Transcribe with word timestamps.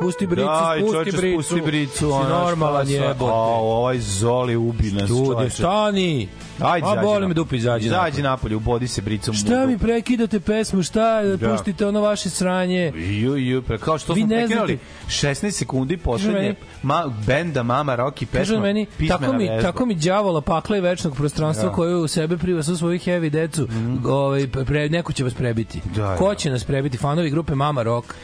Spusti 0.00 0.26
bricu, 0.26 0.46
Daj, 0.46 0.78
spusti 0.78 0.92
čoveče, 0.94 1.16
bricu. 1.18 1.42
spusti 1.42 1.60
bricu. 1.62 1.98
Si 1.98 2.04
ono, 2.04 2.28
normalan 2.28 2.88
jebote. 2.88 3.24
A, 3.24 3.34
ovaj 3.54 3.98
Zoli 3.98 4.56
ubi 4.56 4.90
nas, 4.90 5.10
Ljudi, 5.10 5.26
čoveče. 5.26 5.50
stani. 5.50 6.28
Ajde, 6.60 6.86
A 6.86 6.90
boli 6.92 7.04
me 7.14 7.20
napolje. 7.20 7.34
dupe, 7.34 7.56
izađi. 7.56 7.86
Izađi 7.86 8.22
napolje, 8.22 8.56
ubodi 8.56 8.88
se 8.88 9.02
bricom. 9.02 9.34
Šta 9.34 9.66
mi 9.66 9.78
prekidate 9.78 10.40
pesmu, 10.40 10.82
šta, 10.82 11.22
Da. 11.22 11.48
pustite 11.48 11.86
ono 11.86 12.00
vaše 12.00 12.30
sranje. 12.30 12.92
Ju, 12.96 13.36
ju, 13.36 13.62
pre, 13.62 13.78
kao 13.78 13.98
što 13.98 14.12
Vi 14.12 14.20
smo 14.20 14.28
prekinuli 14.30 14.78
znate- 15.06 15.08
16 15.08 15.50
sekundi 15.52 15.96
poslednje 15.96 16.34
meni- 16.34 16.54
ma, 16.82 17.12
benda 17.26 17.62
Mama 17.62 17.96
Rocky 17.96 18.26
pesma 18.26 18.60
meni, 18.60 18.86
tako 19.08 19.32
mi, 19.32 19.48
tako 19.62 19.86
mi 19.86 19.94
đavola 19.96 20.40
pakla 20.40 20.76
i 20.76 20.80
večnog 20.80 21.14
prostranstva 21.14 21.68
Da. 21.68 21.74
koju 21.74 21.98
u 21.98 22.08
sebe 22.08 22.36
priva 22.36 22.62
sa 22.62 22.76
svoju 22.76 22.98
heavy 22.98 23.30
decu, 23.30 23.68
ovaj, 24.06 24.46
pre, 24.66 24.88
neko 24.88 25.12
će 25.12 25.24
vas 25.24 25.34
prebiti. 25.34 25.80
Da, 25.86 26.02
da. 26.02 26.16
Ko 26.16 26.34
će 26.34 26.50
nas 26.50 26.64
prebiti? 26.64 26.98
Fanovi 26.98 27.30
grupe 27.30 27.54
Mama 27.54 27.82
Rock. 27.82 28.14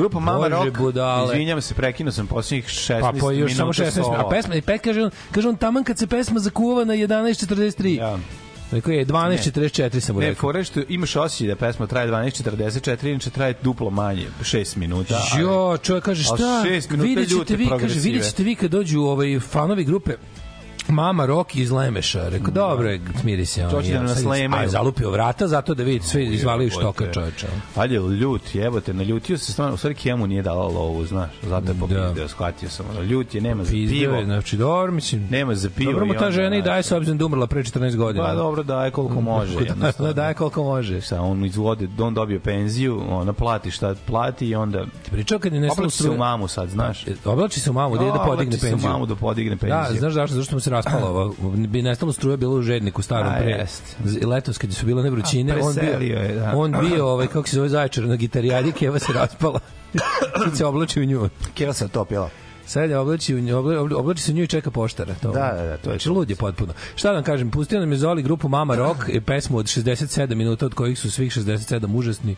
Grupa 0.00 0.20
Mama 0.20 0.38
Bože, 0.40 0.50
Rock, 0.50 0.78
budale. 0.78 1.24
izvinjam 1.26 1.60
se, 1.60 1.74
prekinuo 1.74 2.12
sam 2.12 2.26
poslednjih 2.26 2.64
16 2.66 3.00
Pa 3.00 3.12
po 3.12 3.30
još 3.30 3.52
minuta 3.52 3.56
samo 3.72 3.72
16 3.86 3.90
solo. 3.94 4.16
A 4.16 4.28
pesma, 4.30 4.54
i 4.54 4.62
pet 4.62 4.80
kaže 4.82 5.02
on, 5.02 5.10
kaže 5.32 5.48
on 5.48 5.56
taman 5.56 5.84
kad 5.84 5.98
se 5.98 6.06
pesma 6.06 6.40
zakuva 6.40 6.84
na 6.84 6.94
11.43. 6.94 7.98
Ja. 7.98 8.18
Rekao 8.72 8.92
je 8.92 9.06
12.44 9.06 10.00
sam 10.00 10.14
mu 10.14 10.20
Ne, 10.20 10.28
rekao. 10.28 10.40
fore 10.40 10.64
što 10.64 10.80
imaš 10.88 11.16
osjećaj 11.16 11.48
da 11.48 11.56
pesma 11.56 11.86
traje 11.86 12.08
12.44, 12.08 13.10
inače 13.10 13.30
traje 13.30 13.54
duplo 13.62 13.90
manje, 13.90 14.26
6 14.42 14.76
minuta. 14.76 15.20
ali- 15.32 15.42
Jo, 15.42 15.78
čovjek 15.78 16.04
kaže 16.04 16.22
šta? 16.24 16.64
šest 16.64 16.90
minuta 16.90 17.08
Vidjet 17.08 17.28
ćete 17.28 17.34
ljute 17.34 17.56
vi, 17.56 17.64
kaže, 17.64 17.68
progresive. 17.70 18.02
vidjet 18.04 18.24
ćete 18.26 18.42
vi 18.42 18.54
kad 18.54 18.70
dođu 18.70 19.00
ovaj 19.00 19.40
fanovi 19.40 19.84
grupe 19.84 20.12
Mama 20.90 21.26
Roki 21.26 21.62
iz 21.62 21.70
Lemeša. 21.70 22.28
Rekao, 22.28 22.50
dobro, 22.50 22.88
je, 22.88 23.00
smiri 23.20 23.46
se. 23.46 23.64
on, 23.64 23.70
Hoće 23.70 23.88
da 23.88 23.94
ja, 23.94 24.02
nas 24.02 24.18
slemaju. 24.18 24.64
A, 24.64 24.68
zalupio 24.68 25.10
vrata 25.10 25.48
zato 25.48 25.74
da 25.74 25.82
vidi 25.82 26.04
sve 26.04 26.24
izvalio 26.24 26.70
štoka 26.70 27.04
Jebote. 27.04 27.14
čoveče. 27.14 27.46
Ajde, 27.76 27.94
ljut, 27.94 28.54
jebote, 28.54 28.94
naljutio 28.94 29.38
se 29.38 29.52
stvarno, 29.52 29.74
u 29.74 29.78
stvari 29.78 29.94
Kemu 29.94 30.26
nije 30.26 30.42
dala 30.42 30.64
lovu, 30.64 31.04
znaš, 31.04 31.30
zato 31.42 31.68
je 31.68 31.74
popizdeo, 31.74 32.12
Da. 32.14 32.28
shvatio 32.28 32.68
sam, 32.68 32.86
ono, 32.90 33.02
ljut 33.02 33.34
je, 33.34 33.40
nema 33.40 33.64
za 33.64 33.70
pivo, 33.70 34.14
je, 34.16 34.24
znači, 34.24 34.56
dobro, 34.56 34.92
mislim, 34.92 35.26
nema 35.30 35.54
za 35.54 35.70
pivo. 35.70 35.92
dobro 35.92 36.06
mu 36.06 36.14
ta 36.14 36.30
žena 36.30 36.56
i 36.56 36.62
daje 36.62 36.82
s 36.82 36.92
obzirom 36.92 37.18
da 37.18 37.26
umrla 37.26 37.46
pre 37.46 37.62
14 37.62 37.96
godina. 37.96 38.24
Pa 38.24 38.34
dobro, 38.34 38.62
daje 38.62 38.90
koliko 38.90 39.20
može. 39.20 39.54
Da, 39.60 39.64
jednostavno. 39.64 40.12
daje 40.12 40.34
koliko 40.34 40.62
može. 40.64 41.00
Sa 41.00 41.20
on 41.22 41.44
izvode, 41.44 41.88
on 41.98 42.14
dobio 42.14 42.40
penziju, 42.40 43.02
ona 43.10 43.32
plati 43.32 43.70
šta 43.70 43.94
plati 44.06 44.48
i 44.48 44.54
onda 44.54 44.84
Pričao 45.10 45.38
kad 45.38 45.52
je 45.52 45.60
nestalo 45.60 45.78
oblači 45.78 45.96
se 45.96 46.10
u 46.10 46.16
mamu 46.16 46.48
sad, 46.48 46.68
znaš. 46.68 47.04
Oblači 47.24 47.60
se 47.60 47.70
u 47.70 47.72
mamu, 47.72 47.96
da 47.96 48.04
da 48.04 48.10
podigne 48.16 48.32
Oblači 48.46 48.58
se 48.58 48.66
u 48.66 48.70
penziju. 48.70 48.90
mamu 48.90 49.06
da 49.06 49.14
podigne 49.14 49.54
Da, 49.54 49.58
penziju. 49.58 49.98
znaš 49.98 50.12
zašto? 50.12 50.36
Zašto 50.36 50.56
mu 50.56 50.60
se 50.60 50.70
raspala 50.82 51.10
ova, 51.10 51.32
bi 51.56 51.82
nestalo 51.82 52.12
struje 52.12 52.36
bilo 52.36 52.54
u 52.54 52.62
žedniku 52.62 53.02
starom 53.02 53.32
pre. 53.38 53.50
jest. 53.50 53.96
Letos 54.26 54.58
kad 54.58 54.74
su 54.74 54.86
bile 54.86 55.02
ne 55.02 55.10
vrućine, 55.10 55.52
A, 55.52 55.56
on 55.62 55.74
bio, 55.98 56.18
je, 56.18 56.34
da. 56.34 56.52
on 56.56 56.74
bio 56.80 57.06
ovaj 57.08 57.26
kako 57.26 57.48
se 57.48 57.56
zove 57.56 57.68
zaječar 57.68 58.04
na 58.04 58.16
gitarijadi, 58.16 58.72
keva 58.72 58.98
se 58.98 59.12
raspala. 59.12 59.60
Sad 60.44 60.56
se 60.56 60.64
oblači 60.64 61.00
u 61.00 61.04
nju. 61.04 61.28
Keva 61.54 61.72
se 61.72 61.88
topila. 61.88 62.30
Sad 62.66 62.90
je 62.90 62.98
oblači, 62.98 63.34
u 63.34 63.40
nju, 63.40 63.56
obla- 63.56 63.96
oblači 63.96 64.22
se 64.22 64.32
u 64.32 64.34
nju 64.34 64.42
i 64.42 64.46
čeka 64.46 64.70
poštara. 64.70 65.14
To. 65.14 65.30
Da, 65.32 65.52
da, 65.56 65.62
da, 65.62 65.76
to 65.76 65.90
je 65.90 65.94
Znači, 65.94 66.08
lud 66.08 66.30
je 66.30 66.36
potpuno. 66.36 66.72
Šta 66.94 67.08
da 67.08 67.14
vam 67.14 67.24
kažem, 67.24 67.50
pustio 67.50 67.80
nam 67.80 67.92
je 67.92 67.98
Zoli 67.98 68.22
grupu 68.22 68.48
Mama 68.48 68.74
Rock, 68.76 69.00
i 69.08 69.20
pesmu 69.20 69.58
od 69.58 69.66
67 69.66 70.34
minuta, 70.34 70.66
od 70.66 70.74
kojih 70.74 70.98
su 70.98 71.10
svih 71.10 71.32
67 71.32 71.96
užasni. 71.96 72.36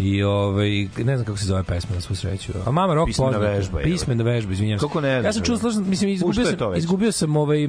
I 0.00 0.22
ovaj 0.22 0.70
ne 0.96 1.16
znam 1.16 1.24
kako 1.24 1.38
se 1.38 1.44
zove 1.44 1.62
pesma 1.62 1.94
na 1.94 2.00
svu 2.00 2.14
sreću. 2.16 2.52
A 2.66 2.70
Mama 2.70 2.94
Rock 2.94 3.06
Pismena 3.06 3.32
poznata. 3.32 3.50
vežba. 3.50 3.78
Pismena 3.80 4.24
vežba, 4.24 4.52
izvinjavam 4.52 4.78
se. 4.80 4.86
Kako 4.86 5.00
ne 5.00 5.08
Ja 5.08 5.32
sam 5.32 5.42
čuo 5.42 5.54
bre. 5.54 5.60
slušam, 5.60 5.88
mislim 5.88 6.10
izgubio 6.10 6.44
sam 6.46 6.76
izgubio 6.76 7.12
sam 7.12 7.36
ovaj 7.36 7.64
e, 7.64 7.68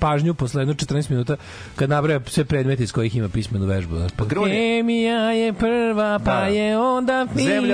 pažnju 0.00 0.34
posle 0.34 0.60
jedno 0.60 0.74
14 0.74 1.10
minuta 1.10 1.36
kad 1.76 1.90
nabraja 1.90 2.20
sve 2.26 2.44
predmete 2.44 2.82
iz 2.82 2.92
kojih 2.92 3.16
ima 3.16 3.28
pismenu 3.28 3.66
vežbu. 3.66 3.96
Pa 4.16 4.24
Hemija 4.46 5.30
je 5.32 5.52
prva, 5.52 6.18
pa 6.18 6.34
Da. 6.34 6.46
je 6.46 6.78
onda 6.78 7.26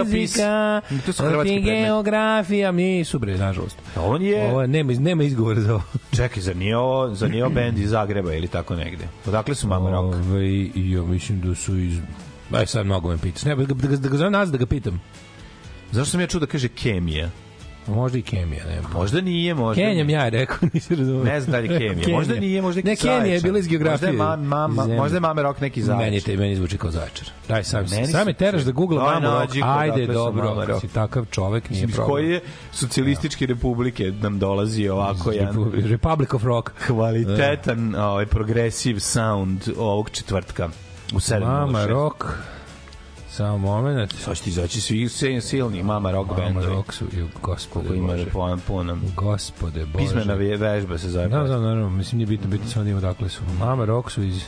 fizika. 0.04 0.80
To 1.06 1.12
su 1.12 1.22
hrvatski 1.22 1.54
predmeti. 1.54 1.80
geografija, 1.80 2.72
nisu 2.72 3.18
bre, 3.18 3.38
nažalost. 3.38 3.76
On 3.96 4.22
je, 4.22 4.44
Ovo 4.44 4.66
nema, 4.66 4.92
nema 4.92 5.22
izgovora 5.22 5.60
za 5.60 5.74
ovo. 5.74 5.82
čekaj, 6.16 6.42
zar 6.42 6.56
nije 6.56 6.76
ovo, 6.76 7.14
zar 7.14 7.30
nije 7.30 7.48
bend 7.48 7.78
iz 7.78 7.90
Zagreba 7.90 8.34
ili 8.34 8.48
tako 8.48 8.76
negde? 8.76 9.04
Odakle 9.26 9.54
su 9.54 9.68
Mama 9.68 9.90
Rock? 9.90 10.14
Ove, 10.14 10.44
i 10.46 10.90
ja 10.90 11.02
mislim 11.02 11.40
da 11.40 11.54
su 11.54 11.76
iz... 11.76 11.98
Aj 12.52 12.66
sad 12.66 12.86
mnogo 12.86 13.08
me 13.08 13.18
pitaš. 13.18 13.42
Ne, 13.42 13.54
da 13.56 13.64
ga, 13.64 13.74
da 13.74 13.88
ga, 13.88 13.96
da 13.96 14.08
ga 14.08 14.16
zovem 14.16 14.32
da 14.32 14.58
ga 14.58 14.66
pitam. 14.66 15.00
Zašto 15.92 16.10
sam 16.10 16.20
ja 16.20 16.26
čuo 16.26 16.40
da 16.40 16.46
kaže 16.46 16.68
kemija? 16.68 17.30
Možda 17.86 18.18
i 18.18 18.22
kemija, 18.22 18.64
ne. 18.64 18.80
Možda 18.92 19.20
nije, 19.20 19.54
možda 19.54 19.82
Kenjam 19.82 20.10
ja, 20.10 20.24
je 20.24 20.30
rekao, 20.30 20.58
nisi 20.72 20.94
razumio. 20.96 21.24
Ne 21.24 21.40
znam 21.40 21.52
da 21.52 21.58
li 21.58 21.72
je 21.74 21.78
kemija. 21.80 22.08
Možda 22.08 22.34
nije, 22.34 22.62
možda 22.62 22.80
neki 22.80 23.06
Ne, 23.06 23.12
Kenija 23.12 23.34
je 23.34 23.40
bila 23.40 23.58
iz 23.58 23.68
geografije. 23.68 24.12
Možda 24.12 24.24
je, 24.24 24.36
ma, 24.38 24.66
ma, 24.66 24.82
Zemlje. 24.82 24.96
možda 24.96 25.16
je 25.16 25.20
Mama 25.20 25.42
Rock 25.42 25.60
neki 25.60 25.80
Meni, 25.80 25.86
zaječar. 25.88 26.26
te, 26.26 26.36
meni 26.36 26.56
zvuči 26.56 26.78
kao 26.78 26.90
zaječar. 26.90 27.28
Daj, 27.48 27.64
sam, 27.64 27.84
Meni 27.90 28.06
sam 28.06 28.26
me 28.26 28.32
teraš 28.32 28.62
da 28.62 28.72
googlam 28.72 29.04
Daj, 29.04 29.20
mamu 29.20 29.38
nađi 29.38 29.60
Ajde, 29.64 29.92
odakle 29.92 30.06
su 30.06 30.12
dobro, 30.14 30.48
ako 30.50 30.80
si 30.80 30.88
takav 30.88 31.24
čovek, 31.26 31.70
nije 31.70 31.84
Iz 31.84 31.94
problem. 31.94 32.08
koje 32.08 32.40
socijalističke 32.72 33.46
republike 33.46 34.12
nam 34.12 34.38
dolazi 34.38 34.88
ovako 34.88 35.32
jedan 35.32 35.54
Repu- 35.54 35.88
Republic 35.88 36.34
of 36.34 36.44
Rock. 36.44 36.70
kvalitetan 36.86 37.94
ovaj, 37.94 38.26
progresiv 38.26 38.98
sound 38.98 39.68
ovog 39.78 40.10
četvrtka 40.10 40.68
u 41.14 41.18
7.06. 41.18 41.40
Mama 41.40 41.86
Rock. 41.86 42.24
Samo 43.30 43.58
moment. 43.58 44.12
Sad 44.14 44.36
će 44.36 44.42
ti 44.42 44.50
izaći 44.50 44.80
svi 44.80 45.08
silni 45.40 45.82
Mama 45.82 46.10
Rock 46.10 46.30
Mama 46.30 46.42
bendovi. 46.42 46.66
Rock 46.66 46.92
su, 46.92 47.04
ju, 47.12 47.28
gospode 47.42 47.96
ima 47.96 48.06
Bože. 48.06 48.26
po 48.66 48.82
nam. 48.82 49.02
Gospode 49.16 49.86
Bože. 49.86 49.98
Pismena 49.98 50.34
ve- 50.34 50.56
vežba 50.56 50.98
se 50.98 51.10
zove. 51.10 51.28
Da, 51.28 51.38
da, 51.38 51.58
naravno, 51.58 51.90
mislim 51.90 52.16
nije 52.18 52.26
bitno, 52.26 52.48
bitno 52.48 52.68
samo 52.68 52.84
da 52.84 52.90
ima 52.90 52.98
odakle 52.98 53.28
su. 53.28 53.40
Mama 53.58 53.84
Rock 53.84 54.10
su 54.10 54.22
iz 54.22 54.42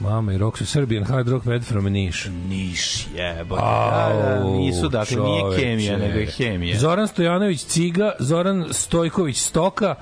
Mama 0.00 0.32
i 0.32 0.38
Rock 0.38 0.58
su 0.58 0.66
Serbian 0.66 1.04
Hard 1.04 1.28
Rock 1.28 1.46
Band 1.46 1.64
from 1.64 1.84
Niš. 1.84 2.28
Niš 2.48 3.06
jebote. 3.16 3.62
Da, 3.62 4.12
da, 4.22 4.44
nisu, 4.44 4.88
dakle, 4.88 5.16
nije 5.16 5.56
kemija, 5.56 5.96
nego 5.96 6.18
je 6.18 6.26
hemija. 6.26 6.78
Zoran 6.78 7.08
Stojanović 7.08 7.64
Ciga, 7.64 8.12
Zoran 8.18 8.66
Stojković 8.70 9.38
Stoka, 9.38 9.94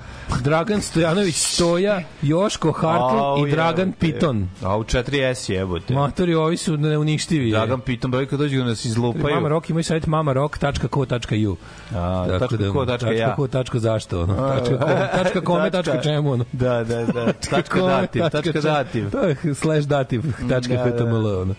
Dragan 0.43 0.81
Stojanović 0.81 1.35
Stoja, 1.35 2.01
Joško 2.21 2.71
Hartl 2.71 3.47
i 3.47 3.51
Dragan 3.51 3.87
jebote. 3.87 3.99
Piton. 3.99 4.49
A 4.63 4.77
u 4.77 4.83
4S 4.83 5.51
jebote. 5.51 5.93
Matori, 5.93 6.33
ovi 6.35 6.57
su 6.57 6.77
neuništivi. 6.77 7.51
Dragan 7.51 7.79
Piton, 7.79 8.11
broj 8.11 8.25
kad 8.25 8.39
dođu 8.39 8.57
da 8.57 8.63
nas 8.63 8.85
izlupaju. 8.85 9.35
Mama 9.35 9.49
Rock 9.49 9.69
imaju 9.69 9.83
sajt 9.83 10.07
mamarock.co.ju. 10.07 11.57
A, 11.95 12.25
Tako 12.27 12.39
tačka 12.39 12.57
da, 12.57 12.71
ko, 12.71 12.85
tačka 12.85 13.11
ja. 13.11 13.25
tačka 13.25 13.35
ko, 13.35 13.47
tačka 13.47 13.79
zašto, 13.79 14.21
ono, 14.21 14.35
tačka, 14.35 14.79
ko, 14.79 14.87
tačka 15.23 15.41
kome, 15.41 15.71
tačka 15.71 16.01
čemu, 16.01 16.31
ono. 16.31 16.45
Da, 16.51 16.83
da, 16.83 17.05
da. 17.05 17.33
Tačka 17.49 17.81
dativ, 17.81 18.29
tačka 18.29 18.61
dativ. 18.61 19.11
To 19.11 19.23
je 19.23 19.55
slash 19.55 19.90
dativ, 19.91 20.21
tačka 20.49 20.73
Da, 20.75 20.83
da. 20.83 20.89
html, 20.89 21.25
ono. 21.43 21.55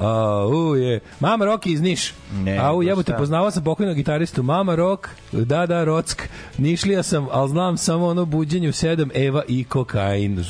A, 0.00 0.46
u 0.46 0.76
je. 0.76 1.00
Mama 1.20 1.44
Rock 1.44 1.66
iz 1.66 1.80
Niš. 1.80 2.14
Ne, 2.34 2.58
A 2.58 2.74
u 2.74 2.82
jebote, 2.82 3.12
šta? 3.12 3.18
poznavao 3.18 3.50
sam 3.50 3.64
pokojnog 3.64 3.96
gitaristu 3.96 4.42
Mama 4.42 4.74
Rock, 4.74 5.08
da, 5.32 5.66
da, 5.66 5.84
Rock. 5.84 6.22
Nišlija 6.58 7.02
sam, 7.02 7.26
ali 7.30 7.48
znam 7.48 7.76
samo 7.76 8.06
ono 8.06 8.24
buđenje 8.24 8.68
u 8.68 8.72
sedam, 8.72 9.10
Eva 9.14 9.42
i 9.48 9.64
kokain. 9.64 10.44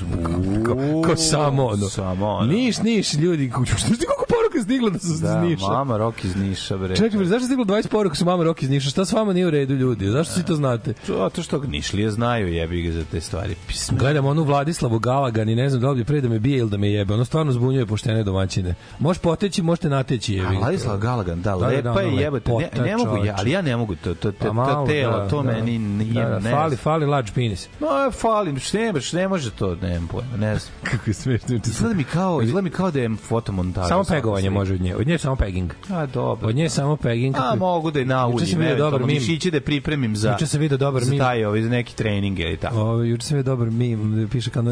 Ko, 0.66 0.76
ko 1.08 1.16
samo 1.16 1.66
ono. 1.66 1.88
Samo 1.88 2.26
ono. 2.28 2.52
Niš, 2.52 2.78
Niš, 2.78 3.14
ljudi. 3.14 3.52
Što 3.66 3.76
ti 3.76 4.06
koliko 4.06 4.24
poruka 4.28 4.62
stiglo 4.64 4.90
da 4.90 4.98
su 4.98 5.06
iz 5.12 5.20
Da, 5.20 5.40
Niša? 5.40 5.66
mama 5.66 5.96
Rock 5.96 6.24
iz 6.24 6.36
Niša, 6.36 6.76
bre. 6.76 6.96
Čekaj, 6.96 7.18
bre, 7.18 7.26
zašto 7.26 7.42
je 7.42 7.46
stiglo 7.46 7.64
20 7.64 7.88
poruka 7.88 8.16
su 8.16 8.24
Mama 8.24 8.44
Rock 8.44 8.62
iz 8.62 8.70
Niša? 8.70 8.90
Šta 8.90 9.04
s 9.04 9.12
vama 9.12 9.32
nije 9.32 9.46
u 9.46 9.50
redu, 9.50 9.74
ljudi? 9.74 10.06
Zašto 10.10 10.34
svi 10.34 10.42
to 10.42 10.54
znate? 10.54 10.94
Zato 11.06 11.42
što 11.42 11.58
Nišlije 11.58 12.10
znaju 12.10 12.48
jebi 12.52 12.82
ga 12.82 12.92
za 12.92 13.04
te 13.04 13.20
stvari. 13.20 13.54
Pisme. 13.66 13.98
Gledam 13.98 14.26
onu 14.26 14.42
Vladislavu 14.42 14.98
Galagan 14.98 15.48
i 15.48 15.54
ne 15.54 15.68
znam 15.70 15.82
da 15.82 15.90
li 15.90 16.04
pre 16.04 16.20
da 16.20 16.28
me 16.28 16.38
bije 16.38 16.58
ili 16.58 16.70
da 16.70 16.76
me 16.76 16.90
jebe. 16.90 17.14
Ono 17.14 17.24
stvarno 17.24 17.52
zbunjuje 17.52 17.86
poštene 17.86 18.22
domaćine. 18.22 18.74
Možeš 18.98 19.20
poteći, 19.40 19.62
možete 19.62 19.88
nateći 19.88 20.34
ga. 20.34 20.48
Vladislav 20.48 20.98
Galagan, 20.98 21.42
da, 21.42 21.50
Da, 21.50 21.56
da, 21.56 21.66
lepa 21.66 21.92
da, 21.92 22.00
je 22.00 22.16
jebote. 22.16 22.52
Ne, 22.52 22.82
ne 22.82 22.96
mogu 22.96 23.24
ja, 23.24 23.34
ali 23.38 23.50
ja 23.50 23.62
ne 23.62 23.76
mogu 23.76 23.94
to, 23.94 24.14
to, 24.14 24.32
to, 24.32 24.48
to 24.52 24.84
telo, 24.86 25.28
to 25.30 25.42
meni 25.42 25.78
nije, 25.78 26.28
ne 26.40 26.50
fali, 26.50 26.70
znam. 26.70 26.76
fali 26.76 27.06
large 27.06 27.30
penis. 27.34 27.68
No, 27.80 28.10
fali, 28.10 28.52
ne, 28.72 28.92
baš 28.92 29.12
ne 29.12 29.28
može 29.28 29.50
to, 29.50 29.74
nemam 29.74 30.08
pojma, 30.08 30.36
ne 30.36 30.58
znam. 30.58 30.72
Kako 30.82 31.10
je 31.10 31.14
smešno. 31.14 31.56
Izgleda 31.66 31.94
mi 31.94 32.04
kao, 32.04 32.42
izgleda 32.42 32.64
mi 32.64 32.70
kao 32.70 32.90
da 32.90 33.00
je 33.00 33.10
fotomontaž. 33.16 33.88
Samo 33.88 34.04
pegovanje 34.04 34.50
može 34.50 34.74
od 34.74 34.80
nje. 34.80 34.96
Od 34.96 35.06
nje 35.06 35.12
je 35.14 35.18
samo 35.18 35.36
pegging. 35.36 35.72
A, 35.90 36.06
dobro. 36.06 36.48
Od 36.48 36.54
nje 36.54 36.62
je 36.62 36.70
samo 36.70 36.96
pegging. 36.96 37.36
A, 37.38 37.54
mogu 37.54 37.90
da 37.90 37.98
je 37.98 38.02
Juče 38.02 38.08
naudim, 38.08 38.46
sam 38.46 38.58
video 38.60 38.76
dobar 38.76 39.00
mim. 39.00 39.08
mišiće 39.08 39.50
da 39.50 39.60
pripremim 39.60 40.16
za, 40.16 40.30
Juče 40.32 40.46
sam 40.46 40.60
video 40.60 40.78
dobar 40.78 41.02
mim. 41.04 41.18
taj, 41.18 41.44
ovaj, 41.44 41.60
neki 41.60 41.96
trening 41.96 42.38
ili 42.38 42.56
tako. 42.56 42.76
Ovo, 42.76 43.02
juče 43.02 43.26
sam 43.26 43.36
je 43.36 43.42
dobar 43.42 43.70
mim, 43.70 44.28
piše 44.32 44.50
kao 44.50 44.62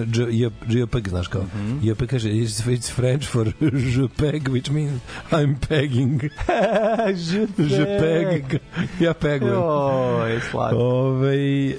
JPEG, 0.67 1.09
znaš 1.09 1.29
kao. 1.29 1.43
Mhm. 1.43 1.79
JPEG 1.83 2.09
kaže, 2.09 2.29
it's, 2.29 2.67
it's 2.67 2.93
French 2.93 3.29
for 3.29 3.47
JPEG, 3.97 4.49
which 4.59 4.71
means 4.71 5.00
I'm 5.31 5.57
pegging. 5.57 6.21
JPEG. 7.59 8.61
Ja 9.00 9.15
pegujem. 9.15 9.55
Joj, 9.55 10.41
slatko. 10.50 10.77
Ove, 10.77 11.77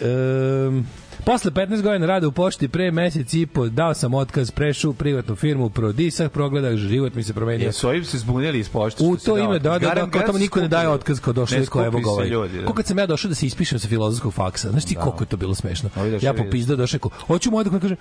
um, 0.68 0.86
Posle 1.26 1.52
15 1.52 1.82
godina 1.82 2.06
rada 2.06 2.28
u 2.28 2.32
pošti 2.32 2.68
pre 2.68 2.92
mesec 2.92 3.34
i 3.34 3.46
po 3.46 3.68
dao 3.70 3.94
sam 3.94 4.14
otkaz, 4.14 4.52
prešao 4.52 4.92
u 4.92 4.94
privatnu 4.94 5.36
firmu, 5.36 5.70
prodisah, 5.70 6.32
progledao, 6.32 6.78
život 6.78 7.14
mi 7.14 7.24
se 7.24 7.34
promenio. 7.34 7.66
Jesu 7.66 7.88
ovi 7.88 8.06
se 8.06 8.18
zbunili 8.18 8.60
iz 8.60 8.70
pošte? 8.70 9.04
U 9.04 9.18
to 9.18 9.38
ime, 9.38 9.60
da, 9.60 9.80
da, 9.80 9.94
da, 9.94 10.10
kao 10.10 10.22
tamo 10.22 10.38
niko 10.38 10.60
ne 10.60 10.68
daje 10.68 10.90
otkaz 10.90 11.20
kao 11.20 11.34
došli 11.34 11.66
kao 11.66 11.86
evo 11.86 12.00
ga 12.00 12.10
ovaj. 12.10 12.28
ljudi, 12.28 12.58
da. 12.58 12.66
Ko 12.66 12.74
kad 12.74 12.86
sam 12.86 13.00
ja 13.00 13.06
došao 13.06 13.30
da 13.30 13.36
se 13.36 13.46
ispišem 13.46 13.80
sa 13.80 13.88
filozofskog 13.88 14.34
faksa, 14.34 14.72
znaš 14.72 14.86
ti 14.86 14.96
koliko 14.96 15.24
je 15.24 15.28
to 15.28 15.38
bilo 15.38 15.56
smešno? 15.56 15.90
Ja 16.22 16.34
popizdao 16.34 16.78
došao, 16.78 17.00
hoću 17.28 17.52
moj 17.52 17.64
dokument, 17.64 17.82
kaže, 17.82 17.96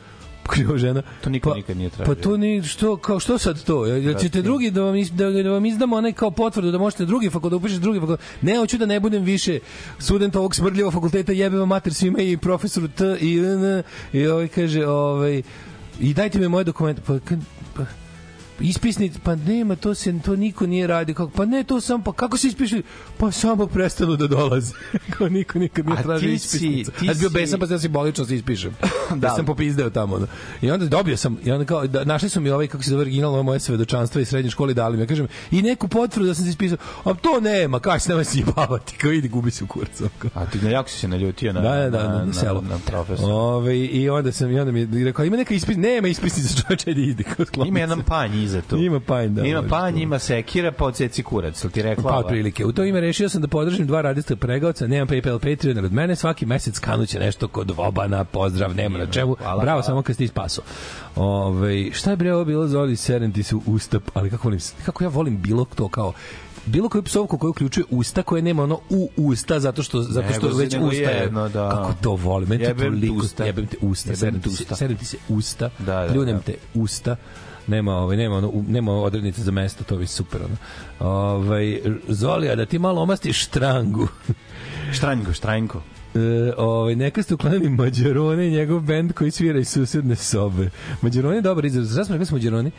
krivo 0.48 0.78
žena. 0.78 1.02
To 1.20 1.30
niko 1.30 1.50
pa, 1.50 1.56
nikad 1.56 1.76
nije 1.76 1.90
tražio. 1.90 2.14
Pa 2.14 2.22
to 2.22 2.36
ni 2.36 2.62
što 2.62 2.96
kao 2.96 3.20
što 3.20 3.38
sad 3.38 3.64
to? 3.64 3.86
Jel 3.86 4.14
ćete 4.14 4.42
drugi 4.42 4.70
da 4.70 4.82
vam 4.82 4.94
da, 5.12 5.30
da 5.30 5.50
vam 5.50 5.66
izdamo 5.66 5.96
onaj 5.96 6.12
kao 6.12 6.30
potvrdu 6.30 6.70
da 6.70 6.78
možete 6.78 7.04
drugi 7.04 7.30
fakultet 7.30 7.50
da 7.50 7.56
upišete 7.56 7.80
drugi 7.80 8.00
fakultet. 8.00 8.26
Ne, 8.42 8.58
hoću 8.58 8.78
da 8.78 8.86
ne 8.86 9.00
budem 9.00 9.22
više 9.22 9.58
student 9.98 10.36
ovog 10.36 10.54
smrdljivog 10.54 10.92
fakulteta, 10.92 11.32
jebe 11.32 11.56
vam 11.58 11.68
mater 11.68 11.94
svima 11.94 12.18
i 12.18 12.36
profesoru 12.36 12.88
T 12.88 13.16
i 13.20 13.38
N 13.38 13.82
i 14.12 14.26
ovaj 14.26 14.48
kaže, 14.48 14.86
ovaj 14.86 15.42
i 16.00 16.14
dajte 16.14 16.38
mi 16.38 16.48
moje 16.48 16.64
dokumente. 16.64 17.02
Pa, 17.06 17.18
kad- 18.58 19.20
pa 19.22 19.34
nema, 19.36 19.76
to 19.76 19.94
se 19.94 20.14
to 20.18 20.36
niko 20.36 20.66
nije 20.66 20.86
radio. 20.86 21.14
Kako, 21.14 21.30
pa 21.30 21.44
ne, 21.44 21.64
to 21.64 21.80
sam, 21.80 22.02
pa 22.02 22.12
kako 22.12 22.36
se 22.36 22.48
ispiše? 22.48 22.82
Pa 23.18 23.30
samo 23.32 23.66
prestanu 23.66 24.16
da 24.16 24.26
dolaze. 24.26 24.74
Kao 25.10 25.28
niko 25.28 25.58
nikad 25.58 25.86
nije 25.86 25.98
A 25.98 26.02
tražio 26.02 26.30
ti 26.30 26.38
si- 26.38 26.56
ispisnicu. 26.56 26.90
ti 26.90 27.06
Ja 27.06 27.14
sam 27.14 27.20
bio 27.20 27.30
besan, 27.30 27.60
pa 27.60 27.66
ja 27.66 27.78
simbolično 27.78 28.24
se 28.24 28.34
ispišem. 28.36 28.76
da. 29.10 29.16
Da. 29.16 29.30
sam 29.30 29.46
popizdeo 29.46 29.90
tamo. 29.90 30.26
I 30.62 30.70
onda 30.70 30.86
dobio 30.86 31.16
sam, 31.16 31.38
i 31.44 31.50
onda 31.50 31.64
kao, 31.64 31.86
da, 31.86 32.04
našli 32.04 32.28
su 32.28 32.40
mi 32.40 32.50
ovaj, 32.50 32.66
kako 32.66 32.82
se 32.82 32.90
zove 32.90 33.00
originalno, 33.00 33.42
moje 33.42 33.60
svedočanstvo 33.60 34.20
iz 34.20 34.28
srednje 34.28 34.50
škole, 34.50 34.74
dali 34.74 34.96
mi, 34.96 35.02
ja 35.02 35.06
kažem, 35.06 35.26
i 35.50 35.62
neku 35.62 35.88
potvrdu 35.88 36.26
da 36.26 36.34
sam 36.34 36.44
se 36.44 36.50
ispisao, 36.50 36.78
a 37.04 37.14
to 37.14 37.40
nema, 37.40 37.80
kaj 37.80 38.00
se 38.00 38.10
nema 38.10 38.24
si 38.24 38.38
jebavati, 38.38 38.96
kao 38.96 39.12
idi, 39.12 39.28
gubi 39.28 39.50
se 39.50 39.64
u 39.64 39.66
kurcu. 39.66 40.08
A 40.34 40.46
ti 40.46 40.58
na 40.58 40.70
jako 40.70 40.88
si 40.88 40.98
se 40.98 41.08
naljutio 41.08 41.52
na, 41.52 41.60
Da, 41.60 41.74
da, 41.74 41.90
da, 41.90 42.08
na, 42.08 42.24
na, 42.24 42.32
selo. 42.32 42.60
Na, 42.60 42.68
na 42.68 42.78
profesor. 42.78 43.30
Ove, 43.30 43.78
I 43.78 44.10
onda 44.10 44.32
sam, 44.32 44.50
i 44.50 44.60
onda 44.60 44.72
mi 44.72 44.80
je 44.80 45.04
rekao, 45.04 45.24
ima 45.24 45.36
neka 45.36 45.54
ispisnica, 45.54 45.88
nema 45.88 46.08
ispisnica, 46.08 46.62
čovječe, 46.62 46.90
ajde, 46.90 47.02
idi. 47.02 47.24
Ima 47.66 47.78
jedan 47.80 48.02
panj 48.02 48.47
iza 48.48 48.60
tu. 48.60 48.76
Ima 48.78 49.00
panj, 49.00 49.28
da, 49.28 49.42
Ima 49.42 49.62
panj, 49.64 49.98
ima 49.98 50.18
sekira, 50.18 50.72
pa 50.72 50.84
odseci 50.84 51.22
kurac. 51.22 51.66
Ti 51.66 51.82
rekla? 51.82 52.02
Pa 52.04 52.16
otprilike. 52.16 52.66
U 52.66 52.72
to 52.72 52.84
ime 52.84 53.00
rešio 53.00 53.28
sam 53.28 53.42
da 53.42 53.48
podržim 53.48 53.86
dva 53.86 54.00
radista 54.02 54.36
pregaoca, 54.36 54.86
nemam 54.86 55.08
PayPal 55.08 55.38
Patreon, 55.40 55.78
od 55.78 55.92
mene 55.92 56.16
svaki 56.16 56.46
mesec 56.46 56.78
kanuće 56.78 57.18
nešto 57.18 57.48
kod 57.48 57.70
Vobana, 57.70 58.24
pozdrav, 58.24 58.74
nema 58.76 58.98
na 58.98 59.06
čemu. 59.06 59.34
Hvala, 59.34 59.54
Bravo, 59.54 59.66
hvala. 59.66 59.82
samo 59.82 60.02
kad 60.02 60.14
ste 60.14 60.24
ispaso. 60.24 60.62
Ove, 61.16 61.92
šta 61.92 62.10
je 62.10 62.16
bre 62.16 62.34
ovo 62.34 62.44
bilo 62.44 62.68
Zoli 62.68 62.96
Serenti 62.96 63.42
su 63.42 63.62
ustap, 63.66 64.02
ali 64.14 64.30
kako 64.30 64.44
volim, 64.44 64.60
kako 64.84 65.04
ja 65.04 65.10
volim 65.10 65.42
bilo 65.42 65.64
to 65.66 65.88
kao 65.88 66.12
bilo 66.66 66.88
koju 66.88 67.02
psovku 67.02 67.38
koja 67.38 67.50
uključuje 67.50 67.84
usta 67.90 68.22
koje 68.22 68.42
nema 68.42 68.62
ono 68.62 68.80
u 68.90 69.10
usta 69.16 69.60
zato 69.60 69.82
što 69.82 70.02
zato 70.02 70.32
što 70.32 70.46
Nego 70.46 70.58
već 70.58 70.72
nego 70.72 70.86
usta 70.86 70.96
je 71.00 71.20
jedno, 71.20 71.48
da. 71.48 71.70
kako 71.70 71.92
to 72.02 72.10
volim 72.12 72.48
meni 72.48 72.64
to 72.64 72.68
Jebem 72.70 72.84
ti 72.92 73.06
toliko 73.06 73.24
usta. 73.24 73.44
jebem 73.44 73.66
te 73.66 73.76
usta 73.80 74.10
Jebem 74.12 74.40
ti 74.40 74.50
se 74.50 74.62
usta. 74.62 74.74
sedem 74.76 74.96
ti 74.96 75.04
se 75.04 75.16
usta 75.28 75.70
Da, 75.78 75.84
da, 75.96 76.12
pljunem 76.12 76.36
da. 76.36 76.42
te 76.42 76.54
usta 76.74 77.16
nema 77.68 77.96
ovaj 77.96 78.16
nema 78.16 78.36
ono 78.36 78.52
nema 78.68 78.92
odrednice 78.92 79.42
za 79.42 79.50
mesto 79.50 79.84
to 79.84 79.96
bi 79.96 80.06
super 80.06 80.40
ono 80.44 80.56
ovaj 81.10 81.80
Zolija 82.08 82.56
da 82.56 82.66
ti 82.66 82.78
malo 82.78 83.02
omastiš 83.02 83.44
štrangu 83.44 84.08
Štranjko, 84.92 85.32
štranjko. 85.32 85.82
E, 86.14 86.52
ovaj, 86.56 86.96
neka 86.96 87.22
ste 87.22 87.34
uklanili 87.34 87.68
Mađarone 87.70 88.48
i 88.48 88.50
njegov 88.50 88.80
bend 88.80 89.12
koji 89.12 89.30
svira 89.30 89.58
iz 89.58 89.68
susedne 89.68 90.16
sobe. 90.16 90.70
Mađarone 91.02 91.36
je 91.36 91.42
dobar 91.42 91.64
izraz. 91.64 91.88
Zašto 91.88 92.04
smo 92.04 92.12
rekli 92.12 92.22
da 92.22 92.26
su 92.26 92.34
Mađaroni? 92.34 92.70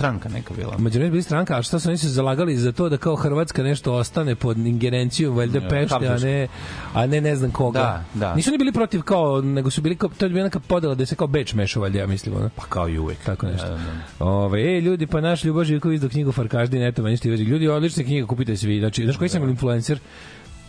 Stranka 0.00 0.28
neka 0.28 0.54
bila. 0.54 0.78
Mađaroni 0.78 1.06
je 1.06 1.10
bili 1.10 1.22
stranka, 1.22 1.58
a 1.58 1.62
šta 1.62 1.78
su 1.78 1.88
oni 1.88 1.98
se 1.98 2.08
zalagali 2.08 2.56
za 2.56 2.72
to 2.72 2.88
da 2.88 2.96
kao 2.96 3.16
Hrvatska 3.16 3.62
nešto 3.62 3.94
ostane 3.94 4.34
pod 4.34 4.58
ingerencijom 4.58 5.36
valjda 5.36 5.60
Pešte, 5.68 6.06
a 6.06 6.18
ne, 6.18 6.48
a 6.94 7.06
ne 7.06 7.20
ne 7.20 7.36
znam 7.36 7.50
koga. 7.50 7.78
Da, 7.78 8.04
da. 8.14 8.34
Nisu 8.34 8.50
oni 8.50 8.58
bili 8.58 8.72
protiv 8.72 9.02
kao, 9.02 9.40
nego 9.40 9.70
su 9.70 9.80
bili 9.80 9.96
kao, 9.96 10.10
to 10.18 10.24
je 10.24 10.28
bila 10.28 10.44
neka 10.44 10.60
podela 10.60 10.94
da 10.94 11.06
se 11.06 11.14
kao 11.14 11.26
Beč 11.26 11.54
mešao 11.54 11.82
valjda, 11.82 11.98
ja 11.98 12.06
mislim. 12.06 12.36
Ono. 12.36 12.50
Pa 12.56 12.62
kao 12.62 12.88
i 12.88 12.98
uvek. 12.98 13.18
Tako 13.18 13.46
nešto. 13.46 13.68
Da, 13.68 13.74
da. 13.74 14.24
Ove, 14.24 14.60
ej, 14.60 14.80
ljudi, 14.80 15.06
pa 15.06 15.20
naš 15.20 15.44
Ljubo 15.44 15.64
Živković 15.64 15.94
izdao 15.94 16.10
knjigu 16.10 16.32
Farkaždin, 16.32 16.82
eto, 16.82 17.02
meni. 17.02 17.18
Ljudi, 17.24 17.68
odlične 17.68 18.04
knjige, 18.04 18.26
kupite 18.26 18.56
svi. 18.56 18.78
Znači, 18.78 19.04
znaš 19.04 19.16
koji 19.16 19.28
sam 19.28 19.48
influencer? 19.48 19.98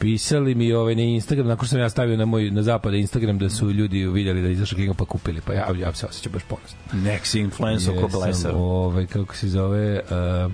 Pisali 0.02 0.56
mi 0.56 0.74
ovaj 0.74 0.96
na 0.96 1.02
Instagram, 1.02 1.48
nakon 1.48 1.66
što 1.66 1.72
sam 1.72 1.80
ja 1.80 1.90
stavio 1.90 2.18
na 2.18 2.26
moj 2.26 2.52
na 2.52 2.64
zapad 2.64 2.94
Instagram 2.94 3.38
da 3.38 3.50
su 3.50 3.72
ljudi 3.72 4.08
vidjeli 4.08 4.42
da 4.42 4.50
izašla 4.50 4.76
knjiga 4.76 4.94
pa 4.94 5.06
kupili, 5.06 5.42
pa 5.46 5.54
ja, 5.54 5.68
ja 5.80 5.94
se 5.94 6.06
osjećam 6.06 6.32
baš 6.32 6.44
ponosno. 6.44 6.78
Next 6.94 7.40
influence 7.40 7.92
oko 7.92 8.08
blesav. 8.08 8.62
Ovaj 8.62 9.06
kako 9.06 9.36
se 9.36 9.50
zove 9.50 10.00
uh, 10.00 10.52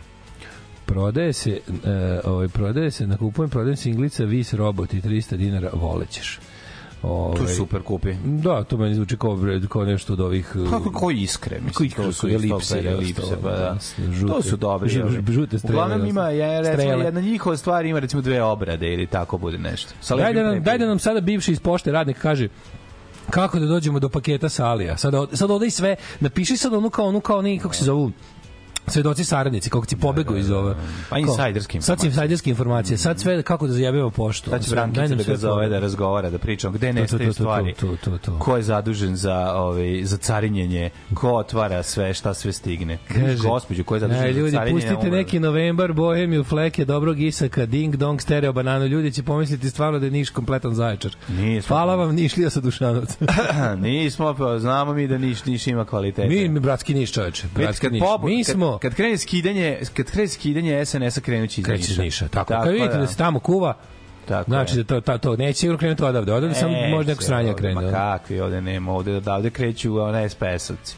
prodaje 0.86 1.34
se 1.34 1.60
uh, 1.68 1.76
ovaj 2.24 2.48
prodaje 2.48 2.92
se 2.92 3.08
na 3.08 3.18
kupujem 3.18 3.50
prodajem 3.50 3.78
singlica 3.78 4.24
Vis 4.24 4.54
robot 4.54 4.94
i 4.94 5.02
300 5.02 5.36
dinara 5.36 5.70
volećeš. 5.74 6.40
Ovaj 7.04 7.36
Tu 7.36 7.44
je 7.44 7.50
super 7.50 7.82
kupi. 7.82 8.14
Da, 8.26 8.64
to 8.64 8.78
meni 8.78 8.96
zvuči 8.96 9.18
kao, 9.18 9.32
bre- 9.32 9.68
kao 9.68 9.86
nešto 9.86 10.14
od 10.14 10.20
ovih... 10.20 10.56
uh, 10.56 10.70
Kako 10.70 10.92
koji 10.92 11.18
iskre, 11.18 11.56
mislim, 11.56 11.74
Kako 11.74 11.84
iskre, 11.84 12.04
to 12.04 12.12
su 12.12 12.28
elipse 12.28 12.80
elipse, 12.82 13.22
pa 13.44 13.50
da. 13.50 13.78
žute. 14.12 14.34
to 14.34 14.42
su 14.42 14.58
dobri. 14.58 14.90
Žu- 14.90 15.04
ovi. 15.04 15.24
žute 15.30 15.60
strele, 15.60 15.76
Uglavnom 15.76 16.08
ima, 16.08 16.24
je, 16.24 16.62
recimo, 16.62 16.78
Strele. 16.78 17.06
jedna 17.06 17.22
njihova 17.22 17.58
stvar 17.58 17.86
ima 17.86 18.00
recimo 18.00 18.22
dve 18.22 18.42
obrade 18.44 18.94
ili 18.94 19.08
tako 19.08 19.38
bude 19.38 19.58
nešto. 19.58 19.94
Sa 20.02 20.16
Daj 20.16 20.34
da, 20.34 20.44
nam, 20.44 20.64
daj 20.64 20.78
da 20.78 20.86
nam 20.86 21.00
sada 21.00 21.22
bivši 21.22 21.52
iz 21.52 21.60
pošte 21.60 21.92
radnik 21.92 22.18
kaže 22.18 22.48
kako 23.30 23.60
da 23.60 23.66
dođemo 23.66 24.00
do 24.00 24.10
paketa 24.10 24.50
Salija. 24.50 24.98
Sad, 24.98 25.16
od- 25.16 25.30
sad 25.34 25.52
odaj 25.52 25.70
sve, 25.70 25.96
napiši 26.20 26.58
sad 26.58 26.74
onu 26.74 26.90
kao, 26.90 27.06
onu 27.06 27.20
kao, 27.22 27.42
ni, 27.42 27.60
kako 27.60 27.76
se 27.76 27.86
zovu, 27.86 28.12
svedoci 28.88 29.24
saradnici, 29.24 29.70
kako 29.70 29.86
ti 29.86 29.96
pobegu 29.98 30.36
iz 30.38 30.52
ove. 30.52 30.76
Pa 31.10 31.10
kao, 31.10 31.20
insajderske 31.20 31.72
Sad 31.72 31.80
informacije. 31.84 32.08
insajderske 32.08 32.50
informacije. 32.50 32.98
Sad 32.98 33.20
sve 33.20 33.44
kako 33.44 33.68
da 33.68 33.74
zajebimo 33.74 34.10
poštu. 34.10 34.50
Sad 34.50 34.66
će 34.66 34.72
Brankica 34.72 35.08
da 35.08 35.24
ga 35.24 35.36
zove 35.36 35.70
da 35.70 35.80
razgovara, 35.80 36.30
da 36.30 36.38
pričamo 36.38 36.74
gde 36.74 36.94
nestaju 36.94 37.34
stvari. 37.34 37.74
to, 37.74 37.96
to, 37.96 38.18
to. 38.18 38.40
Ko 38.40 38.56
je 38.58 38.64
zadužen 38.64 39.16
za 39.16 39.54
ovaj 39.54 40.04
za 40.04 40.18
carinjenje, 40.18 40.90
ko 41.14 41.32
otvara 41.32 41.84
sve, 41.84 42.14
šta 42.14 42.34
sve 42.34 42.54
stigne. 42.54 42.98
Kaže, 43.08 43.38
ko 43.86 43.96
je 43.96 44.00
zadužen 44.00 44.24
"Aj, 44.24 44.34
za 44.34 44.40
ljudi, 44.40 44.52
carinjenje. 44.52 44.76
pustite 44.82 44.96
umre. 44.98 45.12
neki 45.12 45.40
novembar, 45.40 45.94
bohemiju, 45.94 46.44
fleke, 46.44 46.86
dobrog 46.86 47.20
isaka, 47.22 47.66
ding 47.66 47.96
dong, 47.96 48.22
stereo 48.22 48.54
bananu. 48.54 48.86
Ljudi 48.86 49.12
će 49.12 49.24
pomisliti 49.24 49.70
stvarno 49.70 50.00
da 50.00 50.06
je 50.06 50.12
Niš 50.12 50.30
kompletan 50.30 50.74
zaječar. 50.74 51.16
Nismo. 51.30 51.68
Hvala 51.68 51.96
vam, 51.96 52.16
Nišlija 52.16 52.50
sa 52.50 52.60
Dušanovca. 52.60 53.16
Nismo, 53.78 54.34
pa 54.34 54.60
znamo 54.60 54.94
mi 54.94 55.08
da 55.08 55.18
Niš, 55.18 55.46
Niš 55.46 55.68
ima 55.68 55.86
kvalitete. 55.86 56.28
mi, 56.28 56.50
mi, 56.50 56.60
bratski 56.60 56.94
Niš, 56.94 57.12
čoveče. 57.12 57.48
Bratski 57.56 57.90
Niš. 57.90 58.02
Mi 58.24 58.44
smo... 58.44 58.77
kad, 58.78 58.92
kad 58.92 58.96
krene 58.96 59.18
skidanje, 59.18 59.80
kad 59.94 60.12
krene 60.12 60.28
skidanje 60.28 60.86
SNS-a 60.86 61.22
krenući 61.22 61.62
iz 61.62 61.90
iz 61.90 61.98
Niša. 61.98 62.28
Tako. 62.28 62.54
Tako 62.54 62.64
Kad 62.64 62.74
vidite 62.74 62.94
da. 62.94 63.00
da 63.00 63.08
se 63.08 63.18
tamo 63.18 63.40
kuva, 63.40 63.78
Tako 64.28 64.52
znači 64.52 64.78
je. 64.78 64.84
da 64.84 64.88
to, 64.88 65.02
to, 65.02 65.18
to 65.18 65.36
neće 65.36 65.60
sigurno 65.60 65.78
krenuti 65.80 66.04
odavde. 66.04 66.34
Odavde 66.34 66.56
sam 66.56 66.72
E, 66.72 66.90
možda 66.90 67.12
neko 67.12 67.24
sranje 67.24 67.54
krene. 67.54 67.82
Ma 67.82 67.92
kakvi, 67.92 68.40
ovde 68.40 68.62
nema, 68.62 68.92
ovde 68.92 69.16
odavde 69.16 69.50
kreću 69.50 70.00
ona 70.00 70.30
SPS-ovci. 70.30 70.96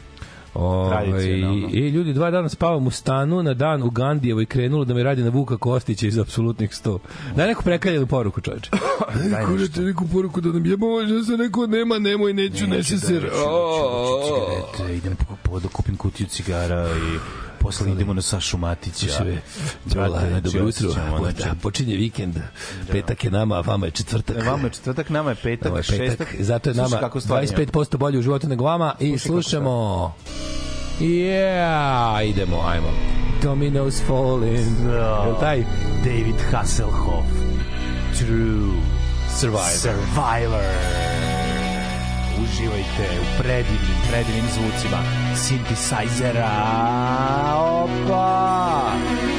Ovaj. 0.54 1.06
I 1.72 1.88
ljudi, 1.88 2.12
dva 2.12 2.30
dana 2.30 2.48
spavam 2.48 2.86
u 2.86 2.90
stanu, 2.90 3.42
na 3.42 3.54
dan 3.54 3.82
u 3.82 3.90
Gandijevoj 3.90 4.46
krenulo 4.46 4.84
da 4.84 4.94
me 4.94 5.02
radi 5.02 5.22
na 5.22 5.28
Vuka 5.30 5.56
Kostića 5.56 6.06
iz 6.06 6.18
apsolutnih 6.18 6.74
sto. 6.74 6.98
Daj 7.36 7.46
neku 7.46 7.62
prekaljenu 7.62 8.06
poruku, 8.06 8.40
čoveče. 8.40 8.70
Daj 9.30 9.46
nešto. 9.58 9.80
Neku 9.82 10.08
poruku 10.12 10.40
da 10.40 10.48
nam 10.48 10.66
jebamo, 10.66 11.02
da 11.02 11.24
se 11.24 11.32
neko 11.32 11.66
nema, 11.66 11.98
nemoj, 11.98 12.32
neću, 12.32 12.66
neće 12.66 12.98
se... 12.98 13.06
cigarete, 13.06 14.96
idem 14.96 15.16
po, 15.16 15.36
po, 15.42 15.60
da 15.60 15.68
kupim 15.68 15.96
kutiju 15.96 16.26
cigara 16.26 16.88
i 16.88 17.18
posle 17.60 17.92
idemo 17.92 18.14
na 18.14 18.22
Sašu 18.22 18.58
Matića. 18.58 19.06
Sve. 19.08 19.38
Brate, 19.84 20.40
dobro 20.40 20.60
jutro. 20.60 20.90
da, 21.38 21.54
počinje 21.62 21.96
vikend. 21.96 22.34
Petak 22.92 23.24
je 23.24 23.30
nama, 23.30 23.54
a 23.56 23.60
vama 23.60 23.86
je 23.86 23.90
četvrtak. 23.92 24.36
E, 24.36 24.42
Vama 24.42 24.64
je 24.64 24.70
četvrtak, 24.70 25.10
nama 25.10 25.30
je 25.30 25.36
petak, 25.36 25.68
Ovo 25.68 25.78
je 25.78 25.82
petak, 25.82 26.08
šestak. 26.08 26.28
zato 26.38 26.70
je 26.70 26.74
nama 26.74 26.96
kako 26.96 27.20
stvari 27.20 27.46
imamo. 27.46 27.64
25% 27.64 27.96
bolje 27.96 28.18
u 28.18 28.22
životu 28.22 28.48
nego 28.48 28.64
vama 28.64 28.94
i 29.00 29.18
slušamo 29.18 30.14
Yeah, 31.00 32.24
idemo, 32.24 32.56
ajmo. 32.66 32.88
Dominoes 33.42 34.02
falling. 34.06 34.78
Da. 34.84 35.22
Jel 35.26 35.40
taj? 35.40 35.64
David 36.04 36.36
Hasselhoff. 36.52 37.26
True 38.18 38.72
Survivor. 39.30 39.78
Survivor. 39.78 41.29
Uživajte 42.42 43.06
u 43.20 43.42
predivnim, 43.42 43.96
predivnim 44.10 44.44
zvucima 44.54 44.98
synthesizera. 45.34 46.50
Opa! 47.56 48.92
Dominoes 48.92 49.29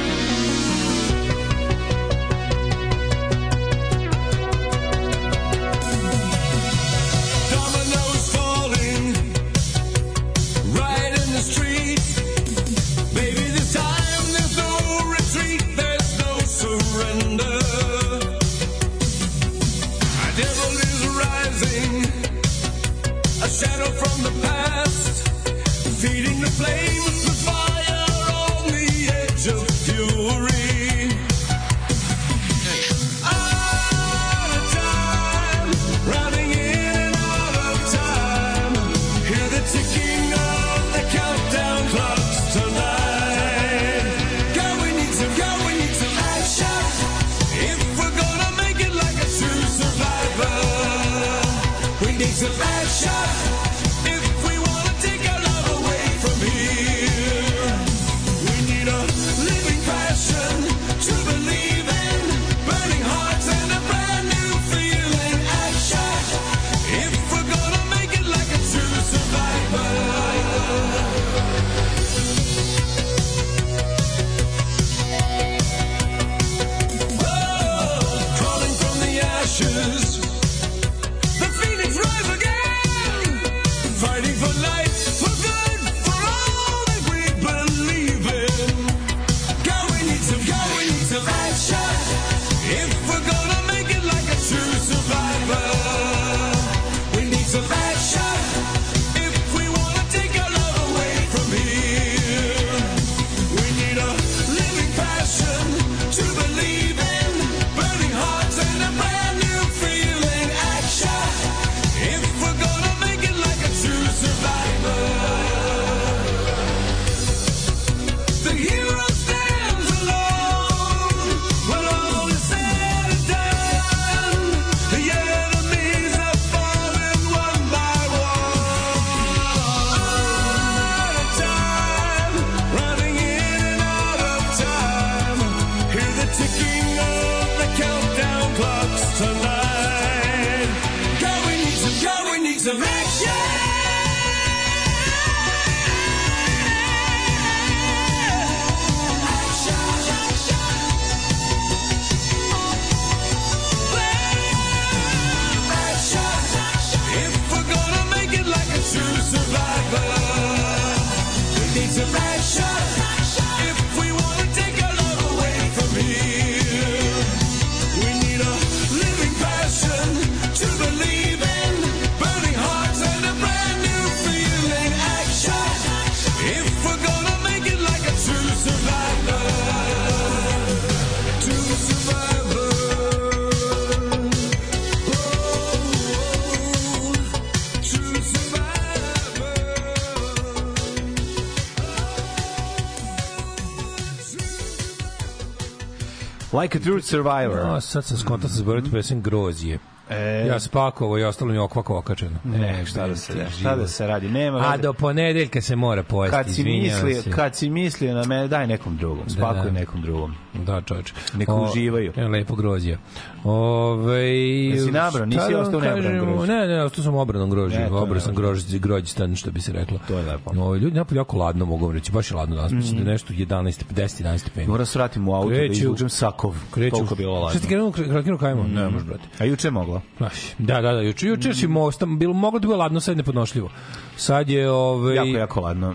Like 196.72 196.84
a 196.84 196.84
True 196.84 197.02
Survivor. 197.02 197.58
A, 197.58 197.80
sad 197.80 198.04
sam 198.04 198.16
skontao 198.16 198.48
sa 198.48 198.56
zborit 198.56 198.84
pesem 198.92 199.22
Grozije. 199.22 199.78
E, 200.10 200.46
Ja 200.46 200.60
spakovao 200.60 201.18
i 201.18 201.24
ostalo 201.24 201.52
mi 201.52 201.58
okvako 201.58 201.98
okačeno. 201.98 202.38
ne, 202.44 202.86
šta 202.86 203.08
da 203.08 203.16
se, 203.16 203.46
šta 203.58 203.76
da 203.76 203.88
se 203.88 204.06
radi? 204.06 204.28
Nema 204.28 204.58
A 204.58 204.76
do 204.76 204.92
ponedeljka 204.92 205.60
se 205.60 205.76
mora 205.76 206.02
pojesti, 206.02 206.36
kad 206.36 206.54
si 206.54 206.64
mislio, 206.64 207.22
kad 207.34 207.56
si 207.56 207.70
mislio 207.70 208.14
na 208.14 208.24
mene, 208.24 208.48
daj 208.48 208.66
nekom 208.66 208.96
drugom. 208.96 209.28
Spakuj 209.28 209.70
da. 209.70 209.70
nekom 209.70 210.02
drugom. 210.02 210.34
Da, 210.64 210.80
čovječ. 210.80 211.12
Neka 211.34 211.54
O, 211.54 211.64
uživaju. 211.64 212.12
Evo, 212.16 212.28
lepo 212.28 212.54
grozija. 212.54 212.98
Ove, 213.44 214.22
Jesi 214.22 214.90
nabrao? 214.90 215.26
Nisi 215.26 215.52
da 215.52 215.58
ostao 215.58 215.80
neobran 215.80 216.02
kažem? 216.04 216.20
grožđe? 216.26 216.52
Ne, 216.52 216.66
ne, 216.68 216.82
ostao 216.84 217.04
sam 217.04 217.14
obranom 217.14 217.50
grožđe. 217.50 217.78
Ne, 217.78 217.88
to 217.88 217.96
je 217.96 218.02
Obrao 218.02 218.20
sam 218.20 218.34
grožđe, 218.34 218.78
grođstan, 218.78 219.36
što 219.36 219.50
bi 219.50 219.60
se 219.60 219.72
reklo. 219.72 219.98
To 220.08 220.18
je 220.18 220.24
lepo. 220.24 220.50
Ove, 220.58 220.78
ljudi 220.78 220.96
napolje 220.96 221.18
jako 221.18 221.36
ladno, 221.36 221.64
mogu 221.64 221.86
vam 221.86 221.94
reći. 221.94 222.12
Baš 222.12 222.30
je 222.30 222.36
ladno 222.36 222.56
danas. 222.56 222.72
Mislim 222.72 222.94
da 222.94 223.02
je 223.02 223.12
nešto 223.12 223.32
11, 223.32 223.84
10, 223.90 224.22
11 224.22 224.38
stepeni. 224.38 224.66
Moram 224.66 224.86
se 224.86 224.98
vratim 224.98 225.28
u 225.28 225.34
auto 225.34 225.48
da 225.48 225.54
Kreću- 225.54 225.72
izvučem 225.72 226.08
sakov. 226.08 226.54
Kreću. 226.70 226.96
Toliko 226.96 227.14
je 227.14 227.16
bilo 227.16 227.34
ladno. 227.34 227.50
Šta 227.50 227.58
ti 227.58 227.66
krenuo 227.66 227.92
krakinu 227.92 228.38
kajmo? 228.38 228.62
Ne, 228.64 228.88
može, 228.88 229.04
brate. 229.04 229.24
A 229.38 229.44
juče 229.44 229.68
je. 229.68 229.72
Znaš, 230.16 230.34
Da, 230.58 230.80
da, 230.80 230.92
da, 230.92 231.00
juče, 231.00 231.26
juče 231.26 231.54
si 231.54 231.66
mo, 231.66 231.92
stam, 231.92 232.18
bilo, 232.18 232.32
moglo 232.32 232.58
da 232.58 232.66
bilo 232.66 232.78
ladno, 232.78 233.00
sad 233.00 233.12
je 233.12 233.16
nepodnošljivo. 233.16 233.70
Sad 234.16 234.48
je, 234.48 234.70
ovaj, 234.70 235.14
Jako, 235.16 235.28
jako 235.28 235.60
ladno. 235.60 235.94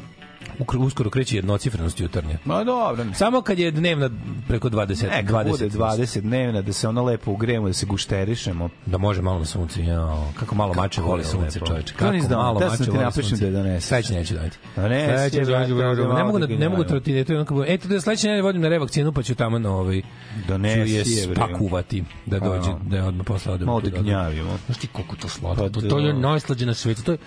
Uskoro 0.79 1.09
kreće 1.09 1.35
jednocifrenost 1.35 1.99
jutarnje. 1.99 2.37
Ma 2.45 2.63
dobro. 2.63 3.05
Samo 3.13 3.41
kad 3.41 3.59
je 3.59 3.71
dnevna 3.71 4.09
preko 4.47 4.69
20, 4.69 5.09
Neka 5.09 5.33
20. 5.33 5.49
bude 5.49 5.69
20 5.69 6.21
dnevna, 6.21 6.61
da 6.61 6.73
se 6.73 6.87
ono 6.87 7.03
lepo 7.03 7.31
ugrejemo, 7.31 7.67
da 7.67 7.73
se 7.73 7.85
gušterišemo. 7.85 8.69
Da 8.85 8.97
može 8.97 9.21
malo 9.21 9.39
na 9.39 9.45
sunce. 9.45 9.83
Jao, 9.83 10.31
kako 10.39 10.55
malo 10.55 10.73
mače 10.73 11.01
voli 11.01 11.23
sunce, 11.23 11.59
čoveče. 11.59 11.93
Kako 11.93 12.27
dao, 12.29 12.43
malo 12.43 12.59
da 12.59 12.69
mače 12.69 12.91
voli 12.91 13.03
napišem 13.03 13.29
sunce. 13.29 13.45
da 13.45 13.57
doneseš. 13.57 13.87
Sledeće 13.87 14.13
neću 14.13 14.33
doneti. 14.33 14.57
Donesi, 14.75 15.05
Sledeće, 15.05 15.51
brate, 15.51 15.73
ne, 15.73 15.87
ovde 15.87 16.01
ne 16.01 16.23
mogu 16.23 16.39
da 16.39 16.47
ne 16.47 16.69
mogu 16.69 16.83
da 16.83 16.83
ga 16.83 16.89
trotinetu, 16.89 17.33
onako 17.33 17.53
budem, 17.53 17.73
e, 17.73 17.77
da 17.77 18.01
sledeće 18.01 18.27
nedelje 18.27 18.41
vodim 18.41 18.61
na 18.61 18.69
revakcinu, 18.69 19.11
pa 19.11 19.23
ću 19.23 19.35
tamo 19.35 19.59
na 19.59 19.75
ovaj 19.75 20.01
Donesi 20.47 20.93
je 20.93 21.05
spakuvati 21.05 22.03
da 22.25 22.39
dođe, 22.39 22.71
da 22.81 22.95
je 22.95 23.03
odmah 23.03 23.25
posle 23.25 23.53
odem. 23.53 23.65
Malo 23.65 23.81
da 23.81 23.89
gnjavimo. 23.89 24.57
Znaš 24.65 24.77
ti 24.77 24.87
koliko 24.87 25.15
to 25.15 25.29
slatko? 25.29 25.63
Pa 25.63 25.69
to, 25.69 25.81
da. 25.81 26.07
je 26.07 26.13
najslađe 26.13 26.65
na 26.65 26.73
svetu. 26.73 27.03
To 27.03 27.11
je 27.11 27.17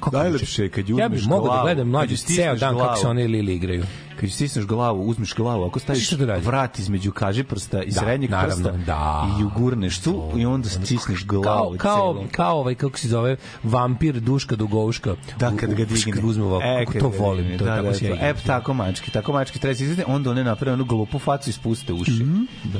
kako 0.00 0.16
Najlepše 0.16 0.68
kad 0.68 0.88
Ja 0.88 1.08
bih 1.08 1.16
uzmeš 1.16 1.28
mogao 1.28 1.56
da 1.56 1.62
gledam 1.62 1.88
mlađu 1.88 2.16
ceo 2.16 2.54
dan 2.54 2.76
kako 2.80 2.92
glavu. 2.92 3.02
se 3.02 3.08
one 3.08 3.26
lili 3.26 3.54
igraju. 3.54 3.82
Kad 4.20 4.30
stisneš 4.30 4.64
glavu, 4.66 5.02
uzmeš 5.02 5.34
glavu, 5.34 5.64
ako 5.64 5.78
staviš 5.78 6.10
radi? 6.12 6.42
vrat 6.42 6.78
između 6.78 7.12
kaži 7.12 7.44
prsta 7.44 7.82
i 7.82 7.86
Da, 7.86 8.00
srednjeg 8.00 8.30
naravno, 8.30 8.54
prsta 8.64 8.72
da. 8.86 9.28
i 9.40 9.44
ugurneš 9.44 9.98
tu 9.98 10.30
i 10.36 10.46
onda 10.46 10.68
stisneš 10.68 11.22
kao, 11.22 11.40
glavu 11.40 11.76
kao, 11.78 12.14
celu. 12.14 12.26
kao 12.32 12.58
ovaj, 12.58 12.74
kako 12.74 12.98
se 12.98 13.08
zove, 13.08 13.36
vampir 13.62 14.20
Duška 14.20 14.56
Dugovška. 14.56 15.14
Da, 15.38 15.52
kad 15.56 15.74
ga 15.74 15.84
digne. 15.84 16.22
Uzme 16.22 16.44
ovako, 16.44 16.64
E, 16.66 16.84
kako 16.86 16.98
to 17.00 17.08
volim. 17.10 17.58
To, 17.58 17.64
da, 17.64 17.70
tako 17.70 17.88
da, 17.88 17.94
se 17.94 18.06
ja. 18.06 18.16
E, 18.20 18.34
tako 18.46 18.74
mački, 18.74 19.10
tako 19.10 19.32
mački 19.32 19.58
treba 19.58 19.74
se 19.74 19.84
izvesti, 19.84 20.04
onda 20.06 20.30
one 20.30 20.44
naprave 20.44 20.72
onu 20.72 20.84
glupu 20.84 21.18
facu 21.18 21.50
i 21.50 21.52
spuste 21.52 21.92
uši. 21.92 22.26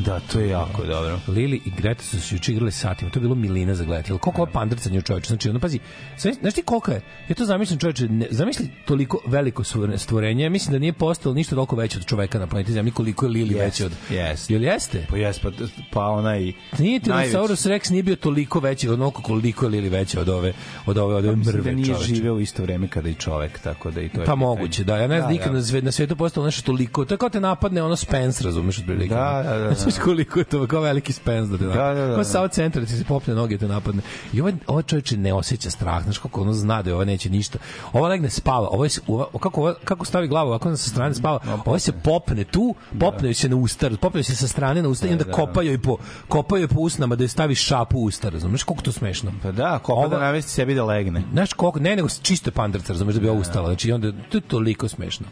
Da, 0.00 0.20
to 0.22 0.40
je 0.40 0.48
jako 0.48 0.84
dobro. 0.84 1.18
Lili 1.28 1.60
i 1.64 1.70
Greta 1.70 2.02
su 2.02 2.20
se 2.20 2.34
juče 2.34 2.52
igrali 2.52 2.72
satima. 2.72 3.10
To 3.10 3.18
je 3.18 3.22
bilo 3.22 3.34
milina 3.34 3.74
za 3.74 3.84
gledati. 3.84 4.08
Koliko 4.10 4.42
ova 4.42 4.50
pandrcanje 4.52 5.02
čoveče? 5.02 5.26
Znači, 5.26 5.50
ono, 5.50 5.60
pazi, 5.60 5.78
sve- 6.16 6.34
znaš 6.34 6.54
ti 6.54 6.62
koliko 6.62 6.90
je? 6.90 7.00
Ja 7.28 7.34
to 7.34 7.44
zamišljam 7.44 7.78
čoveče, 7.78 8.08
ne, 8.08 8.26
zamisli 8.30 8.68
toliko 8.84 9.18
veliko 9.26 9.62
stvore- 9.64 9.98
stvorenje. 9.98 10.50
Mislim 10.50 10.72
da 10.72 10.78
nije 10.78 10.92
postalo 10.92 11.29
ništa 11.34 11.54
toliko 11.54 11.76
veće 11.76 11.98
od 11.98 12.06
čoveka 12.06 12.38
na 12.38 12.46
planeti 12.46 12.72
Zemlji 12.72 12.92
koliko 12.92 13.26
je 13.26 13.30
Lili 13.30 13.54
Jeste, 13.54 13.64
veće 13.64 13.86
od... 13.86 13.92
jeste. 14.10 14.52
Jel 14.52 14.62
jeste? 14.64 15.06
Pa 15.10 15.16
jes, 15.16 15.38
pa, 15.38 15.50
pa 15.92 16.06
onaj... 16.06 16.52
Nije 16.78 17.00
najveći- 17.00 17.10
Tyrannosaurus 17.32 17.68
Rex 17.68 17.90
nije 17.90 18.02
bio 18.02 18.16
toliko 18.16 18.60
veći, 18.60 18.88
onoliko 18.88 19.22
koliko 19.22 19.64
je 19.64 19.70
Lili 19.70 19.88
veće 19.88 20.20
od 20.20 20.28
ove, 20.28 20.52
od 20.86 20.98
ove, 20.98 21.14
od 21.14 21.24
ove 21.24 21.36
Mislim 21.36 21.56
mrve 21.56 21.70
da 21.70 21.76
nije 21.76 21.86
čoveče. 21.86 22.04
živeo 22.06 22.34
u 22.34 22.40
isto 22.40 22.62
vreme 22.62 22.88
kada 22.88 23.08
i 23.08 23.14
čovek, 23.14 23.58
tako 23.58 23.90
da 23.90 24.00
i 24.00 24.08
to 24.08 24.20
je... 24.20 24.26
Pa 24.26 24.34
moguće, 24.34 24.84
da. 24.84 24.96
Ja 24.96 25.06
ne 25.08 25.16
znam 25.18 25.28
Da, 25.28 25.32
nikad 25.32 25.48
da. 25.48 25.58
na, 25.58 25.62
sve, 25.62 25.82
na 25.82 25.92
svetu 25.92 26.16
postalo 26.16 26.46
nešto 26.46 26.62
toliko. 26.62 27.06
Kao 27.18 27.28
te 27.28 27.40
napadne 27.40 27.82
ono 27.82 27.96
Spence, 27.96 28.44
razumeš, 28.44 28.78
otprilike. 28.78 29.14
Da, 29.14 29.42
da, 29.44 29.58
da, 29.58 29.64
da. 29.64 29.74
Znaš 29.74 29.94
koliko 29.96 30.38
je 30.38 30.44
to, 30.44 30.66
kao 30.66 30.80
veliki 30.80 31.12
Spence 31.12 31.50
da 31.52 31.58
te 31.58 31.64
napadne. 31.64 31.94
da, 31.94 32.06
da, 32.06 32.16
da. 32.16 32.24
sa 32.24 32.48
centra 32.48 32.80
da 32.80 32.86
ti 32.86 32.92
se 32.92 33.04
popne 33.04 33.34
noge 33.34 33.56
da 33.56 33.60
te 33.60 33.68
napadne. 33.68 34.02
I 34.32 34.40
ovaj, 34.40 34.52
ovaj 34.66 34.82
čovječe 34.82 35.16
ne 35.16 35.32
osjeća 35.32 35.70
strah, 35.70 36.02
znaš 36.04 36.18
kako 36.18 36.40
ono 36.40 36.52
zna 36.52 36.82
da 36.82 36.90
je 36.90 36.94
ovo 36.94 37.04
neće 37.04 37.30
ništa. 37.30 37.58
Ova 37.92 38.08
legne 38.08 38.30
spava, 38.30 38.68
ovo 38.68 38.84
je, 38.84 38.90
ova, 39.06 39.26
kako, 39.40 39.60
ova, 39.60 39.74
kako 39.84 40.04
stavi 40.04 40.28
glavu 40.28 40.48
ovako 40.48 40.70
na 40.70 40.76
sa 40.76 40.90
strane, 40.90 41.09
dan 41.10 41.14
spava. 41.14 41.62
Ovo 41.64 41.78
se 41.78 41.92
popne 41.92 42.44
tu, 42.44 42.74
popne 43.00 43.34
se 43.34 43.48
na 43.48 43.56
usta, 43.56 43.90
popne 44.00 44.22
se 44.22 44.36
sa 44.36 44.48
strane 44.48 44.82
na 44.82 44.88
usta 44.88 45.08
i 45.08 45.12
onda 45.12 45.24
kopa 45.24 45.62
joj 45.62 45.78
po, 45.78 45.96
kopa 46.28 46.58
joj 46.58 46.68
po 46.68 46.80
usnama 46.80 47.16
da 47.16 47.24
joj 47.24 47.28
stavi 47.28 47.54
šapu 47.54 47.98
u 47.98 48.04
usta, 48.04 48.28
razumeš 48.28 48.62
koliko 48.62 48.82
to 48.82 48.92
smešno? 48.92 49.32
Pa 49.42 49.52
da, 49.52 49.78
kopa 49.78 50.08
da 50.08 50.18
navesti 50.18 50.52
sebi 50.52 50.74
da 50.74 50.84
legne. 50.84 51.22
Znaš 51.32 51.52
koliko, 51.52 51.78
ne 51.78 51.96
nego 51.96 52.08
čisto 52.22 52.48
je 52.48 52.54
pandrca, 52.54 52.92
razumeš 52.92 53.14
da 53.14 53.20
bi 53.20 53.28
ovo 53.28 53.40
ustala. 53.40 53.66
Znači 53.66 53.92
onda 53.92 54.12
to 54.28 54.38
je 54.38 54.42
toliko 54.42 54.88
smešno. 54.88 55.26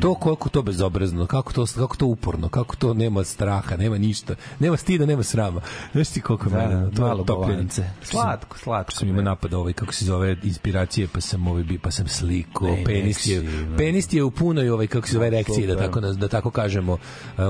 To 0.00 0.14
koliko 0.14 0.48
to 0.48 0.62
bezobrazno, 0.62 1.26
kako 1.26 1.52
to 1.52 1.66
kako 1.76 1.96
to 1.96 2.06
uporno, 2.06 2.48
kako 2.48 2.76
to 2.76 2.94
nema 2.94 3.24
straha, 3.24 3.76
nema 3.76 3.98
ništa, 3.98 4.34
nema 4.58 4.76
stida, 4.76 5.06
nema 5.06 5.22
srama. 5.22 5.60
Znaš 5.92 6.08
ti 6.08 6.20
koliko 6.20 6.50
Da, 6.50 6.56
mene, 6.56 6.90
to 6.96 7.06
je 7.06 7.24
bovanice. 7.24 7.84
Slatko, 8.02 8.58
slatko. 8.58 8.92
Sam 8.92 9.08
imao 9.08 9.22
napad 9.22 9.54
ovaj 9.54 9.72
kako 9.72 9.92
se 9.92 10.04
zove 10.04 10.36
inspiracije, 10.42 11.08
pa 11.08 11.20
sam 11.20 11.46
ovaj 11.46 11.64
pa 11.82 11.90
sam 11.90 12.08
sliko, 12.08 12.76
penis 12.86 13.26
je 13.26 13.42
penis 13.76 14.12
je 14.12 14.22
u 14.22 14.30
punoj 14.30 14.70
ovaj 14.70 14.86
kako 14.86 15.08
se 15.08 15.18
zove 15.22 15.36
erekciji 15.36 15.66
da 15.66 15.76
tako 15.76 16.00
naz- 16.00 16.16
da 16.16 16.28
tako 16.28 16.50
kažemo. 16.50 16.92
Uh, 16.92 16.98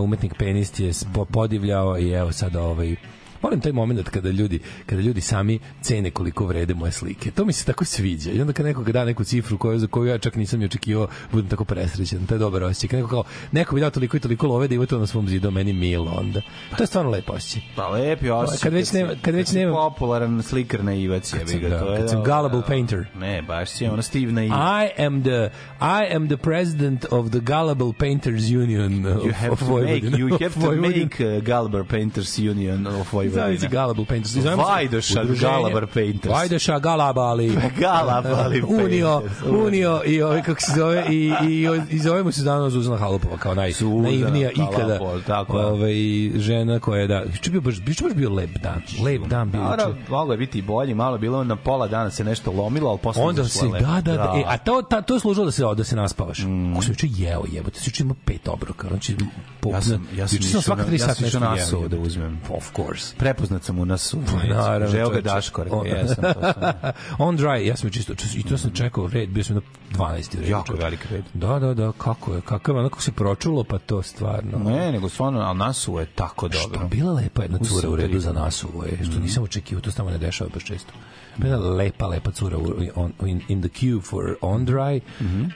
umetnik 0.00 0.34
penis 0.38 0.78
je 0.78 0.92
podivljao 1.26 1.98
i 1.98 2.10
evo 2.10 2.32
sad 2.32 2.56
ovaj 2.56 2.96
Volim 3.42 3.60
taj 3.60 3.72
moment 3.72 4.08
kada 4.08 4.30
ljudi, 4.30 4.58
kada 4.86 5.02
ljudi 5.02 5.20
sami 5.20 5.58
cene 5.80 6.10
koliko 6.10 6.46
vrede 6.46 6.74
moje 6.74 6.92
slike. 6.92 7.30
To 7.30 7.44
mi 7.44 7.52
se 7.52 7.64
tako 7.64 7.84
sviđa. 7.84 8.30
I 8.30 8.40
onda 8.40 8.52
kad 8.52 8.66
nekog 8.66 8.92
da 8.92 9.04
neku 9.04 9.24
cifru 9.24 9.58
koju, 9.58 9.78
za 9.78 9.86
koju 9.86 10.06
ja 10.06 10.18
čak 10.18 10.36
nisam 10.36 10.58
ni 10.58 10.64
očekivao, 10.64 11.08
budem 11.32 11.48
tako 11.50 11.64
presrećan. 11.64 12.26
To 12.26 12.34
je 12.34 12.38
dobar 12.38 12.62
osjećaj. 12.62 12.88
Kad 12.88 12.98
neko, 12.98 13.08
kao, 13.08 13.24
neko 13.52 13.74
mi 13.74 13.80
dao 13.80 13.90
toliko 13.90 14.16
i 14.16 14.20
toliko 14.20 14.46
love 14.46 14.68
da 14.68 14.74
ima 14.74 14.86
to 14.86 14.98
na 14.98 15.06
svom 15.06 15.28
zidu, 15.28 15.50
meni 15.50 15.72
milo 15.72 16.12
onda. 16.12 16.40
To 16.76 16.82
je 16.82 16.86
stvarno 16.86 17.10
lepo 17.10 17.32
osjećaj. 17.32 17.62
Pa 17.76 17.88
lepi 17.88 18.30
osjećaj. 18.30 18.62
Kad 18.62 18.72
već 18.72 18.92
nema- 18.92 19.12
kad 19.22 19.34
već 19.34 19.52
nema- 19.52 19.72
popularan 19.72 20.42
slikar 20.42 20.84
na 20.84 20.94
Ivac, 20.94 21.34
ga. 21.34 21.68
da, 21.68 21.80
to 21.80 21.92
je 21.92 21.98
kad 21.98 22.10
sam 22.10 22.24
gullible 22.24 22.60
da. 22.60 22.66
painter. 22.66 23.06
Ne, 23.16 23.42
baš 23.42 23.70
si 23.70 23.86
ono 23.86 24.02
Steve 24.02 24.32
na 24.32 24.44
Ivac. 24.44 24.58
I 24.58 25.02
am 25.02 25.22
the 25.22 25.50
I 25.80 26.14
am 26.14 26.28
the 26.28 26.36
president 26.36 27.04
of 27.10 27.30
the 27.30 27.40
Gullible 27.40 27.92
Painters 27.98 28.42
Union 28.44 29.06
of, 29.06 29.24
You 29.24 29.32
have 29.32 29.50
of 29.50 29.58
to 29.58 29.64
Vojvodina. 29.66 30.10
make, 30.10 30.16
you 30.18 30.30
have 30.32 30.54
to 30.54 30.60
Vojvodina. 30.60 30.98
make 30.98 31.26
uh, 31.28 31.44
Gulliver 31.44 31.84
Painters 31.86 32.38
Union 32.38 32.86
of 32.86 33.12
Zamisli 33.12 33.31
Vojvodina. 33.34 33.68
Gullible 33.82 34.04
Painters. 34.06 34.32
Zovemo 34.34 34.62
se 34.64 34.70
Vajdoša 34.70 35.24
Gulliver 35.24 35.86
Painters. 35.86 36.32
Vajdoša 36.32 36.78
Galabali. 36.78 37.58
Galabali 37.78 38.62
Unio. 38.84 39.22
Unio 39.48 40.02
i 40.06 40.22
ovaj 40.22 40.42
kako 40.42 40.60
se 40.60 40.72
zove 40.76 41.04
i 41.10 41.32
i 41.42 41.66
i 41.90 41.98
zovemo 41.98 42.32
se 42.32 42.42
danas 42.42 42.72
Zuzana 42.72 42.96
Halupova 42.96 43.36
kao 43.36 43.54
naj 43.54 43.72
Suzana 43.72 44.02
naivnija 44.02 44.50
ikada. 44.50 44.98
Tako 45.26 45.58
je. 45.58 45.66
Ovaj 45.66 45.94
žena 46.34 46.80
koja 46.80 47.00
je 47.00 47.06
da 47.06 47.22
juče 47.22 47.50
bio 47.50 47.60
baš 47.60 47.74
juče 47.86 48.04
baš 48.04 48.14
bio 48.14 48.30
lep 48.30 48.50
dan. 48.58 48.82
Lep 49.04 49.22
dan 49.22 49.50
bio. 49.50 49.60
Juče. 49.62 50.00
moglo 50.08 50.34
je 50.34 50.38
biti 50.38 50.58
i 50.58 50.62
bolje, 50.62 50.94
malo 50.94 51.18
bilo 51.18 51.44
na 51.44 51.56
pola 51.56 51.88
dana 51.88 52.10
se 52.10 52.24
nešto 52.24 52.52
lomilo, 52.52 52.90
ali 52.90 52.98
posle 52.98 53.22
Onda 53.22 53.44
se 53.44 53.66
da 53.68 54.00
da 54.02 54.16
da, 54.16 54.32
e, 54.36 54.44
a 54.46 54.58
to 54.58 54.82
ta, 54.82 55.02
to 55.02 55.14
je 55.14 55.20
služilo 55.20 55.44
da 55.44 55.52
se 55.52 55.62
da 55.76 55.84
se 55.84 55.96
naspavaš. 55.96 56.38
Mm. 56.38 56.70
Kako 56.70 56.82
sam 56.82 56.92
juče 56.92 57.06
jeo, 57.12 57.42
jebote, 57.52 57.80
se 57.80 57.88
juče 57.88 58.02
ima 58.02 58.14
pet 58.24 58.48
obroka. 58.48 58.88
Znači 58.88 59.16
po, 59.60 59.70
Ja 59.70 59.82
sam- 59.82 60.08
ja 60.16 60.28
sam 60.28 60.38
išao 60.40 60.60
svaka 60.60 60.82
na- 60.82 60.88
3 60.88 60.92
ja 60.92 60.98
sata 60.98 61.14
sam 61.14 61.24
nešto 61.24 61.40
na 61.40 61.52
Asovo 61.52 61.88
da 61.88 61.98
uzmem. 61.98 62.40
Of 62.50 62.70
course. 62.76 63.14
Prepoznat 63.22 63.64
sam 63.64 63.78
u 63.78 63.84
nas. 63.84 64.14
Naravno, 64.48 64.86
Žeo 64.86 65.08
ga 65.08 65.14
čoveče. 65.14 65.22
Daško, 65.22 65.64
rekao, 65.64 65.78
On- 65.78 65.86
jesam. 65.86 66.24
To 66.34 66.40
sam. 66.40 66.92
On 67.26 67.38
dry, 67.38 67.66
ja 67.66 67.76
sam 67.76 67.90
čisto, 67.90 68.12
i 68.36 68.42
to 68.42 68.58
sam 68.58 68.70
čekao 68.70 69.06
red, 69.06 69.28
bio 69.28 69.44
sam 69.44 69.56
na 69.56 69.62
12. 69.92 70.38
red. 70.40 70.48
Jako 70.48 70.74
velik 70.74 71.06
red. 71.10 71.24
Da, 71.34 71.58
da, 71.58 71.74
da, 71.74 71.92
kako 71.98 72.34
je, 72.34 72.40
kakav, 72.40 72.76
onako 72.76 73.02
se 73.02 73.12
pročulo, 73.12 73.64
pa 73.64 73.78
to 73.78 74.02
stvarno. 74.02 74.58
Ne, 74.58 74.92
nego 74.92 75.08
stvarno, 75.08 75.40
ali 75.40 75.58
Nasuo 75.58 76.00
je 76.00 76.06
tako 76.06 76.48
dobro. 76.48 76.78
Pa 76.80 76.84
bila 76.86 77.12
lepa 77.12 77.42
jedna 77.42 77.58
cura 77.58 77.88
u 77.88 77.96
redu 77.96 78.20
za 78.20 78.32
nas 78.32 78.64
ovo 78.64 78.84
je, 78.84 78.98
što 79.04 79.20
nisam 79.20 79.42
očekivao, 79.44 79.82
to 79.82 79.90
se 79.90 79.96
tamo 79.96 80.10
ne 80.10 80.18
dešava 80.18 80.50
baš 80.54 80.64
često. 80.64 80.92
Bila 81.36 81.56
lepa, 81.74 82.06
lepa 82.06 82.30
cura 82.30 82.58
u, 82.58 82.62
on, 82.94 83.12
in, 83.26 83.40
in 83.48 83.62
the 83.62 83.68
queue 83.70 84.00
for 84.02 84.34
on 84.40 84.66
dry. 84.66 85.00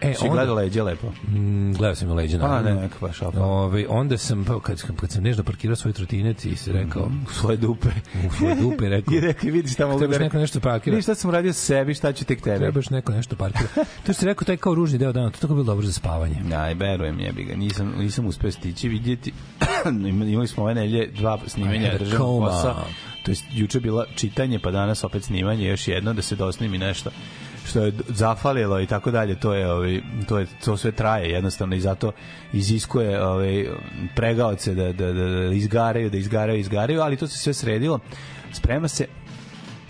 E, 0.00 0.14
Si 0.14 0.22
onda- 0.22 0.34
gledao 0.34 0.54
leđe 0.54 0.82
lepo. 0.82 1.06
Mm, 1.28 1.72
gledao 1.72 1.94
sam 1.94 2.12
leđe, 2.12 2.38
Pa 2.38 2.48
naravno. 2.48 2.70
ne, 2.70 2.80
neka 2.80 2.94
baš 3.00 3.22
alfa. 3.22 3.40
Ove, 3.40 3.86
onda 3.88 4.18
sam, 4.18 4.44
pa, 4.44 4.60
kad, 4.60 4.82
kad 4.96 5.10
sam 5.10 5.22
nešto 5.22 5.42
parkirao 5.42 5.76
svoj 5.76 5.92
trotinet 5.92 6.44
i 6.44 6.56
se 6.56 6.72
rekao, 6.72 7.02
U 7.28 7.32
svoje 7.32 7.56
dupe. 7.56 7.88
u 8.28 8.32
svoje 8.32 8.54
dupe, 8.54 8.88
rekao, 8.96 9.14
I 9.14 9.20
rekao, 9.20 9.50
vidi 9.50 9.68
šta 9.68 9.86
mogu 9.86 10.00
da 10.00 10.06
trebaš 10.06 10.20
neko 10.20 10.38
nešto 10.38 10.60
parkira. 10.60 10.94
Vidi 10.94 11.02
šta 11.02 11.14
sam 11.14 11.30
radio 11.30 11.52
sebi, 11.52 11.94
šta 11.94 12.12
ću 12.12 12.24
tek 12.24 12.40
tebe. 12.42 12.58
Trebaš 12.58 12.90
neko 12.90 13.12
nešto 13.12 13.36
parkira. 13.36 13.68
To 14.06 14.12
si 14.12 14.24
rekao, 14.26 14.44
taj 14.44 14.56
kao 14.56 14.74
ružni 14.74 14.98
deo 14.98 15.12
dana, 15.12 15.30
to 15.30 15.36
je 15.36 15.40
tako 15.40 15.54
bilo 15.54 15.64
dobro 15.64 15.86
za 15.86 15.92
spavanje. 15.92 16.36
Aj, 16.56 16.74
verujem, 16.74 17.20
jebi 17.20 17.44
ga. 17.44 17.54
Nisam, 17.56 17.94
nisam 17.98 18.26
uspeo 18.26 18.50
stići 18.50 18.88
vidjeti. 18.88 19.32
Imali 20.28 20.48
smo 20.48 20.62
ove 20.62 20.74
nelje 20.74 21.06
dva 21.08 21.38
snimanja 21.46 21.90
Aj, 21.90 21.98
državnog 21.98 22.28
koma. 22.28 22.74
To 23.26 23.32
je 23.32 23.36
juče 23.52 23.80
bila 23.80 24.06
čitanje, 24.14 24.58
pa 24.58 24.70
danas 24.70 25.04
opet 25.04 25.24
snimanje, 25.24 25.68
još 25.68 25.88
jedno 25.88 26.12
da 26.14 26.22
se 26.22 26.36
dosnimi 26.36 26.78
nešto 26.78 27.10
što 27.66 27.84
je 27.84 27.92
zafalilo 28.08 28.80
i 28.80 28.86
tako 28.86 29.10
dalje 29.10 29.34
to 29.40 29.54
je 29.54 29.72
ovaj 29.72 30.00
to 30.28 30.38
je 30.38 30.46
to 30.64 30.76
sve 30.76 30.92
traje 30.92 31.30
jednostavno 31.30 31.76
i 31.76 31.80
zato 31.80 32.12
iziskuje 32.52 33.24
ovaj 33.24 33.66
pregaoce 34.16 34.74
da 34.74 34.92
da 34.92 35.12
da, 35.12 35.24
da 35.24 35.54
izgaraju 35.54 36.10
da 36.10 36.18
izgaraju 36.18 36.58
izgaraju 36.60 37.00
ali 37.00 37.16
to 37.16 37.26
se 37.26 37.38
sve 37.38 37.54
sredilo. 37.54 37.98
Sprema 38.52 38.88
se 38.88 39.06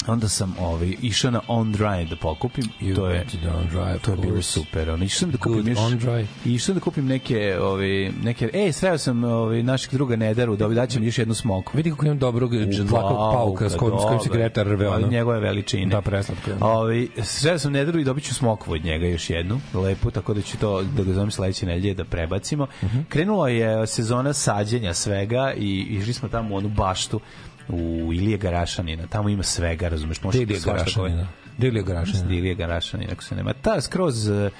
onda 0.06 0.28
sam 0.28 0.54
ovaj 0.60 0.94
išao 1.02 1.30
na 1.30 1.40
on 1.48 1.74
dry 1.74 2.08
da 2.08 2.16
pokupim 2.16 2.64
i 2.80 2.94
to 2.94 3.08
je 3.08 3.26
On 3.58 3.68
Dry, 3.70 3.98
to 4.00 4.10
je 4.10 4.16
bilo 4.16 4.42
super 4.42 4.90
ono 4.90 5.04
išao 5.04 5.18
sam 5.18 5.30
da 5.30 5.38
kupim 5.38 5.68
još 5.68 5.78
On 5.78 6.26
išao 6.44 6.74
da 6.74 6.80
kupim 6.80 7.06
neke 7.06 7.58
ovaj 7.60 8.12
neke 8.22 8.50
ej 8.52 8.72
sreo 8.72 8.98
sam 8.98 9.24
ovaj 9.24 9.62
našeg 9.62 9.92
druga 9.92 10.16
Nederu 10.16 10.56
da 10.56 10.68
daćem 10.68 11.04
još 11.04 11.18
jednu 11.18 11.34
smoku 11.34 11.72
Vidi 11.76 11.90
kako 11.90 12.04
imam 12.04 12.18
dobrog 12.18 12.50
dlakog 12.84 13.16
pauka 13.16 13.70
s 13.70 13.76
kojim, 13.76 13.98
s 13.98 14.02
kojim 14.02 14.20
se 14.20 14.28
greta 14.32 14.62
rve. 14.62 14.86
Ali 14.86 15.02
Ono. 15.02 15.12
njegove 15.12 15.40
veličine. 15.40 15.86
Da, 15.86 16.00
preslatko. 16.00 16.50
Ovaj 16.60 17.06
sreo 17.22 17.58
sam 17.58 17.72
Nederu 17.72 18.00
i 18.00 18.04
dobiću 18.04 18.34
smokvu 18.34 18.72
od 18.72 18.84
njega 18.84 19.06
još 19.06 19.30
jednu, 19.30 19.60
lepu, 19.74 20.10
tako 20.10 20.34
da 20.34 20.42
ću 20.42 20.58
to 20.58 20.82
da 20.82 21.02
ga 21.02 21.12
zovem 21.12 21.30
sledeće 21.30 21.66
nedelje 21.66 21.94
da 21.94 22.04
prebacimo. 22.04 22.66
Mhm. 22.82 22.98
Krenula 23.08 23.48
je 23.48 23.86
sezona 23.86 24.32
sađenja 24.32 24.94
svega 24.94 25.52
i 25.56 25.80
išli 25.80 26.12
smo 26.12 26.28
tamo 26.28 26.54
u 26.54 26.58
onu 26.58 26.68
baštu 26.68 27.20
u 27.68 28.12
Ilije 28.12 28.38
Garašanina. 28.38 29.06
Tamo 29.06 29.28
ima 29.28 29.42
svega, 29.42 29.88
razumeš, 29.88 30.22
možeš 30.22 30.46
svašta 30.48 30.70
Garašanina. 30.70 31.28
Dilija 31.58 31.82
Garašanina. 31.82 32.34
Ilije 32.34 32.54
Garašanina, 32.54 33.12
ako 33.12 33.22
se 33.22 33.34
nema. 33.34 33.52
Ta 33.52 33.80
skroz 33.80 34.28
eh, 34.28 34.50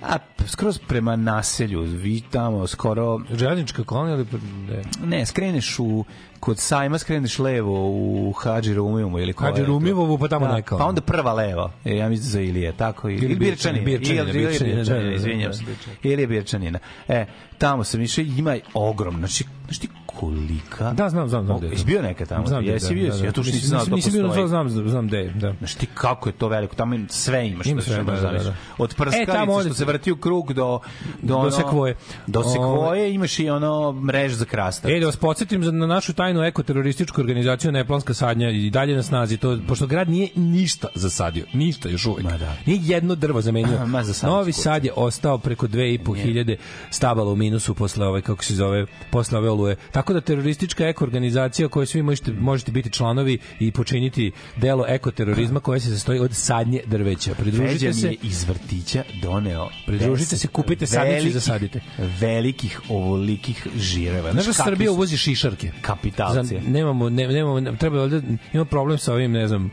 a, 0.00 0.18
skroz 0.46 0.78
prema 0.78 1.16
naselju, 1.16 1.80
vi 1.82 2.20
tamo 2.30 2.66
skoro 2.66 3.20
Željeznička 3.30 3.84
kolonija 3.84 4.16
ili... 4.16 4.26
Ne. 4.68 4.82
ne, 5.18 5.26
skreneš 5.26 5.78
u 5.78 6.04
kod 6.40 6.58
sajma 6.58 6.98
skreneš 6.98 7.38
levo 7.38 7.90
u 7.90 8.32
Hadži 8.32 8.74
Rumivovu 8.74 9.20
ili 9.20 9.32
koja 9.32 9.50
Hadži? 9.50 9.64
Rumivovu, 9.64 10.18
pa 10.18 10.28
tamo 10.28 10.46
da, 10.46 10.54
neka. 10.54 10.76
Pa 10.76 10.84
onda 10.84 11.00
prva 11.00 11.32
levo. 11.32 11.72
E, 11.84 11.96
ja 11.96 12.08
mislim 12.08 12.30
za 12.30 12.40
Ilije, 12.40 12.72
tako 12.72 13.08
ili, 13.08 13.24
Ili 13.24 13.34
Birčanina. 13.36 13.84
Birčanina, 13.84 14.32
Birčanina, 14.32 14.76
da, 14.76 14.82
da, 14.82 14.82
Birčanina, 14.82 15.10
da, 15.10 15.16
izvinjavam 15.16 15.52
da, 15.52 15.58
se. 15.58 15.64
Birčanina. 15.64 16.00
Ili 16.02 16.26
Birčanina. 16.26 16.78
E, 17.08 17.26
tamo 17.58 17.84
sam 17.84 18.00
išao, 18.00 18.22
ima 18.22 18.56
ogromno, 18.74 19.18
znači, 19.18 19.44
znači 19.64 19.88
kolika. 20.18 20.92
Da, 20.92 21.08
znam, 21.08 21.28
znam, 21.28 21.46
znam. 21.46 21.58
Jesi 21.64 21.84
bio 21.84 22.02
nekad 22.02 22.28
tamo? 22.28 22.46
Znam 22.46 22.64
Jesi 22.64 22.88
da, 22.88 22.94
bio? 22.94 23.10
da, 23.10 23.18
da. 23.18 23.24
Ja 23.24 23.32
to 23.32 23.42
što 23.42 23.52
Nisam- 23.52 23.68
znao 23.68 23.80
da 23.80 23.90
to 23.90 23.96
Nisam 23.96 24.12
bio, 24.12 24.26
postoji. 24.26 24.48
znam, 24.48 24.68
znam, 24.70 24.88
znam 24.88 25.06
gde 25.06 25.18
je, 25.18 25.30
da. 25.30 25.54
Znaš 25.58 25.74
ti 25.74 25.86
kako 25.94 26.28
je 26.28 26.32
to 26.32 26.48
veliko, 26.48 26.74
tamo 26.74 26.96
sve 27.08 27.48
imaš. 27.48 27.66
Ima 27.66 27.80
što 27.80 27.90
sve, 27.90 28.02
možeš 28.02 28.20
da, 28.20 28.28
da, 28.28 28.38
da. 28.38 28.54
Od 28.78 28.90
E, 28.92 29.02
odete- 29.48 29.64
što 29.64 29.74
se 29.74 29.84
vrti 29.84 30.12
u 30.12 30.16
krug 30.16 30.52
do 30.52 30.80
do, 31.22 31.36
ono, 31.36 31.50
sekvoje. 31.50 31.94
Do 32.26 32.40
Ove- 32.40 32.48
sekvoje 32.48 33.14
imaš 33.14 33.38
i 33.38 33.50
ono 33.50 33.92
mrež 33.94 34.32
za 34.32 34.44
krastav. 34.44 34.90
E, 34.90 35.00
da 35.00 35.06
vas 35.06 35.16
podsjetim 35.16 35.64
za, 35.64 35.70
na 35.72 35.86
našu 35.86 36.12
tajnu 36.12 36.42
ekoterorističku 36.42 37.20
organizaciju 37.20 37.72
Neplanska 37.72 38.14
sadnja 38.14 38.50
i 38.50 38.70
dalje 38.70 38.96
na 38.96 39.02
snazi 39.02 39.36
to, 39.36 39.58
pošto 39.68 39.86
grad 39.86 40.08
nije 40.08 40.28
ništa 40.34 40.88
zasadio, 40.94 41.44
ništa 41.52 41.88
još 41.88 42.06
uvek. 42.06 42.24
Ma 42.24 42.38
da. 42.38 42.56
Nije 42.66 42.80
jedno 42.84 43.14
drvo 43.14 43.40
zamenio. 43.40 43.86
Ma, 43.86 44.04
zasadit 44.04 44.30
Novi 44.30 44.52
Sad 44.52 44.84
je 44.84 44.92
ostao 44.96 45.38
preko 45.38 45.66
2,5 45.66 46.16
hiljade 46.16 46.56
stabala 46.90 47.32
u 47.32 47.36
minusu 47.36 47.74
posle 47.74 48.06
ove, 48.06 48.22
kako 48.22 48.44
se 48.44 48.54
zove, 48.54 48.86
posle 49.10 49.38
ove 49.38 49.50
oluje. 49.50 49.76
Tako 49.92 50.07
da 50.14 50.20
teroristička 50.20 50.88
ekoorganizacija 50.88 51.68
koje 51.68 51.86
svi 51.86 52.02
možete, 52.02 52.32
možete 52.32 52.72
biti 52.72 52.90
članovi 52.90 53.38
i 53.60 53.72
počiniti 53.72 54.32
delo 54.56 54.84
ekoterorizma 54.88 55.60
koje 55.60 55.80
se 55.80 55.90
sastoji 55.90 56.20
od 56.20 56.34
sadnje 56.34 56.80
drveća. 56.86 57.34
Pridružite 57.34 57.92
se. 57.92 58.14
iz 58.22 58.44
vrtića 58.44 59.02
doneo 59.22 59.68
Pridružite 59.86 60.36
10 60.36 60.38
se, 60.38 60.48
kupite 60.48 60.86
sadnicu 60.86 61.26
i 61.26 61.30
zasadite. 61.30 61.80
Velikih 62.20 62.80
ovolikih 62.88 63.66
žireva. 63.76 64.32
Znaš 64.32 64.46
da 64.46 64.52
Srbija 64.52 64.92
uvozi 64.92 65.16
šišarke? 65.16 65.72
Kapitalci. 65.80 66.60
Nemamo, 66.60 67.08
ne, 67.10 67.28
nemamo, 67.28 67.60
ne- 67.60 67.76
treba 67.76 68.02
ovde, 68.02 68.22
ima 68.52 68.64
problem 68.64 68.98
sa 68.98 69.14
ovim, 69.14 69.32
ne 69.32 69.48
znam, 69.48 69.70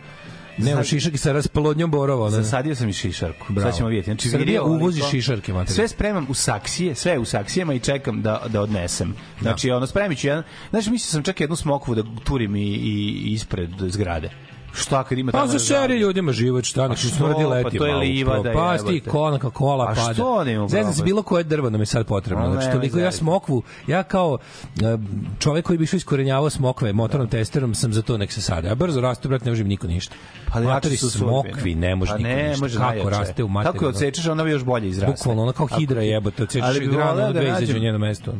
Nema 0.57 0.75
Sad- 0.75 0.85
šišarke 0.85 1.17
sa 1.17 1.31
rasplodnjom 1.31 1.91
borova. 1.91 2.29
Ne? 2.29 2.35
Zasadio 2.35 2.75
sam 2.75 2.89
i 2.89 2.93
šišarku. 2.93 3.45
Bravo. 3.49 3.71
Sad 3.71 3.77
ćemo 3.77 3.89
vidjeti. 3.89 4.05
Znači, 4.05 4.29
Srbija 4.29 4.63
uvozi 4.63 4.99
to- 5.01 5.07
šišarke, 5.07 5.53
mater. 5.53 5.75
Sve 5.75 5.87
spremam 5.87 6.25
u 6.29 6.33
saksije, 6.33 6.95
sve 6.95 7.17
u 7.19 7.25
saksijama 7.25 7.73
i 7.73 7.79
čekam 7.79 8.21
da, 8.21 8.41
da 8.47 8.61
odnesem. 8.61 9.15
Znači, 9.41 9.71
ono, 9.71 9.87
spremit 9.87 10.19
ću 10.19 10.27
jedan... 10.27 10.43
Znači, 10.69 10.91
mislio 10.91 11.11
sam 11.11 11.23
čak 11.23 11.41
jednu 11.41 11.55
smokvu 11.55 11.95
da 11.95 12.03
turim 12.23 12.55
i, 12.55 12.61
i 12.63 13.23
ispred 13.25 13.69
zgrade 13.79 14.29
Šta 14.75 15.03
kad 15.03 15.17
ima 15.17 15.31
Pa 15.31 15.37
tamo 15.37 15.47
za 15.47 15.53
na 15.53 15.59
seri 15.59 15.79
zaliju? 15.79 15.99
ljudima 15.99 16.31
život, 16.31 16.63
šta 16.65 16.87
neki 16.87 17.01
što? 17.01 17.15
smrdi 17.15 17.43
Pa 17.43 17.47
leti. 17.49 17.77
to 17.77 17.85
je 17.85 17.91
malo, 17.91 18.03
livada, 18.03 18.53
Pasti 18.53 18.93
jebote. 18.93 19.09
kola, 19.09 19.39
kako 19.39 19.51
kola 19.51 19.83
A 19.83 19.93
pada. 19.95 20.13
što 20.13 20.43
da 20.43 20.51
imamo 20.51 20.67
Zezam 20.69 20.93
se 20.93 21.03
bilo 21.03 21.23
koje 21.23 21.43
drvo 21.43 21.69
nam 21.69 21.81
je 21.81 21.85
sad 21.85 22.05
potrebno. 22.05 22.45
A 22.45 22.51
Znači, 22.51 22.71
toliko 22.71 22.99
ja 22.99 23.11
smokvu, 23.11 23.63
ja 23.87 24.03
kao 24.03 24.37
e, 24.65 24.97
čovek 25.39 25.65
koji 25.65 25.77
bi 25.77 25.83
išao 25.83 25.97
iskorenjavao 25.97 26.49
smokve 26.49 26.93
motornom 26.93 27.29
testerom 27.29 27.75
sam 27.75 27.93
za 27.93 28.01
to 28.01 28.17
nek 28.17 28.31
se 28.31 28.41
sade. 28.41 28.69
A 28.69 28.75
brzo 28.75 29.01
raste, 29.01 29.27
brate, 29.27 29.45
ne 29.45 29.51
može 29.51 29.63
niko 29.63 29.87
ništa. 29.87 30.15
Pa 30.53 30.59
Matori 30.59 30.97
su 30.97 31.09
smokvi, 31.09 31.75
ne 31.75 31.95
može 31.95 32.11
pa 32.11 32.17
niko 32.17 32.29
ne, 32.29 32.49
ništa. 32.49 32.93
Kako 32.95 33.09
raste 33.09 33.43
u 33.43 33.47
materiju? 33.47 33.73
Tako 33.73 33.85
je 33.85 33.89
odsečeš, 33.89 34.27
ona 34.27 34.43
bi 34.43 34.51
još 34.51 34.63
bolje 34.63 34.89
izraste. 34.89 35.11
Bukvalno, 35.11 35.43
ona 35.43 35.53
kao 35.53 35.67
hidra 35.67 36.01
jebote, 36.01 36.43
odsečeš 36.43 36.79
granu, 36.79 37.33
da 37.33 37.41
izađe 37.41 37.79
njeno 37.79 37.97
mesto. 37.97 38.33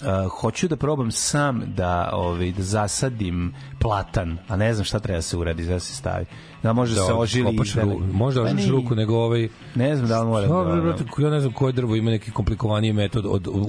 Uh, 0.00 0.30
hoću 0.30 0.68
da 0.68 0.76
probam 0.76 1.10
sam 1.10 1.62
da 1.66 2.10
ovaj 2.12 2.52
da 2.52 2.62
zasadim 2.62 3.54
platan, 3.78 4.38
a 4.48 4.56
ne 4.56 4.74
znam 4.74 4.84
šta 4.84 4.98
treba 4.98 5.18
da 5.18 5.22
se 5.22 5.36
uradi 5.36 5.64
da 5.64 5.80
se 5.80 5.94
stavi. 5.94 6.24
Da 6.62 6.72
može 6.72 6.94
da 6.94 7.00
se 7.00 7.12
ožili 7.12 7.56
kopaš 7.56 7.74
i 7.74 7.76
da- 7.76 7.82
ru, 7.82 8.00
možda 8.12 8.40
Pa 8.40 8.46
ožiš 8.46 8.56
nije. 8.56 8.70
ruku 8.70 8.94
nego 8.94 9.16
ovaj 9.16 9.48
Ne 9.74 9.96
znam 9.96 10.08
da 10.08 10.20
li 10.22 10.28
moram. 10.28 10.48
Dobro, 10.48 10.74
da, 10.76 10.80
brate, 10.82 11.04
ja 11.18 11.30
ne 11.30 11.40
znam 11.40 11.52
koje 11.52 11.72
drvo 11.72 11.96
ima 11.96 12.10
neki 12.10 12.30
komplikovaniji 12.30 12.92
metod 12.92 13.26
od, 13.26 13.48
od, 13.52 13.66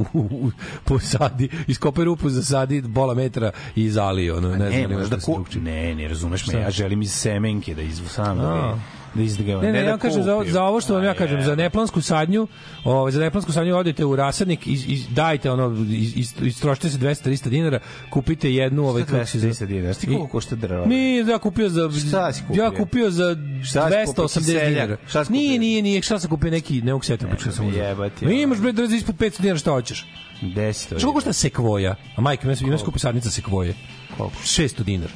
posadi, 0.86 1.50
iskopaj 1.68 2.06
rupu, 2.06 2.30
zasadi 2.30 2.82
bola 2.82 3.14
metra 3.14 3.52
i 3.76 3.90
zali, 3.90 4.32
ono, 4.32 4.50
ne, 4.50 4.72
znam 4.72 4.72
ne, 4.72 4.88
možeš 4.88 5.10
da 5.10 5.20
ku... 5.20 5.34
drugčije. 5.34 5.64
Ne, 5.64 5.96
ne 5.96 6.08
razumeš 6.08 6.48
me, 6.48 6.60
ja 6.60 6.72
želim 6.72 7.02
iz 7.02 7.12
semenke 7.12 7.76
da 7.76 7.82
izvu 7.82 8.08
sam, 8.08 8.40
A. 8.40 8.44
da, 8.44 8.80
da 9.18 9.24
izdegavam. 9.24 9.64
Ne, 9.64 9.72
ne, 9.72 9.82
da 9.82 9.90
ja 9.90 9.98
kažem 9.98 10.24
za, 10.24 10.44
za 10.48 10.64
ovo 10.64 10.82
što 10.82 10.94
vam 10.94 11.04
ja 11.04 11.14
kažem, 11.14 11.42
za 11.42 11.56
neplansku 11.56 12.02
sadnju, 12.02 12.48
ovaj, 12.84 13.12
za 13.12 13.20
neplansku 13.20 13.52
sadnju 13.52 13.76
odete 13.76 14.06
u 14.06 14.16
rasadnik 14.16 14.68
i, 14.68 14.72
i 14.72 15.04
dajte 15.10 15.52
ono, 15.52 15.86
is- 15.90 16.42
istrošite 16.42 16.90
se 16.90 16.98
200-300 16.98 17.50
dinara, 17.50 17.80
kupite 18.10 18.54
jednu, 18.54 18.86
ovaj, 18.86 19.04
kako 19.04 19.26
se 19.26 19.40
zove- 19.40 19.52
230 19.54 19.66
dinara? 19.66 19.86
Znaš 19.86 19.98
ti 19.98 20.08
koliko 20.08 20.28
košta 20.28 20.56
drva? 20.56 20.86
Nije, 20.86 21.26
ja 21.26 21.38
kupio 21.38 21.70
za 21.70 21.90
Šta 22.08 22.34
si 22.34 22.44
kupio? 22.48 22.64
Ja 22.64 22.72
kupio 22.72 23.12
za 23.12 23.36
Šta 23.64 23.90
si 23.90 23.96
kupio? 24.06 24.24
280 24.24 24.38
Kiseljak? 24.40 24.70
dinara. 24.70 24.98
Šta 25.08 25.26
si 25.26 25.32
Nije, 25.32 25.50
kupio? 25.50 25.60
nije, 25.60 25.82
nije, 25.82 26.02
šta 26.02 26.20
sam 26.20 26.30
kupio 26.30 26.52
neki 26.52 26.82
ne 26.82 26.94
setiti, 27.04 27.32
počeo 27.32 27.52
sam 27.52 27.74
jebati, 27.74 28.26
ono. 28.26 28.34
Imaš 28.34 28.58
bre 28.58 28.72
drzi 28.72 28.96
ispod 28.96 29.16
500 29.16 29.42
dinara 29.42 29.60
šta 29.60 29.72
hoćeš. 29.72 30.06
10 30.42 30.74
Šta 30.86 30.90
koliko 30.90 31.14
košta 31.14 31.34
sekvoja? 31.34 31.96
A 32.16 32.22
majke, 32.22 32.48
ima 32.62 32.78
skupi 32.78 33.00
sadnica 33.00 33.30
sekvoje. 33.32 33.74
Koliko? 34.18 34.36
600 34.38 34.84
dinara. 34.84 35.12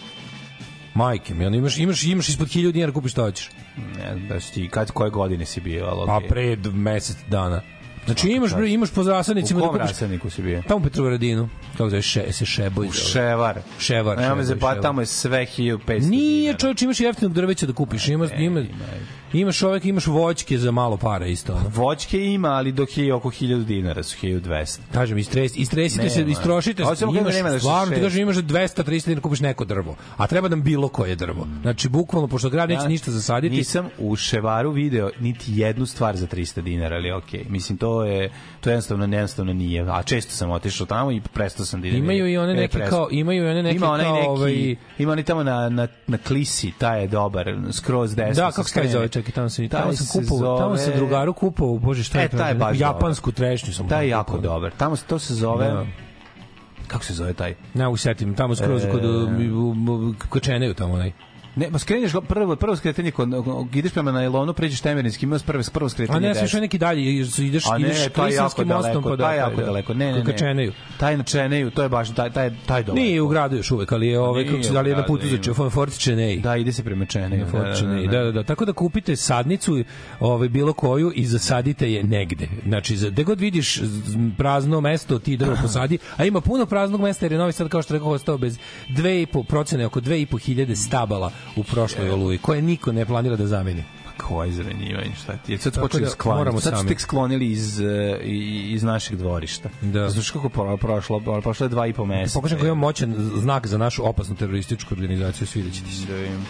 Majke 0.93 1.33
mi, 1.33 1.45
ono, 1.45 1.55
imaš, 1.57 1.77
imaš, 1.77 2.03
imaš 2.03 2.29
ispod 2.29 2.47
1000 2.47 2.71
dinara 2.71 2.91
kupiš 2.91 3.11
šta 3.11 3.21
hoćeš. 3.21 3.49
Ne 3.97 4.27
da 4.27 4.39
si 4.39 4.53
ti, 4.53 4.69
kad, 4.69 4.91
koje 4.91 5.09
godine 5.09 5.45
si 5.45 5.61
bio, 5.61 5.85
ali 5.85 6.07
Pa 6.07 6.15
okej. 6.17 6.29
pre 6.29 6.57
mesec 6.71 7.17
dana. 7.27 7.61
Znači 8.05 8.29
imaš 8.29 8.55
bre, 8.55 8.69
imaš 8.69 8.91
po 8.91 9.03
rasadnicima 9.03 9.59
U 9.59 9.61
da 9.61 9.67
kupiš. 9.67 9.81
rasadniku 9.81 10.29
si 10.29 10.41
bio? 10.41 10.63
Tamo 10.67 10.79
u 10.79 10.83
Petrovaradinu. 10.83 11.49
Kako 11.71 11.89
zove 11.89 12.01
še, 12.01 12.31
se 12.31 12.45
šebo 12.45 12.81
U 12.81 12.91
Ševar. 12.91 13.59
Ševar, 13.79 14.17
Nema 14.17 14.43
Ševar, 14.43 14.59
pa 14.59 14.81
tamo 14.81 15.01
je 15.01 15.05
sve 15.05 15.45
1500 15.47 16.09
Nije, 16.09 16.53
čovječ, 16.53 16.81
imaš 16.81 16.99
jeftinog 16.99 17.33
drveća 17.33 17.65
da 17.65 17.73
kupiš. 17.73 18.07
Ima, 18.07 18.27
ima, 18.37 18.61
imaš 19.33 19.57
čovjek, 19.57 19.85
imaš 19.85 20.07
voćke 20.07 20.57
za 20.57 20.71
malo 20.71 20.97
para 20.97 21.25
isto. 21.25 21.53
Ono. 21.53 21.69
Voćke 21.69 22.25
ima, 22.25 22.49
ali 22.49 22.71
dok 22.71 22.97
je 22.97 23.13
oko 23.13 23.29
1000 23.29 23.63
dinara 23.63 24.03
su 24.03 24.17
1200. 24.17 24.79
Kažem, 24.93 25.17
istres, 25.17 25.51
istresite 25.55 26.09
se, 26.09 26.21
istrošite 26.23 26.83
se. 26.95 27.05
Imaš, 27.05 27.33
nema 27.33 27.49
da 27.49 27.59
stvarno 27.59 27.95
ti 27.95 28.01
kažem, 28.01 28.21
imaš 28.21 28.35
za 28.35 28.41
200-300 28.41 29.05
dinara 29.05 29.21
kupiš 29.21 29.39
neko 29.39 29.65
drvo. 29.65 29.95
A 30.17 30.27
treba 30.27 30.47
nam 30.49 30.61
bilo 30.63 30.87
koje 30.87 31.15
drvo. 31.15 31.47
Znači, 31.61 31.89
bukvalno, 31.89 32.27
pošto 32.27 32.49
grad 32.49 32.69
neće 32.69 32.81
Ja 32.81 32.87
ništa 32.87 33.11
zasaditi, 33.11 33.55
Nisam 33.55 33.89
u 33.97 34.15
Ševaru 34.15 34.71
video 34.71 35.09
niti 35.19 35.45
jednu 35.47 35.85
stvar 35.85 36.17
za 36.17 36.27
300 36.27 36.61
dinara, 36.61 36.95
ali 36.95 37.11
okej. 37.11 37.45
Mislim, 37.49 37.77
to 37.77 38.05
je, 38.05 38.31
to 38.61 38.69
jednostavno, 38.69 39.05
jednostavno 39.05 39.53
nije. 39.53 39.85
A 39.89 40.03
često 40.03 40.31
sam 40.31 40.51
otišao 40.51 40.87
tamo 40.87 41.11
i 41.11 41.21
prestao 41.33 41.65
sam 41.65 41.81
da 41.81 41.87
idem. 41.87 42.03
Imaju 42.03 42.27
i 42.27 42.37
one 42.37 42.51
E, 42.51 42.55
neke 42.55 42.79
kao- 42.89 43.07
imaju 43.11 43.45
i 43.45 43.49
one 43.49 43.63
neke 43.63 43.75
ima 43.75 43.89
onaj 43.91 44.05
kao, 44.05 44.15
neki, 44.15 44.27
ovaj- 44.27 44.75
Ima 44.97 45.11
oni 45.11 45.23
tamo 45.23 45.43
na, 45.43 45.69
na, 45.69 45.87
na 46.07 46.17
klisi, 46.17 46.71
taj 46.77 47.01
je 47.01 47.07
dobar, 47.07 47.57
skroz 47.71 48.15
desno. 48.15 48.43
Da, 48.43 48.51
kako 48.51 48.69
se 48.69 48.87
zove, 48.87 49.07
čekaj, 49.21 49.33
tamo 49.33 49.49
sam, 49.49 49.67
tamo 49.69 49.93
sam 49.93 50.05
se 50.05 50.19
kupovao, 50.19 50.57
tamo 50.59 50.77
sam 50.77 50.85
zove- 50.85 50.97
drugaru 50.97 51.33
kupovao, 51.33 51.77
bože, 51.77 52.03
šta 52.03 52.19
je 52.19 52.25
E, 52.25 52.29
to? 52.29 52.37
taj 52.37 52.51
je 52.51 52.55
baš 52.55 52.79
Japansku 52.79 53.31
trešnju 53.31 53.73
sam. 53.73 53.87
Taj 53.87 54.05
je 54.05 54.09
jako 54.09 54.31
kupovao. 54.31 54.53
dobar. 54.53 54.71
Tamo 54.71 54.95
se- 54.95 55.05
to 55.05 55.19
se 55.19 55.33
zove... 55.35 55.65
Da. 55.67 55.85
Kako 56.87 57.03
se 57.03 57.13
zove 57.13 57.33
taj? 57.33 57.55
Ne 57.73 57.83
mogu 57.85 57.97
se 57.97 58.03
setim, 58.03 58.35
tamo 58.35 58.55
skroz 58.55 58.83
kod 58.91 59.03
E. 59.03 59.07
u- 59.07 59.75
kod 60.29 60.41
Čeneju 60.41 60.73
tamo 60.73 60.93
onaj. 60.93 61.11
Ne, 61.55 61.69
ma 61.69 61.79
skreneš 61.79 62.13
go- 62.13 62.21
prvo 62.21 62.55
prvo 62.55 62.75
skretanje 62.75 63.11
kod 63.11 63.29
ideš 63.73 63.91
prema 63.91 64.11
najlonu, 64.11 64.53
pređeš 64.53 64.81
Temerinski, 64.81 65.25
imaš 65.25 65.43
prvo 65.43 65.63
prvo 65.73 65.89
skretanje. 65.89 66.29
A 66.29 66.33
ne, 66.33 66.47
sve 66.47 66.61
neki 66.61 66.77
dalje, 66.77 67.01
ideš, 67.37 67.65
A 67.71 67.77
ne, 67.77 67.87
ideš 67.87 67.97
Klisanskim 68.15 68.67
mostom, 68.67 69.03
pa 69.03 69.15
da, 69.15 69.23
taj 69.23 69.35
je 69.35 69.39
jako 69.39 69.55
da. 69.55 69.65
daleko. 69.65 69.93
Ne, 69.93 70.11
ne, 70.11 70.19
ne. 70.19 70.25
Kačeneju. 70.25 70.73
Taj 70.97 71.17
na 71.17 71.23
Čeneju, 71.23 71.71
to 71.71 71.83
je 71.83 71.89
baš 71.89 72.15
taj 72.15 72.29
taj 72.29 72.51
taj 72.65 72.83
dobar. 72.83 73.01
Nije 73.01 73.21
u 73.21 73.27
gradu 73.27 73.55
još 73.55 73.71
uvek, 73.71 73.91
ali 73.91 74.07
je 74.07 74.19
ovaj 74.19 74.45
kako 74.45 74.63
se 74.63 74.69
u 74.69 74.73
da 74.73 74.81
li 74.81 74.89
je 74.89 74.95
na 74.95 75.05
putu 75.05 75.27
za 75.27 75.69
Fort 75.69 75.97
Čenej. 75.97 76.39
Da, 76.39 76.55
ide 76.55 76.71
se 76.71 76.83
prema 76.83 77.05
Čeneju. 77.05 77.45
Fort 77.51 77.79
Čenej. 77.79 78.07
Da, 78.07 78.23
da, 78.23 78.31
da. 78.31 78.43
Tako 78.43 78.65
da 78.65 78.73
kupite 78.73 79.15
sadnicu, 79.15 79.83
ovaj 80.19 80.49
bilo 80.49 80.73
koju 80.73 81.11
i 81.15 81.25
zasadite 81.25 81.91
je 81.91 82.03
negde. 82.03 82.47
Znači, 82.65 82.97
za 82.97 83.09
gde 83.09 83.23
god 83.23 83.39
vidiš 83.39 83.81
prazno 84.37 84.81
mesto, 84.81 85.19
ti 85.19 85.37
drvo 85.37 85.55
posadi, 85.61 85.97
a 86.17 86.25
ima 86.25 86.41
puno 86.41 86.65
praznog 86.65 87.01
mesta 87.01 87.25
jer 87.25 87.31
je 87.31 87.37
Novi 87.37 87.51
Sad 87.51 87.69
kao 87.69 87.81
što 87.81 87.93
rekao 87.93 88.09
ostao 88.09 88.37
bez 88.37 88.57
2,5 88.89 89.43
procene 89.43 89.85
oko 89.85 90.01
2,5 90.01 90.39
hiljade 90.39 90.75
stabala 90.75 91.31
u 91.55 91.63
prošloj 91.63 92.09
oluji, 92.09 92.37
koje 92.37 92.61
niko 92.61 92.91
ne 92.91 93.05
planira 93.05 93.35
da 93.35 93.47
zameni. 93.47 93.83
Koje 94.19 94.49
izrenjivanje, 94.49 95.11
šta 95.15 95.37
ti 95.37 95.51
je? 95.51 95.57
Sad 95.57 95.73
Tako 95.73 95.85
počeli 95.85 96.03
da, 96.03 96.09
skloniti. 96.09 96.37
moramo 96.39 96.59
Sad 96.59 96.79
su 96.79 96.87
tek 96.87 96.99
sklonili 97.01 97.47
iz, 97.47 97.79
i- 98.23 98.67
iz 98.69 98.83
našeg 98.83 99.17
dvorišta. 99.17 99.69
Da. 99.81 100.09
Znaš 100.09 100.31
kako 100.31 100.49
pro- 100.49 100.77
prošlo? 100.77 101.19
Prošlo 101.41 101.65
je 101.65 101.69
dva 101.69 101.87
i 101.87 101.93
po 101.93 102.05
meseca. 102.05 102.33
Pokažem 102.33 102.59
koji 102.59 102.67
ima 102.67 102.75
moćan 102.75 103.15
znak 103.35 103.67
za 103.67 103.77
našu 103.77 104.07
opasnu 104.07 104.35
terorističku 104.35 104.93
organizaciju, 104.93 105.47
svidjet 105.47 105.73
će 105.73 105.83
ti 105.83 105.91
se. 105.91 106.05
Da 106.05 106.15
vidim. 106.15 106.45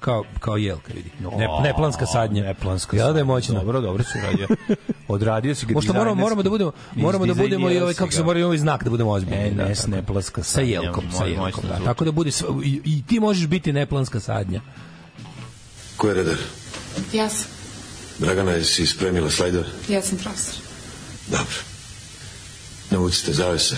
Kao, 0.00 0.24
kao 0.40 0.56
jelka, 0.56 0.92
vidi. 0.94 1.10
Ne, 1.36 1.48
neplanska 1.62 2.06
sadnja. 2.06 2.42
Neplanska 2.42 2.96
Jel 2.96 3.12
da 3.12 3.18
je 3.18 3.24
moćna? 3.24 3.54
Dobro, 3.54 3.80
dobro 3.80 4.04
si 4.04 4.18
uradio. 4.18 4.48
Odradio 5.08 5.54
ga 5.66 5.74
Pošto 5.74 5.92
moramo, 5.92 6.14
moramo 6.14 6.42
da 6.42 6.50
budemo, 6.50 6.72
moramo 6.94 7.26
da 7.26 7.34
budemo 7.34 7.70
i 7.70 7.78
ovaj, 7.78 7.94
kako 7.94 8.12
se 8.12 8.22
mora 8.22 8.40
i 8.40 8.42
ovaj 8.42 8.58
znak 8.58 8.84
da 8.84 8.90
budemo 8.90 9.10
ozbiljni. 9.10 9.46
E, 9.46 9.50
da, 9.50 9.64
ne, 9.64 9.74
neplanska 9.86 10.42
Sa 10.42 10.50
sadnja. 10.50 10.68
jelkom, 10.70 11.04
sa 11.18 11.24
jelkom, 11.24 11.44
moćno 11.44 11.62
da. 11.68 11.84
Tako 11.84 12.04
da 12.04 12.12
bude, 12.12 12.30
i, 12.64 12.80
i 12.84 13.02
ti 13.06 13.20
možeš 13.20 13.46
biti 13.46 13.72
neplanska 13.72 14.20
sadnja. 14.20 14.60
Ko 15.96 16.08
je 16.08 16.14
redar? 16.14 16.36
Ja 17.12 17.28
sam. 17.28 17.46
Dragana, 18.18 18.50
jesi 18.50 18.86
spremila 18.86 19.30
slajdove? 19.30 19.66
Ja 19.88 20.02
sam 20.02 20.18
profesor. 20.18 20.54
Dobro. 21.26 21.56
Navucite 22.90 23.32
zavese. 23.32 23.76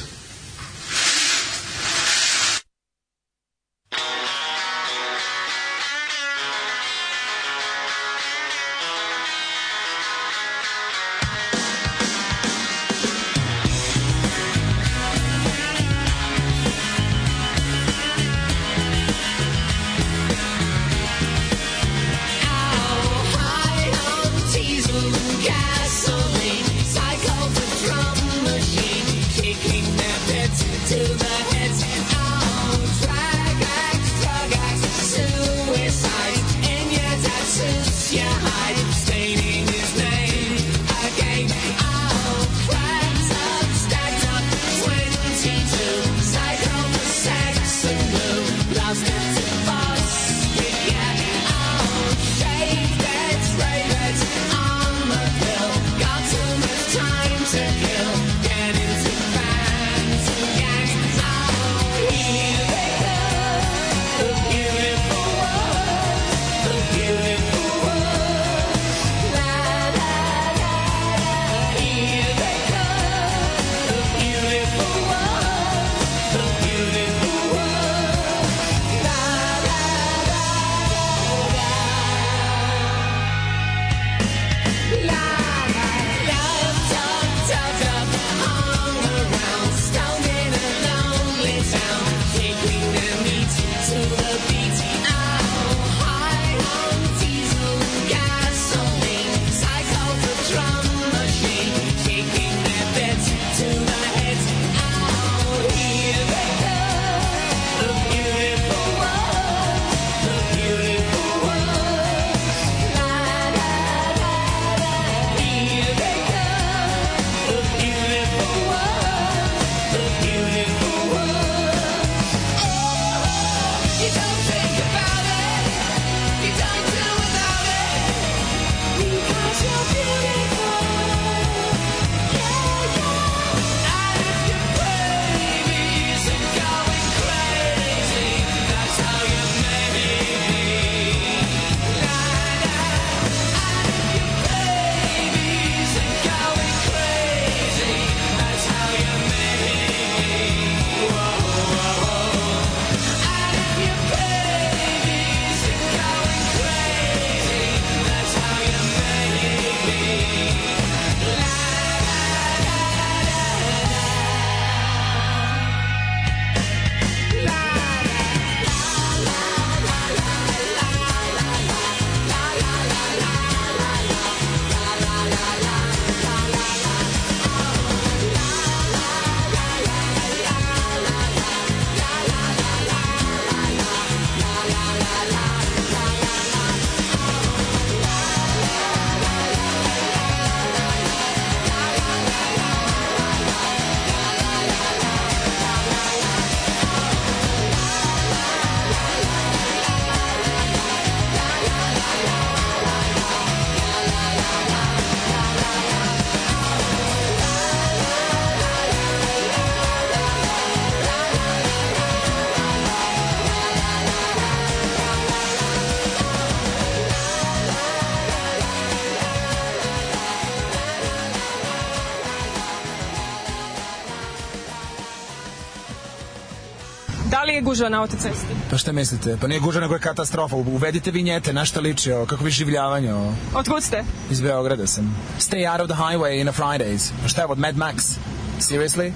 Gužva 227.73 227.89
na 227.89 228.01
autocesti? 228.01 228.55
Pa 228.71 228.79
šta 228.79 228.93
mislite? 228.93 229.37
Pa 229.41 229.47
nije 229.47 229.61
gužva, 229.61 229.81
nego 229.81 229.95
je 229.95 230.01
katastrofa. 230.01 230.57
Uvedite 230.57 231.11
vinjete, 231.11 231.53
na 231.53 231.65
šta 231.65 231.81
liči 231.81 232.13
ovo, 232.13 232.27
kako 232.27 232.45
vi 232.45 232.51
življavanje 232.51 233.15
ovo. 233.15 233.35
Otkud 233.55 233.83
ste? 233.83 234.05
Iz 234.31 234.41
Beograda 234.41 234.87
sam. 234.87 235.17
Stay 235.39 235.65
out 235.73 235.81
of 235.81 235.89
the 235.89 235.97
highway 235.97 236.41
in 236.41 236.49
a 236.49 236.53
Fridays. 236.53 237.11
Pa 237.23 237.29
šta 237.29 237.41
je 237.41 237.47
od 237.47 237.59
Mad 237.59 237.77
Max? 237.77 238.19
Seriously? 238.61 239.13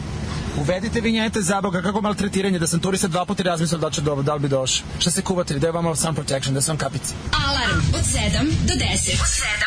Uvedite 0.61 1.01
vinjete 1.01 1.43
za 1.43 1.61
Boga, 1.61 1.83
kako 1.83 2.01
maltretiranje, 2.01 2.59
da 2.59 2.67
sam 2.67 2.81
turista 2.81 3.09
dva 3.09 3.25
puta 3.25 3.43
razmislio 3.43 3.79
da, 3.79 3.91
će 3.91 4.01
do, 4.01 4.23
da 4.23 4.35
li 4.35 4.41
bi 4.41 4.49
došao. 4.49 4.87
Šta 4.99 5.11
se 5.11 5.23
kuvate, 5.23 5.59
da 5.59 5.67
je 5.67 5.73
vama 5.73 5.97
sun 5.97 6.15
protection, 6.15 6.55
da 6.55 6.61
sam 6.61 6.77
kapica. 6.77 7.15
Alarm 7.47 7.79
od 7.95 8.05
7 8.05 8.51
do 8.69 8.75
10. 8.75 8.81
Od 9.21 9.31
7 9.37 9.66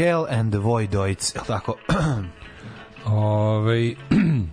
Hell 0.00 0.26
and 0.30 0.52
the 0.52 0.58
Voidoids, 0.58 1.34
je 1.36 1.40
tako? 1.46 1.74
Ove, 3.06 3.94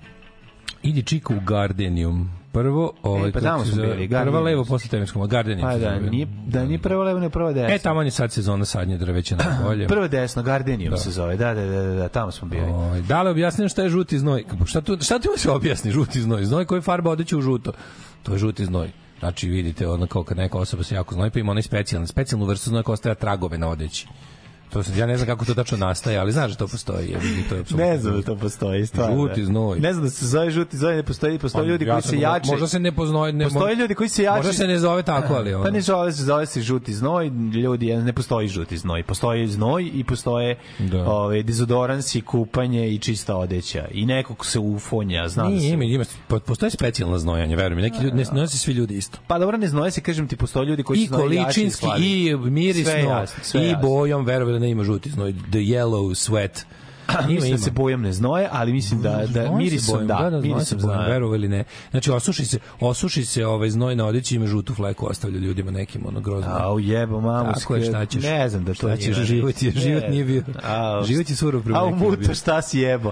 idi 0.89 1.03
čika 1.03 1.33
u 1.33 1.39
Gardenium. 1.39 2.31
Prvo, 2.51 2.93
ovaj, 3.03 3.29
E, 3.29 3.31
pa 3.31 3.39
tamo 3.39 3.65
smo 3.65 3.75
bili, 3.75 4.07
Prva 4.07 4.07
Gardenium. 4.07 4.43
levo 4.43 4.65
posle 4.65 4.89
Temeskom, 4.89 5.27
Gardenium. 5.27 5.69
Pa 5.69 5.77
da, 5.77 5.99
nije, 5.99 6.27
da 6.47 6.65
nije 6.65 6.79
prvo 6.79 7.03
levo, 7.03 7.19
ne 7.19 7.29
prvo 7.29 7.53
desno. 7.53 7.75
E, 7.75 7.79
tamo 7.79 8.01
je 8.01 8.11
sad 8.11 8.31
sezona 8.31 8.65
sadnje 8.65 8.97
drveća 8.97 9.35
najbolje. 9.35 9.87
Prvo 9.93 10.07
desno, 10.07 10.43
Gardenium 10.43 10.97
se 10.97 11.11
zove, 11.11 11.37
da, 11.37 11.53
da, 11.53 11.65
da, 11.65 11.81
da, 11.81 11.93
da, 11.95 12.09
tamo 12.09 12.31
smo 12.31 12.47
bili. 12.47 12.63
Ovaj, 12.71 13.01
da 13.01 13.21
li 13.23 13.29
objasnim 13.29 13.69
šta 13.69 13.83
je 13.83 13.89
žuti 13.89 14.19
znoj? 14.19 14.43
Šta 14.65 14.81
tu, 14.81 14.97
šta 15.01 15.19
tu 15.19 15.29
se 15.37 15.51
objasni 15.51 15.91
žuti 15.91 16.21
znoj? 16.21 16.45
Znoj 16.45 16.65
koji 16.65 16.81
farba 16.81 17.09
odeće 17.09 17.37
u 17.37 17.41
žuto. 17.41 17.71
To 18.23 18.31
je 18.31 18.37
žuti 18.37 18.65
znoj. 18.65 18.91
Znači, 19.19 19.49
vidite, 19.49 19.87
ono 19.87 20.07
kao 20.07 20.23
kad 20.23 20.37
neka 20.37 20.57
osoba 20.57 20.83
se 20.83 20.95
jako 20.95 21.15
znoji, 21.15 21.31
pa 21.31 21.39
ima 21.39 21.51
onaj 21.51 21.63
specijalni, 21.63 22.07
specijalnu 22.07 22.45
vrstu 22.45 22.69
znoja 22.69 22.83
koja 22.83 22.93
ostaje 22.93 23.15
tragove 23.15 23.57
na 23.57 23.67
odeći. 23.69 24.07
To 24.69 24.83
se, 24.83 24.99
ja 24.99 25.05
ne 25.05 25.17
znam 25.17 25.27
kako 25.27 25.45
to 25.45 25.53
tačno 25.53 25.77
nastaje, 25.77 26.17
ali 26.17 26.31
znaš 26.31 26.51
da 26.51 26.57
to 26.57 26.67
postoji. 26.67 27.09
Ja, 27.11 27.19
to 27.49 27.55
je 27.55 27.61
apsolutno 27.61 27.85
Ne 27.85 27.97
znam 27.97 28.15
da 28.15 28.21
to 28.21 28.35
postoji, 28.35 28.85
stvarno. 28.85 29.27
Žuti 29.27 29.45
znoj. 29.45 29.79
Ne 29.79 29.93
znam 29.93 30.05
da 30.05 30.11
se 30.11 30.25
zove 30.25 30.51
žuti 30.51 30.77
znoj, 30.77 30.95
ne 30.95 31.03
postoji, 31.03 31.39
postoje 31.39 31.63
Pa, 31.63 31.69
ljudi 31.69 31.85
ja 31.85 31.93
koji 31.93 32.03
se 32.03 32.19
jače. 32.19 32.51
Možda 32.51 32.67
se 32.67 32.79
ne 32.79 32.91
poznaje, 32.91 33.33
ne 33.33 33.45
Postoje 33.45 33.75
ljudi 33.75 33.95
koji 33.95 34.09
se 34.09 34.23
jače. 34.23 34.37
Možda 34.37 34.53
se 34.53 34.67
ne 34.67 34.79
zove 34.79 35.03
tako, 35.03 35.33
ali 35.33 35.53
ono. 35.53 35.63
Pa 35.63 35.69
ne 35.71 35.81
zove 35.81 36.11
se, 36.11 36.23
zove 36.23 36.45
se 36.45 36.61
žuti 36.61 36.93
znoj, 36.93 37.27
ljudi, 37.53 37.95
ne 37.95 38.13
postoji 38.13 38.47
žuti 38.47 38.77
znoj. 38.77 39.03
Postoji 39.03 39.47
znoj 39.47 39.91
i 39.93 40.03
postoje 40.03 40.57
Da. 40.79 41.09
ove, 41.09 41.43
dezodoransi, 41.43 42.21
kupanje 42.21 42.89
i 42.89 42.99
čista 42.99 43.35
odeća. 43.35 43.85
I 43.91 44.05
nekog 44.05 44.45
se 44.45 44.59
ufonja, 44.59 45.27
znam 45.27 45.45
da 45.45 45.51
Nije, 45.51 45.61
se... 45.61 45.73
ima, 45.73 45.83
ima, 45.83 46.03
po- 46.27 46.39
postoji 46.39 46.71
specijalno 46.71 47.17
znojanje, 47.17 47.55
verujem. 47.55 47.81
Neki 47.81 48.03
ljudi, 48.03 48.17
ne 48.17 48.25
nose 48.33 48.57
svi 48.57 48.73
ljudi 48.73 48.97
isto. 48.97 49.17
Pa 49.27 49.39
dobro, 49.39 49.57
ne 49.57 49.67
znoje 49.67 49.91
se, 49.91 50.01
kažem 50.01 50.27
ti, 50.27 50.35
postoje 50.35 50.65
ljudi 50.65 50.83
koji 50.83 50.97
I 50.97 51.01
se 51.01 51.07
znoje 51.07 51.35
jače 51.35 51.43
količinski, 51.43 51.87
i 51.99 52.35
mirisno, 52.35 53.25
i 53.53 53.75
bojom, 53.81 54.25
verujem 54.25 54.56
ne 54.59 54.69
ima 54.69 54.83
žuti 54.83 55.09
znoj, 55.09 55.33
the 55.33 55.59
yellow 55.59 56.15
sweat. 56.15 56.65
Ima, 57.09 57.27
mislim 57.27 57.51
da 57.51 57.57
se 57.57 57.71
bojom 57.71 58.01
ne 58.01 58.13
znoje, 58.13 58.49
ali 58.51 58.73
mislim 58.73 59.01
da, 59.01 59.23
da 59.27 59.51
mirisom 59.51 60.07
da, 60.07 60.15
da, 60.15 60.29
da 60.29 60.39
mirisom 60.39 60.79
zna. 60.79 60.97
verovali 60.97 61.47
ne. 61.47 61.63
Znači, 61.91 62.11
osuši 62.11 62.45
se, 62.45 62.59
osuši 62.79 63.25
se 63.25 63.45
ovaj 63.45 63.69
znoj 63.69 63.95
na 63.95 64.05
odeći 64.05 64.35
ima 64.35 64.47
žutu 64.47 64.73
fleku, 64.73 65.07
ostavlja 65.07 65.39
ljudima 65.39 65.71
nekim 65.71 66.05
ono 66.05 66.19
grozno. 66.19 66.51
Au 66.53 66.79
jebo 66.79 67.21
mamu. 67.21 67.51
Tako 67.53 67.75
je, 67.75 67.85
šta 67.85 68.05
ćeš? 68.05 68.23
Ne 68.23 68.49
znam 68.49 68.63
da 68.63 68.73
Šta 68.73 68.97
ćeš, 68.97 69.17
život 69.17 69.61
je- 69.61 69.71
život 69.71 70.03
nije 70.09 70.25
bio- 70.25 70.43
Au, 70.65 71.03
život 71.03 71.29
je 71.29 71.35
surov 71.35 71.63
prema 71.63 71.79
A 71.79 71.83
u 71.83 71.95
muto 71.95 72.33
šta 72.33 72.61
si 72.61 72.79
jebo. 72.79 73.11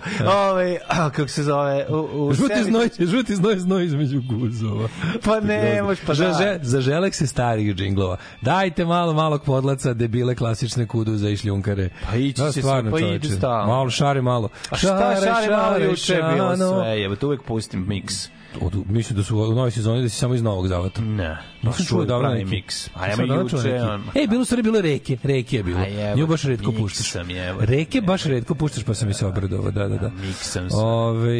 Ove, 0.49 0.77
a, 0.87 1.09
kako 1.09 1.27
se 1.27 1.43
zove? 1.43 1.85
U, 1.89 1.95
u 2.19 2.33
Žuti 2.33 2.53
sebi- 2.55 2.63
znoj, 2.63 2.89
žuti 3.01 3.35
znoj, 3.35 3.57
znoj 3.57 3.85
između 3.85 4.21
guzova. 4.23 4.87
Pa 5.25 5.39
ne, 5.39 5.81
moš 5.81 5.97
pa 5.99 6.13
da. 6.13 6.59
za 6.61 6.81
želek 6.81 7.15
se 7.15 7.27
starih 7.27 7.75
džinglova. 7.75 8.17
Dajte 8.41 8.85
malo 8.85 9.13
malog 9.13 9.43
podlaca, 9.43 9.93
debile 9.93 10.35
klasične 10.35 10.87
kudu 10.87 11.17
za 11.17 11.29
išljunkare. 11.29 11.89
Pa 12.05 12.15
ići 12.15 12.41
se, 12.43 12.61
pa 12.61 12.81
čoveče. 12.81 13.15
idu 13.15 13.27
stalno. 13.29 13.73
Malo 13.85 13.91
malo, 13.91 13.91
šare 13.91 14.21
malo. 14.21 14.49
A 14.69 14.77
šta 14.77 15.15
šare 15.25 15.55
malo 15.57 15.77
juče 15.77 16.23
bilo 16.33 16.57
sve, 16.57 17.15
tu 17.15 17.27
uvek 17.27 17.41
pustim 17.43 17.85
miks. 17.87 18.29
Od, 18.61 18.89
mislim 18.89 19.17
da 19.17 19.23
su 19.23 19.37
u 19.37 19.45
novoj 19.45 19.71
sezoni 19.71 20.01
da 20.01 20.09
si 20.09 20.15
samo 20.15 20.33
iz 20.35 20.41
Novog 20.41 20.67
Zavata. 20.67 21.01
Ne, 21.01 21.37
Nisam 21.63 21.85
čuo 21.85 22.05
dobro 22.05 22.27
pravi 22.27 22.45
miks. 22.45 22.89
A 22.89 23.07
nema 23.07 23.35
juče, 23.35 23.55
on- 23.83 24.03
Ej, 24.15 24.27
bilo 24.27 24.45
stvari 24.45 24.63
bilo 24.63 24.81
reke, 24.81 25.17
reke 25.23 25.57
je 25.57 25.63
bilo. 25.63 25.79
A 25.79 25.83
jebo, 25.83 26.17
Nju 26.17 26.27
baš 26.27 26.43
redko 26.43 26.71
puštaš. 26.71 27.11
sam, 27.11 27.29
jebo. 27.29 27.59
Reke 27.61 28.01
baš 28.01 28.23
redko 28.23 28.55
puštaš, 28.55 28.83
pa 28.83 28.93
sam 28.93 29.07
mi 29.07 29.13
se 29.13 29.25
obradovao, 29.25 29.71
da, 29.71 29.87
da, 29.87 29.97
da. 29.97 30.09
Miks 30.11 30.51
sam 30.51 30.69
se. 30.69 30.75
Ove, 30.77 31.39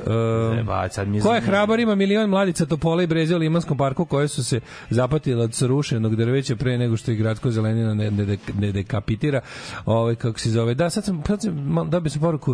um, 0.00 0.66
Ba, 0.66 0.88
sad 0.88 1.08
mi 1.08 1.16
je 1.16 1.22
Ko 1.22 1.28
je 1.28 1.30
zanimljivo. 1.30 1.46
hrabar 1.48 1.80
ima 1.80 1.94
milion 1.94 2.30
mladica 2.30 2.66
topola 2.66 3.02
i 3.02 3.06
breze 3.06 3.34
u 3.34 3.38
Limanskom 3.38 3.78
parku 3.78 4.04
koje 4.04 4.28
su 4.28 4.44
se 4.44 4.60
zapatile 4.90 5.44
od 5.44 5.54
srušenog 5.54 6.16
drveća 6.16 6.56
pre 6.56 6.78
nego 6.78 6.96
što 6.96 7.10
ih 7.10 7.18
gradsko 7.18 7.50
zelenina 7.50 7.94
ne, 7.94 8.10
ne, 8.10 8.26
ne 8.54 8.72
dekapitira. 8.72 9.40
Ovaj 9.86 10.14
kako 10.14 10.38
se 10.38 10.50
zove. 10.50 10.74
Da, 10.74 10.90
sad 10.90 11.04
sam, 11.04 11.22
sad 11.26 11.42
sam 11.42 11.54
dobio 11.86 12.10
sam 12.10 12.20
poruku 12.20 12.52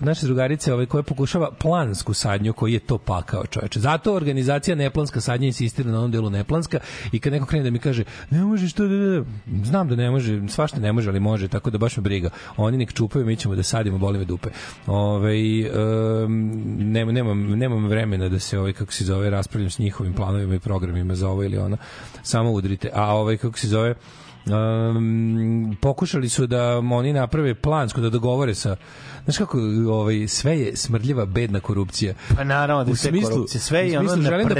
od 0.00 0.06
naše 0.06 0.26
drugarice 0.26 0.72
ovaj, 0.74 0.86
koja 0.86 1.02
pokušava 1.02 1.50
plansku 1.52 2.14
sadnju 2.14 2.52
koji 2.52 2.72
je 2.72 2.78
to 2.80 2.98
pakao 2.98 3.46
čoveče. 3.50 3.80
Zato 3.80 4.14
organizacija 4.14 4.74
neplanska 4.74 5.20
sadnja 5.20 5.46
insistira 5.46 5.90
na 5.90 5.98
onom 5.98 6.10
delu 6.10 6.30
neplanska 6.30 6.78
i 7.12 7.20
kad 7.20 7.32
neko 7.32 7.46
krene 7.46 7.64
da 7.64 7.70
mi 7.70 7.78
kaže 7.78 8.04
ne 8.30 8.44
možeš 8.44 8.72
to 8.72 8.88
da, 8.88 8.96
da, 8.96 9.20
da. 9.20 9.24
znam 9.64 9.88
da 9.88 9.96
ne 9.96 10.10
može, 10.10 10.42
svašta 10.48 10.80
ne 10.80 10.92
može, 10.92 11.10
ali 11.10 11.20
može, 11.20 11.48
tako 11.48 11.70
da 11.70 11.78
baš 11.78 11.96
me 11.96 12.02
briga. 12.02 12.30
Oni 12.56 12.76
nek 12.76 12.92
čupaju, 12.92 13.26
mi 13.26 13.36
ćemo 13.36 13.54
da 13.54 13.62
sadimo, 13.62 13.98
boli 13.98 14.18
me 14.18 14.24
dupe. 14.24 14.48
Ove, 14.86 15.34
um, 16.24 16.62
nema, 16.78 17.12
nemam, 17.12 17.58
nemam 17.58 17.86
vremena 17.86 18.28
da 18.28 18.38
se 18.38 18.58
ovaj 18.58 18.72
kako 18.72 18.92
se 18.92 19.04
zove 19.04 19.30
raspravljam 19.30 19.70
s 19.70 19.78
njihovim 19.78 20.14
planovima 20.14 20.54
i 20.54 20.58
programima 20.58 21.14
za 21.14 21.28
ovo 21.28 21.44
ili 21.44 21.58
ono. 21.58 21.76
Samo 22.22 22.50
udrite. 22.50 22.90
A 22.94 23.14
ovaj 23.14 23.36
kako 23.36 23.58
se 23.58 23.68
zove 23.68 23.94
um, 24.46 25.76
pokušali 25.80 26.28
su 26.28 26.46
da 26.46 26.78
oni 26.78 27.12
naprave 27.12 27.54
plansko 27.54 28.00
da 28.00 28.10
dogovore 28.10 28.54
sa 28.54 28.76
Znaš 29.24 29.38
kako, 29.38 29.58
ovaj, 29.88 30.28
sve 30.28 30.60
je 30.60 30.76
smrdljiva, 30.76 31.26
bedna 31.26 31.60
korupcija. 31.60 32.14
Pa 32.36 32.44
naravno 32.44 32.84
da 32.84 32.90
U 32.90 32.96
smislu- 32.96 33.30
korupcija, 33.30 33.60
sve 33.60 33.80
je 33.80 33.98
ono 33.98 34.08
želim 34.08 34.48
da- 34.48 34.54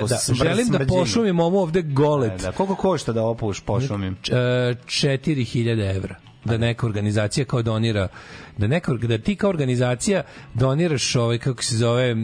da, 0.00 0.16
smr- 0.16 0.34
želim 0.34 0.68
da 0.68 0.86
pošumim 0.88 1.40
ovo 1.40 1.62
ovde 1.62 1.82
golet. 1.82 2.32
Da, 2.32 2.36
da, 2.38 2.52
koliko 2.52 2.74
košta 2.74 3.12
da 3.12 3.22
opuš 3.22 3.60
pošumim? 3.60 4.16
Č- 4.22 4.32
e, 4.32 4.36
4000 4.86 5.68
evra 5.86 6.14
da 6.44 6.58
neka 6.58 6.86
organizacija 6.86 7.44
kao 7.44 7.62
donira 7.62 8.08
da 8.58 8.66
neka 8.66 8.92
da 8.92 9.18
ti 9.18 9.36
kao 9.36 9.50
organizacija 9.50 10.22
doniraš 10.54 11.16
ovaj 11.16 11.38
kako 11.38 11.62
se 11.62 11.76
zove 11.76 12.10
e, 12.10 12.14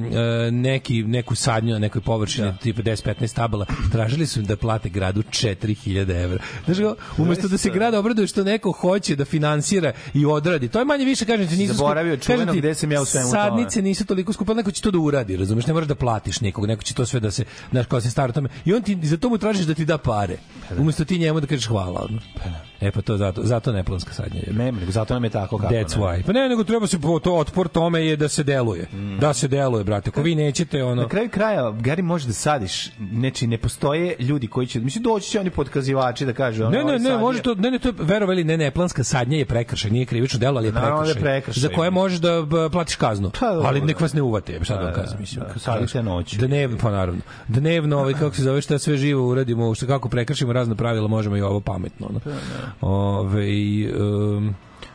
neki 0.51 1.03
neku 1.03 1.35
sadnju 1.35 1.73
na 1.73 1.79
nekoj 1.79 2.01
površini 2.01 2.47
da. 2.47 2.57
tipa 2.57 2.83
10 2.83 3.15
15 3.21 3.35
tabala 3.35 3.67
tražili 3.93 4.27
su 4.27 4.43
da 4.43 4.57
plate 4.57 4.89
gradu 4.89 5.23
4000 5.23 6.23
evra 6.23 6.39
kao, 6.67 6.95
umesto 7.19 7.49
da 7.49 7.59
se 7.59 7.71
grad 7.71 7.95
obraduje 7.95 8.27
što 8.27 8.45
neko 8.45 8.73
hoće 8.73 9.17
da 9.17 9.25
finansira 9.25 9.93
i 10.15 10.27
odradi 10.27 10.69
to 10.69 10.79
je 10.79 10.85
manje 10.85 11.05
više 11.05 11.25
kažem 11.25 11.49
ti 11.49 11.57
nisu 11.57 11.75
Zaboravio 11.75 12.17
čuveno 12.17 12.53
gde 12.55 12.75
sam 12.75 12.93
ja 12.93 13.03
u 13.03 13.05
svemu 13.05 13.31
tome. 13.31 13.43
sadnice 13.43 13.83
nisu 13.83 14.07
toliko 14.07 14.33
skupe 14.33 14.55
neko 14.55 14.71
će 14.71 14.83
to 14.83 14.91
da 14.91 14.99
uradi 14.99 15.37
razumeš 15.37 15.67
ne 15.67 15.73
moraš 15.73 15.89
da 15.89 15.95
platiš 15.95 16.41
nikog 16.41 16.67
neko 16.67 16.83
će 16.83 16.95
to 16.95 17.07
sve 17.07 17.21
da 17.21 17.31
se 17.31 17.45
znaš 17.71 17.87
kao 17.87 18.01
se 18.01 18.11
stara 18.11 18.31
o 18.31 18.33
tome 18.33 18.49
i 18.65 18.75
on 18.75 18.83
ti 18.83 18.99
za 19.03 19.17
to 19.17 19.29
mu 19.29 19.39
tražiš 19.39 19.67
da 19.67 19.75
ti 19.75 19.85
da 19.85 19.99
pare 19.99 20.37
umesto 20.79 21.05
ti 21.05 21.19
njemu 21.19 21.41
da 21.41 21.47
kažeš 21.47 21.67
hvala 21.67 22.01
odmah 22.01 22.23
E 22.81 22.91
pa 22.91 23.03
to 23.03 23.17
zato, 23.17 23.43
zato 23.45 23.73
neplanska 23.73 24.13
sadnja. 24.13 24.41
Ne, 24.51 24.73
zato 24.89 25.15
nam 25.15 25.25
je 25.25 25.31
tako 25.31 25.59
kako. 25.59 25.75
That's 25.75 25.97
ne. 25.97 26.20
Why. 26.21 26.27
Pa 26.27 26.33
ne, 26.33 26.49
nego 26.49 26.65
treba 26.65 26.87
se 26.87 26.99
po 26.99 27.19
to 27.19 27.35
otpor 27.35 27.69
tome 27.69 28.01
je 28.01 28.17
da 28.17 28.29
se 28.29 28.43
deluje. 28.43 28.89
Da 29.21 29.33
se 29.33 29.49
deluje, 29.49 29.85
brate. 29.85 30.11
Ako 30.11 30.23
vi 30.23 30.35
nećete 30.35 30.85
ono 30.85 31.03
Na 31.03 31.09
kraju 31.09 31.31
kraja, 31.31 31.71
Gari, 31.71 32.03
može 32.03 32.27
da 32.27 32.33
sadiš, 32.33 32.91
znači 33.13 33.47
ne 33.47 33.59
postoje 33.59 34.17
ljudi 34.19 34.47
koji 34.47 34.67
će, 34.67 34.81
mislim, 34.81 35.03
doći 35.03 35.31
će 35.31 35.41
oni 35.41 35.51
podkazivači 35.51 36.27
da 36.27 36.33
kažu, 36.33 36.63
ono, 36.63 36.71
Ne, 36.71 36.79
ne, 36.79 36.85
ovaj 36.85 36.95
ne, 36.95 37.05
sadio. 37.05 37.19
može 37.19 37.43
to, 37.43 37.55
ne, 37.55 37.71
ne, 37.71 37.79
to 37.79 37.89
je, 37.89 37.95
verovali, 37.99 38.45
ne, 38.45 38.57
ne, 38.57 38.71
planska 38.71 39.05
sadnja 39.05 39.39
je 39.39 39.45
prekršaj, 39.45 39.91
nije 39.91 40.07
krivično 40.07 40.39
delo, 40.39 40.59
ali 40.59 40.69
je 40.69 40.73
da 40.73 40.81
prekršaj. 40.81 41.23
prekršaj. 41.23 41.61
Za 41.61 41.69
koje 41.69 41.91
možeš 41.91 42.19
da 42.19 42.31
platiš 42.73 42.97
kaznu. 42.97 43.31
Pa, 43.41 43.47
ali 43.47 43.81
nek 43.81 44.01
vas 44.01 44.13
ne 44.13 44.23
uvate, 44.23 44.59
šta 44.63 44.75
da 44.75 44.81
vam 44.81 44.93
Da, 44.93 45.03
kažem, 45.03 45.17
mislim. 45.21 45.45
da, 45.55 45.59
sadite 45.61 46.03
noću. 46.03 46.37
Dnevno, 46.39 46.79
pa 46.83 46.91
naravno. 46.91 47.21
Dnevno, 47.49 47.99
ovaj, 47.99 48.13
kako 48.13 48.37
se 48.37 48.43
zove, 48.43 48.61
šta 48.61 48.79
sve 48.79 48.97
živo 48.97 49.29
uradimo, 49.29 49.75
što 49.75 49.87
kako 49.87 50.09
prekršimo 50.09 50.53
razne 50.53 50.75
pravila, 50.75 51.09
možemo 51.09 51.37
i 51.37 51.43
ovo 51.43 51.61
pametno. 51.61 52.09
No. 52.13 52.21
Ove, 52.81 53.47
um, 53.97 54.55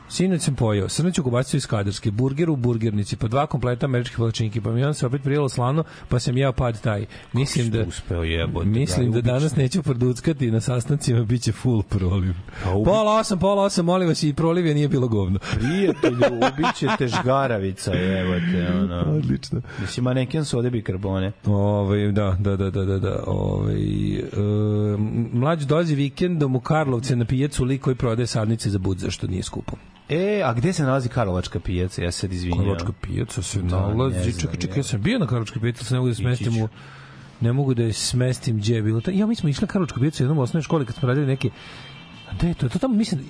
Sinoć 0.10 0.42
sam 0.42 0.56
pojeo 0.56 0.90
srneću 0.90 1.24
kubacicu 1.24 1.58
iz 1.58 1.68
Kadarske, 1.68 2.12
burger 2.12 2.50
u 2.50 2.56
burgernici, 2.56 3.16
pa 3.16 3.28
dva 3.28 3.46
kompleta 3.48 3.86
američke 3.86 4.16
palačinke, 4.18 4.62
pa 4.62 4.72
mi 4.72 4.84
on 4.84 4.94
se 4.94 5.06
opet 5.06 5.24
prijelo 5.24 5.50
slano, 5.50 5.84
pa 6.10 6.20
sam 6.20 6.38
jeo 6.38 6.52
pad 6.52 6.82
taj. 6.82 7.06
Mislim 7.34 7.72
da 7.72 7.84
uspeo 7.84 8.24
jebote, 8.24 8.66
Mislim 8.66 9.12
da 9.12 9.22
danas 9.22 9.56
neću 9.56 9.84
produckati 9.84 10.52
na 10.52 10.62
sastancima 10.62 11.24
biće 11.24 11.52
full 11.52 11.84
proliv. 11.84 12.34
Pa 12.64 12.70
ubi- 12.72 12.86
Pola 12.86 13.20
osam, 13.20 13.40
pola 13.40 13.64
osam, 13.64 13.86
molim 13.86 14.08
vas 14.08 14.24
i 14.24 14.34
proliv 14.34 14.66
je 14.66 14.74
nije 14.76 14.88
bilo 14.88 15.08
govno. 15.08 15.40
Prijatelju, 15.40 16.18
ubićete 16.54 17.08
žgaravica, 17.08 17.94
jebote, 17.94 18.68
ono. 18.74 19.00
Odlično. 19.18 19.62
Mislim, 19.82 20.04
maneken 20.04 20.46
su 20.46 20.58
ovde 20.58 20.70
bikarbone. 20.70 21.32
Ovaj 21.46 22.12
da, 22.12 22.36
da, 22.40 22.56
da, 22.56 22.70
da, 22.70 22.86
da, 22.86 23.00
da. 23.00 23.24
Ovaj 23.28 23.76
e, 24.16 24.26
mlađ 25.34 25.64
dolazi 25.66 25.96
vikendom 25.96 26.56
u 26.56 26.60
Karlovce 26.60 27.16
na 27.16 27.26
pijacu 27.26 27.64
lik 27.64 27.82
koji 27.82 27.96
prodaje 27.96 28.28
sadnice 28.28 28.70
za 28.70 28.80
bud 28.80 28.98
zašto 28.98 29.28
nije 29.28 29.44
skupo. 29.44 29.74
E, 30.10 30.42
a 30.44 30.54
gde 30.54 30.74
se 30.74 30.84
nalazi 30.84 31.10
Karlovačka 31.10 31.60
pijaca? 31.60 32.04
Ja 32.04 32.12
se 32.12 32.20
sad 32.20 32.34
izvinjam. 32.34 32.58
Karlovačka 32.60 32.92
pijaca 33.02 33.42
se 33.42 33.60
ne 33.60 33.66
nalazi. 33.66 34.22
znam, 34.22 34.40
čekaj, 34.40 34.60
čekaj, 34.60 34.78
ja. 34.78 34.84
sam 34.84 35.02
bio 35.02 35.20
na 35.20 35.26
Karlovačkoj 35.26 35.62
pijaci, 35.62 35.94
ne 35.94 36.00
mogu 36.00 36.10
da 36.10 36.16
smestim 36.16 36.58
u 36.58 36.68
ne 37.42 37.54
mogu 37.54 37.74
da 37.74 37.84
je 37.84 37.94
smestim 37.94 38.58
gdje 38.58 38.76
je 38.76 38.82
bilo. 38.82 39.02
Ta- 39.02 39.12
Ja, 39.12 39.26
mi 39.26 39.36
smo 39.36 39.50
išli 39.50 39.62
na 39.62 39.68
Karlovačku 39.68 40.00
pijacu 40.00 40.18
u 40.20 40.26
jednom 40.26 40.38
osnovnoj 40.38 40.64
školi 40.64 40.86
kad 40.86 40.96
smo 40.96 41.08
radili 41.08 41.26
neke 41.28 41.50
A 42.30 42.36
gde 42.36 42.48
je 42.48 42.54
to? 42.54 42.70
To 42.70 42.80
tamo 42.80 42.96
mislim 42.96 43.22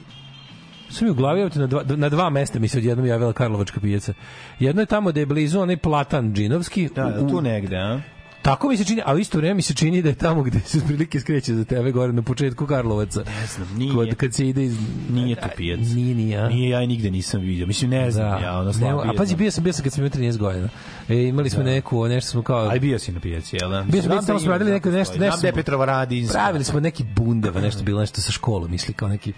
Sam 0.89 1.05
mi 1.05 1.11
u 1.11 1.15
glavi, 1.15 1.49
na 1.55 1.67
dva, 1.67 1.84
na 1.88 2.09
dva 2.09 2.30
mesta 2.30 2.59
mi 2.59 2.67
se 2.67 2.78
odjednom 2.78 3.07
javila 3.07 3.34
Karlovačka 3.34 3.80
pijaca. 3.80 4.13
Jedno 4.59 4.82
je 4.82 4.86
tamo 4.86 5.11
da 5.11 5.19
je 5.19 5.26
blizu 5.26 5.59
onaj 5.59 5.78
platan 5.78 6.34
džinovski. 6.34 6.89
Da, 6.95 7.17
u- 7.19 7.30
tu 7.30 7.41
negde, 7.41 7.78
a? 7.78 7.99
Tako 8.46 8.70
mi 8.70 8.78
se 8.78 8.84
čini, 8.86 9.02
a 9.06 9.14
u 9.14 9.18
isto 9.18 9.38
vreme 9.38 9.54
mi 9.54 9.62
se 9.62 9.74
čini 9.74 10.02
da 10.02 10.10
je 10.10 10.16
tamo 10.16 10.43
gde 10.43 10.60
se 10.60 10.80
prilike 10.88 11.20
skreće 11.20 11.56
za 11.56 11.64
tebe 11.64 11.91
gore 11.91 12.14
na 12.14 12.22
početku 12.22 12.66
Karlovaca. 12.68 13.20
Ne 13.20 13.48
znam, 13.48 13.78
nije. 13.78 13.93
Kod, 13.93 14.16
kad 14.16 14.34
se 14.34 14.48
ide 14.48 14.64
iz... 14.64 14.78
Nije 15.10 15.36
tu 15.36 15.48
pijac. 15.58 15.80
Nije, 15.80 16.16
nije. 16.16 16.50
Nije, 16.50 16.70
ja 16.70 16.86
nigde 16.86 17.12
nisam 17.12 17.41
vidio. 17.41 17.68
Mislim, 17.68 17.89
ne 17.89 18.12
znam, 18.12 18.43
ja, 18.43 18.60
ono 18.60 18.74
slabije. 18.74 19.10
a 19.10 19.14
pazi, 19.18 19.36
bio 19.36 19.52
sam, 19.52 19.64
bio 19.64 19.74
sam 19.74 19.84
kad 19.84 19.93
sam 19.93 20.06
imao 20.06 20.10
13 20.10 20.38
godina. 20.38 20.70
E, 21.10 21.24
imali 21.24 21.50
smo 21.50 21.64
neku, 21.64 22.08
nešto 22.08 22.32
smo 22.32 22.41
kao... 22.41 22.70
Aj 22.70 22.80
bio 22.80 23.00
si 23.00 23.12
na 23.12 23.20
pijaci, 23.20 23.58
jel 23.62 23.70
da? 23.70 23.82
Bio 23.82 24.02
sam, 24.02 24.12
Znam 24.12 24.20
da 24.20 24.26
tamo 24.26 24.39
smo 24.39 24.46
ima, 24.46 24.54
radili 24.54 24.72
neko 24.72 24.89
da 24.89 24.98
nešto, 24.98 25.14
nešto. 25.14 25.38
Znam 25.38 25.41
da 25.41 25.48
je 25.48 25.52
smo- 25.52 25.56
Petrova 25.58 25.86
Radinska. 25.86 26.34
Pravili 26.34 26.64
smo 26.64 26.80
neki 26.80 27.04
bundeva, 27.16 27.62
nešto 27.62 27.84
bilo 27.84 28.00
nešto 28.00 28.22
sa 28.22 28.32
školom, 28.32 28.72
misli 28.72 28.93
kao 28.93 29.10
neki 29.10 29.34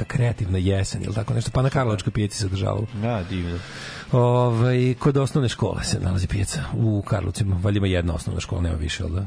neka 0.00 0.16
kreativna 0.16 0.58
jesen 0.58 1.02
ili 1.04 1.14
tako 1.14 1.34
nešto, 1.34 1.50
pa 1.50 1.62
na 1.62 1.70
Karlovačkoj 1.70 2.12
pijaci 2.12 2.38
se 2.38 2.46
održavalo. 2.46 2.86
Da, 3.02 3.24
divno. 3.28 3.58
Ovaj 4.12 4.94
kod 4.98 5.16
osnovne 5.16 5.48
škole 5.48 5.84
se 5.84 6.00
nalazi 6.00 6.26
pijaca 6.26 6.64
u 6.74 7.02
Karlovcima. 7.02 7.56
Valjda 7.62 7.78
ima 7.78 7.86
jedna 7.86 8.14
osnovna 8.14 8.40
škola, 8.40 8.62
nema 8.62 8.76
više, 8.76 9.02
al 9.02 9.08
da? 9.10 9.26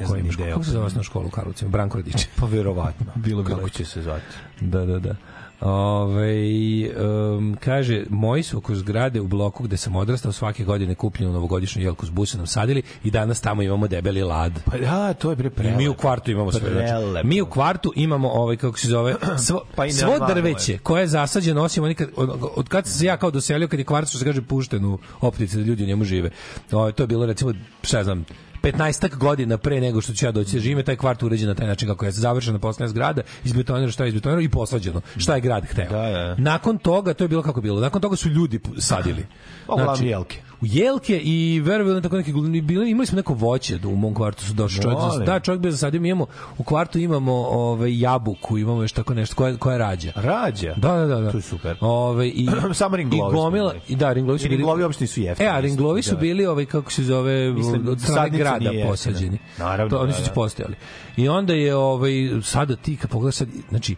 Ne 0.00 0.06
znam 0.06 0.50
Kako 0.52 0.64
se 0.64 0.70
zove 0.70 0.84
osnovna 0.84 1.02
škola 1.02 1.26
u 1.26 1.30
Karlovcima? 1.30 1.70
Branko 1.70 1.98
Radić. 1.98 2.26
Pa 2.36 2.46
verovatno. 2.46 3.06
Bilo 3.14 3.42
bi 3.42 3.50
Kako 3.50 3.68
će 3.68 3.84
se 3.84 4.02
zvati? 4.02 4.36
Da, 4.60 4.84
da, 4.84 4.98
da. 4.98 5.14
Ove, 5.60 6.90
um, 7.36 7.56
kaže, 7.60 8.04
moji 8.10 8.42
su 8.42 8.58
oko 8.58 8.74
zgrade 8.74 9.20
u 9.20 9.26
bloku 9.26 9.62
gde 9.62 9.76
sam 9.76 9.96
odrastao 9.96 10.32
svake 10.32 10.64
godine 10.64 10.94
kupljenu 10.94 11.32
novogodišnju 11.32 11.82
jelku 11.82 12.06
s 12.06 12.10
busenom 12.10 12.46
sadili 12.46 12.82
i 13.04 13.10
danas 13.10 13.40
tamo 13.40 13.62
imamo 13.62 13.88
debeli 13.88 14.22
lad. 14.22 14.52
Pa 14.64 14.78
da, 14.78 15.14
to 15.14 15.30
je 15.30 15.36
bre 15.36 15.46
I 15.46 15.50
prelepo. 15.50 15.78
mi 15.78 15.88
u 15.88 15.94
kvartu 15.94 16.30
imamo 16.30 16.52
sve. 16.52 16.70
Znači, 16.70 17.26
mi 17.26 17.40
u 17.40 17.46
kvartu 17.46 17.92
imamo 17.96 18.30
ovaj 18.30 18.56
kako 18.56 18.78
se 18.78 18.88
zove 18.88 19.14
svo, 19.46 19.62
Pa 19.76 19.86
i 19.86 19.92
svo 19.92 20.26
drveće 20.28 20.78
koje 20.78 21.00
je 21.00 21.06
zasađeno 21.06 21.62
osim 21.62 21.84
oni 21.84 21.94
kad, 21.94 22.08
od, 22.16 22.30
od 22.56 22.68
kad 22.68 22.86
sam 22.86 22.98
se 22.98 23.06
ja 23.06 23.16
kao 23.16 23.30
doselio 23.30 23.68
kad 23.68 23.78
je 23.78 23.84
kvart 23.84 24.08
što 24.08 24.18
se 24.18 24.24
kaže 24.24 24.42
pušten 24.42 24.84
u 24.84 24.98
optici 25.20 25.56
da 25.56 25.62
ljudi 25.62 25.84
u 25.84 25.86
njemu 25.86 26.04
žive. 26.04 26.30
Ovaj 26.72 26.92
to 26.92 27.02
je 27.02 27.06
bilo 27.06 27.26
recimo 27.26 27.52
šta 27.82 28.04
znam 28.04 28.24
15 28.72 29.16
godina 29.16 29.58
pre 29.58 29.80
nego 29.80 30.00
što 30.00 30.12
ću 30.12 30.26
ja 30.26 30.32
doći 30.32 30.56
da 30.56 30.60
živim, 30.60 30.84
taj 30.84 30.96
kvart 30.96 31.22
uređen 31.22 31.48
na 31.48 31.54
taj 31.54 31.66
način 31.66 31.88
kako 31.88 32.04
je 32.04 32.10
završena 32.10 32.58
poslednja 32.58 32.88
zgrada, 32.88 33.22
izbetonirano 33.44 33.92
šta 33.92 34.04
je 34.04 34.08
izbetonirano 34.08 34.42
i 34.42 34.48
posađeno. 34.48 35.00
Šta 35.16 35.34
je 35.34 35.40
grad 35.40 35.64
hteo. 35.64 35.90
Da, 35.90 36.10
da. 36.10 36.34
Nakon 36.38 36.78
toga, 36.78 37.14
to 37.14 37.24
je 37.24 37.28
bilo 37.28 37.42
kako 37.42 37.58
je 37.58 37.62
bilo. 37.62 37.80
Nakon 37.80 38.02
toga 38.02 38.16
su 38.16 38.28
ljudi 38.28 38.60
sadili. 38.78 39.26
Uglavnom 39.68 40.06
jelke. 40.06 40.42
Jelke 40.72 41.20
i 41.24 41.60
verovali 41.64 42.02
tako 42.02 42.16
neki 42.16 42.32
bili 42.62 42.90
imali 42.90 43.06
smo 43.06 43.16
neko 43.16 43.34
voće 43.34 43.78
da 43.78 43.88
u 43.88 43.96
mom 43.96 44.14
kvartu 44.14 44.44
su 44.44 44.52
došli 44.52 44.82
čovjek 44.82 44.98
za- 45.18 45.24
da 45.24 45.40
čovjek 45.40 45.60
bio 45.62 45.70
zasadio. 45.70 46.00
Mi 46.00 46.08
imamo 46.08 46.26
u 46.58 46.64
kvartu 46.64 46.98
imamo 46.98 47.32
ovaj 47.34 48.00
jabuku 48.00 48.58
imamo 48.58 48.82
još 48.82 48.92
tako 48.92 49.14
nešto. 49.14 49.34
Koja 49.36 49.56
koja 49.56 49.78
rađa? 49.78 50.12
Rađa? 50.14 50.74
da 50.76 50.92
da 50.92 51.06
da 51.06 51.20
da. 51.20 51.30
To 51.30 51.38
je 51.38 51.42
super. 51.42 51.76
ovaj 51.80 52.26
i 52.26 52.48
Samo 52.74 52.96
ringlovi 52.96 53.30
i 53.30 53.34
gomila 53.34 53.74
i 53.88 53.96
da 53.96 54.12
ringlovi 54.12 54.38
su 54.38 54.44
bili 54.44 54.56
ringlovi 54.56 54.82
uopšte 54.82 55.04
nisu 55.04 55.20
jeftini, 55.20 55.48
e 55.48 55.52
a 55.52 55.60
ringlovi 55.60 56.02
su 56.02 56.14
da. 56.14 56.20
bili 56.20 56.46
ovaj 56.46 56.66
kako 56.66 56.92
se 56.92 57.02
zove 57.02 57.52
Mislim, 57.52 57.88
od 57.88 58.00
strane 58.00 58.38
grada 58.38 58.70
posađeni. 58.88 59.38
Naravno, 59.58 59.90
to 59.90 60.02
oni 60.02 60.12
da, 60.12 60.18
su 60.18 60.24
da. 60.24 60.30
postojali. 60.30 60.74
I 61.16 61.28
onda 61.28 61.54
je 61.54 61.74
ovaj 61.76 62.12
sada 62.42 62.76
ti 62.76 62.96
kad 62.96 63.10
pogledaš 63.10 63.34
sad 63.34 63.48
znači 63.68 63.96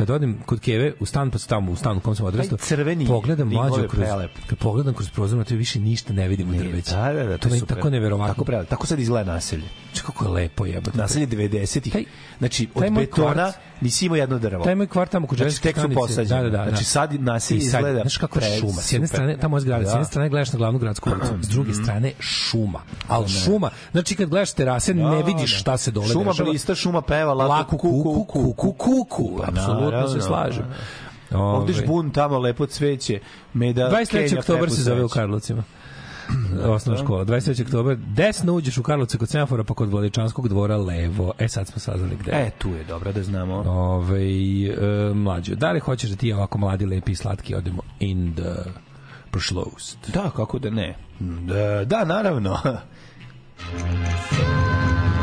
kad 0.00 0.10
odem 0.10 0.38
kod 0.46 0.60
Keve 0.60 0.92
u 1.00 1.06
stan 1.06 1.30
pa 1.30 1.38
sam 1.38 1.48
tamo 1.48 1.72
u 1.72 1.76
stanu 1.76 1.98
u 1.98 2.00
kom 2.00 2.14
sam 2.16 2.26
odrastao 2.26 2.58
crveni 2.58 3.06
pogledam 3.06 3.52
je 3.52 3.58
kroz 3.88 3.90
prelep. 3.90 4.30
kad 4.46 4.58
pogledam 4.58 4.94
kroz 4.94 5.10
prozor 5.10 5.38
na 5.38 5.44
to 5.44 5.54
više 5.54 5.80
ništa 5.80 6.12
ne 6.12 6.28
vidim 6.28 6.50
u 6.50 6.52
drveću 6.52 6.90
Da, 6.94 7.12
da, 7.12 7.24
da, 7.24 7.38
to 7.38 7.48
je 7.48 7.54
je 7.54 7.60
super. 7.60 7.76
tako 7.76 7.90
neverovatno 7.90 8.34
Tako 8.34 8.44
prelepo. 8.44 8.70
Tako 8.70 8.86
sad 8.86 8.98
izgleda 8.98 9.32
naselje. 9.32 9.64
Znači, 9.90 10.02
kako 10.04 10.24
je 10.24 10.30
lepo 10.30 10.66
jebote. 10.66 10.98
Naselje 10.98 11.26
90-ih. 11.26 11.92
Taj- 11.92 12.04
Znači, 12.38 12.68
od 12.74 12.80
taj 12.80 12.90
moj 12.90 13.02
betona 13.02 13.34
kvart- 13.34 13.52
nisi 13.80 14.06
imao 14.06 14.16
jedno 14.16 14.38
drvo. 14.38 14.64
Taj 14.64 14.74
moj 14.74 14.86
kvart 14.86 15.10
tamo 15.10 15.26
kod 15.26 15.38
Znači, 15.38 15.62
tek 15.62 15.78
su 15.78 15.88
posađeni. 15.90 16.42
Da, 16.42 16.50
da, 16.50 16.58
da. 16.58 16.68
Znači, 16.68 16.84
sad 16.84 17.14
naselje 17.14 17.58
izgleda 17.58 18.00
Znaš 18.00 18.16
kako 18.16 18.38
je 18.38 18.42
pre- 18.42 18.60
šuma. 18.60 18.72
S 18.72 18.92
jedne 18.92 19.06
super. 19.06 19.16
strane, 19.16 19.36
tamo 19.38 19.56
je 19.56 19.60
zgrada, 19.60 19.84
s 19.84 19.86
Da. 19.86 19.90
jedne 19.90 20.04
strane 20.04 20.28
gledaš 20.28 20.52
na 20.52 20.56
glavnu 20.56 20.78
gradsku 20.78 21.10
ulicu, 21.10 21.32
s 21.40 21.48
druge 21.48 21.74
strane 21.74 22.12
šuma. 22.20 22.80
Ali 23.08 23.28
šuma, 23.28 23.70
znači 23.92 24.14
kad 24.14 24.28
gledaš 24.28 24.52
terase, 24.52 24.94
ne 24.94 25.22
vidiš 25.22 25.60
šta 25.60 25.76
se 25.76 25.90
dole 25.90 26.08
Šuma 26.08 26.24
dešava. 26.26 26.48
blista, 26.48 26.74
šuma 26.74 27.02
peva, 27.02 27.34
Laku 27.34 27.78
kuku, 27.78 28.02
kuku, 28.04 28.24
kuku, 28.24 28.72
kuku. 28.74 29.40
Apsolutno 29.44 30.08
se 30.08 30.20
slažem. 30.20 30.64
Ovde 31.30 31.42
Ovaj. 31.72 31.72
žbun 31.74 32.10
tamo 32.10 32.38
lepo 32.38 32.66
cveće. 32.66 33.20
Meda 33.54 33.90
23. 33.90 34.28
Kenja 34.28 34.38
oktobar 34.38 34.62
Pepu 34.62 34.74
se 34.74 34.82
zove 34.82 35.04
u. 35.04 35.08
Karlovcima. 35.08 35.62
Osnovna 36.74 37.02
škola. 37.02 37.24
23. 37.24 37.62
oktobar. 37.62 37.96
Desno 37.96 38.52
uđeš 38.52 38.78
u 38.78 38.82
Karlovce 38.82 39.18
kod 39.18 39.28
semafora, 39.28 39.64
pa 39.64 39.74
kod 39.74 39.90
Vladičanskog 39.90 40.48
dvora 40.48 40.76
levo. 40.76 41.32
E, 41.38 41.48
sad 41.48 41.68
smo 41.68 41.78
saznali 41.78 42.16
gde. 42.20 42.32
E, 42.32 42.50
tu 42.58 42.68
je 42.68 42.84
dobro 42.84 43.12
da 43.12 43.22
znamo. 43.22 43.54
Ove, 43.54 44.20
e, 44.20 44.74
mlađo, 45.14 45.54
da 45.54 45.72
li 45.72 45.80
hoćeš 45.80 46.10
da 46.10 46.16
ti 46.16 46.32
ovako 46.32 46.58
mladi, 46.58 46.86
lepi 46.86 47.12
i 47.12 47.16
slatki 47.16 47.54
odemo 47.54 47.82
in 48.00 48.34
the 48.34 48.54
prošlost? 49.30 49.98
Da, 50.12 50.30
kako 50.36 50.58
da 50.58 50.70
ne. 50.70 50.96
Da, 51.20 51.84
da 51.84 52.04
naravno. 52.04 52.58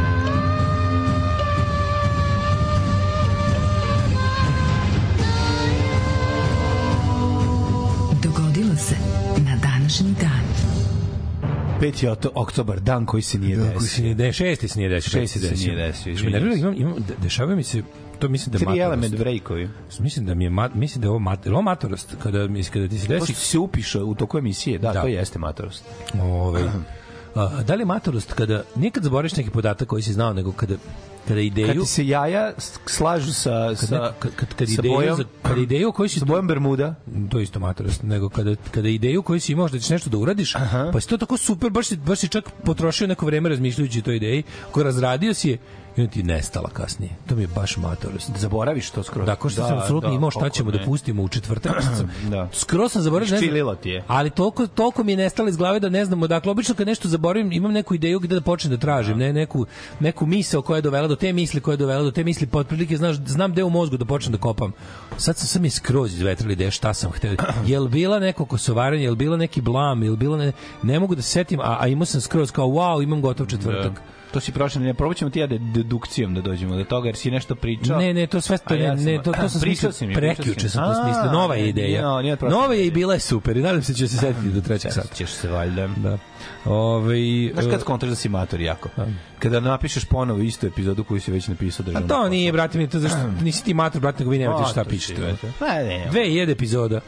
5. 11.77 12.07
oto- 12.07 12.31
oktobar, 12.35 12.79
dan 12.79 13.05
koji 13.05 13.23
se 13.23 13.39
nije 13.39 13.55
Koji 13.57 13.69
se 13.69 13.73
desio. 13.75 14.03
nije 14.03 14.15
desio, 14.15 14.33
šesti 14.35 14.67
se 14.67 14.79
nije 14.79 14.89
desio. 14.89 15.09
Šesti 15.11 15.39
se 15.39 15.55
nije 15.55 15.75
desio, 15.77 16.05
me 16.05 16.13
izvinjam 16.13 16.33
nervira, 16.33 16.55
imam, 16.59 16.73
imam, 16.75 16.95
de- 16.99 17.15
dešava 17.17 17.55
mi 17.55 17.63
se, 17.63 17.81
to 18.19 18.29
mislim 18.29 18.51
da 18.51 18.55
je 18.55 18.59
Tri 18.59 18.65
matorost. 18.67 18.85
element 18.85 19.15
breakovi. 19.15 19.69
Mislim 19.99 20.25
da 20.25 20.33
mi 20.33 20.43
je, 20.43 20.49
mat, 20.49 20.73
mislim 20.73 21.01
da 21.01 21.05
je 21.05 21.09
ovo, 21.09 21.19
mat, 21.19 21.47
ovo 21.47 21.61
matorost, 21.61 22.15
kada, 22.19 22.47
mislim, 22.47 22.73
kada 22.73 22.87
ti 22.87 22.99
se 22.99 23.07
desi 23.07 23.19
Pošto 23.19 23.35
se 23.35 23.59
upiše 23.59 23.99
u 23.99 24.15
toku 24.15 24.37
emisije, 24.37 24.77
da, 24.79 24.93
Da. 24.93 25.01
to 25.01 25.07
jeste 25.07 25.39
matorost. 25.39 25.83
Ovaj, 26.15 26.63
da 27.67 27.75
li 27.75 27.81
je 27.81 27.85
matorost 27.85 28.33
kada 28.33 28.63
nikad 28.75 29.03
zaboraviš 29.03 29.35
neki 29.35 29.49
podatak 29.49 29.87
koji 29.87 30.03
si 30.03 30.13
znao, 30.13 30.33
nego 30.33 30.51
kada 30.51 30.75
kada 31.27 31.39
Kad 31.39 31.45
ideju 31.45 31.81
ti 31.81 31.87
se 31.87 32.07
jaja 32.07 32.53
slažu 32.85 33.33
sa, 33.33 33.67
kad, 33.67 33.89
sa, 33.89 34.13
kad, 34.19 34.35
kad, 34.35 34.53
kad 34.53 34.67
sa 34.67 34.73
ideju 34.73 34.93
bojom, 34.93 35.17
za, 35.17 35.23
kad 35.41 35.57
ideju 35.57 35.91
koju 35.91 36.09
si 36.09 36.19
sa 36.19 36.25
bojom 36.25 36.47
Bermuda, 36.47 36.95
to 37.29 37.39
isto 37.39 37.59
matorost, 37.59 38.03
nego 38.03 38.29
kada, 38.29 38.55
kada 38.71 38.89
ideju 38.89 39.21
koju 39.21 39.39
si 39.39 39.51
imao 39.51 39.67
da 39.67 39.79
ćeš 39.79 39.89
nešto 39.89 40.09
da 40.09 40.17
uradiš, 40.17 40.53
pa 40.93 41.01
si 41.01 41.09
to 41.09 41.17
tako 41.17 41.37
super, 41.37 41.69
baš 41.69 41.87
si, 41.87 41.97
baš 41.97 42.19
si 42.19 42.27
čak 42.27 42.49
potrošio 42.65 43.07
neko 43.07 43.25
vreme 43.25 43.49
razmišljajući 43.49 43.99
o 43.99 44.01
toj 44.01 44.15
ideji, 44.15 44.43
ko 44.71 44.83
razradio 44.83 45.33
si 45.33 45.49
je 45.49 45.57
i 45.97 46.01
on 46.01 46.07
ti 46.07 46.23
nestala 46.23 46.69
kasnije. 46.69 47.11
To 47.27 47.35
mi 47.35 47.41
je 47.41 47.47
baš 47.47 47.77
matorost. 47.77 48.31
zaboraviš 48.37 48.89
to 48.89 49.03
skroz. 49.03 49.25
Da, 49.25 49.35
ko 49.35 49.49
što 49.49 49.67
sam 49.67 49.77
apsolutno 49.77 50.11
imao 50.11 50.31
šta 50.31 50.49
ćemo 50.49 50.71
da 50.71 50.77
ne. 50.77 50.85
pustimo 50.85 51.23
u 51.23 51.27
četvrtak. 51.27 51.83
Da. 52.29 52.47
Skoro 52.53 52.89
sam 52.89 53.01
zaboravio. 53.01 53.25
ne 53.25 53.37
znam- 53.37 53.41
Ščililo 53.41 53.75
ti 53.75 53.89
je. 53.89 54.03
Ali 54.07 54.29
toliko, 54.29 54.67
toliko 54.67 55.03
mi 55.03 55.11
je 55.11 55.17
nestalo 55.17 55.49
iz 55.49 55.57
glave 55.57 55.79
da 55.79 55.89
ne 55.89 56.05
znamo. 56.05 56.27
Dakle, 56.27 56.51
obično 56.51 56.75
kad 56.75 56.87
nešto 56.87 57.07
zaboravim, 57.07 57.51
imam 57.51 57.71
neku 57.71 57.95
ideju 57.95 58.19
gde 58.19 58.35
da 58.35 58.41
počnem 58.41 58.71
da 58.71 58.77
tražim, 58.77 59.17
ne, 59.17 59.33
neku, 59.33 59.65
neku 59.99 60.25
misao 60.25 60.61
koja 60.61 60.75
je 60.75 60.81
dovela 60.81 61.07
do 61.07 61.15
te 61.15 61.33
misli, 61.33 61.61
koja 61.61 61.73
je 61.73 61.77
dovela 61.77 62.03
do 62.03 62.11
te 62.11 62.23
misli, 62.23 62.47
pa 62.47 62.59
otprilike 62.59 62.97
znaš, 62.97 63.15
znam 63.15 63.51
gde 63.51 63.63
u 63.63 63.69
mozgu 63.69 63.97
da 63.97 64.05
počnem 64.05 64.31
da 64.31 64.37
kopam. 64.37 64.71
Sad 65.17 65.37
sam, 65.37 65.47
sam 65.47 65.63
je 65.63 65.69
skroz 65.69 66.13
izvetrali 66.13 66.53
ideje 66.53 66.71
šta 66.71 66.93
sam 66.93 67.11
hteo. 67.11 67.35
Jel 67.65 67.87
bila 67.87 68.19
neko 68.19 68.45
kosovaranje, 68.45 69.03
jel 69.03 69.15
bila 69.15 69.37
neki 69.37 69.61
blam, 69.61 70.03
jel 70.03 70.15
bila 70.15 70.37
ne, 70.37 70.51
ne 70.83 70.99
mogu 70.99 71.15
da 71.15 71.21
se 71.21 71.29
setim, 71.29 71.59
a, 71.59 71.77
a 71.79 71.87
imao 71.87 72.05
sam 72.05 72.21
skroz 72.21 72.51
kao 72.51 72.65
wow, 72.67 73.03
imam 73.03 73.21
gotov 73.21 73.45
četvrtak. 73.47 74.01
To 74.37 74.41
si 74.41 74.51
prošle, 74.51 74.81
ne 74.81 74.93
probat 74.93 75.17
ćemo 75.17 75.31
ti 75.31 75.39
ja 75.39 75.47
da 75.47 75.57
dedukcijom 75.57 76.33
da 76.33 76.41
dođemo 76.41 76.75
do 76.75 76.83
toga, 76.83 77.07
jer 77.07 77.15
si 77.15 77.31
nešto 77.31 77.55
pričao. 77.55 77.99
Ne, 77.99 78.13
ne, 78.13 78.27
to 78.27 78.41
sve 78.41 78.57
to 78.57 78.73
A 78.73 78.77
ne, 78.77 78.83
ja 78.83 78.97
sam- 78.97 79.05
ne, 79.05 79.21
to, 79.23 79.31
to 79.31 79.49
sam 79.49 79.61
Pričao 79.65 79.91
si 79.91 80.07
prekjuče 80.13 80.69
sam 80.69 80.83
to 80.83 80.89
A, 80.89 81.03
smislio. 81.03 81.31
Nova 81.31 81.55
je 81.55 81.69
ideja. 81.69 82.09
nije, 82.09 82.21
nije 82.21 82.37
Nova 82.51 82.73
je 82.73 82.87
i 82.87 82.91
bila 82.91 83.13
je 83.13 83.19
super 83.19 83.57
i 83.57 83.61
nadam 83.61 83.83
se 83.83 83.91
da 83.91 83.97
će 83.97 84.07
se 84.07 84.17
setiti 84.17 84.49
do 84.49 84.61
trećeg 84.61 84.91
sata. 84.91 85.15
Ćeš 85.15 85.29
se 85.29 85.49
valjda. 85.49 85.87
Da. 85.87 86.17
Ove, 86.65 87.15
Znaš 87.53 87.65
kad 87.71 87.81
skontraš 87.81 88.09
da 88.09 88.15
si 88.15 88.29
mator 88.29 88.61
jako? 88.61 88.89
Kada 89.39 89.59
napišeš 89.59 90.05
ponovo 90.05 90.39
istu 90.39 90.67
epizodu 90.67 91.03
koju 91.03 91.21
si 91.21 91.31
već 91.31 91.47
napisao 91.47 91.83
A 91.83 91.85
državnom 91.85 92.09
to 92.09 92.29
nije, 92.29 92.51
brate 92.51 92.77
mi, 92.77 92.89
to 92.89 92.99
zašto 92.99 93.19
nisi 93.43 93.65
ti 93.65 93.73
mator, 93.73 94.01
brate, 94.01 94.19
nego 94.19 94.31
vi 94.31 94.39
nemate 94.39 94.69
šta 94.71 94.83
pišete. 94.83 95.21
Ne, 95.61 95.83
ne. 95.83 96.09
2000 96.11 96.51
epizoda. 96.51 96.99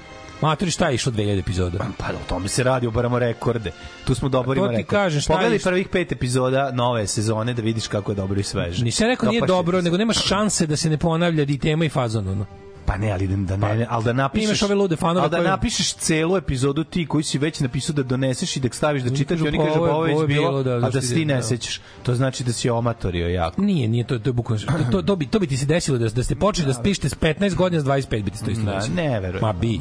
Matori, 0.42 0.72
šta 0.72 0.88
je 0.88 0.96
išlo 0.96 1.12
2000 1.12 1.40
epizoda? 1.40 1.78
Pa 1.98 2.06
o 2.06 2.30
tome 2.30 2.48
se 2.48 2.64
radi, 2.64 2.88
obaramo 2.88 3.20
rekorde. 3.20 3.72
Tu 4.06 4.16
smo 4.16 4.30
dobro 4.30 4.50
Pa 4.50 4.56
to 4.56 4.60
ima 4.60 4.70
ti 4.70 4.78
rekord. 4.78 4.90
kažem, 4.92 5.22
šta 5.22 5.34
Pogledaj 5.34 5.60
prvih 5.60 5.88
pet 5.88 6.12
epizoda 6.12 6.72
nove 6.72 7.08
sezone 7.08 7.54
da 7.54 7.62
vidiš 7.62 7.88
kako 7.88 8.12
je 8.12 8.16
dobro 8.16 8.40
i 8.40 8.44
sveže. 8.44 8.84
Nisam 8.84 9.08
rekao 9.08 9.30
nije 9.30 9.42
dobro, 9.42 9.82
nego 9.82 9.98
nema 9.98 10.14
šanse 10.14 10.68
da 10.68 10.76
se 10.76 10.90
ne 10.90 10.98
ponavlja 10.98 11.44
i 11.44 11.58
tema 11.58 11.86
i 11.86 11.90
fazon. 11.90 12.28
Ono. 12.28 12.46
Pa 12.86 12.98
ne, 12.98 13.12
ali 13.12 13.28
da, 13.28 13.36
da 13.38 13.58
ne, 13.68 13.76
ne, 13.76 13.86
ali 13.90 14.04
da 14.04 14.14
napišeš... 14.14 14.46
Imaš 14.46 14.62
ove 14.64 14.76
lude 14.76 14.96
fanove 14.96 15.22
Ali 15.22 15.32
da 15.32 15.42
napišeš 15.42 15.94
celu 15.94 16.38
epizodu 16.38 16.84
ti 16.84 17.06
koji 17.06 17.24
si 17.24 17.38
već 17.38 17.60
napisao 17.60 17.94
da 17.94 18.04
doneseš 18.04 18.58
i 18.58 18.60
da 18.60 18.70
staviš 18.72 19.04
da 19.04 19.16
čitaš 19.16 19.40
i 19.40 19.44
oni 19.44 19.58
pa 19.58 19.66
kažu 19.66 19.80
je- 19.80 19.90
pa 19.90 19.96
ovo 19.96 20.22
je 20.22 20.28
bilo, 20.28 20.64
da, 20.64 20.72
a 20.72 20.80
da 20.80 21.02
se 21.02 21.08
ti 21.08 21.22
ide, 21.22 21.26
ne 21.26 21.36
da. 21.36 21.42
sećaš. 21.44 21.82
To 22.04 22.16
znači 22.16 22.44
da 22.44 22.54
si 22.54 22.70
omatorio 22.70 23.28
jako. 23.28 23.62
Nije, 23.62 23.88
nije, 23.88 24.04
to, 24.04 24.20
to 24.20 24.34
bukvalno, 24.34 24.64
to, 24.92 25.02
to, 25.02 25.16
bi, 25.16 25.28
to 25.28 25.40
bi 25.40 25.48
ti 25.48 25.58
se 25.58 25.66
desilo 25.66 25.98
da, 25.98 26.10
da 26.10 26.24
ste 26.24 26.36
počeli 26.36 26.74
da 26.74 26.82
pišete 26.82 27.10
s 27.10 27.16
15 27.16 27.56
godina, 27.56 27.82
s 27.82 27.86
25 27.86 28.24
bi 28.24 28.32
ti 28.32 28.46
to 28.46 28.52
isto 28.52 28.66
Da, 28.66 28.72
desilo. 28.72 28.96
ne 28.96 29.20
verujem. 29.20 29.42
Ma 29.42 29.54
bi. 29.54 29.80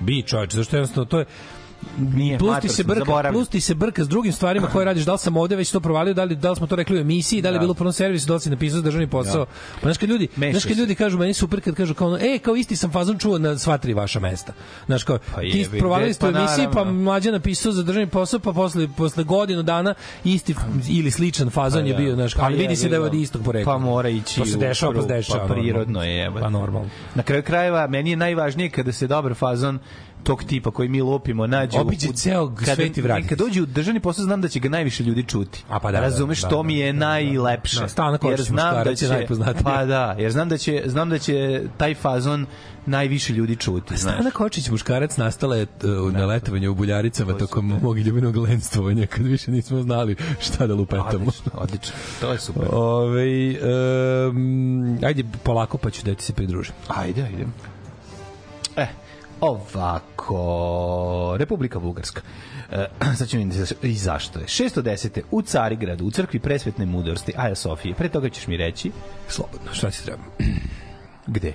Bi, 0.00 0.22
čovječ, 0.22 0.52
zašto 0.54 0.76
jednostavno 0.76 1.04
to 1.04 1.18
je 1.18 1.24
Nije, 1.98 2.38
plus 2.38 2.60
ti 2.60 2.68
se 2.68 2.84
brka, 2.84 2.98
zaboravim. 2.98 3.32
plus 3.38 3.48
ti 3.48 3.60
se 3.60 3.74
brka 3.74 4.04
s 4.04 4.08
drugim 4.08 4.32
stvarima 4.32 4.66
koje 4.66 4.84
radiš, 4.84 5.04
da 5.04 5.12
li 5.12 5.18
sam 5.18 5.36
ovde 5.36 5.56
već 5.56 5.70
to 5.70 5.80
provalio, 5.80 6.14
da 6.14 6.24
li, 6.24 6.36
da 6.36 6.50
li 6.50 6.56
smo 6.56 6.66
to 6.66 6.76
rekli 6.76 6.96
u 6.96 7.00
emisiji, 7.00 7.42
da 7.42 7.50
li 7.50 7.56
je 7.56 7.60
bilo 7.60 7.70
u 7.72 7.74
prvom 7.74 7.92
servisu, 7.92 8.26
da 8.26 8.34
li 8.34 8.40
si 8.40 8.50
napisao 8.50 8.76
za 8.76 8.82
državni 8.82 9.06
posao. 9.06 9.46
Pa 9.74 9.80
znaš 9.82 9.98
kad 9.98 10.08
ljudi, 10.08 10.28
znaš 10.50 10.64
kad 10.64 10.76
ljudi 10.76 10.94
kažu 10.94 11.18
meni 11.18 11.34
super 11.34 11.60
kad 11.60 11.74
kažu 11.74 11.94
kao 11.94 12.08
ono, 12.08 12.18
e, 12.20 12.38
kao 12.38 12.56
isti 12.56 12.76
sam 12.76 12.90
fazon 12.90 13.18
čuo 13.18 13.38
na 13.38 13.58
sva 13.58 13.78
tri 13.78 13.94
vaša 13.94 14.20
mesta. 14.20 14.52
Znaš 14.86 15.04
kao, 15.04 15.18
Pa 15.34 15.40
ti 15.40 15.68
provalili 15.78 16.14
ste 16.14 16.28
u 16.28 16.32
pa 16.32 16.38
emisiji, 16.38 16.66
pa 16.72 16.84
mlađa 16.84 17.30
napisao 17.30 17.72
za 17.72 17.82
državni 17.82 18.06
posao, 18.08 18.40
pa 18.40 18.52
posle, 18.52 18.88
posle 18.96 19.24
godinu 19.24 19.62
dana 19.62 19.94
isti 20.24 20.54
ili 20.88 21.10
sličan 21.10 21.50
fazon 21.50 21.82
Pa 21.82 21.86
je 21.86 21.92
da. 21.92 21.98
bio, 21.98 22.14
znaš, 22.14 22.34
Pa 22.34 22.42
ali 22.42 22.56
vidi 22.56 22.76
se 22.76 22.88
da 22.88 22.96
je 22.96 23.00
od 23.00 23.14
istog 23.14 23.42
porekla. 23.44 23.72
Pa 23.72 23.78
mora 23.78 24.08
ići 24.08 24.36
To 24.36 24.46
se 24.46 24.56
u 24.56 24.60
dešava, 24.60 24.92
pa 24.94 25.02
se 25.02 25.08
dešava. 25.08 25.46
pa 25.46 25.54
prirodno 25.54 26.04
je. 26.04 26.30
Pa 26.40 26.48
normalno. 26.48 26.90
Na 27.14 27.22
kraju 27.22 27.42
krajeva, 27.42 27.86
meni 27.86 28.10
je 28.10 28.16
najvažnije 28.16 28.70
kada 28.70 28.92
se 28.92 29.06
dobar 29.06 29.34
fazon 29.34 29.78
tog 30.24 30.44
tipa 30.44 30.70
koji 30.70 30.88
mi 30.88 31.02
lupimo 31.02 31.46
nađe 31.46 31.78
u- 31.78 31.80
Obiđe 31.80 32.08
u- 32.08 32.12
ceo 32.12 32.54
kada- 32.54 32.74
svet 32.74 32.98
i 32.98 33.00
vrati 33.00 33.26
Kad 33.26 33.38
dođe 33.38 33.62
u 33.62 33.66
državni 33.66 34.00
posao 34.00 34.24
znam 34.24 34.40
da 34.40 34.48
će 34.48 34.60
ga 34.60 34.68
najviše 34.68 35.04
ljudi 35.04 35.22
čuti. 35.22 35.64
A 35.68 35.78
pa 35.78 35.92
da, 35.92 35.98
da, 35.98 36.04
Razumeš, 36.04 36.42
da, 36.42 36.48
to 36.48 36.56
da, 36.56 36.62
mi 36.62 36.78
je 36.78 36.92
da, 36.92 36.96
da, 36.96 36.98
da. 37.00 37.06
najlepše. 37.06 37.80
Da, 37.80 37.88
Stana 37.88 38.18
Jer 38.22 38.42
znam 38.42 38.84
da 38.84 38.94
će 38.94 39.08
najpoznatiji. 39.08 39.64
Pa 39.64 39.84
da, 39.84 40.16
jer 40.18 40.32
znam 40.32 40.48
da 40.48 40.58
će 40.58 40.82
znam 40.86 41.10
da 41.10 41.18
će 41.18 41.62
taj 41.76 41.94
fazon 41.94 42.46
najviše 42.86 43.32
ljudi 43.32 43.56
čuti, 43.56 43.96
znaš. 43.96 44.14
Stana 44.14 44.30
Kočić, 44.30 44.68
muškarac, 44.68 45.16
nastala 45.16 45.56
je 45.56 45.66
uh, 46.06 46.12
na 46.12 46.26
letovanju 46.26 46.70
u 46.70 46.74
Buljaricama 46.74 47.38
tokom 47.38 47.78
mog 47.82 47.98
ljubenog 47.98 48.36
lenstvovanja, 48.36 49.06
kad 49.06 49.26
više 49.26 49.50
nismo 49.50 49.82
znali 49.82 50.16
šta 50.40 50.66
da 50.66 50.74
lupetamo. 50.74 51.08
Odlično, 51.08 51.52
odlično. 51.54 51.92
To 52.20 52.32
je 52.32 52.38
super. 52.38 52.62
Ove, 52.72 53.54
um, 54.28 54.98
ajde, 55.04 55.24
polako 55.42 55.78
pa 55.78 55.90
ću 55.90 56.04
da 56.04 56.14
ti 56.14 56.24
se 56.24 56.32
pridružim. 56.32 56.74
Ajde, 56.88 57.22
ajde. 57.22 57.46
Ovako, 59.44 61.36
Republika 61.38 61.78
Bugarska. 61.78 62.20
E, 62.70 62.86
sad 63.18 63.28
ćemo 63.28 63.52
i 63.82 63.94
zašto 63.94 64.38
je. 64.38 64.44
610. 64.46 65.20
u 65.30 65.42
Carigradu, 65.42 66.04
u 66.04 66.10
crkvi 66.10 66.38
presvetne 66.38 66.86
mudrosti, 66.86 67.32
Aja 67.36 67.54
Sofije. 67.54 67.94
Pre 67.94 68.08
toga 68.08 68.28
ćeš 68.28 68.46
mi 68.46 68.56
reći 68.56 68.90
Slobodno, 69.28 69.72
šta 69.72 69.90
ti 69.90 70.04
treba? 70.04 70.22
gde. 71.26 71.52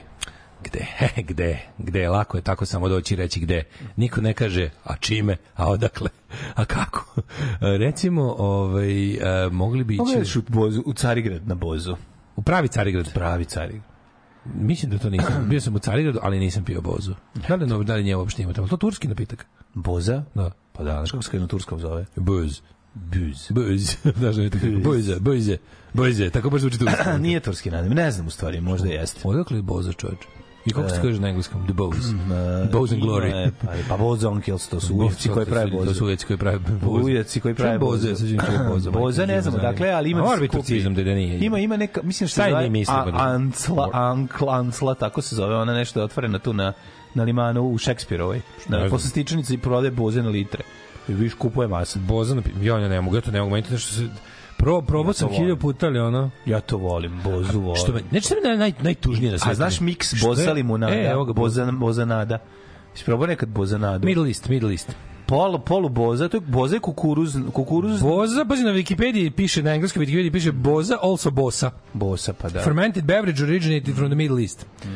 Gde? 0.63 0.85
gde? 1.29 1.59
Gde? 1.77 2.09
Lako 2.09 2.37
je 2.37 2.43
tako 2.43 2.65
samo 2.65 2.89
doći 2.89 3.13
i 3.13 3.17
reći 3.17 3.39
gde. 3.39 3.63
Niko 3.95 4.21
ne 4.21 4.33
kaže, 4.33 4.69
a 4.83 4.95
čime, 4.95 5.37
a 5.55 5.69
odakle, 5.69 6.09
a 6.55 6.65
kako. 6.65 7.21
E, 7.61 7.77
Recimo, 7.77 8.35
ovaj, 8.37 9.13
e, 9.13 9.49
mogli 9.51 9.83
bi 9.83 9.93
ići 9.93 10.39
u, 10.39 10.41
bozu, 10.47 10.83
u 10.85 10.93
Carigrad 10.93 11.47
na 11.47 11.55
bozu. 11.55 11.95
u 12.35 12.41
pravi 12.41 12.67
Carigrad. 12.67 13.13
Pravi 13.13 13.45
Carigrad. 13.45 13.88
Mislim 14.55 14.91
da 14.91 14.97
to 14.97 15.09
nisam. 15.09 15.45
Bio 15.49 15.61
sam 15.61 15.75
u 15.75 15.79
Carigradu, 15.79 16.19
ali 16.21 16.39
nisam 16.39 16.63
pio 16.63 16.81
bozu. 16.81 17.13
Da 17.47 17.55
li, 17.55 17.85
da 17.85 17.95
li 17.95 18.03
nje 18.03 18.15
uopšte 18.15 18.41
ima 18.41 18.53
tamo? 18.53 18.67
To 18.67 18.77
turski 18.77 19.07
napitak. 19.07 19.45
Boza? 19.73 20.23
Da. 20.35 20.51
Pa 20.71 20.83
da, 20.83 20.91
znaš 20.91 21.11
kako 21.11 21.23
se 21.23 21.39
na 21.39 21.47
turskom 21.47 21.79
zove? 21.79 22.05
Buz. 22.15 22.61
Buz. 22.93 23.47
Buz. 23.49 23.95
Da 24.21 24.41
je 24.41 24.49
tako? 24.49 24.65
Buze, 24.83 25.19
buze, 25.19 25.57
buze. 25.93 26.29
Tako 26.29 26.49
baš 26.49 26.61
zvuči 26.61 26.79
turski. 26.79 27.09
Nije 27.21 27.39
turski 27.39 27.71
nadim, 27.71 27.93
ne 27.93 28.11
znam 28.11 28.27
u 28.27 28.29
stvari, 28.29 28.61
možda 28.61 28.89
jeste. 28.89 29.21
Odakle 29.23 29.57
je 29.57 29.61
boza, 29.61 29.93
čovječ? 29.93 30.19
I 30.65 30.69
kako 30.73 30.89
se 30.89 31.01
kaže 31.01 31.19
na 31.21 31.27
engleskom? 31.27 31.63
The 31.63 31.73
Bose. 31.73 31.99
Uh, 31.99 32.71
Bose 32.71 32.95
and 32.95 33.03
Glory. 33.03 33.51
Pa, 33.61 33.67
pa 33.89 33.97
Boza 33.97 34.29
on 34.29 34.41
Kills, 34.41 34.67
to 34.67 34.79
su 34.79 34.95
ujevci 34.95 35.29
koji 35.29 35.45
prave 35.45 35.71
To 35.71 35.77
bozu. 35.77 35.93
su 35.93 36.03
uveci 36.03 36.25
koji 36.25 36.37
prave 36.37 36.59
bozu. 36.59 37.05
Ujevci 37.05 37.39
koji 37.39 37.55
prave 37.55 37.79
boze. 37.79 38.15
čuti 38.15 38.37
boza. 38.67 38.91
Boza 38.91 39.25
ne 39.25 39.41
znam, 39.41 39.53
dakle, 39.61 39.89
ali 39.89 40.11
ima 40.11 40.21
mora 40.21 40.39
biti 40.39 40.55
turcizam 40.55 40.95
da 40.95 41.03
da 41.03 41.13
nije. 41.13 41.39
Ima 41.39 41.59
ima 41.59 41.77
neka 41.77 42.01
mislim 42.03 42.27
što 42.27 42.35
se 42.43 42.49
zove 42.49 42.69
pa 43.05 43.11
da- 43.11 43.17
Ancla 43.17 43.89
Ankla 43.93 44.53
Ancla 44.53 44.95
tako 44.95 45.21
se 45.21 45.35
zove 45.35 45.55
ona 45.55 45.73
nešto 45.73 45.99
je 45.99 46.03
otvorena 46.03 46.39
tu 46.39 46.53
na 46.53 46.73
na 47.13 47.23
limanu 47.23 47.63
u 47.69 47.77
Šekspirovoj 47.77 48.41
na 48.67 48.89
posle 48.89 49.23
i 49.49 49.57
prodaje 49.57 49.91
boze 49.91 50.21
na 50.21 50.29
litre 50.29 50.63
viš 51.07 51.33
kupuje 51.33 51.67
masa 51.67 51.99
Boza 51.99 52.35
na 52.35 52.41
ja 52.61 52.87
ne 52.87 53.01
mogu, 53.01 53.15
ja 53.15 53.21
to 53.21 53.31
ne 53.31 53.41
mogu, 53.41 53.51
meni 53.51 53.63
to 53.67 53.73
nešto 53.73 53.93
se 53.95 54.09
Pro, 54.59 54.81
probao 54.81 55.13
sam 55.13 55.27
volim. 55.27 55.41
hiljadu 55.41 55.61
puta, 55.61 55.85
ali 55.87 55.99
ono... 55.99 56.29
Ja 56.45 56.61
to 56.61 56.77
volim, 56.77 57.21
bozu 57.23 57.59
volim. 57.59 57.75
Što 57.75 57.93
me, 57.93 58.01
neće 58.11 58.25
što 58.25 58.35
mi 58.35 58.41
naj, 58.41 58.57
naj, 58.57 58.73
najtužnije 58.81 59.31
na 59.31 59.37
svetu. 59.37 59.51
A 59.51 59.55
znaš 59.55 59.79
miks 59.79 60.21
boza 60.23 60.51
limunada? 60.53 60.95
E, 60.95 61.09
evo 61.11 61.25
ga, 61.25 61.33
boza, 61.33 61.71
bozanada. 61.71 62.37
Jesi 62.93 63.05
probao 63.05 63.27
nekad 63.27 63.49
bozanadu? 63.49 64.05
Middle 64.05 64.27
East, 64.27 64.49
Middle 64.49 64.71
East. 64.71 64.95
Polu, 65.25 65.59
polu 65.59 65.89
boza, 65.89 66.29
to 66.29 66.37
je 66.37 66.41
boza 66.41 66.75
je 66.75 66.79
kukuruz, 66.79 67.37
kukuruz 67.53 68.01
Boza, 68.01 68.45
pazi 68.45 68.63
na 68.63 68.71
Wikipediji 68.71 69.29
piše, 69.31 69.63
na 69.63 69.73
engleskoj 69.73 70.05
Wikipediji 70.05 70.31
piše 70.31 70.51
boza, 70.51 70.97
also 71.01 71.31
bosa. 71.31 71.71
bosa, 71.93 72.33
pa 72.33 72.49
da. 72.49 72.59
Fermented 72.61 73.03
beverage 73.05 73.43
originated 73.43 73.95
from 73.95 74.07
the 74.07 74.15
Middle 74.15 74.43
East. 74.43 74.65
uh, 74.83 74.89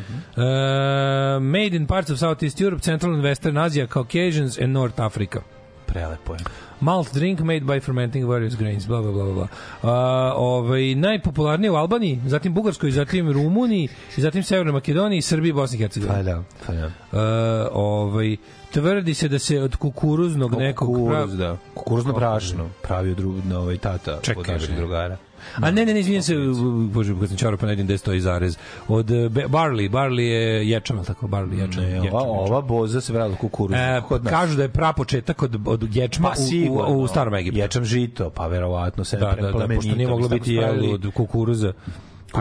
made 1.42 1.76
in 1.76 1.88
parts 1.88 2.10
of 2.10 2.20
Southeast 2.20 2.62
Europe, 2.62 2.82
Central 2.84 3.14
and 3.14 3.24
Western 3.24 3.58
Asia, 3.58 3.88
Caucasians 3.88 4.60
and 4.60 4.68
North 4.74 5.00
Africa. 5.00 5.40
Prelepo 5.86 6.36
je. 6.36 6.44
Malt 6.84 7.14
drink 7.14 7.40
made 7.40 7.66
by 7.66 7.80
fermenting 7.80 8.28
various 8.28 8.56
grains, 8.56 8.86
bla, 8.88 9.02
bla, 9.02 9.12
bla, 9.12 9.24
bla. 9.24 9.44
Uh, 9.44 9.90
ovaj, 10.36 10.96
najpopularnije 10.96 11.72
u 11.72 11.76
Albaniji, 11.76 12.20
zatim 12.26 12.54
Bugarskoj, 12.54 12.92
zatim 12.92 13.32
Rumuniji, 13.32 13.88
zatim 14.18 14.44
Severnoj 14.44 14.74
Makedoniji, 14.74 15.22
Srbiji 15.22 15.54
Bosni 15.54 15.78
i 15.78 15.82
Hercegovini. 15.82 16.18
Pa 16.18 16.24
da, 16.24 16.44
pa 16.68 16.74
da. 16.74 16.86
Uh, 16.86 17.68
ovaj, 17.72 18.36
tvrdi 18.72 19.14
se 19.14 19.28
da 19.28 19.40
se 19.40 19.62
od 19.62 19.76
kukuruznog 19.76 20.56
nekog... 20.56 20.88
Kukuruz, 20.88 21.38
da. 21.38 21.58
Kukuruzno 21.74 22.14
brašno 22.14 22.70
pravio 22.82 23.16
dru, 23.16 23.34
na 23.46 23.60
ovaj 23.60 23.78
tata 23.78 24.20
Čekaj, 24.22 24.42
od 24.42 24.48
naših 24.48 24.76
drugara. 24.76 25.18
A 25.56 25.72
ne, 25.72 25.86
ne, 25.86 25.94
ne, 25.94 26.00
izvinjam 26.00 26.24
se, 26.24 26.36
bože, 26.92 27.14
kad 27.20 27.30
sam 27.30 27.38
čarao 27.38 27.58
pa 27.58 27.66
ne 27.66 27.72
vidim 27.72 27.86
gde 27.86 27.98
stoji 27.98 28.20
zarez. 28.22 28.58
Od 28.88 29.06
be- 29.06 29.48
barley, 29.48 29.90
barley 29.90 30.20
je 30.22 30.70
ječam, 30.70 30.98
ali 30.98 31.06
tako, 31.06 31.28
barley 31.28 31.60
ječam. 31.60 31.84
Ne, 31.84 31.90
ječam, 31.90 32.14
ova, 32.14 32.22
ječam. 32.22 32.52
ova 32.52 32.62
boza 32.62 33.02
se 33.02 33.14
vratila 33.14 33.38
kukuruz. 33.38 33.78
E, 33.78 34.02
kod 34.08 34.24
nas. 34.24 34.32
kažu 34.34 34.56
da 34.58 34.64
je 34.64 34.70
prapočetak 34.70 35.44
od, 35.44 35.68
od 35.68 35.96
ječma 35.96 36.28
Pa 36.36 36.42
u, 36.42 36.46
sigurno. 36.46 36.94
u, 36.94 37.02
u 37.02 37.08
starom 37.08 37.34
Egiptu. 37.36 37.60
Ječam 37.60 37.86
žito, 37.86 38.30
pa 38.30 38.48
verovatno 38.48 39.04
se 39.04 39.18
Da, 39.18 39.36
da, 39.42 39.52
da, 39.52 39.68
pošto 39.76 39.96
nije 39.96 40.08
moglo 40.08 40.30
biti 40.30 40.54
jelo 40.54 40.94
od 40.94 41.12
kukuruza. 41.14 41.74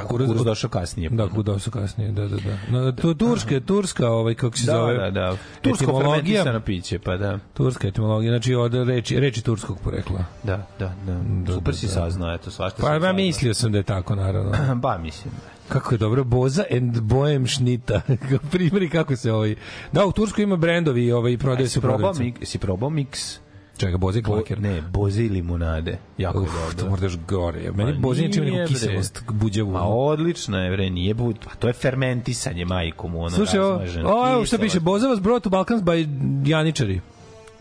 Kukuruz, 0.00 0.26
kukuruz 0.26 0.44
došao 0.44 0.70
kasnije. 0.70 1.10
Da, 1.10 1.28
kukuruz 1.28 1.68
kasnije, 1.68 2.12
da, 2.12 2.28
da, 2.28 2.36
da. 2.36 2.78
No, 2.78 2.92
to 2.92 3.14
turska, 3.14 3.60
turska, 3.60 4.10
ovaj, 4.10 4.34
kako 4.34 4.58
se 4.58 4.66
da, 4.66 4.72
zove, 4.72 4.94
da, 4.96 5.10
da. 5.10 5.36
Tursko 5.62 5.84
etimologija, 5.84 6.14
fermentisano 6.14 6.60
piće, 6.60 6.98
pa 6.98 7.16
da. 7.16 7.38
turska 7.54 7.88
etimologija, 7.88 8.30
znači 8.30 8.54
od 8.54 8.74
reči, 8.74 9.20
reči 9.20 9.44
turskog 9.44 9.78
porekla. 9.84 10.24
Da, 10.42 10.66
da, 10.78 10.94
da. 11.06 11.52
Super 11.54 11.76
si 11.76 11.88
saznao, 11.88 12.34
eto, 12.34 12.50
svašta 12.50 12.82
Pa 12.82 12.88
saznao. 12.88 13.12
mislio 13.12 13.54
sam 13.54 13.72
da 13.72 13.78
je 13.78 13.84
tako, 13.84 14.14
naravno. 14.14 14.52
Ba, 14.82 14.98
mislim. 14.98 15.34
Kako 15.68 15.94
je 15.94 15.98
dobro, 15.98 16.24
Boza 16.24 16.64
and 16.76 17.00
Bohem 17.00 17.46
Šnita. 17.46 18.00
Kao 18.28 18.38
primjeri 18.50 18.90
kako 18.90 19.16
se 19.16 19.32
ovaj... 19.32 19.54
Da, 19.92 20.06
u 20.06 20.12
Turskoj 20.12 20.42
ima 20.42 20.56
brendovi 20.56 21.12
ovaj, 21.12 21.38
prodaje 21.38 21.68
se 21.68 21.78
u 21.78 21.82
probao, 21.82 22.14
si 22.42 22.58
probao 22.58 22.90
miks? 22.90 23.38
Čega, 23.76 23.96
Boza 23.96 24.18
i 24.18 24.22
Bo, 24.22 24.32
klaker. 24.32 24.60
ne, 24.60 24.82
boze 24.82 25.24
i 25.24 25.28
limunade. 25.28 25.98
Jako 26.18 26.38
je 26.38 26.42
Uf, 26.42 26.50
to 26.70 26.76
dobro. 26.76 26.90
mora 26.90 27.02
još 27.02 27.18
gore. 27.18 27.72
Meni 27.72 27.92
Ma 27.92 27.98
Boza 28.00 28.20
nije 28.20 28.32
čim 28.32 28.44
kiselost, 28.68 29.22
buđavu. 29.30 29.72
Ma 29.72 29.82
odlično 29.82 30.58
je, 30.58 30.70
bre, 30.70 30.90
nije 30.90 31.14
bud, 31.14 31.36
pa 31.44 31.50
to 31.50 31.66
je 31.66 31.72
fermentisanje 31.72 32.64
majkom, 32.64 33.16
ono 33.16 33.30
Slušaj, 33.30 33.58
razmaženo. 33.60 34.08
ovo, 34.08 34.32
evo 34.32 34.44
šta 34.46 34.58
piše, 34.58 34.80
Boza 34.80 35.08
was 35.08 35.20
brought 35.20 35.44
to 35.44 35.50
Balkans 35.50 35.82
by 35.82 36.06
Janičari. 36.46 37.00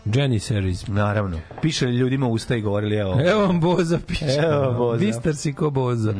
Jenny 0.06 0.38
series. 0.38 0.86
Naravno. 0.86 1.38
Piše 1.62 1.86
ljudima 1.86 2.26
usta 2.26 2.56
i 2.56 2.60
govorili, 2.60 2.96
evo. 2.96 3.20
Evo 3.22 3.40
vam 3.42 3.60
Boza 3.60 3.98
piše. 4.06 4.24
Evo 4.44 4.72
Boza. 4.72 4.98
Bistar 4.98 5.36
si 5.36 5.52
ko 5.52 5.70
Boza. 5.70 6.14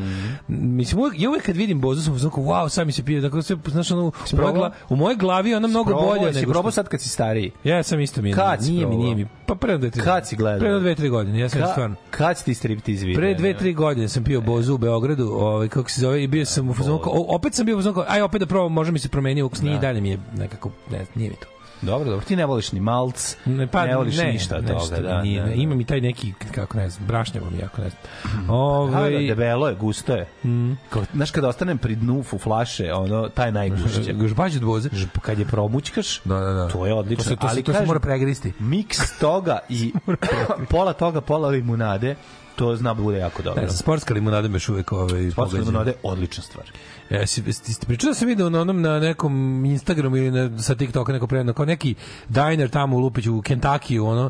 Mislim, 0.47 1.01
uvek, 1.01 1.19
ja 1.19 1.29
uvek 1.29 1.43
kad 1.43 1.55
vidim 1.57 1.81
Bozu 1.81 2.01
sam 2.01 2.17
znači, 2.17 2.35
wow, 2.35 2.69
sam 2.69 2.85
mi 2.87 2.91
se 2.91 3.03
pije. 3.03 3.21
Dakle, 3.21 3.43
sve, 3.43 3.57
znaš, 3.65 3.91
ono, 3.91 4.07
u, 4.07 4.11
mojoj 4.33 4.53
gla, 4.53 4.71
u 4.89 4.95
mojoj 4.95 5.15
glavi 5.15 5.49
je 5.49 5.57
ona 5.57 5.67
mnogo 5.67 5.89
Probao, 5.89 6.07
bolja 6.09 6.33
si 6.33 6.39
nego 6.39 6.51
probao 6.51 6.71
sad 6.71 6.87
kad 6.87 7.01
si 7.01 7.09
stariji? 7.09 7.51
Ja 7.63 7.83
sam 7.83 7.99
isto 7.99 8.21
mi. 8.21 8.33
Kad 8.33 8.63
si 8.65 8.71
nije 8.71 8.87
mi, 8.87 8.95
nije 8.97 9.15
mi. 9.15 9.27
Pa 9.45 9.55
pre 9.55 9.77
dve, 9.77 9.89
tri. 9.89 10.01
Kad 10.01 10.27
si 10.27 10.35
gledao? 10.35 10.59
Pre 10.59 10.79
dve, 10.79 10.95
tri 10.95 11.09
godine. 11.09 11.39
Ja 11.39 11.49
sam 11.49 11.61
Ka, 11.61 11.67
stvarno. 11.67 11.95
kad 12.11 12.37
si 12.37 12.45
ti 12.45 12.53
striptiz 12.53 13.01
vidio? 13.01 13.17
Pre 13.17 13.33
dve, 13.33 13.57
tri 13.57 13.73
godine 13.73 14.09
sam 14.09 14.23
pio 14.23 14.41
bozu 14.41 14.73
u 14.73 14.77
Beogradu, 14.77 15.27
ovaj, 15.27 15.67
kako 15.67 15.89
se 15.89 16.01
zove, 16.01 16.23
i 16.23 16.27
bio 16.27 16.45
sam 16.45 16.69
u 16.69 16.73
fazonu, 16.73 16.99
o- 17.03 17.35
opet 17.35 17.53
sam 17.53 17.65
bio 17.65 17.75
u 17.75 17.79
fazonu, 17.79 17.93
kao, 17.95 18.05
aj 18.07 18.21
opet 18.21 18.39
da 18.39 18.45
probam, 18.45 18.71
možda 18.73 18.91
mi 18.91 18.99
se 18.99 19.09
promenio 19.09 19.45
ukus, 19.45 19.61
nije 19.61 19.75
i 19.75 19.79
dalje 19.79 20.01
mi 20.01 20.09
je 20.09 20.17
nekako, 20.37 20.71
ne, 20.91 21.05
nije 21.15 21.29
mi 21.29 21.35
to. 21.35 21.47
Dobro, 21.83 22.09
dobro. 22.09 22.25
Ti 22.25 22.35
ne 22.35 22.45
voliš 22.45 22.71
ni 22.71 22.79
malc, 22.79 23.37
Ne, 23.45 23.67
pa, 23.67 23.85
ne 23.85 23.95
voliš 23.97 24.17
ne, 24.17 24.23
ništa 24.25 24.55
nešto 24.57 24.95
toga. 24.95 25.01
Da, 25.03 25.21
nije, 25.21 25.39
da, 25.39 25.45
ne, 25.45 25.49
da. 25.49 25.55
ima 25.55 25.75
mi 25.75 25.85
taj 25.85 26.01
neki, 26.01 26.33
kako 26.51 26.77
ne 26.77 26.89
znam, 26.89 27.07
brašnjavo 27.07 27.49
mi 27.49 27.57
jako, 27.57 27.81
ne 27.81 27.89
znam. 27.89 28.47
Da, 28.47 28.53
Ovaj, 28.53 29.11
da, 29.11 29.19
debelo 29.19 29.67
je, 29.67 29.75
gusto 29.75 30.13
je. 30.13 30.27
Mm. 30.45 30.71
Kao, 30.89 31.03
znaš, 31.13 31.31
kada 31.31 31.47
ostanem 31.47 31.77
pri 31.77 31.95
dnu 31.95 32.23
fu 32.23 32.37
flaše, 32.37 32.93
ono, 32.93 33.29
taj 33.29 33.51
najgušće. 33.51 34.15
Žbađ 34.27 34.55
od 34.55 34.63
boze. 34.63 34.89
Ž- 34.91 35.07
Kad 35.21 35.39
je 35.39 35.45
promućkaš, 35.45 36.21
Da, 36.21 36.35
da, 36.35 36.53
da. 36.53 36.67
to 36.67 36.85
je 36.85 36.93
odlično. 36.93 37.23
To 37.23 37.29
se, 37.29 37.35
to, 37.37 37.49
se, 37.49 37.55
to 37.55 37.61
se 37.61 37.71
kažem, 37.71 37.87
mora 37.87 37.99
pregristi. 37.99 38.53
miks 38.59 39.19
toga 39.19 39.59
i 39.69 39.93
pola 40.69 40.93
toga, 40.93 41.21
pola 41.21 41.49
limunade, 41.49 42.15
to 42.55 42.75
zna 42.75 42.93
da 42.93 43.01
bude 43.01 43.17
jako 43.17 43.41
dobro. 43.41 43.61
Ne 43.61 43.69
sportska 43.69 44.13
limunada 44.13 44.47
me 44.47 44.55
još 44.55 44.69
uvek 44.69 44.91
ovaj, 44.91 45.31
Sportska 45.31 45.59
limunada 45.59 45.89
je 45.89 45.95
odlična 46.03 46.43
stvar. 46.43 46.65
E, 47.09 47.27
si, 47.27 47.53
si, 47.53 47.85
pričao 47.85 48.07
da 48.07 48.13
sam 48.13 48.27
video 48.27 48.49
na 48.49 48.61
onom 48.61 48.81
na 48.81 48.99
nekom 48.99 49.65
Instagramu 49.65 50.17
ili 50.17 50.31
na, 50.31 50.61
sa 50.61 50.75
TikToka 50.75 51.13
neko 51.13 51.27
predno, 51.27 51.53
kao 51.53 51.65
neki 51.65 51.95
diner 52.29 52.69
tamo 52.69 52.97
u 52.97 52.99
Lupiću, 52.99 53.35
u 53.37 53.41
Kentakiju, 53.41 54.05
ono, 54.05 54.29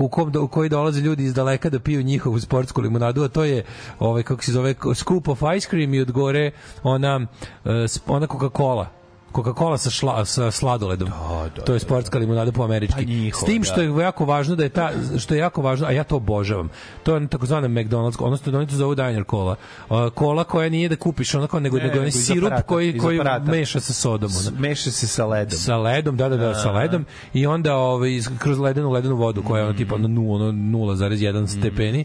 u, 0.00 0.08
kom, 0.08 0.32
u 0.36 0.48
koji 0.48 0.68
dolaze 0.68 1.00
ljudi 1.00 1.24
iz 1.24 1.34
daleka 1.34 1.70
da 1.70 1.80
piju 1.80 2.02
njihovu 2.02 2.40
sportsku 2.40 2.80
limunadu, 2.80 3.22
a 3.22 3.28
to 3.28 3.44
je 3.44 3.64
ovaj 3.98 4.22
kako 4.22 4.44
se 4.44 4.52
zove 4.52 4.74
scoop 4.94 5.28
of 5.28 5.42
ice 5.56 5.68
cream 5.68 5.94
i 5.94 6.00
od 6.00 6.12
gore 6.12 6.50
ona 6.82 7.26
sp- 7.64 8.02
ona 8.06 8.26
Coca-Cola 8.26 9.01
Coca-Cola 9.32 9.78
sa, 9.78 9.90
šla, 9.90 10.24
sa 10.24 10.50
sladoledom. 10.50 11.08
Da, 11.08 11.50
da, 11.56 11.62
to 11.62 11.74
je 11.74 11.80
sportska 11.80 12.18
limunada 12.18 12.52
po 12.52 12.62
američki. 12.62 13.30
Pa 13.32 13.38
S 13.38 13.44
tim 13.44 13.64
što 13.64 13.76
da. 13.76 13.82
je 13.82 14.04
jako 14.04 14.24
važno 14.24 14.56
da 14.56 14.62
je 14.62 14.68
ta 14.68 14.90
što 15.18 15.34
je 15.34 15.38
jako 15.38 15.62
važno, 15.62 15.86
a 15.86 15.90
ja 15.90 16.04
to 16.04 16.16
obožavam. 16.16 16.68
To 17.02 17.14
je 17.14 17.28
takozvana 17.28 17.68
McDonald's, 17.68 18.16
odnosno 18.18 18.52
da 18.52 18.58
oni 18.58 18.66
to 18.66 18.74
zovu 18.74 18.94
diner 18.94 19.24
cola. 19.30 19.56
Uh, 19.90 20.10
kola 20.10 20.44
koja 20.44 20.68
nije 20.68 20.88
da 20.88 20.96
kupiš 20.96 21.34
onako 21.34 21.60
nego 21.60 21.76
Ne, 21.76 21.84
nego 21.84 21.98
onaj 21.98 22.10
sirup 22.10 22.46
aparata, 22.46 22.62
koji 22.64 22.98
koji 22.98 23.20
meša 23.42 23.80
sa 23.80 23.92
sodom. 23.92 24.30
ono. 24.38 24.58
Meša 24.58 24.90
se 24.90 25.06
sa 25.06 25.26
ledom. 25.26 25.58
Sa 25.58 25.76
ledom, 25.76 26.16
da, 26.16 26.28
da, 26.28 26.36
da, 26.36 26.54
sa 26.54 26.72
ledom 26.72 27.04
i 27.34 27.46
onda 27.46 27.76
ovaj 27.76 28.10
kroz 28.38 28.58
ledenu 28.58 28.90
ledenu 28.90 29.16
vodu 29.16 29.42
koja 29.42 29.60
je 29.60 29.64
ono 29.64 29.78
tipa 29.78 29.94
ono 29.94 30.08
nu- 30.08 30.32
ono 30.32 30.52
0,1 30.52 31.46
stepeni 31.48 32.04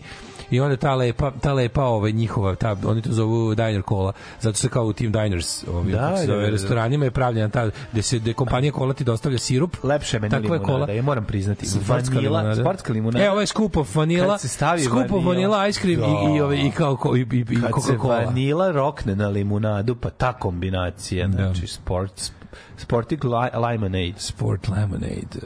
i 0.49 0.59
onda 0.59 0.77
ta 0.77 0.95
lepa 0.95 1.31
ta 1.41 1.53
lepa 1.53 1.83
ovaj 1.83 2.11
njihova 2.11 2.55
ta 2.55 2.75
oni 2.85 3.01
to 3.01 3.11
zovu 3.11 3.55
diner 3.55 3.81
cola 3.89 4.11
zato 4.39 4.57
što 4.57 4.69
kao 4.69 4.85
u 4.85 4.93
tim 4.93 5.11
diners 5.11 5.67
ovaj 5.67 5.91
Da, 5.91 6.17
se 6.17 6.21
da, 6.21 6.27
zove, 6.27 6.37
da, 6.37 6.45
da. 6.45 6.49
restoranima 6.49 7.05
je 7.05 7.11
pravljena 7.11 7.49
ta 7.49 7.69
gde 7.91 8.01
se 8.01 8.19
gde 8.19 8.33
kompanija 8.33 8.71
kola 8.71 8.93
ti 8.93 9.03
dostavlja 9.03 9.37
sirup 9.37 9.77
Lepše 9.83 10.19
meni 10.19 10.35
je 10.35 10.39
limunada, 10.41 10.65
kola. 10.65 10.89
ja 10.89 11.01
moram 11.01 11.25
priznati. 11.25 11.65
Sportska 11.67 12.15
Vanila, 12.15 12.39
limunada. 12.39 12.61
sportska 12.61 12.93
limunada. 12.93 13.25
E, 13.25 13.31
ovo 13.31 13.39
je 13.41 13.47
scoop 13.47 13.77
of 13.77 13.95
vanila. 13.95 14.37
Se 14.37 14.47
scoop 14.47 15.11
of 15.11 15.25
vanila. 15.25 15.67
ice 15.67 15.79
cream 15.81 15.99
i, 16.01 16.37
i, 16.37 16.41
ove, 16.41 16.57
i, 16.57 16.71
kao, 16.71 16.97
i, 17.15 17.19
i, 17.21 17.23
i 17.39 17.45
Kad 17.45 17.83
se 17.83 17.91
Coca-Cola. 17.91 18.25
vanila 18.25 18.71
rokne 18.71 19.15
na 19.15 19.27
limunadu, 19.27 19.95
pa 19.95 20.09
ta 20.09 20.33
kombinacija, 20.33 21.27
znači 21.29 21.67
sport, 21.67 22.31
sporting 22.77 23.23
li, 23.23 23.31
limonade. 23.71 24.13
Sport 24.17 24.67
lemonade. 24.67 25.39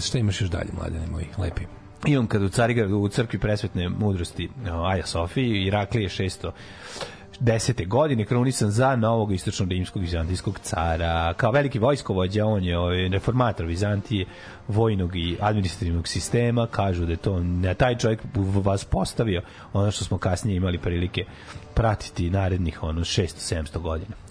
Šta 0.00 0.18
imaš 0.18 0.40
još 0.40 0.50
dalje, 0.50 0.68
mladene 0.72 1.06
moji, 1.06 1.26
lepi? 1.38 1.62
Imam 2.06 2.26
kad 2.26 2.42
u 2.42 2.48
Carigradu 2.48 2.96
u 2.96 3.08
crkvi 3.08 3.38
presvetne 3.38 3.88
mudrosti 3.88 4.48
Aja 4.84 5.06
Sofiji, 5.06 5.66
Iraklije 5.66 6.08
600 6.08 6.50
desete 7.40 7.84
godine 7.84 8.24
krunisan 8.24 8.70
za 8.70 8.96
novog 8.96 9.32
istočno 9.32 9.66
rimskog 9.66 10.02
vizantijskog 10.02 10.58
cara. 10.58 11.34
Kao 11.36 11.50
veliki 11.50 11.78
vojskovođa, 11.78 12.46
on 12.46 12.64
je 12.64 12.78
ovaj, 12.78 13.08
reformator 13.08 13.66
Vizantije, 13.66 14.26
vojnog 14.68 15.16
i 15.16 15.36
administrativnog 15.40 16.08
sistema. 16.08 16.66
Kažu 16.66 17.04
da 17.04 17.12
je 17.12 17.16
to 17.16 17.40
ne 17.40 17.74
taj 17.74 17.98
čovjek 17.98 18.20
vas 18.64 18.84
postavio 18.84 19.42
ono 19.72 19.90
što 19.90 20.04
smo 20.04 20.18
kasnije 20.18 20.56
imali 20.56 20.78
prilike 20.78 21.24
pratiti 21.74 22.30
narednih 22.30 22.82
ono 22.82 23.00
600-700 23.00 23.78
godina. 23.78 24.23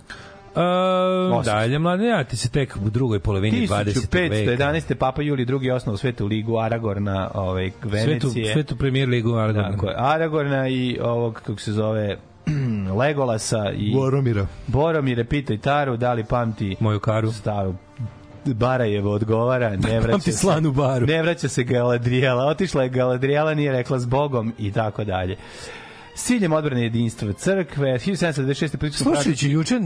Uh, 0.55 1.43
dalje, 1.43 1.79
mladene, 1.79 2.09
ja 2.09 2.23
ti 2.23 2.37
se 2.37 2.49
tek 2.49 2.77
u 2.77 2.89
drugoj 2.89 3.19
polovini 3.19 3.67
20. 3.67 3.85
veka. 3.85 3.99
1511. 4.55 4.95
Papa 4.95 5.21
Juli 5.21 5.45
II. 5.61 5.71
osnovu 5.71 5.97
svetu 5.97 6.27
ligu 6.27 6.57
Aragorna, 6.57 7.31
ovaj, 7.33 7.71
Svetu, 7.71 7.89
Venecije. 7.89 8.53
svetu 8.53 8.75
premier 8.75 9.09
ligu 9.09 9.33
Aragorna. 9.33 9.71
Tako 9.71 9.87
je, 9.87 9.95
Aragorna 9.97 10.67
i 10.67 10.99
ovog, 11.01 11.33
kako 11.35 11.59
se 11.59 11.71
zove, 11.71 12.17
Legolasa 12.99 13.71
i 13.71 13.93
Boromira. 13.93 14.47
Boromire, 14.67 15.23
pitaj 15.23 15.57
Taru, 15.57 15.97
da 15.97 16.13
li 16.13 16.23
pamti 16.23 16.75
Moju 16.79 16.99
karu. 16.99 17.31
staru 17.31 17.75
Barajevo 18.45 19.11
odgovara, 19.11 19.69
ne 19.69 19.99
vraća 19.99 20.11
Pamti 20.11 20.31
se. 20.31 20.37
slanu 20.37 20.71
baru. 20.71 21.05
Ne 21.05 21.21
vraća 21.21 21.47
se 21.47 21.63
Galadrijela, 21.63 22.45
otišla 22.45 22.83
je 22.83 22.89
Galadrijela, 22.89 23.53
nije 23.53 23.71
rekla 23.71 23.99
s 23.99 24.05
Bogom 24.05 24.53
i 24.59 24.71
tako 24.71 25.03
dalje. 25.03 25.35
S 26.15 26.23
ciljem 26.23 26.53
odbrane 26.53 26.83
jedinstva 26.83 27.33
crkve, 27.33 27.87
1726. 27.89 28.77
političko 28.77 29.03
Slušajući 29.03 29.49
juče, 29.49 29.79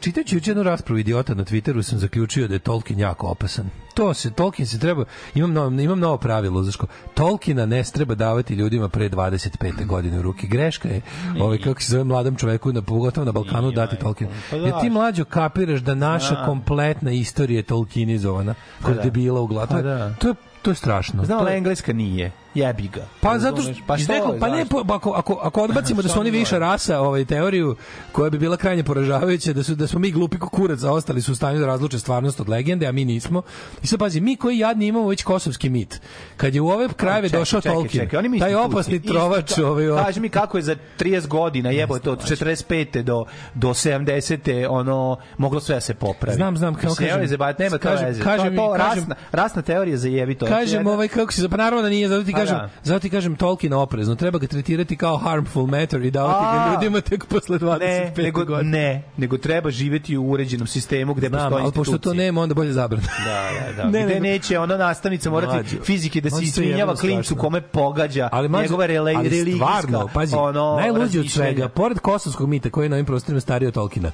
čitajući 0.00 0.36
juče 0.36 0.50
jednu 0.50 0.62
raspravu 0.62 0.98
idiota 0.98 1.34
na 1.34 1.44
Twitteru 1.44 1.82
sam 1.82 1.98
zaključio 1.98 2.48
da 2.48 2.54
je 2.54 2.58
Tolkien 2.58 2.98
jako 2.98 3.26
opasan. 3.26 3.66
To 3.94 4.14
se, 4.14 4.30
Tolkien 4.30 4.66
se 4.66 4.78
treba, 4.78 5.04
imam 5.34 5.52
novo, 5.52 5.80
imam 5.80 5.98
novo 5.98 6.16
pravilo, 6.18 6.62
znaš 6.62 6.76
ko, 6.76 6.86
Tolkiena 7.14 7.66
ne 7.66 7.82
treba 7.84 8.14
davati 8.14 8.54
ljudima 8.54 8.88
pre 8.88 9.08
25. 9.08 9.86
godine 9.86 10.18
u 10.18 10.22
ruke. 10.22 10.46
Greška 10.46 10.88
je, 10.88 11.00
ovaj, 11.40 11.58
kako 11.58 11.82
se 11.82 11.90
zove 11.90 12.04
mladom 12.04 12.36
čoveku, 12.36 12.72
na, 12.72 12.82
pogotovo 12.82 13.24
na 13.24 13.32
Balkanu, 13.32 13.62
Nije, 13.62 13.76
dati 13.76 13.92
majko. 13.92 14.04
Tolkien. 14.04 14.30
Pa 14.50 14.56
Jer 14.56 14.72
ti 14.72 14.88
da. 14.88 14.92
mlađo 14.92 15.24
kapiraš 15.24 15.80
da 15.80 15.94
naša 15.94 16.34
Da. 16.34 16.44
kompletna 16.44 17.10
istorija 17.12 17.58
je 17.58 17.62
Tolkienizovana, 17.62 18.54
kod 18.82 18.96
da. 18.96 19.02
debila 19.02 19.40
u 19.40 19.46
glavu. 19.46 19.66
To, 19.66 19.74
Pa 19.74 19.82
da. 19.82 20.14
to, 20.14 20.28
je, 20.28 20.34
to 20.62 20.70
je 20.70 20.74
strašno. 20.74 21.24
Znam, 21.24 21.40
To 21.40 21.48
je- 21.48 21.56
engleska 21.56 21.92
nije. 21.92 22.32
Jebi 22.54 22.88
ga. 22.88 23.06
Pa 23.20 23.38
zato 23.38 23.62
što 23.62 23.72
pa, 23.86 23.98
što 23.98 24.36
pa 24.40 24.48
ne 24.48 24.66
po- 24.66 24.84
ako 24.88 25.10
ako 25.10 25.40
ako 25.42 25.62
odbacimo 25.62 26.02
da 26.02 26.08
su 26.08 26.20
oni 26.20 26.30
govore? 26.30 26.58
rasa, 26.58 27.00
ovaj 27.00 27.24
teoriju 27.24 27.76
koja 28.12 28.30
bi 28.30 28.38
bila 28.38 28.56
krajnje 28.56 28.84
poražavajuća 28.84 29.52
da 29.52 29.62
su 29.62 29.74
da 29.74 29.86
smo 29.86 29.98
mi 29.98 30.10
glupi 30.10 30.38
ko 30.38 30.48
kurac, 30.48 30.82
a 30.82 30.92
ostali 30.92 31.22
su 31.22 31.32
u 31.32 31.34
stanju 31.34 31.60
da 31.60 31.66
razluče 31.66 31.98
stvarnost 31.98 32.40
od 32.40 32.48
legende, 32.48 32.86
a 32.86 32.92
mi 32.92 33.04
nismo. 33.04 33.42
I 33.82 33.86
sad 33.86 33.98
pazi, 33.98 34.20
mi 34.20 34.36
koji 34.36 34.58
jadni 34.58 34.86
imamo 34.86 35.08
već 35.08 35.22
kosovski 35.22 35.68
mit. 35.68 36.00
Kad 36.36 36.54
je 36.54 36.60
u 36.60 36.68
ove 36.68 36.88
krajeve 36.96 37.28
Čekaj, 37.28 37.40
došao 37.40 37.60
čekaj, 37.60 37.74
Tolkien, 37.74 38.04
čekaj, 38.04 38.18
oni 38.18 38.38
taj 38.38 38.54
opasni 38.54 38.96
Isto 38.96 39.08
trovač, 39.08 39.52
ka- 39.52 39.64
ovaj, 39.64 39.88
ovaj 39.88 40.04
Kaži 40.04 40.20
mi 40.20 40.28
kako 40.28 40.58
je 40.58 40.62
za 40.62 40.76
30 40.98 41.26
godina 41.26 41.70
jebote 41.70 42.10
od 42.10 42.24
45. 42.24 43.02
do 43.02 43.24
do 43.54 43.68
70. 43.68 44.66
ono 44.68 45.16
moglo 45.38 45.60
sve 45.60 45.74
da 45.74 45.80
se 45.80 45.94
popravi. 45.94 46.36
Znam, 46.36 46.56
znam, 46.56 46.76
evo, 46.82 47.26
zebat, 47.26 47.58
nema 47.58 47.78
to 47.78 47.90
veze. 47.90 48.22
kažem 48.22 48.56
to, 48.56 48.66
to 48.66 48.76
rasna, 48.76 49.14
rasna 49.32 49.62
teorija 49.62 49.96
za 49.96 50.08
jebi 50.08 50.34
to. 50.34 50.46
Kažem 50.46 50.86
ovaj 50.86 51.08
kako 51.08 51.32
se 51.32 51.48
pa 51.48 51.56
naravno 51.56 51.82
da 51.82 51.88
nije 51.88 52.08
zato 52.08 52.24
ti 52.24 52.32
Pa 52.32 52.41
kažem 52.42 52.58
da. 52.58 52.68
zato 52.82 52.98
ti 52.98 53.10
kažem 53.10 53.36
Tolkien 53.36 53.72
oprezno 53.72 54.14
treba 54.14 54.38
ga 54.38 54.46
tretirati 54.46 54.96
kao 54.96 55.16
harmful 55.16 55.66
matter 55.66 56.02
i 56.02 56.10
davati 56.10 56.44
A. 56.46 56.66
ga 56.66 56.74
ljudima 56.74 57.00
tek 57.00 57.26
posle 57.26 57.58
25 57.58 57.78
ne, 57.80 58.12
nego, 58.18 58.44
godina. 58.44 58.70
ne, 58.70 59.02
nego 59.16 59.38
treba 59.38 59.70
živeti 59.70 60.16
u 60.16 60.24
uređenom 60.24 60.66
sistemu 60.66 61.14
gde 61.14 61.28
Znam, 61.28 61.40
postoji 61.40 61.62
ali 61.62 61.72
pošto 61.72 61.98
to 61.98 62.14
nema 62.14 62.40
onda 62.40 62.54
bolje 62.54 62.72
zabrana. 62.72 63.06
Da, 63.24 63.48
da, 63.66 63.72
da. 63.74 63.88
Ne, 63.88 63.92
Ne, 63.92 64.04
Gde 64.04 64.14
nego- 64.14 64.22
neće 64.22 64.58
ona 64.58 64.76
nastavnica 64.76 65.30
morati 65.30 65.54
Mlađo. 65.54 65.76
fizike 65.84 66.20
da 66.20 66.30
se 66.30 66.42
isminjava 66.42 66.78
jebeno 66.78 66.96
klincu 66.96 67.36
kome 67.36 67.60
pogađa 67.62 68.28
ali 68.32 68.48
mlađe, 68.48 68.62
njegova 68.64 68.86
rele, 68.86 69.14
ali 69.16 69.28
religijska 69.28 69.66
stvarno, 69.78 70.08
pazi, 70.14 70.36
ono, 70.36 70.76
najluđe 70.76 71.20
od 71.20 71.30
svega, 71.30 71.68
pored 71.68 71.98
kosovskog 71.98 72.48
mita 72.48 72.70
koji 72.70 72.84
je 72.84 72.88
na 72.88 72.96
ovim 72.96 73.06
prostorima 73.06 73.40
stariji 73.40 73.68
od 73.68 73.74
Tolkiena, 73.74 74.10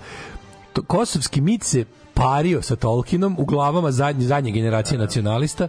to, 0.73 0.83
kosovski 0.83 1.41
mit 1.41 1.63
se 1.63 1.85
pario 2.15 2.63
sa 2.63 2.77
Tolkienom 2.77 3.37
u 3.39 3.45
glavama 3.45 3.91
zadnje, 3.91 4.27
zadnje 4.27 4.51
generacije 4.51 4.99
nacionalista. 4.99 5.69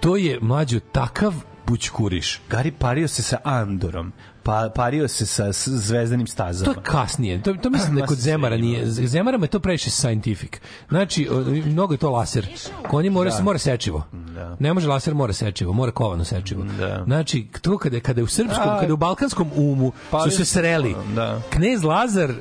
To 0.00 0.16
je 0.16 0.38
mlađo 0.40 0.80
takav 0.82 1.34
bućkuriš. 1.68 2.40
Gari 2.50 2.72
pario 2.72 3.08
se 3.08 3.22
sa 3.22 3.36
Andorom, 3.44 4.12
pa 4.42 4.70
pario 4.74 5.08
se 5.08 5.26
sa 5.26 5.52
s- 5.52 5.68
zvezdanim 5.68 6.26
To 6.26 6.32
stazama. 6.32 6.70
je 6.70 6.82
kasnije. 6.82 7.42
To, 7.42 7.54
to 7.54 7.70
mislim 7.70 7.96
da 7.96 8.06
kod 8.06 8.18
Zemara 8.18 8.56
nije. 8.56 8.86
Zemarama 8.86 9.44
je 9.44 9.48
to 9.48 9.60
previše 9.60 9.90
scientific. 9.90 10.52
Znači, 10.88 11.28
mnogo 11.66 11.94
je 11.94 11.98
to 11.98 12.10
laser. 12.10 12.46
Konji 12.82 13.10
mora, 13.10 13.30
da. 13.30 13.42
mora 13.42 13.58
sečivo. 13.58 14.04
Da. 14.12 14.56
Ne 14.58 14.74
može 14.74 14.88
laser, 14.88 15.14
mora 15.14 15.32
sečivo. 15.32 15.72
Mora 15.72 15.92
kovano 15.92 16.24
sečivo. 16.24 16.64
Da. 16.78 17.02
Znači, 17.04 17.46
to 17.62 17.78
kada, 17.78 18.00
kada 18.00 18.20
je 18.20 18.24
u 18.24 18.28
srpskom, 18.28 18.68
A, 18.68 18.74
kada 18.74 18.86
je 18.86 18.92
u 18.92 18.96
balkanskom 18.96 19.50
umu 19.56 19.92
pali 20.10 20.30
su 20.30 20.36
se 20.36 20.44
sreli. 20.44 20.96
Da. 21.14 21.40
Knez 21.50 21.84
Lazar 21.84 22.32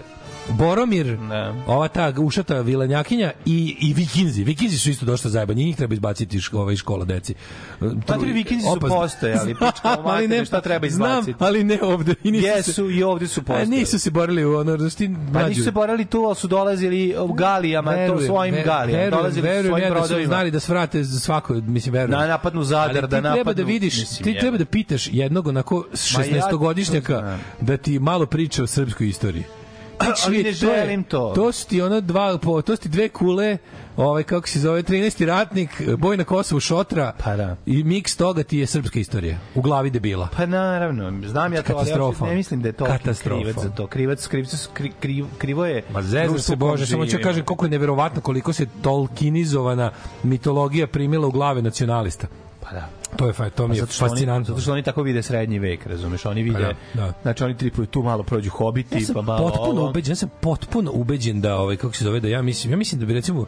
Boromir, 0.49 1.17
Da. 1.19 1.53
ova 1.67 1.87
ta 1.87 2.13
ušata 2.17 2.55
vilenjakinja 2.57 3.31
i, 3.45 3.75
i 3.81 3.93
vikinzi. 3.93 4.43
Vikinzi 4.43 4.77
su 4.79 4.89
isto 4.89 5.05
došli 5.05 5.31
zajebani. 5.31 5.63
Njih 5.63 5.75
treba 5.75 5.93
izbaciti 5.93 6.37
iz 6.37 6.43
ško- 6.43 6.57
ove 6.57 6.73
iz 6.73 6.79
škola 6.79 7.05
deci. 7.05 7.33
Pa 8.07 8.13
ti 8.15 8.25
vikinzi 8.25 8.63
su 8.63 8.71
Opasno. 8.71 8.95
postojali, 8.95 9.53
pička 9.61 9.71
u 9.85 9.89
Ali 9.89 10.03
materinu, 10.03 10.45
šta 10.45 10.61
treba 10.61 10.87
izbaciti? 10.87 11.23
Znam, 11.27 11.35
ali 11.39 11.63
ne 11.63 11.79
ovde. 11.83 12.15
I 12.23 12.31
nisu 12.31 12.43
se- 12.43 12.47
Jesu 12.49 12.89
i 12.91 13.03
ovde 13.03 13.27
su 13.27 13.39
A 13.39 13.43
postojali. 13.43 13.69
nisu 13.69 13.99
se 13.99 14.11
borili 14.11 14.45
u 14.45 14.55
ono, 14.55 14.77
da 14.77 14.89
ti 14.89 15.09
Pa 15.33 15.47
nisu 15.49 15.63
se 15.63 15.71
borali 15.71 16.05
tu, 16.05 16.17
ali 16.19 16.35
su 16.35 16.47
dolazili 16.47 17.15
u 17.19 17.33
galijama, 17.33 17.91
to 18.07 18.21
svojim 18.21 18.55
galijama. 18.55 18.83
Verujem, 18.93 19.11
dolazili 19.11 19.41
verujem 19.43 19.65
svojim 19.67 19.83
ja 19.85 19.89
da 19.91 20.07
su 20.07 20.25
znali 20.25 20.51
da 20.51 20.59
svrate 20.59 21.03
za 21.03 21.19
svako, 21.19 21.53
mislim, 21.55 21.93
verujem. 21.93 22.11
Na 22.11 22.27
napadnu 22.27 22.63
Zadar, 22.63 22.81
Ali 22.81 22.95
ti 22.95 23.01
da 23.01 23.07
treba 23.07 23.29
da 23.29 23.37
napadnu- 23.53 23.65
vidiš, 23.65 23.97
mislim, 23.99 24.23
ti 24.25 24.39
treba 24.39 24.57
da 24.57 24.65
pitaš 24.65 25.07
jednog 25.07 25.47
onako 25.47 25.75
Ma 25.75 25.83
ja 25.83 25.97
16-godišnjaka 26.25 27.13
to 27.13 27.19
znam. 27.19 27.39
da 27.61 27.77
ti 27.77 27.99
malo 27.99 28.25
priča 28.25 28.63
o 28.63 28.67
srpskoj 28.67 29.07
istoriji. 29.07 29.43
Znači, 30.03 30.21
Ali 30.25 30.43
ne 30.43 30.51
želim 30.51 31.03
to. 31.03 31.31
To 31.35 31.51
su 31.51 31.67
ti 31.67 31.81
ono 31.81 32.01
dva, 32.01 32.37
po, 32.37 32.61
to 32.61 32.75
su 32.75 32.81
ti 32.81 32.89
dve 32.89 33.09
kule, 33.09 33.57
ovaj, 33.97 34.23
kako 34.23 34.47
se 34.47 34.59
zove, 34.59 34.83
13. 34.83 35.25
ratnik, 35.25 35.81
boj 35.97 36.17
na 36.17 36.23
Kosovu 36.23 36.59
šotra 36.59 37.13
Pa 37.23 37.35
da. 37.35 37.55
i 37.65 37.83
miks 37.83 38.15
toga 38.15 38.43
ti 38.43 38.57
je 38.57 38.67
srpska 38.67 38.99
istorija. 38.99 39.37
U 39.55 39.61
glavi 39.61 39.89
debila. 39.89 40.27
Pa 40.37 40.45
naravno, 40.45 41.27
znam 41.27 41.53
ja 41.53 41.61
to, 41.61 41.73
ali 41.73 41.89
ja 41.89 41.95
Katastrofa. 41.95 42.25
ne 42.25 42.35
mislim 42.35 42.61
da 42.61 42.69
je 42.69 42.73
to 42.73 42.85
Katastrofa. 42.85 43.41
krivac 43.43 43.63
za 43.63 43.69
to. 43.69 43.87
Krivac, 43.87 44.27
krivac, 44.27 44.67
kri, 44.73 44.91
kriv, 44.99 45.25
krivo 45.37 45.65
je. 45.65 45.83
Ma 45.93 46.01
zezam 46.01 46.27
društvo 46.27 46.39
se 46.39 46.55
Bože, 46.55 46.85
samo 46.85 47.05
ću 47.05 47.17
kažem 47.23 47.45
koliko 47.45 47.65
je 47.65 47.69
neverovatno 47.69 48.21
koliko 48.21 48.53
se 48.53 48.65
tolkinizovana 48.81 49.91
mitologija 50.23 50.87
primila 50.87 51.27
u 51.27 51.31
glave 51.31 51.61
nacionalista. 51.61 52.27
Pa 52.69 52.73
da. 52.73 52.89
To 53.15 53.27
je 53.27 53.33
fa- 53.33 53.49
to 53.49 53.67
mi 53.67 53.75
je 53.75 53.79
Zato 53.79 53.93
što, 53.93 54.05
oni, 54.05 54.11
fascinantno. 54.11 54.45
zato 54.45 54.61
što 54.61 54.71
oni 54.71 54.83
tako 54.83 55.01
vide 55.01 55.23
srednji 55.23 55.59
vek, 55.59 55.85
razumeš? 55.85 56.25
Oni 56.25 56.43
vide, 56.43 56.73
Pa 56.93 56.99
da, 57.01 57.05
da. 57.05 57.13
znači 57.21 57.43
oni 57.43 57.57
tripuju 57.57 57.85
tu 57.85 58.03
malo 58.03 58.23
prođu 58.23 58.49
hobiti, 58.49 58.95
Ja 58.97 59.07
pa 59.13 59.21
malo 59.21 59.49
potpuno 59.49 59.81
ovo. 59.81 59.89
ubeđen, 59.89 60.11
ja 60.11 60.15
sam 60.15 60.29
potpuno 60.41 60.91
ubeđen 60.93 61.41
da 61.41 61.57
ovaj 61.57 61.75
kako 61.75 61.93
se 61.93 62.03
zove 62.03 62.19
da 62.19 62.27
ja 62.27 62.41
mislim, 62.41 62.71
ja 62.73 62.77
mislim 62.77 62.99
da 62.99 63.05
bi 63.05 63.13
recimo 63.13 63.45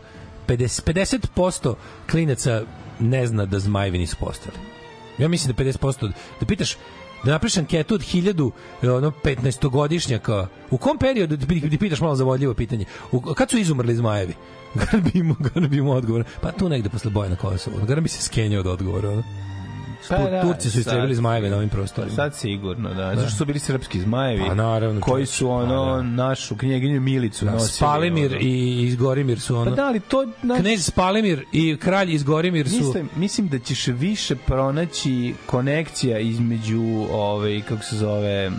50 0.48 1.18
50% 1.34 1.74
klinaca 2.12 2.62
ne 3.00 3.28
zna 3.28 3.46
da 3.46 3.60
zmajevi 3.60 3.98
nisu 3.98 4.16
postojali. 4.18 4.60
Ja 5.18 5.28
mislim 5.28 5.54
da 5.54 5.64
50% 5.64 6.12
da 6.40 6.46
pitaš 6.46 6.78
da 7.24 7.32
napraviš 7.32 7.58
anketu 7.58 7.96
od 7.96 8.02
1000 8.02 8.52
e, 8.84 8.92
ono 8.92 9.12
15 9.24 9.70
godišnjaka 9.70 10.48
u 10.72 10.78
kom 10.78 10.98
periodu 10.98 11.38
da 11.38 11.46
da 11.46 11.78
pitaš 11.78 12.02
malo 12.02 12.16
zavodljivo 12.16 12.54
pitanje 12.54 12.86
u, 13.12 13.22
kad 13.22 13.50
su 13.50 13.58
izumrli 13.58 13.96
zmajevi 13.96 14.34
Garan 14.80 15.12
bi 15.14 15.24
mu, 15.24 15.36
garan 15.40 15.70
bi 15.70 15.82
mu 15.82 15.92
odgovor. 15.92 16.24
Pa 16.42 16.52
tu 16.52 16.70
negde 16.70 16.90
posle 16.90 17.12
boja 17.12 17.30
na 17.30 17.36
Kosovu. 17.36 17.86
Garan 17.88 18.04
bi 18.04 18.10
se 18.10 18.22
skenjao 18.22 18.60
od 18.60 18.68
odgovora. 18.68 19.10
Ono. 19.10 19.24
Pa 20.10 20.18
da, 20.18 20.42
Turci 20.42 20.70
su 20.72 20.80
istrebili 20.80 21.16
zmajeve 21.16 21.50
na 21.50 21.56
ovim 21.58 21.70
prostorima. 21.70 22.16
Sad 22.16 22.36
sigurno, 22.36 22.94
da. 22.94 23.16
Zašto 23.16 23.38
su 23.38 23.46
bili 23.46 23.60
srpski 23.60 24.02
zmajevi? 24.02 24.48
Pa 24.48 24.54
naravno, 24.54 25.02
Koji 25.02 25.26
su 25.26 25.50
ono 25.50 25.86
Pa 25.86 25.96
da. 25.98 26.02
našu 26.04 26.58
knjeginju 26.58 27.02
Milicu 27.02 27.46
Da, 27.46 27.52
nosili. 27.52 27.70
Spalimir 27.70 28.32
ono. 28.32 28.42
i 28.42 28.84
Izgorimir 28.88 29.40
su 29.40 29.56
ono. 29.56 29.72
Pa 29.72 29.76
da, 29.76 29.88
ali 29.88 30.00
to... 30.00 30.26
Znaš, 30.44 30.60
Knez 30.60 30.86
Spalimir 30.86 31.46
i 31.52 31.78
kralj 31.78 32.14
Izgorimir 32.14 32.70
su... 32.70 32.76
Mislim, 32.76 33.10
mislim 33.16 33.48
da 33.48 33.60
ćeš 33.60 33.88
više 33.88 34.36
pronaći 34.36 35.34
konekcija 35.46 36.20
između 36.20 36.84
ovaj 37.12 37.62
kako 37.62 37.84
se 37.84 37.96
zove 37.98 38.52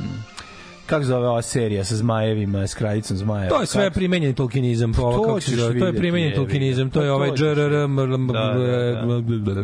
kako 0.91 1.05
zove 1.05 1.29
ova 1.29 1.43
serija 1.43 1.85
sa 1.85 1.97
zmajevima, 1.97 2.67
s 2.67 2.75
kraljicom 2.75 3.17
zmajeva. 3.17 3.49
To 3.49 3.61
je 3.61 3.67
sve 3.67 3.85
Kako- 3.85 3.95
primenjeni 3.95 4.35
tolkinizam, 4.35 4.93
pa 4.93 5.03
ovo 5.03 5.13
To 5.15 5.23
kako 5.23 5.41
se 5.41 5.47
ćeš 5.47 5.55
zove, 5.57 5.79
to 5.79 5.87
je 5.87 5.93
ga. 5.93 5.99
tolkinizam, 6.35 6.91
to 6.91 7.03
je 7.03 7.09
Pa 7.09 7.15
ovaj 7.15 7.29
to 7.29 7.37
ćeš 7.37 7.41
džrr, 7.41 7.87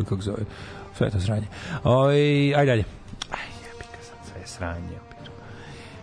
kako 0.03 0.21
zove. 0.21 0.43
Sve 0.97 1.09
to 1.09 1.19
sranje. 1.19 1.47
Oj, 1.83 2.19
aj 2.55 2.65
dalje. 2.65 2.83
sve 4.23 4.41
je 4.41 4.47
sranje. 4.47 4.97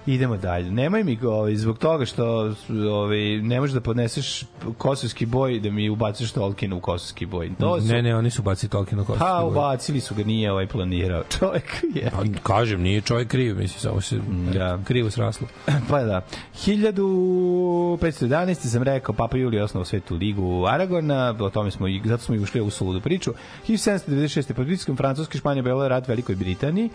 Idemo 0.07 0.37
dalje. 0.37 0.71
Nemoj 0.71 1.05
mi 1.05 1.19
ovaj, 1.23 1.57
zbog 1.57 1.79
toga 1.79 2.05
što 2.05 2.53
ovaj, 2.91 3.19
ne 3.37 3.61
možeš 3.61 3.75
da 3.75 3.81
podneseš 3.81 4.45
kosovski 4.79 5.27
boj 5.27 5.61
da 5.61 5.71
mi 5.71 5.89
ubaciš 5.89 6.33
Tolkien 6.33 6.73
u 6.73 6.81
kosovski 6.81 7.27
boj. 7.27 7.51
To 7.61 7.81
su, 7.81 7.87
Ne, 7.87 8.03
ne, 8.03 8.17
oni 8.17 8.31
su 8.31 8.43
bacili 8.43 8.71
Tolkien 8.71 8.99
na 8.99 9.05
kosovski 9.05 9.25
Pa 9.25 9.41
boj. 9.41 9.51
ubacili 9.51 10.01
su 10.01 10.15
ga, 10.15 10.25
nije 10.25 10.53
ovaj 10.53 10.67
planirao. 10.67 11.23
Čovjek 11.39 11.65
je. 11.95 12.11
Pa, 12.11 12.23
kažem, 12.43 12.83
nije 12.83 13.01
čovjek 13.01 13.29
kriv, 13.29 13.57
mislim, 13.57 13.81
samo 13.81 14.01
se 14.01 14.21
Da. 14.55 14.79
krivo 14.85 15.11
sraslo. 15.11 15.47
Pa 15.91 16.03
da. 16.03 16.21
1511. 16.57 18.55
sam 18.55 18.83
rekao, 18.83 19.15
Papa 19.15 19.37
Julije 19.37 19.63
osnovao 19.63 19.85
svetu 19.85 20.15
ligu 20.15 20.67
Aragona, 20.67 21.35
o 21.41 21.51
tome 21.51 21.71
smo 21.71 21.89
i, 21.89 22.01
zato 22.05 22.23
smo 22.23 22.35
i 22.35 22.41
ušli 22.41 22.61
u 22.61 22.71
suludu 22.71 23.01
priču. 23.01 23.33
1796. 23.69 24.53
pod 24.53 24.67
pritiskom 24.67 24.97
Francuske 24.97 25.39
Španije 25.39 25.63
bila 25.63 25.89
rat 25.89 26.09
Velikoj 26.09 26.35
Britaniji, 26.35 26.91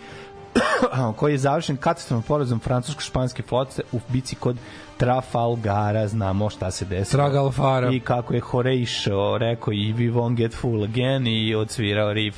koji 1.18 1.34
je 1.34 1.38
završen 1.38 1.78
katastrofom 1.78 2.24
porazom 2.24 2.60
francusko-španske 2.60 3.44
flote 3.48 3.82
u 3.92 4.00
bici 4.10 4.36
kod 4.36 4.58
Trafalgara, 4.98 6.08
znamo 6.08 6.50
šta 6.50 6.72
se 6.72 6.86
desilo. 6.86 7.24
Tragalfara. 7.24 7.92
I 7.92 8.00
kako 8.00 8.34
je 8.34 8.40
Horatio 8.40 9.38
rekao 9.38 9.74
i 9.74 9.94
we 9.94 10.14
won't 10.14 10.36
get 10.36 10.54
full 10.54 10.84
again 10.84 11.28
i 11.28 11.56
odsvirao 11.56 12.14
riff 12.14 12.38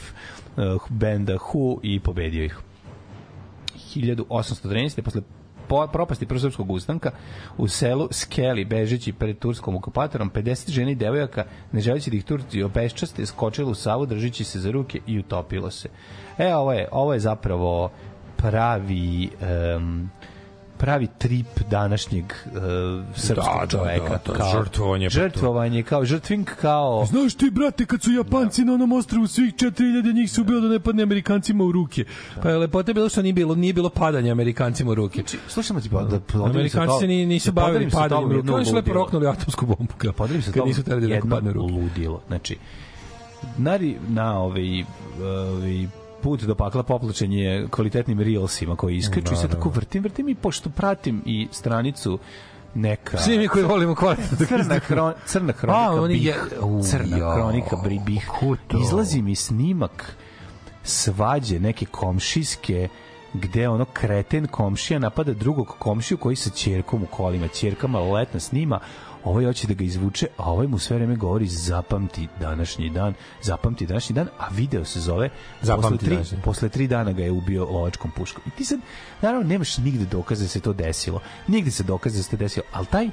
uh, 0.57 0.64
benda 0.89 1.34
Who 1.34 1.80
i 1.84 1.99
pobedio 1.99 2.43
ih. 2.45 2.57
1813. 3.95 5.01
posle 5.01 5.22
po, 5.72 5.88
propasti 5.88 6.26
prvosrpskog 6.26 6.72
ustanka 6.72 7.11
u 7.57 7.67
selu 7.67 8.07
Skeli, 8.11 8.65
bežeći 8.65 9.13
pred 9.13 9.39
turskom 9.39 9.76
okupatorom, 9.76 10.32
50 10.32 10.69
žena 10.72 10.91
i 10.91 10.95
devojaka, 10.95 11.45
ne 11.72 11.82
želeći 11.82 12.11
da 12.11 12.17
ih 12.17 12.26
Turci 12.26 12.63
opeščaste, 12.63 13.26
skočilo 13.26 13.72
u 13.72 13.76
Savu, 13.76 14.05
držeći 14.05 14.43
se 14.43 14.59
za 14.59 14.72
ruke 14.72 14.99
i 15.07 15.19
utopilo 15.19 15.72
se. 15.72 15.89
E, 16.38 16.55
ovo 16.55 16.74
je, 16.74 16.88
ovo 16.91 17.13
je 17.13 17.19
zapravo 17.19 17.91
pravi 18.38 19.30
um, 19.78 20.09
pravi 20.82 21.07
trip 21.17 21.47
današnjeg 21.61 22.25
uh, 22.25 22.51
srpskog 23.15 23.36
Da, 23.51 23.59
da, 23.61 23.67
čoveka. 23.67 24.09
da, 24.09 24.17
to 24.17 24.34
je 24.34 24.39
žrtvovanje, 24.53 25.05
pa 25.05 25.09
Žrtvovanje, 25.11 25.84
kao 25.84 26.05
žrtvink, 26.05 26.51
kao... 26.51 27.05
Znaš 27.05 27.34
ti, 27.36 27.49
brate, 27.51 27.86
kad 27.86 28.01
su 28.01 28.11
Japanci 28.11 28.65
na 28.65 28.73
onom 28.73 28.91
ostrvu 28.91 29.27
svih 29.27 29.53
4000 29.53 29.82
njih 30.13 30.32
su 30.32 30.43
bilo 30.43 30.61
da 30.61 30.67
ne 30.67 30.79
padne 30.79 31.03
Amerikancima 31.03 31.63
u 31.63 31.71
ruke. 31.71 32.05
Pa 32.43 32.49
je 32.49 32.57
lepota 32.57 32.93
bilo 32.93 33.09
što 33.09 33.21
nije 33.21 33.34
bilo, 33.34 33.55
nije 33.55 33.73
bilo 33.73 33.89
padanja 33.91 34.32
Amerikancima 34.32 34.91
u 34.91 34.95
ruke. 34.95 35.23
Slušamo 35.47 35.82
ti 35.82 35.89
pa 35.89 36.03
da 36.03 36.19
Amerikanci 36.36 36.93
se 36.99 37.07
ni- 37.07 37.25
nisu 37.25 37.51
da 37.51 37.61
bavili 37.61 37.89
padanjem 37.89 38.29
u 38.29 38.34
ruke. 38.34 38.51
Oni 38.51 38.65
su 38.65 38.75
lepo 38.75 38.93
roknuli 38.93 39.27
atomsku 39.27 39.65
bombu. 39.67 39.93
Da 40.03 40.11
podelim 40.13 40.41
sa 40.41 40.51
Kad 40.51 40.65
nisu 40.65 40.84
trebali 40.84 41.07
da 41.07 41.15
neko 41.15 41.27
padne 41.27 41.49
u 41.49 41.53
ruke. 41.53 41.73
ludilo. 41.73 42.21
Znači, 42.27 42.57
nari 43.57 43.97
na 44.09 44.39
ovaj, 44.39 44.84
ovaj 45.21 45.88
put 46.24 46.41
do 46.41 46.55
pakla 46.55 46.84
poplačen 46.84 47.34
je 47.34 47.67
kvalitetnim 47.67 48.19
reelsima 48.19 48.76
koji 48.76 48.97
iskaču 48.97 49.34
i 49.34 49.38
sad 49.38 49.51
tako 49.51 49.69
vrtim, 49.69 50.03
vrtim 50.03 50.30
i 50.30 50.36
pošto 50.36 50.69
pratim 50.69 51.22
i 51.26 51.47
stranicu 51.51 52.19
neka 52.76 53.17
Svi 53.17 53.38
mi 53.38 53.47
koji 53.47 53.63
volimo 53.65 53.95
kvalitetno. 53.95 54.45
crna, 54.47 54.80
hron, 54.80 55.13
crna 55.26 55.53
hronika 55.53 55.86
A, 55.86 55.93
oni 55.93 56.13
bih, 56.13 56.26
je- 56.26 56.36
u, 56.61 56.84
crna 56.84 57.17
jao, 57.17 57.34
hronika 57.34 57.76
bih. 58.05 58.28
izlazi 58.80 59.22
mi 59.22 59.36
snimak 59.36 60.15
svađe 60.84 61.59
neke 61.59 61.86
komšijske 61.86 62.88
gde 63.34 63.67
ono 63.69 63.86
kreten 63.86 64.47
komšija 64.47 64.99
napada 64.99 65.34
drugog 65.34 65.76
komšiju 65.80 66.17
koji 66.17 66.36
sa 66.36 66.49
ćerkom 66.49 67.03
u 67.03 67.07
kolima, 67.07 67.47
ćerka 67.47 67.88
maloletna 67.88 68.39
snima, 68.39 68.80
ovaj 69.24 69.45
hoće 69.45 69.67
da 69.67 69.74
ga 69.74 69.84
izvuče, 69.84 70.28
a 70.38 70.51
ovaj 70.51 70.67
mu 70.67 70.80
sve 70.80 70.97
vreme 70.97 71.15
govori 71.15 71.47
zapamti 71.47 72.28
današnji 72.39 72.89
dan, 72.89 73.13
zapamti 73.41 73.86
današnji 73.86 74.13
dan, 74.13 74.28
a 74.39 74.47
video 74.51 74.86
se 74.86 74.99
zove 74.99 75.30
Zapamti 75.61 75.84
posle 75.84 75.97
tri, 75.99 76.15
današnji. 76.15 76.38
posle 76.43 76.69
tri 76.69 76.88
dana 76.88 77.11
ga 77.11 77.24
je 77.24 77.32
ubio 77.32 77.65
lovačkom 77.65 78.11
puškom. 78.11 78.43
I 78.47 78.49
ti 78.49 78.65
sad, 78.65 78.80
naravno, 79.22 79.47
nemaš 79.47 79.78
nigde 79.78 80.05
dokaze 80.05 80.43
da 80.43 80.49
se 80.49 80.59
to 80.59 80.74
desilo. 80.74 81.19
Nigde 81.47 81.72
se 81.72 81.84
dokaze 81.84 82.17
da 82.17 82.24
se 82.24 82.30
to 82.30 82.38
desilo, 82.38 82.65
ali 82.72 82.86
taj 82.86 83.09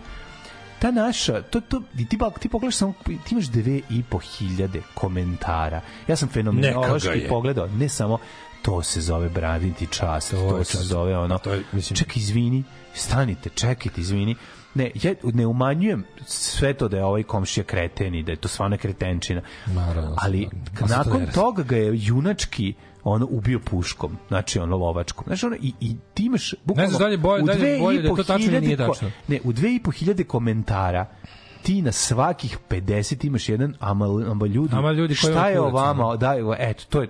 ta 0.79 0.91
naša, 0.91 1.43
to, 1.43 1.61
to, 1.61 1.83
ti, 1.97 2.05
ti, 2.07 2.19
ti 2.41 2.49
pogledaš 2.49 2.77
samo, 2.77 2.93
ti 3.05 3.29
imaš 3.31 3.47
dve 3.47 3.81
i 3.91 4.03
po 4.03 4.19
hiljade 4.19 4.83
komentara. 4.95 5.81
Ja 6.09 6.17
sam 6.17 6.29
fenomenološki 6.29 7.27
pogledao, 7.29 7.67
ne 7.69 7.89
samo 7.89 8.19
to 8.63 8.83
se 8.83 9.01
zove 9.01 9.29
braniti 9.29 9.87
čast, 9.87 10.31
to, 10.31 10.59
je 10.59 10.65
se 10.65 10.73
čast. 10.73 10.85
zove 10.85 11.19
ono, 11.19 11.39
To 11.39 11.53
je, 11.53 11.63
mislim- 11.73 11.97
čekaj, 11.97 12.15
izvini, 12.17 12.65
stanite, 12.95 13.51
čekajte, 13.51 14.01
izvini. 14.01 14.37
Ne, 14.75 14.91
ja 14.95 15.14
ne 15.25 15.47
umanjujem 15.47 16.05
sve 16.27 16.75
to 16.75 16.89
da 16.89 16.97
je 16.97 17.05
ovaj 17.05 17.23
komšija 17.23 17.64
kreten 17.64 18.14
i 18.14 18.23
da 18.23 18.33
je 18.33 18.37
to 18.37 18.49
stvarno 18.49 18.77
kretenčina. 18.77 19.41
Naravno, 19.66 20.14
ali 20.19 20.39
naravno. 20.41 20.79
To 20.79 20.97
nakon 20.99 21.12
ne 21.12 21.21
radi. 21.21 21.33
toga 21.33 21.62
ga 21.62 21.77
je 21.77 21.91
junački 21.95 22.75
ono 23.05 23.27
ubio 23.31 23.61
puškom, 23.61 24.19
znači 24.29 24.59
ono 24.59 24.77
lovačkom. 24.77 25.25
Znači 25.27 25.47
ono, 25.47 25.57
i, 25.57 25.73
i 25.81 25.97
ti 26.14 26.25
imaš 26.25 26.55
bukvalno 26.64 26.91
znaš 26.91 26.99
da 27.01 27.07
li 27.07 27.12
je 27.12 27.19
bolje- 27.19 27.43
u 27.43 27.47
da 27.47 27.53
li 27.53 27.59
je 27.59 27.61
dve 27.61 27.77
i 27.77 27.81
bolje 27.81 28.03
da 28.03 28.09
to 28.09 28.23
tačno 28.25 28.61
nije 28.61 28.77
tačno? 28.77 29.11
ne, 29.29 29.41
u 29.45 29.53
dve 29.53 29.75
i 29.75 29.81
po 29.81 29.91
hiljade 29.91 30.25
komentara 30.25 31.07
ti 31.62 31.83
na 31.83 31.93
svakih 31.93 32.59
50 32.71 33.27
imaš 33.27 33.49
jedan 33.49 33.75
ama, 33.81 34.05
ama 34.05 34.47
ljudi, 34.47 34.77
Ama 34.77 34.93
ljudi 34.93 35.14
šta 35.14 35.49
je 35.49 35.61
o 35.61 35.62
kurac, 35.62 35.75
vama, 35.77 36.07
ono. 36.07 36.16
da, 36.16 36.35
eto, 36.59 36.85
to 36.89 37.03
je 37.03 37.09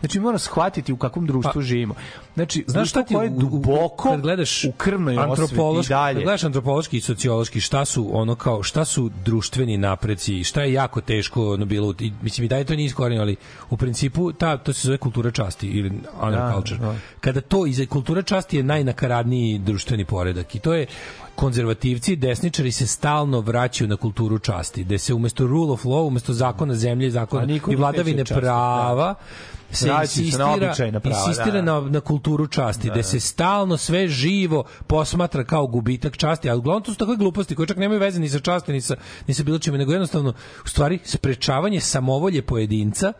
Znači, 0.00 0.20
mora 0.20 0.38
shvatiti 0.38 0.92
u 0.92 0.96
kakvom 0.96 1.26
društvu 1.26 1.52
Pa, 1.54 1.60
živimo. 1.60 1.94
Znači, 2.34 2.64
Znaš 2.66 2.90
šta 2.90 3.02
ti 3.02 3.14
koje 3.14 3.26
je 3.26 3.30
duboko 3.30 4.10
kad 4.10 4.20
gledaš 4.20 4.64
u 4.64 4.72
krvnoj 4.72 5.14
i 5.14 5.18
antropološki, 5.18 5.88
dalje. 5.92 6.14
Kad 6.14 6.22
gledaš 6.22 6.44
antropološki 6.44 6.96
i 6.96 7.00
sociološki 7.00 7.60
šta 7.60 7.84
su 7.84 8.10
ono 8.12 8.34
kao 8.34 8.62
šta 8.62 8.84
su 8.84 9.10
društveni 9.24 9.76
napreci, 9.76 10.44
šta 10.44 10.62
je 10.62 10.72
jako 10.72 11.00
teško 11.00 11.52
ono 11.52 11.64
bilo, 11.64 11.94
i, 12.00 12.12
mislim 12.22 12.44
i 12.44 12.48
da 12.48 12.56
je 12.56 12.64
to 12.64 12.74
nije 12.76 12.86
iskorenjeno, 12.86 13.22
ali 13.22 13.36
u 13.70 13.76
principu 13.76 14.32
ta 14.32 14.56
to 14.56 14.72
se 14.72 14.86
zove 14.86 14.98
kultura 14.98 15.30
časti 15.30 15.66
ili 15.66 15.92
honor 16.20 16.40
Da, 16.40 16.52
culture. 16.54 16.80
da. 16.80 16.94
Kada 17.20 17.40
to 17.40 17.66
iza 17.66 17.86
kultura 17.86 18.22
časti 18.22 18.56
je 18.56 18.62
najnakaradniji 18.62 19.58
društveni 19.58 20.04
poredak 20.04 20.54
i 20.54 20.58
to 20.58 20.74
je 20.74 20.86
konzervativci 21.38 22.12
i 22.12 22.16
desničari 22.16 22.72
se 22.72 22.86
stalno 22.86 23.40
vraćaju 23.40 23.88
na 23.88 23.96
kulturu 23.96 24.38
časti, 24.38 24.84
gde 24.84 24.98
se 24.98 25.14
umesto 25.14 25.46
rule 25.46 25.72
of 25.72 25.84
law, 25.84 26.06
umesto 26.06 26.32
zakona 26.32 26.74
zemlje 26.74 27.06
A 27.06 27.10
zakona 27.10 27.44
i 27.44 27.46
ne 27.66 27.76
vladavine 27.76 28.24
časti, 28.24 28.40
prava 28.40 29.14
se 29.70 29.86
Vraćaju 29.86 30.08
se 30.08 30.38
na 30.38 30.44
insistira, 30.44 30.66
običajna 30.66 31.00
prava, 31.00 31.18
insistira 31.20 31.52
da. 31.52 31.62
na, 31.62 31.80
na 31.80 32.00
kulturu 32.00 32.46
časti, 32.48 32.90
da, 32.90 33.02
se 33.02 33.20
stalno 33.20 33.76
sve 33.76 34.08
živo 34.08 34.64
posmatra 34.86 35.44
kao 35.44 35.66
gubitak 35.66 36.16
časti, 36.16 36.50
ali 36.50 36.58
uglavnom 36.58 36.82
to 36.82 36.92
su 36.92 36.98
takve 36.98 37.16
gluposti 37.16 37.54
koje 37.54 37.66
čak 37.66 37.76
nemaju 37.76 38.00
veze 38.00 38.20
ni 38.20 38.28
sa 38.28 38.38
časti, 38.40 38.72
ni 38.72 38.80
sa, 38.80 38.96
ni 39.26 39.34
sa 39.34 39.42
bilo 39.42 39.58
čime, 39.58 39.78
nego 39.78 39.92
jednostavno, 39.92 40.32
u 40.64 40.68
stvari, 40.68 40.98
sprečavanje 41.04 41.80
samovolje 41.80 42.42
pojedinca 42.42 43.12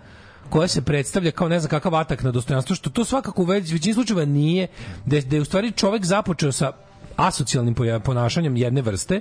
koja 0.50 0.68
se 0.68 0.82
predstavlja 0.82 1.30
kao 1.30 1.48
ne 1.48 1.60
znam 1.60 1.70
kakav 1.70 1.94
atak 1.94 2.22
na 2.22 2.30
dostojanstvo, 2.32 2.76
što 2.76 2.90
to 2.90 3.04
svakako 3.04 3.42
u 3.42 3.46
već- 3.46 3.72
većini 3.72 3.94
slučajeva 3.94 4.24
nije, 4.24 4.66
da, 5.06 5.16
je- 5.16 5.22
da 5.22 5.36
je 5.36 5.42
u 5.42 5.44
stvari 5.44 5.72
čovek 5.72 6.04
započeo 6.04 6.52
sa 6.52 6.72
asocijalnim 7.18 7.74
ponašanjem 8.04 8.56
jedne 8.56 8.82
vrste, 8.82 9.20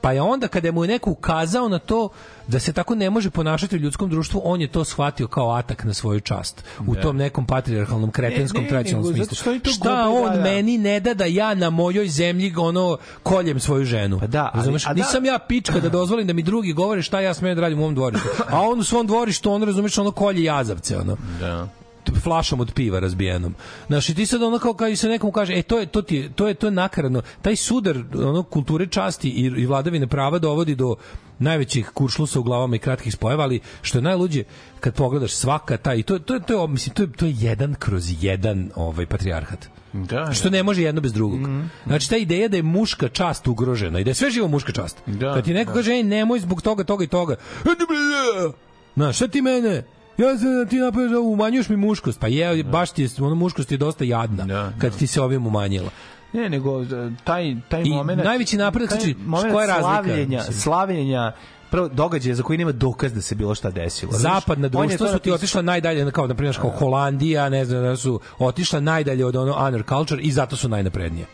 pa 0.00 0.12
je 0.12 0.22
onda 0.22 0.48
kada 0.48 0.72
mu 0.72 0.84
je 0.84 0.88
neko 0.88 1.10
ukazao 1.10 1.68
na 1.68 1.78
to 1.78 2.08
da 2.48 2.60
se 2.60 2.72
tako 2.72 2.94
ne 2.94 3.10
može 3.10 3.30
ponašati 3.30 3.76
u 3.76 3.80
ljudskom 3.80 4.10
društvu, 4.10 4.40
on 4.44 4.60
je 4.60 4.68
to 4.68 4.84
shvatio 4.84 5.26
kao 5.28 5.50
atak 5.50 5.84
na 5.84 5.94
svoju 5.94 6.20
čast. 6.20 6.64
U 6.80 6.94
tom 6.94 7.16
nekom 7.16 7.46
patrijarhalnom, 7.46 8.10
kretenskom, 8.10 8.58
Ne, 8.58 8.64
ne, 8.64 8.68
tradicionalnom 8.68 9.14
smislu. 9.14 9.34
što 9.34 9.58
to 9.60 9.70
Šta 9.70 10.08
on 10.10 10.24
da, 10.24 10.36
da. 10.36 10.42
meni 10.42 10.78
ne 10.78 11.00
da 11.00 11.14
da 11.14 11.24
ja 11.24 11.54
na 11.54 11.70
mojoj 11.70 12.08
zemlji 12.08 12.54
ono 12.56 12.98
koljem 13.22 13.60
svoju 13.60 13.84
ženu? 13.84 14.20
Pa 14.20 14.26
da, 14.26 14.50
ali- 14.54 14.74
a 14.76 14.88
da- 14.88 14.94
Nisam 14.94 15.24
ja 15.24 15.38
pička 15.38 15.80
da 15.80 15.88
dozvolim 15.88 16.26
da 16.26 16.32
mi 16.32 16.42
drugi 16.42 16.72
govore 16.72 17.02
šta 17.02 17.20
ja 17.20 17.34
smejem 17.34 17.54
da 17.54 17.62
radim 17.62 17.78
u 17.78 17.82
ovom 17.82 17.94
dvorištu. 17.94 18.28
A 18.48 18.60
on 18.60 18.80
u 18.80 18.84
svom 18.84 19.06
dvorištu, 19.06 19.52
on 19.52 19.62
razumeš, 19.62 19.98
ono 19.98 20.10
kolje 20.10 20.44
jazavce, 20.44 20.98
ono 20.98 21.16
Da. 21.40 21.68
Flašom 22.14 22.60
od 22.60 22.72
piva 22.72 22.98
razbijenom. 23.00 23.54
Znaš, 23.86 24.08
i 24.08 24.14
ti 24.14 24.26
sad 24.26 24.42
ono 24.42 24.58
kao 24.58 24.74
kad 24.74 24.98
se 24.98 25.08
nekom 25.08 25.32
kaže, 25.32 25.52
e 25.52 25.62
to 25.62 25.78
je 25.78 25.86
to 25.86 26.02
ti 26.02 26.16
je- 26.16 26.28
to 26.30 26.48
je 26.48 26.54
to 26.54 26.66
je 26.66 26.70
nakaradno. 26.70 27.22
Taj 27.42 27.56
sudar 27.56 27.96
ono 28.14 28.42
kulture 28.42 28.86
časti 28.86 29.28
i, 29.28 29.40
i 29.42 29.66
vladavine 29.66 30.06
prava 30.06 30.38
dovodi 30.38 30.74
do 30.74 30.96
najvećih 31.38 31.88
kuršlusa 31.88 32.40
u 32.40 32.42
glavama 32.42 32.76
i 32.76 32.80
kratkih 32.80 33.12
spojeva, 33.12 33.42
ali 33.42 33.60
što 33.82 33.98
je 33.98 34.02
najluđe 34.02 34.44
kad 34.80 34.94
pogledaš 34.94 35.32
svaka 35.32 35.76
ta 35.76 35.94
i 35.94 36.02
to 36.02 36.18
to 36.18 36.38
to 36.38 36.62
je 36.62 36.68
mislim 36.68 36.94
to 36.94 37.02
je 37.02 37.12
to 37.12 37.26
je 37.26 37.34
jedan 37.38 37.74
kroz 37.74 38.22
jedan 38.22 38.70
ovaj 38.76 39.06
patrijarhat. 39.06 39.68
Da, 39.92 40.32
Što 40.32 40.50
ne 40.50 40.62
može 40.62 40.82
jedno 40.82 41.00
bez 41.00 41.12
drugog. 41.12 41.40
Znači 41.86 42.10
ta 42.10 42.16
ideja 42.16 42.48
da 42.48 42.56
je 42.56 42.62
muška 42.62 43.08
čast 43.08 43.46
ugrožena 43.46 44.00
i 44.00 44.04
da 44.04 44.10
je 44.10 44.14
sve 44.14 44.30
živo 44.30 44.48
muška 44.48 44.72
čast. 44.72 45.02
Da, 45.06 45.34
Kad 45.34 45.44
ti 45.44 45.54
neko 45.54 45.72
kaže 45.72 45.92
ej 45.92 46.02
nemoj 46.02 46.40
zbog 46.40 46.62
toga 46.62 46.84
toga 46.84 47.04
i 47.04 47.08
toga. 47.08 47.36
Znaš, 48.96 49.16
šta 49.16 49.28
ti 49.28 49.42
mene? 49.42 49.82
Ja 50.18 50.38
sam 50.38 50.54
da 50.54 50.64
ti 50.64 50.76
napraviš 50.76 51.10
da 51.10 51.20
umanjuješ 51.20 51.68
mi 51.68 51.76
muškost. 51.76 52.20
Pa 52.20 52.28
je, 52.28 52.64
baš 52.64 52.90
ti 52.90 53.02
je, 53.02 53.08
ono 53.20 53.34
muškost 53.34 53.72
je 53.72 53.78
dosta 53.78 54.04
jadna 54.04 54.44
Da, 54.44 54.72
kad 54.78 54.98
ti 54.98 55.06
se 55.06 55.20
ovim 55.20 55.46
umanjila. 55.46 55.90
Ne, 56.32 56.48
nego 56.48 56.82
e, 56.82 56.86
taj 57.24 57.56
taj 57.68 57.82
I 57.82 57.90
momenat 57.90 58.24
najveći 58.24 58.56
napredak, 58.56 58.98
znači, 58.98 59.16
koja 59.52 59.62
je 59.62 59.66
razlika, 59.66 60.02
Slavljenja, 60.02 60.42
slavljenja 60.42 61.32
prvo 61.70 61.88
događaja 61.88 62.34
za 62.34 62.42
koji 62.42 62.58
nema 62.58 62.72
dokaz 62.72 63.12
da 63.12 63.20
se 63.20 63.34
bilo 63.34 63.54
šta 63.54 63.70
desilo. 63.70 64.12
Zapadna 64.12 64.68
društva 64.68 65.12
su 65.12 65.18
ti 65.18 65.30
otišla 65.30 65.62
najdalje, 65.62 66.10
kao 66.10 66.26
na 66.26 66.34
primjer 66.34 66.56
kao 66.60 66.70
Holandija, 66.70 67.48
ne 67.48 67.64
znam, 67.64 67.82
da 67.82 67.96
su 67.96 68.20
otišla 68.38 68.80
najdalje 68.80 69.26
od 69.26 69.36
ono 69.36 69.52
honor 69.52 69.82
culture 69.88 70.22
i 70.22 70.32
zato 70.32 70.56
su 70.56 70.68
najnaprednije. 70.68 71.26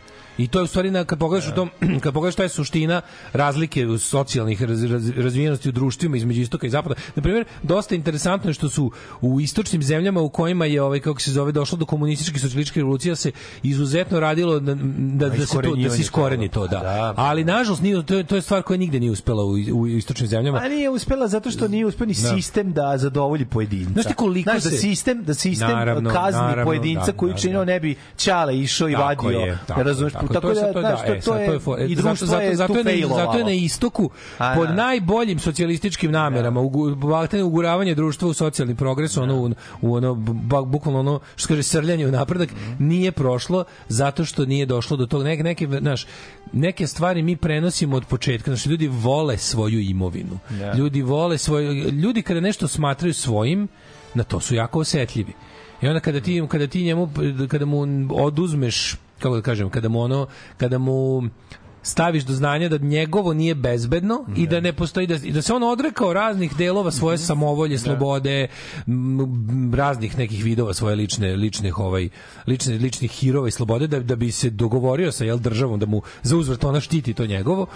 I 0.43 0.47
to 0.47 0.59
je 0.59 0.63
u 0.63 0.67
stvari 0.67 0.91
na, 0.91 1.05
kad 1.05 1.19
pogledaš 1.19 1.49
u 1.49 1.51
tom 1.51 1.69
kad 2.03 2.13
pogledaš 2.13 2.33
šta 2.33 2.43
je 2.43 2.49
suština 2.49 3.01
razlike 3.33 3.87
u 3.87 3.97
socijalnih 3.97 4.63
raz, 4.63 4.83
raz, 4.83 5.09
razvijenosti 5.09 5.69
u 5.69 5.71
društvima 5.71 6.17
između 6.17 6.41
istoka 6.41 6.67
i 6.67 6.69
zapada. 6.69 6.95
Na 7.15 7.21
primjer, 7.21 7.45
dosta 7.63 7.95
interesantno 7.95 8.49
je 8.49 8.53
što 8.53 8.69
su 8.69 8.91
u 9.21 9.41
istočnim 9.41 9.83
zemljama 9.83 10.21
u 10.21 10.29
kojima 10.29 10.65
je 10.65 10.81
ovaj 10.81 10.99
kako 10.99 11.21
se 11.21 11.31
zove 11.31 11.51
došlo 11.51 11.77
do 11.77 11.85
komunističke 11.85 12.39
socijalističke 12.39 12.79
revolucije 12.79 13.15
se 13.15 13.31
izuzetno 13.63 14.19
radilo 14.19 14.59
da, 14.59 14.75
da, 14.75 15.29
da 15.29 15.45
se 15.45 15.61
to 15.61 15.75
da 15.75 15.89
se 15.89 16.01
iskoreni 16.01 16.49
to, 16.49 16.67
da. 16.67 16.79
Da, 16.79 17.13
Ali 17.17 17.43
nažalost 17.43 17.81
nije 17.81 18.05
to 18.05 18.15
je, 18.15 18.23
to 18.23 18.35
je 18.35 18.41
stvar 18.41 18.61
koja 18.61 18.77
nigde 18.77 18.99
nije 18.99 19.11
uspela 19.11 19.43
u, 19.43 19.51
u 19.73 19.87
istočnim 19.87 20.27
zemljama. 20.27 20.57
A 20.57 20.67
nije 20.67 20.89
uspela 20.89 21.27
zato 21.27 21.51
što 21.51 21.67
nije 21.67 21.85
uspeo 21.85 22.07
ni 22.07 22.13
sistem 22.13 22.73
da 22.73 22.97
zadovolji 22.97 23.45
pojedinca. 23.45 23.91
Znaš 23.93 24.05
ti 24.05 24.13
koliko 24.13 24.51
Znaš, 24.51 24.63
da 24.63 24.69
se- 24.69 24.77
sistem, 24.77 25.23
da 25.23 25.33
sistem 25.33 25.69
Naravno, 25.69 26.09
kazni 26.09 26.41
naravno, 26.41 26.65
pojedinca 26.65 27.05
da, 27.05 27.11
koji 27.11 27.33
da, 27.33 27.37
činio 27.39 27.59
da. 27.59 27.65
ne 27.65 27.79
bi 27.79 27.95
ćale 28.17 28.59
išao 28.59 28.89
i 28.89 28.95
vadio. 28.95 29.29
je, 29.29 29.57
tako, 29.67 29.83
razumeš? 29.83 30.13
tako, 30.13 30.30
Tako 30.33 30.41
to 30.43 30.49
je 30.49 30.55
da, 30.55 30.73
to, 30.73 30.81
da, 30.81 30.95
to, 30.97 31.03
e, 31.03 31.19
to 31.19 31.35
je, 31.35 31.45
to 31.45 31.53
je 31.53 31.59
fo- 31.59 31.85
i 31.85 31.95
zato, 31.95 32.07
društvo 32.07 32.27
zato, 32.27 32.41
je 32.41 32.55
zato, 32.55 32.73
tu 32.73 32.79
je 32.79 33.01
na, 33.01 33.15
zato 33.15 33.37
je 33.37 33.43
na 33.43 33.51
istoku 33.51 34.09
A, 34.37 34.55
pod 34.55 34.67
da. 34.67 34.73
najboljim 34.73 35.39
socijalističkim 35.39 36.11
namerama 36.11 36.59
ugu, 36.59 36.97
uguravanje 37.45 37.95
društva 37.95 38.27
u 38.27 38.33
socijalni 38.33 38.75
progres 38.75 39.17
ono 39.17 39.35
u, 39.35 39.51
u 39.81 39.95
ono 39.95 40.13
bu- 40.13 40.65
bukvalno 40.65 40.99
ono 40.99 41.19
što 41.35 41.47
kaže 41.47 41.63
srljanje 41.63 42.07
u 42.07 42.11
napredak 42.11 42.49
nije 42.79 43.11
prošlo 43.11 43.63
zato 43.87 44.25
što 44.25 44.45
nije 44.45 44.65
došlo 44.65 44.97
do 44.97 45.05
tog 45.05 45.23
neke 45.23 45.43
neke 45.43 45.67
znaš 45.79 46.05
neke 46.53 46.87
stvari 46.87 47.21
mi 47.23 47.35
prenosimo 47.35 47.97
od 47.97 48.05
početka 48.05 48.51
znači 48.51 48.69
ljudi 48.69 48.87
vole 48.87 49.37
svoju 49.37 49.79
imovinu. 49.79 50.39
Da. 50.49 50.73
ljudi 50.73 51.01
vole 51.01 51.37
svoje 51.37 51.73
ljudi 51.91 52.21
kada 52.21 52.39
nešto 52.39 52.67
smatraju 52.67 53.13
svojim 53.13 53.67
na 54.13 54.23
to 54.23 54.39
su 54.39 54.55
jako 54.55 54.79
osetljivi. 54.79 55.33
I 55.81 55.87
onda 55.87 55.99
kada 55.99 56.21
ti 56.21 56.43
kada 56.49 56.67
ti 56.67 56.83
njemu 56.83 57.09
kada 57.47 57.65
mu 57.65 57.81
oduzmeš 58.11 58.95
kako 59.21 59.35
da 59.35 59.41
kažem 59.41 59.69
kada 59.69 59.89
mu 59.89 60.01
ono 60.01 60.27
kada 60.57 60.77
mu 60.77 61.23
staviš 61.83 62.23
do 62.23 62.33
znanja 62.33 62.69
da 62.69 62.77
njegovo 62.77 63.33
nije 63.33 63.55
bezbedno 63.55 64.25
i 64.37 64.47
da 64.47 64.59
ne 64.59 64.73
postoji 64.73 65.07
da, 65.07 65.17
da 65.17 65.41
se 65.41 65.53
on 65.53 65.63
odrekao 65.63 66.13
raznih 66.13 66.57
delova 66.57 66.91
svoje 66.91 67.17
samovolje, 67.17 67.77
slobode, 67.77 68.47
m, 68.87 69.73
raznih 69.75 70.17
nekih 70.17 70.43
vidova 70.43 70.73
svoje 70.73 70.95
lične 70.95 71.35
ličnih 71.35 71.79
ovaj 71.79 72.09
lične 72.47 72.75
ličnih 72.75 73.11
hirova 73.11 73.47
i 73.47 73.51
slobode 73.51 73.87
da 73.87 73.99
da 73.99 74.15
bi 74.15 74.31
se 74.31 74.49
dogovorio 74.49 75.11
sa 75.11 75.25
jel 75.25 75.39
državom 75.39 75.79
da 75.79 75.85
mu 75.85 76.01
za 76.23 76.37
uzvrat 76.37 76.63
ona 76.63 76.79
štiti 76.79 77.13
to 77.13 77.25
njegovo 77.25 77.67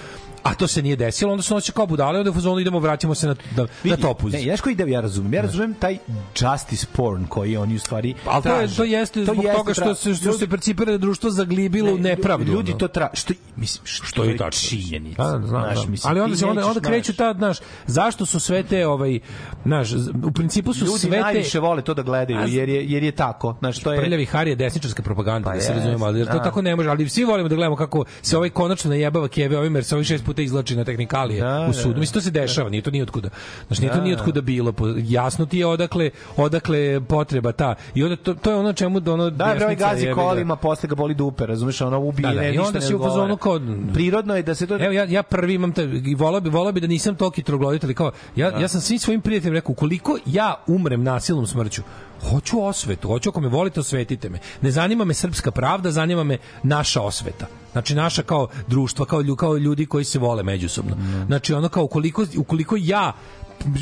a 0.45 0.53
to 0.53 0.67
se 0.67 0.81
nije 0.81 0.95
desilo, 0.95 1.31
onda 1.31 1.43
su 1.43 1.53
noće 1.53 1.71
kao 1.71 1.85
budale, 1.85 2.19
onda 2.19 2.31
u 2.31 2.33
fazonu 2.33 2.59
idemo, 2.59 2.79
vraćamo 2.79 3.15
se 3.15 3.27
na, 3.27 3.35
na, 3.55 3.67
na 3.83 3.97
topuz. 3.97 4.33
Ne, 4.33 4.41
znaš 4.41 4.61
koji 4.61 4.73
ide, 4.73 4.89
ja 4.89 5.01
razumem. 5.01 5.33
Ja 5.33 5.41
razumem 5.41 5.73
taj 5.73 5.97
justice 6.39 6.87
porn 6.93 7.25
koji 7.25 7.57
oni 7.57 7.75
u 7.75 7.79
stvari 7.79 8.13
Ali 8.25 8.43
to, 8.43 8.61
je, 8.61 8.75
to 8.75 8.83
jeste 8.83 9.23
zbog 9.23 9.45
toga 9.55 9.73
što 9.73 9.95
se, 9.95 10.15
što 10.15 10.33
se 10.33 10.47
percipira 10.47 10.97
društvo 10.97 11.29
zaglibilo 11.29 11.93
u 11.93 11.97
Ne, 11.97 12.09
nepravdu. 12.09 12.51
Ljudi 12.51 12.73
to 12.77 12.87
tra 12.87 13.09
što 13.13 13.33
mislim 13.55 13.85
što, 13.85 14.05
što 14.05 14.23
je 14.23 14.37
tačno. 14.37 14.69
činjenica. 14.69 15.23
Da, 15.23 15.37
da, 15.37 15.47
znaš, 15.47 15.77
znam. 15.77 15.91
mislim, 15.91 16.11
ali 16.11 16.19
onda 16.19 16.37
se 16.37 16.45
onda 16.45 16.67
onda 16.67 16.79
kreću 16.79 17.13
ta, 17.13 17.33
znaš, 17.33 17.57
zašto 17.87 18.25
su 18.25 18.39
sve 18.39 18.63
te 18.63 18.87
ovaj, 18.87 19.19
znaš, 19.65 19.89
u 20.23 20.31
principu 20.31 20.73
su 20.73 20.85
ljudi 20.85 20.99
sve 20.99 21.11
te 21.11 21.19
najviše 21.19 21.59
vole 21.59 21.81
to 21.81 21.93
da 21.93 22.01
gledaju 22.01 22.39
jer 22.47 22.69
je 22.69 22.85
jer 22.85 23.03
je 23.03 23.11
tako. 23.11 23.55
Znaš, 23.59 23.79
to 23.79 23.93
je 23.93 23.99
Prljavi 23.99 24.25
Hari 24.25 24.49
je 24.49 24.55
desničarska 24.55 25.03
propaganda, 25.03 25.49
Pa 25.49 25.55
da 25.55 25.61
se 25.61 25.73
razumemo, 25.73 26.05
ali 26.05 26.25
to 26.25 26.33
da. 26.33 26.43
tako 26.43 26.61
ne 26.61 26.75
može, 26.75 26.89
ali 26.89 27.09
svi 27.09 27.23
volimo 27.23 27.49
da 27.49 27.55
gledamo 27.55 27.75
kako 27.75 28.05
se 28.21 28.37
ovaj 28.37 28.49
konačno 28.49 28.89
najebava 28.89 29.27
Keve 29.27 29.57
ovim, 29.57 29.75
jer 29.75 29.83
se 29.83 29.95
ovaj 29.95 30.03
šest 30.03 30.25
puta 30.35 30.41
izlači 30.41 30.75
na 30.75 30.83
tehnikalije 30.83 31.41
Da, 31.41 31.67
u 31.69 31.73
sudu. 31.73 31.93
da, 31.93 31.99
Mislim, 31.99 32.13
to 32.13 32.21
se 32.21 32.31
dešava, 32.31 32.69
nije 32.69 32.81
to 32.81 32.91
ni 32.91 33.01
otkuda. 33.01 33.29
Znači, 33.67 33.81
nije 33.81 33.91
to 33.91 33.97
Da, 33.97 34.03
ni 34.03 34.09
da. 34.09 34.17
otkuda 34.17 34.41
bilo. 34.41 34.73
Jasno 34.97 35.45
ti 35.45 35.57
je 35.57 35.65
odakle, 35.65 36.09
odakle 36.37 36.79
je 36.79 37.01
potreba 37.01 37.51
ta. 37.51 37.75
I 37.95 38.03
onda 38.03 38.15
to, 38.15 38.33
to 38.33 38.51
je 38.51 38.57
ono 38.57 38.73
čemu 38.73 38.99
da 38.99 39.13
ono 39.13 39.29
Da, 39.29 39.45
desnica 39.49 39.75
gazi 39.85 40.11
kolima, 40.13 40.55
posle 40.55 40.89
ga 40.89 40.95
boli 40.95 41.13
dupe, 41.13 41.45
razumeš, 41.45 41.81
ono 41.81 41.99
ubije, 41.99 42.21
Da, 42.23 42.33
da, 42.33 42.41
ne, 42.41 42.47
i 42.47 42.51
ništa 42.51 42.63
onda 42.63 42.79
ne 42.79 42.85
si 42.85 42.95
u 42.95 42.99
fazonu 42.99 43.37
kao- 43.37 43.59
Prirodno 43.93 44.35
je 44.35 44.43
da 44.43 44.55
se 44.55 44.67
to... 44.67 44.75
Evo 44.75 44.91
ja 44.93 45.03
ja 45.05 45.23
prvi 45.23 45.53
imam 45.53 45.71
taj 45.71 45.85
i 45.85 46.15
voleo 46.15 46.41
bi 46.41 46.49
voleo 46.49 46.71
bi 46.71 46.81
da 46.81 46.87
nisam 46.87 47.15
toki 47.15 47.43
troglodit, 47.43 47.83
ali 47.83 47.93
kao 47.93 48.11
ja 48.35 48.59
ja 48.59 48.67
sam 48.67 48.81
svim 48.81 48.99
svojim 48.99 49.21
prijateljima 49.21 49.55
rekao 49.55 49.71
ukoliko 49.71 50.17
ja 50.25 50.55
umrem 50.67 51.03
nasilnom 51.03 51.47
smrću 51.47 51.81
hoću 52.21 52.61
osvetu, 52.61 53.07
hoću 53.07 53.29
ako 53.29 53.41
me 53.41 53.47
volite 53.47 53.79
osvetite 53.79 54.29
me. 54.29 54.39
Ne 54.61 54.71
zanima 54.71 55.05
me 55.05 55.13
srpska 55.13 55.51
pravda, 55.51 55.91
zanima 55.91 56.23
me 56.23 56.37
naša 56.63 57.01
osveta. 57.01 57.45
Znači 57.75 57.95
naša 57.95 58.23
kao 58.23 58.47
društva, 58.67 59.05
kao 59.05 59.21
lju- 59.21 59.35
kao 59.35 59.57
ljudi 59.57 59.85
koji 59.85 60.05
se 60.05 60.19
vole 60.19 60.43
međusobno. 60.43 60.95
Znači 61.27 61.53
ono 61.53 61.69
kao 61.69 61.83
ukoliko 61.83 62.25
ukoliko 62.37 62.75
ja 62.79 63.13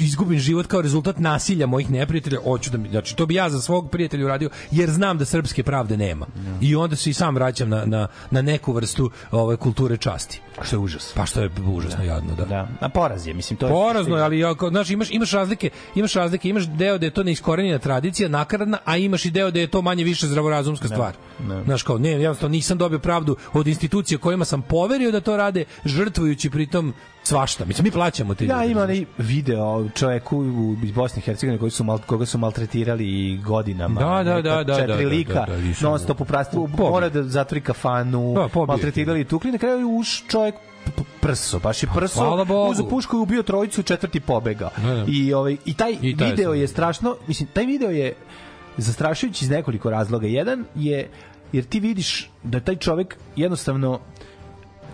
izgubim 0.01 0.39
život 0.39 0.67
kao 0.67 0.81
rezultat 0.81 1.19
nasilja 1.19 1.67
mojih 1.67 1.91
neprijatelja, 1.91 2.39
hoću 2.43 2.71
da 2.71 2.77
mi, 2.77 2.89
znači 2.89 3.15
to 3.15 3.25
bi 3.25 3.35
ja 3.35 3.49
za 3.49 3.61
svog 3.61 3.89
prijatelja 3.89 4.25
uradio 4.25 4.49
jer 4.71 4.89
znam 4.89 5.17
da 5.17 5.25
srpske 5.25 5.63
pravde 5.63 5.97
nema. 5.97 6.25
I 6.61 6.75
onda 6.75 6.95
se 6.95 7.09
i 7.09 7.13
sam 7.13 7.35
vraćam 7.35 7.69
na, 7.69 7.85
na, 7.85 8.07
na 8.31 8.41
neku 8.41 8.73
vrstu 8.73 9.11
ove 9.31 9.57
kulture 9.57 9.97
časti. 9.97 10.41
što 10.61 10.75
je 10.75 10.79
užas. 10.79 11.13
Pa 11.15 11.25
što 11.25 11.41
je 11.41 11.49
užasno 11.75 12.03
jadno, 12.03 12.35
da. 12.35 12.45
Da, 12.45 12.67
a 12.79 12.89
poraz 12.89 13.27
je, 13.27 13.33
mislim, 13.33 13.57
to 13.57 13.65
je... 13.65 13.71
Porazno 13.71 14.15
ali 14.15 14.39
ja, 14.39 14.55
kao, 14.55 14.69
znaš, 14.69 14.89
imaš, 14.89 15.11
imaš 15.11 15.31
razlike, 15.31 15.69
imaš 15.95 16.13
razlike, 16.13 16.49
imaš 16.49 16.67
deo 16.67 16.97
da 16.97 17.05
je 17.05 17.11
to 17.11 17.23
neiskorenjena 17.23 17.79
tradicija, 17.79 18.29
nakaradna, 18.29 18.77
a 18.85 18.97
imaš 18.97 19.25
i 19.25 19.31
deo 19.31 19.51
da 19.51 19.59
je 19.59 19.67
to 19.67 19.81
manje 19.81 20.03
više 20.03 20.27
zdravorazumska 20.27 20.87
stvar. 20.87 21.13
ne. 21.47 21.63
Znaš, 21.63 21.83
kao, 21.83 21.97
ne, 21.97 22.09
jednostavno 22.09 22.51
nisam 22.51 22.77
dobio 22.77 22.99
pravdu 22.99 23.35
od 23.53 23.67
institucije 23.67 24.17
kojima 24.17 24.45
sam 24.45 24.61
poverio 24.61 25.11
da 25.11 25.21
to 25.21 25.37
rade, 25.37 25.65
žrtvujući 25.85 26.49
pritom 26.49 26.93
svašta. 27.23 27.65
Mislim, 27.65 27.83
mi 27.83 27.91
plaćamo 27.91 28.35
te 28.35 28.45
Ja 28.45 28.55
ljude, 28.55 28.65
ima 28.67 28.79
znaš. 28.79 28.89
onaj 28.89 29.05
video 29.19 29.89
čoveku 29.89 30.43
iz 30.83 30.91
Bosne 30.91 31.19
i 31.19 31.23
Hercegovine 31.23 31.59
koji 31.59 31.71
su 31.71 31.83
mal, 31.83 31.99
koga 31.99 32.25
su 32.25 32.37
maltretirali 32.37 33.05
godinama. 33.37 34.01
Da, 34.01 34.23
da, 34.25 34.41
da, 34.41 34.63
da, 34.63 34.75
Četiri 34.75 34.87
da, 34.87 34.97
da, 34.99 35.07
lika, 35.07 35.33
da, 35.33 35.45
da, 35.47 35.57
nisam- 35.57 35.83
non 35.83 35.99
stop 35.99 36.21
u 36.21 36.25
prastu, 36.25 36.69
mora 36.69 37.09
da 37.09 37.23
zatvori 37.23 37.61
kafanu, 37.61 38.33
Da, 38.33 38.65
maltretirali 38.65 39.21
i 39.21 39.25
tukli, 39.25 39.51
na 39.51 39.57
kraju 39.57 39.79
je 39.79 39.85
uš 39.85 40.23
p- 40.85 41.03
prso, 41.21 41.59
baš 41.59 41.83
je 41.83 41.89
prso, 41.95 42.35
Pa, 42.37 42.43
Bogu. 42.45 42.71
uzeo 42.71 42.87
pušku 42.87 43.17
i 43.17 43.21
ubio 43.21 43.43
trojicu, 43.43 43.83
četvrti 43.83 44.19
pobega. 44.19 44.69
Da, 44.77 44.93
da. 44.93 45.05
I, 45.07 45.33
ovaj, 45.33 45.57
I 45.65 45.73
taj 45.73 45.95
I 46.01 46.17
taj 46.17 46.29
video 46.29 46.53
je 46.53 46.67
strašno, 46.67 47.15
mislim, 47.27 47.49
taj 47.53 47.65
video 47.65 47.89
je 47.89 48.13
zastrašujući 48.77 49.45
iz 49.45 49.51
nekoliko 49.51 49.89
razloga. 49.89 50.27
Jedan 50.27 50.65
je, 50.75 51.09
jer 51.51 51.63
ti 51.65 51.79
vidiš 51.79 52.29
da 52.43 52.59
taj 52.59 52.75
čovek 52.75 53.15
jednostavno 53.35 53.99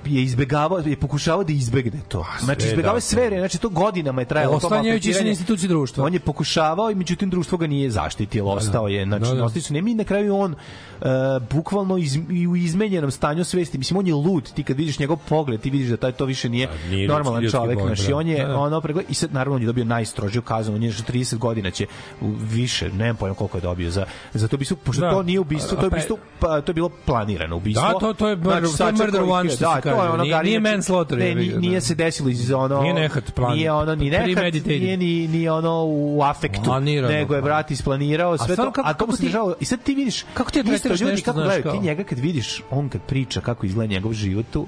je 0.06 0.24
izbegavao, 0.24 0.80
je 0.80 0.96
pokušavao 0.98 1.44
da 1.44 1.54
izbegne 1.54 2.00
to. 2.08 2.26
Znači, 2.40 2.62
sve, 2.62 2.70
izbegavao 2.70 2.94
da, 2.94 2.98
je 2.98 3.02
sve, 3.02 3.30
znači 3.30 3.58
to 3.58 3.70
godinama 3.70 4.22
je 4.22 4.26
trajalo. 4.26 4.52
to 4.52 4.68
Oslanjajući 4.68 5.14
se 5.14 5.24
na 5.24 5.30
institucije 5.30 5.68
društva. 5.68 6.06
On 6.06 6.14
je 6.14 6.20
pokušavao 6.20 6.92
i 6.92 6.96
međutim 6.96 7.30
društvo 7.30 7.58
ga 7.58 7.68
nije 7.68 7.92
zaštitilo, 7.92 8.52
ostao 8.52 8.88
je, 8.88 9.06
znači 9.06 9.26
Da, 9.26 9.34
da. 9.34 9.44
ostali 9.44 9.62
su 9.62 9.74
nemi 9.74 9.94
na 9.94 10.04
kraju 10.04 10.36
on 10.38 10.52
uh, 10.52 11.08
bukvalno 11.52 11.98
iz, 11.98 12.16
i 12.30 12.48
u 12.48 12.56
izmenjenom 12.56 13.12
stanju 13.12 13.44
svesti, 13.44 13.78
mislim 13.78 13.98
on 13.98 14.08
je 14.08 14.14
lud, 14.16 14.44
ti 14.46 14.64
kad 14.64 14.78
vidiš 14.78 15.00
njegov 15.00 15.18
pogled, 15.20 15.62
ti 15.62 15.70
vidiš 15.70 15.88
da 15.90 15.98
taj 15.98 16.12
to 16.12 16.26
više 16.26 16.50
nije, 16.50 16.68
Da, 16.68 16.90
nije 16.90 17.08
normalan 17.08 17.42
ljudski 17.42 17.58
čovek, 17.58 17.80
znači 17.80 18.08
da. 18.08 18.16
on 18.16 18.28
je 18.28 18.38
Da, 18.38 18.48
da. 18.48 18.58
ono 18.58 18.82
pregled, 18.82 19.06
i 19.10 19.14
sad 19.14 19.34
naravno 19.34 19.56
on 19.56 19.62
je 19.62 19.68
dobio 19.68 19.86
najstrožiju 19.86 20.42
kaznu, 20.42 20.76
on 20.76 20.84
je 20.84 20.88
još 20.88 20.98
30 21.00 21.38
godina 21.38 21.72
će 21.72 21.86
više, 22.42 22.90
nemam 22.90 23.16
pojma 23.16 23.36
koliko 23.36 23.58
je 23.58 23.62
dobio 23.62 23.92
za 23.92 24.06
za 24.34 24.48
to 24.48 24.56
ubistvo, 24.56 24.78
pošto 24.78 25.02
Da. 25.02 25.12
to 25.12 25.24
nije 25.24 25.40
ubistvo, 25.40 25.78
to 25.78 25.84
je 25.84 25.90
pa- 25.90 25.96
ubistvo, 25.96 26.18
pa 26.40 26.62
to 26.62 26.70
je 26.70 26.74
bilo 26.74 26.90
planirano 27.06 27.56
ubistvo. 27.56 27.84
Da, 27.84 28.00
to- 28.00 28.14
to 28.14 28.28
je 28.28 28.38
murder- 28.38 28.44
to 28.52 28.56
je 28.58 28.68
sačekao 28.68 28.92
murder 28.98 29.22
one, 29.24 29.50
što 29.50 29.58
da, 29.90 29.96
to 29.96 30.04
je 30.04 30.10
ono 30.10 30.24
Nije- 30.24 30.44
nije 30.44 30.60
manslaughter, 30.62 31.18
Ne, 31.18 31.26
jebi 31.26 31.42
ni- 31.42 31.48
ga, 31.48 31.60
nije 31.60 31.74
da. 31.74 31.82
se 31.82 31.96
desilo 31.96 32.30
iz 32.30 32.52
ono 32.52 32.82
Nije 32.82 32.94
nehat 32.96 33.24
plan- 33.32 33.56
Nije 33.56 33.72
ono 33.74 33.96
ni 33.96 34.10
nehat, 34.10 34.26
nije 34.66 34.98
ni 34.98 35.28
ni 35.28 35.50
ono 35.50 35.84
u 35.86 36.22
afektu, 36.24 36.64
Planirano, 36.64 37.08
nego 37.10 37.36
je 37.36 37.42
plan. 37.42 37.44
brat 37.44 37.72
isplanirao 37.72 38.38
sve 38.38 38.56
to, 38.56 38.72
kako- 38.72 38.82
a 38.86 38.94
to 38.94 39.08
mu 39.08 39.14
se 39.14 39.24
dešavalo. 39.24 39.56
I 39.60 39.66
sad 39.66 39.80
ti 39.82 39.96
vidiš 39.96 40.24
Kako 40.34 40.52
ti 40.52 40.60
isto 40.60 40.70
tretiraš 40.70 41.00
ljudi 41.00 41.12
nešto, 41.12 41.26
kako 41.26 41.40
gledaju, 41.40 41.72
ti 41.72 41.80
njega 41.80 42.04
kad 42.04 42.20
vidiš, 42.20 42.62
on 42.72 42.90
kad 42.90 43.02
priča 43.02 43.42
kako 43.42 43.66
izgleda 43.66 43.90
njegov 43.90 44.14
život 44.14 44.46
tu, 44.54 44.68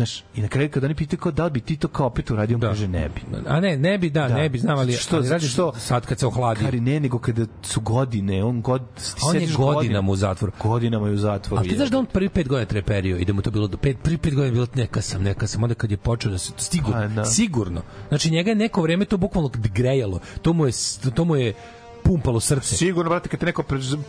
Znaš, 0.00 0.24
i 0.34 0.40
na 0.40 0.48
kraju 0.48 0.70
kad 0.70 0.84
oni 0.84 0.94
pitaju 0.94 1.20
kao 1.20 1.32
da 1.32 1.44
li 1.44 1.50
bi 1.50 1.60
ti 1.60 1.76
to 1.76 1.88
kao 1.88 2.06
opet 2.06 2.30
uradio, 2.30 2.56
on 2.56 2.60
Da. 2.60 2.68
kaže 2.68 2.88
ne 2.88 3.08
bi. 3.08 3.20
A 3.46 3.60
ne, 3.60 3.76
ne 3.76 3.98
bi, 3.98 4.10
da, 4.10 4.28
Da. 4.28 4.34
ne 4.34 4.48
bi, 4.48 4.58
znam, 4.58 4.78
ali, 4.78 4.92
Što- 4.92 5.16
ali 5.16 5.28
radi 5.28 5.46
što- 5.46 5.72
sad 5.72 6.06
kad 6.06 6.18
se 6.18 6.26
ohladi. 6.26 6.60
Kari 6.60 6.80
ne, 6.80 7.00
nego 7.00 7.18
kada 7.18 7.46
su 7.62 7.80
godine, 7.80 8.44
on 8.44 8.60
god 8.62 8.82
ti 8.94 9.02
On 9.22 9.36
je 9.36 9.48
godinama 9.56 10.12
u 10.12 10.16
zatvoru. 10.16 10.52
Godinama 10.62 11.06
je 11.06 11.12
u 11.12 11.16
zatvoru. 11.16 11.60
A 11.60 11.64
ti 11.64 11.76
znaš 11.76 11.88
da 11.88 11.98
on 11.98 12.06
prvi 12.06 12.28
pet 12.28 12.48
godina 12.48 12.66
treperio 12.66 13.16
i 13.16 13.24
da 13.24 13.32
mu 13.32 13.42
to 13.42 13.50
bilo 13.50 13.66
do 13.66 13.76
pet, 13.76 13.96
prvi 14.02 14.18
pet 14.18 14.34
godina 14.34 14.46
je 14.46 14.52
bilo 14.52 14.66
neka 14.74 15.00
sam, 15.02 15.22
neka 15.22 15.46
sam, 15.46 15.62
onda 15.62 15.74
kad 15.74 15.90
je 15.90 15.96
počeo 15.96 16.30
da 16.30 16.38
se 16.38 16.52
sigurno, 16.56 17.00
Pa, 17.00 17.06
da. 17.08 17.24
sigurno. 17.24 17.82
Znači 18.08 18.30
njega 18.30 18.50
je 18.50 18.54
neko 18.56 18.82
vreme 18.82 19.04
to 19.04 19.16
bukvalno 19.16 19.50
grejalo. 19.54 20.20
To 20.42 20.52
mu 20.52 20.66
je 20.66 20.72
to 21.14 21.24
mu 21.24 21.36
je 21.36 21.54
pumpalo 22.04 22.40
srce. 22.40 22.76
Sigurno, 22.76 23.08
brate, 23.10 23.28
kad 23.28 23.40
te 23.40 23.46
neko 23.46 23.64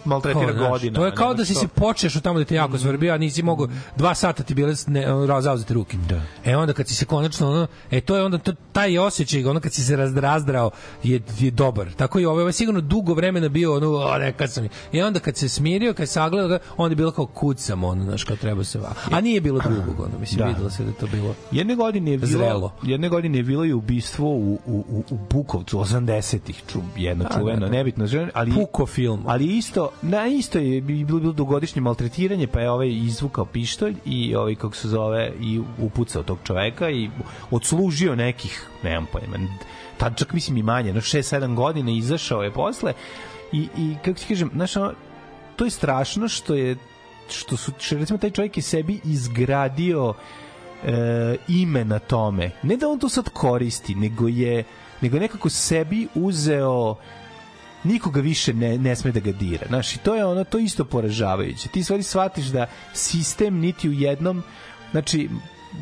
maltretira 0.06 0.54
Kao, 0.58 0.70
godinama. 0.70 1.00
To 1.00 1.06
je 1.06 1.16
kao 1.16 1.34
da 1.34 1.46
si 1.46 1.54
se 1.54 1.68
počeš 1.68 2.16
u 2.16 2.22
tamo 2.22 2.40
da 2.40 2.46
te 2.46 2.56
jako 2.56 2.78
svrbio, 2.78 3.14
a 3.14 3.18
nisi 3.18 3.44
mogao 3.44 3.68
dva 3.98 4.16
sata 4.16 4.44
ti 4.44 4.54
bile 4.54 4.74
ne, 4.88 5.06
zauzete 5.42 5.74
ruke. 5.74 5.98
Da. 6.10 6.22
E 6.46 6.56
onda 6.58 6.74
kad 6.74 6.88
si 6.88 6.96
se 6.96 7.06
konačno 7.06 7.50
ono, 7.52 7.68
e 7.92 8.02
to 8.02 8.16
je 8.16 8.24
onda 8.26 8.38
to, 8.38 8.54
taj 8.72 8.98
osjećaj, 8.98 9.46
ono 9.46 9.60
kad 9.60 9.74
si 9.74 9.84
se 9.84 9.98
raz- 9.98 10.20
razdrao 10.20 10.72
je, 11.04 11.22
je 11.40 11.52
dobar. 11.52 11.94
Tako 11.94 12.20
i 12.20 12.26
ovo, 12.26 12.40
ovo 12.40 12.48
je 12.50 12.54
sigurno 12.54 12.82
dugo 12.82 13.14
vremena 13.14 13.50
bio 13.50 13.76
ono, 13.76 13.88
o, 13.90 14.18
neka 14.18 14.48
sam. 14.48 14.68
I 14.92 15.02
onda 15.02 15.20
kad 15.20 15.38
se 15.38 15.50
smirio, 15.50 15.94
kad 15.94 16.10
sagledao, 16.10 16.48
ga, 16.48 16.60
onda 16.78 16.92
je 16.92 16.96
bilo 16.96 17.12
kao 17.12 17.26
kucam, 17.26 17.84
ono, 17.84 18.04
znaš, 18.04 18.24
kao 18.24 18.36
treba 18.36 18.64
se 18.64 18.80
va. 18.80 18.94
A 19.12 19.22
nije 19.22 19.42
bilo 19.42 19.60
drugog, 19.60 20.00
ono, 20.00 20.20
mislim, 20.20 20.38
Da. 20.40 20.46
videlo 20.46 20.70
se 20.70 20.84
da 20.84 20.92
to 20.92 21.08
bilo. 21.08 21.36
Jedne 21.52 21.76
godine 21.76 22.12
je 22.12 22.18
bilo, 22.18 22.32
Zrelo. 22.32 22.74
jedne 22.84 23.10
godine 23.10 23.38
je 23.40 23.44
bilo 23.44 23.66
i 23.66 23.74
ubistvo 23.74 24.30
u, 24.30 24.54
u, 24.66 24.86
u, 24.90 25.04
u 25.10 25.18
Bukovcu 25.30 25.78
80-ih, 25.78 26.64
ču, 26.72 26.80
jedno 26.98 27.24
Da, 27.24 27.30
čuveno, 27.40 27.60
da, 27.60 27.66
da. 27.66 27.72
Nebitno 27.82 28.30
ali 28.34 28.52
Puko 28.54 28.86
film. 28.86 29.24
ali 29.28 29.58
isto, 29.58 29.90
na 30.02 30.28
isto 30.28 30.60
je 30.60 30.82
bi- 30.82 31.04
bilo 31.06 31.20
bilo 31.20 31.34
dugogodišnje 31.34 31.82
maltretiranje, 31.82 32.48
pa 32.48 32.60
je 32.60 32.72
ovaj 32.72 32.90
izvukao 32.90 33.46
pištolj 33.46 33.96
i 34.06 34.36
ovaj 34.36 34.56
kako 34.56 34.76
se 34.76 34.88
zove 34.88 35.32
i 35.42 35.62
upucao 35.80 36.24
tog 36.24 36.38
čoveka 36.44 36.90
i 36.90 37.10
odslužio 37.52 38.16
nekih, 38.16 38.68
nemam 38.84 39.06
pojma, 39.12 39.38
tad 39.98 40.18
čak 40.18 40.34
mislim 40.34 40.58
i 40.58 40.64
manje, 40.64 40.94
no 40.94 41.02
6-7 41.02 41.56
godina 41.56 41.92
izašao 41.92 42.44
je 42.44 42.52
posle 42.52 42.94
i, 43.52 43.68
i 43.78 43.96
kako 44.06 44.20
ti 44.20 44.26
kažem, 44.28 44.50
znaš, 44.54 44.76
ono, 44.76 44.94
to 45.56 45.66
je 45.66 45.72
strašno 45.72 46.28
što 46.28 46.56
je 46.56 46.76
što 47.30 47.58
su 47.58 47.72
što 47.80 47.98
recimo 47.98 48.20
taj 48.20 48.30
čovjek 48.30 48.58
je 48.58 48.64
sebi 48.64 49.00
izgradio 49.04 50.14
e, 50.84 51.36
ime 51.48 51.86
na 51.86 52.00
tome. 52.00 52.52
Ne 52.64 52.78
da 52.78 52.90
on 52.90 53.00
to 53.00 53.10
sad 53.10 53.30
koristi, 53.30 53.96
nego 53.96 54.28
je 54.28 54.64
nego 55.02 55.16
je 55.16 55.22
nekako 55.22 55.50
sebi 55.50 56.08
uzeo 56.16 56.96
nikoga 57.84 58.22
više 58.22 58.54
ne, 58.54 58.78
ne 58.78 58.96
sme 58.96 59.12
da 59.12 59.20
ga 59.20 59.32
dira. 59.32 59.66
Znaš, 59.68 59.96
i 59.96 60.00
to 60.00 60.16
je 60.16 60.26
ono, 60.26 60.44
to 60.44 60.60
isto 60.60 60.86
poražavajuće. 60.86 61.70
Ti 61.70 61.84
stvari 61.84 62.04
shvatiš 62.04 62.46
da 62.46 62.68
sistem 62.94 63.60
niti 63.60 63.90
u 63.90 63.94
jednom, 63.94 64.44
znači, 64.92 65.30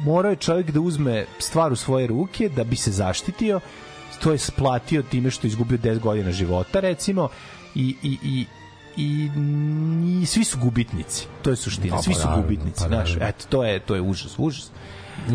morao 0.05 0.29
je 0.29 0.35
čovjek 0.35 0.71
da 0.71 0.79
uzme 0.79 1.25
stvar 1.39 1.71
u 1.71 1.75
svoje 1.75 2.07
ruke 2.07 2.49
da 2.49 2.63
bi 2.63 2.75
se 2.75 2.91
zaštitio, 2.91 3.59
to 4.23 4.31
je 4.31 4.37
splatio 4.37 5.01
time 5.01 5.31
što 5.31 5.47
je 5.47 5.49
izgubio 5.49 5.77
10 5.77 5.99
godina 5.99 6.31
života, 6.31 6.79
recimo, 6.79 7.29
i, 7.75 7.95
i, 8.03 8.17
i 8.23 8.45
i, 8.97 9.29
i 10.21 10.25
svi 10.25 10.43
su 10.43 10.59
gubitnici. 10.59 11.27
To 11.41 11.49
je 11.49 11.55
suština. 11.55 12.01
Svi 12.01 12.13
su 12.13 12.27
gubitnici, 12.35 12.81
pa 12.81 12.87
znaš. 12.87 13.15
Eto, 13.21 13.45
to 13.49 13.63
je 13.63 13.79
to 13.79 13.95
je 13.95 14.01
užas, 14.01 14.35
užas. 14.37 14.71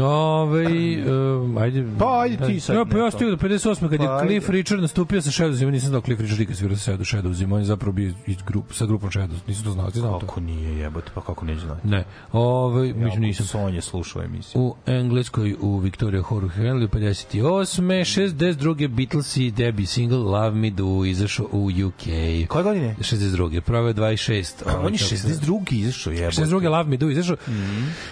Ove, 0.02 0.66
um, 1.12 1.58
ajde. 1.58 1.84
Pa, 1.98 2.20
ajde 2.20 2.46
ti 2.46 2.60
sad 2.60 2.76
Ja, 2.76 2.84
pa 2.84 2.98
ja 2.98 3.10
stigao 3.10 3.36
do 3.36 3.48
58. 3.48 3.80
kad 3.90 3.92
je 3.92 4.06
Pa, 4.06 4.16
ajde. 4.16 4.26
Cliff 4.28 4.48
Richard 4.48 4.82
nastupio 4.82 5.22
sa 5.22 5.30
Shadowsima, 5.30 5.70
nisam 5.70 5.88
znao 5.88 6.00
Cliff 6.00 6.20
Richard 6.20 6.40
ikad 6.40 6.56
svirao 6.56 6.76
sa 6.76 6.92
Shadow, 6.92 7.04
Shadowsima, 7.04 7.54
on 7.54 7.58
je 7.60 7.64
zapravo 7.64 7.92
bio 7.92 8.12
iz 8.26 8.36
grup, 8.46 8.72
sa 8.72 8.86
grupom 8.86 9.10
Shadows, 9.10 9.46
nisam 9.48 9.64
to 9.64 9.70
znao, 9.70 9.90
ti 9.90 9.98
znao 9.98 10.20
to? 10.20 10.26
Kako 10.26 10.40
nije 10.40 10.78
jebote, 10.78 11.10
pa 11.14 11.20
kako 11.20 11.44
neće 11.44 11.60
znati? 11.60 11.88
Ne, 11.88 12.04
Ove, 12.32 12.92
mislim 12.92 13.22
nisam. 13.22 13.46
Sonja 13.46 13.80
slušao 13.80 14.22
emisiju. 14.22 14.60
U 14.62 14.74
Engleskoj 14.86 15.56
u 15.60 15.78
Victoria 15.78 16.22
Horror 16.22 16.50
Henley 16.50 16.88
58. 16.88 17.82
62. 18.04 18.88
Beatlesi 18.88 19.50
debi 19.50 19.86
single 19.86 20.18
Love 20.18 20.50
Me 20.50 20.70
Do 20.70 21.04
izašao 21.04 21.46
u 21.52 21.70
UK. 21.86 22.02
Koje 22.48 22.64
godine? 22.64 22.96
62. 22.98 23.60
Pravo 23.60 23.88
je 23.88 23.94
26. 23.94 24.52
On 24.84 24.92
je 24.92 24.98
62. 24.98 25.72
izašao 25.72 26.12
jebote. 26.12 26.42
62. 26.42 26.68
Love 26.70 26.84
Me 26.84 26.96
Do 26.96 27.10
izašao. 27.10 27.36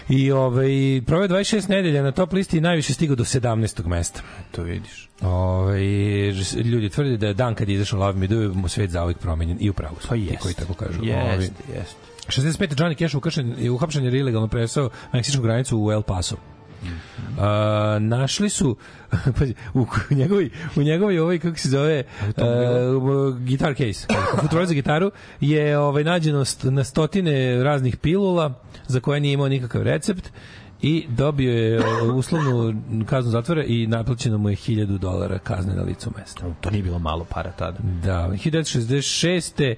I 0.09 0.31
ovaj 0.31 1.03
prvo 1.07 1.23
je 1.23 1.29
26. 1.29 1.62
šest 1.63 1.69
nedelja 1.69 2.03
na 2.03 2.13
top 2.13 2.33
listi 2.33 2.59
i 2.59 2.61
najviše 2.61 2.95
stigao 2.95 3.17
do 3.17 3.25
17. 3.25 3.87
mesta. 3.87 4.21
To 4.51 4.63
vidiš. 4.63 5.09
Ove, 5.21 5.81
ljudi 6.65 6.89
tvrde 6.89 7.17
da 7.17 7.27
je 7.27 7.35
dan 7.35 7.55
kad 7.55 7.69
je 7.69 7.75
izašao 7.75 8.01
Love 8.01 8.19
Me 8.19 8.27
Do 8.27 8.55
mu 8.55 8.69
svet 8.69 8.91
zauvijek 8.91 9.19
promenjen 9.19 9.59
i 9.61 9.71
u 9.71 9.73
pravu 9.73 9.97
su. 10.01 10.09
Pa 10.09 10.15
ti 10.15 10.21
jeste. 10.21 10.37
koji 10.39 10.55
tako 10.55 10.75
kažu. 10.75 11.01
Ovi, 11.01 11.09
Jeste, 11.09 11.63
jeste. 11.75 11.97
65. 12.29 12.75
Johnny 12.75 12.99
Cash 12.99 13.17
uhapšen, 13.17 13.55
je 13.59 13.71
uhapšen 13.71 14.05
jer 14.05 14.15
je 14.15 14.21
ilegalno 14.21 14.49
presao 14.49 14.91
meksičku 15.13 15.43
granicu 15.43 15.79
u 15.79 15.93
El 15.93 16.03
Paso. 16.03 16.37
A, 17.39 17.99
našli 18.01 18.49
su 18.49 18.77
u 19.75 19.87
njegovoj 20.11 20.51
u 20.77 20.83
njegovoj 20.83 21.19
ovaj 21.19 21.39
kako 21.39 21.59
se 21.59 21.69
zove 21.69 22.05
uh, 22.23 23.39
gitar 23.39 23.75
case 23.75 24.07
futrolog 24.41 24.69
za 24.69 24.75
gitaru 24.75 25.11
je 25.41 25.79
ovaj 25.79 26.05
nađeno 26.05 26.45
na 26.63 26.85
stotine 26.85 27.65
raznih 27.65 27.97
pilula 27.97 28.55
za 28.87 29.01
koje 29.01 29.21
nije 29.21 29.33
imao 29.33 29.49
nikakav 29.49 29.83
recept 29.83 30.31
i 30.83 31.07
dobio 31.09 31.53
je 31.53 31.81
uslovnu 32.15 32.75
kaznu 33.07 33.31
zatvora 33.31 33.65
i 33.65 33.87
naplaćeno 33.87 34.39
mu 34.39 34.51
je 34.51 34.57
1000 34.57 34.99
dolara 34.99 35.39
kazne 35.39 35.75
na 35.75 35.83
licu 35.83 36.11
mesta. 36.19 36.55
To 36.61 36.71
nije 36.71 36.83
bilo 36.83 36.99
malo 36.99 37.25
para 37.25 37.53
tada. 37.53 37.79
Da, 37.83 38.29
1966. 38.29 39.75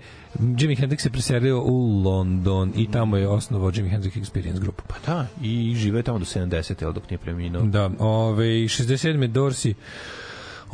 Jimi 0.59 0.77
Hendrix 0.77 0.99
se 0.99 1.11
preselio 1.11 1.63
u 1.63 2.03
London 2.05 2.73
i 2.77 2.91
tamo 2.91 3.17
je 3.17 3.29
osnovao 3.29 3.73
Jimi 3.75 3.91
Hendrix 3.91 4.21
Experience 4.21 4.61
grupu. 4.61 4.83
Pa 4.87 4.95
da, 5.07 5.27
i 5.43 5.75
žive 5.77 6.03
tamo 6.03 6.19
do 6.19 6.25
70. 6.25 6.83
jel 6.83 6.93
dok 6.93 7.11
nije 7.11 7.19
preminuo. 7.19 7.63
Da, 7.63 7.91
ove, 7.99 8.45
67. 8.45 9.27
Dorsi 9.27 9.75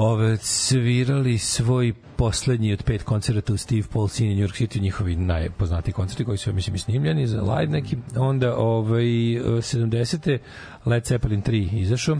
ove, 0.01 0.37
svirali 0.37 1.39
svoj 1.39 1.93
poslednji 2.17 2.73
od 2.73 2.83
pet 2.83 3.03
koncerta 3.03 3.53
u 3.53 3.57
Steve 3.57 3.83
Paul 3.93 4.09
Scene 4.09 4.33
u 4.33 4.35
New 4.35 4.49
York 4.49 4.63
City, 4.63 4.81
njihovi 4.81 5.17
najpoznatiji 5.17 5.95
koncerti 5.95 6.25
koji 6.25 6.39
su, 6.39 6.53
mislim, 6.53 6.79
snimljeni 6.79 7.27
za 7.27 7.43
live 7.43 7.73
neki. 7.73 7.97
Onda, 8.17 8.57
ovaj, 8.57 9.03
70. 9.03 10.39
Led 10.87 11.07
Zeppelin 11.07 11.43
3 11.43 11.81
izašao. 11.81 12.17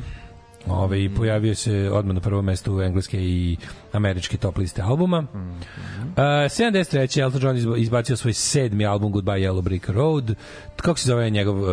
Ove, 0.67 1.05
i 1.05 1.15
pojavio 1.15 1.55
se 1.55 1.91
odmah 1.93 2.15
na 2.15 2.21
prvo 2.21 2.43
mesto 2.43 2.75
u 2.75 2.83
engleske 2.83 3.19
i 3.21 3.57
američke 3.93 4.37
top 4.37 4.59
liste 4.59 4.83
albuma. 4.83 5.21
Mm 5.21 5.27
-hmm. 5.27 6.11
uh, 6.11 6.17
73. 6.17 7.21
Elton 7.21 7.43
John 7.43 7.57
izba- 7.57 7.79
izbacio 7.79 8.17
svoj 8.17 8.33
sedmi 8.33 8.87
album 8.87 9.13
Goodbye 9.13 9.49
Yellow 9.49 9.63
Brick 9.63 9.89
Road. 9.89 10.35
Kako 10.77 10.99
se 10.99 11.07
zove 11.07 11.31
njegov, 11.31 11.63
uh, 11.63 11.69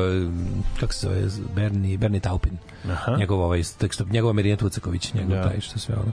kako 0.79 0.93
se 0.93 1.07
zove, 1.07 1.47
Bernie, 1.55 1.97
Bernie 1.97 2.19
Taupin. 2.19 2.57
Aha. 2.85 3.15
Njegov 3.17 3.41
ovaj, 3.41 3.63
tekst, 3.77 4.01
njegov 4.09 4.33
Marijan 4.33 4.57
Tucaković, 4.57 5.13
njegov 5.13 5.35
Da. 5.35 5.49
taj 5.49 5.59
što 5.59 5.79
sve 5.79 5.95
ono. 5.95 6.11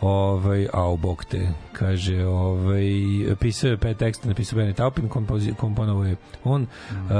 Ovaj, 0.00 0.66
au, 0.72 0.96
bog 0.96 1.24
te, 1.24 1.48
kaže, 1.72 2.24
ovaj, 2.24 2.82
pisao 3.40 3.70
je 3.70 3.76
pet 3.76 3.98
teksta, 3.98 4.28
napisao 4.28 4.56
Bernie 4.56 4.74
Taupin, 4.74 5.08
kompozi, 5.08 5.52
komponovao 5.54 6.04
je 6.04 6.16
on. 6.44 6.62
Mm. 6.62 6.94
Uh, 6.94 7.10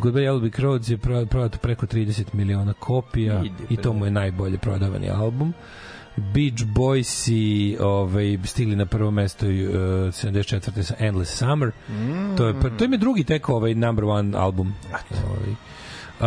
Goodbye 0.00 0.22
Yellow 0.22 0.40
Brick 0.40 0.58
Road 0.58 0.88
je 0.88 0.98
pro- 0.98 1.26
prodato 1.26 1.58
preko 1.58 1.86
30 1.86 2.24
miliona 2.32 2.72
kopija 2.72 3.42
Idi, 3.44 3.50
i 3.70 3.76
to 3.76 3.92
mu 3.92 4.04
je 4.04 4.10
najbolje 4.10 4.58
prodavani 4.58 5.10
album. 5.10 5.52
Beach 6.16 6.64
Boys 6.66 7.32
i 7.32 7.76
ovaj, 7.80 8.38
stigli 8.44 8.76
na 8.76 8.86
prvo 8.86 9.10
mesto 9.10 9.46
uh, 9.46 9.52
74. 9.52 10.82
sa 10.82 10.94
Endless 10.98 11.38
Summer. 11.38 11.70
Mm. 11.88 12.36
To, 12.36 12.46
je, 12.46 12.54
to 12.78 12.84
im 12.84 12.92
je 12.92 12.98
drugi 12.98 13.24
tek 13.24 13.48
ovaj 13.48 13.74
number 13.74 14.04
one 14.04 14.38
album. 14.38 14.74
Ovaj. 15.26 15.54
Uh, 16.20 16.26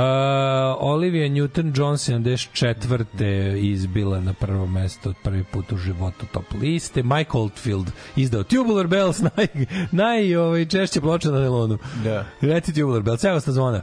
Olivia 0.79 1.29
Newton-John 1.29 1.97
74. 1.97 3.55
izbila 3.55 4.19
na 4.19 4.33
prvo 4.33 4.65
mesto 4.65 5.09
od 5.09 5.15
prvi 5.23 5.43
put 5.43 5.71
u 5.71 5.77
životu 5.77 6.25
top 6.31 6.45
liste. 6.61 7.03
Mike 7.03 7.29
Oldfield 7.33 7.91
izdao 8.15 8.43
Tubular 8.43 8.87
Bells, 8.87 9.21
naj, 9.35 9.47
naj 9.91 10.35
ovaj, 10.35 10.65
češće 10.65 11.01
ploča 11.01 11.31
na 11.31 11.39
nelonu. 11.39 11.77
Da. 12.03 12.25
Reci 12.41 12.73
Tubular 12.73 13.01
Bells, 13.01 13.21
cevasta 13.21 13.51
zvona. 13.51 13.81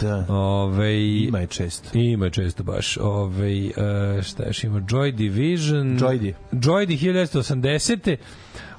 Da. 0.00 0.26
Ove, 0.28 1.04
Ima 1.04 1.38
je 1.38 1.46
često. 1.46 1.98
Ima 1.98 2.24
je 2.24 2.30
često 2.30 2.62
baš. 2.62 2.96
Ove, 2.96 3.64
uh, 3.64 4.22
šta 4.22 4.46
još 4.46 4.64
ima? 4.64 4.80
Joy 4.80 5.12
Division. 5.14 5.98
Joy-Di. 5.98 6.32
Joy-Di 6.52 6.98
1980. 6.98 8.16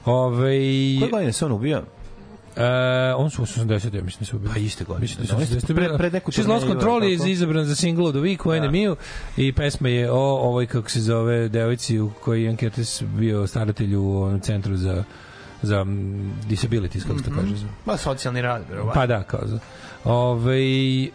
Ove, 0.05 0.59
Koje 0.99 1.11
godine 1.11 1.33
se 1.33 1.45
on 1.45 1.51
ubio? 1.51 1.83
Uh, 2.57 2.63
on 3.17 3.29
su 3.29 3.41
80, 3.41 3.95
ja 3.95 4.01
mislim 4.01 4.19
da 4.19 4.25
su 4.25 4.35
ubili. 4.35 4.53
Pa 4.53 4.59
iste 4.59 4.83
godine. 4.83 5.01
Mislim 5.01 5.21
da 5.21 5.27
su 5.27 5.35
Da, 5.35 5.41
80. 5.59 5.73
pre- 5.75 5.97
Pre, 5.97 6.11
neku 6.11 6.31
She's 6.31 6.47
Lost 6.47 6.67
Control 6.67 7.03
je 7.03 7.17
izabran 7.27 7.65
za 7.65 7.75
single 7.75 8.05
of 8.05 8.11
the 8.11 8.19
week 8.19 8.45
u 8.45 8.67
NMU 8.67 8.95
i 9.37 9.53
pesma 9.53 9.89
je 9.89 10.11
o 10.11 10.15
ovoj, 10.19 10.65
kako 10.65 10.89
se 10.89 11.01
zove, 11.01 11.49
devojci 11.49 11.99
u 11.99 12.11
kojoj 12.23 12.41
Ian 12.43 12.57
Curtis 12.57 13.01
bio 13.03 13.47
staratelj 13.47 13.95
u 13.95 14.21
onom 14.21 14.39
centru 14.39 14.77
za 14.77 15.03
za 15.67 15.83
mm, 15.83 16.33
disabilities, 16.49 17.03
kako 17.03 17.17
se 17.19 17.25
to 17.25 17.31
kaže. 17.35 17.53
Ma 17.85 17.97
socijalni 17.97 18.41
rad, 18.41 18.61
verovatno. 18.69 19.01
Pa 19.01 19.07
da, 19.07 19.23
kao 19.23 19.41
za... 19.45 19.59
Ove, 20.03 20.59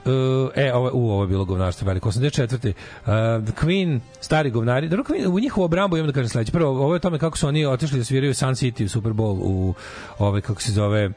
uh, 0.05 0.50
e, 0.55 0.72
ovo, 0.74 0.90
u, 0.92 1.11
ovo 1.11 1.22
je 1.22 1.28
bilo 1.28 1.44
govnarstvo 1.44 1.86
veliko. 1.86 2.11
84. 2.11 2.68
Uh, 2.68 3.44
The 3.44 3.66
Queen, 3.66 4.00
stari 4.20 4.50
govnari. 4.50 4.88
Dobro, 4.88 5.05
Queen, 5.05 5.26
u 5.26 5.40
njihovu 5.40 5.64
obrambu 5.64 5.96
imam 5.96 6.07
da 6.07 6.12
kažem 6.12 6.28
sledeće. 6.28 6.53
Prvo, 6.53 6.70
ovo 6.70 6.94
je 6.94 7.00
tome 7.00 7.18
kako 7.18 7.38
su 7.38 7.48
oni 7.48 7.66
otišli 7.66 7.98
da 7.98 8.05
sviraju 8.05 8.34
Sun 8.34 8.55
City 8.55 8.85
u 8.85 8.89
Super 8.89 9.12
Bowl 9.12 9.39
u, 9.43 9.74
ove, 10.18 10.40
kako 10.40 10.62
se 10.62 10.72
zove, 10.72 11.10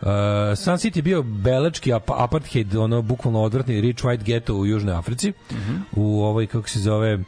Uh, 0.00 0.08
Sun 0.56 0.74
City 0.74 1.02
bio 1.02 1.22
belački 1.22 1.92
ap 1.92 2.10
apartheid, 2.10 2.76
ono 2.76 3.02
bukvalno 3.02 3.42
odvratni 3.42 3.80
rich 3.80 4.04
white 4.04 4.24
ghetto 4.24 4.54
u 4.54 4.66
Južnoj 4.66 4.94
Africi. 4.94 5.32
U 5.92 6.22
ovoj 6.22 6.46
kako 6.46 6.68
se 6.68 6.80
zove 6.80 7.18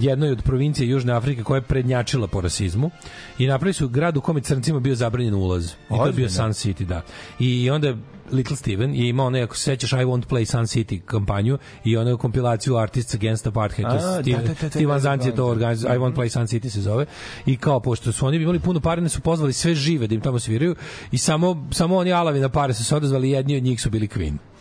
jednoj 0.00 0.30
od 0.30 0.42
provincije 0.42 0.88
Južne 0.88 1.12
Afrike 1.12 1.42
koja 1.42 1.56
je 1.56 1.62
prednjačila 1.62 2.26
po 2.26 2.40
rasizmu 2.40 2.90
i 3.38 3.46
napravili 3.46 3.72
su 3.72 3.88
grad 3.88 4.16
u 4.16 4.20
kome 4.20 4.40
crncima 4.40 4.80
bio 4.80 4.94
zabranjen 4.94 5.34
ulaz. 5.34 5.72
I 5.90 5.96
to 5.96 6.06
je 6.06 6.12
bio? 6.12 6.30
Sun 6.30 6.52
City, 6.52 6.84
da. 6.84 7.02
I 7.38 7.70
onda 7.70 7.94
Little 8.32 8.56
Steven 8.56 8.94
je 8.94 9.08
imao 9.08 9.26
onaj, 9.26 9.42
ako 9.42 9.56
se 9.56 9.62
sećaš, 9.62 9.92
I 9.92 9.96
Won't 9.96 10.26
Play 10.26 10.44
Sun 10.44 10.66
City 10.66 11.00
kampanju 11.00 11.58
i 11.84 11.96
onu 11.96 12.18
kompilaciju 12.18 12.76
Artists 12.76 13.14
Against 13.14 13.46
Apartheid. 13.46 13.86
A, 13.86 14.20
Steve, 14.22 14.42
da, 14.42 14.54
da, 14.68 14.68
da, 14.80 14.86
da, 14.86 14.98
Zandt 14.98 15.24
je 15.24 15.30
da, 15.30 15.36
to 15.36 15.44
da. 15.44 15.50
organizovao, 15.50 15.96
I 15.96 15.98
Won't 15.98 16.14
Play 16.14 16.28
Sun 16.28 16.46
City 16.46 16.68
se 16.68 16.80
zove. 16.80 17.06
I 17.46 17.56
kao, 17.56 17.80
pošto 17.80 18.12
su 18.12 18.26
oni 18.26 18.36
imali 18.36 18.58
puno 18.58 18.80
pare, 18.80 19.00
ne 19.00 19.08
su 19.08 19.20
pozvali 19.20 19.52
sve 19.52 19.74
žive 19.74 20.06
da 20.06 20.14
im 20.14 20.20
tamo 20.20 20.38
sviraju 20.38 20.76
i 21.10 21.18
samo, 21.18 21.68
samo 21.70 21.96
oni 21.96 22.12
alavi 22.12 22.40
na 22.40 22.48
pare 22.48 22.74
su 22.74 22.84
se 22.84 22.96
odazvali, 22.96 23.30
jedni 23.30 23.56
od 23.56 23.62
njih 23.62 23.80
su 23.80 23.90
bili 23.90 24.08
Queen 24.08 24.51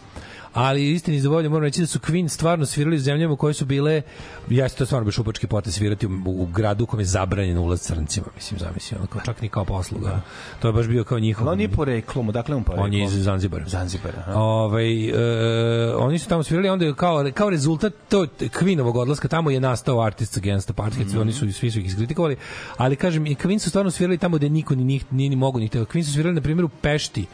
ali 0.53 0.91
istini 0.91 1.19
za 1.19 1.29
volju 1.29 1.49
moram 1.49 1.63
reći 1.63 1.81
da 1.81 1.87
su 1.87 1.99
Queen 1.99 2.27
stvarno 2.27 2.65
svirali 2.65 2.95
u 2.95 2.99
zemljama 2.99 3.35
koje 3.35 3.53
su 3.53 3.65
bile 3.65 4.01
jeste 4.49 4.77
to 4.77 4.83
je 4.83 4.85
stvarno 4.85 5.05
bio 5.05 5.11
šupački 5.11 5.47
potez 5.47 5.75
svirati 5.75 6.07
u, 6.07 6.09
u 6.25 6.45
gradu 6.45 6.83
u 6.83 6.87
kome 6.87 7.01
je 7.01 7.07
zabranjen 7.07 7.57
ulaz 7.57 7.81
crncima 7.81 8.25
mislim 8.35 8.59
zamisli 8.59 8.97
ono 8.97 9.07
kao 9.07 9.21
čak 9.21 9.41
ni 9.41 9.49
kao 9.49 9.65
posluga 9.65 10.21
to 10.59 10.67
je 10.67 10.73
baš 10.73 10.87
bio 10.87 11.03
kao 11.03 11.19
njihov 11.19 11.47
Ali 11.47 11.51
on 11.51 11.57
nije 11.57 11.69
poreklom, 11.69 12.29
odakle 12.29 12.55
on 12.55 12.63
poreklom? 12.63 12.85
on 12.85 12.93
je 12.93 13.03
iz 13.03 13.23
Zanzibara 13.23 13.65
Zanzibar, 13.67 14.11
aha. 14.19 14.33
Ovaj 14.39 15.09
e, 15.09 15.95
oni 15.95 16.19
su 16.19 16.29
tamo 16.29 16.43
svirali 16.43 16.69
onda 16.69 16.85
je 16.85 16.93
kao 16.95 17.25
kao 17.33 17.49
rezultat 17.49 17.93
to 18.09 18.27
Queenovog 18.39 18.95
odlaska 18.97 19.27
tamo 19.27 19.51
je 19.51 19.59
nastao 19.59 20.01
Artists 20.01 20.37
Against 20.37 20.69
Apartheid 20.69 21.07
Mhm. 21.07 21.19
oni 21.21 21.33
su 21.33 21.53
svi 21.53 21.71
su 21.71 21.79
ih 21.79 21.85
iskritikovali 21.85 22.35
ali 22.77 22.95
kažem 22.95 23.25
i 23.25 23.35
Queen 23.35 23.59
su 23.59 23.69
stvarno 23.69 23.91
svirali 23.91 24.17
tamo 24.17 24.37
gde 24.37 24.49
niko 24.49 24.75
ni 24.75 24.83
njih 24.83 25.05
nije 25.11 25.29
ni 25.29 25.35
mogu 25.35 25.59
ni 25.59 25.69
teo 25.69 25.85
Queen 25.85 26.03
su 26.03 26.13
svirali 26.13 26.35
na 26.35 26.41
primjer 26.41 26.65
u 26.65 26.69
Pešti 26.69 27.25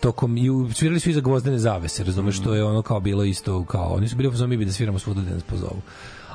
tokom 0.00 0.36
i 0.36 0.50
svirali 0.74 1.00
su 1.00 1.10
iza 1.10 1.20
gvozdene 1.20 1.58
zavese 1.58 2.04
razumeš 2.04 2.36
što 2.36 2.54
je 2.54 2.64
ono 2.64 2.82
kao 2.82 3.00
bilo 3.00 3.24
isto 3.24 3.64
kao 3.64 3.94
oni 3.94 4.08
su 4.08 4.16
bili 4.16 4.28
u 4.28 4.46
mi 4.46 4.56
bi 4.56 4.64
da 4.64 4.72
sviramo 4.72 4.98
svuda 4.98 5.20
da 5.20 5.30
nas 5.30 5.42
pozovu 5.42 5.80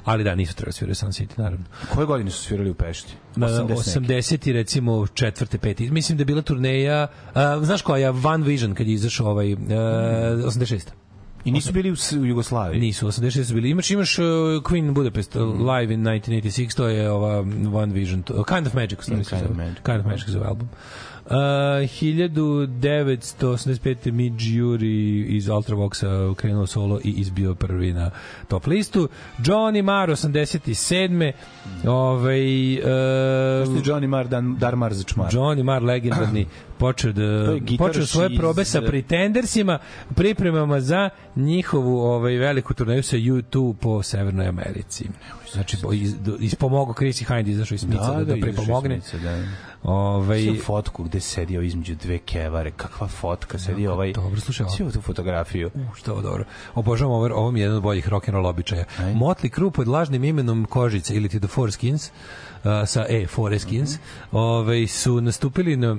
ali 0.05 0.23
da, 0.23 0.35
nisu 0.35 0.55
trebali 0.55 0.73
svirati 0.73 0.91
u 0.91 0.95
Sun 0.95 1.09
City, 1.09 1.39
naravno. 1.39 1.65
Koje 1.93 2.05
godine 2.05 2.31
su 2.31 2.43
svirali 2.43 2.69
u 2.69 2.73
Pešti? 2.73 3.13
Na 3.35 3.47
80 3.47 3.99
neki. 3.99 4.13
80 4.13 4.49
i 4.49 4.53
recimo 4.53 5.07
četvrte, 5.07 5.57
peti. 5.57 5.91
Mislim 5.91 6.17
da 6.17 6.21
je 6.21 6.25
bila 6.25 6.41
turneja, 6.41 7.07
uh, 7.27 7.33
znaš 7.63 7.81
koja 7.81 8.05
je 8.05 8.11
Van 8.11 8.43
Vision 8.43 8.73
kad 8.73 8.87
je 8.87 8.93
izašao 8.93 9.27
ovaj, 9.27 9.53
uh, 9.53 9.59
86. 9.59 10.87
I 11.45 11.51
nisu 11.51 11.73
bili 11.73 11.91
u, 11.91 12.25
Jugoslaviji? 12.25 12.81
Nisu, 12.81 13.07
86 13.07 13.43
su 13.43 13.53
bili. 13.53 13.69
Imaš, 13.69 13.91
imaš 13.91 14.19
uh, 14.19 14.25
Queen 14.63 14.93
Budapest 14.93 15.35
uh, 15.35 15.41
live 15.41 15.93
in 15.93 16.03
1986, 16.03 16.75
to 16.75 16.87
je 16.87 17.11
ova 17.11 17.39
One 17.73 17.93
Vision, 17.93 18.23
to, 18.23 18.43
Kind 18.43 18.67
of 18.67 18.73
Magic, 18.73 19.01
stvari 19.01 19.21
Mm, 19.21 19.23
Kind 19.23 19.51
of. 19.51 19.57
Magic. 19.57 19.83
Kind 19.83 19.99
of 19.99 20.05
Magic 20.05 20.27
zove 20.27 20.45
album. 20.45 20.69
Uh, 20.71 20.77
1985. 21.25 24.11
Midge 24.11 24.45
Jury 24.45 25.25
iz 25.27 25.47
Ultravoxa 25.47 26.33
krenuo 26.35 26.67
solo 26.67 26.99
i 27.03 27.09
izbio 27.09 27.55
prvi 27.55 27.93
na 27.93 28.11
top 28.47 28.67
listu. 28.67 29.09
Johnny 29.37 29.81
Marr 29.81 30.09
87. 30.09 31.31
Ovaj, 31.87 32.77
uh, 32.77 32.83
Johnny 33.85 34.07
Marr, 34.07 34.27
Dan, 34.27 34.57
Darmar 34.57 34.93
čmar. 35.05 35.33
Johnny 35.33 35.63
Marr 35.63 35.83
legendarni 35.83 36.47
počeo 36.81 37.11
da 37.11 37.55
počeo 37.79 38.05
svoje 38.05 38.37
probe 38.37 38.65
sa 38.65 38.79
iz- 38.79 38.87
Pretendersima, 38.87 39.79
pripremama 40.11 40.81
za 40.81 41.09
njihovu 41.35 41.99
ovaj 41.99 42.35
veliku 42.35 42.73
turneju 42.73 43.03
sa 43.03 43.17
U2 43.17 43.73
po 43.75 44.03
Severnoj 44.03 44.47
Americi. 44.47 45.05
Znači 45.51 45.77
iz, 45.93 46.15
ispomogao 46.39 46.93
Chrissy 46.95 47.27
Hind 47.27 47.47
izašao 47.47 47.75
iz 47.75 47.81
Smica 47.81 48.13
da, 48.13 48.23
da, 48.25 48.33
pripomogne. 48.35 48.97
izašao 48.97 49.17
iz 49.17 49.21
Smica, 49.21 49.29
Da. 49.29 49.43
Ovaj 49.83 50.55
fotku 50.57 51.03
gde 51.03 51.19
sedio 51.21 51.61
između 51.61 51.95
dve 51.95 52.17
kevare, 52.19 52.71
kakva 52.71 53.07
fotka, 53.09 53.59
sedio 53.59 53.93
ovaj... 53.93 54.13
dobro, 54.13 54.39
slušaj. 54.39 54.65
Svi 54.67 54.91
tu 54.91 55.01
fotografiju. 55.01 55.71
U, 55.75 55.95
što 55.95 56.11
je 56.11 56.13
ovo 56.13 56.21
dobro. 56.21 56.43
Obožavam 56.75 57.13
ovo, 57.13 57.25
ovo 57.27 57.51
mi 57.51 57.59
je 57.59 57.63
jedan 57.63 57.77
od 57.77 57.83
boljih 57.83 58.07
rock 58.07 58.27
and 58.27 58.35
roll 58.35 58.45
običaja. 58.47 58.83
Ajde. 58.99 59.13
Motley 59.13 59.55
Crue 59.55 59.71
pod 59.71 59.87
lažnim 59.87 60.23
imenom 60.23 60.65
Kožice 60.65 61.15
ili 61.15 61.29
ti 61.29 61.39
The 61.39 61.47
Four 61.47 61.71
Skins 61.71 62.07
uh, 62.07 62.11
sa 62.85 63.05
E, 63.09 63.27
Four 63.27 63.59
Skins, 63.59 63.91
Mhm. 63.91 64.01
ovaj, 64.33 64.87
su 64.87 65.21
nastupili 65.21 65.75
na 65.77 65.97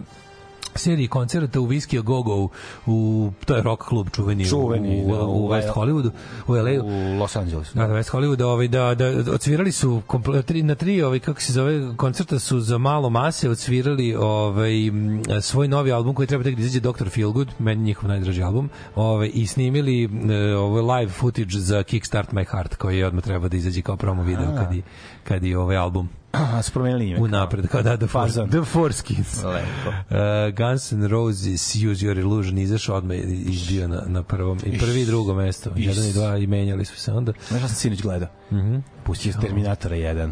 seriji 0.74 1.08
koncerta 1.08 1.60
u 1.60 1.66
Whiskey 1.68 1.98
a 1.98 2.02
Go 2.02 2.22
Go 2.22 2.48
u 2.86 3.30
to 3.44 3.56
je 3.56 3.62
rock 3.62 3.82
klub 3.82 4.08
čuveni, 4.10 4.48
Čuveni, 4.48 5.04
u, 5.04 5.12
da, 5.12 5.22
u, 5.22 5.44
u- 5.44 5.48
West 5.48 5.72
Hollywoodu 5.74 6.10
u 6.46 6.52
LA 6.52 6.82
u 6.84 7.18
Los 7.18 7.36
Angelesu. 7.36 7.74
Da, 7.78 7.86
da, 7.86 7.94
West 7.94 8.10
Hollywood, 8.12 8.42
ovaj, 8.44 8.68
da, 8.68 8.94
da, 8.94 9.32
odsvirali 9.32 9.72
su 9.72 10.02
komple, 10.06 10.42
tri, 10.42 10.62
na 10.62 10.74
tri, 10.74 11.02
ovaj, 11.02 11.18
kako 11.18 11.40
se 11.40 11.52
zove, 11.52 11.96
koncerta 11.96 12.38
su 12.38 12.60
za 12.60 12.78
malo 12.78 13.10
mase 13.10 13.50
odsvirali 13.50 14.14
ovaj, 14.14 14.72
svoj 15.40 15.68
novi 15.68 15.92
album 15.92 16.14
koji 16.14 16.26
treba 16.28 16.44
tek 16.44 16.54
da 16.56 16.62
izađe 16.62 16.80
Dr. 16.80 17.08
Feelgood, 17.08 17.48
meni 17.58 17.82
njihov 17.82 18.08
najdraži 18.08 18.42
album, 18.42 18.70
ovaj, 18.94 19.30
i 19.34 19.46
snimili 19.46 20.04
e, 20.04 20.54
ovaj 20.56 20.98
live 20.98 21.12
footage 21.12 21.58
za 21.58 21.82
Kickstart 21.82 22.32
My 22.32 22.44
Heart, 22.50 22.76
koji 22.76 22.98
je 22.98 23.06
odmah 23.06 23.24
treba 23.24 23.48
da 23.48 23.56
izađe 23.56 23.82
kao 23.82 23.96
promo 23.96 24.22
video 24.22 24.56
kad 24.56 24.74
je, 24.74 24.82
kad 25.24 25.44
je 25.44 25.58
ovaj 25.58 25.76
album 25.76 26.08
A, 26.32 26.62
su 26.62 26.72
promenili 26.72 27.08
ime. 27.08 27.20
u 27.20 27.28
napred, 27.28 27.68
kao 27.68 27.82
da, 27.82 27.96
The 27.96 28.06
Fazon. 28.06 28.48
The 28.50 28.62
Force 28.62 29.02
Kids. 29.04 29.36
Lepo. 29.36 29.88
Uh, 29.88 30.16
Guns 30.56 30.92
N' 30.92 31.06
Roses 31.06 31.74
Use 31.74 32.06
Your 32.06 32.18
Illusion 32.18 32.58
izašao 32.58 32.96
odmah 32.96 33.16
izbio 33.46 33.88
na, 33.88 34.02
na 34.06 34.22
prvom 34.22 34.58
i 34.64 34.78
prvi 34.78 35.00
i 35.00 35.06
drugo 35.06 35.34
mesto 35.34 35.70
jedan 35.76 36.04
i 36.04 36.12
dva 36.12 36.36
i 36.36 36.46
menjali 36.46 36.84
su 36.84 36.96
se 36.96 37.12
onda 37.12 37.32
Znaš 37.48 37.60
šta 37.60 37.68
sam 37.68 37.76
sinoć 37.76 38.02
gledao? 38.02 38.28
Mhm. 38.52 38.76
Pustio 39.04 39.32
Terminatora 39.40 39.96
1. 39.96 40.30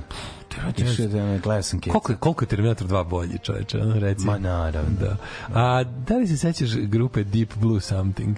Išao 0.78 1.06
da 1.06 1.38
gledao 1.38 1.62
sam 1.62 1.80
Kec. 1.80 1.92
Koliko, 1.92 2.12
je- 2.12 2.16
koliko 2.16 2.44
je 2.44 2.48
Terminator 2.48 2.86
2 2.86 3.04
bolji, 3.04 3.38
čoveče, 3.38 3.78
reci. 3.94 4.24
Ma 4.24 4.38
naravno. 4.38 4.90
Da. 5.00 5.16
A 5.50 5.84
da 5.84 6.16
li 6.16 6.26
se 6.26 6.36
sećaš 6.36 6.70
grupe 6.72 7.24
Deep 7.24 7.54
Blue 7.56 7.80
Something? 7.80 8.36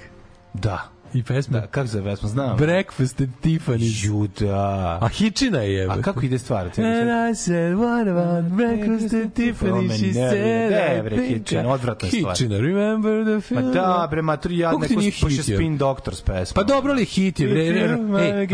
Da. 0.55 0.89
I 1.14 1.22
pesme? 1.22 1.60
Da, 1.60 1.66
kako 1.66 1.86
se 1.86 1.93
zove, 1.98 2.16
smo 2.16 2.28
znam. 2.28 2.56
Breakfast 2.56 3.20
at 3.20 3.28
Tiffany's. 3.43 4.06
Ju, 4.06 4.28
da. 4.40 4.98
A 5.02 5.09
hičina 5.09 5.59
je. 5.59 5.86
A 5.90 6.02
kako 6.02 6.20
ide 6.22 6.39
stvar? 6.39 6.66
And 6.66 7.30
I 7.32 7.34
said, 7.36 7.74
what 7.74 8.09
about 8.09 8.52
breakfast 8.52 9.14
at 9.14 9.34
Tiffany's? 9.34 9.98
She 9.98 10.12
said, 10.12 10.70
ne, 10.72 10.98
I 10.98 11.02
bre, 11.02 11.16
think 11.16 11.28
Hitchina, 11.28 11.68
odvratna 11.68 12.09
stvar. 12.09 12.36
Hitchina, 12.36 12.60
remember 12.60 13.24
the 13.24 13.55
Ma 13.55 13.60
film? 13.60 13.72
da, 13.72 14.09
bre, 14.10 14.22
maturi, 14.22 14.59
ja 14.59 14.70
Kako 14.70 14.86
ti 14.86 14.89
neko 14.89 15.01
nije 15.01 15.12
poše? 15.20 15.43
Spin 15.43 15.78
Doctors 15.78 16.20
pesma. 16.20 16.55
Pa 16.55 16.62
dobro 16.62 16.93
li 16.93 17.05
hit 17.05 17.40
je? 17.40 17.47
Re, 17.47 17.70
re, 17.72 17.82
ej, 18.22 18.47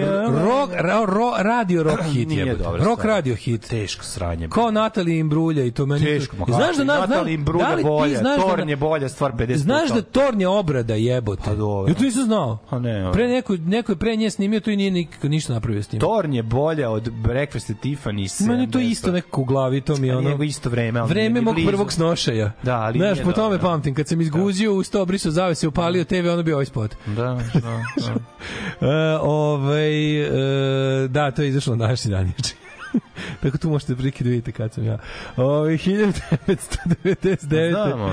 rock, 0.44 0.72
ra, 0.74 1.04
ro, 1.06 1.32
radio 1.38 1.82
rock 1.82 2.02
hit 2.02 2.30
je. 2.30 2.56
Rock 2.78 3.04
radio 3.04 3.34
hit. 3.34 3.68
Teško 3.68 4.04
sranje. 4.04 4.48
Kao 4.48 4.70
Natalija 4.70 5.18
Imbrulja 5.18 5.64
i 5.64 5.70
to 5.70 5.86
meni. 5.86 6.04
Teško, 6.04 6.36
ma 6.36 6.46
znaš 6.46 6.76
da 6.76 6.84
na, 6.84 6.98
Natalija 6.98 7.34
Imbrulja 7.34 7.76
da 7.76 7.82
bolja, 7.82 8.20
da 8.20 8.36
Torn 8.36 8.68
je 8.68 8.76
bolja 8.76 9.08
stvar 9.08 9.32
50 9.32 9.56
Znaš 9.56 9.90
da. 9.90 10.02
Torn 10.02 10.40
je 10.40 10.48
obrada 10.48 10.94
jebote. 10.94 11.42
Pa 11.44 11.54
dobro. 11.54 11.90
Ja 11.90 11.94
to 11.94 12.02
nisam 12.02 12.24
znao. 12.24 12.47
Pa 12.70 12.78
ne, 12.78 13.02
ono. 13.02 13.12
Pre 13.12 13.28
neko, 13.28 13.56
neko 13.56 13.92
je 13.92 13.96
pre 13.96 14.16
nje 14.16 14.30
snimio 14.30 14.60
to 14.60 14.70
i 14.70 14.76
nije 14.76 14.90
nikako 14.90 15.28
ništa 15.28 15.52
napravio 15.52 15.82
s 15.82 15.88
tim. 15.88 16.00
Torn 16.00 16.34
je 16.34 16.42
bolja 16.42 16.90
od 16.90 17.10
Breakfast 17.10 17.70
at 17.70 17.76
Tiffany's. 17.76 18.46
Meni 18.46 18.70
to 18.70 18.78
isto 18.78 19.12
nekako 19.12 19.40
u 19.40 19.44
glavi, 19.44 19.80
to 19.80 19.96
mi 19.96 20.06
je 20.06 20.16
ono... 20.16 20.30
nego 20.30 20.42
isto 20.42 20.70
vreme, 20.70 21.00
ali 21.00 21.08
Vreme 21.08 21.40
mog 21.40 21.56
prvog 21.66 21.92
snošaja. 21.92 22.52
Da, 22.62 22.76
ali 22.76 22.98
Znaš, 22.98 23.22
po 23.24 23.32
tome 23.32 23.58
pamtim, 23.58 23.94
kad 23.94 24.08
sam 24.08 24.20
izguzio, 24.20 24.74
ustao, 24.74 25.04
brisao 25.04 25.32
zavese, 25.32 25.68
upalio 25.68 26.04
TV, 26.04 26.28
ono 26.32 26.42
bio 26.42 26.54
ovaj 26.54 26.66
spot. 26.66 26.94
Da, 27.06 27.42
da, 27.54 27.82
da. 28.06 28.14
E, 28.86 29.18
ovaj, 29.22 30.22
e, 31.04 31.08
da, 31.08 31.30
to 31.30 31.42
je 31.42 31.48
izašlo 31.48 31.76
na 31.76 31.84
današnji 31.86 32.10
dan. 32.10 32.32
Tako 33.42 33.58
tu 33.58 33.70
možete 33.70 33.94
prilike 33.94 34.24
da 34.24 34.30
vidite 34.30 34.52
kad 34.52 34.72
sam 34.72 34.84
ja. 34.84 34.98
Ovaj 35.36 35.72
1999. 35.86 37.70
Znamo, 37.70 38.12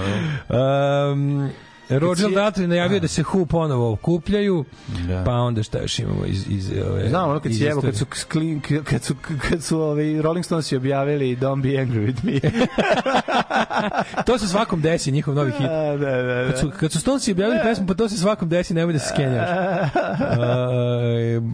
Um, 0.49 1.49
Roger 1.89 2.29
Daltrey 2.29 2.67
najavio 2.67 2.99
da 2.99 3.07
se 3.07 3.23
Who 3.23 3.45
ponovo 3.45 3.91
okupljaju, 3.91 4.65
Da. 5.07 5.23
pa 5.23 5.31
onda 5.31 5.63
šta 5.63 5.81
još 5.81 5.99
imamo 5.99 6.25
iz... 6.25 6.45
iz 6.49 6.71
ove, 6.91 7.09
Znam, 7.09 7.29
ono 7.29 7.39
kad 7.39 7.51
iz 7.51 7.57
si 7.57 7.63
evo, 7.65 7.81
kad 7.81 7.95
su, 7.95 8.05
skli- 8.05 8.83
kad 8.83 9.03
su, 9.03 9.15
kad 9.49 9.63
su 9.63 9.79
Rolling 10.21 10.45
Stones 10.45 10.71
objavili 10.71 11.37
Don't 11.37 11.61
be 11.61 11.69
angry 11.69 12.13
with 12.13 12.23
me. 12.23 12.39
To 14.25 14.37
se 14.37 14.47
svakom 14.47 14.81
desi, 14.81 15.11
njihov 15.11 15.35
novi 15.35 15.51
hit. 15.51 15.61
da, 15.61 15.97
da, 15.97 16.21
da. 16.23 16.47
Kad 16.51 16.59
su, 16.59 16.71
kad 16.79 16.91
su 16.91 16.99
Stonesi 16.99 17.31
objavili 17.31 17.59
pesmu, 17.63 17.87
pa 17.87 17.93
to 17.93 18.09
se 18.09 18.17
svakom 18.17 18.49
desi, 18.49 18.73
nemoj 18.73 18.93
da 18.93 18.99
se 18.99 19.09
skenjaš. 19.13 19.49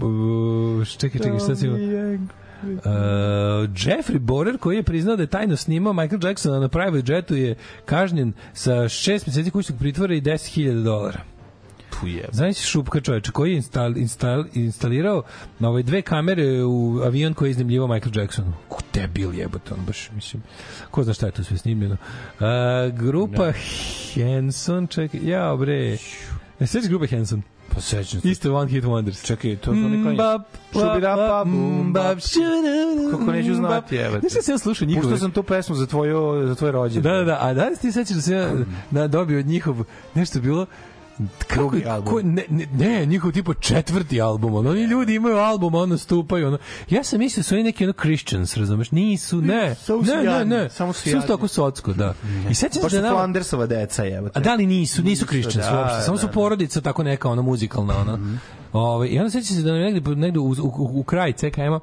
Uh, 0.02 0.88
čekaj, 0.88 1.22
čekaj, 1.22 1.40
šta 1.40 1.56
si 1.56 1.66
imao? 1.66 1.78
Uh, 2.63 3.69
Jeffrey 3.75 4.19
Borer 4.19 4.57
koji 4.57 4.75
je 4.75 4.83
priznao 4.83 5.15
da 5.15 5.23
je 5.23 5.27
tajno 5.27 5.55
snimao 5.55 5.93
Michael 5.93 6.19
Jacksona 6.23 6.59
na 6.59 6.69
private 6.69 7.13
jetu 7.13 7.35
je 7.35 7.55
kažnjen 7.85 8.33
sa 8.53 8.89
šest 8.89 9.27
meseci 9.27 9.51
kućnog 9.51 9.79
pritvora 9.79 10.15
i 10.15 10.21
10.000 10.21 10.83
dolara. 10.83 11.21
Tu 11.99 12.07
je. 12.07 12.29
Znaš 12.31 12.57
šupka 12.57 13.01
čoveče 13.01 13.31
koji 13.31 13.51
je 13.51 13.55
instal, 13.55 13.97
instal, 13.97 14.45
instalirao 14.53 15.23
na 15.59 15.69
ove 15.69 15.83
dve 15.83 16.01
kamere 16.01 16.63
u 16.63 17.01
avion 17.03 17.33
koji 17.33 17.49
je 17.49 17.51
iznimljivao 17.51 17.88
Michael 17.88 18.17
Jacksonu. 18.17 18.53
Ko 18.69 18.81
debil 18.93 19.33
jebote, 19.33 19.73
on 19.73 19.85
baš, 19.85 20.09
mislim, 20.15 20.43
ko 20.91 21.03
zna 21.03 21.13
šta 21.13 21.25
je 21.25 21.31
tu 21.31 21.43
sve 21.43 21.57
snimljeno. 21.57 21.97
Uh, 22.39 22.97
grupa 22.97 23.51
Hanson, 24.15 24.88
čekaj, 24.88 25.19
ja 25.23 25.55
bre, 25.55 25.97
ne 26.59 26.67
sveći 26.67 26.88
grupa 26.88 27.05
Hanson? 27.07 27.41
Pa 27.73 27.81
sećam 27.81 28.22
se. 28.22 28.30
Isto 28.30 28.56
One 28.56 28.72
Hit 28.72 28.84
Wonders. 28.84 29.26
Čekaj, 29.26 29.56
to 29.56 29.72
oni 29.72 30.03
koji... 30.03 30.14
Mbap, 30.14 30.41
Šubirapa, 30.73 31.45
Kako 33.11 33.31
neću 33.31 33.56
znati, 33.56 33.95
evo. 33.95 34.19
Znaš 34.19 34.31
šta 34.31 34.41
sam 34.41 34.53
ja 34.53 34.57
slušao 34.57 34.85
njihove? 34.88 35.03
Puštao 35.03 35.18
sam 35.18 35.31
tu 35.31 35.43
pesmu 35.43 35.76
za 35.76 35.85
tvoju, 35.88 36.48
za 36.48 36.56
tvoj 36.56 36.72
rođendan. 36.72 37.14
Da, 37.14 37.18
da, 37.18 37.26
da, 37.26 37.38
a 37.41 37.53
da 37.53 37.68
li 37.68 37.77
ti 37.77 37.91
sećaš 37.91 38.15
da 38.15 38.22
sam 38.22 38.34
ja 38.34 38.52
na, 38.91 39.07
dobio 39.07 39.39
od 39.39 39.45
njihov, 39.45 39.84
nešto 40.15 40.38
je 40.38 40.41
bilo, 40.41 40.65
Drugi 41.55 41.85
album. 41.85 42.13
Ko, 42.13 42.21
ne, 42.23 42.45
ne, 42.49 42.67
ne, 42.73 43.05
njihov 43.05 43.31
tipo 43.31 43.53
četvrti 43.53 44.21
album, 44.21 44.53
ono, 44.55 44.69
oni 44.69 44.83
ljudi 44.83 45.15
imaju 45.15 45.38
album, 45.38 45.75
ono, 45.75 45.97
stupaju, 45.97 46.47
ono, 46.47 46.57
ja 46.89 47.03
sam 47.03 47.19
mislio 47.19 47.39
da 47.39 47.43
su 47.43 47.55
oni 47.55 47.63
neki 47.63 47.83
ono 47.83 47.93
Christians, 47.93 48.57
razumeš, 48.57 48.91
nisu, 48.91 49.41
ne, 49.41 49.75
samo 49.75 50.03
su 50.05 50.11
ne, 50.11 50.23
ne, 50.23 50.45
ne, 50.45 50.69
samo 50.69 50.93
su 50.93 51.01
su 51.01 51.09
jadni. 51.09 51.27
tako 51.27 51.47
socko, 51.47 51.93
da. 51.93 52.13
I 52.49 52.55
sećam 52.55 52.83
se 52.83 52.89
su 52.89 52.95
da 52.95 53.01
nama- 53.01 53.15
Flandersova 53.15 53.65
deca, 53.67 54.03
te. 54.03 54.21
A 54.33 54.39
da 54.39 54.55
li 54.55 54.65
nisu, 54.65 55.03
nisu 55.03 55.25
Christians 55.25 55.67
da, 55.67 55.79
uopšte, 55.79 56.01
samo 56.01 56.17
su 56.17 56.25
da. 56.25 56.31
porodica 56.31 56.81
tako 56.81 57.03
neka 57.03 57.29
ona 57.29 57.41
muzikalna 57.41 57.97
ona. 57.97 58.19
Ovaj 58.73 59.07
i 59.07 59.19
onda 59.19 59.29
sećam 59.29 59.55
se 59.55 59.61
da 59.61 59.71
nam 59.71 59.81
je 59.81 59.91
negde 59.91 60.15
negde 60.15 60.39
u, 60.39 60.43
u, 60.43 60.55
u, 60.61 60.99
u 60.99 61.03
kraj 61.03 61.33
CKM-a 61.33 61.79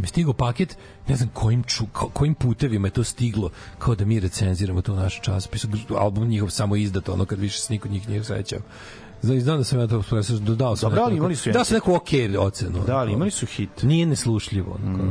mi 0.00 0.06
stigao 0.06 0.32
paket, 0.32 0.76
ne 1.08 1.16
znam 1.16 1.28
kojim, 1.32 1.62
ču, 1.62 1.84
ko- 1.92 2.08
kojim 2.08 2.34
putevima 2.34 2.86
je 2.86 2.92
to 2.92 3.04
stiglo, 3.04 3.50
kao 3.78 3.94
da 3.94 4.04
mi 4.04 4.20
recenziramo 4.20 4.82
to 4.82 4.92
u 4.92 4.96
našem 4.96 5.22
časopisu, 5.22 5.68
album 5.98 6.28
njihov 6.28 6.50
samo 6.50 6.76
izdat, 6.76 7.08
ono 7.08 7.24
kad 7.24 7.38
više 7.38 7.58
se 7.60 7.72
niko 7.72 7.88
njih 7.88 8.08
nije 8.08 8.24
sećao. 8.24 8.58
Znam, 9.22 9.40
znam 9.40 9.58
da 9.58 9.64
sam 9.64 9.80
ja 9.80 9.86
to 9.86 10.02
presao, 10.10 10.38
dodao 10.38 10.76
sam. 10.76 10.90
Dobro, 10.90 11.04
ali 11.04 11.16
imali 11.16 11.36
su 11.36 11.50
Dao 11.50 11.64
sam 11.64 11.74
neku 11.74 11.94
okej 11.94 12.36
ocenu. 12.36 12.84
Da, 12.86 12.96
ali 12.96 13.12
imali 13.12 13.30
su 13.30 13.46
hit. 13.46 13.82
Nije 13.82 14.06
neslušljivo. 14.06 14.78
Ono, 14.84 14.98
kao. 14.98 15.06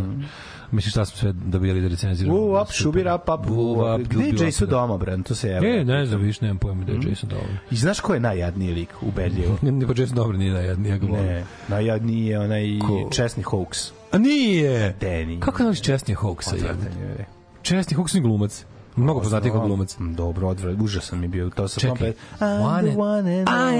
Mislim 0.71 0.91
šta 0.91 1.05
smo 1.05 1.17
sve 1.17 1.33
dobijali 1.33 1.81
da 1.81 1.87
recenziramo. 1.87 2.37
U, 2.37 2.61
up, 2.61 2.71
šubira, 2.71 3.17
pa, 3.17 3.33
U, 3.49 3.71
up, 3.95 4.07
Gde 4.07 4.23
je 4.23 4.29
Jason 4.45 4.65
up, 4.65 4.69
da. 4.69 4.75
Domobran? 4.75 5.23
To 5.23 5.35
se 5.35 5.47
evo. 5.47 5.65
E, 5.65 5.83
ne 5.85 6.05
znam, 6.05 6.21
više 6.21 6.39
nemam 6.41 6.57
pojma 6.57 6.83
da 6.85 6.91
je 6.91 6.99
Jason 7.09 7.29
Dolan. 7.29 7.57
I 7.71 7.75
znaš 7.75 7.99
ko 7.99 8.13
je 8.13 8.19
najjadniji 8.19 8.73
lik 8.73 8.89
u 9.01 9.11
Bedljivu? 9.11 9.57
Ne, 9.61 9.71
ne, 9.79 9.87
pa 9.87 9.93
Jason 9.97 10.15
Dolan 10.15 10.35
nije 10.35 10.53
najjadniji, 10.53 10.91
ja 10.91 10.97
ga 10.97 11.07
volim. 11.07 11.25
Ne, 11.25 11.45
najjadniji 11.67 12.25
je 12.25 12.39
onaj 12.39 12.79
Ko? 12.79 13.09
česni 13.11 13.43
Hoax. 13.43 13.91
A 14.13 14.17
nije! 14.17 14.95
Danny. 15.01 15.39
Kako 15.39 15.63
znaš 15.63 15.81
Česnija 15.81 16.17
Hawksa? 16.17 16.55
jebote? 16.55 16.73
Odvratan 16.73 17.01
je. 17.01 17.25
Česni 17.61 17.97
Hawks 17.97 18.15
je 18.15 18.21
glumac. 18.21 18.65
Mnogo 18.95 19.19
poznatiji 19.19 19.51
kao 19.51 19.67
glumac. 19.67 19.95
Dobro, 19.99 20.47
odvrat, 20.47 20.77
užasan 20.81 21.19
mi 21.19 21.25
je 21.25 21.29
bio. 21.29 21.49
To 21.49 21.67
sa 21.67 21.79
Čekaj. 21.79 22.13
One 22.39 22.91
the 22.91 22.91
and- 22.91 22.99
one 22.99 23.39
and 23.39 23.49
I 23.49 23.79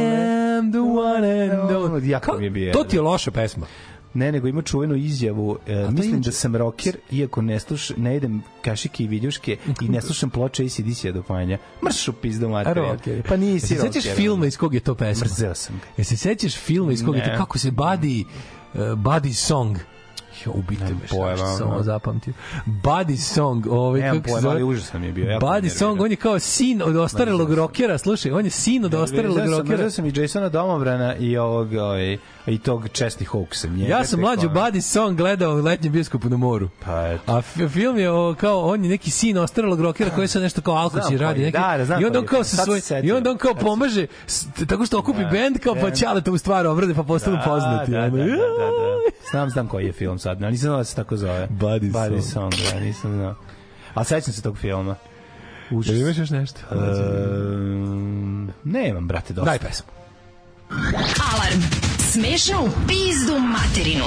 am 0.60 0.72
the 0.72 0.80
one 0.80 1.42
and 1.44 1.72
only. 1.72 2.10
Jako 2.10 2.38
mi 2.38 2.44
je 2.46 2.50
bio. 2.50 2.74
To 2.74 2.84
ti 2.84 2.96
je 2.96 3.02
loša 3.02 3.32
pesma. 3.32 3.66
Ne, 4.14 4.32
nego 4.32 4.48
ima 4.48 4.62
čuvenu 4.62 4.96
izjavu. 4.96 5.58
E, 5.68 5.88
mislim 5.92 6.22
da 6.22 6.32
sam 6.32 6.56
rocker, 6.56 6.98
iako 7.12 7.42
ne, 7.42 7.60
sluš, 7.60 7.92
ne 7.98 8.18
idem 8.18 8.44
kašike 8.62 9.04
i 9.04 9.08
viljuške 9.08 9.58
i 9.82 9.90
ne 9.90 10.02
slušam 10.02 10.30
ploče 10.30 10.64
ACDC-a 10.64 11.12
do 11.12 11.24
panja. 11.24 11.58
Mrš 11.86 12.08
u 12.08 12.14
pizdu 12.14 12.50
materija. 12.50 12.98
Pa 13.30 13.38
nisi 13.38 13.74
Jel 13.74 13.82
se 13.82 13.88
sećaš 13.88 14.16
filma 14.16 14.46
iz 14.46 14.58
kog 14.58 14.74
je 14.74 14.80
to 14.80 14.96
pesma? 14.96 15.26
Mrzeo 15.26 15.56
sam 15.56 15.76
ga. 15.76 15.86
Jel 15.98 16.06
se 16.06 16.18
sećaš 16.18 16.56
filma 16.56 16.92
iz 16.92 17.06
kog 17.06 17.16
je 17.16 17.24
to, 17.24 17.38
kako 17.38 17.58
se 17.58 17.72
Buddy, 17.72 18.24
uh, 18.74 18.80
Buddy 18.80 19.34
Song, 19.34 19.78
Jo, 20.46 20.52
ubite 20.56 20.84
me, 20.84 21.08
šta 21.08 21.16
pojma, 21.16 21.38
sam 21.58 21.72
ovo 21.72 21.84
zapamtio. 21.84 22.34
Buddy 22.66 23.18
Song, 23.18 23.68
ovaj, 23.68 24.02
Nemam 24.02 24.22
kako 24.22 24.34
pojma, 24.34 24.50
ali 24.50 24.60
zove? 24.62 24.72
užasan 24.74 25.02
mi 25.02 25.08
je 25.08 25.14
bio. 25.14 25.26
Buddy 25.26 25.54
nervirao. 25.54 25.78
Song, 25.78 26.02
on 26.02 26.12
je 26.12 26.16
kao 26.16 26.40
sin 26.40 26.82
od 26.82 26.96
ostarelog 26.96 27.54
rokera, 27.54 27.98
slušaj, 27.98 28.32
on 28.32 28.46
je 28.46 28.52
sin 28.52 28.86
od 28.86 28.94
ostarelog 28.94 29.38
rokera. 29.38 29.64
mrzeo 29.64 29.90
sam 29.90 30.06
i 30.06 30.14
Jasona 30.16 30.50
Domobrana 30.50 31.16
i 31.16 31.38
ovog, 31.38 31.74
ovaj, 31.74 32.18
i 32.48 32.60
tog 32.60 32.90
Česni 32.90 33.26
Hawksa. 33.26 33.88
Ja 33.90 34.06
sam 34.06 34.20
mlađu 34.20 34.48
ono- 34.48 34.60
Buddy 34.62 34.82
Song 34.82 35.18
gledao 35.18 35.54
u 35.54 35.62
letnjem 35.62 35.94
bioskopu 35.94 36.30
na 36.30 36.38
moru. 36.38 36.70
Pa 36.86 37.08
eto. 37.08 37.38
A 37.38 37.42
film 37.70 37.98
je 37.98 38.12
o, 38.12 38.36
kao 38.40 38.60
on 38.62 38.84
je 38.84 38.90
neki 38.90 39.12
sin 39.12 39.38
ostarelog 39.38 39.82
rokera 39.82 40.10
koji 40.10 40.28
se 40.28 40.40
nešto 40.40 40.62
kao 40.62 40.76
alkosi 40.76 41.18
Znam 41.18 41.28
radi 41.28 41.42
neki. 41.42 41.58
da, 41.58 41.78
da, 41.78 41.86
znam 41.86 42.02
I 42.02 42.06
onda 42.06 42.20
on 42.20 42.26
kao 42.26 42.44
sa 42.44 42.64
svoj 42.64 42.82
i 43.04 43.12
onda 43.12 43.32
on 43.32 43.38
kao 43.38 43.54
pomaže 43.56 44.08
tako 44.68 44.86
što 44.86 45.00
okupi 45.00 45.24
Da, 45.24 45.30
bend 45.30 45.58
kao 45.60 45.76
pa 45.82 45.92
ćale 45.92 46.22
to 46.22 46.32
u 46.32 46.38
stvar 46.38 46.68
obrade 46.68 46.94
pa 46.94 47.04
postanu 47.04 47.38
poznati. 47.46 47.92
Da, 47.92 48.02
da, 48.02 48.10
da, 48.10 48.18
da, 48.18 48.26
da. 48.26 49.14
Znam, 49.32 49.50
znam 49.50 49.68
koji 49.68 49.86
je 49.86 49.92
film 49.92 50.20
sad, 50.20 50.33
ali 50.42 50.52
nisam 50.52 50.68
znao 50.68 50.78
da 50.78 50.84
se 50.84 50.96
tako 50.96 51.18
zove. 51.18 51.48
Buddy 51.48 51.92
Buddy 51.92 52.22
Song. 52.22 52.54
Song, 52.54 52.74
da, 52.74 52.80
nisam 52.80 53.14
znao. 53.14 53.36
A 53.94 54.04
sećam 54.04 54.34
se 54.34 54.42
tog 54.42 54.58
filma. 54.58 54.96
Užas. 55.72 55.94
Jel 55.94 56.02
imaš 56.02 56.18
još 56.18 56.30
nešto? 56.30 56.60
Ehm, 56.72 58.50
nemam, 58.64 59.08
brate, 59.08 59.34
dosta. 59.34 59.50
Daj 59.50 59.60
pesmu. 59.60 59.88
Alarm. 61.34 61.62
Smešno 62.00 62.64
u 62.64 62.70
pizdu 62.88 63.40
materinu. 63.40 64.06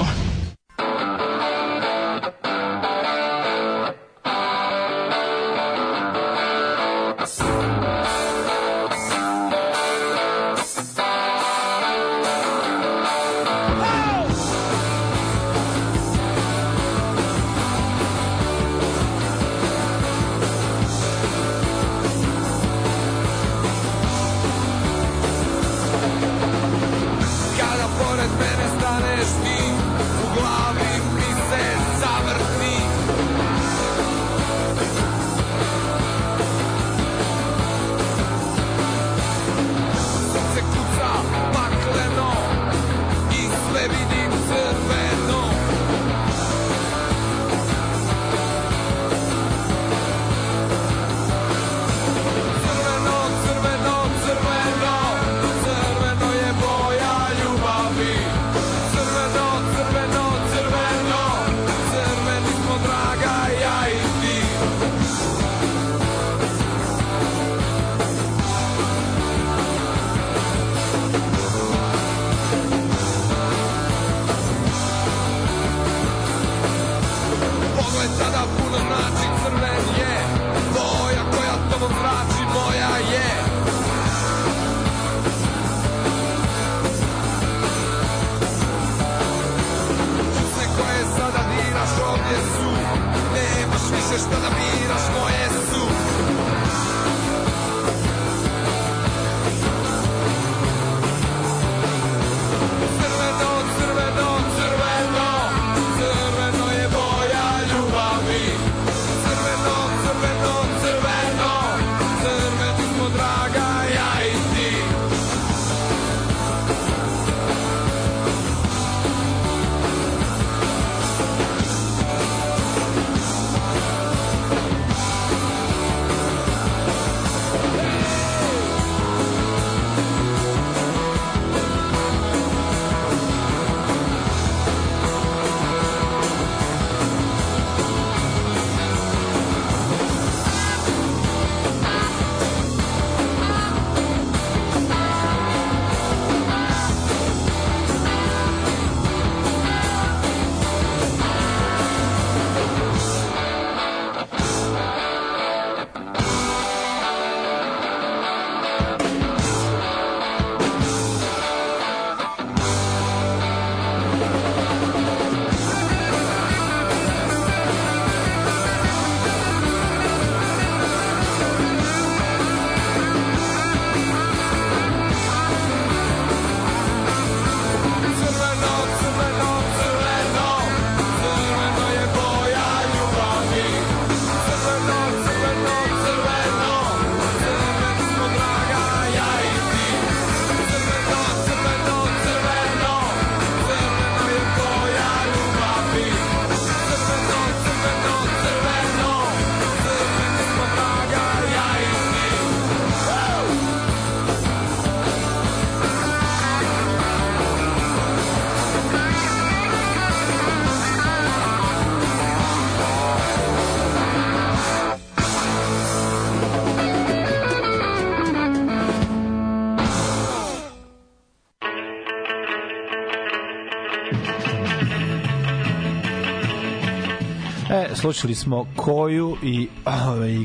Slušali 227.97 228.35
smo 228.35 228.65
koju 228.75 229.37
i 229.43 229.67
ovaj, 229.85 230.37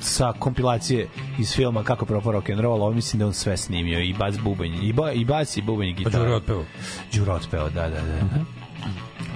sa 0.00 0.32
kompilacije 0.32 1.08
iz 1.38 1.54
filma 1.54 1.84
Kako 1.84 2.06
propao 2.06 2.32
rock 2.32 2.50
and 2.50 2.60
roll, 2.60 2.82
ovo 2.82 2.92
mislim 2.92 3.20
da 3.20 3.26
on 3.26 3.32
sve 3.32 3.56
snimio 3.56 4.00
i 4.00 4.14
bas 4.18 4.38
bubanj, 4.38 4.74
i, 4.82 4.92
ba, 4.92 5.12
i 5.12 5.24
bas 5.24 5.56
i 5.56 5.62
bubanj 5.62 5.88
i 5.88 5.94
Pa 5.94 5.98
gitara. 5.98 6.18
Đuro 6.18 6.30
je 6.30 6.36
otpevao. 6.36 6.64
Đuro 7.14 7.34
otpeo, 7.34 7.70
da, 7.70 7.88
da, 7.88 8.00
da. 8.02 8.44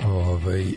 Ovaj 0.09 0.65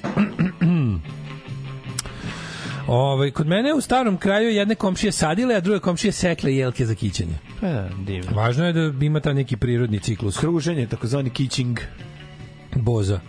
Ovaj 2.88 3.32
kod 3.32 3.48
mene 3.48 3.74
u 3.74 3.82
starom 3.82 4.18
kraju 4.18 4.50
jedne 4.50 4.76
komšije 4.76 5.12
sadile, 5.12 5.56
a 5.56 5.60
druge 5.60 5.80
komšije 5.80 6.12
sekle 6.12 6.56
jelke 6.56 6.86
za 6.86 6.96
kićenje. 6.96 7.38
Pa, 7.62 7.68
divno. 8.06 8.32
Važno 8.36 8.66
je 8.66 8.74
da 8.74 9.06
ima 9.06 9.20
ta 9.20 9.34
neki 9.34 9.58
prirodni 9.58 10.00
ciklus. 10.00 10.38
Kruženje, 10.38 10.88
takozvani 10.88 11.30
kitching. 11.30 11.80
Boza. 12.76 13.20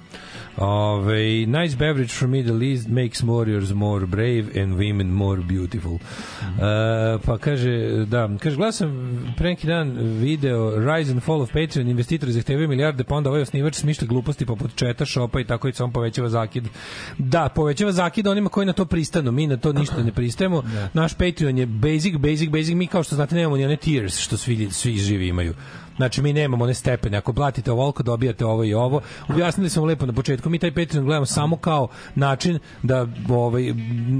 Ove, 0.56 1.46
nice 1.46 1.76
beverage 1.76 2.12
from 2.12 2.30
Middle 2.30 2.62
East 2.62 2.88
makes 2.88 3.22
warriors 3.22 3.72
more 3.72 4.06
brave 4.06 4.62
and 4.62 4.76
women 4.76 5.12
more 5.12 5.42
beautiful. 5.42 5.92
Uh, 5.94 7.20
pa 7.24 7.38
kaže, 7.38 8.04
da, 8.06 8.30
kaže, 8.40 8.56
gledao 8.56 8.72
sam 8.72 9.34
pre 9.36 9.48
neki 9.48 9.66
dan 9.66 9.90
video 9.98 10.70
Rise 10.78 11.12
and 11.12 11.22
Fall 11.22 11.40
of 11.42 11.52
Patreon, 11.52 11.88
investitori 11.88 12.32
zahtevaju 12.32 12.68
milijarde, 12.68 13.04
pa 13.04 13.14
onda 13.14 13.30
ovaj 13.30 13.42
osnivač 13.42 13.74
smišlja 13.74 14.06
gluposti 14.06 14.46
poput 14.46 14.74
četa, 14.74 15.04
šopa 15.04 15.40
i 15.40 15.44
tako 15.44 15.68
i 15.68 15.72
samo 15.72 15.92
povećava 15.92 16.28
zakid. 16.28 16.64
Da, 17.18 17.48
povećava 17.48 17.92
zakid 17.92 18.26
onima 18.26 18.48
koji 18.48 18.66
na 18.66 18.72
to 18.72 18.84
pristanu, 18.84 19.32
mi 19.32 19.46
na 19.46 19.56
to 19.56 19.72
ništa 19.72 20.02
ne 20.02 20.12
pristajemo. 20.12 20.62
Naš 20.92 21.14
Patreon 21.14 21.58
je 21.58 21.66
basic, 21.66 22.16
basic, 22.16 22.50
basic, 22.50 22.74
mi 22.74 22.86
kao 22.86 23.02
što 23.02 23.14
znate 23.14 23.34
nemamo 23.34 23.56
ni 23.56 23.64
one 23.64 23.76
tiers 23.76 24.18
što 24.18 24.36
svi, 24.36 24.70
svi 24.70 24.96
živi 24.96 25.28
imaju. 25.28 25.54
Znači 25.96 26.22
mi 26.22 26.32
nemamo 26.32 26.64
one 26.64 26.74
stepene. 26.74 27.16
Ako 27.16 27.32
platite 27.32 27.72
ovoliko 27.72 28.02
dobijate 28.02 28.46
ovo 28.46 28.64
i 28.64 28.74
ovo. 28.74 29.00
Objasnili 29.28 29.70
smo 29.70 29.84
lepo 29.84 30.06
na 30.06 30.12
početku. 30.12 30.50
Mi 30.50 30.58
taj 30.58 30.74
Patreon 30.74 31.04
gledamo 31.04 31.26
samo 31.26 31.56
kao 31.56 31.88
način 32.14 32.58
da 32.82 33.06
ovaj 33.28 33.74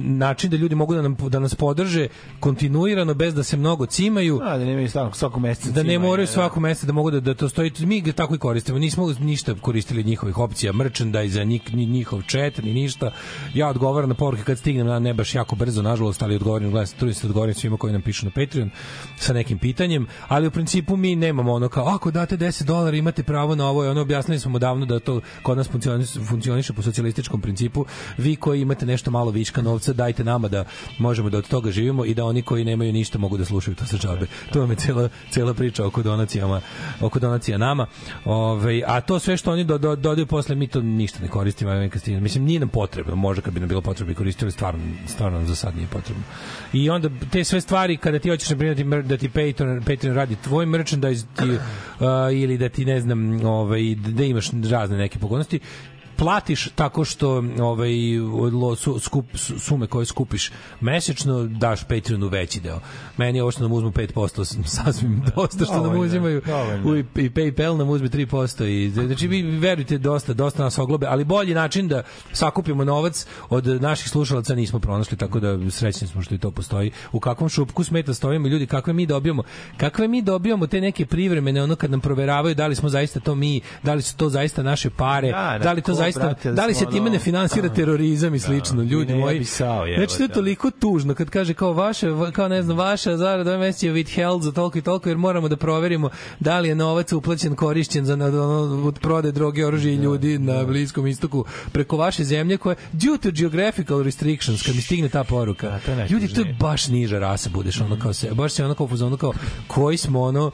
način 0.05 0.51
da 0.51 0.57
ljudi 0.57 0.75
mogu 0.75 0.95
da 0.95 1.03
nam 1.03 1.17
da 1.29 1.39
nas 1.39 1.55
podrže 1.55 2.09
kontinuirano 2.41 3.15
bez 3.15 3.35
da 3.35 3.43
se 3.43 3.57
mnogo 3.57 3.87
cimaju. 3.87 4.41
A, 4.43 4.59
da 4.59 4.65
nemaju 4.65 4.89
stalno 4.89 5.13
svakog 5.13 5.43
meseca. 5.43 5.71
Da 5.71 5.83
ne 5.83 5.99
moraju 5.99 6.27
da. 6.27 6.33
svako 6.33 6.61
mesto 6.61 6.87
da 6.87 6.93
mogu 6.93 7.11
da, 7.11 7.21
da 7.21 7.35
to 7.35 7.49
stoji. 7.49 7.73
Mi 7.79 8.01
ga 8.01 8.13
tako 8.13 8.35
i 8.35 8.39
koristimo. 8.39 8.79
Nismo 8.79 9.15
ništa 9.21 9.55
koristili 9.55 10.05
njihovih 10.05 10.39
opcija, 10.39 10.73
merchandise, 10.73 11.45
ni, 11.45 11.61
ni 11.73 11.87
njihov 11.87 12.23
chat, 12.23 12.59
ni 12.65 12.73
ništa. 12.73 13.11
Ja 13.55 13.69
odgovaram 13.69 14.09
na 14.09 14.15
poruke 14.15 14.43
kad 14.43 14.59
stignem, 14.59 14.87
na 14.87 14.99
ne 14.99 15.15
baš 15.15 15.35
jako 15.35 15.57
brzo, 15.57 15.83
nažalost, 15.83 16.23
ali 16.23 16.37
odgovorim, 16.37 16.71
gledam, 16.71 16.95
trudim 16.99 17.15
se 17.15 17.27
da 17.27 17.31
odgovorim 17.31 17.55
svima 17.55 17.77
koji 17.77 17.93
nam 17.93 18.03
pišu 18.03 18.27
na 18.27 18.33
Patreon 18.35 18.71
sa 19.17 19.33
nekim 19.33 19.59
pitanjem, 19.59 20.07
ali 20.29 20.47
u 20.47 20.51
principu 20.51 20.97
mi 20.97 21.17
nemamo 21.17 21.53
ono 21.53 21.64
kao, 21.69 21.89
ako 21.89 22.11
date 22.11 22.37
10 22.37 22.65
dolara 22.65 22.97
imate 22.97 23.23
pravo 23.23 23.55
na 23.55 23.69
ovo, 23.69 23.85
i 23.85 23.89
ono 23.89 24.01
objasnili 24.01 24.41
smo 24.41 24.59
davno 24.59 24.87
da 24.87 24.99
to 25.01 25.21
kod 25.43 25.57
nas 25.57 25.69
funkcioniše, 25.69 26.21
funkcioniše 26.29 26.73
po 26.73 26.83
socijalističkom 26.83 27.41
principu. 27.41 27.87
Vi 28.19 28.37
koji 28.37 28.61
imate 28.61 28.87
nešto 28.87 29.11
malo 29.11 29.31
viška 29.31 29.63
novca, 29.63 29.93
dajte 29.93 30.25
nama 30.25 30.49
da 30.49 30.65
možemo 30.99 31.31
da 31.31 31.39
od 31.39 31.49
toga 31.49 31.71
živimo 31.71 32.05
i 32.05 32.15
da 32.15 32.25
oni 32.25 32.43
koji 32.43 32.65
nemaju 32.65 32.93
ništa 32.93 33.19
mogu 33.19 33.37
da 33.37 33.45
slušaju 33.45 33.75
to 33.75 33.87
sa 33.87 33.97
džabe. 33.97 34.27
To 34.53 34.61
vam 34.61 34.71
je 34.71 34.77
cela, 34.77 35.09
cela 35.31 35.55
priča 35.55 35.87
oko 35.87 36.03
donacijama, 36.03 36.61
oko 37.01 37.19
donacija 37.19 37.59
nama. 37.59 37.87
Ove, 38.25 38.83
a 38.87 39.01
to 39.01 39.19
sve 39.19 39.37
što 39.37 39.53
oni 39.53 39.65
do, 39.65 39.79
do, 39.79 39.97
dodaju 39.97 40.27
posle, 40.27 40.55
mi 40.55 40.67
to 40.67 40.81
ništa 40.81 41.19
ne 41.23 41.29
koristimo. 41.29 41.71
Mislim, 42.21 42.45
nije 42.45 42.61
nam 42.61 42.69
potrebno. 42.69 43.17
Možda 43.17 43.43
kad 43.43 43.55
bi 43.55 43.61
nam 43.61 43.69
bilo 43.69 43.81
potrebno 43.81 44.13
bi 44.13 44.15
koristili, 44.15 44.51
stvarno, 44.51 44.81
stvarno 45.07 45.39
nam 45.39 45.47
za 45.47 45.55
sad 45.55 45.77
nije 45.77 45.89
potrebno. 45.89 46.23
I 46.73 46.91
onda 46.91 47.09
te 47.33 47.45
sve 47.45 47.61
stvari, 47.61 47.97
kada 47.97 48.19
ti 48.19 48.31
hoćeš 48.31 48.49
primjer, 48.49 48.77
da 48.77 48.83
ti 48.83 48.85
mer- 48.85 49.03
da 49.03 49.17
ti 49.17 49.29
Patreon, 49.29 49.83
Patreon 49.83 50.17
radi 50.17 50.37
tvoj 50.37 50.67
merchandise 50.67 51.27
ti, 51.37 51.54
uh, 51.55 52.07
ili 52.33 52.59
da 52.59 52.69
ti, 52.69 52.85
ne 52.85 53.01
znam, 53.01 53.45
ovaj, 53.45 53.95
da 53.95 54.25
imaš 54.25 54.51
razne 54.71 54.97
neke 54.97 55.19
pogodnosti, 55.19 55.61
platiš 56.17 56.69
tako 56.69 57.05
što 57.05 57.29
ovaj 57.61 57.93
od 58.21 58.53
lo- 58.53 58.77
su, 58.77 58.99
skup, 58.99 59.27
su- 59.35 59.59
sume 59.59 59.87
koje 59.87 60.07
skupiš 60.07 60.51
mesečno 60.81 61.45
daš 61.45 61.85
Patreonu 61.85 62.29
veći 62.29 62.61
deo. 62.61 62.81
Meni 63.17 63.39
je 63.39 63.43
ovo 63.43 63.51
što 63.51 63.63
nam 63.63 63.73
uzmu 63.73 63.91
5% 63.91 64.45
s- 64.45 64.57
sasvim 64.67 65.23
dosta 65.37 65.65
što 65.65 65.83
nam 65.83 65.99
uzimaju. 65.99 66.43
U, 66.85 66.97
i, 66.97 67.05
PayPal 67.31 67.77
nam 67.77 67.89
uzme 67.89 68.09
3% 68.09 68.65
i 68.65 68.91
znači 68.91 69.29
vi 69.29 69.43
verujte 69.43 69.99
dosta 69.99 70.33
dosta 70.33 70.63
nas 70.63 70.79
oglobe, 70.79 71.07
ali 71.07 71.25
bolji 71.25 71.55
način 71.55 71.89
da 71.89 72.03
sakupimo 72.33 72.85
novac 72.85 73.27
od 73.49 73.67
naših 73.67 74.09
slušalaca 74.09 74.55
nismo 74.55 74.79
pronašli, 74.79 75.17
tako 75.17 75.41
da 75.41 75.71
srećni 75.71 76.07
smo 76.07 76.23
što 76.23 76.35
i 76.35 76.39
to 76.39 76.51
postoji. 76.51 76.91
U 77.13 77.21
kakvom 77.21 77.49
šupku 77.49 77.85
smeta 77.85 78.15
stojimo 78.15 78.49
ljudi, 78.49 78.67
kakve 78.67 78.93
mi 78.93 79.07
dobijamo, 79.07 79.43
kakve 79.77 80.09
mi 80.09 80.23
dobijamo 80.23 80.67
te 80.67 80.81
neke 80.81 81.07
privremene 81.07 81.63
ono 81.63 81.77
kad 81.77 81.91
nam 81.91 82.01
proveravaju 82.01 82.55
da 82.55 82.67
li 82.67 82.75
smo 82.75 82.89
zaista 82.89 83.21
to 83.21 83.35
mi, 83.35 83.61
da 83.83 83.95
li 83.95 84.03
su 84.03 84.17
to 84.17 84.29
zaista 84.29 84.63
naše 84.63 84.91
pare, 84.91 85.33
Da, 85.33 85.59
da, 85.59 85.59
da 85.61 85.73
li 85.73 85.83
to 85.83 85.95
zaista, 86.05 86.21
brate, 86.21 86.49
da 86.49 86.55
da 86.55 86.67
li 86.67 86.75
se 86.75 86.87
time 86.87 87.01
ono- 87.01 87.11
ne 87.11 87.19
finansira 87.19 87.69
terorizam 87.69 88.35
i 88.35 88.39
slično, 88.39 88.83
ljudi 88.83 89.13
ne 89.13 89.19
moji. 89.19 89.39
bi 89.39 89.45
sao, 89.45 89.87
jebote, 89.87 90.07
Znači 90.07 90.17
to 90.19 90.23
je 90.23 90.29
toliko 90.29 90.71
tužno 90.71 91.15
kad 91.15 91.31
kaže 91.31 91.55
kao 91.55 91.73
vaše 91.73 92.07
kao 92.33 92.49
ne 92.49 92.63
znam 92.63 92.77
vaša 92.77 93.17
zarada 93.17 93.51
ove 93.51 93.59
meseci 93.59 93.87
je 93.87 93.93
withheld 93.95 94.41
za 94.41 94.53
toliko 94.53 94.79
i 94.79 94.83
toliko 94.83 95.09
jer 95.09 95.19
moramo 95.19 95.49
da 95.49 95.57
proverimo 95.57 96.11
da 96.41 96.61
li 96.61 96.69
je 96.69 96.75
novac 96.75 97.13
uplaćen 97.13 97.55
korišćen 97.57 98.05
za 98.05 98.15
ono, 98.15 98.87
od 98.87 98.99
prode 98.99 99.33
droge, 99.33 99.67
oružja 99.67 99.93
i 99.93 99.97
ljudi 99.97 100.39
na 100.39 100.65
Bliskom 100.65 101.07
istoku 101.07 101.45
preko 101.73 101.97
vaše 101.97 102.25
zemlje 102.25 102.57
koje 102.57 102.77
due 102.93 103.19
to 103.19 103.31
geographical 103.31 104.03
restrictions 104.03 104.63
kad 104.63 104.75
mi 104.75 104.81
stigne 104.83 105.09
ta 105.09 105.25
poruka. 105.25 105.69
Da, 105.71 105.79
to 105.79 105.91
je 105.91 106.09
ljudi 106.11 106.35
to 106.35 106.41
je 106.41 106.57
baš 106.61 106.89
niža 106.89 107.19
rasa 107.19 107.51
budeš 107.51 107.81
ono 107.81 107.99
kao 107.99 108.13
se 108.13 108.31
baš 108.35 108.53
se 108.53 108.65
ono 108.65 108.75
kao 108.75 108.89
fazonu 108.89 109.17
kao 109.17 109.33
koji 109.67 109.97
smo 109.97 110.23
ono 110.23 110.51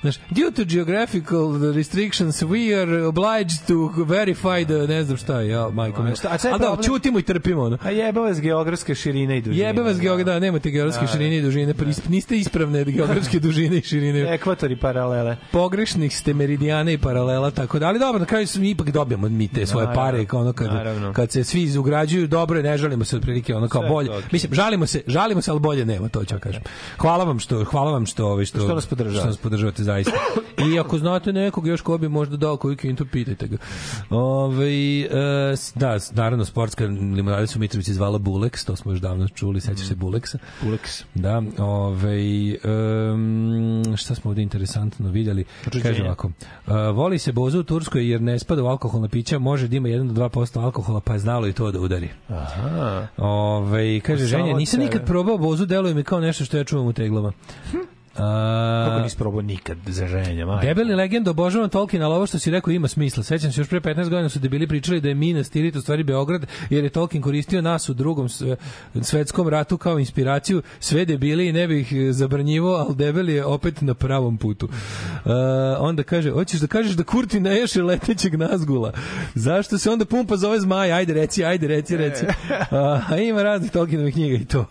Znaš, 0.00 0.16
due 0.30 0.50
to 0.56 0.64
geographical 0.64 1.72
restrictions, 1.74 2.42
we 2.42 2.82
are 2.82 3.06
obliged 3.06 3.66
to 3.66 3.74
verify 4.04 4.64
the, 4.64 4.86
ne 4.94 5.04
znam 5.04 5.16
šta 5.16 5.40
ja, 5.40 5.68
majko 5.68 6.02
me. 6.02 6.10
a 6.10 6.38
Ali 6.52 6.60
da, 6.60 6.76
čutimo 6.82 7.18
i 7.18 7.22
trpimo, 7.22 7.62
ono. 7.62 7.78
A 7.82 7.90
jebe 7.90 8.20
vas 8.20 8.40
geografske 8.40 8.94
širine 8.94 9.38
i 9.38 9.40
dužine. 9.40 9.66
Jebe 9.66 9.82
vas 9.82 10.00
geografske, 10.00 10.24
da, 10.32 10.38
nemate 10.38 10.70
geografske 10.70 11.06
širine 11.06 11.36
i 11.36 11.42
dužine, 11.42 11.74
prisp- 11.74 12.08
niste 12.08 12.36
ispravne 12.36 12.84
geografske 12.84 13.40
dužine 13.46 13.76
i 13.76 13.82
širine. 13.82 14.34
Ekvator 14.34 14.70
i 14.72 14.76
paralele. 14.76 15.36
Pogrešnih 15.52 16.16
ste 16.16 16.34
meridijana 16.34 16.90
i 16.90 16.98
paralela, 16.98 17.50
tako 17.50 17.78
da, 17.78 17.88
ali 17.88 17.98
dobro, 17.98 18.18
na 18.18 18.26
kraju 18.26 18.46
smo 18.46 18.64
ipak 18.64 18.90
dobijamo 18.90 19.28
mi 19.28 19.48
te 19.48 19.66
svoje 19.66 19.86
Naravno, 19.86 20.02
pare, 20.10 20.24
kao 20.26 20.40
ono 20.40 20.52
kad, 20.52 20.66
naravno. 20.66 21.12
kad 21.12 21.30
se 21.30 21.44
svi 21.44 21.78
ugrađuju, 21.78 22.26
dobro 22.26 22.58
je, 22.58 22.62
ne 22.62 22.78
žalimo 22.78 23.04
se 23.04 23.16
otprilike, 23.16 23.54
ono 23.54 23.68
kao 23.68 23.82
Sve 23.82 23.88
bolje. 23.88 24.10
ok. 24.10 24.32
Mislim, 24.32 24.54
žalimo 24.54 24.86
se, 24.86 25.02
žalimo 25.06 25.40
se, 25.42 25.50
ali 25.50 25.60
bolje 25.60 25.84
nema, 25.84 26.08
to 26.08 26.24
ću 26.24 26.34
kažem. 26.40 26.62
Hvala 26.98 27.24
vam 27.24 27.38
što, 27.38 27.64
hvala 27.64 27.92
vam 27.92 28.06
što, 28.06 28.26
ovaj, 28.26 28.44
što, 28.44 28.58
Što 28.58 28.74
nas 28.74 28.86
podržavate. 28.86 29.20
Što 29.20 29.26
nas 29.28 29.36
podržavate 29.36 29.82
zaista. 29.92 30.12
I 30.66 30.78
ako 30.78 30.98
znate 30.98 31.32
nekog 31.32 31.66
još 31.66 31.80
ko 31.80 31.98
bi 31.98 32.08
možda 32.08 32.36
dao 32.36 32.56
koju 32.56 32.76
kintu, 32.76 33.06
pitajte 33.06 33.46
ga. 33.46 33.56
Ove, 34.10 34.70
e, 35.00 35.06
s- 35.52 35.72
da, 35.74 35.98
naravno, 36.12 36.44
sportska 36.44 36.84
limonada 36.86 37.46
su 37.46 37.58
Mitrovici 37.58 37.94
zvala 37.94 38.18
Bulex, 38.18 38.66
to 38.66 38.76
smo 38.76 38.92
još 38.92 39.00
davno 39.00 39.28
čuli, 39.28 39.60
sećaš 39.60 39.86
se 39.86 39.94
Buleksa. 39.94 40.38
Pulex. 40.62 41.02
Da, 41.14 41.42
ovaj 41.58 42.50
um, 43.12 43.96
šta 43.96 44.14
smo 44.14 44.30
ovde 44.30 44.42
interesantno 44.42 45.08
vidjeli? 45.08 45.44
Kaže 45.82 46.02
ovako, 46.02 46.26
uh, 46.66 46.72
voli 46.94 47.18
se 47.18 47.32
boza 47.32 47.58
u 47.58 47.62
Turskoj 47.62 48.10
jer 48.10 48.22
ne 48.22 48.38
spada 48.38 48.62
u 48.62 48.66
alkoholna 48.66 49.08
pića, 49.08 49.38
može 49.38 49.68
da 49.68 49.76
ima 49.76 49.88
1 49.88 50.12
do 50.12 50.22
2% 50.22 50.60
alkohola, 50.60 51.00
pa 51.00 51.12
je 51.12 51.18
znalo 51.18 51.46
i 51.48 51.52
to 51.52 51.70
da 51.72 51.80
udari. 51.80 52.08
Aha. 52.28 53.06
Ovaj 53.16 54.00
kaže, 54.00 54.28
Samo 54.28 54.44
ženja, 54.44 54.56
nisam 54.56 54.80
nikad 54.80 55.06
probao 55.06 55.38
bozu, 55.38 55.66
deluje 55.66 55.94
mi 55.94 56.02
kao 56.04 56.20
nešto 56.20 56.44
što 56.44 56.56
ja 56.56 56.64
čuvam 56.64 56.86
u 56.86 56.92
teglama. 56.92 57.32
Kako 58.88 59.00
nisi 59.02 59.16
probao 59.16 59.42
nikad 59.42 59.78
za 59.86 60.06
ženja, 60.06 60.46
majko? 60.46 60.66
Debeli 60.66 60.94
legend 60.94 61.28
obožavam 61.28 61.68
Tolkien, 61.68 62.02
ali 62.02 62.14
ovo 62.14 62.26
što 62.26 62.38
si 62.38 62.50
rekao 62.50 62.70
ima 62.70 62.88
smisla. 62.88 63.22
Sećam 63.22 63.52
se 63.52 63.60
još 63.60 63.68
pre 63.68 63.80
15 63.80 64.08
godina 64.08 64.28
su 64.28 64.38
debili 64.38 64.66
pričali 64.66 65.00
da 65.00 65.08
je 65.08 65.14
Minas 65.14 65.50
Tirith 65.50 65.76
u 65.78 65.80
stvari 65.80 66.04
Beograd, 66.04 66.46
jer 66.70 66.84
je 66.84 66.90
Tolkien 66.90 67.22
koristio 67.22 67.62
nas 67.62 67.88
u 67.88 67.94
drugom 67.94 68.28
sve- 68.28 68.56
svetskom 69.02 69.48
ratu 69.48 69.78
kao 69.78 69.98
inspiraciju. 69.98 70.62
Sve 70.80 71.04
debili 71.04 71.48
i 71.48 71.52
ne 71.52 71.66
bih 71.68 71.92
ih 71.92 72.14
zabranjivo, 72.14 72.74
ali 72.74 72.94
debeli 72.96 73.32
je 73.32 73.44
opet 73.44 73.80
na 73.80 73.94
pravom 73.94 74.36
putu. 74.38 74.66
Uh, 74.66 75.30
onda 75.78 76.02
kaže, 76.02 76.30
hoćeš 76.30 76.60
da 76.60 76.66
kažeš 76.66 76.92
da 76.92 77.04
Kurti 77.04 77.40
ne 77.40 77.56
ješe 77.56 77.82
letećeg 77.82 78.34
nazgula. 78.34 78.92
Zašto 79.34 79.78
se 79.78 79.90
onda 79.90 80.04
pumpa 80.04 80.36
zove 80.36 80.60
zmaj? 80.60 80.92
Ajde 80.92 81.14
reci, 81.14 81.44
ajde 81.44 81.66
reci, 81.66 81.96
reci. 81.96 82.24
A, 82.70 83.16
ima 83.18 83.42
raznih 83.42 83.70
Tolkienovih 83.70 84.14
knjiga 84.14 84.36
i 84.36 84.44
to. 84.44 84.66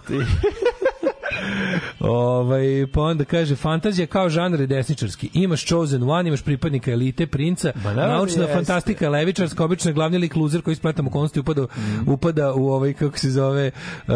Ovaj 2.01 2.61
pa 2.93 3.01
onda 3.01 3.25
kaže 3.25 3.55
fantazija 3.55 4.07
kao 4.07 4.29
žanr 4.29 4.59
je 4.59 4.67
desničarski. 4.67 5.29
Imaš 5.33 5.65
Chosen 5.65 6.03
One, 6.03 6.27
imaš 6.27 6.41
pripadnika 6.41 6.91
elite, 6.91 7.27
princa, 7.27 7.71
Ma 7.75 7.93
naravno 7.93 8.15
naučna 8.15 8.41
jeste. 8.41 8.53
fantastika 8.55 9.09
levičarska, 9.09 9.63
obično 9.63 9.93
glavni 9.93 10.17
lik 10.17 10.35
luzer 10.35 10.61
koji 10.61 10.75
splatam 10.75 11.07
okolnosti 11.07 11.39
upada, 11.39 11.61
Mhm. 11.77 12.11
upada 12.11 12.53
u 12.53 12.67
ovaj 12.67 12.93
kako 12.93 13.17
se 13.17 13.29
zove 13.31 13.71
uh, 14.01 14.13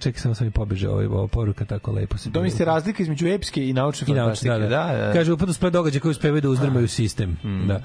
čekaj 0.00 0.20
samo 0.20 0.34
sam 0.34 0.46
mi 0.46 0.50
pobeže 0.50 0.88
ovaj 0.88 1.06
ova 1.06 1.28
poruka 1.28 1.64
tako 1.64 1.92
lepo 1.92 2.18
se 2.18 2.32
To 2.32 2.42
mislite 2.42 2.64
razlika 2.64 3.02
između 3.02 3.26
epske 3.26 3.68
i 3.68 3.72
naučne 3.72 4.06
i 4.06 4.12
naučni, 4.12 4.24
fantastike? 4.48 4.50
da, 4.50 4.58
da. 4.58 4.92
da, 4.92 5.06
da. 5.06 5.12
Kaže 5.12 5.32
upada 5.32 5.50
u 5.50 5.54
splet 5.54 5.72
događaja 5.72 6.00
koji 6.00 6.10
uspevaju 6.10 6.40
da 6.40 6.48
uzdrmaju 6.48 6.88
sistem. 6.88 7.36
Da. 7.68 7.80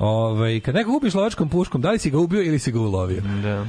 Ovaj 0.00 0.60
kad 0.60 0.74
nekog 0.74 0.94
ubiš 0.94 1.14
lovačkom 1.14 1.48
puškom, 1.48 1.80
da 1.80 1.90
li 1.90 1.98
si 1.98 2.10
ga 2.10 2.18
ubio 2.18 2.42
ili 2.42 2.58
si 2.58 2.72
ga 2.72 2.80
ulovio? 2.80 3.22
Da. 3.42 3.60
Uh, 3.60 3.66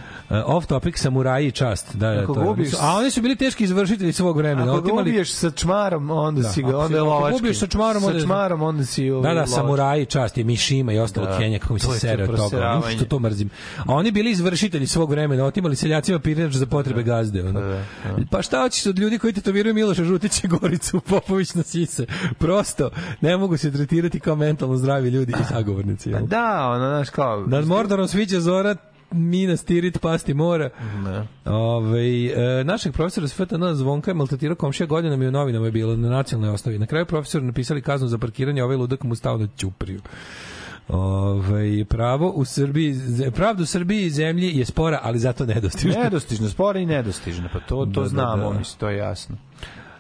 off 0.48 0.68
topic 0.68 0.98
samuraji 0.98 1.48
i 1.48 1.52
čast. 1.52 1.96
Da, 1.96 2.10
da, 2.10 2.22
Ako 2.22 2.34
to 2.34 2.42
je. 2.42 2.48
gubiš- 2.48 2.76
A 2.80 2.94
oni 2.94 3.12
su 3.12 3.22
bili 3.22 3.36
teški 3.36 3.64
izvršitelji 3.64 4.14
svog 4.14 4.38
vremena. 4.38 4.64
Ako 4.68 4.78
otimali 4.78 5.02
ubiješ 5.02 5.32
sa 5.32 5.52
čmarom, 5.52 6.10
onda 6.12 6.42
Da, 6.42 6.50
si 6.50 6.62
ako 6.62 6.72
ga, 6.72 6.78
onda 6.78 6.96
je 6.96 7.02
ako 7.02 7.10
lovački. 7.10 7.38
ubiješ 7.38 7.60
sa 7.60 7.68
čmarom, 7.68 8.04
onda- 8.04 8.20
Sa 8.20 8.26
čmarom, 8.26 8.62
onda 8.62 8.86
si 8.86 9.10
ovaj, 9.12 9.22
Da, 9.22 9.28
da, 9.28 9.34
lovački. 9.34 9.54
samuraji, 9.54 10.06
čast 10.06 10.38
je 10.38 10.44
Mišima 10.44 10.94
i 10.94 11.00
ostalo 11.00 11.26
Da. 11.28 11.38
Kenja, 11.38 11.60
kako 11.60 11.80
se 11.80 11.88
sere 11.92 12.24
od 12.24 12.36
toga. 12.38 12.82
što 12.90 13.06
to 13.06 13.20
mrzim. 13.20 13.50
A 13.78 13.94
oni 13.94 14.12
bili 14.12 14.32
izvršitelji 14.32 14.88
svog 14.88 15.10
vremena, 15.12 15.46
otimali 15.46 15.76
seljacima 15.76 16.20
pirinač 16.20 16.54
za 16.54 16.66
potrebe 16.66 17.04
gazde. 17.04 17.44
Ono. 17.44 17.60
Da, 17.62 17.84
Pa 18.32 18.42
šta 18.42 18.62
hoćeš 18.62 18.86
od 18.86 19.00
ljudi 19.00 19.18
koji 19.18 19.34
tetoviraju 19.34 19.76
Miloša 19.76 20.04
Žutića 20.04 20.48
Goricu 20.50 21.00
Popović 21.02 21.54
na 21.54 21.64
sise? 21.64 22.06
Prosto, 22.38 22.90
ne 23.22 23.38
mogu 23.38 23.58
se 23.58 23.72
tretirati 23.72 24.20
kao 24.20 24.36
mentalno 24.36 24.78
zdravi 24.78 25.10
ljudi 25.10 25.34
i 25.34 25.46
sagovornici. 25.46 26.17
Jel? 26.18 26.28
da, 26.28 26.70
ono, 26.70 26.90
znaš, 26.90 27.10
kao... 27.10 27.44
Nad 27.48 27.68
Mordorom 27.68 28.08
sviđa 28.08 28.40
zora, 28.40 28.76
mina 29.12 29.58
stirit 29.58 30.02
pasti 30.02 30.34
mora. 30.34 30.70
Ne. 31.04 31.28
Ove, 31.46 32.26
e, 32.26 32.64
našeg 32.64 32.94
profesora 32.94 33.28
s 33.28 33.34
FTN 33.34 33.74
Zvonka 33.74 34.12
je 34.12 34.16
maltretirao 34.16 34.56
komšija 34.56 34.88
godinama 34.88 35.24
i 35.24 35.28
u 35.28 35.32
novinama 35.32 35.66
je 35.66 35.72
bilo 35.72 35.96
na 35.96 36.10
nacionalnoj 36.10 36.54
osnovi. 36.54 36.80
Na 36.80 36.86
kraju 36.86 37.06
profesor 37.06 37.44
napisali 37.44 37.82
kaznu 37.82 38.08
za 38.08 38.18
parkiranje, 38.18 38.64
ovaj 38.64 38.78
ludak 38.78 39.04
mu 39.04 39.16
stao 39.16 39.38
na 39.38 39.48
ćupriju. 39.58 40.02
Ove, 40.88 41.86
pravo 41.86 42.30
u 42.30 42.46
Srbiji, 42.46 42.96
pravda 43.36 43.64
u 43.64 43.66
Srbiji 43.66 44.06
i 44.06 44.10
zemlji 44.10 44.58
je 44.58 44.66
spora, 44.66 45.00
ali 45.04 45.20
zato 45.20 45.46
nedostižna. 45.46 46.04
Nedostižno, 46.04 46.50
spora 46.50 46.80
i 46.80 46.86
nedostižno, 46.86 47.50
pa 47.54 47.60
to, 47.60 47.86
to 47.86 47.86
Da, 47.86 48.02
da, 48.02 48.08
znamo, 48.08 48.52
da. 48.52 48.60
mislim, 48.60 48.80
to 48.80 48.90
je 48.90 48.98
jasno. 48.98 49.36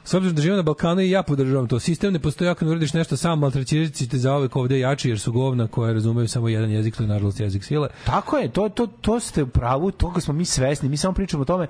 S 0.07 0.13
obzirom 0.13 0.35
da 0.35 0.41
živim 0.41 0.57
na 0.57 0.63
Balkanu 0.63 1.01
i 1.01 1.09
ja 1.09 1.23
podržavam 1.23 1.67
to. 1.67 1.79
Sistem 1.79 2.13
ne 2.13 2.19
postoji 2.19 2.49
ako 2.49 2.65
ne 2.65 2.71
uradiš 2.71 2.93
nešto 2.93 3.17
sam, 3.17 3.39
maltrećirat 3.39 3.93
ćete 3.93 4.17
za 4.17 4.33
ove 4.33 4.49
ovde 4.53 4.79
jači 4.79 5.09
jer 5.09 5.19
su 5.19 5.31
govna 5.31 5.67
koja 5.67 5.93
razumeju 5.93 6.27
samo 6.27 6.49
jedan 6.49 6.71
jezik, 6.71 6.95
to 6.95 7.03
je 7.03 7.07
nažalost 7.07 7.39
jezik 7.39 7.63
sile. 7.63 7.89
Tako 8.05 8.37
je, 8.37 8.51
to, 8.51 8.69
to, 8.69 8.87
to 8.87 9.19
ste 9.19 9.43
u 9.43 9.47
pravu, 9.47 9.91
toga 9.91 10.21
smo 10.21 10.33
mi 10.33 10.45
svesni, 10.45 10.89
mi 10.89 10.97
samo 10.97 11.13
pričamo 11.13 11.41
o 11.41 11.45
tome, 11.45 11.67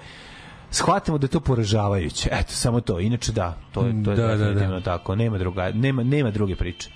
shvatimo 0.71 1.17
da 1.17 1.25
je 1.25 1.29
to 1.29 1.39
poražavajuće. 1.39 2.29
Eto, 2.31 2.53
samo 2.53 2.81
to. 2.81 2.99
Inače 2.99 3.31
da, 3.31 3.57
to 3.71 3.85
je, 3.85 4.03
to 4.03 4.11
je 4.11 4.17
Da, 4.17 4.27
da, 4.27 4.35
da. 4.35 4.37
definitivno 4.37 4.81
tako. 4.81 5.15
Nema, 5.15 5.37
druga, 5.37 5.71
nema, 5.71 6.03
nema 6.03 6.31
druge 6.31 6.55
priče. 6.55 6.89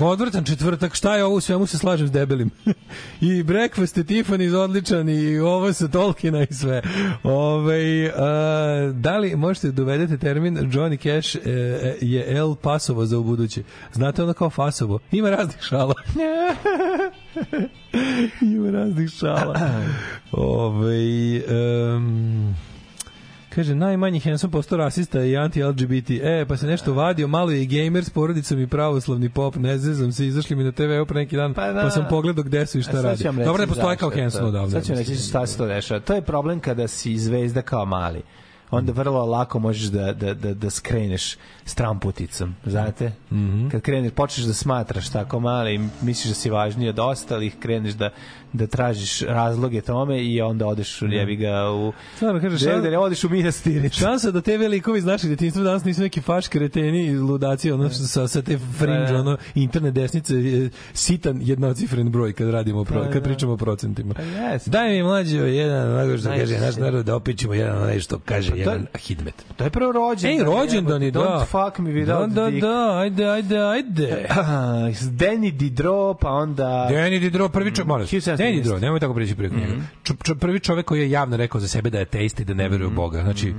Odvrtan 0.00 0.44
četvrtak, 0.44 0.94
šta 0.94 1.16
je 1.16 1.24
ovo, 1.24 1.34
u 1.34 1.40
svemu 1.40 1.66
se 1.66 1.78
slažem 1.78 2.08
s 2.08 2.12
debelim. 2.12 2.50
I 3.20 3.42
breakfast 3.42 3.96
je 3.96 4.04
Tiffany's 4.04 4.54
odličan 4.54 5.08
i 5.08 5.38
ovo 5.38 5.72
sa 5.72 5.88
Tolkiena 5.88 6.42
i 6.42 6.54
sve. 6.54 6.82
Ove, 7.22 8.12
a, 8.16 8.92
da 8.94 9.18
li 9.18 9.36
možete 9.36 9.70
dovedete 9.70 10.18
termin 10.18 10.56
Johnny 10.56 10.96
Cash 10.96 11.36
e, 11.36 11.50
e, 11.50 11.96
je 12.00 12.36
El 12.36 12.54
Pasovo 12.54 13.06
za 13.06 13.18
ubuduće? 13.18 13.62
Znate 13.92 14.22
ono 14.22 14.32
kao 14.32 14.50
Fasovo? 14.50 14.98
Ima 15.12 15.30
raznih 15.30 15.58
šala. 15.60 15.94
Ima 18.54 18.70
raznih 18.70 19.10
šala. 19.10 19.60
Ove, 20.32 20.96
um, 21.96 22.54
Kaže, 23.56 23.74
najmanji 23.74 24.20
Henson 24.20 24.50
postao 24.50 24.78
rasista 24.78 25.22
i 25.22 25.36
anti-LGBT. 25.36 26.10
E, 26.22 26.44
pa 26.48 26.56
se 26.56 26.66
nešto 26.66 26.94
vadio, 26.94 27.28
malo 27.28 27.50
je 27.50 27.62
i 27.62 27.66
gamer 27.66 28.04
s 28.04 28.10
porodicom 28.10 28.60
i 28.60 28.66
pravoslavni 28.66 29.28
pop, 29.28 29.56
ne 29.56 29.78
zezam 29.78 30.12
se, 30.12 30.26
izašli 30.26 30.56
mi 30.56 30.64
na 30.64 30.72
TV-u 30.72 31.06
pre 31.06 31.20
neki 31.20 31.36
dan, 31.36 31.54
pa, 31.54 31.72
da. 31.72 31.90
sam 31.90 32.06
pogledao 32.10 32.44
gde 32.44 32.66
su 32.66 32.78
i 32.78 32.82
šta 32.82 32.92
sad 32.92 33.04
radi. 33.04 33.44
Dobro, 33.44 33.60
ne 33.60 33.66
postoje 33.66 33.96
kao 33.96 34.10
Henson 34.10 34.40
to. 34.40 34.46
odavno. 34.46 34.70
Sad 34.70 34.86
ću 34.86 34.94
reći 34.94 35.14
šta 35.14 35.46
se 35.46 35.58
to 35.58 35.66
dešava. 35.66 36.00
To 36.00 36.14
je 36.14 36.22
problem 36.22 36.60
kada 36.60 36.88
si 36.88 37.18
zvezda 37.18 37.62
kao 37.62 37.84
mali. 37.84 38.22
Onda 38.70 38.92
vrlo 38.92 39.26
lako 39.26 39.58
možeš 39.58 39.84
da, 39.84 40.12
da, 40.12 40.34
da, 40.34 40.54
da 40.54 40.70
skreneš 40.70 41.36
stramputicom, 41.64 42.54
znate? 42.64 43.12
Mm. 43.30 43.36
-hmm. 43.36 43.70
Kad 43.70 43.80
kreneš, 43.80 44.12
počneš 44.12 44.46
da 44.46 44.54
smatraš 44.54 45.08
tako 45.08 45.40
mali 45.40 45.74
i 45.74 45.80
misliš 46.02 46.28
da 46.28 46.34
si 46.34 46.50
važniji 46.50 46.88
od 46.88 46.98
ostalih, 46.98 47.56
kreneš 47.60 47.94
da, 47.94 48.10
da 48.56 48.66
tražiš 48.66 49.20
razloge 49.20 49.80
tome 49.80 50.22
i 50.22 50.40
onda 50.42 50.66
odeš 50.66 51.02
u 51.02 51.06
jebi 51.06 51.36
ga 51.36 51.70
u... 51.70 51.92
Stvarno, 52.16 52.40
kažeš, 52.40 52.60
da, 52.60 52.76
da 52.76 52.90
ne 52.90 52.98
odeš 52.98 53.24
u 53.24 53.28
Minas 53.28 53.60
Tirith. 53.60 53.96
Šansa 53.96 54.30
da 54.30 54.40
te 54.40 54.56
velikovi 54.58 54.98
iz 54.98 55.04
našeg 55.04 55.30
detinjstva 55.30 55.62
danas 55.62 55.84
nisu 55.84 56.00
neki 56.00 56.20
faš 56.20 56.48
kreteni 56.48 57.06
i 57.06 57.18
ludaci, 57.18 57.72
ono 57.72 57.88
što 57.88 57.98
sa, 57.98 58.28
sa 58.28 58.42
te 58.42 58.58
fringe, 58.58 58.98
Da, 58.98 59.12
da. 59.12 59.20
ono, 59.20 59.36
interne 59.54 59.90
desnice, 59.90 60.34
je 60.36 60.70
sitan 60.92 61.38
jednocifren 61.40 62.10
broj 62.10 62.32
kad 62.32 62.50
radimo, 62.50 62.84
pro, 62.84 63.00
Da, 63.00 63.10
kad 63.10 63.22
da. 63.22 63.28
pričamo 63.28 63.52
o 63.52 63.56
procentima. 63.56 64.14
Pa 64.14 64.22
jeste. 64.22 64.70
Daj 64.70 64.88
mi 64.88 65.02
mlađo 65.02 65.36
jedan, 65.38 65.90
onako 65.90 66.18
što 66.18 66.28
kaže 66.28 66.58
naš 66.58 66.76
narod, 66.76 67.06
da 67.06 67.16
opičimo 67.16 67.54
jedan, 67.54 67.82
onaj 67.82 68.00
što 68.00 68.18
kaže 68.18 68.52
je- 68.52 68.58
jedan 68.58 68.86
hidmet. 68.96 69.34
To 69.56 69.64
je 69.64 69.70
prvo 69.70 69.92
rođendan. 69.92 70.38
Ej, 70.38 70.60
rođendan 70.60 71.02
je, 71.02 71.10
da. 71.10 71.20
Don't 71.20 71.44
fuck 71.44 71.78
me 71.78 71.90
without 71.90 72.28
Da, 72.28 72.50
da, 72.50 72.60
da, 72.60 72.98
ajde, 72.98 73.24
ajde, 73.26 73.58
ajde. 73.58 74.26
Danny 75.20 75.50
Diderot, 75.52 76.20
pa 76.20 76.30
onda... 76.30 76.88
Danny 76.90 77.20
Diderot, 77.20 77.52
prvi 77.52 77.70
čovjek, 77.70 77.88
molim, 77.88 78.06
1713. 78.46 78.52
Danny 78.52 78.62
Diderot, 78.62 78.80
nemoj 78.82 79.00
tako 79.00 79.14
prići 79.14 79.34
preko 79.34 79.54
njega. 79.54 79.72
Čo- 80.02 80.14
čo- 80.22 80.34
Prvi 80.34 80.60
čovjek 80.60 80.86
koji 80.86 81.00
je 81.00 81.10
javno 81.10 81.36
rekao 81.36 81.60
za 81.60 81.68
sebe 81.68 81.90
da 81.90 81.98
je 81.98 82.02
ateist 82.02 82.40
i 82.40 82.44
da 82.44 82.54
ne 82.54 82.68
veruje 82.68 82.86
u 82.86 82.90
Boga. 82.90 83.22
Znači, 83.22 83.54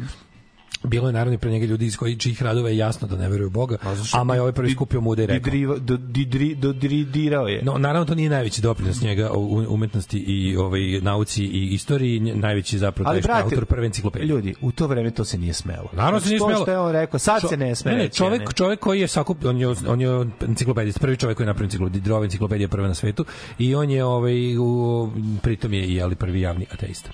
bilo 0.84 1.08
je 1.08 1.14
naravno 1.14 1.34
i 1.34 1.38
pre 1.38 1.52
njega 1.52 1.66
ljudi 1.66 1.86
iz 1.86 1.98
koji 1.98 2.16
čijih 2.16 2.44
radova 2.44 2.70
je 2.70 2.78
jasno 2.78 3.08
da 3.08 3.18
ne 3.18 3.30
veruju 3.30 3.48
u 3.48 3.52
Boga, 3.52 3.78
a 4.14 4.24
ma 4.24 4.36
je 4.36 4.42
ovaj 4.42 4.54
prvi 4.54 4.72
skupio 4.72 5.02
muda 5.02 5.24
i 5.24 5.26
rekao. 5.26 5.52
Didriva- 5.52 5.80
do- 5.80 5.98
didri- 5.98 6.56
Dodridirao 6.56 7.48
je. 7.48 7.62
No, 7.64 7.78
naravno 7.78 8.06
to 8.06 8.16
nije 8.16 8.30
najveći 8.30 8.62
doprinos 8.62 9.02
njega 9.02 9.32
u 9.32 9.66
umetnosti 9.70 10.18
i 10.18 10.58
ovaj 10.58 10.82
nauci 11.02 11.44
i 11.44 11.68
istoriji, 11.68 12.20
najveći 12.20 12.78
zapravo 12.78 13.10
taj 13.12 13.38
je 13.38 13.44
autor 13.44 13.66
prve 13.66 13.86
enciklopedije. 13.86 14.28
Ljudi, 14.28 14.54
u 14.62 14.72
to 14.72 14.88
vreme 14.88 15.12
to 15.12 15.26
se 15.26 15.38
nije 15.38 15.54
smelo. 15.54 15.90
Naravno 15.94 16.20
se 16.20 16.28
nije 16.28 16.40
To 16.40 16.46
smelo. 16.46 16.62
što 16.62 16.72
je 16.72 16.80
on 16.80 16.92
rekao, 16.92 17.20
sad 17.20 17.42
Čo- 17.42 17.48
se 17.48 17.58
ne 17.58 17.76
sme 17.76 17.92
Ne, 17.92 17.98
ne, 17.98 18.10
čovek, 18.10 18.40
ne. 18.40 18.48
čovek 18.48 18.80
koji 18.80 19.02
je 19.02 19.08
sakup, 19.08 19.46
on 19.46 19.58
je, 19.58 19.68
on 19.88 20.02
je 20.02 20.08
enciklopedist, 20.42 21.00
prvi 21.00 21.18
čovek 21.18 21.38
koji 21.38 21.46
je 21.46 21.48
napravio 21.48 21.66
enciklopediju, 21.66 21.98
Diderova 21.98 22.24
enciklopedija 22.24 22.68
prva 22.68 22.88
na 22.88 22.94
svetu 22.94 23.26
i 23.60 23.76
on 23.76 23.90
je, 23.90 24.04
ovaj, 24.04 24.58
u, 24.58 25.10
pritom 25.42 25.74
je 25.74 25.86
i 25.86 25.96
jeli, 25.96 26.16
prvi 26.16 26.42
javni 26.42 26.66
ateista. 26.72 27.10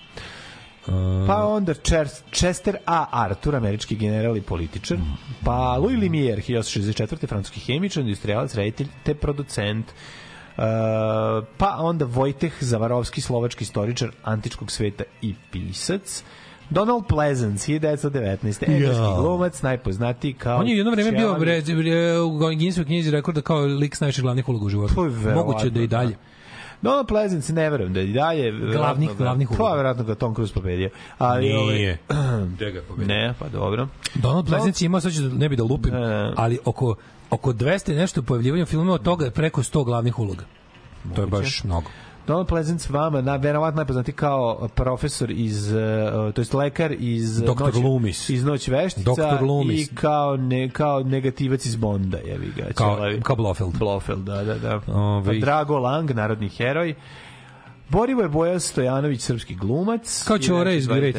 Pa 1.27 1.45
onda 1.45 1.73
Chester 2.31 2.77
A. 2.85 3.05
Arthur, 3.11 3.55
američki 3.55 3.95
general 3.95 4.38
i 4.38 4.41
političar. 4.41 4.97
Pa 5.43 5.77
Louis 5.77 5.97
Lumière, 5.97 6.41
1864. 6.41 7.27
francuski 7.27 7.60
hemičar, 7.60 8.03
industrijalac, 8.03 8.55
reditelj 8.55 8.88
te 9.03 9.15
producent. 9.15 9.85
Uh, 10.57 10.64
pa 11.57 11.76
onda 11.80 12.05
Vojteh 12.05 12.53
Zavarovski, 12.60 13.22
slovački 13.22 13.64
istoričar 13.64 14.10
antičkog 14.23 14.72
sveta 14.72 15.03
i 15.22 15.35
pisac. 15.51 16.23
Donald 16.69 17.03
Pleasance, 17.07 17.72
1919. 17.72 18.64
Engleski 18.68 19.03
Ja. 19.03 19.15
glumac, 19.18 19.61
najpoznatiji 19.61 20.34
kao... 20.34 20.60
On 20.60 20.68
je 20.68 20.77
jedno 20.77 20.91
vreme 20.91 21.11
bio 21.11 21.35
u 22.26 22.38
Guinnessovoj 22.38 22.85
knjizi 22.85 23.11
rekorda 23.11 23.41
kao 23.41 23.60
lik 23.60 23.95
s 23.95 23.99
najviše 23.99 24.22
glavnih 24.22 24.49
uloga 24.49 24.65
u 24.65 24.69
životu. 24.69 25.01
Verovatno, 25.01 25.35
Moguće 25.35 25.69
da 25.69 25.81
i 25.81 25.88
dalje. 25.88 26.15
Donald 26.84 27.07
Pleasance, 27.07 27.53
ne 27.53 27.69
verujem 27.69 27.93
da 27.93 27.99
je 27.99 28.10
i 28.10 28.14
dalje... 28.14 28.51
verovatno 28.51 29.05
ga- 29.07 29.14
glavnih 29.14 29.51
uloga. 29.51 29.64
Pa, 29.64 29.76
verovatno 29.76 30.03
ga 30.03 30.15
Tom 30.15 30.34
Cruise 30.34 30.53
pobedio. 30.53 30.89
Ali, 31.18 31.45
Nije. 31.45 31.57
ovaj, 31.57 32.45
Gde 32.47 32.72
ga 32.72 32.81
pobedio? 32.81 33.07
ne, 33.07 33.34
pa 33.39 33.49
dobro. 33.49 33.88
Donald 34.15 34.45
Pleasance 34.45 34.84
je 34.84 34.88
imao, 34.88 35.01
sad 35.01 35.14
ću 35.14 35.22
da- 35.22 35.35
ne 35.35 35.49
bi 35.49 35.55
da 35.55 35.64
lupim, 35.64 35.93
Ne. 35.93 36.34
ali 36.35 36.60
oko, 36.65 36.95
oko 37.30 37.53
200 37.53 37.91
i 37.91 37.95
nešto 37.95 38.22
pojavljivanja 38.22 38.65
filmova 38.65 38.95
od 38.95 39.03
toga 39.03 39.26
je 39.26 39.31
preko 39.31 39.64
100 39.64 39.85
glavnih 39.85 40.19
uloga. 40.19 40.43
To 41.15 41.22
je 41.22 41.27
baš 41.27 41.64
mnogo. 41.64 41.89
Donald 42.27 42.47
Pleasance 42.47 42.93
vama, 42.93 43.21
na, 43.21 43.35
verovatno 43.35 43.75
najpoznati 43.75 44.11
kao 44.11 44.67
profesor 44.75 45.31
iz, 45.31 45.71
uh, 45.71 45.79
to 46.33 46.41
jest 46.41 46.53
lekar 46.53 46.91
iz 46.99 47.41
Dr. 47.41 47.47
Noći- 47.47 47.83
Loomis. 47.83 48.29
iz 48.29 48.43
Noć 48.43 48.67
veštica 48.67 49.11
Dr. 49.37 49.43
Loomis. 49.45 49.91
i 49.91 49.95
kao, 49.95 50.37
ne, 50.37 50.69
kao 50.69 51.03
negativac 51.03 51.65
iz 51.65 51.75
Bonda, 51.75 52.17
jevi 52.17 52.51
ga. 52.57 52.63
Kao, 52.75 52.97
kao 53.23 53.35
Blofeld. 53.35 53.77
Blofeld, 53.77 54.19
da, 54.25 54.43
da, 54.43 54.55
da. 54.59 54.81
Ovaj- 54.87 55.39
Pa 55.39 55.45
Drago 55.45 55.77
Lang, 55.79 56.11
narodni 56.11 56.49
heroj. 56.49 56.95
Borivoje 57.89 58.29
Bojan 58.29 58.59
Stojanović, 58.59 59.21
srpski 59.21 59.55
glumac. 59.55 60.23
Kao 60.27 60.37
Ćore 60.37 60.75
iz 60.75 60.87
Great 60.87 61.15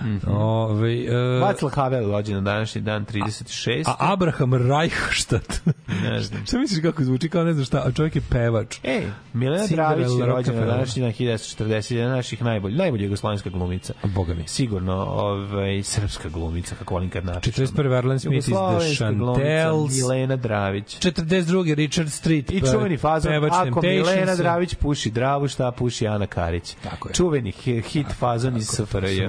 1929. 0.00 0.16
Escape. 0.16 0.30
Ove, 0.30 0.94
uh, 0.94 1.42
Václav 1.42 1.70
Havel, 1.74 2.10
rođen 2.10 2.34
na 2.34 2.40
današnji 2.40 2.80
dan, 2.80 3.06
36. 3.06 3.84
a 3.86 4.12
Abraham 4.12 4.54
Reichstadt. 4.54 5.60
Ne 6.02 6.20
znam. 6.22 6.46
šta 6.46 6.58
misliš 6.58 6.82
kako 6.82 7.04
zvuči 7.04 7.28
kao 7.28 7.44
ne 7.44 7.52
znam 7.52 7.64
šta, 7.64 7.82
a 7.86 7.92
čovjek 7.92 8.16
je 8.16 8.22
pevač. 8.30 8.76
Ej, 8.84 9.02
Milena 9.32 9.66
Dravić 9.66 10.06
je 10.20 10.26
rođena 10.26 10.60
na 10.60 10.66
današnji 10.66 11.02
dan 11.02 11.12
1940, 11.12 11.94
jedna 11.94 12.10
od 12.10 12.16
naših 12.16 12.42
najbolji, 12.42 12.76
najbolja 12.76 13.04
jugoslovenska 13.04 13.50
glumica. 13.50 13.94
Boga 14.04 14.34
mi. 14.34 14.48
Sigurno, 14.48 14.92
ovaj, 14.94 15.82
srpska 15.82 16.28
glumica, 16.28 16.74
kako 16.74 16.94
volim 16.94 17.10
kad 17.10 17.24
napišem. 17.24 17.66
41. 17.66 17.96
Arlen 17.98 18.20
Smith 18.20 18.36
iz 18.38 18.44
The 18.44 18.94
Chantels. 18.96 19.96
Milena 19.96 20.36
Dravić. 20.36 20.98
42. 20.98 21.74
Richard 21.74 22.10
Street. 22.10 22.50
I 22.50 22.60
čuveni 22.72 22.96
fazon, 22.96 23.32
ako. 23.50 23.80
Milena 23.82 24.36
Dravić 24.36 24.74
puši 24.74 25.10
dravu, 25.10 25.48
šta 25.48 25.70
puši 25.72 26.06
Ana 26.06 26.26
Karić. 26.26 26.74
Tako 26.82 27.08
je. 27.08 27.14
Čuveni 27.14 27.52
hi- 27.52 27.82
hit 27.82 28.06
fazon 28.18 28.56
iz 28.56 28.66
SFRJ. 28.66 29.28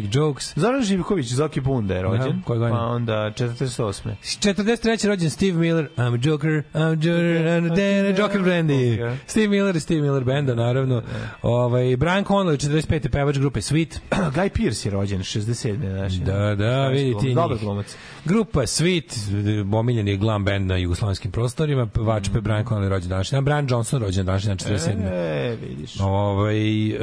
Vrhunik 0.00 0.14
jokes. 0.14 0.52
Zoran 0.56 0.82
Živković, 0.82 1.26
Zoki 1.26 1.60
Bunda 1.60 1.94
je 1.94 2.02
rođen, 2.02 2.42
koje 2.46 2.58
godine? 2.58 2.76
pa 2.76 2.84
onda 2.84 3.12
48. 3.12 4.14
43. 4.22 5.06
rođen 5.06 5.30
Steve 5.30 5.58
Miller, 5.58 5.88
I'm 5.96 6.14
a 6.14 6.18
Joker, 6.22 6.62
I'm 6.74 6.82
a 6.82 6.90
Joker, 6.90 7.46
I'm 7.46 7.72
a 7.72 7.74
Dan, 7.74 8.16
Joker 8.18 8.40
Brandy. 8.40 9.16
Steve 9.26 9.48
Miller 9.48 9.76
i 9.76 9.80
Steve 9.80 10.00
Miller 10.00 10.24
benda, 10.24 10.54
naravno. 10.54 11.02
Ovaj, 11.42 11.96
Brian 11.96 12.24
Connolly, 12.24 12.68
45. 12.68 13.08
pevač 13.08 13.38
grupe 13.38 13.60
Sweet. 13.60 13.98
Guy 14.36 14.48
Pearce 14.48 14.88
je 14.88 14.92
rođen, 14.92 15.20
67. 15.20 16.00
Naši. 16.00 16.18
Da, 16.20 16.54
da, 16.54 16.88
vidite 16.88 17.28
Dobar 17.34 17.50
njih. 17.50 17.60
glumac. 17.60 17.96
Grupa 18.24 18.60
Sweet, 18.60 19.74
omiljen 19.74 20.08
je 20.08 20.16
glam 20.16 20.44
band 20.44 20.66
na 20.66 20.76
jugoslovenskim 20.76 21.30
prostorima, 21.30 21.86
pevač 21.86 22.28
pe 22.32 22.40
Brian 22.40 22.64
Connolly 22.64 22.88
rođen 22.88 23.08
današnji 23.08 23.36
dan, 23.36 23.44
Brian 23.44 23.66
Johnson 23.70 24.02
rođen 24.02 24.26
današnji 24.26 24.48
dan 24.48 24.58
47. 24.58 24.90
E, 25.12 25.56
vidiš. 25.68 26.00
Ovaj, 26.00 26.88
e, 26.88 26.98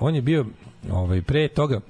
on 0.00 0.14
je 0.14 0.22
bio 0.22 0.46
ovaj, 0.90 1.22
pre 1.22 1.48
toga 1.48 1.80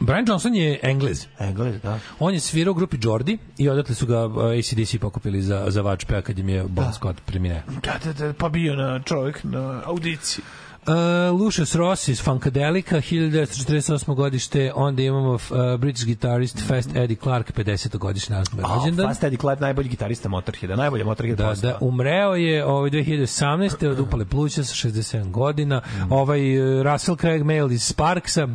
Brian 0.00 0.24
Johnson 0.28 0.54
je 0.54 0.78
Englez. 0.82 1.26
Englez, 1.38 1.80
da. 1.82 1.98
On 2.18 2.34
je 2.34 2.40
svirao 2.40 2.72
u 2.72 2.74
grupi 2.74 2.98
Jordi 3.02 3.38
i 3.58 3.68
odatle 3.68 3.94
su 3.94 4.06
ga 4.06 4.26
uh, 4.26 4.36
ACDC 4.36 4.96
pokupili 5.00 5.42
za, 5.42 5.64
za 5.68 5.82
vačpea 5.82 6.22
kad 6.22 6.38
im 6.38 6.48
je 6.48 6.64
Bon 6.68 6.92
Scott 6.94 7.20
premineo. 7.26 7.60
Da, 7.82 7.98
da, 8.04 8.12
da, 8.12 8.32
pa 8.32 8.48
bio 8.48 8.76
na 8.76 9.00
čovjek 9.02 9.44
na 9.44 9.82
audiciji. 9.84 10.44
Uh, 10.88 10.94
Lucius 11.40 11.74
Ross 11.74 12.08
iz 12.08 12.22
Funkadelika, 12.22 12.96
1948. 12.96 14.14
godište, 14.14 14.72
onda 14.74 15.02
imamo 15.02 15.30
uh, 15.32 15.40
British 15.78 16.06
guitarist 16.06 16.66
Fast 16.66 16.96
Eddie 16.96 17.16
Clark, 17.16 17.52
50. 17.56 17.96
godišnji 17.98 18.36
nazvan 18.36 18.64
A, 18.64 18.74
rođendan. 18.76 19.06
Fast 19.06 19.24
Eddie 19.24 19.38
Clark, 19.38 19.60
najbolji 19.60 19.88
gitarista 19.88 20.28
Motorheada, 20.28 20.76
najbolja 20.76 21.04
Motorhead 21.04 21.38
Da, 21.38 21.48
postava. 21.48 21.72
da, 21.72 21.78
umreo 21.80 22.34
je 22.34 22.64
ovaj 22.64 22.90
2018. 22.90 23.86
od 23.88 24.00
upale 24.00 24.24
pluća 24.24 24.64
sa 24.64 24.88
67 24.88 25.30
godina. 25.30 25.80
Ovaj 26.10 26.58
uh, 26.78 26.82
Russell 26.82 27.16
Craig 27.16 27.42
Mail 27.42 27.72
iz 27.72 27.82
Sparksa, 27.82 28.48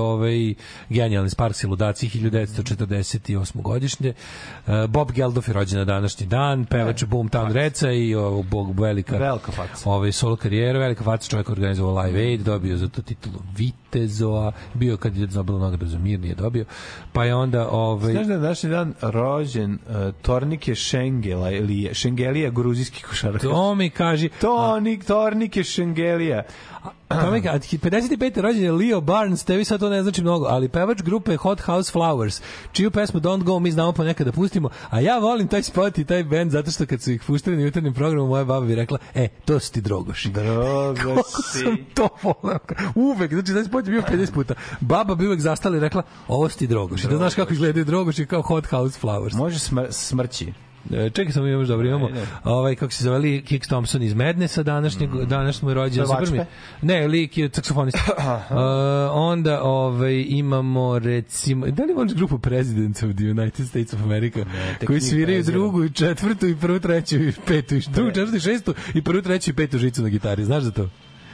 ovaj 0.00 0.54
genijalni 0.88 1.30
Sparks 1.30 1.62
i 1.64 1.66
ludaci 1.66 2.08
1948. 2.08 3.62
godišnje. 3.62 4.12
Uh, 4.66 4.72
Bob 4.88 5.12
Geldof 5.12 5.48
je 5.48 5.54
rođen 5.54 5.78
na 5.78 5.84
današnji 5.84 6.26
dan, 6.26 6.64
pevač 6.64 7.02
Boomtown 7.02 7.52
Reca 7.52 7.90
i 7.90 8.14
ovog 8.14 8.46
bog 8.46 8.80
velika 8.80 9.16
Velika 9.16 9.52
faca. 9.52 9.90
ovaj 9.90 10.12
solo 10.12 10.36
karijera, 10.36 10.78
velika 10.78 11.04
faca 11.04 11.28
čovjek 11.28 11.48
je 11.48 11.71
organizovao 11.72 12.04
Live 12.04 12.20
Aid, 12.20 12.40
dobio 12.40 12.76
za 12.76 12.88
to 12.88 13.02
titulu 13.02 13.34
Vitezova, 13.56 14.52
bio 14.74 14.96
kandidat 14.96 15.30
za 15.30 15.38
Nobelovu 15.38 15.64
nagradu 15.64 15.86
za 15.86 15.98
mir, 15.98 16.20
nije 16.20 16.34
dobio. 16.34 16.64
Pa 17.12 17.24
je 17.24 17.34
onda 17.34 17.68
ovaj 17.68 18.12
Znaš 18.12 18.26
da 18.26 18.32
je 18.32 18.38
na 18.38 18.42
današnji 18.42 18.70
dan 18.70 18.94
rođen 19.00 19.72
uh, 19.72 20.14
Tornike 20.22 20.74
Šengela 20.74 21.50
ili 21.50 21.94
Šengelija, 21.94 22.50
gruzijski 22.50 23.02
košarkaš. 23.02 23.42
to 23.42 23.74
mi 23.74 23.90
kaži 23.90 24.28
Tonik, 24.40 25.04
Tornike 25.04 25.64
Šengelija. 25.64 26.42
To 27.14 27.30
mi 27.30 27.42
ka- 27.42 27.78
55. 27.78 28.40
rođen 28.40 28.62
je 28.62 28.72
Leo 28.72 29.00
Barnes, 29.00 29.44
tebi 29.44 29.64
sad 29.64 29.80
to 29.80 29.88
ne 29.88 30.02
znači 30.02 30.22
mnogo, 30.22 30.46
ali 30.46 30.68
pevač 30.68 31.02
grupe 31.02 31.36
Hot 31.36 31.60
House 31.60 31.92
Flowers, 31.94 32.42
čiju 32.72 32.90
pesmu 32.90 33.20
Don't 33.20 33.42
Go 33.42 33.58
mi 33.58 33.72
znamo 33.72 33.92
ponekad 33.92 34.26
da 34.26 34.32
pustimo, 34.32 34.68
a 34.90 35.00
ja 35.00 35.18
volim 35.18 35.48
taj 35.48 35.62
spot 35.62 35.98
i 35.98 36.04
taj 36.04 36.24
band 36.24 36.50
zato 36.50 36.70
što 36.70 36.86
kad 36.86 37.02
su 37.02 37.10
ih 37.12 37.22
puštali 37.26 37.56
na 37.56 37.62
jutarnjem 37.62 37.94
programu, 37.94 38.26
moja 38.26 38.44
baba 38.44 38.66
bi 38.66 38.74
rekla, 38.74 38.98
e, 39.14 39.28
to 39.28 39.60
su 39.60 39.72
ti 39.72 39.80
drogoši. 39.80 40.30
Drogo 40.30 40.94
Kako 41.14 41.22
sam 41.42 41.76
to 41.94 42.08
volao. 42.22 42.58
Uvek, 42.94 43.32
znači 43.32 43.52
taj 43.52 43.64
spot 43.64 43.86
je 43.86 43.90
bio 43.90 44.02
50 44.02 44.32
puta. 44.32 44.54
Baba 44.80 45.14
bi 45.14 45.26
uvek 45.26 45.40
zastala 45.40 45.76
i 45.76 45.80
rekla, 45.80 46.02
ovo 46.28 46.48
su 46.48 46.58
ti 46.58 46.66
drogoši. 46.66 47.08
Da 47.08 47.16
znaš 47.16 47.34
kako 47.34 47.52
izgledaju 47.52 47.84
drogoši 47.84 48.26
kao 48.26 48.42
Hot 48.42 48.66
House 48.66 48.98
Flowers. 49.02 49.36
Može 49.36 49.58
smr 49.58 49.86
smrći. 49.90 50.52
E, 50.90 51.10
Čekaj 51.10 51.32
samo 51.32 51.46
imaš 51.46 51.68
dobro, 51.68 51.88
imamo 51.88 52.08
ovaj 52.44 52.74
kako 52.74 52.92
se 52.92 53.04
zove 53.04 53.18
Lee 53.18 53.42
Kix 53.42 53.66
Thompson 53.66 54.02
iz 54.02 54.14
Madnessa 54.14 54.62
današnjeg 54.62 55.10
danas 55.10 55.62
mu 55.62 55.70
je 55.70 55.74
mi. 55.74 55.98
Vačpe? 56.08 56.44
Ne, 56.82 57.08
Lee 57.08 57.28
je 57.34 57.50
saksofonista. 57.52 58.00
uh, 58.50 58.56
onda 59.12 59.62
ovaj 59.62 60.24
imamo 60.28 60.98
recimo 60.98 61.66
da 61.66 61.84
li 61.84 61.92
voliš 61.92 62.14
grupu 62.14 62.38
Presidents 62.38 63.02
of 63.02 63.14
the 63.14 63.24
United 63.24 63.68
States 63.68 63.94
of 63.94 64.02
America 64.02 64.44
tek 64.78 64.86
koji 64.86 65.00
sviraju 65.00 65.42
drugu, 65.42 65.84
i 65.84 65.90
četvrtu 65.90 66.46
i 66.46 66.56
prvu, 66.56 66.80
treću 66.80 67.16
i 67.16 67.32
petu, 67.46 67.74
i 67.74 67.82
drugu, 67.94 68.10
četvrtu 68.10 68.36
i 68.36 68.40
šestu 68.40 68.74
i 68.94 69.02
prvu, 69.02 69.22
treću 69.22 69.50
i 69.50 69.54
petu 69.54 69.78
žicu 69.78 70.02
na 70.02 70.08
gitari. 70.08 70.44
Znaš 70.44 70.62
za 70.62 70.70
to? 70.70 70.88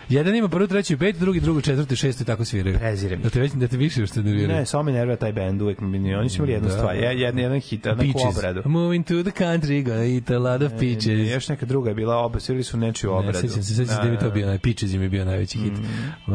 Jedan 0.08 0.34
ima 0.34 0.48
prvu, 0.48 0.66
treću 0.66 0.92
i 0.92 0.96
petu, 0.96 1.18
drugi 1.18 1.40
drugu, 1.40 1.60
četvrtu 1.60 1.96
šestu 1.96 2.22
i 2.22 2.26
tako 2.26 2.44
sviraju. 2.44 2.78
Prezirem. 2.78 3.22
Da 3.22 3.30
te 3.30 3.40
već 3.40 3.52
da 3.52 3.68
te 3.68 3.76
više 3.76 4.06
što 4.06 4.22
nerviraju. 4.22 4.48
Ne, 4.48 4.66
samo 4.66 4.82
mi 4.82 4.92
nervira 4.92 5.16
taj 5.16 5.32
bend 5.32 5.62
uvek. 5.62 5.82
Oni 5.82 6.28
su 6.28 6.36
imali 6.36 6.52
jednu 6.52 6.68
Da. 6.68 6.74
stvar, 6.74 6.96
je- 6.96 7.02
jedan, 7.20 7.38
jedan 7.38 7.60
hit, 7.60 7.82
Peaches. 7.82 8.36
obradu. 8.36 8.62
Moving 8.64 9.06
to 9.06 9.22
the 9.22 9.30
country, 9.34 9.82
gonna 9.82 10.04
eat 10.06 10.30
a 10.30 10.38
lot 10.38 10.62
of 10.62 10.72
Ne, 10.72 10.78
peaches. 10.78 11.30
Još 11.30 11.48
neka 11.48 11.66
druga 11.66 11.88
je 11.88 11.94
bila 11.94 12.16
oba, 12.16 12.40
svirali 12.40 12.64
su 12.64 12.76
nečiju 12.76 13.10
Ne, 13.10 13.16
obradu. 13.16 13.38
sećam 13.38 13.62
se, 13.62 13.74
sećam 13.74 13.86
se 13.86 14.02
da 14.02 14.04
mi 14.04 14.10
je 14.10 14.18
to 14.18 14.30
bio 14.30 14.46
naj 14.46 14.58
Peaches 14.58 14.92
im 14.92 15.02
je 15.02 15.08
bio 15.08 15.24
najveći 15.24 15.58
hit. 15.58 15.72
Mhm. 15.72 15.82
Uh, 16.26 16.34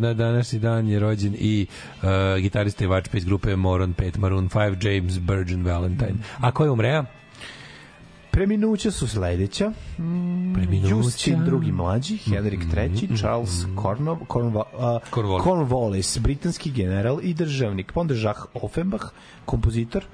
na 0.00 0.14
današnji 0.14 0.58
dan 0.58 0.88
je 0.88 1.00
rođen 1.00 1.34
i 1.38 1.66
uh, 1.96 2.08
gitarista 2.38 2.84
i 2.84 2.88
vačpa 2.88 3.16
iz 3.18 3.24
grupe 3.24 3.56
Moron 3.56 3.94
5 3.94 4.18
Maroon 4.18 4.48
5 4.48 4.58
James 4.86 5.14
Virgin 5.20 5.64
Valentine. 5.64 6.14
A 6.38 6.52
ko 6.52 6.64
je 6.64 6.70
umreo? 6.70 7.04
Preminuća 8.34 8.90
su 8.90 9.08
sledeća. 9.08 9.70
Mm, 9.98 10.54
Preminuća. 10.54 10.94
Justin 10.94 11.44
drugi 11.44 11.72
mlađi, 11.72 12.16
Henrik 12.16 12.60
III, 12.76 13.16
Charles 13.16 13.64
Cornwall, 13.76 14.16
Cornwall, 14.28 14.64
uh, 14.72 14.80
Cornwall. 15.10 15.44
Cornwallis, 15.44 16.20
britanski 16.20 16.70
general 16.70 17.18
i 17.22 17.34
državnik. 17.34 17.92
Pa 17.92 18.00
onda 18.00 18.14
Jacques 18.14 18.46
Offenbach, 18.54 19.04
kompozitor. 19.44 20.04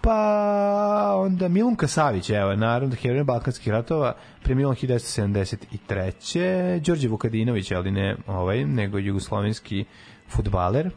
Pa 0.00 1.12
onda 1.16 1.48
Milunka 1.48 1.86
Savić, 1.86 2.30
evo, 2.30 2.56
naravno, 2.56 2.94
heroj 2.94 3.24
Balkanskih 3.24 3.72
ratova, 3.72 4.14
preminuo 4.42 4.74
1973. 4.74 6.80
Đorđe 6.80 7.08
Vukadinović, 7.08 7.72
ali 7.72 7.90
ne 7.90 8.16
ovaj, 8.26 8.64
nego 8.64 8.98
jugoslovenski 8.98 9.84
futbaler. 10.28 10.90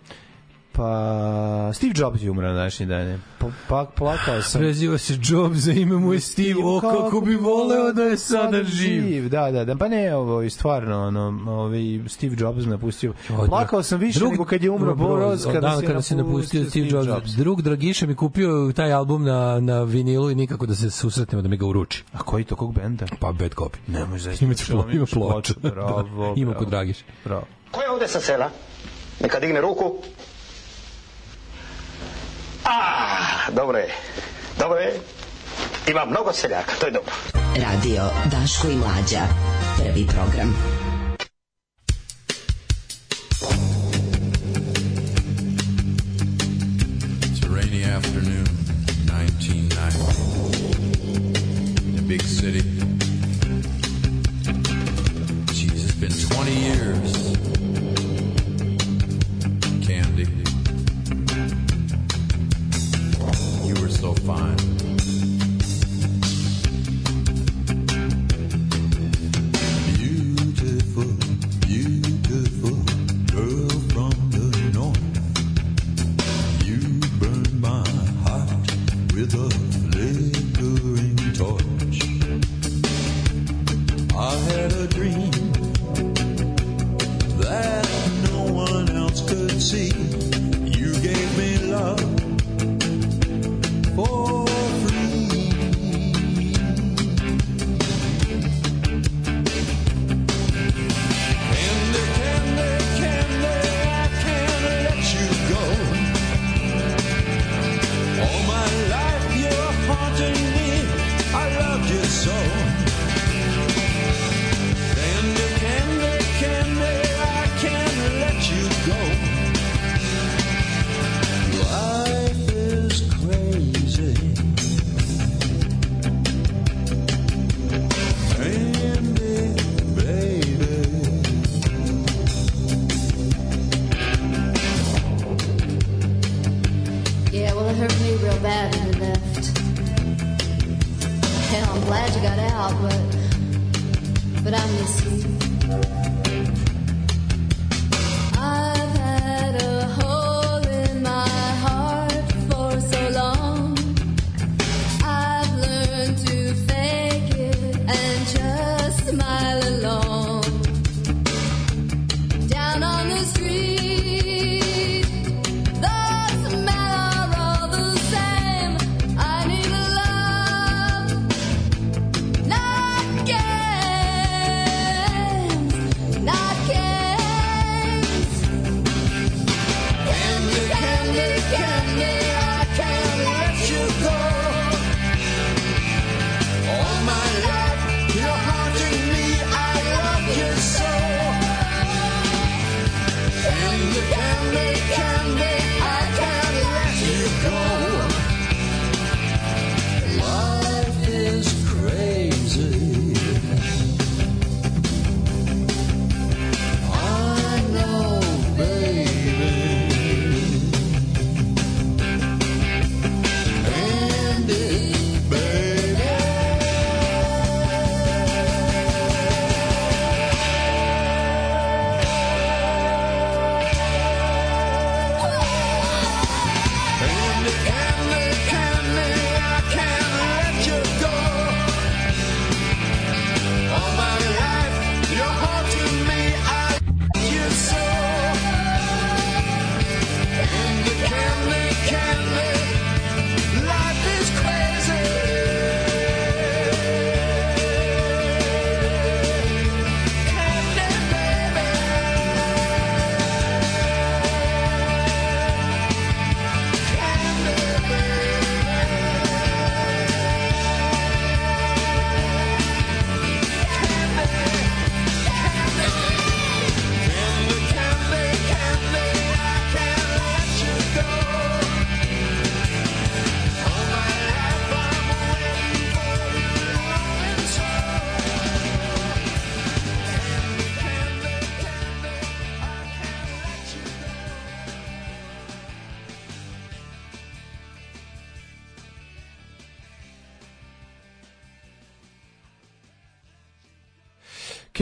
Pa 0.79 0.93
Steve 1.73 1.93
Jobs 1.95 2.21
je 2.21 2.31
umro 2.31 2.47
na 2.47 2.53
današnji 2.53 2.85
dan. 2.85 3.21
Pa, 3.39 3.47
pa 3.67 3.85
plakao 3.87 4.41
sam. 4.41 4.61
Preziva 4.61 4.97
se 4.97 5.13
Jobs, 5.23 5.57
za 5.57 5.71
ime 5.73 5.95
mu 5.95 6.13
je 6.13 6.19
Steve, 6.19 6.55
o 6.65 6.79
kako 6.81 7.21
bi 7.21 7.35
voleo 7.35 7.93
da 7.93 8.03
je 8.03 8.17
sada 8.17 8.63
živ. 8.63 9.29
Da, 9.29 9.51
da, 9.51 9.65
da, 9.65 9.75
pa 9.75 9.87
ne, 9.87 10.15
ovo 10.15 10.41
je 10.41 10.49
stvarno, 10.49 11.01
ono, 11.01 11.21
ovaj 11.47 11.79
Steve 12.07 12.35
Jobs 12.39 12.65
me 12.65 12.71
napustio. 12.71 13.13
Od- 13.31 13.49
Plakao 13.49 13.83
sam 13.83 13.99
više 13.99 14.19
nego 14.21 14.45
kad 14.45 14.63
je 14.63 14.69
umro 14.69 14.95
Boros, 14.95 15.45
od 15.45 15.53
kada, 15.53 15.59
dana 15.61 15.79
se 15.79 15.85
kada 15.85 16.01
se 16.01 16.15
napustio 16.15 16.65
Steve 16.65 16.87
Jobs. 16.87 17.31
Drug 17.31 17.61
Dragiša 17.61 18.07
mi 18.07 18.15
kupio 18.15 18.71
taj 18.71 18.93
album 18.93 19.23
na, 19.23 19.59
na 19.59 19.83
vinilu 19.83 20.31
i 20.31 20.35
nikako 20.35 20.65
da 20.65 20.75
se 20.75 20.89
susretnemo 20.91 21.41
da 21.41 21.47
mi 21.47 21.57
ga 21.57 21.65
uruči. 21.65 22.03
A 22.13 22.17
koji 22.17 22.43
to, 22.43 22.55
kog 22.55 22.73
benda? 22.73 23.05
Pa 23.19 23.31
bad 23.31 23.51
copy. 23.51 23.77
Ne 23.87 24.05
može 24.05 24.23
zaista. 24.23 24.45
Ima, 24.45 24.53
plo, 24.67 24.85
ima 24.91 25.05
ploča. 25.05 25.53
Bravo, 25.63 26.03
Da, 26.03 26.33
ima 26.35 26.45
bravo. 26.45 26.59
kod 26.59 26.69
Dragiš. 26.69 26.97
Bravo. 27.25 27.43
Ko 27.71 27.81
je 27.81 27.89
ovde 27.89 28.07
sa 28.07 28.19
sela? 28.19 28.49
Neka 29.21 29.39
digne 29.39 29.61
ruku. 29.61 29.83
A, 32.69 32.81
dobro 33.49 33.77
je. 33.77 33.89
Dobro 34.59 34.79
je. 34.79 34.93
Ima 35.87 36.05
mnogo 36.05 36.33
seljaka, 36.33 36.71
to 36.79 36.85
je 36.85 36.91
dobro. 36.91 37.11
Radio 37.55 38.03
Daško 38.25 38.67
i 38.67 38.75
Mlađa. 38.75 39.21
Prvi 39.77 40.07
program. 40.07 40.78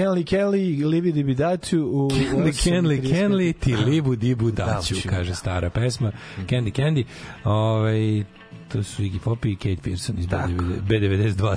Kenli, 0.07 0.23
Kenli, 0.23 0.85
Libi 0.85 1.11
Dibi 1.11 1.35
Daću 1.35 1.79
u 1.91 2.09
Kenli, 2.09 2.53
Kenli, 2.63 2.97
8.35. 3.01 3.09
Kenli, 3.09 3.53
ti 3.53 3.75
libu 3.75 4.15
dibu 4.15 4.51
daću, 4.51 4.93
Daću, 4.93 5.09
kaže 5.09 5.29
da. 5.29 5.35
stara 5.35 5.69
pesma. 5.69 6.11
Candy, 6.49 6.71
Candy. 6.71 7.03
Ovaj, 7.43 8.23
to 8.71 8.83
su 8.83 9.03
Iggy 9.03 9.19
Pop 9.19 9.45
i 9.45 9.55
Kate 9.55 9.81
Pearson 9.83 10.19
iz 10.19 10.27
B90 10.27 10.81
B92. 10.87 11.55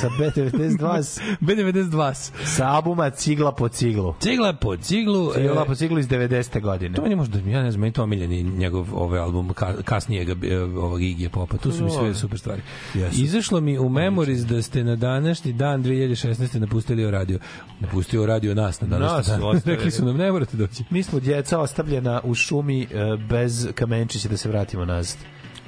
Sa 0.00 0.08
B92, 0.18 1.20
B92. 1.46 2.30
sa 2.44 2.66
albuma 2.66 3.10
Cigla 3.10 3.52
po 3.52 3.68
ciglu. 3.68 4.14
Cigla 4.20 4.52
po 4.52 4.76
ciglu. 4.76 5.32
Cigla 5.34 5.62
e, 5.62 5.66
po 5.66 5.74
ciglu 5.74 5.98
iz 5.98 6.08
90. 6.08 6.60
godine. 6.60 6.96
To 6.96 7.02
meni 7.02 7.16
možda, 7.16 7.38
ja 7.38 7.62
ne 7.62 7.70
znam, 7.70 7.80
meni 7.80 7.92
to 7.92 8.02
omiljeni 8.02 8.42
njegov 8.42 8.86
ovaj 8.94 9.20
album 9.20 9.52
ka, 9.52 9.82
kasnijeg 9.84 10.28
e, 10.28 10.58
ovog 10.58 11.00
Iggy 11.00 11.28
Popa. 11.28 11.56
Tu 11.56 11.72
su 11.72 11.84
mi 11.84 11.90
sve 11.90 12.14
super 12.14 12.38
stvari. 12.38 12.62
Jesu. 12.94 13.22
Izašlo 13.22 13.60
mi 13.60 13.78
u 13.78 13.88
Memories 13.88 14.40
da 14.40 14.62
ste 14.62 14.84
na 14.84 14.96
današnji 14.96 15.52
dan 15.52 15.84
2016. 15.84 16.58
napustili 16.58 17.04
o 17.04 17.10
radio. 17.10 17.38
Napustio 17.80 18.22
o 18.22 18.26
radio 18.26 18.54
nas 18.54 18.80
na 18.80 18.86
današnji 18.86 19.32
dan. 19.32 19.60
Rekli 19.74 19.90
su 19.90 20.04
nam, 20.04 20.16
ne 20.16 20.32
morate 20.32 20.56
doći. 20.56 20.84
Mi 20.90 21.02
smo 21.02 21.20
djeca 21.20 21.58
ostavljena 21.58 22.20
u 22.24 22.34
šumi 22.34 22.82
e, 22.82 22.86
bez 23.28 23.68
kamenčića 23.74 24.28
da 24.28 24.36
se 24.36 24.48
vratimo 24.48 24.84
nazad. 24.84 25.18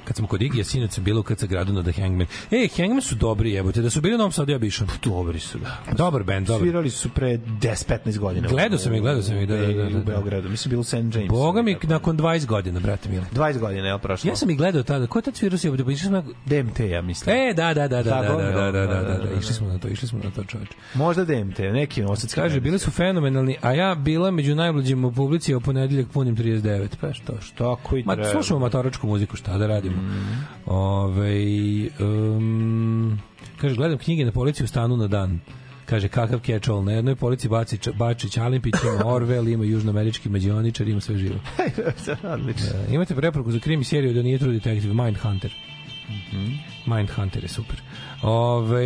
Kad 0.05 0.15
smo 0.15 0.27
kod 0.27 0.41
Igija, 0.41 0.65
sinoć 0.65 0.91
sam 0.91 1.03
bilo 1.03 1.23
kad 1.23 1.39
sa 1.39 1.45
gradu 1.45 1.73
na 1.73 1.83
The 1.83 2.01
Hangman. 2.01 2.27
Ej, 2.51 2.67
Hangman 2.77 3.01
su 3.01 3.15
dobri, 3.15 3.51
jebote, 3.51 3.81
da 3.81 3.89
su 3.89 4.01
bili 4.01 4.15
u 4.15 4.17
Novom 4.17 4.31
Sadu, 4.31 4.51
ja 4.51 4.57
bi 4.57 4.67
išao. 4.67 4.87
Dobri 5.03 5.39
su, 5.39 5.57
da. 5.57 5.77
Dobar 5.97 6.23
band, 6.23 6.47
dobar. 6.47 6.61
Svirali 6.61 6.89
su 6.89 7.09
pre 7.09 7.37
10-15 7.37 8.17
godina. 8.17 8.47
Gledao 8.47 8.79
sam 8.79 8.93
ih, 8.93 9.01
gledao 9.01 9.23
sam 9.23 9.37
ih, 9.37 9.47
da, 9.47 9.57
da, 9.57 9.67
da, 9.67 9.89
da. 9.89 9.97
U 9.97 10.03
Beogradu. 10.03 10.49
Mislim, 10.49 10.69
bilo 10.69 10.81
u 10.81 10.83
St. 10.83 10.93
James. 10.93 11.29
Boga 11.29 11.61
mi, 11.61 11.77
nakon 11.83 12.17
20 12.17 12.45
godina, 12.45 12.79
brate 12.79 13.09
mili. 13.09 13.25
20 13.33 13.59
godina, 13.59 13.87
je 13.87 13.99
prošlo? 13.99 14.29
Ja 14.29 14.35
sam 14.35 14.49
ih 14.49 14.57
gledao 14.57 14.83
tada. 14.83 15.07
Ko 15.07 15.19
je 15.19 15.23
tad 15.23 15.35
svirao 15.35 15.57
si 15.57 15.67
jebote? 15.67 15.83
Pa 15.83 15.91
išli 15.91 16.07
smo 16.07 16.17
na... 16.17 16.23
DMT, 16.45 16.79
ja 16.79 17.01
mislim. 17.01 17.35
E, 17.35 17.53
da, 17.53 17.73
da, 17.73 17.87
da, 17.87 18.03
da, 18.03 18.21
da, 18.21 18.21
da, 18.21 18.35
da, 18.35 18.51
da, 18.51 18.71
da, 18.71 18.71
da, 18.71 19.01
da, 19.03 19.17
da, 19.17 19.23
da. 19.23 19.39
išli 19.39 19.53
smo 19.53 19.67
na 19.67 19.77
to, 19.79 19.87
išli 19.87 20.07
smo 20.07 20.19
na 20.23 20.31
to, 20.31 20.43
čoveče. 20.43 20.73
Možda 20.93 21.25
DMT, 21.25 21.59
neki 21.59 22.01
novosadski. 22.01 22.41
Kaže, 22.41 22.59
bili 22.59 22.79
su 22.79 22.91
fenomenalni, 22.91 23.57
a 23.61 23.73
ja 23.73 23.95
bila 23.95 24.31
među 24.31 24.55
najmlađim 24.55 25.05
u 25.05 25.11
publici, 25.11 25.55
a 25.55 25.59
ponedeljak 25.59 26.07
punim 26.07 26.35
39. 26.35 26.87
Pa 27.01 27.13
što, 27.13 27.41
što? 27.41 27.75
Tako 27.75 27.97
i 27.97 28.03
Ma, 28.03 28.15
treba. 28.15 28.31
slušamo 28.31 28.59
matoračku 28.59 29.07
muziku, 29.07 29.35
šta 29.35 29.57
da 29.57 29.67
radimo. 29.67 29.94
Mm. 29.95 30.45
Ove, 30.65 31.35
um, 31.99 33.19
kaže, 33.57 33.75
gledam 33.75 33.97
knjige 33.97 34.25
na 34.25 34.31
policiji 34.31 34.65
u 34.65 34.67
stanu 34.67 34.97
na 34.97 35.07
dan. 35.07 35.39
Kaže, 35.85 36.07
kakav 36.07 36.39
catch-all. 36.39 36.83
Na 36.83 36.91
jednoj 36.91 37.15
polici 37.15 37.49
baci, 37.49 37.79
Bačić 37.97 38.37
Alimpić, 38.37 38.73
ima 38.83 39.05
Orwell, 39.05 39.53
ima 39.53 39.65
južnoamerički 39.65 40.29
mađioničar, 40.29 40.87
ima 40.87 41.01
sve 41.01 41.17
živo. 41.17 41.35
Odlično. 42.33 42.69
E, 42.89 42.93
imate 42.93 43.15
preporuku 43.15 43.51
za 43.51 43.59
krimi 43.59 43.83
seriju 43.83 44.13
da 44.13 44.21
nije 44.21 44.37
True 44.37 44.53
Detective, 44.53 44.93
Mindhunter. 44.93 45.51
Mhm. 46.09 46.51
Mindhunter 46.85 47.43
je 47.43 47.49
super. 47.49 47.81
Ove, 48.21 48.85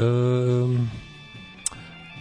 um, 0.00 0.90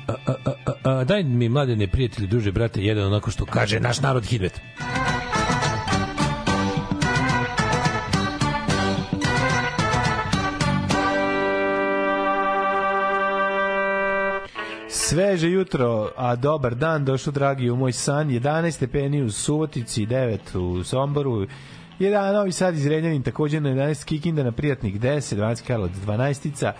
a, 0.07 0.13
a, 0.25 0.33
a, 0.45 0.51
a, 0.65 0.99
a, 0.99 1.03
daj 1.03 1.23
mi 1.23 1.49
mlade 1.49 1.75
neprijatelji, 1.75 2.27
druže, 2.27 2.51
brate, 2.51 2.83
jedan 2.83 3.07
onako 3.07 3.31
što 3.31 3.45
kaže 3.45 3.79
naš 3.79 4.01
narod 4.01 4.25
hidvet. 4.25 4.61
Sveže 15.09 15.49
jutro, 15.49 16.11
a 16.17 16.35
dobar 16.35 16.75
dan, 16.75 17.05
došao 17.05 17.33
dragi 17.33 17.69
u 17.69 17.75
moj 17.75 17.91
san, 17.91 18.29
11 18.29 18.71
stepeni 18.71 19.21
u 19.21 19.31
Subotici, 19.31 20.05
9 20.05 20.57
u 20.57 20.83
Somboru, 20.83 21.47
jedan 21.99 22.33
Novi 22.33 22.51
Sad 22.51 22.75
iz 22.75 22.87
Renjanin, 22.87 23.23
takođe 23.23 23.59
na 23.59 23.69
11 23.69 24.05
Kikinda 24.05 24.43
na 24.43 24.51
Prijatnik 24.51 24.95
10, 24.95 25.35
12 25.35 25.67
Karlovac 25.67 25.91
12 26.05 26.71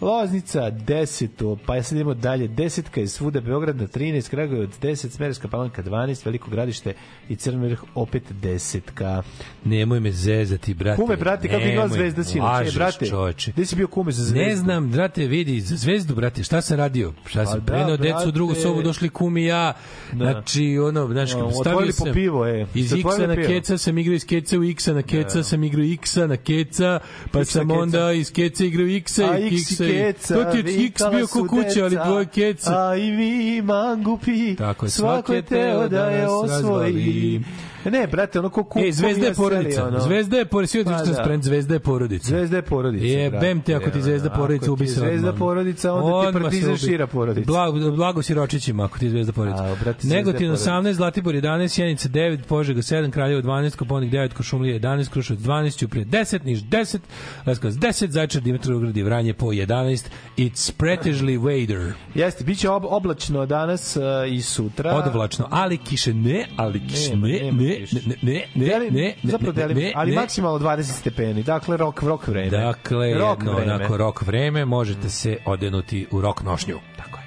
Loznica 0.00 0.70
10, 0.70 1.56
pa 1.66 1.76
ja 1.76 1.82
sad 1.82 1.96
idemo 1.96 2.14
dalje, 2.14 2.48
10 2.48 2.98
je 2.98 3.08
svuda 3.08 3.40
Beograd 3.40 3.76
na 3.76 3.86
13, 3.86 4.30
Kragujevac 4.30 4.70
10, 4.82 5.10
Smerska 5.10 5.48
palanka 5.48 5.82
12, 5.82 6.24
Veliko 6.24 6.50
gradište 6.50 6.94
i 7.28 7.36
Crni 7.36 7.68
vrh 7.68 7.82
opet 7.94 8.22
10 8.42 8.80
-ka. 8.94 9.22
Nemoj 9.64 10.00
me 10.00 10.12
zezati, 10.12 10.74
brate. 10.74 11.02
Kume, 11.02 11.16
brate, 11.16 11.48
kako 11.48 11.60
je 11.60 11.68
Nemoj, 11.68 11.88
zvezda 11.88 12.24
sinoć? 12.24 12.48
E, 12.48 12.52
lažeš, 12.52 12.74
brate, 12.74 13.06
čoveče. 13.06 13.52
gde 13.52 13.66
si 13.66 13.76
bio 13.76 13.86
kume 13.86 14.12
za 14.12 14.24
zvezdu? 14.24 14.48
Ne 14.48 14.56
znam, 14.56 14.90
brate, 14.90 15.26
vidi, 15.26 15.60
za 15.60 15.76
zvezdu, 15.76 16.14
brate, 16.14 16.42
šta 16.42 16.62
sam 16.62 16.76
radio? 16.76 17.12
Šta 17.26 17.46
sam 17.46 17.58
Pa 17.58 17.64
da, 17.64 17.72
prenao 17.72 17.96
decu 17.96 18.28
u 18.28 18.32
drugu 18.32 18.54
sobu, 18.54 18.82
došli 18.82 19.08
kum 19.08 19.36
i 19.36 19.44
ja. 19.44 19.72
Da. 20.12 20.24
Znači, 20.24 20.78
ono, 20.78 21.06
znaš, 21.06 21.30
No, 21.32 21.50
stavio 21.50 21.60
otvorili 21.60 21.92
po 21.92 22.04
sam 22.04 22.14
pivo, 22.14 22.46
e. 22.46 22.66
iz 22.74 22.92
X-a 22.92 23.08
otvorili 23.08 23.36
na 23.36 23.48
keca 23.48 23.78
sam 23.78 23.98
igrao 23.98 24.14
iz 24.14 24.26
keca 24.26 24.58
u 24.58 24.64
X-a 24.64 24.92
na 24.92 25.02
keca 25.02 25.42
sam 25.42 25.64
igrao 25.64 25.84
X-a 25.84 26.26
na 26.26 26.36
keca, 26.36 27.00
pa 27.32 27.40
X 27.40 27.50
sam 27.50 27.70
onda 27.70 28.12
iz 28.12 28.32
keca 28.32 28.64
igrao 28.64 28.86
X-a 28.86 29.38
X 29.38 29.52
i 29.52 29.56
X-a. 29.56 29.89
Keca, 29.92 30.34
To 30.34 30.44
ti 30.44 30.56
je 30.56 30.62
vikala 30.62 31.10
bio 31.10 31.26
ko 31.26 31.46
kuća, 31.48 31.84
ali 31.84 31.98
dvoje 32.04 32.26
keca. 32.26 32.88
A 32.88 32.96
i 32.96 33.10
vi 33.10 33.62
mangupi, 33.62 34.56
Tako 34.56 34.86
je, 34.86 34.90
svako 34.90 35.32
je 35.32 35.42
teo 35.42 35.88
da 35.88 36.04
je 36.04 36.22
nas 36.22 36.30
osvoji. 36.30 37.40
Ne, 37.84 38.06
brate, 38.06 38.38
ono 38.38 38.48
ko 38.48 38.64
kup. 38.64 38.82
Ej, 38.82 38.92
Zvezda 38.92 39.26
je 39.26 39.34
porodica. 39.34 39.86
Ono. 39.86 40.00
Zvezda 40.00 40.36
je 40.38 40.44
porodica. 40.44 40.84
Pa 40.84 40.90
da. 40.90 41.14
sprem, 41.14 41.42
Zvezda 41.42 41.74
je 41.74 41.80
porodica. 41.80 42.28
Zvezda 42.28 42.56
je 42.56 42.62
porodica. 42.62 43.04
Jebem 43.06 43.60
te 43.60 43.72
brate, 43.72 43.84
ako 43.84 43.90
ti 43.90 44.02
Zvezda 44.02 44.30
porodica 44.30 44.72
ubi 44.72 44.86
se 44.86 45.00
Zvezda 45.00 45.32
porodica, 45.32 45.92
onda 45.92 46.32
ti 46.32 46.42
partizan 46.42 46.76
šira 46.76 47.06
porodica. 47.06 47.46
Blago, 47.46 47.90
blago 47.90 48.22
siročićima 48.22 48.84
ako 48.84 48.98
ti 48.98 49.06
je 49.06 49.10
Zvezda 49.10 49.32
porodica. 49.32 49.64
A, 49.64 49.76
brate, 49.84 50.06
je 50.06 50.14
Negotin 50.14 50.46
porodica. 50.46 50.70
18, 50.70 50.92
Zlatibor 50.92 51.34
11, 51.34 51.68
Sjenica 51.68 52.08
9, 52.08 52.42
Požega 52.42 52.80
7, 52.80 53.10
Kraljevo 53.10 53.42
12, 53.42 53.76
Koponik 53.76 54.12
9, 54.12 54.32
Košumlija 54.32 54.80
11, 54.80 55.08
Kruševac 55.08 55.42
12, 55.42 55.78
Ćuprije 55.78 56.06
10, 56.06 56.44
Niš 56.44 56.60
10, 56.60 56.98
Leskovac 57.46 57.74
10, 57.74 58.08
Zaječar, 58.08 58.42
Dimitrovgrad 58.42 58.96
i 58.96 59.02
Vranje 59.02 59.34
po 59.34 59.46
11. 59.46 60.06
It's 60.36 60.72
pretežli 60.76 61.38
wader. 61.38 61.92
Jeste, 62.14 62.44
bit 62.44 62.58
će 62.58 62.70
ob, 62.70 62.84
oblačno 62.84 63.46
danas 63.46 63.96
uh, 63.96 64.02
i 64.32 64.42
sutra. 64.42 64.94
Odvlačno, 64.94 65.46
ali 65.50 65.78
kiše 65.78 66.14
ne, 66.14 66.46
ali 66.56 66.86
kiše 66.88 67.10
Nema, 67.10 67.26
ne, 67.26 67.38
nema 67.42 67.69
ne, 67.70 68.00
ne, 68.06 68.14
ne, 68.22 68.44
ne, 68.54 68.66
Deli- 68.66 68.90
ne, 68.90 69.02
ne, 69.02 69.14
zapravo 69.22 69.52
ne, 69.52 69.62
delim, 69.62 69.78
ne, 69.78 69.92
ali 69.96 70.10
ne. 70.10 70.16
maksimalno 70.20 70.58
20 70.58 70.82
stepeni. 70.82 71.42
Dakle, 71.42 71.76
rok, 71.76 72.02
rok 72.02 72.28
vreme. 72.28 72.50
Dakle, 72.50 73.14
rok 73.14 73.38
jedno 73.38 73.52
vreme. 73.56 73.74
onako 73.74 73.96
rok 73.96 74.22
vreme, 74.22 74.64
možete 74.64 75.08
se 75.10 75.38
odenuti 75.44 76.06
u 76.10 76.20
rok 76.20 76.42
nošnju. 76.42 76.78
Tako 76.96 77.18
je. 77.18 77.24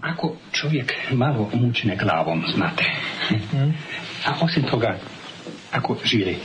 Ako 0.00 0.36
čovjek 0.52 0.92
malo 1.12 1.50
mučne 1.54 1.96
glavom, 1.96 2.42
znate. 2.56 2.84
A 4.26 4.30
osim 4.40 4.62
toga, 4.62 4.98
ako 5.72 5.96
živi, 6.04 6.36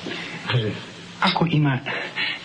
ako 1.21 1.45
ima 1.51 1.79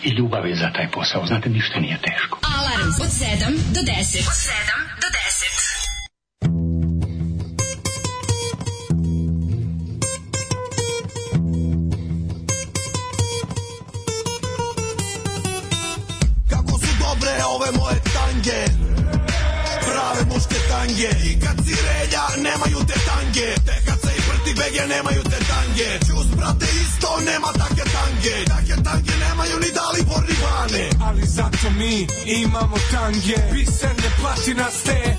i 0.03 0.09
ljubavi 0.09 0.55
za 0.55 0.69
taj 0.73 0.87
posao, 0.91 1.25
znate, 1.25 1.49
ništa 1.49 1.79
nije 1.79 1.97
teško. 2.01 2.39
Alarm 2.57 2.89
od 3.01 3.09
7 3.09 3.73
do 3.75 3.81
10. 3.81 3.91
Od 4.31 4.37
7 4.49 4.51
do 5.03 5.07
10. 5.07 5.52
ove 17.55 17.71
moje 17.71 17.99
tange. 18.13 18.61
Prave 19.85 20.21
muške 20.33 20.59
tange. 20.69 21.09
I 21.29 21.39
kad 21.39 21.65
si 21.65 21.75
relja 21.85 22.23
nemaju 22.37 22.79
te 22.87 22.97
tange. 23.07 23.55
Te 23.65 23.75
kad 23.85 24.02
se 24.43 24.51
i 24.51 24.55
prti 24.55 24.61
bege 24.61 24.87
nemaju 24.87 25.23
te 25.23 25.39
tange. 25.45 25.99
Čus 26.07 26.27
brate 26.37 26.65
isto 26.65 27.07
nema 27.25 27.47
take 27.47 27.83
tange. 27.95 28.45
Take 28.45 28.83
tange 28.83 29.13
nemaju 29.19 29.59
ni 29.59 29.69
Dalibor 29.77 30.23
ni 30.29 30.35
Bane 30.43 30.89
Ali 31.07 31.25
zato 31.25 31.69
mi 31.77 32.07
imamo 32.25 32.77
tange. 32.91 33.37
Biserne 33.51 34.09
platinaste 34.21 35.17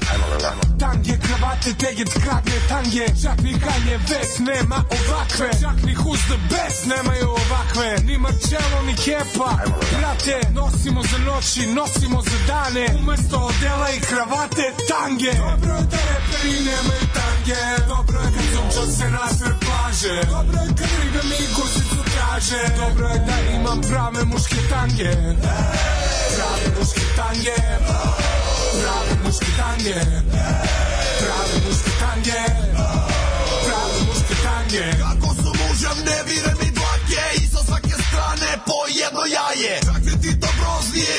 Tange, 0.78 1.18
kravate, 1.26 1.74
teget, 1.78 2.12
kragne, 2.22 2.58
tange. 2.68 3.06
Čak 3.22 3.38
ni 3.42 3.52
kanje 3.52 3.96
ves 4.08 4.38
nema 4.38 4.84
ovakve. 4.96 5.50
Čak 5.62 5.82
ni 5.86 5.94
who's 5.94 6.22
the 6.32 6.38
best 6.50 6.86
nemaju 6.86 7.28
ovakve. 7.30 7.88
Ni 8.06 8.18
Marcello, 8.18 8.82
ni 8.86 8.94
Kepa. 9.04 9.50
Brate, 9.98 10.40
nosimo 10.52 11.02
za 11.02 11.18
noći, 11.18 11.66
nosimo 11.66 12.22
za 12.22 12.38
dane. 12.46 12.86
Umesto 12.98 13.36
odela 13.36 13.88
i 13.96 14.00
kravate, 14.00 14.64
tange. 14.88 15.32
Dobro 15.38 15.74
je 15.74 15.84
da 15.92 16.00
reperi 16.08 16.56
nemaju 16.68 17.04
tange. 17.18 17.60
Dobro 17.88 18.18
je 18.20 18.28
kad 18.34 18.46
sunča 18.54 18.92
se 18.96 19.10
nasred 19.14 19.56
plaže 19.64 20.16
Dobro 20.30 20.58
je 20.66 20.70
kad 20.78 20.90
ribe 21.02 21.22
mi 21.30 21.40
guzicu 21.56 22.00
traže. 22.12 22.62
Dobro 22.80 23.06
je 23.08 23.18
da 23.28 23.36
imam 23.56 23.80
prave 23.80 24.24
muške 24.24 24.60
tange. 24.70 25.10
Prave 26.34 26.68
muške 26.78 27.04
tange. 27.16 27.56
Prave 28.80 29.14
muške 29.24 29.50
tange. 29.60 29.98
Prave 31.20 31.56
muške 31.66 31.92
tange. 32.02 32.40
Prave 33.66 33.98
muške 34.08 34.34
tange. 34.46 34.84
Kako 35.02 35.34
su 35.34 35.50
muževne 35.60 36.16
vire 36.28 36.52
mi 36.60 36.68
dlake 36.78 37.24
I 37.40 37.46
sa 37.52 37.60
svake 37.66 37.94
strane 38.06 38.50
po 38.66 38.78
jedno 39.00 39.24
jaje. 39.36 39.80
Čak 39.86 40.02
ni 40.06 40.14
Tito 40.22 40.48
Broz 40.58 40.86
nije 40.94 41.16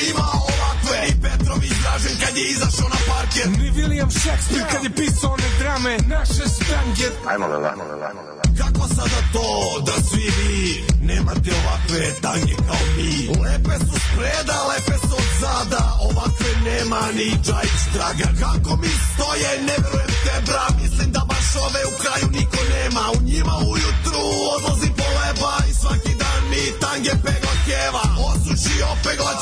Dražen 1.96 2.18
kad 2.20 2.36
je 2.36 2.44
izašao 2.54 2.88
na 2.88 3.00
parket 3.08 3.48
Ni 3.58 3.70
William 3.76 4.10
Shakespeare 4.20 4.66
kad 4.72 4.84
je 4.84 4.90
pisao 4.90 5.30
one 5.30 5.48
drame 5.58 5.96
Naše 6.14 6.44
stange 6.56 7.08
Ajmo 7.30 7.46
le 7.46 7.58
lako, 7.58 7.82
le 7.90 7.96
lako, 8.04 8.18
le 8.26 8.32
lako. 8.38 8.48
Kako 8.60 8.88
sada 8.96 9.20
to 9.32 9.48
da 9.86 9.92
svi 10.08 10.26
vi 10.38 10.84
nemate 11.08 11.50
ovakve 11.60 12.20
tange 12.22 12.54
kao 12.66 12.84
mi? 12.96 13.12
Lepe 13.44 13.76
su 13.86 13.94
spreda, 14.04 14.56
lepe 14.70 14.96
su 15.06 15.14
od 15.22 15.30
zada, 15.40 15.82
ovakve 16.08 16.50
nema 16.68 17.02
ni 17.16 17.28
Džajić 17.44 17.82
draga. 17.94 18.28
Kako 18.42 18.76
mi 18.82 18.90
stoje, 19.08 19.50
ne 19.68 19.76
verujem 19.82 20.12
te 20.24 20.36
bra, 20.46 20.66
mislim 20.82 21.08
da 21.12 21.20
baš 21.30 21.46
ove 21.66 21.82
u 21.90 21.94
kraju 22.00 22.26
niko 22.38 22.60
nema. 22.74 23.02
U 23.16 23.22
njima 23.30 23.54
ujutru 23.72 24.22
odlazi 24.54 24.90
mi 26.66 26.72
tange 26.80 27.12
pegla 27.24 27.54
keva. 27.66 28.04
Osuši 28.28 28.76
opegla 28.92 29.32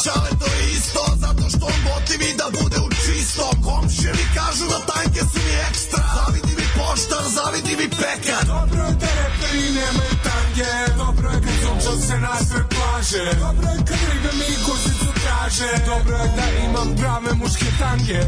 to 0.40 0.46
je 0.56 0.60
isto, 0.78 1.02
zato 1.22 1.44
što 1.52 1.66
on 1.66 1.78
motivi 1.90 2.30
da 2.40 2.46
bude 2.60 2.78
u 2.86 2.88
čistom. 3.04 3.54
Komšije 3.66 4.12
mi 4.18 4.26
kažu 4.38 4.64
da 4.72 4.78
tanke 4.92 5.20
su 5.32 5.40
mi 5.46 5.54
ekstra, 5.68 6.02
zavidi 6.16 6.52
mi 6.58 6.66
poštar, 6.78 7.24
zavidi 7.36 7.72
mi 7.80 7.88
pekar. 8.00 8.44
Dobro 8.46 8.82
je 8.88 8.94
da 9.02 9.10
reperi 9.18 9.66
nemaju 9.78 10.14
tange 10.26 10.72
Dobro 11.02 11.28
je 11.34 11.38
kad 11.44 11.56
sunča 11.62 11.92
se 12.06 12.16
na 12.26 12.34
sve 12.48 12.60
plaže 12.74 13.24
Dobro 13.44 13.68
je 13.74 13.78
kad 13.88 14.00
ribe 14.10 14.32
mi 14.40 14.50
guzicu 14.66 15.08
traže 15.22 15.70
Dobro 15.86 16.16
je 16.16 16.28
da 16.36 16.46
imam 16.66 16.88
prave 16.96 17.32
muške 17.40 17.70
tange 17.80 18.20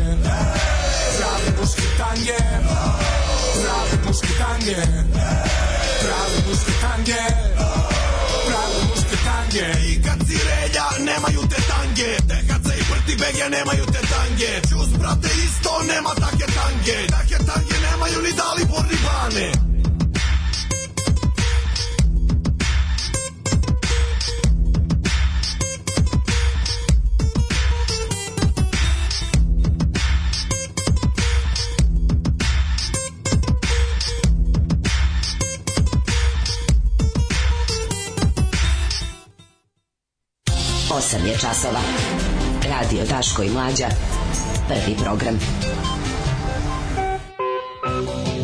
Prave 1.16 1.51
muške 1.59 1.86
tange 2.01 2.39
Prave 3.62 3.97
muške 4.06 4.32
tange 4.43 4.78
Prave 6.02 6.39
muške 6.47 6.73
tange 6.82 7.20
Prave 7.56 7.95
tange 9.56 9.88
I 9.88 10.02
kad 10.02 10.18
si 10.28 10.36
relja, 10.48 10.84
nemaju 11.04 11.48
te 11.48 11.56
tange 11.70 12.16
Dehaca 12.28 12.74
i 12.74 12.82
prti 12.90 13.16
bege 13.16 13.50
nemaju 13.50 13.86
te 13.86 14.00
tange 14.12 14.60
Čus, 14.68 14.98
brate, 14.98 15.28
isto 15.44 15.70
nema 15.88 16.10
take 16.14 16.46
tange 16.58 17.06
Take 17.06 17.44
tange 17.44 17.76
nemaju 17.90 18.22
ni 18.22 18.32
Dalibor 18.32 18.84
ni 18.90 18.96
Bane 19.04 19.76
Osam 40.97 41.27
je 41.27 41.32
časova. 41.32 41.81
Radio 42.70 43.05
Daško 43.10 43.43
i 43.43 43.51
Mlađa. 43.51 43.86
Prvi 44.68 44.97
program. 45.05 45.39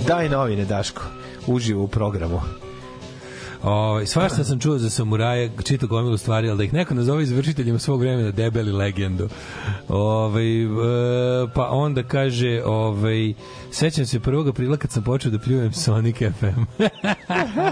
Daj 0.06 0.28
novine, 0.28 0.64
Daško. 0.64 1.02
Uživo 1.46 1.84
u 1.84 1.88
programu. 1.88 2.40
O, 3.62 4.06
svašta 4.06 4.44
sam 4.44 4.60
čuo 4.60 4.78
za 4.78 4.90
samuraje, 4.90 5.50
čito 5.64 5.86
gomilu 5.86 6.16
stvari, 6.16 6.48
ali 6.48 6.58
da 6.58 6.64
ih 6.64 6.72
neko 6.72 6.94
nazove 6.94 7.22
izvršiteljima 7.22 7.78
svog 7.78 8.00
vremena 8.00 8.30
debeli 8.30 8.72
legendu. 8.72 9.28
Ovaj, 9.88 10.62
e, 10.62 10.68
pa 11.54 11.68
onda 11.70 12.02
kaže, 12.02 12.62
ovaj, 12.64 13.34
sećam 13.70 14.06
se 14.06 14.20
1. 14.20 14.48
aprila 14.48 14.76
kad 14.76 14.90
sam 14.90 15.02
počeo 15.02 15.30
da 15.30 15.38
pljujem 15.38 15.72
Sonic 15.72 16.16
FM. 16.16 16.62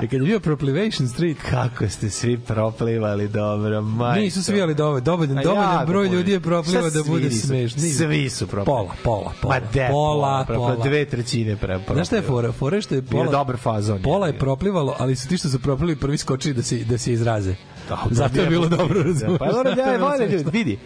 I 0.04 0.08
kad 0.08 0.20
je 0.20 0.26
bio 0.26 0.40
Proplivation 0.40 1.08
Street. 1.08 1.36
Kako 1.50 1.88
ste 1.88 2.10
svi 2.10 2.38
proplivali 2.38 3.28
dobro, 3.28 3.82
majko. 3.82 4.20
Nisu 4.20 4.42
svi, 4.42 4.62
ali 4.62 4.74
dovolj, 4.74 5.00
dovoljan, 5.00 5.38
A 5.38 5.42
dovoljan 5.42 5.72
jako 5.72 5.86
broj 5.86 6.08
ljudi 6.08 6.32
je 6.32 6.40
proplivao 6.40 6.90
da 6.90 7.02
bude 7.02 7.30
smešno. 7.30 7.80
Svi 7.80 8.30
su 8.30 8.46
proplivali. 8.46 8.88
Pola, 8.88 8.94
pola, 9.02 9.32
pola. 9.42 9.54
Ma 9.54 9.60
de, 9.72 9.88
pola, 9.90 10.44
pola, 10.48 10.58
pola. 10.58 10.84
Dve 10.84 11.04
trećine 11.04 11.56
pre 11.56 11.66
proplivali. 11.66 11.94
Znaš 11.94 12.06
šta 12.06 12.16
je 12.16 12.22
fora? 12.22 12.52
Fora 12.52 12.76
je 12.76 12.82
što 12.82 12.94
je 12.94 13.00
Bio 13.02 13.10
pola, 13.10 13.30
dobar 13.30 13.56
fazon. 13.56 14.02
pola 14.02 14.26
je 14.26 14.38
proplivalo, 14.38 14.96
ali 14.98 15.16
su 15.16 15.28
ti 15.28 15.36
što 15.36 15.48
su 15.48 15.58
proplivali 15.58 15.96
prvi 15.96 16.18
skočili 16.18 16.54
da 16.54 16.62
se, 16.62 16.76
da 16.76 16.98
se 16.98 17.12
izraze. 17.12 17.54
Da, 17.88 17.98
Zato 18.10 18.40
je 18.40 18.46
bilo 18.46 18.68
dobro, 18.68 19.02
razumiješ? 19.02 19.38
Pa 19.40 19.52
dobro, 19.52 19.70
ja 19.70 19.92
je 19.92 20.28
ljudi, 20.28 20.44
vidi. 20.52 20.78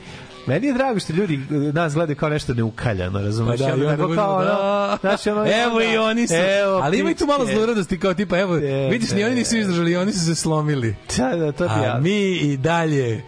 Meni 0.46 0.66
je 0.66 0.72
drago 0.72 1.00
što 1.00 1.12
ljudi 1.12 1.40
nas 1.72 1.94
gledaju 1.94 2.16
kao 2.16 2.28
nešto 2.28 2.54
neukaljano, 2.54 3.20
razumeš? 3.20 3.60
Pa 3.60 3.66
da, 3.66 3.74
onda 3.74 3.96
tako 3.96 4.14
kao, 4.14 4.36
ono, 4.36 4.44
da. 4.44 4.98
znaš, 5.00 5.26
ono, 5.26 5.40
Evo 5.64 5.82
i 5.82 5.96
oni 5.96 6.28
su. 6.28 6.34
Evo, 6.34 6.80
ali 6.82 6.98
ima 6.98 7.10
i 7.10 7.14
tu 7.14 7.26
malo 7.26 7.46
zluradosti 7.46 7.98
kao 7.98 8.14
tipa 8.14 8.38
evo 8.38 8.56
De, 8.56 8.88
vidiš 8.90 9.10
ni 9.10 9.16
de. 9.16 9.26
oni 9.26 9.34
nisu 9.34 9.56
izdržali, 9.56 9.96
oni 9.96 10.12
su 10.12 10.26
se 10.26 10.34
slomili. 10.34 10.96
Da, 11.16 11.36
da, 11.36 11.52
to 11.52 11.64
ti 11.66 11.74
A 11.76 11.84
ja. 11.84 11.98
mi 12.00 12.30
i 12.32 12.56
dalje 12.56 13.22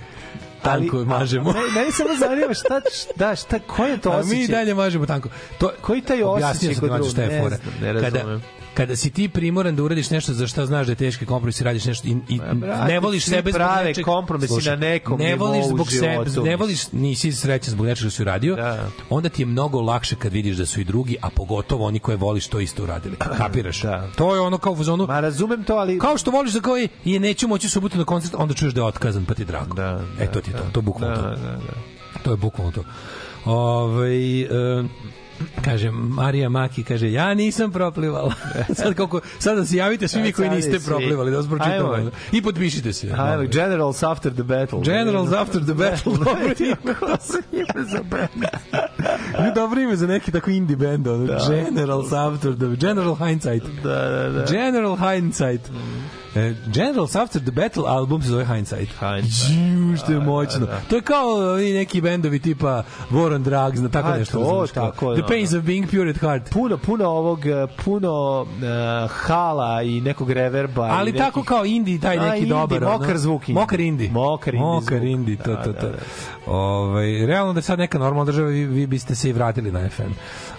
tanko 0.62 1.04
mažemo. 1.04 1.52
Meni, 1.52 1.66
meni 1.74 1.92
samo 1.92 2.10
zanima 2.18 2.54
šta, 2.54 2.80
da, 3.16 3.36
šta, 3.36 3.58
koji 3.58 3.90
je 3.90 3.98
to 3.98 4.10
A 4.10 4.16
osjećaj? 4.16 4.38
mi 4.38 4.44
i 4.44 4.48
dalje 4.48 4.74
mažemo 4.74 5.06
tanko. 5.06 5.28
To, 5.58 5.70
Koji 5.80 6.00
taj 6.00 6.22
osjećaj 6.22 6.74
kod 6.74 6.90
je 6.90 6.96
drugog? 6.96 7.16
Ne 7.18 7.38
znam, 7.48 7.60
ne 7.82 8.00
Kada, 8.00 8.18
razumem. 8.18 8.42
Kada 8.76 8.96
si 8.96 9.10
ti 9.10 9.28
primoran 9.28 9.76
da 9.76 9.82
uradiš 9.82 10.10
nešto 10.10 10.32
za 10.32 10.46
šta 10.46 10.66
znaš 10.66 10.86
da 10.86 10.92
je 10.92 10.96
teški 10.96 11.26
kompromis 11.26 11.60
i 11.60 11.64
radiš 11.64 11.84
nešto 11.84 12.08
i, 12.08 12.16
i 12.28 12.40
brate, 12.54 12.92
ne 12.92 13.00
voliš 13.00 13.24
sebe 13.24 13.50
zbog 13.50 13.58
prave 13.58 13.84
nečeg 13.84 14.04
kompromisi 14.04 14.68
na 14.68 14.76
nekom 14.76 15.18
ne 15.20 15.36
voliš 15.36 15.64
zbog 15.66 15.90
sebe 15.90 16.42
ne 16.44 16.56
voliš 16.56 16.92
nisi 16.92 17.32
srećan 17.32 17.70
zbog 17.72 17.86
nečega 17.86 18.00
što 18.00 18.16
si 18.16 18.22
uradio 18.22 18.56
Da. 18.56 18.88
onda 19.10 19.28
ti 19.28 19.42
je 19.42 19.46
mnogo 19.46 19.80
lakše 19.80 20.16
kad 20.16 20.32
vidiš 20.32 20.56
da 20.56 20.66
su 20.66 20.80
i 20.80 20.84
drugi 20.84 21.16
a 21.22 21.30
pogotovo 21.30 21.86
oni 21.86 21.98
koje 21.98 22.16
voliš 22.16 22.46
to 22.46 22.60
isto 22.60 22.82
uradili 22.82 23.16
kapiraš 23.38 23.82
Da. 23.82 24.08
to 24.16 24.34
je 24.34 24.40
ono 24.40 24.58
kao 24.58 24.72
u 24.72 24.76
fazonu 24.76 25.06
Ma 25.06 25.20
razumem 25.20 25.64
to, 25.64 25.74
ali... 25.74 25.98
kao 25.98 26.18
što 26.18 26.30
voliš 26.30 26.52
da 26.52 26.60
kao 26.60 26.78
i 26.78 26.88
i 27.04 27.18
neću 27.18 27.48
moći 27.48 27.68
subotu 27.68 27.98
na 27.98 28.04
koncert 28.04 28.34
onda 28.38 28.54
čuješ 28.54 28.74
da 28.74 28.80
je 28.80 28.84
otkazan 28.84 29.24
pa 29.24 29.34
ti 29.34 29.44
drago 29.44 29.74
Da, 29.74 30.00
e 30.20 30.32
to 30.32 30.40
ti 30.40 30.50
je 30.50 30.56
to 30.56 30.62
to 30.72 30.80
je 30.80 30.82
bukvalno 30.82 31.16
Da, 31.16 31.22
to 31.22 31.28
da, 31.28 31.50
da. 31.50 32.20
To 32.22 32.30
je 32.30 32.36
bukvalno 32.36 32.72
to. 32.72 32.84
Ove, 33.44 34.40
e, 34.40 34.46
kaže 35.64 35.90
Marija 35.90 36.48
Maki 36.48 36.84
kaže 36.84 37.12
ja 37.12 37.34
nisam 37.34 37.72
proplivala. 37.72 38.34
sad 38.76 38.94
kako 38.94 39.20
sad 39.38 39.56
da 39.56 39.64
se 39.64 39.76
javite 39.76 40.08
svi 40.08 40.22
vi 40.22 40.32
koji 40.32 40.48
Sad 40.48 40.56
niste 40.56 40.78
proplivali 40.86 41.30
da 41.30 41.36
vas 41.36 41.46
pročitamo. 41.46 41.92
Ajmo. 41.92 42.10
I 42.32 42.42
potpišite 42.42 42.92
se. 42.92 43.12
Ajmo, 43.16 43.44
Generals 43.52 44.02
after 44.02 44.32
the 44.32 44.42
battle. 44.42 44.80
Generals 44.82 45.32
after 45.32 45.64
the 45.64 45.74
battle. 45.74 46.12
Dobro 46.12 46.54
ime. 46.60 46.76
ime 47.52 47.84
za 47.84 48.02
band. 48.10 48.44
Dobro 49.54 49.80
ime 49.80 49.96
za 49.96 50.06
neki 50.06 50.32
tako 50.32 50.50
indie 50.50 50.76
band. 50.76 51.06
Ono. 51.06 51.26
Generals 51.48 52.12
after 52.12 52.56
the 52.56 52.86
General 52.86 53.14
Hindsight. 53.14 53.64
Da, 53.82 54.08
da, 54.08 54.28
da. 54.28 54.44
General 54.44 54.96
Hindsight. 54.96 55.68
E, 55.68 56.25
Generals 56.66 57.16
After 57.16 57.42
the 57.42 57.50
Battle 57.52 57.82
album 57.86 58.22
se 58.22 58.28
zove 58.28 58.44
Hindsight. 58.46 58.92
Hindsight. 59.00 59.50
Ju, 59.50 59.96
što 59.96 60.12
je 60.12 60.20
moćno. 60.20 60.66
da. 60.66 60.80
To 60.80 60.96
je 60.96 61.02
kao 61.02 61.26
i 61.60 61.72
neki 61.72 62.00
bendovi 62.00 62.38
tipa 62.38 62.82
War 63.10 63.34
on 63.34 63.42
Drugs, 63.42 63.78
na 63.78 63.88
tako 63.88 64.08
A, 64.08 64.18
nešto. 64.18 64.38
to, 64.38 64.66
tako, 64.66 65.12
The 65.12 65.22
da, 65.22 65.26
Pains 65.28 65.50
da. 65.50 65.58
of 65.58 65.64
Being 65.64 65.86
Pure 65.86 66.10
at 66.10 66.16
Heart. 66.16 66.50
Puno, 66.50 66.78
puno 66.78 67.04
ovog, 67.06 67.46
eh, 67.46 67.52
puno 67.84 68.42
uh, 68.42 68.46
hala 69.10 69.82
i 69.82 70.00
nekog 70.00 70.30
reverba. 70.30 70.82
Ali 70.82 71.10
i 71.10 71.14
tako 71.14 71.38
nekih- 71.38 71.48
kao 71.48 71.64
indie, 71.64 72.00
taj 72.00 72.18
A, 72.18 72.22
neki 72.22 72.38
indie, 72.38 72.48
dobar. 72.50 72.80
mokar 72.82 73.10
ono. 73.10 73.18
zvuk 73.18 73.42
indie. 73.42 73.60
Mokar 73.60 73.80
indie. 73.80 74.10
Mokar 74.10 74.54
indie 74.54 74.66
Mokar 74.66 75.04
indie, 75.04 75.36
to, 75.36 75.50
Da, 75.50 75.62
to, 75.62 75.72
da, 75.72 75.80
to. 75.80 75.86
da. 75.86 75.96
Ovaj, 76.48 77.26
realno 77.26 77.52
da 77.52 77.58
je 77.58 77.62
sad 77.62 77.78
neka 77.78 77.98
normalna 77.98 78.24
država, 78.24 78.48
vi, 78.48 78.64
vi 78.64 78.86
biste 78.86 79.14
se 79.14 79.30
i 79.30 79.32
vratili 79.32 79.72
na 79.72 79.88
FM. 79.88 80.02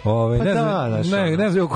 Ovaj, 0.04 0.38
Pa 0.38 0.44
ne, 0.44 0.54
da, 0.54 1.00
znam, 1.04 1.22
ne, 1.22 1.38
ne 1.38 1.50
znam 1.50 1.68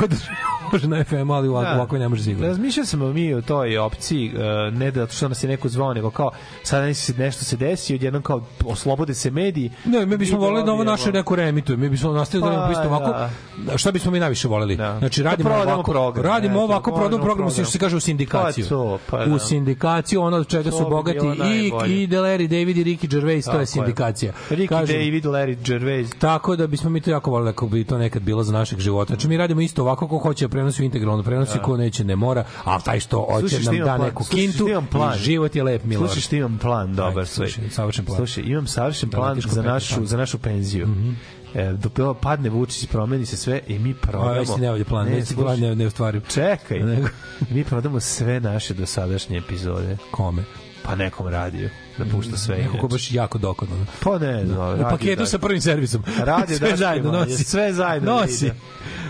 može 0.72 0.88
na 0.88 1.04
FM, 1.04 1.32
ali 1.32 1.48
ovako, 1.48 1.70
Da. 1.70 1.76
ovako 1.76 1.98
ne 1.98 2.10
može 2.10 2.24
sigurno. 2.24 2.48
Razmišljali 2.48 2.88
smo 2.88 3.14
mi 3.14 3.34
o 3.34 3.42
toj 3.42 3.78
opciji, 3.78 4.32
uh, 4.36 4.74
ne 4.74 4.92
da 4.92 5.08
što 5.08 5.28
nas 5.30 5.44
je 5.44 5.50
neko 5.50 5.70
zvao, 5.70 5.94
nego 5.94 6.10
kao 6.10 6.32
sada 6.64 6.86
nešto 7.18 7.46
se 7.46 7.58
desi, 7.58 7.96
odjednom 7.96 8.22
kao 8.24 8.44
oslobode 8.66 9.14
se 9.14 9.32
mediji. 9.32 9.72
Ne, 9.86 10.06
mi 10.06 10.18
bismo 10.18 10.38
Mi 10.38 10.46
voleli 10.46 10.66
da 10.66 10.72
ovo 10.72 10.84
naše 10.84 11.12
neko 11.12 11.36
reemituje. 11.36 11.78
Mi 11.78 11.90
bismo 11.90 12.12
nastavili 12.12 12.50
da 12.50 12.56
Pa, 12.56 12.62
radimo 12.62 12.82
isto 12.82 12.96
ovako. 12.96 13.30
da. 13.58 13.78
Šta 13.78 13.92
bismo 13.92 14.12
mi 14.12 14.20
najviše 14.20 14.48
voleli? 14.48 14.76
Da. 14.76 14.96
Znači 15.00 15.24
Da 15.24 15.30
radimo 15.30 15.50
prodamo 15.50 15.74
ovako, 15.74 15.92
program, 15.92 16.26
radimo 16.26 16.54
eto, 16.54 16.64
ovako, 16.64 16.92
program, 16.96 17.22
program. 17.22 17.50
što 17.50 17.66
se 17.66 17.80
kaže 17.80 17.96
u 17.96 18.00
sindikaciju. 18.00 18.66
Pa 18.66 18.70
to, 18.70 19.00
pa 19.10 19.24
u 19.24 19.30
da. 19.30 19.40
sindikaciju, 19.40 20.22
ono 20.22 20.38
od 20.38 20.48
čega 20.48 20.70
To 20.70 20.78
su 20.78 20.90
bogati 20.90 21.26
i, 21.46 21.72
i 21.88 22.08
Deleri, 22.08 22.48
David 22.48 22.78
i 22.78 22.84
Ricky 22.84 23.08
Gervais, 23.08 23.46
to 23.46 23.60
je 23.60 23.66
sindikacija. 23.66 24.34
Ricky 24.50 24.88
David, 24.88 25.26
Larry 25.26 25.58
Gervais. 25.66 26.10
Tako 26.20 26.56
da 26.56 26.68
bismo 26.68 26.90
mi 26.90 27.02
to 27.02 27.12
jako 27.12 27.32
voleli 27.32 27.50
ako 27.50 27.68
bi 27.68 27.84
to 27.84 27.98
nekad 27.98 28.22
bilo 28.22 28.44
za 28.44 28.54
našeg 28.54 28.80
života. 28.80 29.14
Znači 29.14 29.28
mi 29.28 29.38
radimo 29.38 29.62
isto 29.62 29.82
ovako 29.82 30.08
ko 30.08 30.18
hoće 30.18 30.48
da 30.48 30.50
prenosi 30.62 30.86
integralno 30.86 31.24
prenosi, 31.24 31.60
ko 31.64 31.78
neće 31.78 32.04
ne 32.04 32.16
mora, 32.16 32.44
a 32.64 32.80
taj 32.80 33.00
što 33.00 33.28
hoće 33.32 33.60
nam 33.60 33.78
da 33.78 33.98
neku 33.98 34.24
kintu 34.24 34.68
plan? 34.92 35.18
život 35.18 35.56
je 35.56 35.64
lep, 35.64 35.84
Milor. 35.84 36.10
Slušaj, 36.10 36.40
imam 36.40 36.58
plan 36.58 36.96
dobar 36.96 37.28
slušaj, 37.28 37.70
savršen 37.70 38.06
plan. 38.06 38.18
Slušaj, 38.18 38.44
imam 38.44 38.68
savršen 38.68 39.10
Da 39.10 39.18
plan 39.18 39.42
za 39.46 39.62
našu, 39.62 40.06
za 40.06 40.18
našu 40.18 40.38
penziju. 40.38 40.88
E, 41.56 41.74
dok 41.74 42.22
padne 42.22 42.50
Vučić, 42.50 42.90
promeni 42.90 43.26
se 43.26 43.38
sve 43.38 43.62
i 43.68 43.80
mi 43.80 43.94
prodamo. 43.94 44.56
ti 44.56 44.62
ne 44.62 44.70
ovdje 44.70 44.86
plan, 44.86 45.08
već 45.08 45.28
ti 45.28 45.36
plan 45.36 45.60
ne, 45.60 45.76
ne 45.76 45.86
ostvarim. 45.86 46.22
Čekaj, 46.30 46.80
mi 47.54 47.64
prodamo 47.64 48.00
sve 48.00 48.40
naše 48.40 48.74
dosadašnje 48.74 49.38
epizode. 49.38 49.98
Kome? 50.12 50.44
Pa 50.84 50.96
nekom 50.96 51.28
radiju 51.28 51.70
da 51.98 52.06
pušta 52.06 52.38
sve. 52.38 52.58
Neko 52.58 52.78
ko 52.78 52.88
baš 52.88 53.12
jako 53.12 53.38
dokodno. 53.38 53.76
Pa 54.04 54.18
ne 54.20 54.46
znam. 54.46 54.80
U 54.80 54.84
paketu 54.90 55.26
sa 55.26 55.40
prvim 55.40 55.62
servisom. 55.62 56.04
Radio 56.18 56.58
sve 56.58 56.76
zajedno 56.76 57.12
nosi. 57.12 57.44
sve 57.44 57.74
zajedno 57.74 58.16
da 58.16 58.22
Nosi. 58.22 58.46
ide. 58.46 58.56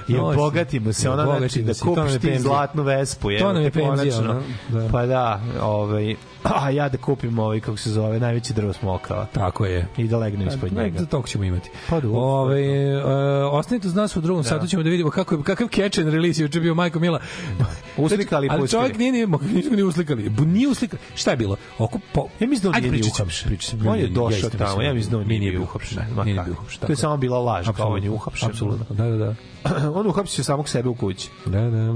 I 0.08 0.18
obogatimo 0.18 0.94
se, 0.94 1.10
ono 1.10 1.38
znači 1.38 1.62
da 1.62 1.74
kupiš 1.74 2.14
je 2.14 2.20
ti 2.20 2.40
zlatnu 2.40 2.84
vespu. 2.84 3.28
To 3.40 3.54
nam 3.54 3.64
je 3.64 3.72
penzija, 3.72 4.22
da. 4.70 4.88
Pa 4.92 5.06
da, 5.06 5.42
ovaj, 5.62 6.16
a 6.44 6.70
ja 6.70 6.90
da 6.90 6.98
kupim 6.98 7.40
ovaj, 7.40 7.60
kako 7.60 7.78
se 7.78 7.90
zove, 7.90 8.20
najveći 8.20 8.54
drvo 8.54 8.74
smokava. 8.74 9.26
Tako 9.34 9.66
je. 9.66 9.88
I 9.98 10.08
da 10.08 10.18
legnem 10.18 10.48
ispod 10.48 10.74
Ne, 10.74 10.84
njega. 10.84 11.00
za 11.00 11.06
tog 11.06 11.30
ćemo 11.30 11.44
imati. 11.44 11.70
Pa 11.90 12.00
dobro. 12.00 12.20
Ove, 12.20 12.62
e, 12.62 13.04
ostanite 13.44 13.88
uz 13.88 13.96
nas 13.96 14.16
u 14.16 14.22
drugom 14.22 14.44
satu, 14.44 14.68
ćemo 14.68 14.84
da 14.84 14.90
vidimo 14.90 15.10
kako 15.10 15.36
je, 15.36 15.44
kakav 15.44 15.68
catch 15.68 16.00
and 16.00 16.10
release 16.10 16.42
je 16.42 16.44
juče 16.44 16.60
bio 16.60 16.76
Majko 16.76 17.00
Mila. 17.00 17.20
Uslikali 17.98 18.48
Ali 18.52 18.62
pustili. 18.62 18.82
čovjek 18.82 18.98
nije, 18.98 19.12
nije, 19.12 19.28
nismo 19.54 19.76
ni 19.76 19.84
uslikali. 19.84 20.30
Nije 20.30 20.68
uslikali. 20.68 21.02
Šta 21.16 21.32
je 21.32 21.38
bilo? 21.38 21.56
Oko, 21.78 22.00
po, 22.14 22.28
Ja 22.40 22.48
mislim 22.48 22.72
da 22.72 22.78
on 22.78 22.82
nije 22.82 22.92
ni 22.92 23.04
ćemo, 23.04 23.14
uhapšen. 23.16 23.88
On 23.88 24.00
je 24.00 24.08
došao 24.08 24.50
tamo, 24.50 24.82
ja 24.82 24.88
da 24.88 24.94
mislim 24.94 25.12
da 25.12 25.18
on 25.18 25.28
nije 25.28 25.40
bio 25.40 25.52
bio 25.52 25.62
uhapšen. 25.62 26.04
Nije 26.26 26.44
bio 26.46 26.54
uhapšen, 26.54 26.80
To 26.88 26.92
je 26.92 26.96
samo 26.96 27.18
bila 27.18 27.40
laž, 27.40 27.68
kao 27.78 27.90
on 27.90 28.04
je 28.04 28.10
uhapšen. 28.10 28.50
Apsolutno, 28.50 28.86
da, 28.96 29.10
da, 29.10 29.18
da. 29.18 29.36
on 30.00 30.08
uhapsio 30.08 30.44
samog 30.44 30.70
sebe 30.70 30.90
u 30.90 30.96
kući. 30.96 31.30
Da, 31.46 31.62
da. 31.62 31.96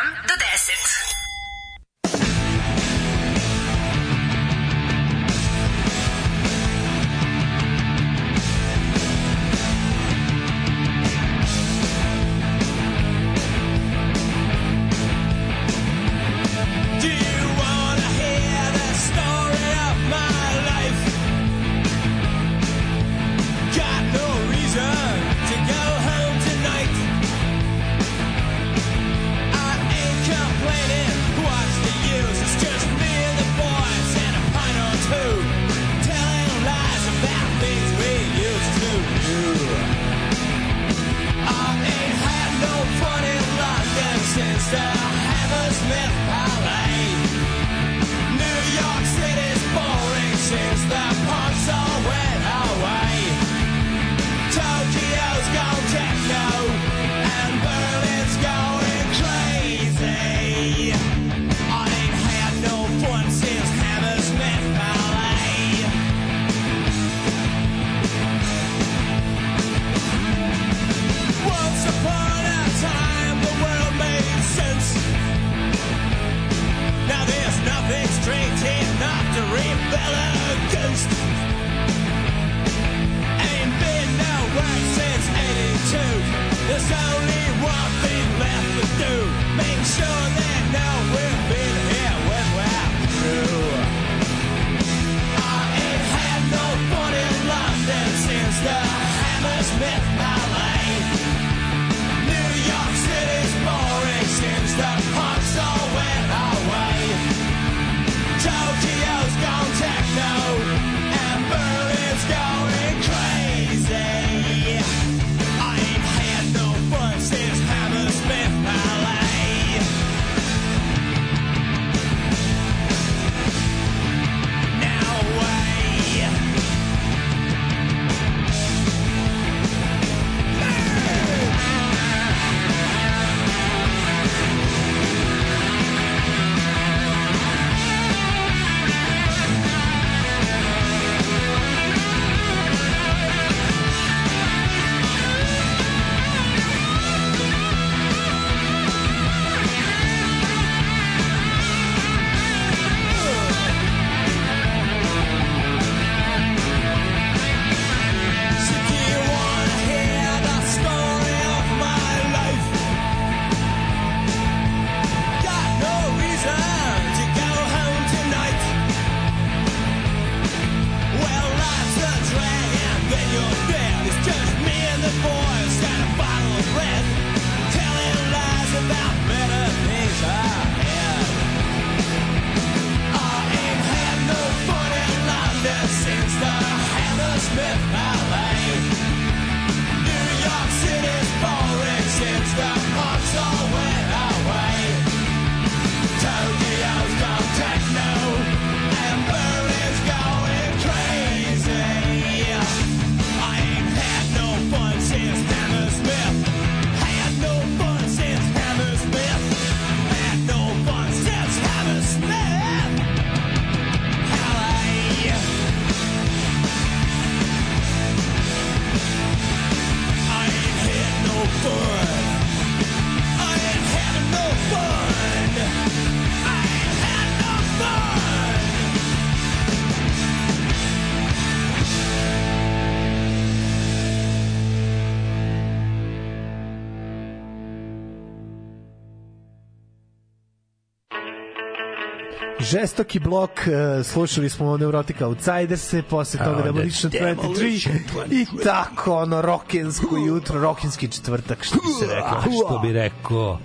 Žestoki 242.71 243.19
blok, 243.19 243.51
uh, 243.51 244.05
slušali 244.05 244.49
smo 244.49 244.77
Neurotic 244.77 245.21
Outsiders, 245.21 245.93
posle 246.09 246.39
toga 246.45 246.61
Demolition 246.61 247.11
23 247.11 247.89
i 248.31 248.45
tako, 248.63 249.15
ono, 249.15 249.41
rokensko 249.41 250.17
jutro, 250.27 250.61
rokenski 250.61 251.07
četvrtak, 251.07 251.63
što 251.63 251.75
bi 251.75 251.93
se 251.99 252.15
rekao. 252.15 252.41
Što 252.41 252.79
bi 252.79 252.93
rekao 252.93 253.59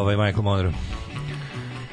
ovaj 0.00 0.16
Michael 0.16 0.42
Monroe. 0.42 0.72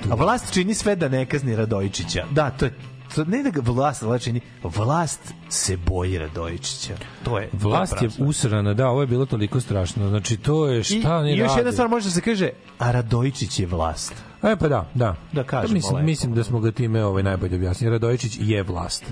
A 0.10 0.16
vlast 0.16 0.54
čini 0.54 0.74
sve 0.74 0.96
da 0.96 1.10
ne 1.10 1.26
kazni 1.26 1.56
Radojičića. 1.56 2.26
Da, 2.32 2.50
to 2.50 2.66
je 2.66 2.74
to 3.16 3.24
ne 3.24 3.44
da 3.44 3.50
ga 3.50 3.62
vlast 3.64 4.02
vlačini, 4.02 4.42
vlast 4.64 5.34
se 5.50 5.78
boji 5.78 6.18
Radojičića. 6.18 6.94
To 7.24 7.40
je 7.40 7.50
vlast 7.54 8.02
je 8.02 8.10
usrana, 8.20 8.74
da, 8.74 8.90
ovo 8.90 9.02
je 9.02 9.08
bilo 9.08 9.26
toliko 9.26 9.60
strašno. 9.60 10.10
Znači 10.10 10.38
to 10.38 10.68
je 10.68 10.84
šta 10.84 11.20
I, 11.22 11.24
ne 11.24 11.34
I 11.34 11.38
još 11.38 11.52
jedna 11.58 11.72
stvar 11.72 11.90
može 11.90 12.06
da 12.06 12.12
se 12.12 12.22
kaže, 12.22 12.50
a 12.80 12.92
Radojičić 12.92 13.60
je 13.60 13.66
vlast. 13.66 14.14
E 14.46 14.56
pa 14.56 14.68
da, 14.68 14.90
da. 14.94 15.16
Da 15.32 15.44
kažemo 15.44 15.74
mislim, 15.74 15.96
lepo. 15.96 16.06
mislim 16.06 16.34
da 16.34 16.44
smo 16.44 16.60
ga 16.60 16.72
time 16.72 17.04
ovaj 17.06 17.24
najbolje 17.24 17.56
objasnili. 17.56 17.92
Radojičić 17.92 18.38
je 18.40 18.64
vlast. 18.64 19.04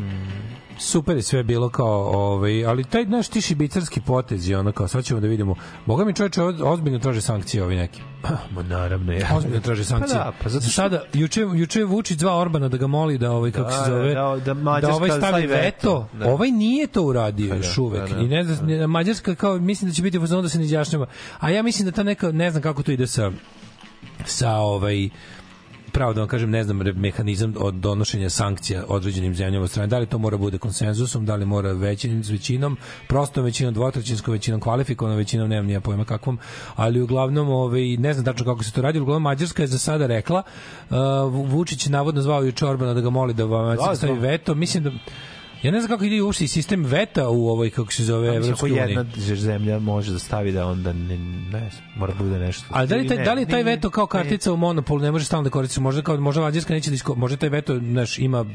Super 0.79 1.15
je 1.15 1.21
sve 1.21 1.43
bilo 1.43 1.69
kao 1.69 2.01
ovaj, 2.05 2.65
ali 2.65 2.83
taj 2.83 3.05
naš 3.05 3.27
ti 3.27 3.41
šibicarski 3.41 4.01
potez 4.01 4.49
je 4.49 4.57
ono 4.57 4.71
kao 4.71 4.87
sad 4.87 5.03
ćemo 5.05 5.19
da 5.19 5.27
vidimo. 5.27 5.55
Boga 5.85 6.05
mi 6.05 6.13
čoveče 6.13 6.41
ozbiljno 6.43 6.99
traže 6.99 7.21
sankcije 7.21 7.63
ovi 7.63 7.75
neki. 7.75 8.01
Ma 8.51 8.63
naravno 8.63 9.11
je. 9.11 9.27
Ozbiljno 9.33 9.59
traže 9.59 9.83
sankcije. 9.85 10.17
Pa 10.17 10.23
da, 10.23 10.31
pa 10.43 10.49
zato 10.49 10.63
što- 10.63 10.71
Sada 10.71 11.03
juče 11.13 11.41
juče 11.41 11.79
je 11.79 11.85
Vučić 11.85 12.19
zvao 12.19 12.39
Orbana 12.39 12.69
da 12.69 12.77
ga 12.77 12.87
moli 12.87 13.17
da 13.17 13.31
ovaj 13.31 13.51
kako 13.51 13.69
Da, 13.69 13.75
se 13.75 13.91
zove 13.91 14.13
da- 14.13 14.39
da 14.45 14.53
Mađarska 14.53 14.95
ovaj 14.95 15.09
stavi 15.11 15.47
veto. 15.47 15.61
veto. 15.61 16.07
Da. 16.19 16.27
Ovaj 16.27 16.51
nije 16.51 16.87
to 16.87 17.01
uradio 17.03 17.49
Pa 17.49 17.55
da, 17.55 17.59
još 17.59 17.77
uvek. 17.77 18.01
pa 18.01 18.15
da, 18.15 18.21
I 18.21 18.27
ne 18.27 18.43
znam 18.43 18.67
ne- 18.67 18.87
Mađarska 18.87 19.35
kao 19.35 19.57
mislim 19.57 19.89
da 19.91 19.95
će 19.95 20.01
biti 20.01 20.17
u 20.17 20.27
da 20.27 20.49
se 20.49 20.57
ne 20.57 20.65
izjašnjava. 20.65 21.05
A 21.39 21.49
ja 21.49 21.63
mislim 21.63 21.85
da 21.85 21.91
ta 21.91 22.03
neka 22.03 22.31
ne 22.31 22.51
znam 22.51 22.63
kako 22.63 22.83
to 22.83 22.91
ide 22.91 23.07
sa 23.07 23.31
sa 24.25 24.55
ovaj 24.55 25.09
pravo 25.93 26.13
da 26.13 26.21
vam 26.21 26.27
kažem, 26.27 26.49
ne 26.49 26.63
znam, 26.63 26.77
mehanizam 26.95 27.53
od 27.57 27.73
donošenja 27.73 28.29
sankcija 28.29 28.83
određenim 28.87 29.35
zemljama 29.35 29.63
od 29.63 29.69
strane. 29.69 29.87
Da 29.87 29.99
li 29.99 30.05
to 30.05 30.17
mora 30.17 30.37
bude 30.37 30.57
konsenzusom, 30.57 31.25
da 31.25 31.35
li 31.35 31.45
mora 31.45 31.71
većin, 31.71 32.23
s 32.23 32.29
većinom, 32.29 32.77
prostom 33.07 33.43
većinom, 33.43 33.73
dvotrećinskom 33.73 34.31
većinom, 34.31 34.59
kvalifikovanom 34.59 35.17
većinom, 35.17 35.49
nemam 35.49 35.65
nija 35.65 35.81
pojma 35.81 36.05
kakvom, 36.05 36.39
ali 36.75 37.01
uglavnom, 37.01 37.49
ovaj, 37.49 37.97
ne 37.97 38.13
znam 38.13 38.25
tačno 38.25 38.45
kako 38.45 38.63
se 38.63 38.71
to 38.71 38.81
radi, 38.81 38.99
uglavnom 38.99 39.23
Mađarska 39.23 39.63
je 39.63 39.67
za 39.67 39.77
sada 39.77 40.07
rekla, 40.07 40.43
uh, 40.89 40.95
Vu- 41.33 41.45
Vučić 41.45 41.85
je 41.85 41.91
navodno 41.91 42.21
zvao 42.21 42.43
juče 42.43 42.65
Orbana 42.65 42.93
da 42.93 43.01
ga 43.01 43.09
moli 43.09 43.33
da 43.33 43.45
vam 43.45 43.75
Da, 43.75 43.95
stavi 43.95 44.19
veto, 44.19 44.55
mislim 44.55 44.83
da 44.83 44.91
Ja 45.63 45.71
ne 45.71 45.81
znam 45.81 45.89
kako 45.89 46.03
ide 46.05 46.21
uopšte 46.21 46.47
sistem 46.47 46.83
veta 46.85 47.29
u 47.29 47.47
ovoj, 47.49 47.69
kako 47.69 47.91
se 47.93 48.03
zove, 48.03 48.35
Evropskoj 48.35 48.71
uniji. 48.71 48.81
jedna 48.81 49.05
zemlja 49.35 49.79
može 49.79 50.11
da 50.11 50.19
stavi 50.19 50.51
da 50.51 50.67
onda 50.67 50.93
ne, 50.93 51.17
ne 51.17 51.69
znam, 51.69 51.83
mora 51.95 52.13
bude 52.19 52.39
nešto. 52.39 52.65
Ali 52.69 52.87
da 52.87 52.95
li, 52.95 53.07
taj, 53.07 53.17
ne, 53.17 53.23
da 53.23 53.33
li 53.33 53.45
taj 53.45 53.63
ne, 53.63 53.71
veto 53.71 53.89
kao 53.89 54.03
ne. 54.03 54.09
kartica 54.09 54.53
u 54.53 54.57
monopolu 54.57 54.99
ne 54.99 55.11
može 55.11 55.25
stalno 55.25 55.43
da 55.43 55.49
koristi? 55.49 55.79
Možda 55.81 56.01
kao 56.01 56.17
možda 56.17 56.41
Mađarska 56.41 56.73
neće 56.73 56.89
da 56.89 56.95
isko, 56.95 57.15
možda 57.15 57.37
taj 57.37 57.49
veto 57.49 57.79
znaš, 57.79 58.19
ima 58.19 58.45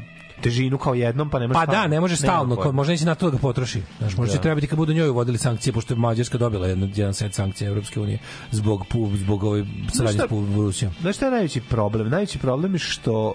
težinu 0.41 0.77
kao 0.77 0.93
jednom, 0.93 1.29
pa 1.29 1.39
ne 1.39 1.47
može 1.47 1.53
Pa 1.57 1.63
stalno. 1.63 1.81
da, 1.81 1.87
ne 1.87 1.99
može 1.99 2.15
stalno, 2.15 2.55
kao, 2.55 2.71
možda 2.71 2.91
neće 2.91 3.05
na 3.05 3.15
to 3.15 3.25
da 3.25 3.31
ga 3.31 3.37
potroši. 3.37 3.81
Znaš, 3.97 4.17
možda 4.17 4.31
će 4.31 4.37
Da. 4.37 4.41
trebati 4.41 4.67
kad 4.67 4.77
budu 4.77 4.93
njoj 4.93 5.09
uvodili 5.09 5.37
sankcije, 5.37 5.73
pošto 5.73 5.93
je 5.93 5.97
Mađarska 5.97 6.37
dobila 6.37 6.67
jedan, 6.67 6.91
jedan 6.95 7.13
set 7.13 7.33
sankcija 7.33 7.69
Evropske 7.69 7.99
unije 7.99 8.19
zbog, 8.51 8.85
zbog 9.15 9.43
ove 9.43 9.65
saradnje 9.93 10.19
s 10.19 10.55
Rusijom. 10.55 10.93
Znaš 11.01 11.15
šta 11.15 11.25
je 11.25 11.31
najveći 11.31 11.61
problem? 11.61 12.09
Najveći 12.09 12.39
problem 12.39 12.73
je 12.73 12.79
što 12.79 13.33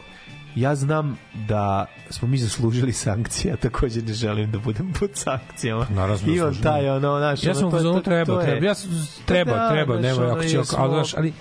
ja 0.55 0.75
znam 0.75 1.19
da 1.49 1.87
smo 2.11 2.29
mi 2.29 2.39
zaslužili 2.39 2.93
sankcije, 2.93 3.55
a 3.55 3.57
takođe 3.57 4.03
ne 4.03 4.13
želim 4.13 4.51
da 4.51 4.59
budem 4.59 4.93
pod 5.01 5.11
sankcijama. 5.15 5.87
Naravno 5.91 6.19
smo 6.19 6.29
Imam 6.29 6.39
zaslužili. 6.39 6.63
taj 6.63 6.89
ono, 6.89 7.19
znaš, 7.19 7.43
Ja 7.43 7.51
ono, 7.51 7.61
sam 7.61 7.69
u 7.69 7.71
to- 7.73 7.79
to- 7.93 8.01
treba, 8.01 8.25
to 8.27 8.43
treba. 8.43 8.67
Ja 8.67 8.75
sam, 8.75 8.91
treba, 9.25 9.53
Pa 9.53 9.59
da, 9.59 9.71
treba, 9.71 10.01
nema, 10.01 10.23
ono, 10.23 10.33
ako 10.33 10.43
će, 10.43 10.59
ali 11.17 11.33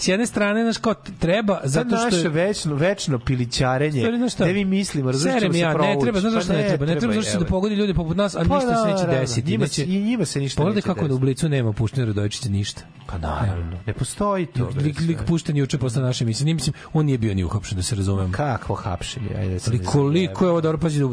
s 0.00 0.08
jedne 0.08 0.26
strane, 0.26 0.62
znaš, 0.62 0.76
kao 0.76 0.94
treba, 1.18 1.60
zato 1.64 1.96
što 1.96 2.04
naše 2.04 2.16
je, 2.16 2.28
večno, 2.28 2.74
večno 2.74 3.18
pilićarenje. 3.18 4.02
Ne 4.38 4.52
vi 4.52 4.64
mislimo, 4.64 5.12
ćemo 5.12 5.52
se 5.52 5.58
ja, 5.58 5.74
ne 5.74 5.96
treba, 6.00 6.20
znaš 6.20 6.32
Pa 6.32 6.40
zašto 6.40 6.52
ne 6.52 6.68
treba? 6.68 6.86
Ne 6.86 6.98
treba 6.98 7.12
zato 7.14 7.22
što 7.22 7.32
će 7.32 7.38
da 7.38 7.44
pogodi 7.44 7.74
ljude 7.74 7.94
poput 7.94 8.16
nas, 8.16 8.34
a 8.34 8.44
Pa 8.48 8.54
ništa 8.54 8.60
se 8.60 8.90
neće 8.90 9.02
naravno, 9.02 9.20
desiti. 9.20 9.50
njima 9.50 9.64
Neće, 9.64 9.74
se- 9.74 9.84
i 9.84 10.00
njima 10.00 10.24
se 10.24 10.40
ništa 10.40 10.56
Pogledaj 10.56 10.76
neće 10.76 10.86
kako 10.86 11.00
na 11.00 11.08
desiti. 11.08 11.20
Blicu 11.20 11.48
nema 11.48 11.72
puštene 11.72 12.06
Radojičića 12.06 12.48
ništa. 12.48 12.82
Pa 13.06 13.18
naravno, 13.18 13.78
ne 13.86 13.92
postoji 13.92 14.46
to. 14.46 14.70
Lik, 14.76 15.00
lik 15.00 15.18
pušten 15.26 15.56
juče 15.56 15.78
posle 15.78 16.02
naše 16.02 16.24
emisije. 16.24 16.44
Nije, 16.44 16.54
mislim, 16.54 16.74
on 16.92 17.06
nije 17.06 17.18
bio 17.18 17.34
ni 17.34 17.44
uhapšen, 17.44 17.76
da 17.76 17.82
se 17.82 17.94
razumemo. 17.94 18.32
Kakvo 18.32 18.74
hapšenje? 18.74 19.28
Ajde, 19.38 19.52
da 19.52 19.58
se 19.58 19.70
Ali 19.70 19.78
ne 19.78 19.84
koliko 19.84 20.44
je 20.44 20.50
ovo 20.50 20.60
dobro 20.60 20.78
pazi 20.78 21.00
da 21.00 21.06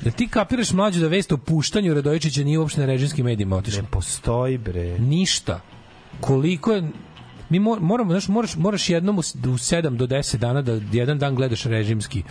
da 0.00 0.10
ti 0.10 0.28
kapiraš 0.28 0.72
mlađu 0.72 1.00
da 1.00 1.08
vest 1.08 1.32
o 1.32 1.36
puštanju 1.36 1.94
Radojičića 1.94 2.44
nije 2.44 2.58
uopšte 2.58 2.80
na 2.80 2.86
režimskim 2.86 3.24
medijima 3.24 3.56
otišla. 3.56 3.82
Ne 3.82 3.88
postoji, 3.90 4.58
bre. 4.58 4.98
Ništa. 4.98 5.60
Koliko 6.20 6.72
je 6.72 6.82
mi 7.52 7.60
mor- 7.60 7.80
moramo 7.80 8.10
znaš, 8.12 8.28
moraš 8.28 8.56
moraš 8.56 8.90
jednom 8.90 9.16
u, 9.16 9.20
u 9.20 9.22
7 9.22 9.96
do 9.96 10.06
10 10.06 10.36
dana 10.36 10.62
da 10.62 10.80
jedan 10.92 11.18
dan 11.18 11.34
gledaš 11.34 11.64
režimski 11.64 12.22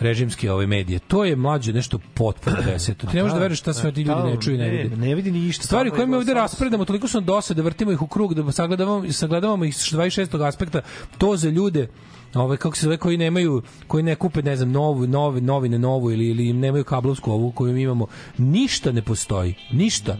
režimski 0.00 0.48
ove 0.48 0.66
medije. 0.66 0.98
To 0.98 1.24
je 1.24 1.36
mlađe 1.36 1.72
nešto 1.72 1.98
potpuno 2.14 2.56
deseto. 2.66 3.06
Ti 3.06 3.16
ne 3.16 3.22
možeš 3.22 3.34
da 3.34 3.40
veruješ 3.40 3.58
šta 3.58 3.72
sve 3.72 3.92
ti 3.92 4.02
ljudi 4.02 4.22
ne 4.22 4.40
čuju 4.40 4.54
i 4.54 4.58
ne 4.58 4.68
vide. 4.68 4.96
Ne 4.96 5.14
vidi 5.14 5.30
ništa. 5.30 5.64
Stvari 5.64 5.90
koje 5.90 6.06
mi 6.06 6.16
ovde 6.16 6.34
raspredamo, 6.34 6.84
toliko 6.84 7.08
su 7.08 7.16
nam 7.18 7.24
dosade, 7.24 7.62
vrtimo 7.62 7.92
ih 7.92 8.02
u 8.02 8.06
krug, 8.06 8.34
da 8.34 8.52
sagledavamo, 8.52 9.12
sagledavamo 9.12 9.64
ih 9.64 9.76
s 9.76 9.92
26. 9.92 10.46
aspekta, 10.46 10.80
to 11.18 11.36
za 11.36 11.50
ljude 11.50 11.88
ove 12.34 12.56
kako 12.56 12.76
se 12.76 12.82
zove 12.82 12.96
koji 12.96 13.16
nemaju 13.16 13.62
koji 13.86 14.02
ne 14.02 14.14
kupe 14.14 14.42
ne 14.42 14.56
znam 14.56 14.70
novu 14.70 15.06
novi 15.06 15.40
novine 15.40 15.78
novu 15.78 16.12
ili 16.12 16.26
ili 16.26 16.52
nemaju 16.52 16.84
kablovsku 16.84 17.32
ovu 17.32 17.52
koju 17.52 17.72
mi 17.72 17.82
imamo 17.82 18.06
ništa 18.38 18.92
ne 18.92 19.02
postoji 19.02 19.54
ništa 19.72 20.16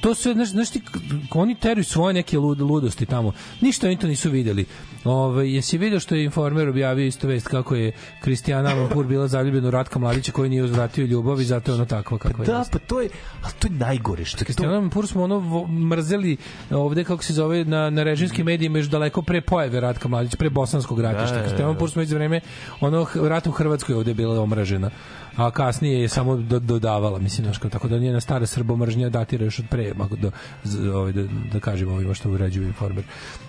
to 0.00 0.14
sve 0.14 0.34
znaš, 0.34 0.48
znaš 0.48 0.70
ti, 0.70 0.82
oni 1.30 1.54
teruju 1.54 1.84
svoje 1.84 2.14
neke 2.14 2.38
lud, 2.38 2.60
ludosti 2.60 3.06
tamo 3.06 3.32
ništa 3.60 3.86
oni 3.86 3.96
to 3.98 4.06
nisu 4.06 4.30
videli 4.30 4.64
Ove, 5.04 5.52
jesi 5.52 5.78
video 5.78 6.00
što 6.00 6.14
je 6.14 6.24
informer 6.24 6.68
objavio 6.68 7.06
isto 7.06 7.28
vest 7.28 7.48
kako 7.48 7.74
je 7.74 7.92
Kristijana 8.20 8.74
Lampur 8.74 9.06
bila 9.06 9.28
zaljubljena 9.28 9.68
u 9.68 9.70
Ratka 9.70 9.98
Mladića 9.98 10.32
koji 10.32 10.50
nije 10.50 10.62
uzvratio 10.62 11.04
ljubav 11.04 11.40
i 11.40 11.44
zato 11.44 11.70
je 11.70 11.74
ono 11.74 11.84
takva 11.84 12.18
kakva 12.18 12.44
je 12.44 12.46
Da, 12.46 12.64
pa 12.72 12.78
to 12.78 13.00
je, 13.00 13.08
a 13.42 13.50
to 13.50 13.66
je 13.66 13.72
najgore 13.72 14.24
što 14.24 14.38
je. 14.42 14.44
Kristijana 14.44 14.90
Pur 14.90 15.06
smo 15.06 15.22
ono 15.22 15.66
mrzeli 15.68 16.36
ovde 16.70 17.04
kako 17.04 17.24
se 17.24 17.32
zove 17.32 17.64
na 17.64 17.90
na 17.90 18.02
režimskim 18.02 18.46
medijima 18.46 18.78
još 18.78 18.86
daleko 18.86 19.22
pre 19.22 19.40
pojave 19.40 19.80
Ratka 19.80 20.08
Mladića, 20.08 20.36
pre 20.36 20.50
bosanskog 20.50 21.00
ratišta. 21.00 21.34
Da, 21.34 21.40
da, 21.40 21.46
Kristijana 21.46 21.72
da. 21.72 21.78
Pur 21.78 21.90
smo 21.90 22.00
već 22.00 22.08
za 22.08 22.16
vreme 22.16 22.40
ono 22.80 23.04
h- 23.04 23.20
rat 23.28 23.46
u 23.46 23.50
Hrvatskoj 23.50 23.94
ovde 23.94 24.14
bila 24.14 24.40
omražena. 24.40 24.90
A 25.40 25.50
kasnije 25.50 26.00
je 26.00 26.08
samo 26.08 26.36
do, 26.36 26.58
dodavala, 26.58 27.18
mislim, 27.18 27.44
znaš, 27.44 27.58
tako 27.58 27.88
da 27.88 27.98
njena 27.98 28.20
stara 28.20 28.46
srbomržnja 28.46 29.08
datira 29.08 29.44
još 29.44 29.58
od 29.58 29.64
pre, 29.70 29.92
ako 30.00 30.16
da, 30.16 30.30
ovaj, 30.94 31.12
da, 31.12 31.22
da 31.52 31.60
kažemo 31.60 31.94
ovima 31.94 32.14
što 32.14 32.30
uređuju 32.30 32.66
informer. 32.66 33.04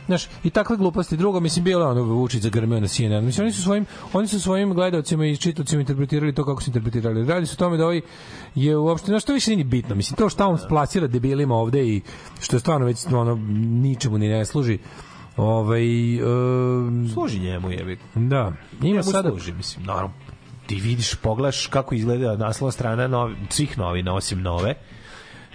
Znaš, 0.06 0.28
i 0.44 0.50
takve 0.50 0.78
gluposti. 0.78 1.18
Drugo, 1.18 1.40
mislim, 1.40 1.66
bilo 1.66 1.90
ono 1.90 2.04
Vučić 2.04 2.42
zagrmeo 2.42 2.80
na 2.80 2.88
CNN. 2.88 3.26
Mislim, 3.26 3.46
oni 3.46 3.54
su 3.54 3.62
svojim, 3.62 3.86
oni 4.14 4.28
su 4.28 4.40
svojim 4.40 4.74
gledalcima 4.74 5.26
i 5.26 5.38
čitocima 5.38 5.82
interpretirali 5.82 6.34
to 6.34 6.46
kako 6.46 6.62
su 6.62 6.70
interpretirali. 6.70 7.26
Radi 7.26 7.46
se 7.46 7.54
o 7.54 7.56
tome 7.60 7.78
da 7.78 7.84
ovaj 7.84 8.02
je 8.56 8.78
uopšte, 8.78 9.06
znaš, 9.06 9.24
to 9.24 9.34
više 9.34 9.52
nije 9.52 9.58
ni 9.58 9.64
bitno. 9.64 9.96
Mislim, 9.96 10.18
to 10.18 10.30
što 10.30 10.48
on 10.48 10.58
plasira 10.70 11.08
debilima 11.08 11.56
ovde 11.56 11.88
i 11.88 12.02
što 12.42 12.56
je 12.56 12.60
stvarno 12.60 12.86
već 12.86 13.06
ono, 13.06 13.36
ničemu 13.82 14.18
ni 14.18 14.28
ne 14.28 14.46
služi. 14.46 14.78
Ovaj, 15.38 15.84
um, 16.24 17.10
Služi 17.14 17.40
njemu, 17.40 17.72
jebi. 17.72 17.98
da, 18.16 18.54
ima 18.82 18.88
Njemu 18.88 19.04
sada... 19.04 19.30
služi, 19.30 19.54
mislim, 19.54 19.86
naravno. 19.86 20.31
Ti 20.72 20.76
vidiš, 20.80 21.16
pogledaš 21.16 21.68
kako 21.68 21.96
izgleda 21.96 22.36
naslova 22.38 22.72
strana 22.72 23.08
novi, 23.08 23.36
svih 23.50 23.78
novina, 23.78 24.14
osim 24.14 24.42
nove, 24.42 24.76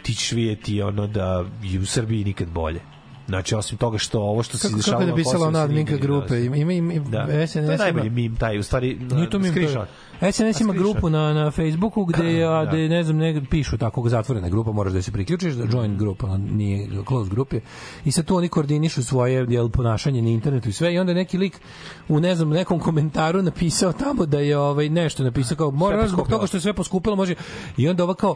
ti 0.02 0.14
ćeš 0.14 0.32
vidjeti 0.32 0.82
ono 0.82 1.06
da 1.06 1.44
je 1.62 1.80
u 1.80 1.86
Srbiji 1.86 2.24
nikad 2.24 2.48
bolje. 2.48 2.80
Znači, 3.28 3.54
osim 3.54 3.78
toga 3.78 3.98
što 3.98 4.20
ovo 4.20 4.42
što 4.42 4.58
se 4.58 4.68
izdešava 4.68 4.98
kako 4.98 5.02
je 5.02 5.06
na 5.06 5.12
napisala 5.12 5.48
ona 5.48 5.62
adminka 5.62 5.92
ne 5.92 5.98
grupe? 5.98 6.44
Ima, 6.44 6.56
ima, 6.56 6.72
ima 6.72 7.08
Da. 7.08 7.46
SNS 7.46 7.66
to 7.66 7.72
je 7.72 7.78
najbolji 7.78 8.10
mim, 8.10 8.36
taj, 8.36 8.58
u 8.58 8.62
stvari, 8.62 8.98
to 9.30 9.38
mi 9.38 9.48
screenshot. 9.48 9.88
SNS 10.32 10.60
ima 10.60 10.72
grupu 10.72 11.10
na, 11.10 11.34
na 11.34 11.50
Facebooku 11.50 12.04
gde, 12.04 12.44
a, 12.44 12.64
Da. 12.64 12.70
gde 12.70 12.88
ne 12.88 13.02
znam, 13.02 13.16
ne, 13.16 13.42
pišu 13.50 13.78
tako 13.78 14.08
zatvorena 14.08 14.48
grupa, 14.48 14.72
moraš 14.72 14.92
da 14.92 15.02
se 15.02 15.12
priključiš, 15.12 15.54
da 15.54 15.76
join 15.76 15.98
grupa, 15.98 16.26
ona 16.26 16.36
nije 16.36 16.88
close 17.08 17.30
grup 17.30 17.52
je. 17.52 17.60
I 18.04 18.12
sad 18.12 18.24
tu 18.24 18.36
oni 18.36 18.48
koordinišu 18.48 19.04
svoje 19.04 19.46
jel, 19.48 19.68
ponašanje 19.68 20.22
na 20.22 20.28
internetu 20.28 20.68
i 20.68 20.72
sve 20.72 20.94
i 20.94 20.98
onda 20.98 21.14
neki 21.14 21.38
lik 21.38 21.60
u 22.08 22.20
ne 22.20 22.34
znam 22.34 22.48
nekom 22.48 22.80
komentaru 22.80 23.42
napisao 23.42 23.92
tamo 23.92 24.26
da 24.26 24.38
je 24.38 24.58
ovaj 24.58 24.88
nešto 24.88 25.24
napisao 25.24 25.56
kao 25.56 25.70
mora 25.70 26.08
zbog 26.08 26.28
toga 26.28 26.46
što 26.46 26.56
je 26.56 26.60
sve 26.60 26.72
poskupilo 26.72 27.16
može 27.16 27.34
i 27.76 27.88
onda 27.88 28.04
ova 28.04 28.14
kao 28.14 28.34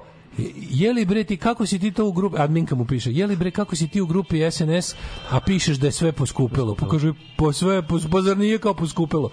je 0.71 0.93
li 0.93 1.05
bre 1.05 1.25
ti 1.25 1.37
kako 1.37 1.67
si 1.67 1.79
ti 1.79 1.93
to 1.93 2.07
u 2.07 2.12
grupi 2.12 2.37
adminka 2.39 2.75
mu 2.75 2.85
piše 2.85 3.12
je 3.12 3.27
li 3.27 3.37
bre 3.37 3.51
kako 3.51 3.77
si 3.77 3.89
ti 3.89 4.01
u 4.01 4.07
grupi 4.07 4.51
SNS 4.51 4.95
a 5.31 5.41
pišeš 5.41 5.77
da 5.77 5.87
je 5.87 5.93
sve 5.93 6.12
poskupilo 6.12 6.75
pa 6.75 6.89
kaže 6.89 7.12
po 7.37 7.53
sve 7.53 7.83
po, 7.83 7.99
pa 8.12 8.21
zar 8.23 8.39
nije 8.39 8.59
kao 8.59 8.75
poskupilo 8.75 9.31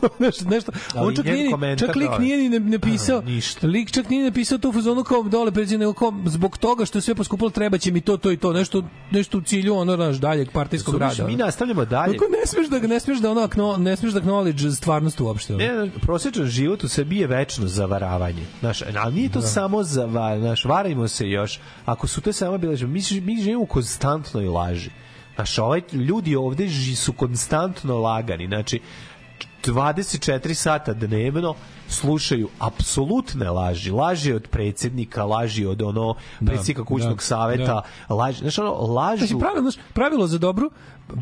Kao 0.00 0.08
nešto, 0.18 0.44
nešto, 0.44 0.72
Ali 0.94 1.08
on 1.08 1.16
čak 1.16 1.24
nije, 1.24 1.76
čak 1.78 1.96
lik 1.96 2.10
da. 2.10 2.18
nije 2.18 2.50
ni 2.50 2.60
napisao, 2.60 3.20
Ništa. 3.20 3.66
lik 3.66 3.90
čak 3.90 4.08
nije 4.10 4.24
napisao 4.24 4.58
to 4.58 4.68
u 4.68 4.72
fazonu 4.72 5.04
kao 5.04 5.22
dole 5.22 5.52
pređe, 5.52 5.78
nego 5.78 5.92
kao 5.92 6.12
zbog 6.26 6.58
toga 6.58 6.84
što 6.84 6.98
je 6.98 7.02
sve 7.02 7.14
poskupilo 7.14 7.50
treba 7.50 7.78
će 7.78 7.92
mi 7.92 8.00
to, 8.00 8.16
to 8.16 8.32
i 8.32 8.36
to, 8.36 8.52
nešto, 8.52 8.82
nešto 9.10 9.38
u 9.38 9.42
cilju 9.42 9.74
ono, 9.76 9.96
naš, 9.96 10.16
daljeg 10.16 10.50
partijskog 10.50 10.94
Razumeš, 10.94 11.18
rada. 11.18 11.30
Mi 11.30 11.36
nastavljamo 11.36 11.84
dalje. 11.84 12.18
Kako 12.18 12.30
ne 12.30 12.46
smeš 12.46 12.68
da 12.68 12.78
ne 12.78 13.00
smeš 13.00 13.18
da 13.18 13.30
ono 13.30 13.76
ne 13.78 13.96
smeš 13.96 14.12
da 14.12 14.20
acknowledge 14.20 14.76
stvarnost 14.76 15.20
uopšte. 15.20 15.54
ono. 15.54 15.64
Ne, 15.64 15.90
prosječan 16.02 16.46
život 16.46 16.84
u 16.84 16.88
Srbiji 16.88 17.18
je 17.18 17.26
večno 17.26 17.66
zavaravanje. 17.66 18.42
Znaš, 18.60 18.82
ali 18.96 19.14
nije 19.14 19.28
to 19.28 19.40
Da. 19.40 19.46
samo 19.46 19.82
za, 19.82 20.08
znaš, 20.38 20.64
varajmo 20.64 21.08
se 21.08 21.28
još. 21.28 21.60
Ako 21.84 22.06
su 22.06 22.20
to 22.20 22.32
samo 22.32 22.58
bile, 22.58 22.76
mi, 22.76 23.00
mi 23.22 23.36
živimo 23.36 23.62
u 23.62 23.66
konstantnoj 23.66 24.44
laži. 24.46 24.90
Znaš, 25.34 25.58
ovaj, 25.58 25.80
ljudi 25.92 26.36
ovde 26.36 26.68
ži, 26.68 26.96
su 26.96 27.12
konstantno 27.12 27.98
lagani. 27.98 28.46
Znači, 28.46 28.80
24 29.66 30.54
sata 30.54 30.92
dnevno 30.92 31.54
slušaju 31.88 32.48
apsolutne 32.58 33.50
laži. 33.50 33.90
Laži 33.90 34.32
od 34.32 34.48
predsjednika, 34.48 35.24
laži 35.24 35.66
od 35.66 35.82
ono 35.82 36.14
predsjednika 36.46 36.84
kućnog 36.84 37.16
da, 37.16 37.22
saveta, 37.22 37.82
laži, 38.08 38.38
znaš, 38.38 38.58
ono, 38.58 38.72
lažu... 38.72 39.26
Znači, 39.26 39.40
pravilo, 39.40 39.70
znaš, 39.70 39.84
pravilo 39.92 40.26
za 40.26 40.38
dobru 40.38 40.70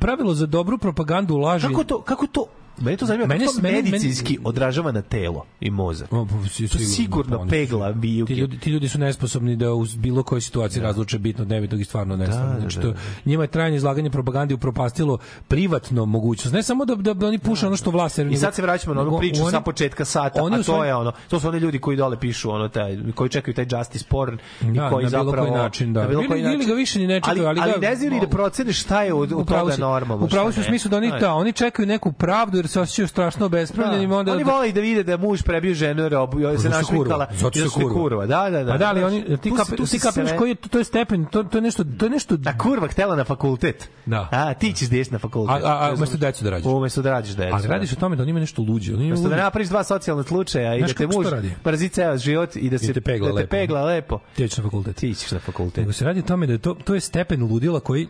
pravilo 0.01 0.35
za 0.35 0.47
dobru 0.47 0.79
propagandu 0.79 1.37
laži 1.37 1.67
Kako 1.67 1.85
to, 1.85 2.03
kako 2.03 2.27
to 2.27 2.47
Mene 2.81 2.97
to 2.97 3.07
zanima 3.07 3.27
Mene 3.27 3.41
kako 3.41 3.53
to 3.53 3.59
s- 3.59 3.63
mene- 3.63 3.77
medicinski 3.83 4.39
odražava 4.45 4.93
na 4.93 5.03
telo 5.03 5.45
i 5.61 5.71
mozak. 5.71 6.13
O, 6.13 6.27
pa, 6.27 6.49
si- 6.49 6.69
To 6.69 6.79
sigurno 6.79 7.39
pa, 7.39 7.45
su- 7.45 7.51
pegla 7.51 7.93
bijuke. 7.93 8.35
Ti 8.35 8.41
ljudi, 8.41 8.59
ti 8.59 8.71
ljudi 8.71 8.89
su 8.89 8.99
nesposobni 8.99 9.57
da 9.57 9.73
u 9.73 9.87
bilo 9.97 10.23
kojoj 10.23 10.41
situaciji 10.41 10.83
razluče 10.83 11.19
bitno 11.19 11.43
od 11.43 11.49
nebitnog 11.49 11.81
i 11.81 11.85
stvarno 11.85 12.17
nestvarno. 12.17 12.53
da, 12.53 12.61
znači, 12.61 12.77
da, 12.77 12.83
to, 12.83 12.91
da. 12.91 12.99
njima 13.25 13.45
je 13.45 13.49
trajanje 13.49 13.77
izlaganje 13.77 14.11
propagandi 14.11 14.55
upropastilo 14.55 15.19
privatno 15.49 16.07
mogućnost. 16.07 16.55
Ne 16.55 16.63
samo 16.63 16.85
da, 16.85 16.95
da, 16.95 17.15
da 17.15 17.27
oni 17.27 17.39
puše 17.39 17.67
ono 17.67 17.77
što 17.77 17.91
vlast... 17.91 18.19
I 18.21 18.37
sad 18.37 18.55
se 18.55 18.63
vraćamo 18.63 18.95
na 18.95 19.01
onu 19.01 19.19
priču 19.19 19.43
oni- 19.43 19.51
sa 19.51 19.61
početka 19.61 20.05
sata, 20.05 20.43
oni 20.43 20.57
a 20.57 20.63
to 20.63 20.85
je 20.85 20.95
ono, 20.95 21.13
to 21.29 21.41
su 21.41 21.49
oni 21.49 21.59
ljudi 21.59 21.79
koji 21.79 21.97
dole 21.97 22.21
pišu 22.21 22.51
ono 22.51 22.69
taj, 22.69 22.99
koji 23.15 23.31
čekaju 23.31 23.55
taj 23.55 23.67
justice 23.71 24.05
porn 24.05 24.39
i 24.63 24.65
Da, 24.65 24.91
koji 24.91 25.05
na 25.05 25.11
bilo 25.11 25.25
zapravo 25.25 25.49
koji 25.49 25.59
način, 25.59 25.93
da. 25.93 26.01
na 26.01 26.09
bilo 26.09 26.21
Ili- 26.21 26.29
koji 26.29 26.41
ili 26.41 26.51
način. 26.51 26.69
ga 26.69 26.75
više 26.75 26.99
ni 26.99 27.07
ne 27.07 27.21
čekaju, 27.21 27.47
ali 27.47 27.61
ali, 27.61 27.73
da- 27.73 27.79
ne 27.81 27.97
znaju 27.97 28.11
ni 28.13 28.21
da 28.21 28.27
procene 28.29 28.73
šta 28.73 29.03
je 29.03 29.15
od, 29.15 29.29
toga 29.29 29.77
normalno. 29.79 30.25
Upravo 30.25 30.47
u 30.47 30.53
ne. 30.53 30.65
smislu 30.65 30.89
da 30.91 30.97
oni, 30.97 31.11
da, 31.11 31.35
oni 31.35 31.53
čekaju 31.53 31.87
neku 31.87 32.13
pravdu 32.13 32.57
jer 32.59 32.69
se 32.71 32.81
osjećaju 32.81 33.09
strašno 33.09 33.47
obespravljeni. 33.47 34.07
Da, 34.07 34.15
onda 34.15 34.33
oni 34.33 34.45
vole 34.45 34.69
i 34.69 34.73
da 34.73 34.81
vide 34.81 35.03
da 35.03 35.17
muž 35.17 35.43
prebio 35.43 35.75
ženu 35.75 36.03
jer 36.03 36.13
ob- 36.13 36.41
jer 36.41 36.61
se 36.61 36.69
Zato 36.69 36.87
kurva. 36.87 37.27
Zato 37.33 37.59
je 37.59 37.63
je 37.63 37.69
kurva. 37.71 38.27
Da, 38.27 38.51
da, 38.51 38.65
da. 38.65 38.73
Pa 38.73 38.79
da, 38.79 38.91
Znaš, 38.93 39.05
oni 39.05 39.37
ti 39.37 39.51
se- 39.59 39.77
tu 39.77 39.83
ti 39.85 39.89
se 39.89 39.99
kapiraš 39.99 40.29
sve- 40.29 40.39
koji 40.39 40.49
je 40.49 40.55
to, 40.55 40.69
to 40.69 40.79
je 40.79 40.85
stepen, 40.85 41.25
to 41.25 41.43
to 41.43 41.59
je 41.59 41.63
nešto, 41.63 41.85
to 41.99 42.07
je 42.07 42.11
nešto 42.11 42.37
A 42.47 42.59
kurva 42.59 42.89
htela 42.89 43.17
na 43.17 43.25
fakultet. 43.25 43.89
Da. 44.07 44.29
A, 44.33 44.55
ti 44.55 44.73
ćeš 44.73 44.89
da 44.89 44.97
ideš 44.97 45.11
na 45.11 45.19
fakultet. 45.19 45.65
A, 45.65 45.69
a, 45.69 45.89
a 45.89 45.95
umesto 45.95 46.17
decu 46.17 46.45
da 46.45 46.51
rađaš. 46.51 46.67
Umesto 46.67 47.03
da 47.03 47.11
rađaš 47.11 47.35
decu. 47.37 47.55
Ali 47.55 47.67
radiš 47.69 47.93
o 47.93 47.97
tome 47.97 48.17
da 48.17 48.23
on 48.23 48.29
ima 48.29 48.41
nešto 48.41 48.63
luđe. 48.63 48.95
On 48.95 49.01
ima 49.01 49.07
Umesto 49.09 49.29
da 49.29 49.37
napraviš 49.37 49.69
dva 49.69 49.85
socijalna 49.85 50.23
slučaja 50.23 50.77
i 50.77 50.81
da 50.81 50.87
te 50.87 50.95
se 50.95 51.07
muž 51.07 51.27
mrzi 51.67 51.89
ceo 51.89 52.17
život 52.17 52.57
i 52.57 52.71
da 52.71 52.79
se 52.79 52.93
te 52.93 53.01
pegla 53.01 53.29
da 53.29 53.33
te 53.33 53.37
lepo. 53.37 53.51
pegla 53.51 53.85
lepo. 53.85 54.19
Ti 54.37 54.49
ćeš 54.49 54.59
na 54.59 54.65
fakultet. 54.65 54.97
Ti 54.97 55.15
ćeš 55.15 55.31
na 55.31 55.39
fakultet. 55.39 55.77
Nego 55.77 55.93
se 55.93 56.05
radi 56.05 56.21
o 56.21 56.23
tome 56.23 56.47
da 56.47 56.59
to, 56.59 56.75
to 56.75 56.95
je 56.95 57.01
stepen 57.01 57.43
ludila 57.43 57.81
koji 57.81 58.09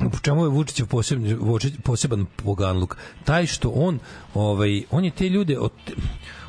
u 0.00 0.18
čemu 0.22 0.42
je 0.42 0.48
Vučićev 0.48 0.86
poseban, 0.86 1.24
Vučić- 1.26 1.80
poseban 1.80 2.26
poganluk. 2.36 2.96
Taj 3.24 3.46
što 3.46 3.68
on, 3.70 3.98
ovaj, 4.34 4.82
on 4.90 5.04
je 5.04 5.10
te 5.10 5.28
ljude, 5.28 5.58
od, 5.58 5.72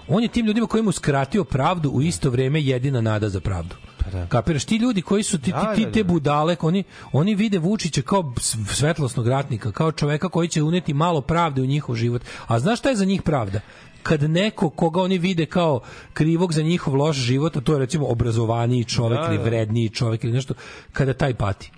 on 0.07 0.23
je 0.23 0.29
tim 0.29 0.45
ljudima 0.45 0.67
kojima 0.67 0.89
uskratio 0.89 1.43
pravdu 1.43 1.89
u 1.89 2.01
isto 2.01 2.29
vreme 2.29 2.61
jedina 2.61 3.01
nada 3.01 3.29
za 3.29 3.39
pravdu. 3.39 3.75
Kapiraš, 4.29 4.65
ti 4.65 4.75
ljudi 4.75 5.01
koji 5.01 5.23
su 5.23 5.39
ti, 5.39 5.51
Da, 5.51 5.59
ti, 5.59 5.81
da, 5.81 5.87
ti 5.87 5.93
te 5.93 6.03
da. 6.03 6.07
budale, 6.07 6.55
oni, 6.61 6.83
oni 7.11 7.35
vide 7.35 7.59
Vučića 7.59 8.01
kao 8.01 8.33
svetlosnog 8.65 9.27
ratnika, 9.27 9.71
kao 9.71 9.91
čoveka 9.91 10.29
koji 10.29 10.47
će 10.47 10.63
uneti 10.63 10.93
malo 10.93 11.21
pravde 11.21 11.61
u 11.61 11.65
njihov 11.65 11.95
život. 11.95 12.21
A 12.47 12.59
znaš 12.59 12.79
šta 12.79 12.89
je 12.89 12.95
za 12.95 13.05
njih 13.05 13.21
pravda? 13.21 13.59
kad 14.03 14.23
neko 14.23 14.69
koga 14.69 15.01
oni 15.01 15.17
vide 15.17 15.45
kao 15.45 15.79
krivog 16.13 16.53
za 16.53 16.61
njihov 16.61 16.95
loš 16.95 17.17
život, 17.17 17.57
a 17.57 17.61
to 17.61 17.73
je 17.73 17.79
recimo 17.79 18.05
obrazovaniji 18.07 18.83
čovek 18.83 19.19
Da, 19.19 19.25
ili 19.27 19.37
da. 19.37 19.43
vredniji 19.43 19.89
čovek 19.89 20.23
ili 20.23 20.33
nešto, 20.33 20.53
kada 20.93 21.13
taj 21.13 21.33
pati. 21.33 21.71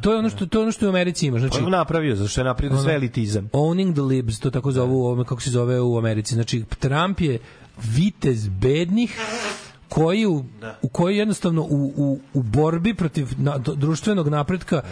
To 0.00 0.12
je 0.12 0.18
ono 0.18 0.30
što 0.30 0.46
to 0.46 0.58
je 0.58 0.62
ono 0.62 0.72
što 0.72 0.86
u 0.86 0.88
Americi 0.88 1.26
ima, 1.26 1.38
znači 1.38 1.58
Pa 1.58 1.64
je 1.64 1.70
napravio, 1.70 2.16
zato 2.16 2.28
što 2.28 2.40
je 2.40 2.44
napravio 2.44 2.78
sve 2.78 2.94
elitizam. 2.94 3.48
owning 3.52 3.92
the 3.92 4.02
libs, 4.02 4.40
to 4.40 4.50
tako 4.50 4.72
zovu, 4.72 5.24
kako 5.24 5.40
se 5.40 5.50
zove 5.50 5.80
u 5.80 5.98
Americi. 5.98 6.34
Znači, 6.34 6.64
Trump 6.78 7.20
je 7.20 7.38
vitez 7.84 8.48
bednih 8.48 9.18
koji 9.88 10.26
u, 10.26 10.44
u 10.82 10.88
koji 10.88 11.16
jednostavno 11.16 11.62
u, 11.62 11.92
u, 11.96 12.20
u 12.34 12.42
borbi 12.42 12.94
protiv 12.94 13.28
na, 13.38 13.58
društvenog 13.58 14.28
napretka 14.28 14.82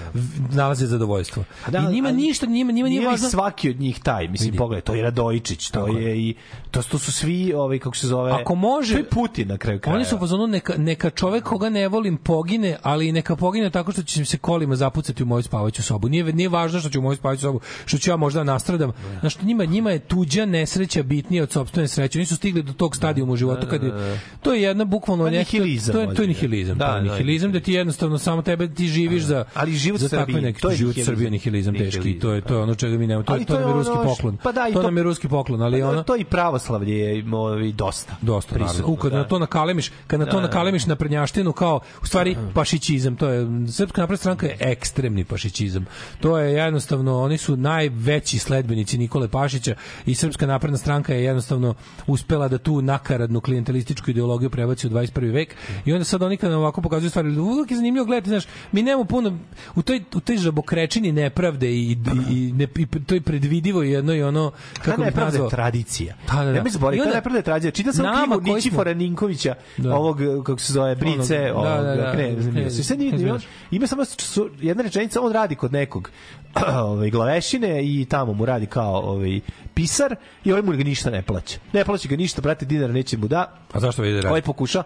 nalaze 0.53 0.87
zadovoljstvo. 0.87 1.45
A 1.67 1.71
da, 1.71 1.79
I 1.79 1.93
njima 1.93 2.09
ali 2.09 2.17
ništa, 2.17 2.47
njima, 2.47 2.73
njima 2.73 2.89
nije, 2.89 2.99
Nije 3.01 3.11
važno... 3.11 3.29
svaki 3.29 3.71
od 3.71 3.81
njih 3.81 4.01
taj, 4.01 4.29
mislim, 4.29 4.47
Vidi. 4.47 4.59
pogledaj, 4.59 4.81
to 4.81 4.95
je 4.95 5.03
Radojičić, 5.03 5.71
to 5.71 5.81
Tako 5.81 5.99
je 5.99 6.19
i, 6.19 6.35
to, 6.71 6.83
to 6.83 6.99
su 6.99 7.13
svi, 7.13 7.53
ovaj, 7.53 7.79
kako 7.79 7.97
se 7.97 8.07
zove, 8.07 8.33
Ako 8.33 8.55
može- 8.55 8.93
to 8.95 8.99
je 8.99 9.05
Putin 9.05 9.49
na 9.49 9.59
kraju 9.59 9.81
kraja. 9.81 9.97
Oni 9.97 10.05
su 10.05 10.17
u 10.17 10.19
fazonu 10.19 10.47
neka, 10.47 10.75
neka 10.77 11.11
čovek 11.11 11.45
koga 11.45 11.69
ne 11.71 11.89
volim 11.89 12.17
pogine, 12.17 12.77
ali 12.83 13.13
neka 13.13 13.37
pogine 13.37 13.71
tako 13.71 13.93
što 13.93 14.03
će 14.03 14.25
se 14.25 14.39
kolima 14.39 14.77
zapucati 14.77 15.23
u 15.23 15.27
moju 15.27 15.43
spavaću 15.43 15.83
sobu. 15.83 16.09
Nije 16.09 16.25
nije 16.25 16.49
važno 16.49 16.81
što 16.81 16.91
će 16.91 16.99
u 16.99 17.03
moju 17.03 17.17
spavaću 17.17 17.41
sobu, 17.41 17.61
što 17.87 17.99
ću 17.99 18.11
ja 18.11 18.17
možda 18.17 18.45
nastradam. 18.45 18.93
Znaš, 19.21 19.43
njima 19.43 19.65
njima 19.65 19.91
je 19.91 19.99
tuđa 19.99 20.45
nesreća 20.45 21.03
bitnija 21.03 21.43
od 21.43 21.51
sopstvene 21.51 21.89
sreće. 21.89 22.19
Oni 22.19 22.27
su 22.27 22.37
stigli 22.37 22.63
do 22.63 22.73
tog 22.73 22.97
stadijuma 22.97 23.33
u 23.33 23.37
životu 23.37 23.67
kad 23.71 23.83
je, 23.83 24.19
to 24.43 24.53
je 24.55 24.63
jedna 24.63 24.84
bukvalno 24.85 25.25
Pa 25.25 25.31
neka- 25.31 25.39
nihilizam, 25.39 25.93
to 25.93 26.01
je 26.01 26.15
to 26.15 26.23
je 26.23 26.29
nihilizam, 26.29 26.79
Da, 26.79 26.87
to 26.87 26.97
je 26.97 27.03
da, 27.03 27.11
nihilizam 27.11 27.53
da 27.53 27.61
ti 27.61 27.73
jednostavno 27.73 28.19
samo 28.19 28.43
tebe 28.43 28.69
ti 28.69 28.87
živiš 28.89 29.23
za 29.23 29.45
Ali 29.55 29.73
život 29.75 30.01
za 30.01 30.09
takve 30.11 30.41
neke 30.41 30.61
to 30.61 30.71
je 30.71 30.77
život. 30.77 30.95
Srbije 30.97 31.31
nihilizam 31.31 31.75
teški. 31.75 32.19
To 32.19 32.33
je 32.33 32.41
to 32.41 32.55
je 32.55 32.61
ono 32.61 32.75
čega 32.75 32.99
mi 32.99 33.07
nemamo. 33.07 33.25
To, 33.25 33.35
je- 33.35 33.45
to 33.45 33.55
to 33.55 33.61
nam 33.61 33.69
je 33.69 33.75
ruski 33.75 33.95
poklon. 34.05 34.37
pa 34.37 34.53
da, 34.53 34.69
i 34.69 34.73
to 34.73 34.83
nam 34.83 34.97
je 34.97 35.03
ruski 35.03 35.29
poklon, 35.29 35.63
ali 35.63 35.81
Pa, 35.81 35.89
ono 35.89 36.03
to 36.03 36.17
i 36.17 36.25
pravoslavlje 36.25 36.95
je 36.95 37.25
ovaj, 37.33 37.73
dosta. 37.73 38.17
dosta 38.23 38.59
naravno. 38.59 38.97
kad 38.97 39.13
da. 39.13 39.19
na 39.19 39.25
to 39.25 39.39
nakalemiš, 39.39 39.91
kad 40.07 40.21
na 40.21 40.27
to 40.27 40.33
Da, 40.33 40.37
da. 40.37 40.43
nakalemiš 40.43 40.87
na 40.87 40.97
prednjaštinu 40.97 41.53
kao 41.53 41.81
u 42.03 42.07
stvari 42.07 42.37
pašićizam, 42.55 43.17
to 43.17 43.29
je 43.29 43.47
Srpska 43.69 44.01
napredna 44.01 44.17
stranka 44.19 44.47
je 44.47 44.57
ekstremni 44.63 45.25
pašićizam. 45.25 45.87
To 46.21 46.39
je 46.39 46.53
jednostavno 46.55 47.21
oni 47.21 47.39
su 47.39 47.57
najveći 47.57 48.39
sledbenici 48.39 48.99
Nikole 48.99 49.29
Pašića 49.29 49.75
i 50.07 50.15
Srpska 50.15 50.47
napredna 50.47 50.79
stranka 50.79 51.15
je 51.15 51.25
jednostavno 51.25 51.75
uspela 52.07 52.49
da 52.49 52.59
tu 52.59 52.83
nakaradnu 52.83 53.41
klijentelističku 53.41 54.11
ideologiju 54.11 54.51
prebaci 54.51 54.74
u 54.77 54.91
21. 54.91 55.33
vek 55.33 55.55
i 55.85 55.93
onda 55.93 56.05
sad 56.05 56.23
oni 56.23 56.37
kad 56.37 56.51
nam 56.51 56.61
ovako 56.61 56.83
pokazuju 56.83 57.11
stvari, 57.11 57.39
uvijek 57.39 57.71
je 57.71 57.77
zanimljivo 57.77 58.07
gledati, 58.07 58.29
znaš, 58.29 58.45
mi 58.73 58.83
nemamo 58.83 59.05
puno 59.05 59.39
u 59.75 59.83
toj 59.83 60.05
u 60.15 60.21
toj 60.21 60.37
žabokrečini 60.37 61.13
nepravde 61.13 61.71
i 61.71 61.85
i, 61.85 61.97
i, 62.31 62.53
ne, 62.53 62.67
i 62.77 62.87
to 63.01 63.15
je 63.15 63.21
predvidivo 63.21 63.83
jedno 63.83 64.15
i 64.15 64.23
ono 64.23 64.53
Kako 64.75 65.03
bih 65.03 65.17
nazvao 65.17 65.45
je 65.45 65.51
tradicija. 65.51 66.15
Da, 66.29 66.37
da, 66.37 66.45
da. 66.45 66.53
Ne 66.53 66.63
mi 66.63 66.71
zaboraviti, 66.71 66.99
I 66.99 67.03
onda- 67.03 67.13
ta 67.13 67.17
nepravda 67.17 67.43
tradicija. 67.43 67.71
Čita 67.71 67.93
sam 67.93 68.05
Nama 68.05 68.39
knjigu 68.39 68.57
Ničifora 68.57 68.95
Ninkovića, 68.95 69.55
Da. 69.77 69.97
ovog, 69.97 70.17
kako 70.45 70.59
se 70.59 70.73
zove, 70.73 70.95
Brice, 70.95 71.53
ovog, 71.53 71.65
da, 71.67 71.83
da, 71.83 71.97
da. 71.97 72.13
ne, 72.13 72.35
zanimljivo. 72.39 72.65
Ne, 72.65 72.71
Sad 72.73 72.99
ne, 72.99 73.05
nije- 73.05 73.17
ne, 73.17 73.23
ima- 73.23 73.41
ima 73.71 73.87
samo 73.87 74.05
su- 74.05 74.51
jedna 74.61 74.83
rečenica, 74.83 75.21
on 75.21 75.33
radi 75.33 75.55
kod 75.55 75.73
nekog 75.73 76.11
ovaj, 76.91 77.11
glavešine 77.11 77.85
i 77.85 78.05
tamo 78.05 78.33
mu 78.33 78.45
radi 78.45 78.67
kao 78.67 78.95
ovaj, 78.95 79.41
pisar 79.75 80.17
i 80.45 80.53
ovaj 80.53 80.63
mu 80.63 80.73
ga 80.73 80.85
ništa 80.85 81.11
ne 81.11 81.23
plaća. 81.23 81.59
Ne 81.73 81.85
plaća 81.85 82.09
ga 82.09 82.17
ništa, 82.17 82.43
brate, 82.43 82.67
dinara 82.67 82.93
neće 82.93 83.17
mu 83.17 83.29
da. 83.29 83.53
A 83.73 83.81
zašto 83.81 84.03
vidi 84.03 84.15
radi? 84.15 84.27
Ovaj 84.27 84.43
pokuša. 84.43 84.83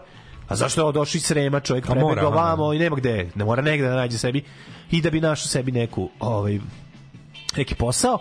A 0.48 0.56
zašto 0.56 0.80
je 0.80 0.82
ovo 0.82 0.92
došao 0.92 1.18
iz 1.18 1.24
Srema, 1.24 1.60
čovjek 1.60 1.86
Pa 1.86 1.92
prebegao 1.92 2.32
aha, 2.32 2.40
vamo 2.40 2.72
i 2.72 2.78
nema 2.78 2.96
gde, 2.96 3.30
ne 3.34 3.44
mora 3.44 3.62
negde 3.62 3.88
da 3.88 3.96
nađe 3.96 4.18
sebi 4.18 4.44
i 4.90 5.02
da 5.02 5.10
bi 5.10 5.20
našao 5.20 5.48
sebi 5.48 5.72
neku 5.72 6.10
ovaj, 6.20 6.58
neki 7.56 7.74
posao, 7.74 8.18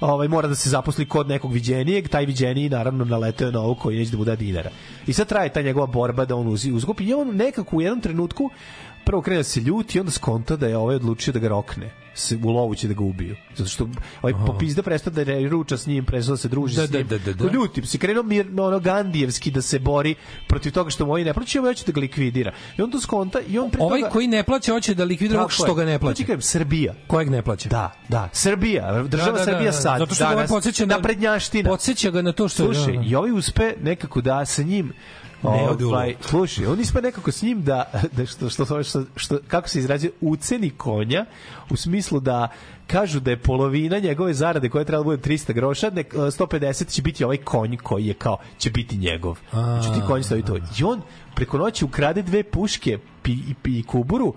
ovaj 0.00 0.28
mora 0.28 0.48
da 0.48 0.54
se 0.54 0.70
zaposli 0.70 1.08
kod 1.08 1.28
nekog 1.28 1.52
viđenijeg, 1.52 2.08
taj 2.08 2.26
viđeniji 2.26 2.68
naravno 2.68 3.04
naleteo 3.04 3.50
na 3.50 3.60
ovo 3.60 3.74
koji 3.74 3.98
neće 3.98 4.10
da 4.10 4.16
mu 4.16 4.24
da 4.24 4.36
dinara. 4.36 4.70
I 5.06 5.12
sad 5.12 5.28
traje 5.28 5.52
ta 5.52 5.62
njegova 5.62 5.86
borba 5.86 6.24
da 6.24 6.36
on 6.36 6.48
uzi 6.48 6.72
uzgupi 6.72 7.04
i 7.04 7.14
on 7.14 7.36
nekako 7.36 7.76
u 7.76 7.82
jednom 7.82 8.00
trenutku 8.00 8.50
prvo 9.08 9.22
krene 9.22 9.40
da 9.40 9.44
se 9.44 9.60
ljuti, 9.60 10.00
onda 10.00 10.12
skonta 10.12 10.56
da 10.56 10.66
je 10.66 10.76
ovaj 10.76 10.96
odlučio 10.96 11.32
da 11.32 11.38
ga 11.38 11.48
rokne. 11.48 11.90
Se, 12.14 12.36
u 12.44 12.50
lovu 12.50 12.74
će 12.74 12.88
da 12.88 12.94
ga 12.94 13.04
ubiju. 13.04 13.36
Zato 13.56 13.70
što 13.70 13.88
ovaj 14.22 14.34
popizda 14.46 14.82
prestao 14.82 15.12
da 15.12 15.24
ruča 15.48 15.76
s 15.76 15.86
njim, 15.86 16.04
prestao 16.04 16.32
da 16.32 16.36
se 16.36 16.48
druži 16.48 16.76
Da, 16.76 16.86
s 16.86 16.90
njim. 16.90 17.06
da, 17.06 17.18
da, 17.18 17.32
da, 17.32 17.44
da. 17.44 17.52
Ljutim 17.52 17.86
se, 17.86 17.98
krenuo 17.98 18.22
mirno 18.22 18.64
ono 18.64 18.80
Gandijevski 18.80 19.50
da 19.50 19.62
se 19.62 19.78
bori 19.78 20.14
protiv 20.48 20.72
toga 20.72 20.90
što 20.90 21.06
mu 21.06 21.12
ovaj 21.12 21.24
ne 21.24 21.34
plaća, 21.34 21.60
ovaj 21.60 21.70
hoće 21.70 21.84
da 21.86 21.92
ga 21.92 22.00
likvidira. 22.00 22.52
I 22.78 22.82
on 22.82 22.90
to 22.90 23.00
skonta 23.00 23.40
i 23.40 23.58
on 23.58 23.70
pre 23.70 23.82
Ovaj 23.82 24.00
toga... 24.00 24.10
koji 24.10 24.26
ne 24.26 24.42
plaća 24.42 24.72
hoće 24.72 24.94
da 24.94 25.04
likvidira 25.04 25.40
ovog 25.40 25.52
što 25.52 25.74
ga 25.74 25.84
ne 25.84 25.98
plaća. 25.98 26.24
kažem, 26.24 26.40
Srbija. 26.42 26.94
Kojeg 27.06 27.30
ne 27.30 27.42
plaća? 27.42 27.68
Da, 27.68 27.92
da, 28.08 28.28
Srbija, 28.32 29.02
država 29.04 29.30
Da, 29.30 29.32
da, 29.34 29.44
da, 29.44 29.44
Srbija 29.46 29.70
da. 29.70 29.72
sad, 29.72 29.98
Zato 29.98 30.14
što 30.14 30.24
ga 30.24 30.28
ovaj 30.28 30.36
danas, 30.36 30.50
podsjeća 30.50 30.86
na- 30.86 30.96
naprednjaština. 30.96 31.70
Podsjeća 31.70 32.10
ga 32.10 32.22
na 32.22 32.32
to 32.32 32.48
što... 32.48 32.64
Slušaj, 32.64 32.92
da, 32.92 33.00
da. 33.00 33.06
i 33.06 33.14
ovaj 33.14 33.30
uspe 33.32 33.72
nekako 33.82 34.20
da 34.20 34.44
sa 34.44 34.62
njim 34.62 34.92
Ne 35.42 35.68
ode 35.70 35.84
u 35.84 35.88
ovaj, 35.88 36.06
lov. 36.06 36.16
slušaj, 36.22 36.66
on 36.66 36.80
uspe 36.80 37.02
nekako 37.02 37.32
s 37.32 37.42
njim 37.42 37.62
da, 37.62 37.90
da 38.12 38.26
što, 38.26 38.50
što, 38.50 38.82
što, 38.82 39.04
što, 39.16 39.38
kako 39.48 39.68
se 39.68 39.78
izrađuje, 39.78 40.10
uceni 40.20 40.70
konja, 40.70 41.24
u 41.70 41.76
smislu 41.76 42.20
da 42.20 42.48
kažu 42.86 43.20
da 43.20 43.30
je 43.30 43.36
polovina 43.36 43.98
njegove 43.98 44.34
zarade 44.34 44.68
koja 44.68 44.80
je 44.80 44.84
trebala 44.84 45.04
da 45.04 45.16
bude 45.16 45.34
300 45.34 45.52
groša, 45.52 45.90
nek, 45.90 46.14
150 46.14 46.94
će 46.94 47.02
biti 47.02 47.24
ovaj 47.24 47.36
konj 47.36 47.76
koji 47.76 48.06
je 48.06 48.14
kao, 48.14 48.36
će 48.58 48.70
biti 48.70 48.96
njegov. 48.96 49.38
Znači 49.50 49.88
ti 49.94 50.06
konj 50.06 50.22
stoji 50.22 50.42
to. 50.42 50.56
I 50.56 50.84
on 50.84 51.00
preko 51.34 51.58
noći 51.58 51.84
ukrade 51.84 52.22
dve 52.22 52.42
puške 52.42 52.98
pi, 53.22 53.32
i, 53.32 53.54
pi, 53.62 53.78
i 53.78 53.82
kuburu, 53.82 54.34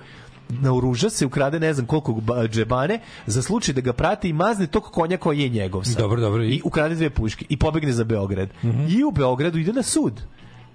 naoruža 0.49 1.09
se, 1.09 1.25
ukrade 1.25 1.59
ne 1.59 1.73
znam 1.73 1.85
koliko 1.87 2.11
ba- 2.11 2.47
džebane, 2.47 2.99
za 3.25 3.41
slučaj 3.41 3.73
da 3.73 3.81
ga 3.81 3.93
prati 3.93 4.29
i 4.29 4.33
mazne 4.33 4.67
tog 4.67 4.83
konja 4.83 5.17
koji 5.17 5.39
je 5.39 5.49
njegov 5.49 5.83
sad. 5.83 5.97
Dobro, 5.97 6.21
dobro, 6.21 6.43
i? 6.43 6.49
I 6.49 6.61
ukrade 6.63 6.95
dve 6.95 7.09
puške 7.09 7.45
i 7.49 7.57
pobegne 7.57 7.91
za 7.91 8.03
Beograd. 8.03 8.49
I 8.89 9.03
u 9.03 9.11
Beogradu 9.11 9.59
ide 9.59 9.73
na 9.73 9.83
sud. 9.83 10.21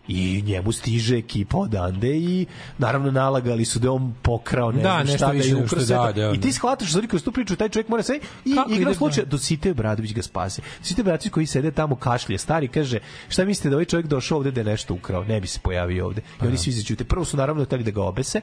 I 0.08 0.42
njemu 0.42 0.72
stiže 0.72 1.18
ekipa 1.18 1.58
odande 1.58 2.16
i 2.16 2.46
naravno 2.78 3.10
nalagali 3.10 3.64
su 3.64 3.78
da 3.78 3.92
on 3.92 4.14
pokrao 4.22 4.72
ne 4.72 4.82
Da, 4.82 5.02
znam 5.04 5.16
šta 5.16 5.30
više 5.30 5.48
je 5.48 5.56
ukrao 5.56 5.84
da, 5.84 6.12
da, 6.12 6.32
I 6.32 6.40
ti 6.40 6.52
shvataš 6.52 6.90
da 6.90 7.06
kroz 7.06 7.24
tu 7.24 7.32
priču 7.32 7.56
taj 7.56 7.68
čovjek 7.68 7.88
mora 7.88 8.02
sve 8.02 8.18
i 8.44 8.54
Kako 8.54 8.72
igra 8.72 8.94
slučaj 8.94 9.24
do 9.24 9.38
Site 9.38 9.70
Obradović 9.70 10.12
ga 10.12 10.22
spase. 10.22 10.62
Site 10.82 11.02
Obradović 11.02 11.32
koji 11.32 11.46
sede 11.46 11.70
tamo 11.70 11.96
kašlje, 11.96 12.38
stari 12.38 12.68
kaže 12.68 12.98
šta 13.28 13.44
mislite 13.44 13.68
da 13.68 13.76
ovaj 13.76 13.84
čovjek 13.84 14.06
došao 14.06 14.38
ovde 14.38 14.50
da 14.50 14.60
je 14.60 14.64
nešto 14.64 14.94
ukrao, 14.94 15.24
ne 15.24 15.40
bi 15.40 15.46
se 15.46 15.60
pojavio 15.62 16.06
ovde. 16.06 16.22
I 16.42 16.46
oni 16.46 16.56
svi 16.56 16.72
zaćute. 16.72 17.04
Prvo 17.04 17.24
su 17.24 17.36
naravno 17.36 17.64
hteli 17.64 17.84
da 17.84 17.90
ga 17.90 18.02
obese 18.02 18.40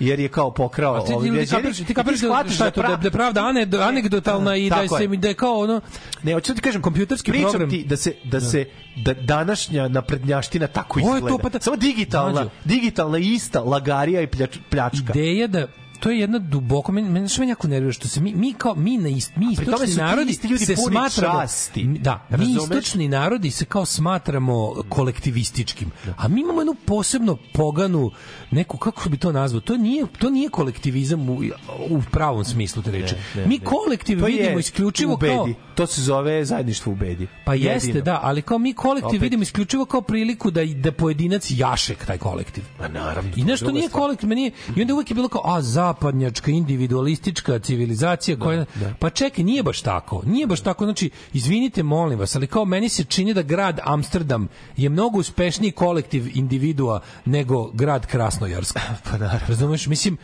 jer 0.00 0.20
je 0.20 0.28
kao 0.28 0.50
pokrao 0.50 0.94
A 0.94 1.04
ti, 1.04 1.12
ovaj 1.12 1.30
ti, 1.30 1.46
ti 1.46 1.50
kapiraš, 1.50 1.76
ti 1.76 1.86
I 1.88 1.94
kapiraš 1.94 2.20
da, 2.20 2.44
šta 2.50 2.64
je 2.64 2.70
to, 2.70 2.82
da, 2.82 2.96
da 2.96 3.10
pravda 3.10 3.46
ane, 3.46 3.68
anegdotalna 3.80 4.56
i 4.56 4.70
da, 4.70 4.76
Tako 4.76 4.98
se, 4.98 5.06
da 5.06 5.28
je 5.28 5.34
kao 5.34 5.58
ono... 5.58 5.80
Ne, 6.22 6.34
hoću 6.34 6.52
da 6.52 6.56
ti 6.56 6.62
kažem, 6.62 6.82
Kompjuterski 6.82 7.32
program. 7.32 7.70
ti 7.70 7.84
da 7.84 7.96
se 7.96 8.14
da 8.24 8.40
se 8.40 8.64
da 8.96 9.14
današnja 9.14 9.88
naprednjaština 9.88 10.66
tako 10.66 10.95
izgleda. 10.98 11.28
to, 11.28 11.38
pa 11.38 11.48
da- 11.48 11.60
Samo 11.60 11.76
digitalna, 11.76 12.32
Mlađo. 12.32 12.50
digitalna 12.64 13.18
ista 13.18 13.60
lagarija 13.60 14.20
i 14.20 14.26
pljač, 14.26 14.58
pljačka. 14.70 15.12
Ideja 15.12 15.46
da 15.46 15.66
to 15.96 16.10
je 16.10 16.18
jedna 16.18 16.38
duboko 16.38 16.92
meni 16.92 17.10
meni 17.10 17.28
što 17.28 17.42
me 17.42 17.48
jako 17.48 17.68
nervira 17.68 17.92
što 17.92 18.08
se 18.08 18.20
mi 18.20 18.34
mi 18.34 18.52
kao 18.52 18.74
mi 18.74 18.98
na 18.98 19.08
ist, 19.08 19.36
mi 19.36 19.46
istočni 19.52 19.86
su 19.86 19.98
narodi 19.98 20.30
isti 20.30 20.48
ljudi 20.48 20.64
se 20.66 20.76
smatramo 20.78 21.40
časti. 21.40 21.84
da 21.84 22.26
mi 22.30 22.36
Razumeš? 22.36 22.62
istočni 22.62 23.08
narodi 23.08 23.50
se 23.50 23.64
kao 23.64 23.84
smatramo 23.84 24.74
kolektivističkim 24.88 25.90
a 26.16 26.28
mi 26.28 26.40
imamo 26.40 26.60
jednu 26.60 26.74
posebno 26.76 27.36
poganu 27.52 28.10
neku 28.50 28.78
kako 28.78 29.08
bi 29.08 29.16
to 29.16 29.32
nazvao 29.32 29.60
to 29.60 29.76
nije 29.76 30.06
to 30.18 30.30
nije 30.30 30.48
kolektivizam 30.48 31.28
u, 31.30 31.42
u 31.90 32.02
pravom 32.10 32.44
smislu 32.44 32.82
te 32.82 32.90
reči 32.90 33.14
Ne, 33.34 33.40
ne, 33.42 33.46
mi 33.46 33.58
ne. 33.58 33.64
kolektiv 33.64 34.20
To 34.20 34.26
je 34.26 34.32
vidimo 34.32 34.58
isključivo 34.58 35.14
u 35.14 35.16
bedi. 35.16 35.32
kao 35.34 35.48
To 35.74 35.86
se 35.86 36.02
zove 36.02 36.44
zajedništvo 36.44 36.92
u 36.92 36.96
bedi. 36.96 37.26
Pa 37.44 37.54
Jedino. 37.54 37.72
jeste, 37.72 38.00
da, 38.00 38.20
ali 38.22 38.42
kao 38.42 38.58
mi 38.58 38.72
kolektiv 38.74 39.06
Opet. 39.08 39.20
vidimo 39.20 39.42
isključivo 39.42 39.84
kao 39.84 40.00
priliku 40.00 40.50
da 40.50 40.64
da 40.66 40.92
pojedinac 40.92 41.46
jašek 41.50 42.06
taj 42.06 42.18
kolektiv. 42.18 42.64
Pa 42.78 42.88
naravno. 42.88 43.30
I 43.36 43.44
nešto 43.44 43.70
nije 43.70 43.88
kolektiv, 43.88 44.28
meni 44.28 44.52
i 44.76 44.80
onda 44.80 44.94
uvek 44.94 45.10
je 45.10 45.14
bilo 45.14 45.28
kao 45.28 45.42
a 45.46 45.62
zapadnjačka 45.86 46.50
individualistička 46.50 47.58
civilizacija 47.58 48.38
koja 48.38 48.64
pa 48.98 49.10
čekaj, 49.10 49.44
nije 49.44 49.62
baš 49.62 49.80
tako. 49.82 50.22
Nije 50.26 50.46
baš 50.46 50.60
tako, 50.60 50.84
znači 50.84 51.10
izvinite, 51.32 51.82
molim 51.82 52.18
vas, 52.18 52.36
ali 52.36 52.46
kao 52.46 52.64
meni 52.64 52.88
se 52.88 53.04
čini 53.04 53.34
da 53.34 53.42
grad 53.42 53.80
Amsterdam 53.84 54.48
je 54.76 54.88
mnogo 54.88 55.18
uspešniji 55.18 55.72
kolektiv 55.72 56.30
individua 56.34 57.00
nego 57.24 57.70
grad 57.72 58.06
Krasnojarsk. 58.06 58.78
Pa 59.10 59.18
naravno. 59.18 59.46
Razumeš, 59.48 59.86
mislim 59.86 60.18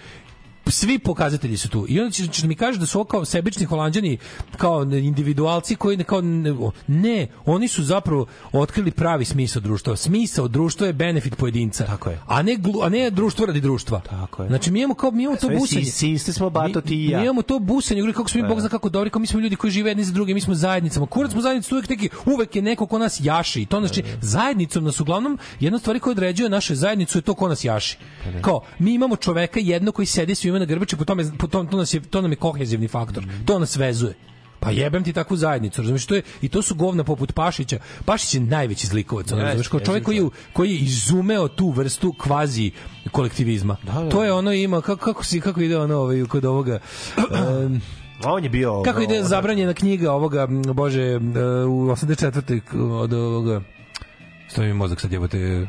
svi 0.67 0.99
pokazatelji 0.99 1.57
su 1.57 1.69
tu. 1.69 1.87
I 1.89 2.01
onda 2.01 2.11
ćeš, 2.13 2.31
ćeš 2.31 2.45
mi 2.45 2.55
kažeš 2.55 2.81
da 2.81 2.87
su 2.87 2.99
ovo 2.99 3.05
kao 3.05 3.25
sebični 3.25 3.67
holanđani 3.67 4.19
kao 4.57 4.83
individualci 4.83 5.77
koji 5.77 5.97
ne, 5.97 6.05
kao 6.05 6.21
ne, 6.21 6.55
ne, 6.87 7.27
oni 7.45 7.69
su 7.69 7.83
zapravo 7.85 8.27
otkrili 8.53 8.91
pravi 8.91 9.25
smisao 9.25 9.63
društva. 9.63 9.97
Smisao 9.97 10.49
društva 10.49 10.87
je 10.87 10.93
benefit 10.93 11.37
pojedinca. 11.37 11.85
Tako 11.87 12.11
je. 12.11 12.21
A 12.27 12.43
ne 12.43 12.53
glu- 12.53 12.85
a 12.85 12.89
ne 12.89 13.11
društvo 13.11 13.47
radi 13.47 13.61
društva. 13.61 14.01
Tako 14.01 14.43
je. 14.43 14.49
Znači 14.49 14.71
mi 14.71 14.79
imamo 14.81 14.95
kao 14.95 15.11
mi 15.11 15.23
imamo 15.23 15.37
to 15.37 15.47
Sve 15.47 15.57
busanje. 15.57 15.85
si- 15.85 15.91
sinste 15.91 16.33
smo, 16.33 16.51
bato, 16.51 16.81
ti 16.81 16.95
i 16.97 17.09
ja. 17.09 17.19
Mi 17.19 17.25
imamo 17.25 17.43
to 17.43 17.59
busanje, 17.59 18.13
kako 18.13 18.29
smo 18.29 18.43
mi 18.43 18.49
bog 18.49 18.61
zna 18.61 18.69
kako 18.69 18.89
dobri, 18.89 19.11
kao 19.11 19.21
mi 19.21 19.27
smo 19.27 19.41
ljudi 19.41 19.57
koji 19.57 19.71
žive 19.71 19.91
jedni 19.91 20.05
za 20.05 20.13
druge, 20.13 20.35
mi 20.35 20.41
smo 20.41 20.55
zajednicama. 20.55 21.07
Kurac 21.07 21.33
smo 21.33 21.41
zajednica 21.41 21.75
uvek 21.75 21.89
neki, 21.89 22.09
uvek 22.27 22.57
je 22.57 22.63
neko 22.63 22.87
ko 22.87 22.99
nas 22.99 23.19
jaši. 23.21 23.63
I 23.63 23.67
to 23.67 23.81
znači 23.81 24.03
zajednicom 24.21 24.85
nas 24.85 25.01
uglavnom 25.01 25.39
jedna 25.61 25.79
stvar 25.79 25.99
koja 25.99 26.13
određuje 26.13 26.51
našu 26.51 26.75
zajednicu 26.75 27.19
je 27.19 27.23
to 27.23 27.35
ko 27.35 27.49
nas 27.49 27.65
jaši. 27.65 27.97
Kao 28.41 28.61
mi 28.79 28.95
imamo 28.95 29.17
čoveka 29.17 29.61
jedno 29.61 29.93
koji 29.93 30.07
sedi 30.07 30.35
svima 30.35 30.52
na 30.59 30.65
grbači, 30.65 30.97
po 30.97 31.05
tome 31.05 31.25
po 31.39 31.47
tom, 31.47 31.67
to 31.67 31.77
nas 31.77 31.95
je 31.95 32.01
to 32.01 32.21
nam 32.21 32.33
je 32.33 32.37
kohezivni 32.37 32.89
faktor. 32.89 33.25
To 33.45 33.59
nas 33.59 33.77
vezuje. 33.77 34.15
Pa 34.61 34.71
jebem 34.71 35.05
ti 35.05 35.13
takvu 35.13 35.37
zajednicu, 35.37 35.81
razumiješ, 35.81 36.07
to 36.07 36.15
je 36.15 36.23
i 36.43 36.49
to 36.49 36.63
su 36.63 36.75
govna 36.75 37.05
poput 37.05 37.33
Pašića. 37.35 37.79
Pašić 38.05 38.35
je 38.35 38.41
najveći 38.41 38.87
zlikovac, 38.87 39.33
ono, 39.33 39.43
razumeš, 39.43 39.69
kao 39.69 39.81
čovjek 39.81 40.05
koji 40.05 40.17
je, 40.17 40.29
koji 40.53 40.71
je 40.71 40.79
izumeo 40.79 41.49
tu 41.49 41.71
vrstu 41.71 42.15
kvazi 42.19 42.71
kolektivizma. 43.11 43.77
To 44.11 44.25
je 44.25 44.33
ono 44.33 44.53
ima 44.53 44.81
kako 44.81 45.05
kako 45.05 45.25
si 45.25 45.41
kako 45.41 45.61
ide 45.61 45.79
ono 45.79 45.97
ovaj 45.97 46.25
kod 46.25 46.45
ovoga 46.45 46.79
A 48.25 48.33
on 48.35 48.45
je 48.45 48.51
bio... 48.51 48.83
kako 48.83 49.01
ide 49.03 49.23
zabranjena 49.23 49.75
knjiga 49.75 50.13
ovoga 50.13 50.47
bože 50.75 51.03
e, 51.03 51.17
u 51.65 51.87
84. 51.87 52.61
k- 52.61 52.75
od 52.75 53.13
ovoga 53.13 53.61
stoji 54.49 54.69
mi 54.69 54.75
mozak 54.75 55.01
sad 55.01 55.13
jebote 55.13 55.67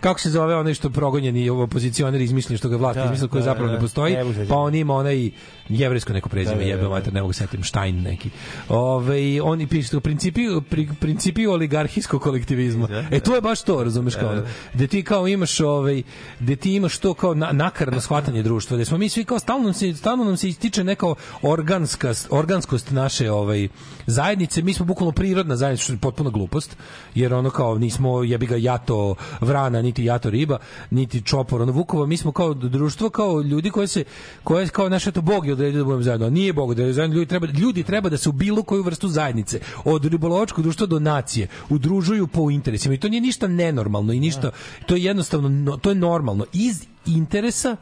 kako 0.00 0.20
se 0.20 0.30
zove 0.30 0.56
onaj 0.56 0.74
što 0.74 0.90
progonjeni 0.90 1.50
opozicioner 1.50 2.20
izmislio 2.20 2.58
što 2.58 2.68
ga 2.68 2.76
vlast 2.76 2.98
Da, 2.98 3.04
izmislio 3.04 3.28
koji 3.28 3.40
da, 3.40 3.44
zapravo 3.44 3.68
da. 3.68 3.74
ne 3.74 3.80
postoji 3.80 4.14
Ne 4.14 4.46
pa 4.48 4.56
on 4.56 4.74
ima 4.74 4.94
onaj 4.94 5.30
jevrejsko 5.68 6.12
neko 6.12 6.28
prezime 6.28 6.54
Da, 6.54 6.60
da, 6.60 6.64
da, 6.64 6.70
jebe 6.70 6.82
da. 6.82 6.88
mater 6.88 7.12
ne 7.12 7.20
mogu 7.20 7.32
se 7.32 7.38
setim 7.38 7.64
Stein 7.64 8.02
neki. 8.02 8.30
Ove, 8.68 9.42
oni 9.42 9.66
piše 9.66 9.96
u 9.96 10.00
principi 10.00 10.42
pri, 10.70 10.88
principi 11.00 11.46
oligarhijskog 11.46 12.22
kolektivizma. 12.22 12.88
E 13.10 13.20
to 13.20 13.34
je 13.34 13.40
baš 13.40 13.62
to 13.62 13.84
razumeš 13.84 14.14
kao 14.14 14.30
ono, 14.30 14.42
gde 14.74 14.86
ti 14.86 15.02
kao 15.02 15.28
imaš 15.28 15.60
ovaj 15.60 16.02
gde 16.40 16.56
ti 16.56 16.74
imaš 16.74 16.98
to 16.98 17.14
kao 17.14 17.34
na, 17.34 17.52
nakarno 17.52 18.00
shvatanje 18.00 18.42
društva 18.42 18.76
gde 18.76 18.84
smo 18.84 18.98
mi 18.98 19.08
svi 19.08 19.24
kao 19.24 19.38
stalno 19.38 19.72
se 19.72 19.94
stalno 19.94 20.24
nam 20.24 20.36
se 20.36 20.48
ističe 20.48 20.84
neka 20.84 21.06
organska 21.42 22.14
organskost 22.30 22.90
naše 22.90 23.30
ovaj 23.30 23.68
zajednice. 24.06 24.62
Mi 24.62 24.74
smo 24.74 24.86
bukvalno 24.86 25.12
prirodna 25.12 25.56
zajednica 25.56 25.84
što 25.84 25.92
je 25.92 25.98
potpuno 25.98 26.30
glupost 26.30 26.76
jer 27.14 27.34
ono 27.34 27.50
kao 27.50 27.78
nismo 27.78 28.24
jebi 28.24 28.46
ga 28.46 28.56
jato 28.56 29.14
vrana 29.40 29.82
niti 29.82 30.04
jato 30.04 30.30
riba 30.30 30.58
niti 30.90 31.22
čopor. 31.22 31.62
Ono 31.62 31.72
vukova 31.72 32.06
mi 32.06 32.16
smo 32.16 32.32
kao 32.32 32.54
društvo 32.54 33.10
kao 33.10 33.40
ljudi 33.40 33.70
koji 33.70 33.88
se 33.88 34.04
koje 34.44 34.68
kao 34.68 34.88
naše 34.88 35.12
to 35.12 35.20
bog 35.20 35.46
je 35.46 35.54
odredio 35.58 35.78
da 35.78 35.84
budemo 35.84 36.02
zajedno 36.02 36.26
A 36.26 36.30
nije 36.30 36.52
bog 36.52 36.70
odredio 36.70 36.92
zajedno 36.92 37.16
ljudi 37.16 37.26
treba 37.26 37.46
ljudi 37.46 37.82
treba 37.82 38.08
da 38.08 38.16
se 38.16 38.28
u 38.28 38.32
bilo 38.32 38.62
koju 38.62 38.82
vrstu 38.82 39.08
zajednice 39.08 39.60
od 39.84 40.04
ribolovačkog 40.04 40.62
društva 40.62 40.86
do 40.86 40.98
nacije 40.98 41.48
udružuju 41.68 42.26
po 42.26 42.50
interesima 42.50 42.94
i 42.94 42.98
to 42.98 43.08
nije 43.08 43.20
ništa 43.20 43.46
nenormalno 43.46 44.12
i 44.12 44.20
ništa 44.20 44.50
to 44.86 44.96
je 44.96 45.04
jednostavno 45.04 45.48
no- 45.48 45.76
to 45.76 45.90
je 45.90 45.94
normalno. 45.94 46.44
Iz 46.52 46.86
interesa 47.06 47.76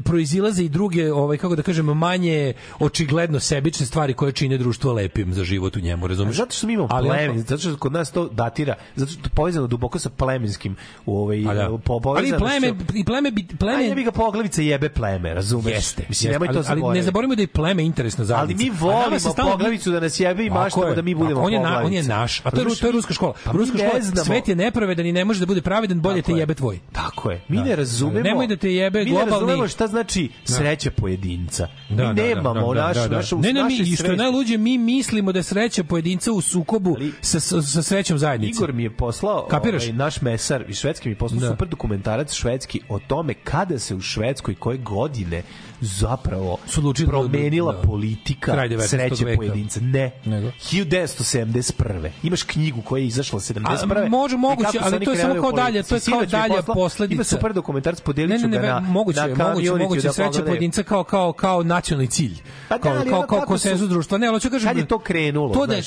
proizilaze 0.00 0.64
i 0.64 0.68
druge 0.68 1.12
ovaj 1.12 1.36
kako 1.36 1.56
da 1.56 1.62
kažem 1.62 1.86
manje 1.86 2.52
očigledno 2.78 3.40
sebične 3.40 3.86
stvari 3.86 4.14
koje 4.14 4.32
čine 4.32 4.58
društvo 4.58 4.92
lepim 4.92 5.34
za 5.34 5.44
život 5.44 5.76
u 5.76 5.80
njemu 5.80 6.06
razumeš 6.06 6.36
Zato 6.36 6.52
što 6.52 6.66
mi 6.66 6.72
imamo 6.72 6.88
Ali 6.90 7.08
plemen, 7.08 7.38
zato 7.38 7.58
što 7.58 7.76
kod 7.76 7.92
nas 7.92 8.10
to 8.10 8.28
datira, 8.28 8.74
zato 8.96 9.12
što 9.12 9.20
je 9.20 9.30
povezano 9.30 9.66
duboko 9.66 9.98
sa 9.98 10.10
plemenskim 10.10 10.76
u 11.06 11.18
ovaj 11.18 11.40
da. 11.40 11.78
po 11.78 12.00
ali 12.06 12.32
pleme 12.32 12.72
i 12.94 13.04
pleme 13.04 13.30
bi 13.30 13.46
pleme 13.58 13.76
Aj, 13.76 13.88
jebi 13.88 14.04
ga 14.04 14.12
poglavica 14.12 14.62
jebe 14.62 14.88
pleme, 14.88 15.34
razumeš? 15.34 15.72
Jeste, 15.74 16.04
Mislim, 16.08 16.28
jeste, 16.28 16.32
nemoj 16.32 16.46
to 16.46 16.50
ali, 16.50 16.58
ali 16.58 16.64
zaboraviti. 16.70 16.98
ne 16.98 17.04
zaboravimo 17.04 17.34
da 17.34 17.42
je 17.42 17.46
pleme 17.48 17.84
interesna 17.84 18.22
Ali 18.22 18.28
zajednica. 18.28 18.64
mi 18.64 18.70
volimo 18.72 19.18
se 19.18 19.28
stalno- 19.30 19.50
poglavicu 19.52 19.90
da 19.90 20.00
nas 20.00 20.20
jebe 20.20 20.44
i 20.44 20.50
maštamo 20.50 20.94
da 20.94 21.02
mi 21.02 21.14
budemo 21.14 21.40
on 21.42 21.52
je 21.52 21.60
na, 21.60 21.80
on 21.80 21.92
je 21.92 22.02
naš, 22.02 22.40
a 22.40 22.50
to 22.50 22.60
je, 22.60 22.66
to 22.74 22.86
je 22.86 22.92
ruska 22.92 23.14
škola. 23.14 23.32
Pa 23.44 23.52
ruska 23.52 23.78
škola, 23.78 24.24
svet 24.24 24.48
je 24.48 24.56
nepravedan 24.56 25.06
i 25.06 25.12
ne 25.12 25.24
može 25.24 25.40
da 25.40 25.46
bude 25.46 25.62
pravedan, 25.62 26.00
bolje 26.00 26.22
te 26.22 26.32
je. 26.32 26.38
jebe 26.38 26.54
tvoj. 26.54 26.78
Tako 26.92 27.30
je. 27.30 27.40
Mi 27.48 27.56
Da. 27.56 27.64
ne 27.64 27.76
razumemo. 27.76 28.20
Nemoj 28.20 28.46
da 28.46 28.56
te 28.56 28.74
jebe 28.74 29.04
ne 29.04 29.10
razumemo 29.46 29.68
šta 29.68 29.86
znači 29.86 30.30
sreća 30.44 30.90
pojedinca. 30.90 31.68
Da, 31.88 32.08
mi 32.08 32.14
da, 32.14 32.22
nemamo 32.22 32.74
da, 32.74 32.80
da, 32.80 32.86
naš, 32.86 32.96
da, 32.96 33.08
da. 33.08 33.16
našu, 33.16 33.38
ne, 33.38 33.52
ne, 33.52 33.64
mi, 33.64 33.76
i 33.76 33.96
što 33.96 34.06
je 34.06 34.16
najluđe, 34.16 34.58
mi 34.58 34.78
mislimo 34.78 35.32
da 35.32 35.38
je 35.38 35.42
sreća 35.42 35.84
pojedinca 35.84 36.32
u 36.32 36.40
sukobu 36.40 36.96
sa, 37.20 37.40
sa, 37.40 37.62
sa 37.62 37.82
srećom 37.82 38.18
zajednice. 38.18 38.56
Igor 38.58 38.72
mi 38.72 38.82
je 38.82 38.96
poslao, 38.96 39.46
Kapiraš? 39.50 39.82
ovaj, 39.82 39.92
naš 39.92 40.20
mesar 40.20 40.64
iz 40.68 40.76
Švedske 40.76 41.08
mi 41.08 41.12
je 41.12 41.18
poslao 41.18 41.40
Da. 41.40 41.48
super 41.50 41.68
dokumentarac 41.68 42.32
švedski 42.32 42.80
o 42.88 42.98
tome 42.98 43.34
kada 43.34 43.78
se 43.78 43.94
u 43.94 44.00
Švedskoj 44.00 44.54
koje 44.54 44.78
godine 44.78 45.42
zapravo 45.80 46.56
Su 46.66 46.80
odlučili 46.80 47.06
da- 47.06 47.10
promenila 47.10 47.72
da. 47.72 47.80
politika 47.80 48.52
Kraj 48.52 48.68
19. 48.68 48.86
sreće 48.86 49.24
veka. 49.24 49.36
pojedinca. 49.36 49.80
Ne. 49.80 50.10
Nego? 50.24 50.50
1971. 50.62 52.10
Imaš 52.22 52.42
knjigu 52.42 52.82
koja 52.82 53.00
je 53.00 53.06
izašla 53.06 53.40
71. 53.40 53.96
A, 53.96 54.08
može, 54.08 54.36
moguće, 54.36 54.78
ali 54.82 55.04
to 55.04 55.10
je 55.10 55.16
samo 55.18 55.34
kao 55.34 55.52
dalje, 55.52 55.82
to 55.82 55.94
je 55.94 56.00
kao 56.00 56.04
Sinoć 56.04 56.20
mi 56.22 56.38
je 56.38 56.42
dalja 56.42 56.54
poslao- 56.56 56.74
posledica. 56.74 57.14
Ima 57.14 57.24
super 57.24 57.52
dokumentarac, 57.52 58.00
podelit 58.00 58.30
Ne, 58.30 58.38
ću 58.38 58.48
ne, 58.48 58.56
ne, 58.56 58.62
ga 58.62 58.66
na, 58.70 58.80
moguće, 58.80 59.20
na 59.28 59.48
moguće, 59.48 59.70
moguće 59.72 60.02
da 60.02 60.12
sreća 60.12 60.24
pogledaju. 60.24 60.46
pojedinca 60.46 60.82
kao 60.82 61.04
kao 61.04 61.32
kao 61.34 61.62
nacionalni 61.64 62.06
cilj. 62.08 62.38
Pa 62.68 62.78
da, 62.78 63.04
kao 63.04 63.22
kao 63.22 63.40
konsenzus 63.40 63.88
društva. 63.88 64.18
Ne, 64.18 64.26
ali 64.26 64.36
hoću 64.36 64.50
kažem 64.50 64.68
Kad 64.68 64.76
je 64.76 64.86
to 64.86 64.98
krenulo, 64.98 65.54
To 65.54 65.66
da 65.66 65.74
je- 65.74 65.82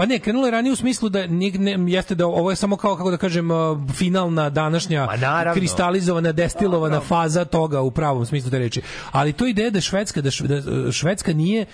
Pa 0.00 0.06
ne, 0.06 0.18
krenulo 0.18 0.46
je 0.46 0.50
ranije 0.50 0.72
u 0.72 0.76
smislu 0.76 1.08
da 1.08 1.26
nije, 1.26 1.58
ne, 1.58 1.92
jeste 1.92 2.14
da 2.14 2.26
ovo 2.26 2.50
je 2.50 2.56
samo 2.56 2.76
kao, 2.76 2.96
kako 2.96 3.10
da 3.10 3.16
kažem, 3.16 3.50
uh, 3.50 3.78
finalna 3.92 4.50
današnja 4.50 5.08
naravno. 5.16 5.54
kristalizovana, 5.54 6.32
destilovana 6.32 7.00
faza 7.00 7.44
toga 7.44 7.80
u 7.80 7.90
pravom 7.90 8.26
smislu 8.26 8.50
te 8.50 8.58
reči. 8.58 8.82
Ali 9.12 9.32
to 9.32 9.46
ideja 9.46 9.70
da 9.70 9.80
Švedska, 9.80 10.20
da, 10.20 10.30
da 10.40 10.56
uh, 10.56 10.92
Švedska 10.92 11.32
nije, 11.32 11.66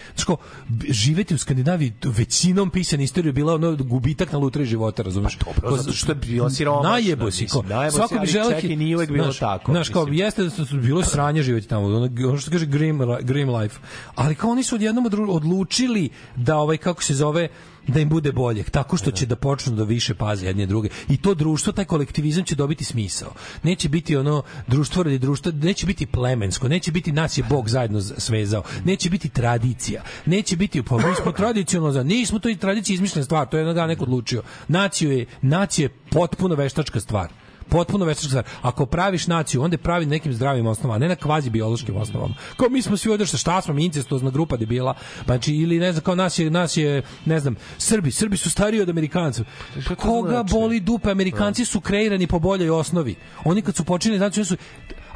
b- 0.68 0.86
živeti 0.88 1.34
u 1.34 1.38
Skandinaviji 1.38 1.92
većinom 2.04 2.70
pisane 2.70 3.04
istorije 3.04 3.32
bila 3.32 3.54
ono 3.54 3.76
gubitak 3.76 4.32
na 4.32 4.38
lutriji 4.38 4.66
života, 4.66 5.02
razumeš? 5.02 5.36
Pa 5.36 5.60
dobro, 5.60 5.76
zato 5.76 5.92
što 5.92 6.12
je 6.12 6.16
bilo 6.16 6.50
siromašno, 6.50 6.90
Najjebo 6.90 7.30
si, 7.30 7.36
si, 7.36 7.48
svako 7.90 8.18
bi 8.20 8.26
želeo 8.26 8.60
čekaj, 8.60 8.76
nije 8.76 8.96
uvek 8.96 9.10
bilo 9.10 9.24
znaš, 9.24 9.38
tako, 9.38 9.72
Znaš, 9.72 9.88
kao, 9.88 10.06
jeste 10.10 10.42
da 10.42 10.50
su 10.50 10.76
bilo 10.76 11.00
je 11.00 11.06
sranje 11.06 11.42
živjeti 11.42 11.68
tamo, 11.68 11.86
ono, 11.86 12.08
ono 12.28 12.38
što 12.38 12.50
kaže 12.50 12.66
grim, 12.66 13.00
grim 13.22 13.54
life. 13.54 13.80
Ali 14.14 14.34
kao 14.34 14.50
oni 14.50 14.62
su 14.62 14.74
odjednom 14.74 15.06
odlučili 15.28 16.10
da 16.36 16.56
ovaj, 16.56 16.76
kako 16.76 17.02
se 17.02 17.14
zove, 17.14 17.48
da 17.88 18.00
im 18.00 18.08
bude 18.08 18.32
bolje, 18.32 18.62
tako 18.62 18.96
što 18.96 19.10
će 19.10 19.26
da 19.26 19.36
počnu 19.36 19.76
da 19.76 19.84
više 19.84 20.14
paze 20.14 20.46
jedni 20.46 20.66
druge. 20.66 20.88
I 21.08 21.16
to 21.16 21.34
društvo, 21.34 21.72
taj 21.72 21.84
kolektivizam 21.84 22.44
će 22.44 22.54
dobiti 22.54 22.84
smisao. 22.84 23.32
Neće 23.62 23.88
biti 23.88 24.16
ono 24.16 24.42
društvo 24.66 25.02
radi 25.02 25.18
društva, 25.18 25.52
neće 25.52 25.86
biti 25.86 26.06
plemensko, 26.06 26.68
neće 26.68 26.92
biti 26.92 27.12
nas 27.12 27.38
je 27.38 27.44
Bog 27.50 27.68
zajedno 27.68 28.00
svezao, 28.00 28.62
neće 28.84 29.10
biti 29.10 29.28
tradicija, 29.28 30.02
neće 30.26 30.56
biti, 30.56 30.82
pa 30.82 30.96
mi 30.96 31.14
smo 31.22 31.32
tradicionalno, 31.32 31.92
za, 31.92 32.02
nismo 32.02 32.38
to 32.38 32.48
i 32.48 32.56
tradicija 32.56 32.94
izmišljena 32.94 33.24
stvar, 33.24 33.48
to 33.48 33.56
je 33.56 33.60
jednoga 33.60 33.86
neko 33.86 34.04
odlučio. 34.04 34.42
Naciju 34.68 35.12
je, 35.12 35.26
nacija 35.42 35.84
je 35.84 35.94
potpuno 36.10 36.54
veštačka 36.54 37.00
stvar 37.00 37.45
potpuno 37.68 38.04
veštačka 38.04 38.28
stvar. 38.28 38.44
Ako 38.62 38.86
praviš 38.86 39.26
naciju, 39.26 39.62
onda 39.62 39.74
je 39.74 39.78
pravi 39.78 40.06
na 40.06 40.10
nekim 40.10 40.32
zdravim 40.32 40.66
osnovama, 40.66 40.98
ne 40.98 41.08
na 41.08 41.16
kvazi 41.16 41.50
biološkim 41.50 41.96
osnovama. 41.96 42.34
Kao 42.56 42.68
mi 42.68 42.82
smo 42.82 42.96
svi 42.96 43.10
odrašli, 43.10 43.38
šta 43.38 43.60
smo 43.60 43.74
mi 43.74 43.84
incestozna 43.84 44.30
grupa 44.30 44.56
debila. 44.56 44.94
Znači 45.24 45.54
ili 45.54 45.78
ne 45.78 45.92
znam, 45.92 46.04
kao 46.04 46.14
nas 46.14 46.38
je 46.38 46.50
nas 46.50 46.76
je, 46.76 47.02
ne 47.24 47.40
znam, 47.40 47.56
Srbi, 47.78 48.10
Srbi 48.10 48.36
su 48.36 48.50
stariji 48.50 48.80
od 48.80 48.88
Amerikanca. 48.88 49.44
Pa 49.88 49.94
koga 49.94 50.30
znači? 50.30 50.54
boli 50.54 50.80
dupe? 50.80 51.10
Amerikanci 51.10 51.64
su 51.64 51.80
kreirani 51.80 52.26
po 52.26 52.38
boljoj 52.38 52.70
osnovi. 52.70 53.14
Oni 53.44 53.62
kad 53.62 53.76
su 53.76 53.84
počinili 53.84 54.18
znači 54.18 54.40
oni 54.40 54.46
su 54.46 54.56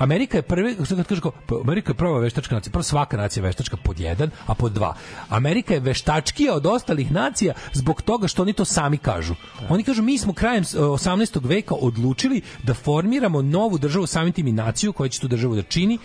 Amerika 0.00 0.38
je 0.38 0.42
kad 0.88 1.06
kažu 1.06 1.20
kao, 1.20 1.32
pa 1.46 1.54
Amerika 1.60 1.90
je 1.90 1.94
prva 1.94 2.18
veštačka 2.18 2.54
nacija, 2.54 2.72
prvo 2.72 2.82
svaka 2.82 3.16
nacija 3.16 3.42
veštačka 3.42 3.76
pod 3.76 4.00
jedan, 4.00 4.30
a 4.46 4.54
pod 4.54 4.72
dva. 4.72 4.94
Amerika 5.28 5.74
je 5.74 5.80
veštačkija 5.80 6.54
od 6.54 6.66
ostalih 6.66 7.12
nacija 7.12 7.54
zbog 7.72 8.02
toga 8.02 8.28
što 8.28 8.42
oni 8.42 8.52
to 8.52 8.64
sami 8.64 8.98
kažu. 8.98 9.34
Oni 9.68 9.84
kažu 9.84 10.02
mi 10.02 10.18
smo 10.18 10.32
krajem 10.32 10.64
s- 10.64 10.74
18. 10.74 11.40
veka 11.42 11.74
odlučili 11.74 12.40
da 12.62 12.74
formiramo 12.74 13.42
novu 13.42 13.78
državu 13.78 14.06
samim 14.06 14.32
tim 14.32 14.46
i 14.46 14.52
naciju 14.52 14.92
koja 14.92 15.08
će 15.08 15.20
tu 15.20 15.28
državu 15.28 15.54
da 15.54 15.62
čini. 15.62 15.98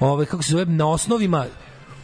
Ovaj 0.00 0.26
kako 0.26 0.42
se 0.42 0.50
zove 0.50 0.64
na 0.64 0.88
osnovima 0.88 1.46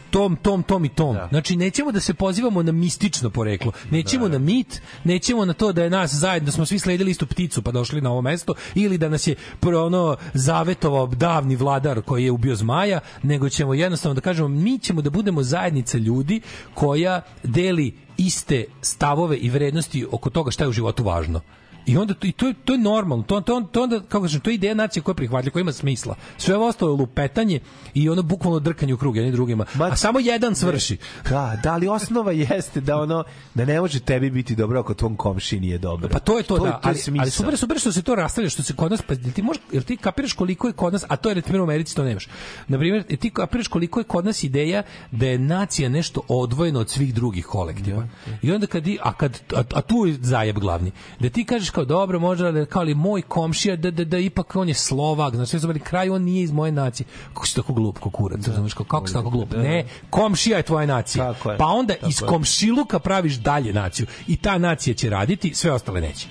tom, 0.09 0.35
tom, 0.35 0.63
tom 0.63 0.85
i 0.85 0.89
tom. 0.89 1.17
Znači, 1.29 1.55
nećemo 1.55 1.91
da 1.91 1.99
se 1.99 2.13
pozivamo 2.13 2.63
na 2.63 2.71
mistično 2.71 3.29
poreklo. 3.29 3.71
Nećemo 3.91 4.27
na 4.27 4.37
mit, 4.37 4.81
nećemo 5.03 5.45
na 5.45 5.53
to 5.53 5.73
da 5.73 5.83
je 5.83 5.89
nas 5.89 6.13
zajedno, 6.13 6.45
da 6.45 6.51
smo 6.51 6.65
svi 6.65 6.79
sledili 6.79 7.11
istu 7.11 7.27
pticu 7.27 7.61
pa 7.61 7.71
došli 7.71 8.01
na 8.01 8.11
ovo 8.11 8.21
mesto, 8.21 8.53
ili 8.75 8.97
da 8.97 9.09
nas 9.09 9.27
je 9.27 9.35
ono 9.63 10.17
zavetovao 10.33 11.07
davni 11.07 11.55
vladar 11.55 12.01
koji 12.01 12.23
je 12.23 12.31
ubio 12.31 12.55
zmaja, 12.55 12.99
nego 13.23 13.49
ćemo 13.49 13.73
jednostavno 13.73 14.13
da 14.13 14.21
kažemo, 14.21 14.47
mi 14.47 14.79
ćemo 14.79 15.01
da 15.01 15.09
budemo 15.09 15.43
zajednica 15.43 15.97
ljudi 15.97 16.41
koja 16.73 17.21
deli 17.43 17.93
iste 18.17 18.65
stavove 18.81 19.37
i 19.37 19.49
vrednosti 19.49 20.05
oko 20.11 20.29
toga 20.29 20.51
šta 20.51 20.63
je 20.63 20.67
u 20.67 20.71
životu 20.71 21.03
važno. 21.03 21.41
I 21.87 21.97
onda 21.97 22.13
to, 22.13 22.27
i 22.27 22.31
to, 22.31 22.47
je, 22.47 22.53
to 22.65 22.73
je 22.73 22.79
normalno. 22.79 23.23
To, 23.23 23.41
to, 23.41 23.61
to 23.71 23.83
onda, 23.83 23.99
kako 23.99 24.21
kažem, 24.21 24.41
to 24.41 24.49
je 24.49 24.53
ideja 24.53 24.73
nacije 24.73 25.03
koja 25.03 25.13
je 25.13 25.15
prihvatljiva, 25.15 25.53
koja 25.53 25.61
ima 25.61 25.71
smisla. 25.71 26.15
Sve 26.37 26.55
ovo 26.55 26.67
ostalo 26.67 26.91
je 26.91 26.97
lupetanje 26.97 27.59
i 27.93 28.09
ono 28.09 28.23
bukvalno 28.23 28.59
drkanje 28.59 28.93
u 28.93 28.97
krug 28.97 29.15
jedni 29.15 29.31
drugima. 29.31 29.65
A 29.79 29.95
samo 29.95 30.19
jedan 30.19 30.55
svrši. 30.55 30.97
Da, 31.29 31.59
da, 31.63 31.73
ali 31.73 31.87
osnova 31.87 32.31
jeste 32.31 32.81
da 32.81 32.97
ono 32.97 33.23
da 33.53 33.65
ne 33.65 33.81
može 33.81 33.99
tebi 33.99 34.29
biti 34.29 34.55
dobro 34.55 34.79
ako 34.79 34.93
tvom 34.93 35.15
komši 35.15 35.59
nije 35.59 35.77
dobro. 35.77 36.09
Pa 36.09 36.19
to 36.19 36.37
je 36.37 36.43
to, 36.43 36.57
da. 36.57 36.71
to 36.71 36.79
ali, 36.83 36.97
je 36.97 37.01
smisao. 37.01 37.21
ali 37.21 37.31
super, 37.31 37.57
super 37.57 37.79
što 37.79 37.91
se 37.91 38.01
to 38.01 38.15
rastavlja, 38.15 38.49
što 38.49 38.63
se 38.63 38.73
kod 38.73 38.91
nas, 38.91 39.01
pa 39.01 39.15
ti 39.15 39.41
možeš, 39.41 39.63
jel 39.71 39.83
ti 39.83 39.97
kapiraš 39.97 40.33
koliko 40.33 40.67
je 40.67 40.73
kod 40.73 40.93
nas, 40.93 41.05
a 41.07 41.15
to 41.15 41.29
je 41.29 41.41
primjer 41.41 41.61
u 41.61 41.63
Americi 41.63 41.95
to 41.95 42.03
nemaš. 42.03 42.27
Na 42.67 42.77
primjer, 42.77 43.03
ti 43.03 43.29
kapiraš 43.29 43.67
koliko 43.67 43.99
je 43.99 44.03
kod 44.03 44.25
nas 44.25 44.43
ideja 44.43 44.83
da 45.11 45.25
je 45.25 45.39
nacija 45.39 45.89
nešto 45.89 46.21
odvojeno 46.27 46.79
od 46.79 46.89
svih 46.89 47.13
drugih 47.13 47.45
kolektiva. 47.45 48.07
I 48.41 48.51
onda 48.51 48.67
kad 48.67 48.87
i, 48.87 48.97
a 49.01 49.13
kad 49.13 49.41
a, 49.55 49.63
a 49.73 49.81
tu 49.81 50.05
je 50.05 50.17
zajeb 50.21 50.59
glavni. 50.59 50.91
Da 51.19 51.29
ti 51.29 51.45
kažeš 51.45 51.69
kao 51.77 51.85
dobro, 51.85 52.19
može 52.19 52.45
ali 52.45 52.65
kao 52.65 52.79
ali 52.79 52.95
moj 52.95 53.21
komšija 53.21 53.75
da 53.75 53.91
da 53.91 54.03
da 54.03 54.17
ipak 54.17 54.55
on 54.55 54.67
je 54.67 54.73
Slovak, 54.73 55.35
znači 55.35 55.59
sve 55.59 55.79
kraju 55.79 56.13
on 56.13 56.23
nije 56.23 56.43
iz 56.43 56.51
moje 56.51 56.71
nacije. 56.71 57.07
Kako 57.33 57.47
si 57.47 57.55
tako 57.55 57.73
glup, 57.73 57.95
kako 57.95 58.09
kurac, 58.09 58.41
znaš 58.41 58.73
kao 58.73 58.85
kako 58.85 59.07
si 59.07 59.13
tako 59.13 59.29
glup. 59.29 59.53
Ne, 59.53 59.85
komšija 60.09 60.57
je 60.57 60.63
tvoja 60.63 60.85
nacija. 60.85 61.33
Tako 61.33 61.51
je. 61.51 61.57
Pa 61.57 61.65
onda 61.65 61.93
Tako 61.93 62.09
iz 62.09 62.19
komšiluka 62.19 62.99
praviš 62.99 63.33
dalje 63.33 63.73
naciju 63.73 64.07
i 64.27 64.37
ta 64.37 64.57
nacija 64.57 64.93
će 64.93 65.09
raditi, 65.09 65.53
sve 65.53 65.71
ostale 65.71 66.01
neće. 66.01 66.27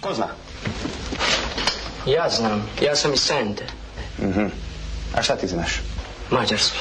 Ko 0.00 0.14
zna? 0.14 0.26
Ja 2.06 2.28
znam. 2.30 2.62
Ja 2.82 2.96
sam 2.96 3.12
iz 3.14 3.20
Sente. 3.20 3.66
Mhm. 4.18 4.46
A 5.14 5.22
šta 5.22 5.36
ti 5.36 5.46
znaš? 5.46 5.80
Mađarski. 6.30 6.78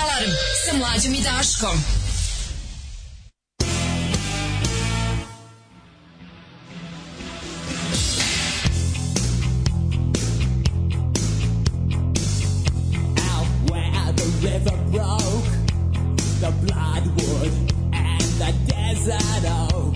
Alarm 0.00 0.32
sa 0.64 0.76
mlađom 0.76 1.14
i 1.14 1.22
Daškom. 1.22 2.06
River 14.42 14.76
broke, 14.90 15.50
the 16.40 16.52
bloodwood 16.62 17.52
and 17.92 18.22
the 18.38 18.54
desert 18.66 19.44
oak, 19.72 19.94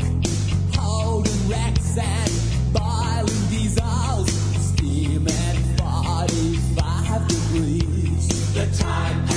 holding 0.75 1.49
wrecks 1.49 1.99
and 1.99 2.31
boiling 2.73 3.49
diesels, 3.51 4.31
steaming 4.61 5.77
45 5.77 7.29
degrees. 7.29 8.55
The 8.55 8.67
time 8.83 9.30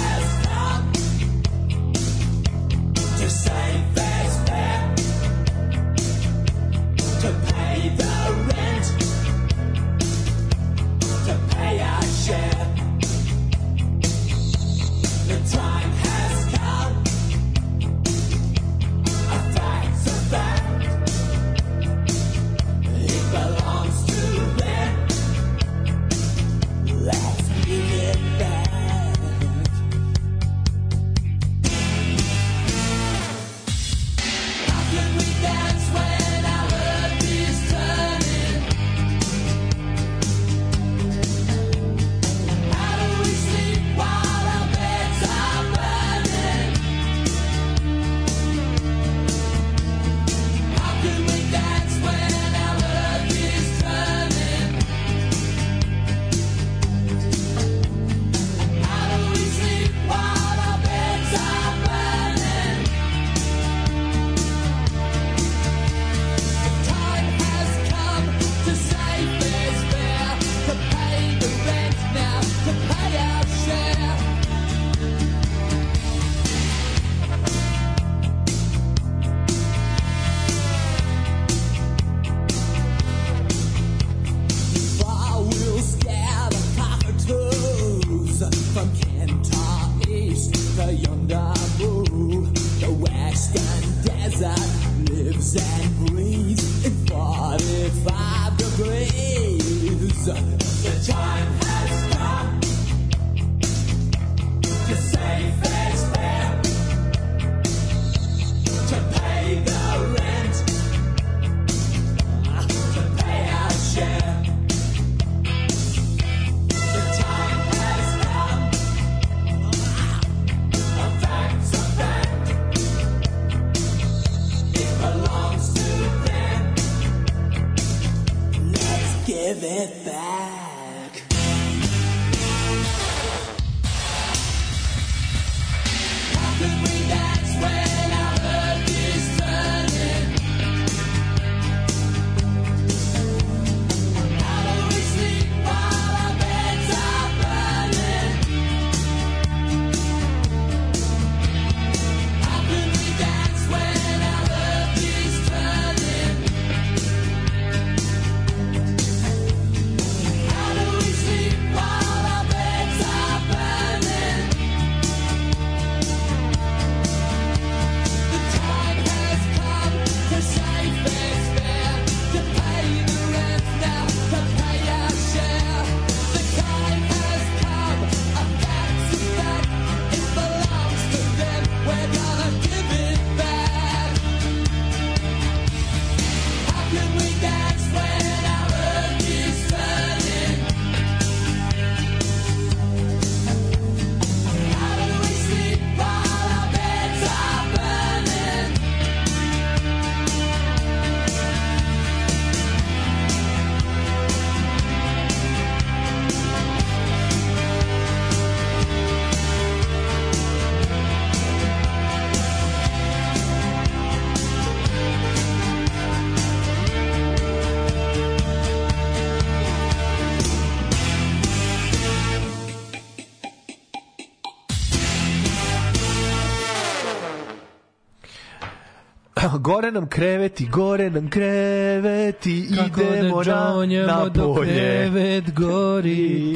gore 229.64 229.91
nam 229.91 230.07
kreveti, 230.07 230.65
gore 230.68 231.10
nam 231.10 231.30
kreveti, 231.30 232.68
Kako 232.77 233.02
idemo 233.02 233.44
da 233.44 233.85
na, 233.85 234.06
na 234.06 234.30
polje. 234.34 234.73
krevet 234.73 235.53
gori. 235.53 236.56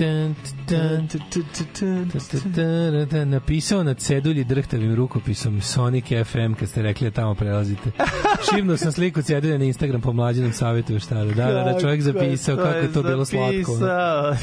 Napisao 3.26 3.84
na 3.84 3.94
cedulji 3.94 4.44
drhtavim 4.44 4.96
rukopisom 4.96 5.62
Sonic 5.62 6.06
FM 6.06 6.54
kad 6.60 6.70
ste 6.70 6.82
rekli 6.82 7.10
da 7.10 7.12
tamo 7.12 7.36
prelazite. 7.36 7.92
Šivno 8.52 8.78
sam 8.78 8.92
sliku 8.92 9.22
cedulje 9.22 9.60
na 9.60 9.66
Instagram 9.66 10.02
po 10.02 10.14
mlađenom 10.14 10.54
savjetu 10.54 10.94
veštara. 10.94 11.24
Da, 11.24 11.46
da, 11.46 11.64
da, 11.64 11.80
čovjek 11.80 12.02
zapisao 12.02 12.58
kako 12.58 12.78
je 12.78 12.94
to 12.94 13.04
bilo 13.04 13.26
slatko. 13.26 13.78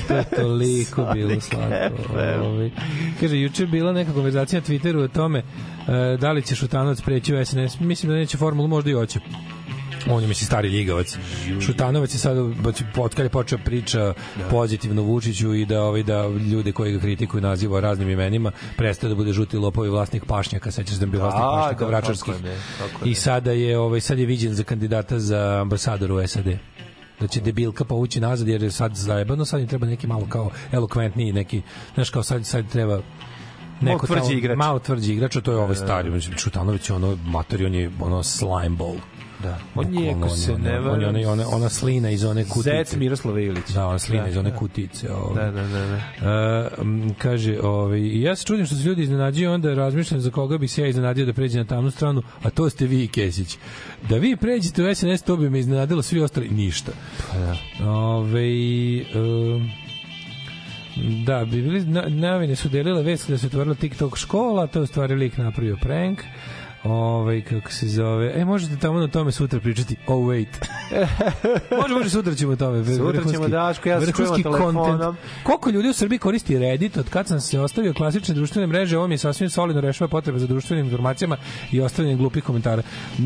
To 0.08 0.14
je 0.14 0.24
toliko 0.36 1.06
bilo 1.14 1.40
slatko. 1.40 2.12
Ovaj. 2.42 2.70
Kaže, 3.20 3.38
juče 3.38 3.66
bila 3.66 3.92
neka 3.92 4.12
konverzacija 4.12 4.60
na 4.60 4.66
Twitteru 4.66 5.04
o 5.04 5.08
tome 5.08 5.38
e, 5.38 6.16
da 6.20 6.32
li 6.32 6.42
će 6.42 6.54
Šutanovac 6.54 7.00
preći 7.00 7.34
u 7.34 7.44
SNS. 7.44 7.80
Mislim 7.80 8.12
da 8.12 8.16
neće 8.16 8.36
formulu, 8.36 8.68
možda 8.68 8.90
i 8.90 8.94
hoće 8.94 9.20
on 10.08 10.22
je 10.22 10.28
mislim 10.28 10.46
stari 10.46 10.68
ljigavac. 10.68 11.18
Šutanovac 11.60 12.14
je 12.14 12.18
sad 12.18 12.36
od 12.96 13.14
kad 13.14 13.24
je 13.24 13.30
počeo 13.30 13.58
priča 13.58 14.14
pozitivno 14.50 15.02
Vučiću 15.02 15.54
i 15.54 15.66
da 15.66 15.82
ovaj 15.82 16.02
da 16.02 16.26
ljude 16.28 16.72
koji 16.72 16.92
ga 16.92 17.00
kritikuju 17.00 17.40
naziva 17.40 17.80
raznim 17.80 18.10
imenima 18.10 18.52
prestaje 18.76 19.08
da 19.08 19.14
bude 19.14 19.32
žuti 19.32 19.56
lopovi 19.58 19.88
vlasnik 19.88 20.24
pašnjaka, 20.24 20.70
sećaš 20.70 20.94
se 20.94 20.98
da 20.98 21.04
je 21.04 21.10
bio 21.10 21.20
vlasnik 21.20 21.42
Da, 21.42 21.50
pašnjaka 21.52 21.80
da, 21.80 21.88
vračarskih. 21.88 22.34
tako 22.34 22.46
je, 22.46 22.56
tako 22.80 23.04
I 23.04 23.10
je. 23.10 23.14
sada 23.14 23.52
je 23.52 23.78
ovaj 23.78 24.00
sad 24.00 24.18
je 24.18 24.26
viđen 24.26 24.54
za 24.54 24.64
kandidata 24.64 25.18
za 25.18 25.58
ambasadora 25.60 26.14
u 26.14 26.26
SAD 26.26 26.46
da 27.20 27.26
će 27.26 27.40
debilka 27.40 27.84
povući 27.84 28.20
nazad 28.20 28.48
jer 28.48 28.62
je 28.62 28.70
sad 28.70 28.94
zajebano, 28.94 29.44
sad 29.44 29.60
im 29.60 29.68
treba 29.68 29.86
neki 29.86 30.06
malo 30.06 30.26
kao 30.26 30.50
elokventniji, 30.72 31.32
neki, 31.32 31.62
znaš 31.94 32.10
kao 32.10 32.22
sad, 32.22 32.46
sad 32.46 32.68
treba 32.68 33.00
neko 33.80 34.06
tvrđi 34.06 34.20
tamo- 34.22 34.32
igrač. 34.32 34.56
Malo 34.58 34.78
tvrđi 34.78 35.12
igrač, 35.12 35.36
a 35.36 35.40
to 35.40 35.50
je 35.52 35.58
ovaj 35.58 35.76
stari. 35.76 36.10
Mislim, 36.10 36.38
Šutanović 36.38 36.90
je 36.90 36.96
ono, 36.96 37.18
mater, 37.24 37.66
on 37.66 37.74
je 37.74 37.90
ono 38.00 38.22
slime 38.22 38.68
ball. 38.70 38.96
Da. 39.44 39.58
On 39.74 39.94
je, 39.98 40.10
ako 40.10 40.28
se 40.28 40.58
ne 40.58 40.80
on, 40.80 40.88
on, 40.88 41.00
je 41.00 41.08
ona, 41.08 41.32
ona, 41.32 41.48
ona 41.48 41.68
slina 41.68 42.10
iz 42.10 42.24
one 42.24 42.44
kutice. 42.44 42.70
Zec 42.70 42.96
Miroslava 42.96 43.40
Ilić. 43.40 43.68
Da, 43.68 43.86
ona 43.86 43.98
slina 43.98 44.22
Da, 44.22 44.28
iz 44.28 44.36
one 44.36 44.50
da. 44.50 44.56
kutice. 44.56 45.12
Ovaj. 45.12 45.44
Da, 45.44 45.50
da, 45.50 45.68
da. 45.68 45.86
da. 45.86 46.70
Uh, 46.80 47.16
kaže, 47.18 47.60
ovaj, 47.62 48.22
ja 48.22 48.36
se 48.36 48.44
čudim 48.44 48.66
što 48.66 48.74
se 48.74 48.82
ljudi 48.82 49.02
iznenađuju, 49.02 49.52
onda 49.52 49.74
razmišljam 49.74 50.20
za 50.20 50.30
koga 50.30 50.58
bi 50.58 50.68
se 50.68 50.82
ja 50.82 50.88
iznenadio 50.88 51.26
da 51.26 51.32
pređe 51.32 51.58
na 51.58 51.64
tamnu 51.64 51.90
stranu, 51.90 52.22
a 52.42 52.50
to 52.50 52.70
ste 52.70 52.86
vi 52.86 53.04
i 53.04 53.08
Kesić. 53.08 53.58
Da 54.08 54.16
vi 54.16 54.36
pređete 54.36 54.84
u 54.84 54.94
SNS, 54.94 55.22
to 55.22 55.36
bi 55.36 55.50
me 55.50 55.58
iznenadilo, 55.58 56.02
svi 56.02 56.20
ostali 56.20 56.48
ništa. 56.48 56.92
Pa 57.30 57.38
da. 57.38 57.90
Ove, 57.90 58.50
um, 59.14 59.70
da, 61.26 61.44
bi 61.44 61.62
bili, 61.62 61.84
na, 61.84 62.04
novine 62.08 62.56
su 62.56 62.68
delile 62.68 63.02
vest 63.02 63.30
da 63.30 63.38
se 63.38 63.46
otvorila 63.46 63.74
TikTok 63.74 64.16
škola, 64.16 64.66
to 64.66 64.78
je 64.78 64.82
u 64.82 64.86
stvari 64.86 65.14
lik 65.14 65.36
napravio 65.36 65.76
prank. 65.76 66.20
Ovaj 66.84 67.40
kako 67.42 67.72
se 67.72 67.88
zove. 67.88 68.32
E 68.34 68.44
možete 68.44 68.76
tamo 68.76 68.98
na 68.98 69.08
tome 69.08 69.32
sutra 69.32 69.60
pričati. 69.60 69.96
Oh 70.06 70.18
wait. 70.18 70.46
može 71.80 71.94
može 71.94 72.10
sutra 72.10 72.34
ćemo 72.34 72.52
o 72.52 72.56
tome. 72.56 72.84
Sutra 72.84 73.04
Vrhunski- 73.04 73.32
ćemo, 73.32 73.48
Daško, 73.48 73.88
ja 73.88 74.00
se 74.00 74.12
čujemo 74.12 74.36
telefonom. 74.36 74.86
content. 74.86 75.16
Koliko 75.42 75.70
ljudi 75.70 75.88
u 75.88 75.92
Srbiji 75.92 76.18
koristi 76.18 76.58
Reddit 76.58 76.96
od 76.96 77.08
kad 77.08 77.26
sam 77.28 77.40
se 77.40 77.60
ostavio 77.60 77.92
klasične 77.92 78.34
društvene 78.34 78.66
mreže, 78.66 78.98
ovo 78.98 79.06
mi 79.06 79.14
je 79.14 79.18
sasvim 79.18 79.50
solidno 79.50 79.80
rešava 79.80 80.08
potrebe 80.08 80.38
za 80.38 80.46
društvenim 80.46 80.84
informacijama 80.84 81.36
i 81.72 81.80
ostavljanje 81.80 82.16
glupih 82.16 82.44
komentara. 82.44 82.82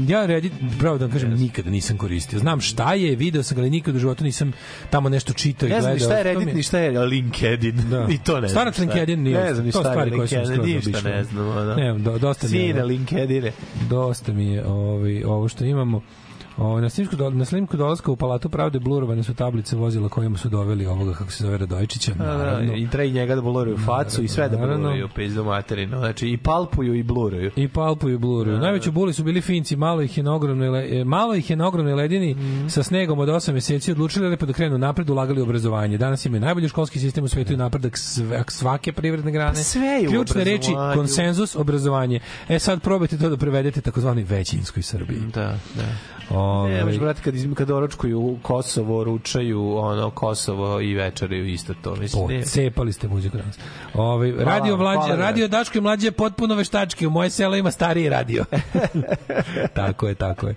Ja 0.09 0.27
Reddit, 0.27 0.53
pravo 0.79 0.99
da 0.99 1.05
vam 1.05 1.13
kažem, 1.13 1.31
nikada 1.31 1.71
nisam 1.71 1.99
koristio. 1.99 2.39
Znam 2.39 2.61
šta 2.61 2.95
je, 2.95 3.17
video 3.17 3.43
sam 3.43 3.55
ga, 3.55 3.61
ali 3.61 3.71
nikada 3.71 3.97
u 3.97 4.01
životu 4.01 4.25
nisam 4.25 4.53
tamo 4.91 5.09
nešto 5.09 5.33
čitao 5.33 5.67
i 5.67 5.71
Ne 5.71 5.75
gledao. 5.75 5.83
znam 5.83 5.95
ni 5.95 6.01
šta 6.01 6.19
je 6.19 6.25
Reddit, 6.25 6.55
ni 6.55 6.63
šta 6.63 6.79
je 6.79 7.01
LinkedIn. 7.01 7.77
Da. 7.91 8.07
Ni 8.09 8.19
to 8.19 8.41
ne 8.41 8.49
znam. 8.49 8.67
Je. 8.67 8.73
LinkedIn 8.79 9.23
nije. 9.23 9.39
Ne 9.39 9.55
znam 9.55 9.67
ni 9.67 9.73
šta 9.73 9.93
je 9.93 10.05
LinkedIn, 10.05 10.75
ništa 10.77 11.01
ne 11.01 11.25
znam. 11.25 11.49
ono. 11.49 11.75
Ne, 11.75 11.95
do, 11.95 12.19
dosta 12.19 12.47
je. 12.47 12.51
Sine 12.51 12.85
ono. 12.85 13.48
Dosta 13.89 14.33
mi 14.33 14.47
je 14.47 14.67
ovaj, 14.67 15.25
ovo 15.25 15.49
što 15.49 15.65
imamo. 15.65 16.03
O, 16.59 16.81
na 16.81 16.89
snimku, 16.91 17.17
do, 17.17 17.31
na 17.31 17.45
snimku 17.45 17.77
dolaska 17.77 18.13
u 18.13 18.17
Palatu 18.17 18.49
pravde 18.49 18.79
blurovane 18.79 19.23
su 19.23 19.35
tablice 19.35 19.77
vozila 19.77 20.09
kojima 20.09 20.39
su 20.39 20.49
doveli 20.49 20.87
ovoga, 20.87 21.15
kako 21.15 21.31
se 21.31 21.45
zove, 21.45 21.59
Radojičića. 21.59 22.15
Da, 22.15 22.25
da, 22.25 22.37
naravno. 22.37 22.77
I 22.77 22.89
treba 22.89 23.05
i 23.05 23.13
njega 23.13 23.35
da 23.35 23.41
bluruju 23.41 23.79
facu 23.79 24.23
i 24.23 24.29
sve 24.29 24.49
da 24.49 24.57
Naravno. 24.57 24.79
bluruju 24.79 25.09
pizdu 25.15 25.45
materinu. 25.45 25.99
Znači 25.99 26.29
i 26.29 26.37
palpuju 26.37 26.95
i 26.95 27.03
bluruju. 27.03 27.51
I 27.57 27.69
palpuju 27.69 28.15
i 28.15 28.19
bluruju. 28.19 28.57
Da, 28.57 28.63
Najveći 28.63 28.91
buli 28.91 29.13
su 29.13 29.25
bili 29.25 29.41
Finci, 29.41 29.77
malo 29.77 30.03
ih 30.03 30.19
je 30.19 30.25
na 30.25 30.35
ogromnoj 30.35 31.01
e, 31.01 31.05
malo 31.05 31.35
ih 31.35 31.51
je 31.51 31.57
na 31.57 31.67
ogromnoj 31.69 31.95
ledini 31.95 32.35
Mhm. 32.35 32.69
sa 32.69 32.83
snegom 32.83 33.19
od 33.19 33.29
8 33.29 33.53
meseci 33.53 33.93
odlučili 33.93 34.29
lepo 34.29 34.47
da 34.47 34.53
krenu 34.53 34.79
napred, 34.79 35.11
ulagali 35.11 35.41
u 35.41 35.45
obrazovanje. 35.45 35.99
Danas 35.99 36.27
imaju 36.27 36.41
najbolji 36.41 36.69
školski 36.69 36.99
sistem 36.99 37.25
u 37.25 37.29
svetu 37.29 37.53
i 37.53 37.57
napredak 37.57 37.99
svake 38.49 38.93
privredne 38.93 39.33
grane. 39.33 39.51
Pa 39.51 39.57
sve 39.57 39.87
je 39.87 40.07
Ključne 40.09 40.45
reči 40.45 40.73
konsenzus, 40.95 41.57
obrazovanje. 41.57 42.21
E 42.49 42.59
sad 42.59 42.81
probajte 42.83 43.19
to 43.19 43.29
da 43.29 43.37
prevedete 43.37 43.81
takozvani 43.81 44.23
većinskoj 44.23 44.83
Srbiji. 44.83 45.21
Da, 45.35 45.55
da. 45.75 46.18
Ovaj, 46.31 46.73
Ne, 46.73 46.85
možeš, 46.85 47.01
brate, 47.01 47.23
kad, 47.23 47.35
kad 47.55 47.71
oročkuju 47.71 48.39
Kosovo, 48.43 49.05
ručaju 49.05 49.77
ono 49.77 50.11
Kosovo 50.11 50.81
i 50.81 50.95
večeraju 50.95 51.47
isto 51.47 51.75
to. 51.83 51.97
Mislim, 51.97 52.27
ne. 52.29 52.43
Cepali 52.43 52.93
ste 52.93 53.09
muziku 53.09 53.37
danas. 53.37 53.59
Ovaj 53.95 54.33
Hvala 54.33 54.45
radio 54.45 54.77
vam, 54.77 54.81
mlađe, 54.81 55.07
hvala 55.07 55.17
radio 55.17 55.49
Daško 55.49 55.79
i 55.79 55.81
mlađe 55.81 56.07
je 56.07 56.13
potpuno 56.13 56.55
veštački. 56.55 57.07
U 57.07 57.11
moje 57.11 57.31
selo 57.31 57.57
ima 57.57 57.71
stariji 57.71 58.09
radio. 58.09 58.45
tako 59.75 60.09
je, 60.09 60.15
tako 60.15 60.49
je. 60.49 60.55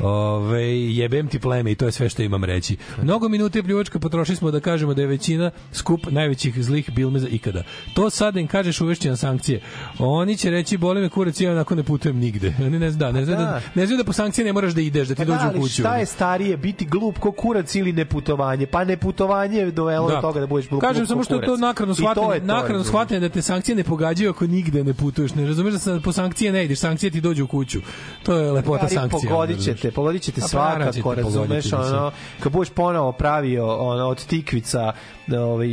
Ove, 0.00 0.62
jebem 0.80 1.28
ti 1.28 1.38
pleme 1.38 1.72
i 1.72 1.74
to 1.74 1.86
je 1.86 1.92
sve 1.92 2.08
što 2.08 2.22
imam 2.22 2.44
reći. 2.44 2.76
Mnogo 3.02 3.28
minuta 3.28 3.58
i 3.58 3.62
pljuvačka 3.62 3.98
potrošili 3.98 4.36
smo 4.36 4.50
da 4.50 4.60
kažemo 4.60 4.94
da 4.94 5.02
je 5.02 5.06
većina 5.08 5.50
skup 5.72 6.00
najvećih 6.10 6.64
zlih 6.64 6.90
bilmeza 6.90 7.28
ikada. 7.28 7.62
To 7.94 8.10
sad 8.10 8.36
im 8.36 8.46
kažeš 8.46 8.80
uvešći 8.80 9.08
na 9.08 9.16
sankcije. 9.16 9.60
Oni 9.98 10.36
će 10.36 10.50
reći 10.50 10.76
boli 10.76 11.00
me 11.00 11.08
kurac 11.08 11.40
ja 11.40 11.52
onako 11.52 11.74
ne 11.74 11.82
putujem 11.82 12.18
nigde. 12.18 12.54
Oni 12.60 12.78
ne 12.78 12.90
zna, 12.90 13.12
ne 13.12 13.24
zna 13.24 13.36
da, 13.36 13.42
da. 13.42 13.60
ne 13.74 13.86
zna 13.86 13.96
da 13.96 14.04
po 14.04 14.12
sankcije 14.12 14.44
ne 14.44 14.52
moraš 14.52 14.72
da 14.72 14.80
ideš, 14.80 15.08
da 15.14 15.24
ti 15.24 15.30
Pa 15.30 15.36
dođu 15.36 15.38
da, 15.38 15.46
u 15.46 15.50
ali 15.50 15.60
kuću. 15.60 15.82
šta 15.82 15.96
je 15.96 16.06
starije, 16.06 16.56
biti 16.56 16.86
glup 16.86 17.18
ko 17.18 17.32
kurac 17.32 17.74
ili 17.74 17.92
neputovanje? 17.92 18.66
Pa 18.66 18.84
neputovanje 18.84 19.58
je 19.58 19.70
dovelo 19.70 20.10
do 20.10 20.16
toga 20.20 20.40
da 20.40 20.46
budeš 20.46 20.68
glup, 20.68 20.80
Kažem 20.80 21.06
samo 21.06 21.24
što 21.24 21.34
je 21.34 21.46
to 21.46 21.56
nakradno 21.56 21.94
to 21.94 22.00
shvatanje, 22.02 22.40
nakradno 22.40 22.58
razumeš. 22.62 22.86
shvatanje 22.86 23.20
da 23.20 23.28
te 23.28 23.42
sankcije 23.42 23.74
ne 23.74 23.84
pogađaju 23.84 24.30
ako 24.30 24.46
nigde 24.46 24.84
ne 24.84 24.94
putuješ. 24.94 25.34
Ne 25.34 25.46
razumeš 25.46 25.72
da 25.72 25.78
sa, 25.78 26.00
po 26.04 26.12
sankcije 26.12 26.52
ne 26.52 26.64
ideš, 26.64 26.78
sankcije 26.78 27.10
ti 27.10 27.20
dođu 27.20 27.44
u 27.44 27.46
kuću. 27.46 27.80
To 28.22 28.36
je 28.36 28.52
lepota 28.52 28.88
sankcija. 28.88 29.30
pogodit 29.30 29.56
razumeš. 29.56 29.80
ćete, 29.80 29.90
pogodit 29.90 30.34
pa 30.34 30.58
naravno 30.58 30.92
svakako, 30.92 31.14
razumeš, 31.14 31.72
ono, 31.72 32.10
kad 32.40 32.52
budeš 32.52 32.70
ponovo 32.70 33.12
pravio 33.12 33.76
ono, 33.76 34.06
od 34.06 34.26
tikvica, 34.26 34.92
da, 35.26 35.44
ovaj, 35.44 35.68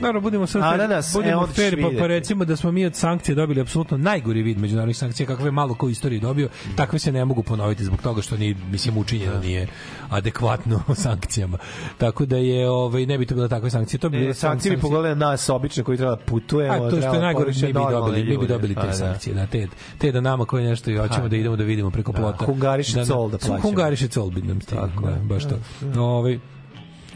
Naravno, 0.00 0.20
budemo 0.20 0.46
sad 0.46 0.62
Ananas, 0.62 1.14
e, 1.14 1.18
budemo 1.18 1.46
ćeš 1.46 1.56
fair, 1.56 1.82
pa, 1.82 1.88
pa 1.98 2.06
recimo 2.06 2.44
da 2.44 2.56
smo 2.56 2.72
mi 2.72 2.86
od 2.86 2.94
sankcija 2.94 3.34
dobili 3.34 3.60
apsolutno 3.60 3.96
najgori 3.96 4.42
vid 4.42 4.58
međunarodnih 4.58 4.96
sankcija 4.96 5.26
kakve 5.26 5.46
je 5.46 5.50
malo 5.50 5.74
ko 5.74 5.86
u 5.86 5.90
istoriji 5.90 6.20
dobio, 6.20 6.48
takve 6.76 6.98
se 6.98 7.12
ne 7.12 7.24
mogu 7.24 7.42
ponoviti 7.42 7.84
zbog 7.84 8.02
toga 8.02 8.22
što 8.22 8.36
ni 8.36 8.56
mislim 8.74 8.98
učinjeno 8.98 9.40
nije 9.40 9.66
adekvatno 10.10 10.82
sankcijama. 11.04 11.58
Tako 11.98 12.26
da 12.26 12.36
je 12.36 12.70
ovaj 12.70 13.06
ne 13.06 13.18
bi 13.18 13.26
to 13.26 13.34
bila 13.34 13.48
takve 13.48 13.70
sankcije, 13.70 14.00
to 14.00 14.08
bi 14.08 14.16
E, 14.16 14.20
bile 14.20 14.34
sankcije 14.34 14.76
bi 14.76 14.82
pogledali 14.82 15.16
nas 15.16 15.48
obične 15.48 15.84
koji 15.84 15.98
treba 15.98 16.16
da 16.16 16.22
putujemo. 16.22 16.84
A 16.86 16.90
to 16.90 16.96
što 16.96 17.14
je 17.14 17.20
najgore, 17.20 17.52
mi 17.62 17.66
bi 17.66 17.72
dobili, 17.72 18.24
mi 18.24 18.38
bi 18.38 18.46
dobili 18.46 18.74
te 18.74 18.80
Pa, 18.80 18.86
da. 18.86 18.92
sankcije, 18.92 19.34
da, 19.34 19.46
te, 19.46 19.68
te 19.98 20.12
da 20.12 20.20
nama 20.20 20.44
koji 20.44 20.64
nešto 20.64 20.90
i 20.90 20.96
hoćemo 20.96 21.28
da 21.28 21.36
idemo 21.36 21.56
da 21.56 21.64
vidimo 21.64 21.90
preko 21.90 22.12
Da, 22.12 22.18
plota. 22.18 22.46
Hungariše 22.46 23.04
col 23.04 23.30
da 23.30 23.38
plaćamo. 23.38 23.60
Hungariše 23.60 24.08
col 24.08 24.30
bi 24.30 24.42
nam 24.42 24.60
stigli, 24.60 24.88
da, 25.02 25.18
baš 25.22 25.44
to. 25.44 25.58
Ovaj, 26.00 26.38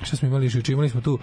šta 0.03 0.17
smo 0.17 0.29
imali 0.29 0.47
još, 0.47 0.69
imali 0.69 0.89
smo 0.89 1.01
tu 1.01 1.19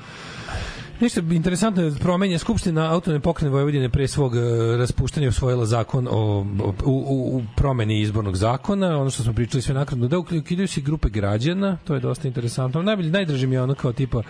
Ništa 0.99 1.21
interesantno 1.31 1.83
je 1.83 1.91
promenja 1.91 2.37
Skupština 2.39 2.93
autonomne 2.93 3.21
pokrajine 3.21 3.51
Vojvodine 3.51 3.89
pre 3.89 4.07
svog 4.07 4.35
e, 4.35 4.39
raspuštanja 4.77 5.29
usvojila 5.29 5.65
zakon 5.65 6.07
o, 6.07 6.11
o 6.11 6.73
u, 6.85 6.91
u, 6.91 7.37
u 7.37 7.43
promeni 7.55 8.01
izbornog 8.01 8.35
zakona, 8.35 8.97
ono 9.01 9.09
što 9.09 9.23
smo 9.23 9.33
pričali 9.33 9.61
sve 9.61 9.73
nakratno, 9.73 10.07
da 10.07 10.19
ukidaju 10.19 10.67
se 10.67 10.81
grupe 10.81 11.09
građana, 11.09 11.77
to 11.83 11.93
je 11.93 11.99
dosta 11.99 12.27
interesantno. 12.27 12.81
Najbolje 12.81 13.09
najdraže 13.09 13.47
mi 13.47 13.55
je 13.55 13.61
ono 13.61 13.75
kao 13.75 13.93
tipa 13.93 14.19
e, 14.19 14.23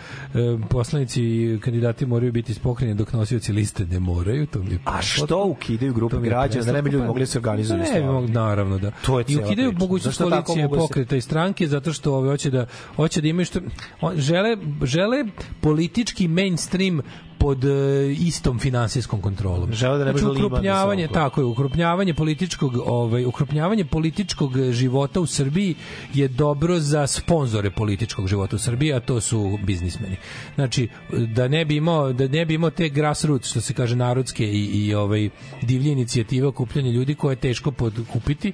poslanici 0.69 1.23
i 1.23 1.59
kandidati 1.61 2.05
moraju 2.05 2.31
biti 2.31 2.51
iz 2.51 2.59
pokrajine 2.59 2.95
dok 2.95 3.13
nosioci 3.13 3.53
liste 3.53 3.85
ne 3.85 3.99
moraju, 3.99 4.45
to 4.45 4.59
mi 4.59 4.71
je 4.71 4.79
A 4.85 5.01
što 5.01 5.45
ukidaju 5.45 5.93
grupe 5.93 6.17
građana, 6.19 6.65
da 6.65 6.71
ne 6.71 6.81
bi 6.81 6.89
ljudi 6.89 7.07
mogli 7.07 7.21
da 7.21 7.25
se 7.25 7.37
organizuju? 7.37 7.79
Ne, 7.79 8.01
mogli, 8.01 8.31
naravno 8.31 8.77
da. 8.77 8.91
To 8.91 9.19
je 9.19 9.25
I 9.27 9.37
ukidaju 9.37 9.69
priča. 9.69 9.83
mogućnost 9.83 10.17
koalicije 10.17 10.63
mogu 10.63 10.75
da 10.75 10.81
pokreta 10.81 11.15
i 11.15 11.21
stranke 11.21 11.67
zato 11.67 11.93
što 11.93 12.13
ove 12.15 12.29
hoće 12.29 12.49
da 12.49 12.65
hoće 12.95 13.21
da 13.21 13.27
imaju 13.27 13.45
što 13.45 13.59
on, 14.01 14.17
žele 14.17 14.57
žele 14.83 15.25
politički 15.61 16.27
mainstream 16.55 17.03
pod 17.45 17.65
e, 17.65 17.69
istom 18.11 18.59
finansijskom 18.59 19.21
kontrolom. 19.21 19.73
Žele 19.73 19.97
da 19.97 20.05
ne 20.05 20.11
Liman 20.11 20.31
ukrupnjavanje, 20.31 21.07
tako 21.07 21.41
je, 21.41 21.45
ukrupnjavanje 21.45 22.13
političkog, 22.13 22.77
ovaj 22.85 23.25
ukrupnjavanje 23.25 23.85
političkog 23.85 24.57
života 24.71 25.21
u 25.21 25.25
Srbiji 25.25 25.75
je 26.13 26.27
dobro 26.27 26.79
za 26.79 27.07
sponzore 27.07 27.69
političkog 27.69 28.27
života 28.27 28.55
u 28.55 28.59
Srbiji, 28.59 28.93
a 28.93 28.99
to 28.99 29.21
su 29.21 29.59
biznismeni. 29.63 30.17
Znači 30.55 30.87
da 31.11 31.47
ne 31.47 31.65
bi 31.65 31.75
imao 31.75 32.13
da 32.13 32.27
ne 32.27 32.45
bi 32.45 32.53
imao 32.53 32.69
te 32.69 32.89
grassroots 32.89 33.49
što 33.49 33.61
se 33.61 33.73
kaže 33.73 33.95
narodske 33.95 34.45
i 34.45 34.65
i 34.65 34.93
ovaj 34.93 35.29
divlje 35.61 35.91
inicijative 35.91 36.47
okupljanja 36.47 36.91
ljudi 36.91 37.15
koje 37.15 37.33
je 37.33 37.45
teško 37.45 37.71
podkupiti. 37.71 38.53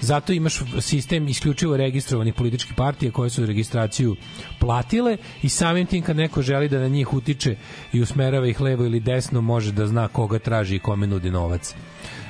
Zato 0.00 0.32
imaš 0.32 0.58
sistem 0.80 1.28
isključivo 1.28 1.76
registrovanih 1.76 2.34
političkih 2.34 2.74
partija 2.76 3.12
koje 3.12 3.30
su 3.30 3.46
registraciju 3.46 4.16
platile 4.58 5.16
i 5.42 5.48
samim 5.48 5.86
tim 5.86 6.02
kad 6.02 6.16
neko 6.16 6.42
želi 6.42 6.68
da 6.68 6.78
na 6.78 6.88
njih 6.88 7.14
utiče 7.14 7.56
i 7.92 8.02
usmerava 8.32 8.48
ih 8.48 8.60
levo 8.60 8.84
ili 8.84 9.00
desno 9.00 9.40
može 9.40 9.72
da 9.72 9.86
zna 9.86 10.08
koga 10.08 10.38
traži 10.38 10.76
i 10.76 10.78
kome 10.78 11.06
nudi 11.06 11.30
novac. 11.30 11.74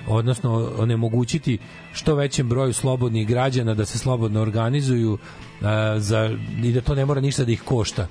odnosno 0.08 0.72
onemogućiti 0.78 1.58
što 1.92 2.14
većem 2.14 2.48
broju 2.48 2.72
slobodnih 2.72 3.28
građana 3.28 3.74
da 3.74 3.84
se 3.86 3.98
slobodno 3.98 4.40
organizuju 4.40 5.18
a, 5.62 5.98
za, 5.98 6.30
i 6.62 6.72
da 6.72 6.80
to 6.80 6.94
ne 6.94 7.06
mora 7.06 7.20
ništa 7.20 7.44
da 7.44 7.52
ih 7.52 7.62
košta 7.62 8.06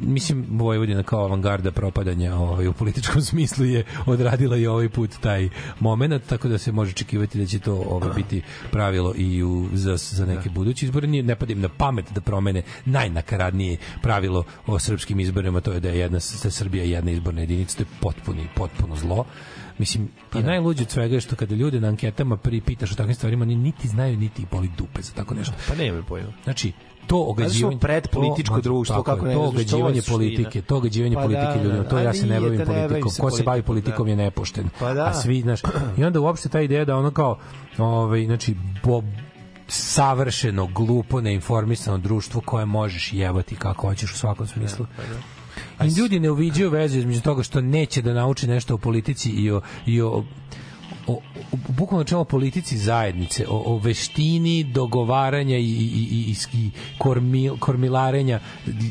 mislim 0.00 0.46
Vojvodina 0.50 1.02
kao 1.02 1.24
avangarda 1.24 1.70
propadanja 1.70 2.34
ovaj, 2.34 2.66
u 2.66 2.72
političkom 2.72 3.22
smislu 3.30 3.64
je 3.64 3.84
odradila 4.06 4.56
i 4.56 4.66
ovaj 4.66 4.88
put 4.88 5.10
taj 5.20 5.48
moment, 5.80 6.22
tako 6.26 6.48
da 6.48 6.58
se 6.58 6.72
može 6.72 6.90
očekivati 6.90 7.38
da 7.38 7.46
će 7.46 7.58
to 7.58 7.74
ovaj, 7.74 8.10
biti 8.16 8.42
pravilo 8.70 9.14
i 9.16 9.42
u, 9.42 9.68
za, 9.72 9.96
za 9.96 10.26
neke 10.26 10.50
buduće 10.50 10.86
izbore. 10.86 11.06
Nije, 11.06 11.22
ne 11.22 11.36
padim 11.36 11.60
na 11.60 11.68
pamet 11.68 12.04
da 12.14 12.20
promene 12.20 12.62
najnakaradnije 12.84 13.76
pravilo 14.02 14.44
o 14.66 14.78
srpskim 14.78 15.20
izborima, 15.20 15.60
to 15.60 15.72
je 15.72 15.80
da 15.80 15.88
je 15.88 15.98
jedna, 15.98 16.18
da 16.42 16.50
Srbija 16.50 16.84
jedna 16.84 17.10
izborna 17.10 17.40
jedinica, 17.40 17.76
to 17.76 17.82
je 17.82 17.86
potpuno, 18.00 18.42
potpuno 18.54 18.96
zlo. 18.96 19.24
Mislim, 19.78 20.08
i 20.34 20.42
najluđe 20.42 20.82
od 20.82 20.90
svega 20.90 21.14
je 21.14 21.20
što 21.20 21.36
kada 21.36 21.54
ljude 21.54 21.80
na 21.80 21.88
anketama 21.88 22.36
pripitaš 22.36 22.92
o 22.92 22.94
takvim 22.94 23.14
stvarima, 23.14 23.42
oni 23.42 23.56
niti 23.56 23.88
znaju, 23.88 24.16
niti 24.16 24.46
boli 24.50 24.70
dupe 24.78 25.02
za 25.02 25.12
tako 25.12 25.34
nešto. 25.34 25.54
Pa 25.68 25.74
nema 25.74 26.02
pojma. 26.02 26.32
Znači, 26.44 26.72
to 27.06 27.24
ogađivanje 27.28 27.78
pred 27.78 28.08
političko 28.08 28.60
društvo 28.60 28.96
tako 28.96 29.04
kako 29.04 29.26
ne 29.26 29.34
to 29.34 29.40
ogađivanje 29.40 30.02
politike 30.08 30.62
to 30.62 30.76
ogađivanje 30.76 31.14
Pa 31.14 31.22
politike 31.22 31.52
da, 31.54 31.62
ljudima 31.62 31.82
da, 31.82 31.88
to 31.88 31.98
ja 31.98 32.12
se 32.14 32.26
ne 32.26 32.40
bavim 32.40 32.58
da 32.58 32.64
bavim 32.64 32.88
politikom. 32.88 33.12
ko 33.20 33.30
se 33.30 33.42
bavi 33.42 33.62
politikom, 33.62 33.66
politikom 33.66 34.08
je 34.08 34.16
nepošten. 34.16 34.68
Pa 34.78 34.94
da. 34.94 35.06
a 35.06 35.14
svi 35.14 35.40
znaš 35.40 35.60
i 35.98 36.04
onda 36.04 36.20
uopšte 36.20 36.48
ta 36.48 36.60
ideja 36.60 36.84
da 36.84 36.96
ono 36.96 37.10
kao 37.10 37.38
ovaj 37.78 38.24
znači 38.24 38.56
bo, 38.84 39.02
savršeno 39.68 40.66
glupo 40.66 41.20
neinformisano 41.20 41.98
društvo 41.98 42.40
koje 42.40 42.64
možeš 42.66 43.12
jebati 43.12 43.56
kako 43.56 43.88
hoćeš 43.88 44.12
u 44.12 44.18
svakom 44.18 44.46
smislu 44.46 44.86
I 45.84 45.88
ljudi 45.88 46.20
ne 46.20 46.30
uviđaju 46.30 46.70
vezu 46.70 46.98
između 46.98 47.20
toga 47.20 47.42
što 47.42 47.60
neće 47.60 48.02
da 48.02 48.14
nauči 48.14 48.46
nešto 48.46 48.74
o 48.74 48.78
politici 48.78 49.30
i 49.30 49.50
o, 49.50 49.60
i 49.86 50.00
o 50.00 50.24
o, 51.08 51.12
o, 51.12 51.20
bukvalno 51.68 52.04
čemu 52.04 52.24
politici 52.24 52.78
zajednice, 52.78 53.46
o, 53.48 53.62
o 53.66 53.78
veštini 53.78 54.64
dogovaranja 54.64 55.56
i, 55.56 55.64
i, 55.64 55.66
i, 55.66 56.34
i, 56.52 56.58
i 56.58 56.70
kormil, 56.98 57.56
kormilarenja 57.58 58.40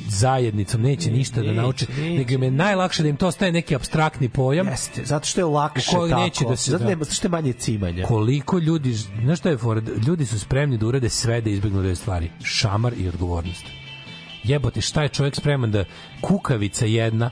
zajednicom, 0.10 0.82
neće 0.82 1.12
ništa 1.12 1.42
da 1.42 1.52
nauče, 1.52 1.86
neće. 1.90 2.02
nego 2.02 2.34
im 2.34 2.44
je 2.44 2.52
najlakše 2.52 3.04
da 3.04 3.10
im 3.10 3.18
to 3.18 3.32
staje 3.32 3.52
neki 3.52 3.76
abstraktni 3.76 4.30
pojam. 4.30 4.68
Jeste, 4.68 5.06
zato 5.06 5.28
što 5.28 5.42
je 5.42 5.46
lakše 5.46 5.92
tako. 5.92 6.08
neće 6.08 6.46
da 6.46 6.56
se- 6.56 6.72
zato, 6.72 6.84
da. 6.84 6.90
nema, 6.90 7.04
zato 7.04 7.16
što 7.16 7.28
je 7.28 7.32
manje 7.32 7.54
cimanja. 7.54 8.06
Koliko 8.06 8.58
ljudi, 8.58 8.94
znaš 8.94 9.40
šta 9.40 9.50
je? 9.50 9.58
Ljudi 10.08 10.26
su 10.26 10.40
spremni 10.40 10.78
da 10.78 10.88
urade 10.88 11.10
sve 11.10 11.42
da 11.42 11.50
izbegnu 11.50 11.82
dve 11.82 11.96
stvari. 11.96 12.32
Šamar 12.44 12.94
i 12.98 13.08
odgovornost. 13.08 13.66
Jebote, 14.48 14.82
šta 14.82 15.04
je 15.04 15.10
čovjek 15.10 15.36
spreman 15.36 15.72
da 15.72 15.86
kukavica 16.22 16.86
jedna 16.86 17.30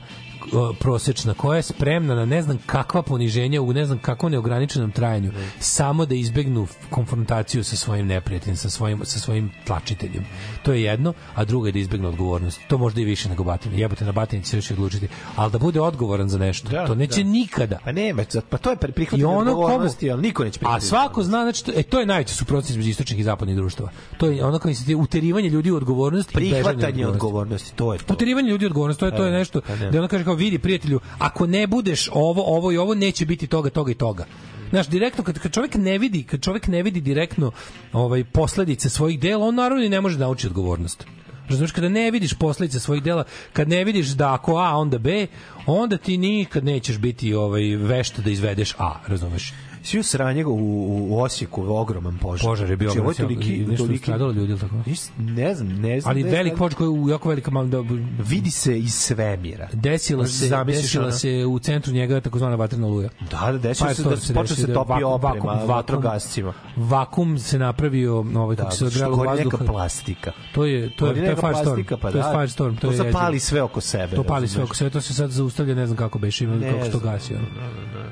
prosečna 0.80 1.34
koja 1.34 1.56
je 1.56 1.62
spremna 1.62 2.14
na 2.14 2.24
ne 2.24 2.42
znam 2.42 2.58
kakva 2.66 3.02
poniženja 3.02 3.62
u 3.62 3.72
ne 3.72 3.84
znam 3.84 3.98
kakvom 3.98 4.32
neograničenom 4.32 4.90
trajanju 4.90 5.32
samo 5.60 6.06
da 6.06 6.14
izbegnu 6.14 6.66
konfrontaciju 6.90 7.64
sa 7.64 7.76
svojim 7.76 8.06
neprijateljem 8.06 8.56
sa 8.56 8.70
svojim 8.70 9.00
sa 9.04 9.18
svojim 9.20 9.50
tlačiteljem 9.66 10.24
to 10.62 10.72
je 10.72 10.82
jedno 10.82 11.12
a 11.34 11.44
drugo 11.44 11.66
je 11.66 11.72
da 11.72 11.78
izbegnu 11.78 12.08
odgovornost 12.08 12.60
to 12.68 12.78
možda 12.78 13.00
i 13.00 13.04
više 13.04 13.28
nego 13.28 13.44
batina 13.44 13.76
jebote 13.76 14.04
na 14.04 14.12
batini 14.12 14.44
će 14.44 14.56
i 14.58 14.72
odlučiti 14.72 15.08
ali 15.36 15.52
da 15.52 15.58
bude 15.58 15.80
odgovoran 15.80 16.28
za 16.28 16.38
nešto 16.38 16.68
Da, 16.68 16.86
to 16.86 16.94
neće 16.94 17.22
da. 17.22 17.28
nikada 17.30 17.78
Pa 17.84 17.92
nema, 17.92 18.22
pa 18.50 18.58
to 18.58 18.70
je 18.70 18.76
prihvatanje 18.76 19.26
odgovornosti, 19.26 20.10
ali 20.10 20.22
niko 20.22 20.44
neće 20.44 20.56
A 20.56 20.60
prihvatiti. 20.60 20.88
svako 20.88 21.22
zna, 21.22 21.42
znači, 21.42 21.64
to, 21.64 21.72
e, 21.76 21.82
to 21.82 22.00
je 22.00 22.06
najveća 22.06 22.34
suprotnost 22.34 22.70
između 22.70 22.90
istočnih 22.90 23.20
i 23.20 23.24
zapadnih 23.24 23.56
društava. 23.56 23.90
To 24.18 24.26
je 24.26 24.44
ono 24.44 24.58
kao 24.58 24.72
uterivanje 24.96 25.48
ljudi 25.48 25.70
u 25.70 25.76
odgovornost 25.76 26.32
prihvatanje 26.32 27.06
odgovornosti. 27.06 27.76
to 27.76 27.92
je 27.92 27.98
to. 27.98 28.14
Uterivanje 28.14 28.48
ljudi 28.50 28.64
u 28.64 28.68
odgovornost, 28.68 29.00
to 29.00 29.06
je, 29.06 29.16
to 29.16 29.24
je 29.24 29.28
E, 29.28 29.32
nešto 29.32 29.60
pa 29.60 29.76
ne. 29.76 29.90
da 29.90 29.98
ono 29.98 30.08
kaže 30.08 30.24
kao 30.24 30.34
vidi 30.36 30.58
prijatelju, 30.58 31.00
ako 31.18 31.46
ne 31.46 31.66
budeš 31.66 32.08
ovo, 32.12 32.42
ovo 32.56 32.72
i 32.72 32.76
ovo, 32.76 32.94
neće 32.94 33.26
biti 33.26 33.46
toga, 33.46 33.70
toga 33.70 33.90
i 33.90 33.94
toga. 33.94 34.24
Znaš, 34.70 34.88
direktno, 34.88 35.24
kad, 35.24 35.38
kad 35.38 35.52
čovjek 35.52 35.74
ne 35.74 35.98
vidi, 35.98 36.22
kad 36.22 36.42
čovjek 36.42 36.66
ne 36.66 36.82
vidi 36.82 37.00
direktno 37.00 37.52
ovaj, 37.92 38.24
posledice 38.24 38.90
svojih 38.90 39.20
dela, 39.20 39.46
on 39.46 39.54
naravno 39.54 39.84
i 39.84 39.88
ne 39.88 40.00
može 40.00 40.18
da 40.18 40.24
nauči 40.24 40.46
odgovornost. 40.46 41.04
Razumeš, 41.48 41.72
kada 41.72 41.88
ne 41.88 42.10
vidiš 42.10 42.34
posledice 42.34 42.80
svojih 42.80 43.02
dela, 43.02 43.24
kad 43.52 43.68
ne 43.68 43.84
vidiš 43.84 44.06
da 44.08 44.34
ako 44.34 44.56
A, 44.56 44.76
onda 44.76 44.98
B, 44.98 45.26
onda 45.66 45.96
ti 45.96 46.16
nikad 46.16 46.64
nećeš 46.64 46.98
biti 46.98 47.34
ovaj 47.34 47.62
vešt 47.62 48.20
da 48.20 48.30
izvedeš 48.30 48.74
A, 48.78 48.94
razumeš? 49.06 49.52
Svi 49.86 49.98
u 49.98 50.02
sranje 50.02 50.46
u, 50.46 50.50
u, 50.50 51.06
u 51.10 51.20
Osijeku, 51.20 51.64
ogroman 51.68 52.18
požar. 52.18 52.44
Požar 52.44 52.70
je 52.70 52.76
bio 52.76 52.88
Znači, 52.88 53.00
ogroman, 53.00 53.14
toliki, 53.16 53.54
i 53.54 53.60
nešto 53.60 53.84
toliki, 53.84 54.02
stradalo 54.02 54.32
ljudi, 54.32 54.50
ili 54.50 54.60
tako? 54.60 54.74
Ne 55.18 55.54
znam, 55.54 55.68
ne 55.70 56.00
znam. 56.00 56.10
Ali 56.10 56.22
ne 56.22 56.30
velik 56.30 56.46
znam. 56.46 56.58
požar 56.58 56.74
koji 56.74 56.94
je 56.96 57.10
jako 57.10 57.28
velika 57.28 57.50
mal 57.50 57.66
da 57.66 57.82
Vidi 58.20 58.50
se 58.50 58.78
iz 58.78 58.94
svemira. 58.94 59.68
desila 59.74 60.26
se 60.26 60.46
zamisliš, 60.46 60.82
desila 60.82 61.04
ono? 61.04 61.12
se 61.12 61.44
u 61.46 61.58
centru 61.58 61.92
njega 61.92 62.20
takozvana 62.20 62.56
vatrena 62.56 62.86
luja. 62.86 63.08
Da, 63.22 63.52
da, 63.52 63.58
desilo 63.58 63.90
se 63.90 64.02
da 64.02 64.08
Firestorm 64.08 64.36
počeo 64.36 64.56
se 64.56 64.72
topi 64.74 64.92
vakum- 64.92 65.04
oprema 65.04 65.34
vakum- 65.46 65.66
vatrogascima. 65.66 66.52
Vakum 66.76 67.38
se 67.38 67.58
napravio, 67.58 68.14
ovaj 68.16 68.56
kako 68.56 68.64
Da, 68.64 68.70
se 68.70 68.76
što 68.76 68.86
odgralo 68.86 69.16
gori 69.16 69.28
vazduh. 69.28 69.52
neka 69.52 69.64
plastika. 69.64 70.32
To 70.54 70.64
je 70.64 70.80
to 70.88 71.06
je 71.06 71.14
to 71.14 71.20
je 71.20 71.36
Firestorm. 71.36 71.84
pa 71.92 72.10
to 72.10 72.18
je 72.18 72.22
da. 72.22 72.32
Firestorm, 72.32 72.76
to, 72.76 72.92
zapali 72.92 73.40
sve 73.40 73.62
oko 73.62 73.80
sebe, 73.80 74.16
To 74.16 74.22
pali 74.24 74.48
sve 74.48 74.62
oko 74.62 74.74
sebe, 74.74 74.90
to 74.90 75.00
se 75.00 75.14
sad 75.14 75.30
zaustavlja, 75.30 75.74
ne 75.74 75.86
znam 75.86 75.96
kako 75.96 76.18
beše, 76.18 76.46
kako 76.62 76.84
se 76.84 76.90
to 76.90 76.98
znam. 76.98 77.12
gasi. 77.12 77.34
ono. 77.34 77.44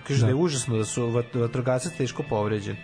Kaže 0.08 0.20
da. 0.20 0.22
Da. 0.22 0.28
je 0.28 0.34
užasno 0.34 0.76
da 0.76 0.84
su 0.84 1.02
vat- 1.04 1.50
vatrogasac 1.64 1.92
teško 1.96 2.22
povređen. 2.22 2.76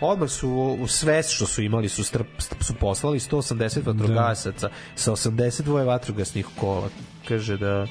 Odmah 0.00 0.30
su 0.30 0.76
u 0.80 0.86
sve 0.86 1.22
što 1.22 1.46
su 1.46 1.62
imali 1.62 1.88
su, 1.88 2.04
strp, 2.04 2.26
su 2.60 2.74
poslali 2.74 3.18
180 3.18 3.86
vatrogasaca 3.86 4.70
sa 4.94 5.12
82 5.12 5.86
vatrogasnih 5.86 6.46
kola. 6.60 6.88
Kaže 7.28 7.56
da 7.56 7.86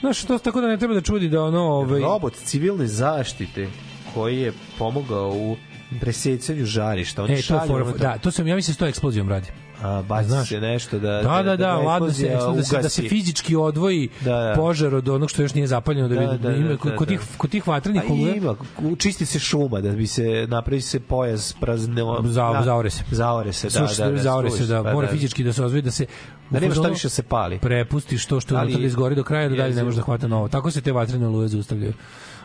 Znaš, 0.00 0.24
to 0.24 0.38
tako 0.38 0.60
da 0.60 0.68
ne 0.68 0.78
treba 0.78 0.94
da 0.94 1.00
čudi 1.00 1.28
da 1.28 1.42
ono, 1.42 1.60
ovaj 1.60 2.00
robot 2.00 2.34
civilne 2.34 2.86
zaštite 2.86 3.68
koji 4.14 4.40
je 4.40 4.52
pomogao 4.78 5.30
u 5.30 5.56
presecanju 6.00 6.64
žarišta. 6.64 7.22
Oni 7.22 7.34
E, 7.34 7.42
to 7.42 7.60
ono 7.68 7.92
da, 7.92 8.18
to 8.18 8.30
se 8.30 8.42
ja 8.42 8.56
mislim 8.56 8.72
da 8.72 8.74
se 8.74 8.78
to 8.78 8.86
eksplozijom 8.86 9.28
radi. 9.28 9.63
Baci 10.08 10.28
Znaš. 10.28 10.48
se 10.48 10.60
nešto 10.60 10.98
da 10.98 11.22
Da, 11.22 11.42
da, 11.42 11.42
da, 11.42 11.56
ga 11.56 11.72
ladno 11.72 12.10
se, 12.12 12.28
da 12.28 12.62
se, 12.62 12.76
da 12.82 12.88
se 12.88 13.02
fizički 13.02 13.56
odvoji 13.56 14.08
Da, 14.20 14.36
da. 14.40 14.52
požar 14.56 14.94
od 14.94 15.08
onog 15.08 15.30
što 15.30 15.42
još 15.42 15.54
nije 15.54 15.66
zapaljeno 15.66 16.08
da, 16.08 16.14
Da, 16.14 16.26
da, 16.26 16.36
da, 16.36 16.56
ima, 16.56 16.68
da, 16.68 16.76
kod, 16.76 16.92
da. 16.98 17.04
tih, 17.06 17.20
kod 17.36 17.50
tih 17.50 17.68
vatrenih 17.68 18.02
A 18.02 18.12
oluja, 18.12 18.34
ima, 18.34 18.54
čisti 18.98 19.26
se 19.26 19.38
šuma 19.38 19.80
da 19.80 19.90
bi 19.92 20.06
se 20.06 20.46
napravi 20.48 20.80
se 20.80 21.00
pojas 21.00 21.52
prazno 21.60 22.20
Za, 22.24 22.52
da, 22.52 22.62
zaore 22.64 22.90
se. 22.90 23.02
zaore 23.10 23.52
se 23.52 23.68
da 23.68 24.04
da, 24.04 24.10
da 24.10 24.22
zaore 24.22 24.50
se, 24.50 24.66
da, 24.66 24.82
pa 24.82 24.92
mora 24.92 25.08
fizički 25.08 25.44
da 25.44 25.52
se 25.52 25.64
ozvoji, 25.64 25.82
da 25.82 25.90
se 25.90 26.06
da 26.50 26.60
nema 26.60 26.74
šta 26.74 26.88
više 26.88 27.08
se 27.08 27.22
pali 27.22 27.58
prepustiš 27.58 28.26
to 28.26 28.40
što 28.40 28.58
je 28.58 28.76
da 28.76 28.78
izgori 28.78 29.14
do 29.14 29.24
kraja 29.24 29.48
da 29.48 29.56
dalje 29.56 29.74
ne 29.74 29.84
može 29.84 29.96
da 29.96 30.02
hvata 30.02 30.28
novo. 30.28 30.48
Tako 30.48 30.70
se 30.70 30.80
te 30.80 30.92
vatrene 30.92 31.26
oluje 31.26 31.48
zaustavljaju. 31.48 31.92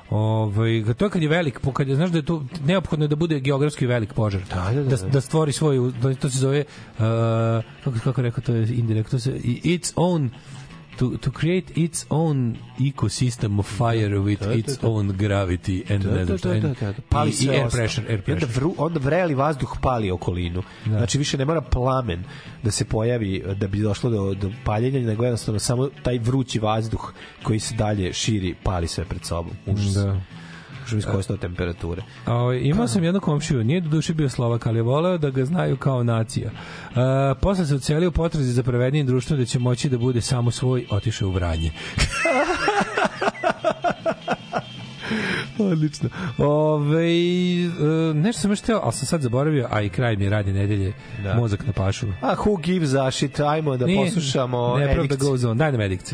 Ovaj 0.09 0.93
to 0.97 1.05
je 1.05 1.09
kad 1.09 1.21
je 1.21 1.29
velik, 1.29 1.59
kad 1.73 1.87
je 1.87 1.95
znaš 1.95 2.09
da 2.09 2.17
je 2.17 2.25
to 2.25 2.43
neophodno 2.65 3.05
je 3.05 3.07
da 3.07 3.15
bude 3.15 3.39
geografski 3.39 3.85
velik 3.85 4.13
požar. 4.13 4.41
Da, 4.49 4.71
da, 4.73 4.83
da, 4.83 4.89
da, 4.89 4.97
da. 4.97 5.09
da 5.09 5.21
stvori 5.21 5.51
svoju 5.51 5.91
da, 6.01 6.15
to 6.15 6.29
se 6.29 6.37
zove 6.37 6.59
uh, 6.59 7.03
kako 7.83 7.99
kako 8.03 8.21
rekao 8.21 8.43
to 8.43 8.53
je 8.53 8.67
indirektno 8.69 9.19
to 9.19 9.19
se 9.19 9.39
its 9.43 9.93
own 9.95 10.29
to, 10.99 11.17
to 11.17 11.31
create 11.31 11.77
its 11.77 12.05
own 12.09 12.57
ecosystem 12.79 13.59
of 13.59 13.65
fire 13.67 14.19
with 14.19 14.39
Da, 14.39 14.45
da, 14.45 14.53
its 14.53 14.77
da. 14.77 14.87
own 14.87 15.07
gravity 15.13 15.93
and 15.93 16.03
Da, 16.03 16.11
da, 16.11 16.25
da, 16.25 16.37
da, 16.37 16.59
da, 16.59 16.73
da. 16.81 16.93
Pali 17.09 17.31
i, 17.31 17.45
i 17.45 17.49
air 17.49 17.69
pressure, 17.69 18.07
air 18.07 18.19
I 18.19 18.31
onda, 18.31 18.45
pressure. 18.45 18.53
vru, 18.55 18.73
onda 18.77 18.99
vreli 18.99 19.35
vazduh 19.35 19.77
pali 19.81 20.11
okolinu. 20.11 20.63
Znači 20.85 21.17
više 21.17 21.37
ne 21.37 21.45
mora 21.45 21.61
plamen 21.61 22.23
da 22.63 22.71
se 22.71 22.85
pojavi 22.85 23.43
da 23.55 23.67
bi 23.67 23.79
došlo 23.79 24.09
do, 24.09 24.33
do 24.33 24.51
paljenja, 24.63 24.99
nego 24.99 25.23
jednostavno 25.23 25.59
samo 25.59 25.89
taj 26.03 26.17
vrući 26.19 26.59
vazduh 26.59 27.13
koji 27.43 27.59
se 27.59 27.75
dalje 27.75 28.13
širi 28.13 28.55
pali 28.63 28.87
sve 28.87 29.05
pred 29.05 29.25
sobom. 29.25 29.53
Užas. 29.65 29.93
Da. 29.93 30.21
Možemo 30.89 30.99
iskoristiti 30.99 31.39
temperature. 31.39 32.01
A, 32.25 32.33
ovaj, 32.33 32.59
imao 32.63 32.87
sam 32.87 33.03
jednog 33.03 33.23
komšiju, 33.23 33.63
nije 33.63 33.81
do 33.81 33.89
duše 33.89 34.13
bio 34.13 34.29
Slovak, 34.29 34.67
ali 34.67 34.77
je 34.77 34.83
voleo 34.83 35.17
da 35.17 35.29
ga 35.29 35.45
znaju 35.45 35.77
kao 35.77 36.03
nacija. 36.03 36.49
Uh, 36.89 36.95
posle 37.41 37.65
se 37.65 37.75
ocelio 37.75 38.11
potrazi 38.11 38.51
za 38.51 38.63
pravednijim 38.63 39.07
društvom 39.07 39.39
da 39.39 39.45
će 39.45 39.59
moći 39.59 39.89
da 39.89 39.97
bude 39.97 40.21
samo 40.21 40.51
svoj, 40.51 40.85
otišao 40.89 41.27
u 41.27 41.31
Vranje. 41.31 41.71
Odlično. 45.61 46.09
Ove, 46.37 47.05
e, 47.05 47.69
nešto 48.13 48.41
sam 48.41 48.51
još 48.51 48.61
teo, 48.61 48.79
ali 48.83 48.93
sam 48.93 49.05
sad 49.05 49.21
zaboravio, 49.21 49.67
a 49.71 49.81
i 49.81 49.89
kraj 49.89 50.15
mi 50.15 50.29
radnje 50.29 50.53
nedelje, 50.53 50.93
Da. 51.23 51.33
mozak 51.35 51.65
na 51.65 51.73
pašu. 51.73 52.07
A 52.21 52.35
who 52.35 52.61
gives 52.61 52.93
a 52.93 53.11
shit? 53.11 53.39
Ajmo 53.39 53.77
da 53.77 53.85
Nije, 53.85 54.05
poslušamo 54.05 54.77
Nepravda 54.77 55.03
Edict. 55.03 55.21
goes 55.21 55.43
on. 55.43 55.57
Daj 55.57 55.71
nam 55.71 55.81
Edict. 55.81 56.13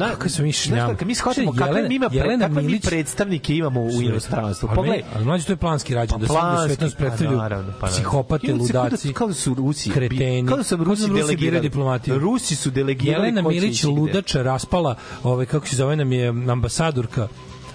Na, 0.00 0.08
kako 0.08 0.28
su 0.28 0.42
mi 0.42 0.52
šljam. 0.52 0.96
kad 0.96 1.06
mi 1.06 1.14
shvatimo 1.14 1.52
kakve 1.54 1.82
mi, 1.82 1.94
ima 1.94 2.08
Jelena 2.12 2.44
kakve 2.44 2.56
mi 2.56 2.66
Milić, 2.66 2.84
predstavnike 2.84 3.54
imamo 3.54 3.80
u 3.82 4.02
inostranstvu. 4.02 4.68
Pogledaj, 4.68 5.02
Ali 5.14 5.24
mlađe 5.24 5.44
to 5.44 5.52
je 5.52 5.56
planski 5.58 5.94
rađen, 5.94 6.18
da 6.18 6.26
Pa 6.26 6.32
se 6.32 6.38
planski, 6.40 6.68
svetom 6.68 6.84
nas 6.84 6.94
pa 6.94 6.98
predstavljaju 6.98 7.38
naravno, 7.38 7.66
pa 7.70 7.76
naravno. 7.76 7.94
psihopate, 7.94 8.46
se 8.46 8.52
kao 8.52 8.66
da- 8.72 8.82
ludaci, 8.82 9.12
kao 9.12 9.28
da 9.28 9.34
su 9.34 9.54
Rusi, 9.54 9.90
kreteni. 9.90 10.48
kao 10.48 10.56
da 10.56 10.64
su 10.64 10.76
Rusi 10.76 11.06
delegirali. 11.08 11.60
diplomatiju. 11.62 12.18
Rusi 12.18 12.56
su 12.56 12.70
delegirali 12.70 13.26
Jelena 13.26 13.42
Milić 13.44 13.84
ludača 13.84 14.42
raspala, 14.42 14.94
ovaj 15.22 15.46
kako 15.46 15.66
se 15.68 15.76
zove 15.76 15.96
nam 15.96 16.12
je 16.12 16.28
ambasadorka 16.28 17.28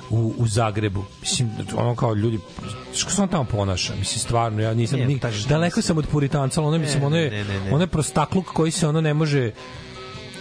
u, 0.10 0.34
u 0.38 0.48
Zagrebu. 0.48 1.04
Mislim, 1.22 1.50
ono 1.76 1.96
kao 1.96 2.14
ljudi, 2.14 2.40
što 2.94 3.10
se 3.10 3.22
on 3.22 3.28
tamo 3.28 3.44
ponaša? 3.46 3.96
Mislim, 3.96 4.20
stvarno, 4.20 4.62
ja 4.62 4.74
nisam, 4.74 5.00
Ne, 5.00 5.06
ni, 5.06 5.20
taj- 5.20 5.32
daleko 5.50 5.82
sam 5.82 5.98
od 5.98 6.08
puritanca, 6.08 6.62
ali 6.62 6.68
ono, 6.68 6.78
mislim, 6.78 7.04
ono 7.04 7.18
je, 7.18 7.32
ne, 7.32 7.44
ne, 7.44 7.60
ne. 7.60 7.72
ono 7.72 7.84
je 7.84 7.88
prostakluk 7.88 8.46
koji 8.46 8.72
se 8.72 8.88
ono 8.88 9.02
ne 9.02 9.14
može, 9.14 9.52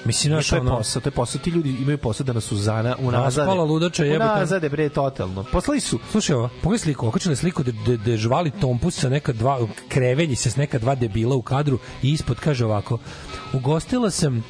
mislim, 0.05 0.33
znaš, 0.33 0.49
to 0.49 0.57
je 0.57 0.61
ono, 0.61 0.77
posao, 0.77 1.03
to 1.03 1.09
je 1.09 1.13
posao. 1.13 1.41
Ti 1.41 1.51
ljudi 1.51 1.77
imaju 1.81 1.99
posao 1.99 2.25
da 2.25 2.33
nas 2.33 2.53
uzana, 2.53 2.97
unazade. 2.99 3.47
Raspala 3.47 3.65
ludača, 3.65 4.05
jebote. 4.05 4.25
Unazade, 4.25 4.69
bre, 4.69 4.89
totalno. 4.89 5.45
Poslali 5.53 5.81
su, 5.81 5.99
Slušaj 6.11 6.37
ovo, 6.37 6.49
pogledaj 6.63 6.79
sliku, 6.79 7.09
okačili 7.09 7.37
sliku 7.37 7.63
da, 7.63 7.73
da, 7.87 7.97
da 7.97 8.17
žvali 8.17 8.51
tompus 8.51 9.01
sa 9.01 9.09
neka 9.09 9.33
dva, 9.33 9.67
krevelji 9.89 10.37
se 10.37 10.51
s 10.51 10.57
neka 10.57 10.79
dva 10.79 10.95
debila 10.95 11.37
u 11.37 11.43
kadru 11.43 11.79
i 12.03 12.13
ispod 12.13 12.41
kaže 12.41 12.65
ovako, 12.65 12.99
ugostila 13.53 14.11
sam 14.11 14.37
uh, 14.37 14.45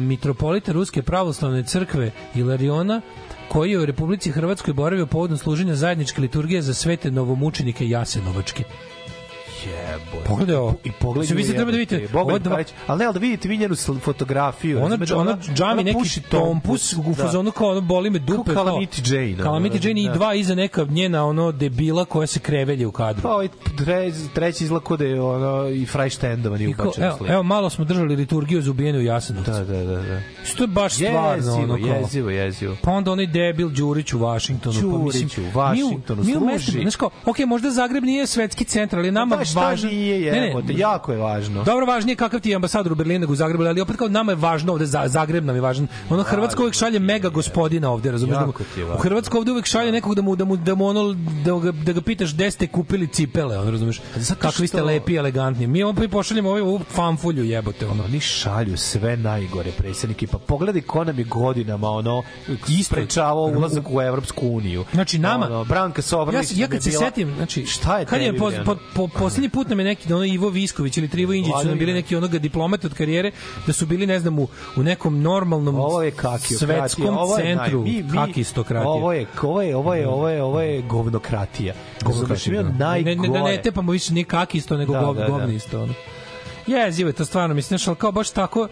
mitropolita 0.00 0.72
Ruske 0.72 1.02
pravoslavne 1.02 1.64
crkve 1.64 2.10
Ilariona 2.34 3.00
koji 3.48 3.70
je 3.70 3.78
u 3.78 3.86
Republici 3.86 4.30
Hrvatskoj 4.30 4.74
boravio 4.74 5.06
povodom 5.06 5.36
služenja 5.36 5.74
zajedničke 5.74 6.20
liturgije 6.20 6.62
za 6.62 6.74
svete 6.74 7.10
novomučenike 7.10 7.88
Jasenovačke. 7.88 8.64
Jebote. 9.66 10.28
Pogledaj 10.28 10.56
ovo. 10.56 10.74
I 10.84 10.92
pogledaj. 10.92 11.36
Vi 11.36 11.44
sad 11.44 11.54
treba 11.54 11.70
da 11.70 11.76
vidite, 11.76 11.98
mi 11.98 12.08
dva-. 12.08 12.64
Ali 12.86 12.98
ne, 12.98 13.04
ali 13.04 13.14
da 13.14 13.20
vidite 13.20 13.48
vi 13.48 13.58
njenu 13.58 13.74
fotografiju. 14.00 14.78
Ona, 14.78 14.96
razumete, 14.96 15.14
ona, 15.14 15.38
džami 15.54 15.72
ona 15.72 15.82
neki 15.82 15.98
puši 15.98 16.20
tompus 16.20 16.92
u 16.92 17.02
da. 17.16 17.24
fazonu 17.24 17.50
kao 17.50 17.68
ono 17.68 17.80
boli 17.80 18.10
me 18.10 18.18
dupe. 18.18 18.54
Kao 18.54 18.64
Calamity 18.64 19.14
Jane, 19.14 19.44
Calamity 19.44 19.88
Jane 19.88 20.02
i 20.02 20.08
da. 20.08 20.14
dva 20.14 20.34
iza 20.34 20.54
neka 20.54 20.84
njena 20.84 21.26
ono 21.26 21.52
debila 21.52 22.04
koja 22.04 22.26
se 22.26 22.40
krevelje 22.40 22.86
u 22.86 22.92
kadru. 22.92 23.22
Pa 23.22 23.28
ovaj 23.28 23.48
tre, 23.78 24.12
treći 24.34 24.64
izgleda 24.64 24.84
kod 24.84 25.00
je 25.00 25.22
ono 25.22 25.68
i 25.68 25.86
Freistendovan 25.86 26.60
i 26.60 26.64
I 26.64 26.68
ubačen 26.68 27.04
u 27.04 27.06
evo, 27.06 27.18
evo, 27.28 27.42
malo 27.42 27.70
smo 27.70 27.84
držali 27.84 28.16
liturgiju 28.16 28.62
za 28.62 28.70
ubijene 28.70 28.98
u 28.98 29.02
Jasenovcu. 29.02 29.50
Da, 29.50 29.64
da, 29.64 29.84
da, 29.84 30.02
da. 30.02 30.20
Što 30.44 30.64
je 30.64 30.68
baš 30.68 30.94
stvarno 30.94 31.54
ono 31.54 31.76
kao. 31.76 31.86
jezivo, 31.86 32.30
jezivo. 32.30 32.76
Pa 32.82 32.90
onda 32.90 33.12
onaj 33.12 33.26
debil 33.26 33.68
Đurić 33.68 34.12
u 34.12 34.18
Vašingtonu. 34.18 34.80
pa 34.80 34.98
mislim, 34.98 35.28
Đurić 35.28 35.38
u 35.38 35.58
Vašingtonu 35.58 36.22
mi 36.24 36.36
u, 36.36 36.40
mi 36.40 36.46
u 36.46 36.48
služi. 36.48 36.52
mestu, 36.52 36.72
znaš 36.82 36.96
kao, 36.96 37.10
ok, 37.26 37.38
možda 37.38 37.70
Zagreb 37.70 38.04
nije 38.04 38.26
svetski 38.26 38.64
centar, 38.64 38.98
ali 38.98 39.08
je 39.08 39.12
nama 39.12 39.44
Da, 39.58 39.66
važno. 39.66 39.90
nije 39.90 40.32
Ne, 40.32 40.40
ne, 40.40 40.46
jebote, 40.46 40.72
jako 40.72 41.12
je 41.12 41.18
važno. 41.18 41.64
Dobro, 41.64 41.86
važnije 41.86 42.16
kakav 42.16 42.40
ti 42.40 42.50
je 42.50 42.54
ambasador 42.54 42.92
u 42.92 42.94
Berlinu 42.94 43.20
nego 43.20 43.32
u 43.32 43.36
Zagrebu, 43.36 43.64
ali 43.64 43.80
opet 43.80 43.96
kao 43.96 44.08
nama 44.08 44.32
je 44.32 44.36
važno 44.36 44.72
ovde, 44.72 44.86
za, 44.86 45.02
Zagreb 45.06 45.44
nam 45.44 45.54
je 45.56 45.60
važan. 45.60 45.88
Ono 46.10 46.22
Hrvatska 46.22 46.62
uvek 46.62 46.74
šalje 46.74 46.98
mega 46.98 47.28
gospodina 47.28 47.90
ovde, 47.90 48.10
razumeš? 48.10 48.34
Da 48.34 48.40
je 48.76 48.84
u 48.84 48.88
važno. 48.88 49.02
Hrvatskoj 49.02 49.38
ovde 49.38 49.52
uvek 49.52 49.66
šalje 49.66 49.92
nekog 49.92 50.14
da 50.14 50.22
mu, 50.22 50.36
da 50.36 50.44
mu, 50.44 50.56
da 50.56 50.74
mu 50.74 50.86
ono, 50.86 51.12
da 51.44 51.52
ga, 51.52 51.72
da 51.72 51.92
ga 51.92 52.00
pitaš 52.00 52.34
gde 52.34 52.50
ste 52.50 52.66
kupili 52.66 53.06
cipele, 53.06 53.58
ono, 53.58 53.70
razumeš? 53.70 54.00
Kakvi 54.38 54.66
ste 54.66 54.82
lepi 54.82 55.14
elegantni. 55.14 55.66
Mi 55.66 55.82
opet 55.82 56.10
pošaljemo 56.10 56.48
ovaj 56.48 56.62
ovu 56.62 56.80
fanfulju 56.90 57.44
jebote, 57.44 57.86
ono. 57.86 58.04
Oni 58.04 58.20
šalju 58.20 58.76
sve 58.76 59.16
najgore 59.16 59.70
predsjednike. 59.70 60.26
Pa 60.26 60.38
pogledaj 60.38 60.82
ko 60.82 61.04
nam 61.04 61.18
je 61.18 61.24
godinama 61.24 61.88
ono 61.90 62.22
isprečavao 62.68 63.44
ulazak 63.44 63.90
u 63.90 64.02
Evropsku 64.02 64.48
uniju. 64.48 64.84
Znači 64.92 65.18
nama 65.18 65.46
ono, 65.46 65.64
Branka 65.64 66.02
ja, 66.32 66.44
se- 66.44 66.54
ja 66.56 66.64
je 66.64 66.68
kad 66.68 66.82
se 66.82 66.90
setim, 66.90 67.34
znači 67.36 67.66
šta 67.66 67.98
je 67.98 68.06
kad 68.06 68.20
je 68.20 68.38
po, 68.38 68.50
po, 68.64 68.76
po, 68.94 69.08
poslednji 69.38 69.48
put 69.50 69.68
nam 69.68 69.78
je 69.80 69.84
neki 69.84 70.12
ono 70.12 70.24
Ivo 70.24 70.48
Visković 70.48 70.96
ili 70.96 71.08
Trivo 71.08 71.32
Indžić 71.32 71.54
su 71.62 71.68
nam 71.68 71.78
bili 71.78 71.92
neki 71.92 72.16
onoga 72.16 72.38
diplomata 72.38 72.86
od 72.86 72.94
karijere 72.94 73.30
da 73.66 73.72
su 73.72 73.86
bili 73.86 74.06
ne 74.06 74.20
znam 74.20 74.38
u, 74.38 74.48
u 74.76 74.82
nekom 74.82 75.22
normalnom 75.22 75.78
Ovo 75.78 76.02
je 76.02 76.12
svetskom 76.58 77.18
ovo 77.18 77.38
je 77.38 77.56
naj- 77.56 77.58
centru 77.58 77.82
mi, 77.82 78.02
mi, 78.02 78.12
kakistokratije. 78.12 78.90
Ovo 78.90 79.12
je, 79.12 79.26
ovo 79.42 79.62
je, 79.62 79.76
ovo 79.76 79.94
je, 79.94 80.08
ovo 80.08 80.28
je, 80.28 80.42
ovo 80.42 80.60
je 80.60 80.82
govnokratija. 80.82 81.74
Mi 82.46 82.56
je 82.56 82.62
da. 82.62 82.70
najgore. 82.72 83.16
Ne, 83.16 83.28
ne, 83.28 83.28
ne, 83.28 83.56
ne 83.56 83.62
tepamo 83.62 83.92
više 83.92 84.14
nije 84.14 84.24
kakisto, 84.24 84.76
nego 84.76 84.92
Da, 84.92 85.00
gov, 85.00 85.14
da, 85.14 85.20
da. 85.20 85.28
govnisto. 85.28 85.82
Ono. 85.82 85.94
Jezivo 86.66 87.08
je 87.08 87.12
to 87.12 87.24
stvarno, 87.24 87.54
mislim, 87.54 87.78
znaš, 87.78 87.88
ali 87.88 87.96
kao 87.96 88.12
baš 88.12 88.30
tako, 88.30 88.68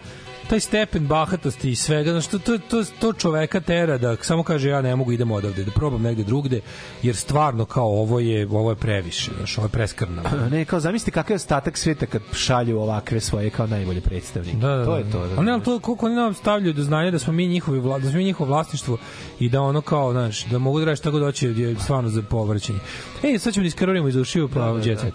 taj 0.48 0.60
stepen 0.60 1.06
bahatosti 1.06 1.70
i 1.70 1.74
svega, 1.74 2.10
znaš, 2.10 2.26
to, 2.26 2.38
to, 2.38 2.58
to, 2.58 2.84
to 2.98 3.12
čoveka 3.12 3.60
tera 3.60 3.98
da 3.98 4.16
samo 4.16 4.42
kaže 4.42 4.68
ja 4.68 4.82
ne 4.82 4.96
mogu 4.96 5.12
idem 5.12 5.30
odavde, 5.30 5.64
da 5.64 5.70
probam 5.70 6.02
negde 6.02 6.24
drugde, 6.24 6.60
jer 7.02 7.16
stvarno 7.16 7.64
kao 7.64 7.86
ovo 7.86 8.20
je, 8.20 8.46
ovo 8.50 8.70
je 8.70 8.76
previše, 8.76 9.30
znaš, 9.36 9.58
ovo 9.58 9.64
je 9.64 9.70
preskrno. 9.70 10.22
Ne, 10.50 10.64
kao 10.64 10.80
zamislite 10.80 11.10
kakav 11.10 11.34
je 11.34 11.36
ostatak 11.36 11.76
sveta 11.76 12.06
kad 12.06 12.22
šalju 12.32 12.80
ovakve 12.80 13.20
svoje 13.20 13.50
kao 13.50 13.66
najbolje 13.66 14.00
predstavnike. 14.00 14.56
Da, 14.56 14.76
da, 14.76 14.84
to 14.84 14.96
je 14.96 15.04
da. 15.04 15.12
to. 15.12 15.26
Da, 15.26 15.34
Ali 15.36 15.46
ne, 15.46 15.52
ali 15.52 15.62
to 15.62 15.78
koliko 15.78 16.06
oni 16.06 16.14
nam 16.14 16.34
stavljaju 16.34 16.72
do 16.72 16.82
znanja 16.82 17.10
da 17.10 17.18
smo 17.18 17.32
mi 17.32 17.46
njihovi 17.46 17.78
vla, 17.78 17.98
da 17.98 18.08
smo 18.08 18.18
mi 18.18 18.24
njihovo 18.24 18.48
vlasništvo 18.48 18.98
i 19.40 19.48
da 19.48 19.60
ono 19.60 19.80
kao, 19.80 20.12
znaš, 20.12 20.44
da 20.44 20.58
mogu 20.58 20.78
da 20.78 20.84
radiš 20.84 21.00
tako 21.00 21.18
doći 21.18 21.46
je 21.46 21.76
stvarno 21.78 22.08
za 22.08 22.22
povraćanje. 22.22 22.78
Ej, 23.22 23.38
sad 23.38 23.54
ćemo 23.54 23.62
da 23.62 23.68
iskarorimo 23.68 24.08
iz 24.08 24.16
ušiju 24.16 24.48
pa 24.48 24.60
da, 24.60 24.88
jet 24.88 25.00
set. 25.00 25.14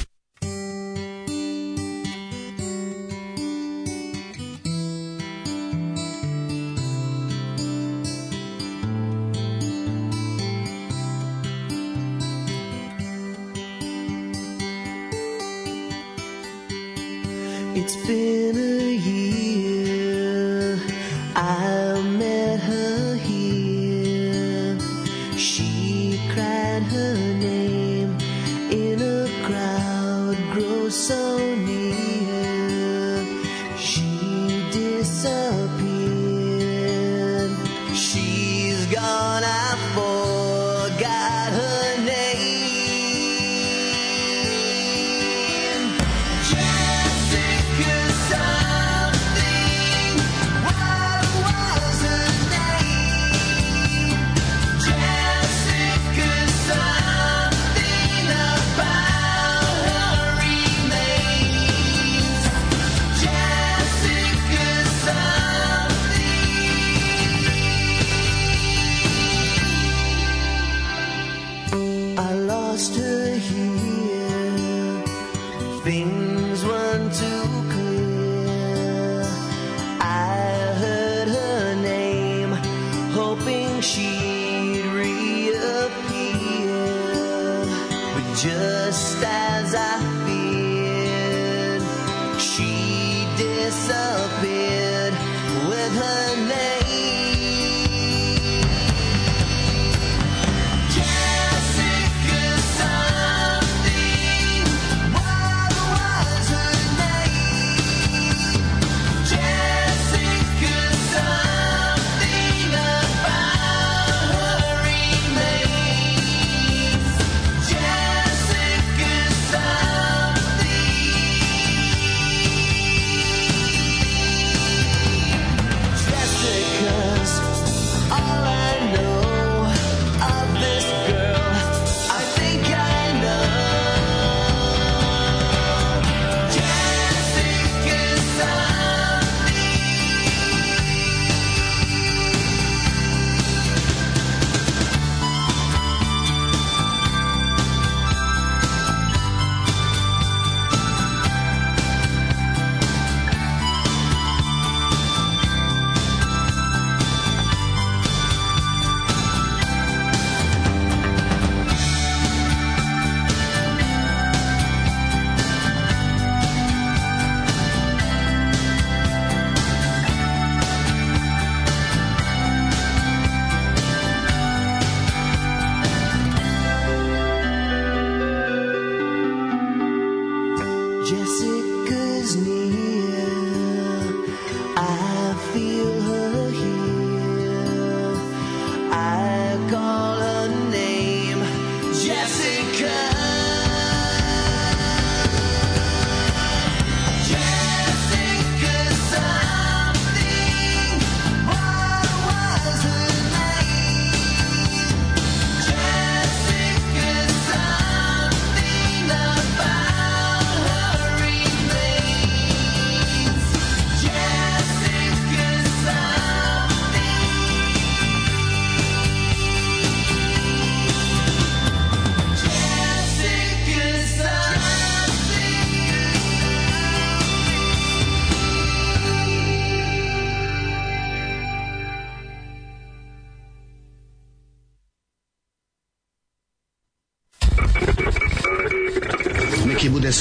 It's 17.73 17.95
been 18.05 18.57
a 18.57 18.91
year. 18.91 20.77
I 21.35 21.90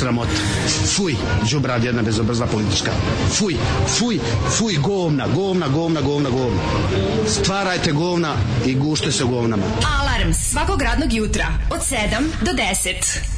sramota. 0.01 0.31
Fuj, 0.97 1.15
džubrad 1.45 1.85
jedna 1.85 2.03
bezobrzna 2.03 2.47
politička. 2.47 2.91
Fuj, 3.39 3.57
fuj, 3.99 4.19
fuj, 4.59 4.75
govna, 4.77 5.27
govna, 5.35 5.69
govna, 5.69 6.01
govna, 6.01 6.31
govna. 6.31 6.62
Stvarajte 7.27 7.93
govna 7.93 8.35
i 8.67 8.75
gušte 8.75 9.12
se 9.12 9.25
govnama. 9.25 9.62
Alarm 10.01 10.33
svakog 10.33 10.83
radnog 10.83 11.12
jutra 11.12 11.47
od 11.70 11.81
7 11.81 12.45
do 12.45 12.53
10. 12.53 13.30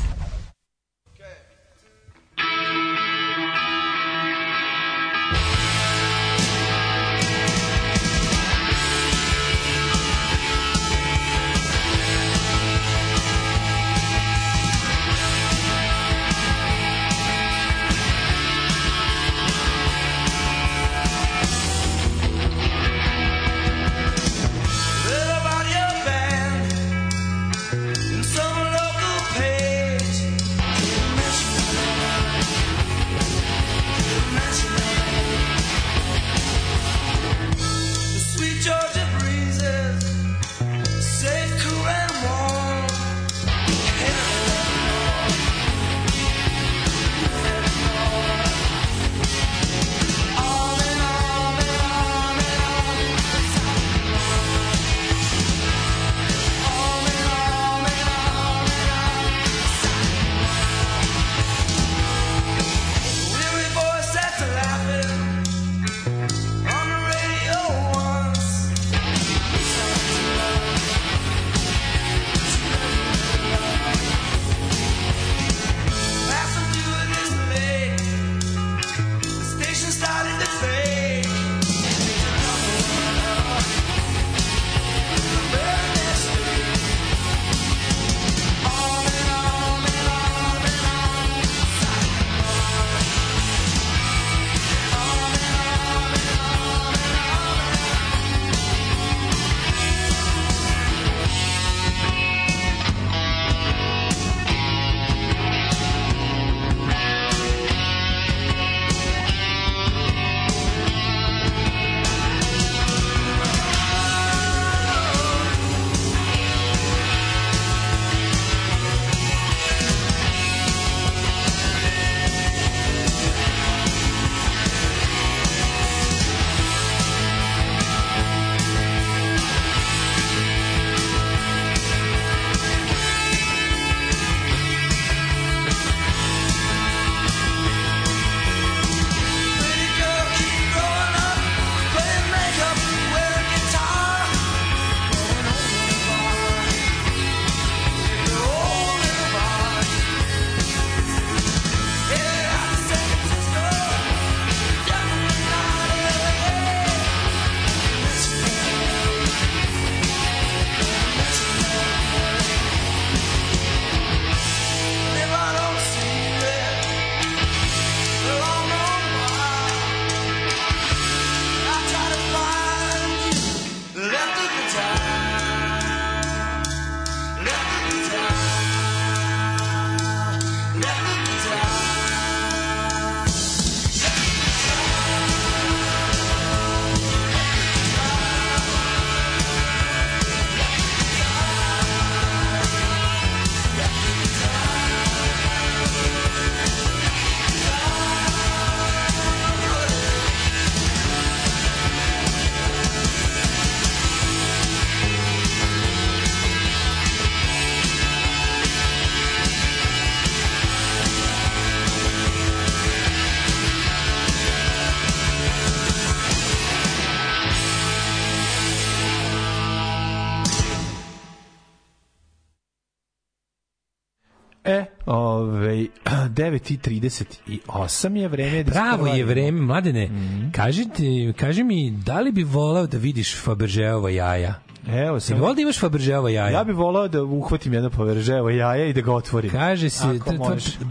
9:38 226.53 228.17
je 228.17 228.29
vreme 228.29 228.63
da 228.63 228.73
Pravo 228.73 229.07
je 229.07 229.25
vreme, 229.25 229.61
mladene. 229.61 230.07
Mhm. 230.07 230.51
Kaži, 230.51 230.89
ti, 230.97 231.33
kaži 231.37 231.65
mi, 231.65 231.91
da 231.91 232.21
li 232.21 232.33
bi 232.33 232.45
voleo 232.45 232.87
da 232.87 232.99
vidiš 232.99 233.37
Fabergeova 233.37 234.11
jaja? 234.11 234.55
Evo 234.93 235.19
Ti 235.19 235.25
sam. 235.25 235.39
voli 235.39 235.55
da 235.55 235.63
imaš 235.63 235.79
Fabergeova 235.79 236.31
jaja? 236.31 236.51
Ja 236.51 236.65
bih 236.65 236.77
volao 236.77 237.09
da 237.09 237.23
uhvatim 237.23 237.73
jedno 237.75 237.91
poverževo 237.91 238.51
jaja 238.51 238.87
i 238.87 238.93
da 238.93 239.01
ga 239.01 239.13
otvorim. 239.13 239.51
Kaže 239.51 239.91
se, 239.91 240.05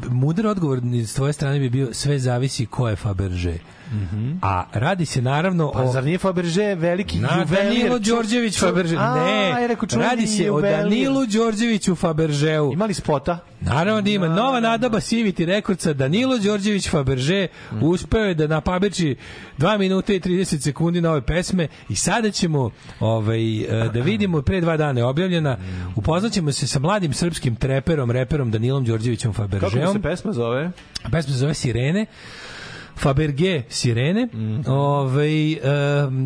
mudar 0.09 0.47
odgovor 0.47 0.79
s 1.05 1.13
tvoje 1.13 1.33
strane 1.33 1.59
bi 1.59 1.69
bio 1.69 1.93
sve 1.93 2.19
zavisi 2.19 2.65
ko 2.65 2.89
je 2.89 2.95
Faberže. 2.95 3.53
A 4.41 4.63
radi 4.73 5.05
se 5.05 5.21
naravno 5.21 5.71
Pa 5.71 5.81
o... 5.81 5.91
zar 5.91 6.03
nije 6.03 6.17
Faberže 6.17 6.75
veliki 6.75 7.19
Na 7.19 7.29
juvelir? 7.29 7.73
Danilo 7.73 7.99
Đorđević 7.99 8.55
ču- 8.55 8.59
Faberže. 8.59 8.95
A, 8.99 9.15
Ne, 9.15 9.75
čuveni 9.89 10.09
radi 10.09 10.27
se 10.27 10.51
o. 10.51 10.61
Danilu 10.61 11.25
Đorđeviću 11.25 11.95
Faberžeu. 11.95 12.73
Imali 12.73 12.93
spota? 12.93 13.37
Naravno 13.61 14.01
da 14.01 14.09
ima. 14.09 14.27
Nova 14.27 14.59
nadaba 14.59 14.99
Siviti 14.99 15.45
rekordca 15.45 15.93
Danilo 15.93 16.37
Đorđević 16.37 16.89
Faberže 16.89 17.47
uspeo 17.81 18.23
je 18.25 18.33
da 18.33 18.47
napabeči 18.47 19.15
2 19.57 19.77
minuta 19.77 20.13
i 20.13 20.19
30 20.19 20.59
sekundi 20.59 21.01
na 21.01 21.11
ove 21.11 21.21
pesme 21.21 21.67
i 21.89 21.95
sada 21.95 22.31
ćemo 22.31 22.69
ovaj, 22.99 23.61
e, 23.61 23.89
da 23.91 24.01
vidimo 24.01 24.41
pre 24.41 24.61
dva 24.61 24.77
dana 24.77 24.99
je 24.99 25.05
objavljena 25.05 25.57
upoznaćemo 25.95 26.51
se 26.51 26.67
sa 26.67 26.79
mladim 26.79 27.13
srpskim 27.13 27.55
treperom, 27.55 28.11
reperom 28.11 28.51
Danilom 28.51 28.85
Đorđevićem 28.85 29.33
Kako 29.33 29.43
Faberžeom. 29.43 29.93
se 29.93 30.01
pesma 30.01 30.31
zove? 30.33 30.71
Pesma 31.03 31.33
se 31.33 31.39
zove 31.39 31.53
Sirene. 31.53 32.05
Faberge 32.95 33.61
Sirene, 33.69 34.25
Mhm. 34.25 34.61
ovaj, 34.67 35.53
em, 35.53 35.59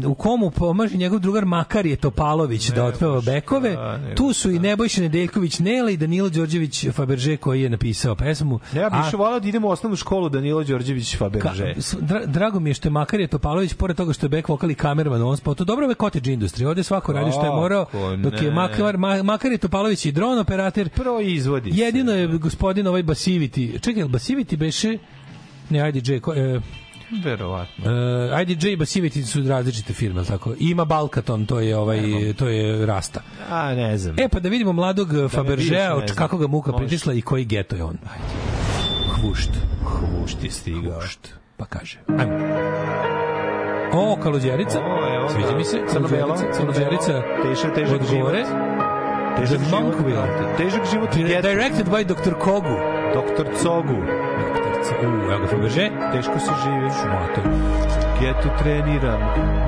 u 0.06 0.16
komu 0.16 0.52
pomaže 0.52 0.98
njegov 0.98 1.20
drugar 1.20 1.46
Makarije 1.46 1.96
Topalović 1.96 2.70
da 2.70 2.86
otpeva 2.86 3.22
bekove. 3.22 3.72
šta, 3.72 3.98
nego 3.98 4.16
Tu 4.16 4.34
su 4.34 4.52
i 4.52 4.60
Nebojša 4.60 5.02
Nedeljković 5.02 5.60
Nela 5.60 5.92
i 5.92 5.98
Danilo 5.98 6.30
Đorđević 6.30 6.86
Faberže 6.92 7.38
koji 7.38 7.62
je 7.62 7.70
napisao 7.70 8.16
pesmu. 8.16 8.60
Ne, 8.74 8.82
ja 8.82 8.90
bih 8.90 9.20
volao 9.20 9.40
da 9.40 9.48
idemo 9.48 9.68
u 9.68 9.72
osnovnu 9.72 9.96
školu 9.96 10.30
Danilo 10.30 10.64
Đorđević 10.64 11.18
Faberže. 11.18 11.74
Ka, 11.74 11.98
dra, 12.00 12.26
drago 12.26 12.60
mi 12.60 12.70
je 12.70 12.74
što 12.74 12.88
je 12.88 12.92
Makarije 12.92 13.28
Topalović, 13.28 13.74
pored 13.74 13.98
toga 13.98 14.14
što 14.14 14.26
je 14.26 14.30
back 14.30 14.50
vokal 14.50 14.72
i 14.72 14.76
kamerman 14.76 15.22
ovom 15.22 15.38
spotu, 15.38 15.66
dobro 15.66 15.88
je 15.88 15.96
cottage 15.96 16.32
industry, 16.32 16.66
ovde 16.66 16.84
svako 16.84 17.14
radi 17.14 17.32
što 17.32 17.44
je 17.44 17.52
morao, 17.52 17.86
dok 18.18 18.34
je 18.34 18.42
ne. 18.42 18.52
Makar, 18.52 18.98
Ma, 18.98 19.24
Makarije 19.24 19.58
Topalović 19.58 20.06
i 20.06 20.12
dron 20.12 20.40
operater. 20.40 20.90
Proizvodi. 20.90 21.70
Jedino 21.74 22.12
je 22.12 22.28
gospodin 22.28 22.88
ovaj 22.88 23.04
Basiviti, 23.04 23.80
čekaj, 23.82 24.04
Basiviti 24.06 24.58
beše, 24.58 24.98
ne, 25.70 25.90
IDJ, 25.90 26.20
ko, 26.20 26.34
e, 26.34 26.60
Verovatno. 27.24 27.86
Uh, 27.86 28.42
IDJ 28.42 28.70
i 28.70 28.76
Basiviti 28.76 29.24
su 29.24 29.44
različite 29.48 29.94
firme, 29.94 30.24
tako? 30.24 30.54
Ima 30.60 30.86
Balkaton, 30.86 31.46
to 31.46 31.60
je 31.60 31.78
ovaj 31.78 32.00
to 32.38 32.48
je 32.48 32.86
Rasta. 32.86 33.22
A, 33.50 33.74
ne 33.76 33.98
znam. 33.98 34.16
E 34.20 34.30
pa 34.30 34.40
da 34.40 34.50
vidimo 34.50 34.74
mladog 34.74 35.14
ne 35.14 35.24
od 35.94 36.04
znam. 36.08 36.16
kako 36.16 36.38
ga 36.38 36.48
muka 36.48 36.74
pritisla 36.74 37.14
i 37.14 37.22
koji 37.22 37.46
geto 37.46 37.76
je 37.76 37.84
on. 37.84 37.98
Hvušt. 39.10 39.50
Hvušt 39.84 40.44
je 40.44 40.52
stigao. 40.52 41.00
Hvušt. 41.00 41.34
Pa 41.58 41.66
kaže. 41.66 42.00
Ajmo. 42.08 42.34
O, 43.94 44.18
Kaluđerica. 44.24 44.80
O, 44.80 45.16
evo. 45.16 45.30
Sviđa 45.30 45.58
mi 45.58 45.66
se. 45.66 45.82
Crno-belo, 45.92 46.36
Kaluđerica. 46.58 46.58
Kaluđerica. 46.58 47.74
Težak, 47.76 48.02
život. 48.10 48.34
Težak 49.38 49.60
život. 49.70 49.88
Težak 50.58 50.82
život. 50.92 51.10
Di- 51.14 51.42
Directed 51.42 51.88
by 51.88 52.06
Dr. 52.06 52.34
Kogu. 52.40 52.76
Doktor 53.14 53.48
Cogu. 53.64 54.02
U, 55.02 55.32
evo 55.32 55.40
ga 55.42 55.48
Faberže. 55.48 55.90
Teško 56.14 56.40
se 56.40 56.52
živi. 56.64 56.90
Šmato. 57.02 57.42
Getu 58.20 58.50
treniram, 58.60 59.22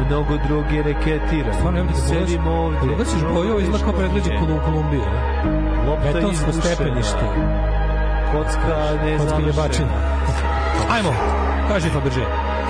mnogo 0.07 0.37
droge 0.47 0.83
reketiram. 0.83 1.53
Stvarno, 1.53 1.79
evo 1.79 1.87
ti 1.87 2.01
ga 2.01 2.07
Sedim 2.07 2.47
ovde. 2.47 2.79
Koga 2.79 3.05
si 3.05 3.15
bojo 3.33 3.51
ovo 3.51 3.59
izgleda 3.59 3.83
kao 3.83 3.93
Kolum- 3.93 4.59
Kolumbije. 4.65 5.05
ne? 5.05 5.89
Lopta 5.89 6.11
Betonsko 6.13 6.51
stepenište. 6.51 7.25
Kocka 8.31 8.75
ne 9.05 9.17
Kocka 9.17 9.37
jebačina. 9.47 9.95
Ajmo, 10.91 11.11
kaže 11.69 11.89
Faberže. 11.89 12.21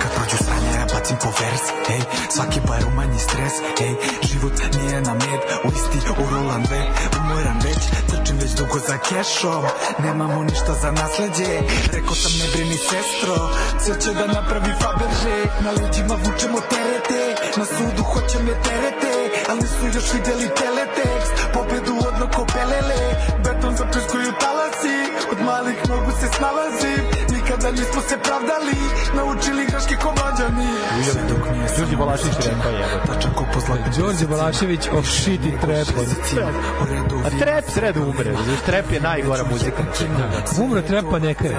Kad 0.01 0.11
prođu 0.16 0.35
ja 0.35 0.57
bacim 0.98 1.17
po 1.22 1.30
vers 1.30 1.64
Ej, 1.93 2.01
svaki 2.30 2.59
bar 2.67 2.82
umanji 2.88 3.19
stres 3.19 3.53
Ej, 3.85 3.93
život 4.30 4.58
nije 4.77 5.01
na 5.01 5.14
med 5.14 5.42
U 5.66 5.69
isti 5.77 6.00
urolan 6.24 6.64
dve 6.64 6.82
Umoran 7.19 7.59
već, 7.66 7.82
trčim 8.09 8.38
već 8.42 8.51
dugo 8.59 8.80
za 8.88 8.98
kešom. 8.98 9.64
Nemamo 10.03 10.43
ništa 10.43 10.74
za 10.82 10.92
nasleđe 10.92 11.51
Rekao 11.93 12.16
sam 12.22 12.34
ne 12.40 12.48
brini 12.53 12.77
sestro. 12.90 13.35
Sve 13.84 13.93
će 14.01 14.09
da 14.19 14.26
napravi 14.27 14.74
Faberže. 14.82 15.38
Na 15.64 15.72
leđima 15.77 16.16
vučemo 16.26 16.59
terete. 16.72 17.22
Na 17.59 17.66
sudu 17.66 18.03
hoće 18.11 18.38
me 18.45 18.53
terete. 18.66 19.14
Ali 19.50 19.59
nisu 19.61 19.85
još 19.98 20.08
videli 20.14 20.48
teletekst. 20.61 21.34
Pobedu 21.53 21.93
odno 22.09 22.26
ko 22.35 22.45
pelele. 22.53 23.01
Beton 23.43 23.74
zapriskuju 23.80 24.32
talasi 24.43 24.98
Od 25.32 25.40
malih 25.50 25.80
nogu 25.90 26.11
se 26.19 26.27
snalazim 26.38 27.36
Nikada 27.48 27.72
nismo 27.72 28.01
se 28.01 28.17
pravdali 28.17 28.74
Naučili 29.16 29.66
greške 29.66 29.95
ko 29.95 30.14
mlađani 30.14 30.67
Sve 31.03 31.22
dok 31.30 31.50
nije 31.51 31.67
Đorđe 31.77 31.95
Balašić 31.95 32.26
je 32.26 32.51
rekao 32.56 32.72
jebote. 32.72 33.08
Tačan 33.08 33.34
ko 33.34 33.45
po 33.53 33.59
zlatnim 33.59 33.93
Đorđe 33.98 34.27
Balašević 34.27 34.88
of 34.92 35.06
shit 35.08 35.45
i 35.45 35.51
trap. 35.61 35.88
A 37.26 37.30
trep 37.40 37.66
sred 37.67 37.98
umre. 37.98 38.34
znaš, 38.45 38.59
Trep 38.66 38.92
je 38.92 39.01
najgora 39.01 39.43
muzika. 39.51 39.84
Umro 40.61 40.82
trap 40.82 41.06
pa 41.11 41.19
neka 41.19 41.45
je. 41.45 41.56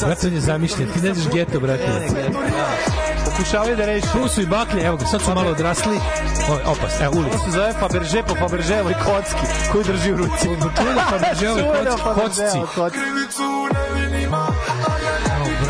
Brate, 0.00 0.26
on 0.26 0.32
je 0.32 0.40
zamišljen. 0.40 0.88
Ti 0.88 1.00
ne 1.00 1.14
znaš 1.14 1.32
geto, 1.32 1.60
brate. 1.60 2.08
Pokušavaju 3.24 3.76
da 3.76 3.86
reši. 3.86 4.06
Tu 4.12 4.28
su 4.28 4.42
i 4.42 4.46
baklje, 4.46 4.82
evo 4.82 4.96
ga, 4.96 5.06
sad 5.06 5.22
su 5.22 5.34
malo 5.34 5.50
odrasli. 5.50 5.96
O, 6.50 6.72
opas, 6.72 7.00
evo, 7.00 7.12
ulica. 7.16 7.38
To 7.38 7.44
se 7.44 7.50
zove 7.50 7.72
Faberže 7.72 8.22
po 8.22 8.34
Faberževoj 8.34 8.94
kocki 8.94 9.46
koju 9.72 9.84
drži 9.84 10.12
u 10.12 10.16
ruci. 10.16 10.48
Čuvena 10.76 11.02
Faberževoj 11.10 11.62
Čuvena 11.62 11.90
koc- 11.90 12.02
Faberževa 12.04 12.66
kocci. 12.66 12.74
kocci. 12.74 13.55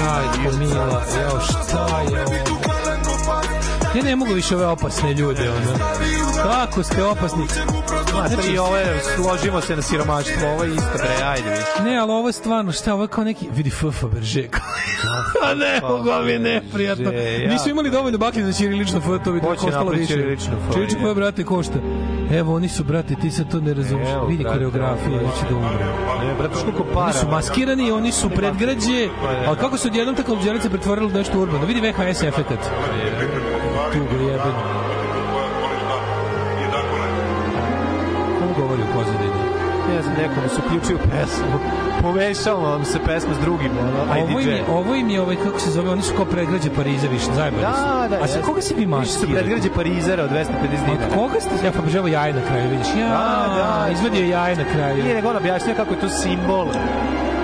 Brajko, 0.06 0.56
mila, 0.58 1.02
evo, 1.22 1.40
šta 1.40 2.00
je 2.10 2.22
ovo? 2.22 2.56
Ja 3.96 4.02
ne 4.02 4.16
mogu 4.16 4.32
više 4.32 4.56
ove 4.56 4.66
opasne 4.66 5.14
ljude, 5.14 5.50
ono. 5.50 5.78
Kako 6.42 6.82
ste 6.82 7.02
opasni? 7.02 7.44
Znači, 8.28 8.50
i 8.52 8.58
ovo 8.58 8.76
je, 8.76 9.00
složimo 9.16 9.60
se 9.60 9.76
na 9.76 9.82
siromaštvo, 9.82 10.48
ovo 10.52 10.64
je 10.64 10.74
isto, 10.74 10.90
bre, 10.98 11.24
ajde 11.26 11.50
vi. 11.50 11.90
Ne, 11.90 11.96
ali 11.96 12.12
ovo 12.12 12.28
je 12.28 12.32
stvarno, 12.32 12.72
šta, 12.72 12.94
ovo 12.94 13.02
je 13.04 13.08
kao 13.08 13.24
neki, 13.24 13.48
vidi 13.54 13.70
F. 13.70 13.84
Faberže. 14.00 14.42
A 15.44 15.54
ne, 15.54 15.80
mogu 15.88 16.24
mi 16.24 16.30
je 16.30 16.38
neprijatno. 16.38 17.10
Nisu 17.48 17.70
imali 17.70 17.90
dovoljno 17.90 18.18
baklje 18.18 18.44
za 18.44 18.52
ćirilično 18.52 18.98
F, 18.98 19.24
to 19.24 19.32
bi 19.32 19.40
to 19.40 19.46
koštalo 19.46 19.90
više. 19.90 20.06
ćirilično 20.06 20.56
F, 21.10 21.14
brate, 21.14 21.44
košta. 21.44 21.78
Evo, 22.32 22.54
oni 22.54 22.68
su, 22.68 22.84
brate, 22.84 23.14
ti 23.14 23.30
sad 23.30 23.50
to 23.50 23.60
ne 23.60 23.74
razumiješ. 23.74 24.08
Vidi 24.28 24.44
koreografiju, 24.44 25.12
neće 25.12 25.50
da 25.50 25.56
umre. 25.56 25.86
Brate, 26.38 26.54
koliko 26.60 26.84
para. 26.84 27.04
Oni 27.04 27.12
su 27.12 27.28
maskirani, 27.28 27.92
oni 27.92 28.12
su 28.12 28.30
predgrađe, 28.30 29.08
ali 29.46 29.56
kako 29.56 29.78
se 29.78 29.88
odjednom 29.88 30.16
tako 30.16 30.32
obđelice 30.32 30.70
pretvorilo 30.70 31.08
u 31.08 31.12
nešto 31.12 31.40
urbano? 31.40 31.66
Vidi 31.66 31.80
VHS 31.80 32.22
efekat. 32.22 32.58
Tu 33.92 33.98
ga 33.98 34.75
Ne 39.96 40.02
znam, 40.02 40.14
nekomu 40.14 40.48
su 40.48 40.60
uključio 40.66 40.98
pesmu. 41.10 41.58
Pomešalo 42.02 42.70
vam 42.70 42.84
se 42.84 42.98
pesma 43.06 43.34
s 43.34 43.38
drugim, 43.38 43.70
ono, 43.80 44.12
ajde, 44.12 44.24
Ovo 44.24 44.40
im, 44.40 44.48
je, 44.48 44.64
ovo 44.68 44.94
im 44.94 45.10
je, 45.10 45.20
ovaj, 45.20 45.36
kako 45.36 45.60
se 45.60 45.70
zove, 45.70 45.90
oni 45.90 46.02
su 46.02 46.14
kao 46.16 46.24
predgrađe 46.24 46.70
Pariza 46.70 47.08
više, 47.08 47.26
zajedno. 47.34 47.60
Da, 47.60 48.06
da. 48.10 48.16
A 48.22 48.26
sa 48.26 48.40
koga 48.42 48.60
si 48.60 48.74
vi 48.74 48.86
Više 49.00 49.12
su 49.12 49.26
predgrađe 49.26 49.70
Parizera 49.70 50.24
od 50.24 50.30
250 50.30 50.36
Od 50.62 50.70
dinara. 50.86 51.14
koga 51.14 51.40
ste? 51.40 51.66
Ja 51.66 51.72
pa 51.72 51.88
ževo 51.88 52.08
jaje 52.08 52.32
na 52.32 52.40
kraju, 52.48 52.70
vidiš. 52.70 52.86
Ja, 53.00 53.08
Da, 53.08 53.54
da. 53.56 53.92
izvadio 53.92 54.26
jaje 54.26 54.56
na 54.56 54.64
kraju. 54.64 55.02
Nije 55.02 55.14
nego 55.14 55.28
on 55.28 55.36
objašnja 55.36 55.74
kako 55.74 55.94
je 55.94 56.00
to 56.00 56.08
simbol. 56.08 56.66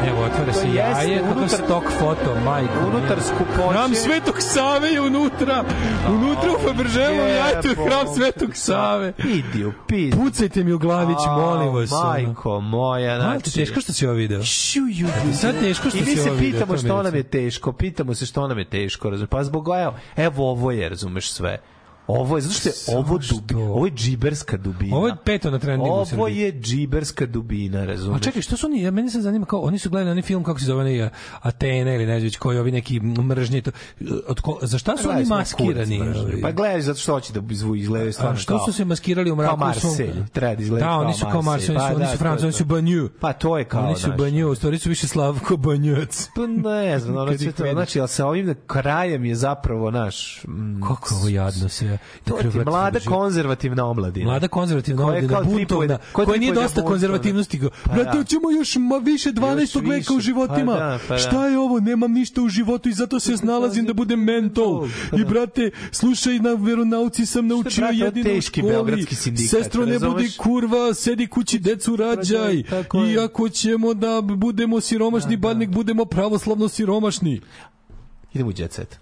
Evo, 0.08 0.22
otvara 0.24 0.52
To 0.52 0.58
se 0.60 0.74
jaje, 0.74 1.18
kakav 1.18 1.36
unutar- 1.36 1.64
stok 1.64 1.84
foto, 1.98 2.40
majko. 2.44 2.72
Unutar 2.86 3.18
skupoće. 3.22 3.72
Hram 3.72 3.94
Svetog 3.94 4.34
Save 4.38 4.88
je 4.88 5.00
unutra. 5.00 5.64
Unutra 6.08 6.50
u 6.52 6.68
Faberževom 6.68 7.28
jajtu 7.28 7.68
je 7.68 7.74
hram. 7.74 8.14
Svetog 8.16 8.50
Save. 8.54 9.12
Idi 9.18 9.64
u 9.64 9.72
pizdu. 9.88 10.16
Pucajte 10.16 10.64
mi 10.64 10.72
u 10.72 10.78
glavić, 10.78 11.18
molim 11.36 11.74
vas. 11.74 11.90
Majko 11.90 12.60
moja, 12.60 13.20
znači... 13.20 13.52
teško 13.54 13.80
što 13.80 13.92
si 13.92 14.06
ovo 14.06 14.14
video? 14.14 14.42
Šu, 14.42 14.80
ju, 14.90 15.08
sad 15.40 15.60
teško 15.60 15.88
što 15.88 15.98
I 15.98 16.04
si 16.04 16.16
se 16.16 16.30
ovo 16.30 16.38
video, 16.38 16.52
pitamo 16.52 16.66
to 16.66 16.72
mi 16.72 16.78
što 16.78 16.96
je 16.96 17.02
nam 17.02 17.14
je 17.14 17.22
teško, 17.22 17.72
pitamo 17.72 18.14
se 18.14 18.26
što 18.26 18.48
nam 18.48 18.58
je 18.58 18.64
teško, 18.64 19.10
razumiješ? 19.10 19.30
Pa 19.30 19.44
zbog, 19.44 19.68
evo, 19.82 19.94
evo 20.16 20.50
ovo 20.50 20.70
je, 20.70 20.88
razumeš 20.88 21.30
sve. 21.30 21.58
Ovo 22.06 22.36
je, 22.36 22.42
zato 22.42 22.54
što 22.54 22.68
je 22.68 22.74
ovo, 22.90 23.18
dubi, 23.20 23.54
ovo 23.54 23.86
je 23.86 23.92
džiberska 23.92 24.56
dubina. 24.56 24.96
Ovo 24.96 25.06
je 25.08 25.14
peto 25.24 25.50
na 25.50 25.58
trendingu 25.58 25.90
u 25.90 25.92
Ovo 25.92 26.06
Srbiji. 26.06 26.36
je 26.36 26.52
džiberska 26.52 27.26
dubina, 27.26 27.84
razumeš? 27.84 28.16
A 28.16 28.24
čekaj, 28.24 28.42
što 28.42 28.56
su 28.56 28.66
oni, 28.66 28.82
ja, 28.82 28.90
meni 28.90 29.10
se 29.10 29.20
zanima 29.20 29.46
kao, 29.46 29.60
oni 29.60 29.78
su 29.78 29.90
gledali 29.90 30.10
onaj 30.10 30.22
film, 30.22 30.44
kako 30.44 30.58
se 30.58 30.66
zove, 30.66 30.80
onaj, 30.80 31.10
Atene 31.40 31.94
ili 31.94 32.06
ne 32.06 32.12
znam 32.12 32.24
već 32.24 32.36
koji, 32.36 32.58
ovi 32.58 32.72
neki 32.72 33.00
mržnje, 33.00 33.60
to, 33.60 33.70
od 34.26 34.40
ko, 34.40 34.58
za 34.62 34.78
šta 34.78 34.96
su 34.96 35.10
oni 35.10 35.24
maskirani? 35.24 35.98
kurac? 35.98 36.16
Pa 36.42 36.52
gledaj, 36.52 36.80
zato 36.80 36.98
što 36.98 37.12
hoće 37.12 37.32
da 37.32 37.40
izvu- 37.50 37.74
izgledaju 37.76 38.12
stvarno 38.12 38.36
što 38.36 38.56
kao- 38.56 38.66
su 38.66 38.72
se 38.72 38.84
maskirali 38.84 39.30
u 39.30 39.36
mraku? 39.36 39.50
Kao 39.50 39.66
Marselj, 39.66 40.12
treba 40.32 40.54
da 40.54 40.62
izgleda 40.62 40.84
Da, 40.84 40.90
kao 40.90 41.00
oni 41.00 41.14
su 41.14 41.26
kao 41.32 41.42
Marselj, 41.42 41.74
Marselj. 41.74 41.96
oni 41.96 42.06
su, 42.06 42.18
Pa 42.18 42.24
oni 42.24 42.32
da, 42.32 42.38
su 42.38 42.44
je 42.44 42.46
oni 42.46 42.52
su. 42.52 42.64
Banju. 42.64 43.08
Pa 43.20 43.32
to 43.32 43.58
je 43.58 43.64
kao 43.64 43.84
Oni 43.84 43.96
su 43.96 44.10
Banju, 44.12 44.48
u 44.48 44.54
stvari 44.54 44.78
su 44.78 44.88
više 44.88 45.08
Slavko 45.08 45.56
Banjac. 45.56 46.28
Pa 46.34 46.46
ne 46.46 46.98
znam, 46.98 47.16
ono 47.16 47.32
znači, 47.72 48.00
sa 48.08 48.26
ovim 48.26 48.54
krajem 48.66 49.24
je 49.24 49.34
zapravo 49.34 49.90
naš... 49.90 50.44
Mm, 50.48 50.80
Kako 50.80 51.14
ovo 51.14 51.28
jadno 51.28 51.68
se. 51.68 51.91
To 52.24 52.36
ti 52.36 52.58
mlada 52.66 53.00
konzervativna 53.00 53.86
omladina. 53.86 54.26
Mlada 54.26 54.48
konzervativna 54.48 55.02
Koja 55.02 55.18
omladina, 55.18 55.42
buntovna, 55.42 55.98
koja 56.12 56.26
koja 56.26 56.38
nije 56.38 56.52
dosta 56.52 56.82
konzervativnosti. 56.82 57.60
Pa 57.84 57.92
Brate, 57.92 58.10
da. 58.10 58.18
hoćemo 58.18 58.50
još 58.50 58.76
ma 58.76 58.96
više 58.96 59.32
12. 59.32 59.60
Još 59.60 59.74
veka 59.74 60.12
u 60.12 60.16
više. 60.16 60.26
životima. 60.26 60.72
Pa 60.72 60.78
da, 60.78 60.98
pa 61.08 61.14
da. 61.14 61.18
Šta 61.18 61.46
je 61.46 61.58
ovo? 61.58 61.80
Nemam 61.80 62.12
ništa 62.12 62.42
u 62.42 62.48
životu 62.48 62.88
i 62.88 62.92
zato 62.92 63.20
se 63.20 63.36
snalazim 63.36 63.84
da 63.84 63.92
budem 63.92 64.20
mentol. 64.24 64.88
I 65.18 65.24
brate, 65.24 65.70
slušaj, 65.90 66.38
na 66.38 66.52
veronauci 66.52 67.26
sam 67.26 67.46
naučio 67.46 67.82
brate, 67.82 67.96
jedino 67.96 68.38
u 68.38 68.40
školi. 68.40 69.06
Sestro, 69.48 69.86
ne 69.86 69.98
budi 69.98 70.30
kurva, 70.38 70.94
sedi 70.94 71.26
kući, 71.26 71.58
decu 71.58 71.96
rađaj. 71.96 72.54
I 73.08 73.18
ako 73.18 73.48
ćemo 73.48 73.94
da 73.94 74.20
budemo 74.20 74.80
siromašni, 74.80 75.36
bar 75.36 75.56
nek 75.56 75.70
budemo 75.70 76.04
pravoslavno 76.04 76.68
siromašni. 76.68 77.40
Idemo 78.34 78.50
u 78.50 78.52
jet 78.56 78.72
set. 78.72 79.01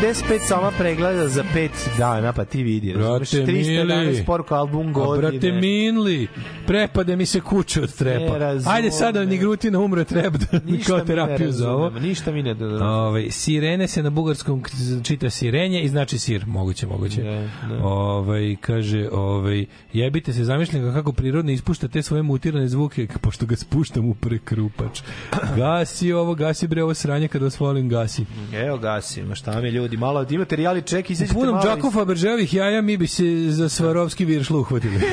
45 0.00 0.48
soma 0.48 0.70
pregleda 0.78 1.28
za 1.28 1.44
5 1.54 1.68
dana, 1.98 2.32
pa 2.32 2.44
ti 2.44 2.62
vidi. 2.62 2.92
razumeš? 2.92 3.30
Brate 3.32 3.52
311 3.52 4.06
mili. 4.06 4.24
poruka 4.24 4.54
album 4.54 4.88
A 4.88 4.92
godine. 4.92 5.30
brate 5.30 5.52
Minli, 5.52 6.28
prepade 6.66 7.16
mi 7.16 7.26
se 7.26 7.40
kuće 7.40 7.82
od 7.82 7.94
trepa. 7.94 8.34
Ajde 8.66 8.90
sada 8.90 9.24
Nigrutina 9.24 9.78
umre 9.78 10.04
treba 10.04 10.38
da 10.38 10.46
kao 10.46 10.60
mi 10.96 11.00
ne 11.00 11.06
terapiju 11.06 11.52
za 11.52 11.72
ovo. 11.72 11.90
Ništa 11.90 12.32
mi 12.32 12.42
ne 12.42 12.52
razumem. 12.52 12.82
Ove, 12.82 13.30
sirene 13.30 13.88
se 13.88 14.02
na 14.02 14.10
bugarskom 14.10 14.62
čita 15.02 15.30
sirenje 15.30 15.82
i 15.82 15.88
znači 15.88 16.18
sir, 16.18 16.46
moguće, 16.46 16.86
moguće. 16.86 17.22
Ne, 17.22 17.40
ne. 17.68 17.78
Ovaj 17.82 18.56
kaže, 18.60 19.08
ovaj 19.12 19.64
jebite 19.92 20.32
se 20.32 20.44
zamišljam 20.44 20.92
kako 20.92 21.12
prirodno 21.12 21.52
ispušta 21.52 21.88
te 21.88 22.02
svoje 22.02 22.22
mutirane 22.22 22.68
zvuke, 22.68 23.06
pošto 23.20 23.46
ga 23.46 23.56
spuštam 23.56 24.08
u 24.08 24.14
prekrupač. 24.14 25.00
Gasi 25.56 26.12
ovo, 26.12 26.34
gasi 26.34 26.68
bre 26.68 26.82
ovo 26.82 26.94
sranje 26.94 27.28
kada 27.28 27.44
vas 27.44 27.60
volim, 27.60 27.88
gasi. 27.88 28.24
Evo 28.54 28.78
gasimo, 28.78 29.34
šta 29.34 29.60
mi 29.60 29.68
ljudi, 29.68 29.89
malo 29.96 30.26
imate 30.30 30.56
reali 30.56 30.82
ček, 30.82 31.10
U 31.10 31.12
izađite 31.12 31.34
punom 31.34 31.54
malo. 31.54 31.64
džaku 31.64 31.90
Faberževih 31.90 32.54
jaja 32.54 32.82
mi 32.82 32.96
bi 32.96 33.06
se 33.06 33.24
za 33.48 33.68
Svarovski 33.68 34.24
viršl 34.24 34.56
uhvatili. 34.56 35.00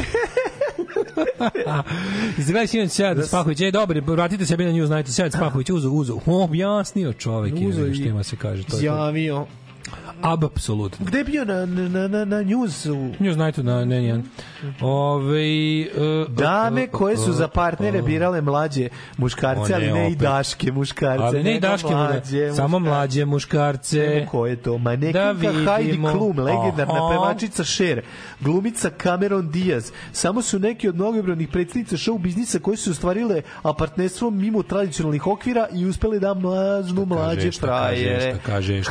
Izgledaj 2.37 2.67
Sivan 2.67 2.89
Sjad 2.89 3.27
Spahović, 3.27 3.61
ej 3.61 3.71
dobri, 3.71 3.99
vratite 3.99 4.45
se 4.45 4.57
na 4.57 4.71
news, 4.71 4.87
znajte 4.87 5.11
Sjad 5.11 5.31
Spahović, 5.31 5.69
uzo, 5.69 5.89
uzo, 5.89 6.19
objasnio 6.25 7.13
čovek, 7.13 7.53
Uzo 7.67 7.85
i 7.85 7.93
što 7.93 8.03
ima 8.03 8.23
se 8.23 8.35
kaže. 8.35 8.63
To 8.63 8.77
je 8.77 8.81
to. 8.81 9.47
Apsolutno. 10.21 11.05
Gde 11.05 11.17
je 11.17 11.23
bio 11.23 11.45
na, 11.45 11.65
na, 11.65 12.07
na, 12.07 12.25
na 12.25 12.43
newsu? 12.43 13.13
News 13.19 13.37
Nightu 13.37 13.63
na 13.63 13.85
N1. 13.85 14.21
Ove, 14.81 15.87
uh, 16.25 16.33
Dame 16.33 16.87
koje 16.87 17.17
su 17.17 17.33
za 17.33 17.47
partnere 17.47 18.01
birale 18.01 18.41
mlađe 18.41 18.89
muškarce, 19.17 19.73
ali 19.73 19.91
ne 19.91 20.11
i 20.11 20.15
daške 20.15 20.71
muškarce. 20.71 21.23
Ali 21.23 21.43
ne 21.43 21.51
i 21.51 21.53
nego 21.53 21.67
daške, 21.67 21.95
mlađe 21.95 22.53
samo 22.53 22.79
muškarce. 22.79 22.89
mlađe 22.89 23.25
muškarce. 23.25 23.99
Evo 23.99 24.25
ko 24.31 24.45
je 24.45 24.55
to? 24.55 24.77
Manekinka 24.77 25.33
Da 25.33 25.49
Heidi 25.73 25.83
vidimo. 25.85 26.11
Klum, 26.11 26.39
legendarna 26.39 27.05
Aha. 27.05 27.09
pevačica 27.09 27.63
Cher, 27.63 28.01
glumica 28.39 28.89
Cameron 29.03 29.49
Diaz. 29.51 29.91
Samo 30.11 30.41
su 30.41 30.59
neki 30.59 30.89
od 30.89 30.95
mnogobrojnih 30.95 31.47
predstavnica 31.47 31.95
show 31.97 32.19
biznisa 32.19 32.59
koji 32.59 32.77
su 32.77 32.91
ostvarile 32.91 33.41
partnerstvom 33.77 34.37
mimo 34.37 34.63
tradicionalnih 34.63 35.27
okvira 35.27 35.67
i 35.73 35.85
uspeli 35.85 36.19
da 36.19 36.33
maznu 36.33 37.05
mlađe 37.05 37.51
šta 37.51 37.89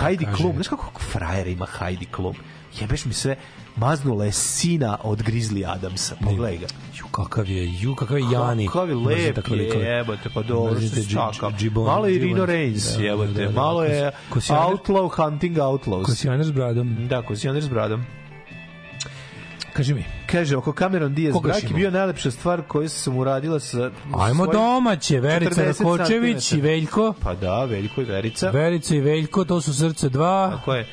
Heidi 0.01 0.25
kaže. 0.25 0.37
Klum, 0.37 0.55
znaš 0.55 0.69
kako 0.69 1.01
frajera 1.17 1.51
ima 1.51 1.67
Heidi 1.79 2.07
Klum? 2.07 2.35
Jebeš 2.81 3.05
mi 3.05 3.13
sve, 3.13 3.37
maznula 3.77 4.25
je 4.25 4.33
sina 4.33 4.99
od 5.03 5.23
Grizzly 5.23 5.65
Adamsa. 5.67 6.17
Pogledaj 6.25 6.59
ga. 6.59 6.67
Ju, 6.99 7.07
kakav 7.11 7.49
je, 7.49 7.81
ju, 7.81 7.95
kakav 7.95 8.19
je 8.19 8.25
Jani. 8.33 8.67
Kakav 8.67 8.89
je 8.89 8.95
lep 8.95 9.39
je, 9.49 9.97
jebote, 9.97 10.31
pa 10.35 10.43
dobro, 10.43 10.81
što 10.81 10.89
se 10.89 11.11
čaka. 11.11 11.51
Malo 11.87 12.07
je 12.07 12.19
Rino 12.19 12.47
Reigns, 12.47 12.97
Da, 12.97 13.03
jebote, 13.03 13.33
da, 13.33 13.45
da, 13.45 13.51
malo 13.51 13.85
je 13.85 14.13
Outlaw 14.35 15.25
Hunting 15.25 15.59
Outlaws. 15.59 16.05
Kosijaner 16.05 16.47
s 16.47 16.51
bradom. 16.51 17.09
Da, 17.09 17.23
kosijaner 17.23 17.63
s 17.63 17.69
bradom. 17.69 18.05
Kaži 19.77 19.95
mi. 19.95 20.05
Kaže, 20.27 20.57
oko 20.57 20.73
Cameron 20.73 21.15
Diaz, 21.15 21.33
Koga 21.33 21.49
brak 21.49 21.63
je 21.63 21.69
bio 21.75 21.91
najlepša 21.91 22.31
stvar 22.31 22.63
koju 22.63 22.89
sam 22.89 23.17
uradila 23.17 23.61
sa... 23.61 23.91
Ajmo 24.19 24.47
domaće, 24.47 25.21
Verica 25.21 25.63
40 25.63 25.79
Rakočević 25.79 26.53
i. 26.53 26.61
Veljko. 26.61 27.15
Pa 27.23 27.35
da, 27.35 27.65
Veljko 27.65 28.01
i 28.01 28.05
Verica. 28.05 28.51
Verica 28.51 28.95
i 28.95 29.01
Veljko, 29.01 29.45
to 29.45 29.61
su 29.61 29.75
srce 29.75 30.09
dva. 30.09 30.51
Tako 30.57 30.75
je. 30.75 30.87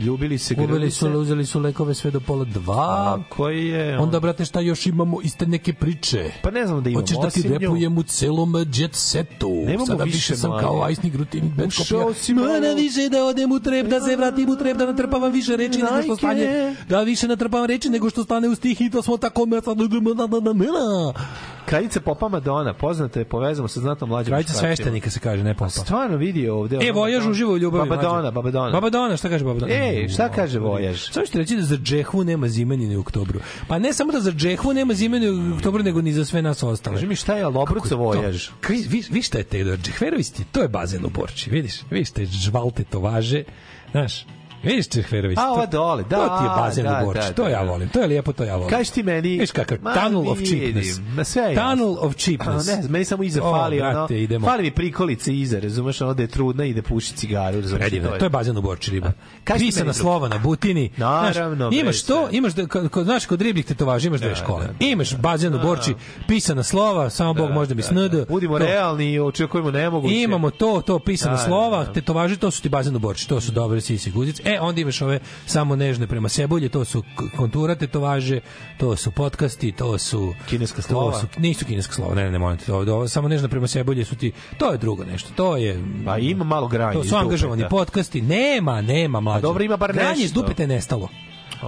Ljubili 0.00 0.38
se, 0.38 0.54
Ubili 0.58 0.90
su, 0.90 0.98
se. 0.98 1.08
uzeli 1.08 1.46
su 1.46 1.60
lekove 1.60 1.94
sve 1.94 2.10
do 2.10 2.20
pola 2.20 2.44
dva. 2.44 3.18
Tako 3.18 3.48
je. 3.48 3.98
Onda, 3.98 4.20
brate, 4.20 4.44
šta 4.44 4.60
još 4.60 4.86
imamo 4.86 5.20
iste 5.22 5.46
neke 5.46 5.72
priče? 5.72 6.30
Pa 6.42 6.50
ne 6.50 6.66
znam 6.66 6.82
da 6.82 6.90
imamo. 6.90 7.02
Hoćeš 7.02 7.16
da 7.22 7.30
ti 7.30 7.48
repujem 7.48 7.98
u 7.98 8.02
celom 8.02 8.54
jet 8.74 8.94
setu. 8.94 9.50
Nemamo 9.66 9.86
Sada 9.86 10.04
više, 10.04 10.16
više 10.16 10.36
sam 10.36 10.58
kao 10.60 10.82
ajsni 10.82 11.10
grutinik 11.10 11.52
bez 11.52 11.66
Ušao 11.68 11.98
kopija. 12.00 12.14
si 12.14 12.34
Ma, 12.34 12.42
malo. 12.42 12.60
na 12.60 12.72
više 12.72 13.08
da 13.08 13.24
odem 13.24 13.52
u 13.52 13.60
trep, 13.60 13.86
da 13.86 14.00
se 14.00 14.16
vratim 14.16 14.50
u 14.50 14.56
trep, 14.56 14.76
da 14.76 14.86
natrpavam 14.86 15.32
više 15.32 15.56
reči 15.56 15.78
nego 15.78 15.88
što 15.88 15.96
Najke. 15.96 16.16
stane. 16.16 16.76
Da 16.88 17.00
više 17.00 17.28
natrpavam 17.28 17.66
reči 17.66 17.88
nego 17.90 18.10
što 18.10 18.24
stane 18.24 18.48
u 18.48 18.54
stih 18.54 18.80
i 18.80 18.90
to 18.90 19.02
smo 19.02 19.16
tako 19.16 19.46
mesa. 19.46 19.74
Kraljica 21.64 22.00
Popa 22.00 22.28
Madonna, 22.28 22.74
poznata 22.74 23.18
je, 23.18 23.24
povezamo 23.24 23.68
se 23.68 23.80
znatno 23.80 24.06
mlađim 24.06 24.30
Kraljica 24.30 24.52
sveštenika 24.52 25.10
se 25.10 25.20
kaže, 25.20 25.44
ne 25.44 25.54
popa. 25.54 25.68
Stvarno 25.70 26.16
vidi 26.16 26.48
ovde. 26.48 26.78
E, 26.82 26.92
Vojaž 26.92 27.26
uživo 27.26 27.52
u 27.52 27.58
ljubavi. 27.58 27.88
Babadona. 27.88 28.30
Babadona. 28.30 28.70
Babadona, 28.70 29.16
šta 29.16 29.28
kaže 29.28 29.44
Babadona? 29.44 29.72
Ej, 29.90 30.08
šta 30.08 30.28
kaže 30.28 30.58
Vojaž? 30.58 31.10
Samo 31.10 31.26
ćete 31.26 31.38
reći 31.38 31.56
da 31.56 31.62
za 31.62 31.76
džehvu 31.76 32.24
nema 32.24 32.48
zimenine 32.48 32.96
u 32.96 33.00
oktobru. 33.00 33.40
Pa 33.68 33.78
ne 33.78 33.92
samo 33.92 34.12
da 34.12 34.20
za 34.20 34.32
džehvu 34.32 34.72
nema 34.72 34.94
zimenine 34.94 35.52
u 35.52 35.54
oktobru, 35.54 35.82
nego 35.82 36.02
ni 36.02 36.12
za 36.12 36.24
sve 36.24 36.42
nas 36.42 36.62
ostale. 36.62 36.96
Kaži 36.96 37.06
mi 37.06 37.16
šta 37.16 37.36
je 37.36 37.46
Lobruca 37.46 37.94
Vojaž? 37.94 38.48
Kaj, 38.60 38.76
vi, 38.76 39.04
vi 39.10 39.22
šta 39.22 39.38
je 39.38 39.44
te 39.44 39.64
da 39.64 39.76
Džehverović 39.76 40.30
ti, 40.30 40.44
to 40.52 40.62
je 40.62 40.68
bazen 40.68 41.04
u 41.04 41.10
Borči, 41.10 41.50
vidiš? 41.50 41.80
Vidiš 41.90 42.10
te 42.10 42.26
žvalte 42.26 42.84
to 42.84 43.00
važe, 43.00 43.44
znaš? 43.90 44.24
Vidiš 44.62 44.88
Džehverović? 44.88 45.38
A, 45.38 45.52
ova 45.52 45.66
dole, 45.66 46.02
da, 46.02 46.16
To 46.16 46.38
ti 46.38 46.44
je 46.44 46.50
bazen 46.56 46.84
da, 46.84 47.00
u 47.02 47.06
Borči, 47.06 47.20
da, 47.20 47.32
to 47.32 47.42
da, 47.44 47.48
ja 47.48 47.64
da. 47.64 47.70
volim, 47.70 47.88
to 47.88 48.00
je 48.00 48.06
lijepo, 48.06 48.32
to 48.32 48.44
ja 48.44 48.56
volim. 48.56 48.70
Kaži 48.70 48.92
ti 48.92 49.02
meni... 49.02 49.38
Viš 49.38 49.50
kakav, 49.50 49.78
tunnel 49.78 50.28
of 50.28 50.38
cheapness. 50.38 51.00
Ma 51.16 51.24
sve 51.24 51.42
je 51.42 51.54
Tunnel 51.54 51.96
of 51.98 52.14
cheapness. 52.16 52.68
A, 52.68 52.76
ne, 52.76 52.82
znam, 52.82 52.92
meni 52.92 53.04
samo 53.04 53.22
iza 53.22 53.42
O, 53.42 53.52
fali, 53.52 53.80
ono, 53.80 53.90
brate, 53.92 54.22
idemo. 54.22 54.46
fali 54.46 54.62
mi 54.62 54.70
prikolice 54.70 55.36
iza, 55.36 55.60
razumeš, 55.60 56.00
ono 56.00 56.14
da 56.14 56.22
je 56.22 56.26
trudna 56.28 56.64
i 56.64 56.74
da 56.74 56.82
puši 56.82 57.14
cigaru, 57.14 57.60
razumeš, 57.60 57.80
Predivno, 57.80 58.10
to 58.10 58.24
je 58.24 58.28
bazen 58.30 58.56
u 58.56 58.62
Borči 58.62 58.90
riba. 58.90 59.12
Kaži 59.44 59.64
Pisana 59.64 59.92
slova 59.92 60.28
na 60.28 60.38
butini. 60.38 60.90
Naravno, 60.96 61.56
Znaš, 61.70 61.80
imaš 61.80 62.02
to, 62.02 62.28
imaš 62.30 62.52
da, 62.52 62.66
kod, 62.66 63.04
znaš, 63.04 63.26
kod 63.26 63.42
ribljih 63.42 63.66
tetovaža 63.66 64.06
imaš 64.06 64.20
dve 64.20 64.34
škole. 64.34 64.68
Imaš 64.80 65.16
bazen 65.16 65.54
u 65.54 65.58
Borči, 65.58 65.94
pisana 66.28 66.62
slova, 66.62 67.10
samo 67.10 67.34
Bog 67.34 67.50
može 67.50 67.68
da 67.68 67.74
mi 67.74 67.82
snd. 67.82 68.26
Budimo 68.28 68.58
realni 68.58 69.12
i 69.12 69.20
očekujemo 69.20 69.70
nemoguće. 69.70 70.14
Imamo 70.14 70.50
to, 70.50 70.82
to 70.86 70.98
pisana 70.98 71.30
Da, 71.30 71.36
da, 71.36 71.44
slova, 71.44 71.84
da. 71.84 71.92
tetovaže, 71.92 72.36
to 72.36 72.50
su 72.50 72.62
ti 72.62 72.68
bazen 72.68 72.96
u 72.96 72.98
Borči, 72.98 73.28
to 73.28 73.40
su 73.40 73.52
dobre 73.52 73.80
sisi 73.80 74.10
guzice. 74.10 74.42
E, 74.50 74.60
onda 74.60 74.80
imaš 74.80 75.02
ove 75.02 75.18
samo 75.46 75.76
nežne 75.76 76.06
prema 76.06 76.28
sebulje, 76.28 76.68
to 76.68 76.84
su 76.84 77.02
kontura 77.36 77.74
tetovaže, 77.74 78.40
to 78.78 78.96
su 78.96 79.10
podcasti, 79.10 79.72
to 79.72 79.98
su 79.98 80.34
Kineska 80.48 80.82
slova. 80.82 81.20
su, 81.20 81.26
nisu 81.38 81.64
kineska 81.64 81.94
slova, 81.94 82.14
ne, 82.14 82.24
ne, 82.24 82.30
ne, 82.30 82.38
molim 82.38 82.58
te, 82.58 82.72
ovo, 82.72 82.94
ovo, 82.94 83.08
samo 83.08 83.28
nežne 83.28 83.48
prema 83.48 83.66
sebulje 83.66 84.04
su 84.04 84.16
ti, 84.16 84.32
to 84.58 84.72
je 84.72 84.78
drugo 84.78 85.04
nešto, 85.04 85.28
to 85.36 85.56
je 85.56 85.82
Pa 86.04 86.18
ima 86.18 86.44
malo 86.44 86.68
granje. 86.68 86.92
to 86.92 87.04
su 87.04 87.16
angažovani 87.16 87.64
podcasti. 87.70 88.22
Nema, 88.22 88.80
nema 88.80 89.20
mlađe. 89.20 89.42
dobro, 89.42 89.64
ima 89.64 89.76
bar 89.76 89.92
Granje 89.92 90.24
iz 90.24 90.34
nešto. 90.36 90.62
je 90.62 90.66
nestalo. 90.66 91.08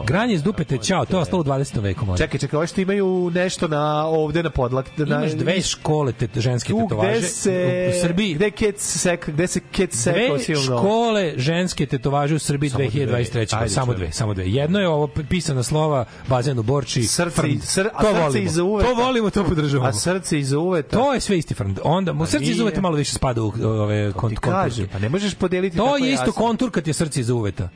Granje 0.03 0.35
iz 0.35 0.43
dupeta, 0.43 0.77
čao, 0.79 1.05
to 1.05 1.17
je 1.17 1.21
ostalo 1.21 1.41
u 1.41 1.45
20. 1.45 1.81
veku. 1.81 2.07
mlađe. 2.07 2.25
Čekaj, 2.25 2.41
čekaj, 2.41 2.57
ovo 2.57 2.67
što 2.67 2.81
imaju 2.81 3.31
nešto 3.35 3.69
na 3.69 4.07
ovde 4.07 4.43
na 4.43 4.51
podlak. 4.51 4.87
Na, 4.99 5.17
Imaš 5.17 5.33
dve 5.33 5.61
škole 5.62 6.12
te, 6.12 6.29
ženske 6.37 6.69
tu 6.69 6.79
tetovaže 6.81 7.11
gde 7.11 7.29
se, 7.29 7.91
u 7.91 8.03
Srbiji. 8.03 8.35
Gde, 8.35 8.51
ket 8.51 8.75
sek, 8.79 9.29
gde 9.29 9.47
se 9.47 9.61
ket 9.62 9.93
sekao 9.93 10.29
Dve 10.29 10.39
silno. 10.39 10.79
škole 10.79 11.33
ženske 11.37 11.87
tetovaže 11.87 12.35
u 12.35 12.39
Srbiji 12.39 12.71
Samo 12.71 12.85
dve. 12.85 13.07
2023. 13.07 13.57
Ajde, 13.57 13.69
samo 13.69 13.95
dve, 13.95 14.12
samo 14.12 14.35
dve. 14.35 14.45
Jedno 14.47 14.79
je 14.79 14.89
ovo 14.89 15.07
pisana 15.07 15.62
slova 15.62 16.05
bazen 16.29 16.59
u 16.59 16.62
Borči. 16.62 17.03
Srce, 17.03 17.31
frnd. 17.33 17.62
sr, 17.62 17.87
a 17.87 18.03
to 18.03 18.09
srce 18.09 18.21
volimo. 18.21 18.45
iza 18.45 18.62
uveta. 18.65 18.89
To 18.89 18.95
volimo, 18.97 19.31
to 19.31 19.45
podržavamo. 19.45 19.89
A 19.89 19.93
srce 19.93 20.39
iza 20.39 20.59
uveta. 20.59 20.97
To 20.97 21.15
je 21.15 21.21
sve 21.21 21.39
isti 21.39 21.55
frnd. 21.55 21.79
Onda 21.85 22.12
mu 22.12 22.27
srce 22.27 22.39
nije. 22.39 22.51
iza 22.51 22.62
uveta 22.62 22.81
malo 22.81 22.97
više 22.97 23.12
spada 23.12 23.43
u 23.43 23.53
ove 23.62 24.12
kont, 24.12 24.39
konturke. 24.39 24.87
pa 24.93 24.99
ne 24.99 25.09
možeš 25.09 25.35
podeliti 25.35 25.77
To 25.77 25.85
tako 25.85 25.97
je 25.97 26.12
isto 26.12 26.23
jasno. 26.23 26.33
kontur 26.35 26.71
kad 26.71 26.87
je 26.87 26.93
srce 26.93 27.21
iza 27.21 27.35
uveta. 27.35 27.69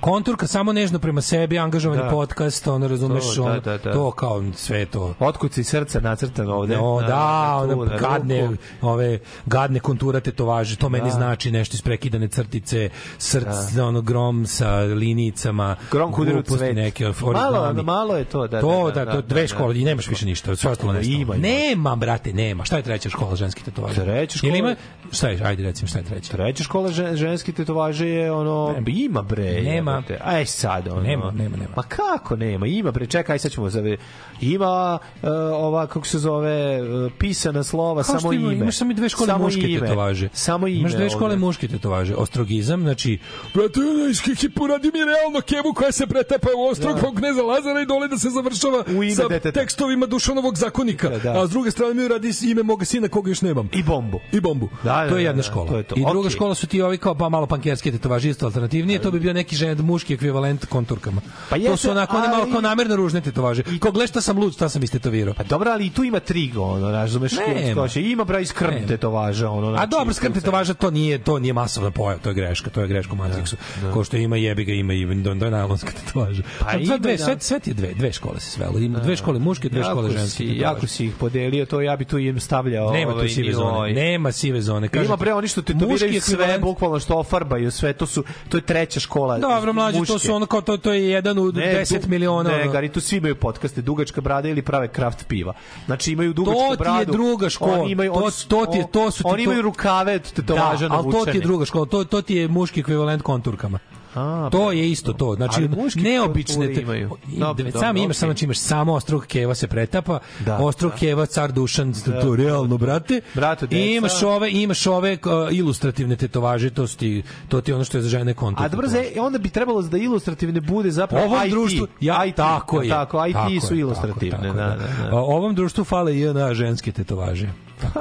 Konturka 0.00 0.46
samo 0.46 0.72
nežno 0.72 0.98
prema 0.98 1.20
sebi, 1.20 1.58
angažovani 1.58 2.02
Da. 2.02 2.08
podcast, 2.08 2.66
ono 2.66 2.88
razumeš, 2.88 3.24
To, 3.26 3.34
da, 3.36 3.42
ono, 3.44 3.60
da, 3.60 3.78
da. 3.78 3.92
to 3.92 4.10
kao 4.10 4.44
sve 4.54 4.86
to. 4.86 5.14
Otkuci 5.20 5.64
srca 5.64 6.00
nacrtano 6.00 6.54
ovde. 6.54 6.76
No, 6.76 7.00
Na- 7.00 7.06
da, 7.06 7.16
na 7.56 7.64
tu, 7.64 7.80
one 7.80 7.92
na 7.92 7.98
gadne, 7.98 8.40
ruku. 8.42 8.56
ove 8.82 9.18
gadne 9.46 9.80
kontura 9.80 10.20
tetovaže, 10.20 10.76
to 10.76 10.88
meni 10.88 11.04
Da. 11.04 11.10
znači 11.10 11.50
nešto 11.50 11.74
isprekidane 11.74 12.28
crtice, 12.28 12.88
srce, 13.18 13.82
ono 13.82 14.00
grom 14.00 14.46
sa 14.46 14.70
linijicama, 14.76 15.76
Grom 15.90 16.12
kudir 16.12 16.32
u 16.32 16.34
gluposti 16.34 16.58
cvet. 16.58 16.76
neke, 16.76 17.12
Malo, 17.22 17.72
malo 17.74 18.16
je 18.16 18.24
to, 18.24 18.46
da, 18.46 18.60
to, 18.60 18.84
da, 18.84 18.92
da, 18.94 19.04
da, 19.04 19.12
to 19.12 19.20
dve 19.22 19.40
da, 19.40 19.46
škole 19.48 19.74
da. 19.74 19.80
i 19.80 19.84
nemaš 19.84 20.08
više 20.08 20.26
ništa, 20.26 20.56
sve 20.56 20.70
ostalo 20.70 20.92
Da, 20.92 20.98
nestalo. 20.98 21.18
ima. 21.18 21.34
Nema, 21.36 21.96
brate, 21.96 22.32
nema. 22.32 22.64
Šta 22.64 22.76
je 22.76 22.82
treća 22.82 23.08
škola 23.10 23.36
ženskih 23.36 23.64
tetovaža? 23.64 23.94
Treća 23.94 24.38
škola- 24.38 24.48
Ili 24.48 24.58
ima, 24.58 24.74
šta 25.12 25.28
je, 25.28 25.40
ajde 25.44 25.62
recimo, 25.62 25.88
šta 25.88 25.98
je 25.98 26.04
treća? 26.04 26.32
Treća 26.32 26.64
škola 26.64 26.88
žen, 26.88 27.16
ženski 27.16 27.52
tetovaže 27.52 28.08
je 28.08 28.32
ono 28.32 28.74
ima 28.86 29.22
bre. 29.22 29.62
Nema. 29.62 29.85
Jebote. 29.92 30.18
Aj 30.24 30.46
sad 30.46 30.88
ono. 30.88 31.00
Nema, 31.00 31.30
nema, 31.30 31.56
nema. 31.56 31.70
Ma 31.76 31.82
kako 31.82 32.36
nema? 32.36 32.66
Ima 32.66 32.90
bre. 32.90 33.06
Čekaj, 33.06 33.38
sad 33.38 33.52
ćemo 33.52 33.70
zave. 33.70 33.96
Ima 34.40 34.98
uh, 35.22 35.28
ova 35.52 35.86
kako 35.86 36.06
se 36.06 36.18
zove 36.18 36.82
uh, 36.82 37.12
pisana 37.18 37.62
slova 37.62 38.02
Kao 38.02 38.20
samo 38.20 38.32
ima, 38.32 38.52
ime. 38.52 38.62
Imaš 38.62 38.76
samo 38.76 38.92
dve 38.92 39.08
škole 39.08 39.26
samo 39.26 39.44
muške 39.44 39.60
ime. 39.60 39.80
tetovaže. 39.80 40.28
Samo 40.32 40.66
ime. 40.66 40.80
Imaš 40.80 40.92
dve 40.92 41.10
škole 41.10 41.24
ovde. 41.24 41.36
muške 41.36 41.68
tetovaže. 41.68 42.14
Ostrogizam, 42.14 42.80
znači, 42.82 43.18
brate, 43.54 43.80
ne, 43.80 44.34
hipo 44.34 44.66
radi 44.66 44.90
mi 44.94 44.98
realno 45.04 45.40
kevu 45.40 45.74
koja 45.74 45.92
se 45.92 46.06
pretepa 46.06 46.48
u 46.58 46.62
ostrog 46.70 47.00
da. 47.00 47.20
kneza 47.20 47.42
Lazara 47.42 47.80
i 47.82 47.86
dole 47.86 48.08
da 48.08 48.18
se 48.18 48.30
završava 48.30 48.84
U 48.88 49.02
ime 49.02 49.14
sa 49.14 49.28
deteta. 49.28 49.60
tekstovima 49.60 50.06
Dušanovog 50.06 50.58
zakonika. 50.58 51.08
Da, 51.08 51.18
da. 51.18 51.42
A 51.42 51.46
s 51.46 51.50
druge 51.50 51.70
strane 51.70 51.94
mi 51.94 52.08
radi 52.08 52.32
ime 52.42 52.62
moga 52.62 52.84
sina 52.84 53.08
koga 53.08 53.30
još 53.30 53.42
nemam. 53.42 53.68
I 53.72 53.82
bombu. 53.82 54.20
I 54.32 54.40
bombu. 54.40 54.68
Da, 54.84 55.02
da, 55.04 55.08
to 55.08 55.16
je 55.16 55.24
jedna 55.24 55.36
da, 55.36 55.42
škola. 55.42 55.68
to 55.68 55.76
je 55.76 55.82
to. 55.82 55.94
I 55.96 56.00
druga 56.00 56.18
Okej. 56.20 56.30
škola 56.30 56.54
su 56.54 56.66
ti 56.66 56.82
ovi 56.82 56.98
kao 56.98 57.14
pa 57.14 57.28
malo 57.28 57.46
pankerske 57.46 57.92
tetovaže 57.92 58.28
isto 58.30 58.46
alternativnije, 58.46 58.98
to 59.02 59.10
bi 59.10 59.20
bio 59.20 59.32
neki 59.32 59.56
žen, 59.56 59.75
nad 59.76 59.84
muški 59.84 60.14
ekvivalent 60.14 60.66
konturkama. 60.66 61.20
Pa 61.50 61.56
to 61.56 61.62
jeste, 61.62 61.76
su 61.76 61.90
onako, 61.90 62.16
one 62.16 62.28
malo 62.28 62.42
ali- 62.42 62.52
kao 62.52 62.60
namerno 62.60 62.96
ružne 62.96 63.20
tetovaže. 63.20 63.62
Kao 63.80 63.92
gle 63.92 64.06
šta 64.06 64.20
sam 64.20 64.38
lud, 64.38 64.54
šta 64.54 64.68
sam 64.68 64.82
istetovirao. 64.82 65.34
Pa 65.34 65.44
dobro, 65.44 65.70
ali 65.70 65.86
i 65.86 65.90
tu 65.90 66.04
ima 66.04 66.20
trigo, 66.20 66.62
ono, 66.62 66.90
razumeš, 66.90 67.32
skoče. 67.72 68.02
Ima 68.02 68.24
bra 68.24 68.40
iz 68.40 68.52
krm 68.52 68.86
tetovaža, 68.88 69.50
ono. 69.50 69.68
A 69.68 69.70
znači, 69.70 69.90
dobro, 69.90 70.14
skrp 70.14 70.34
tetovaža 70.34 70.74
to 70.74 70.90
nije 70.90 71.18
to 71.18 71.38
nije 71.38 71.52
masovna 71.52 71.90
pojava, 71.90 72.20
to 72.22 72.28
je 72.30 72.34
greška, 72.34 72.70
to 72.70 72.80
je 72.80 72.88
greška 72.88 73.12
u 73.12 73.16
Matrixu. 73.16 73.54
Ko 73.92 74.04
što 74.04 74.16
ima 74.16 74.36
jebi 74.36 74.64
ga, 74.64 74.72
ima 74.72 74.92
i 74.92 75.06
najlonska 75.50 75.92
tetovaža. 75.92 76.42
Pa 76.58 76.70
Sad 76.70 76.80
ima, 76.80 76.98
dve, 76.98 77.16
da. 77.16 77.24
sve, 77.24 77.36
sve 77.40 77.60
ti 77.60 77.70
je 77.70 77.74
dve, 77.74 77.94
dve 77.94 78.12
škole 78.12 78.40
se 78.40 78.50
svelo. 78.50 78.78
Ima 78.78 78.98
dve 78.98 79.16
škole 79.16 79.38
muške, 79.38 79.68
dve 79.68 79.84
škole 79.84 80.10
ženske. 80.10 80.36
si, 80.36 80.44
jako 80.44 80.86
si 80.86 81.06
ih 81.06 81.14
podelio, 81.20 81.66
to 81.66 81.80
ja 81.80 81.96
bi 81.96 82.04
tu 82.04 82.18
im 82.18 82.40
stavljao. 82.40 82.92
Nema 82.92 83.12
tu 83.12 83.16
ovaj, 83.16 83.28
sive 83.28 83.52
zone. 83.52 83.92
Nema 83.92 84.32
sive 84.32 84.60
zone. 84.60 84.88
Ima 85.04 85.16
bre 85.16 85.32
oni 85.32 85.48
što 85.48 85.62
tetoviraju 85.62 86.20
sve, 86.20 86.58
bukvalno 86.58 87.00
što 87.00 87.14
ofarbaju 87.14 87.70
sve, 87.70 87.92
to 87.92 88.06
su 88.06 88.24
to 88.48 88.56
je 88.56 88.60
treća 88.60 89.00
škola. 89.00 89.38
Dobro, 89.38 89.65
mlađi, 89.72 89.96
to 89.96 90.00
muške. 90.02 90.18
su 90.18 90.34
ono 90.34 90.46
kao 90.46 90.60
to, 90.60 90.76
to 90.76 90.92
je 90.92 91.08
jedan 91.08 91.38
u 91.38 91.44
Ne, 91.44 91.74
10 91.74 92.00
du- 92.00 92.08
miliona. 92.08 92.50
Ne. 92.50 92.68
Gari, 92.68 92.88
tu 92.88 93.00
svi 93.00 93.16
imaju 93.16 93.34
podcaste, 93.36 93.82
dugačka 93.82 94.20
brada 94.20 94.48
ili 94.48 94.62
prave 94.62 94.88
kraft 94.88 95.26
piva. 95.26 95.52
Znači 95.86 96.12
imaju 96.12 96.32
dugačku 96.32 96.60
To 96.60 96.66
ti 96.66 96.72
je 96.72 96.76
bradu. 96.76 97.12
druga 97.12 97.50
škola. 97.50 97.72
Oni 97.74 97.90
imaju, 97.92 98.12
To- 98.12 98.30
to 98.48 98.66
ti 98.66 98.78
je- 98.78 98.86
to 98.88 99.10
su 99.10 99.18
ti 99.18 99.28
Oni 99.28 99.36
to- 99.36 99.42
imaju 99.44 99.62
rukave 99.62 100.18
tetovaža 100.18 100.88
da, 100.88 100.94
ali 100.94 101.04
to 101.04 101.10
ti 101.10 101.16
je 101.16 101.18
navučene. 101.18 101.40
druga 101.40 101.64
škola, 101.64 101.86
to, 101.86 102.04
to 102.04 102.22
ti 102.22 102.34
je 102.34 102.48
muški 102.48 102.80
ekvivalent 102.80 103.22
konturkama. 103.22 103.78
A, 104.16 104.48
to 104.52 104.72
je 104.72 104.90
isto 104.90 105.12
to. 105.12 105.34
Znači, 105.34 105.68
neobične... 105.96 106.74
imaju. 106.74 107.10
Dobro, 107.26 107.64
da, 107.64 107.70
dobro, 107.70 107.80
sam 107.80 107.96
imaš, 107.96 108.04
okej. 108.04 108.14
samo 108.14 108.32
znači 108.32 108.44
imaš 108.44 108.58
samo 108.58 108.92
ostrog 108.92 109.26
keva 109.26 109.54
se 109.54 109.68
pretapa, 109.68 110.18
Da, 110.44 110.58
ostrog 110.58 110.92
da. 110.92 110.98
keva, 110.98 111.26
car 111.26 111.52
Dušan, 111.52 111.94
to 112.22 112.36
realno, 112.36 112.78
brate. 112.78 113.20
Brate, 113.34 113.66
deca. 113.66 113.82
I 113.82 113.96
imaš 113.96 114.22
ove, 114.22 114.52
imaš 114.52 114.86
ove 114.86 115.12
uh, 115.12 115.56
ilustrativne 115.56 116.16
tetovaže, 116.16 116.70
to, 116.70 116.86
ti, 116.86 117.22
to 117.48 117.60
ti 117.60 117.70
je 117.70 117.74
ono 117.74 117.84
što 117.84 117.98
je 117.98 118.02
za 118.02 118.08
žene 118.08 118.34
kontur. 118.34 118.66
A 118.66 118.68
dobro, 118.68 118.88
onda 119.20 119.38
bi 119.38 119.48
trebalo 119.48 119.82
da 119.82 119.98
ilustrativne 119.98 120.60
bude 120.60 120.90
zapravo 120.90 121.26
ovom 121.26 121.46
IT. 121.46 121.50
društvu 121.50 121.86
ja 122.00 122.24
IT, 122.24 122.36
tako 122.36 122.82
je 122.82 122.88
Tako, 122.88 123.26
IT 123.26 123.32
tako 123.32 123.66
su 123.66 123.74
je, 123.74 123.80
ilustrativne, 123.80 124.30
tako, 124.30 124.56
da, 124.56 124.68
tako, 124.68 124.82
da, 125.02 125.10
da. 125.10 125.16
A, 125.16 125.20
ovom 125.20 125.54
društvu 125.54 125.84
fale 125.84 126.18
i 126.18 126.24
na 126.24 126.54
ženske 126.54 126.92
tetovaže 126.92 127.48
tako, 127.80 128.00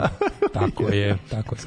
tako 0.60 0.84
je 0.84 1.18
tako 1.32 1.56
je 1.56 1.62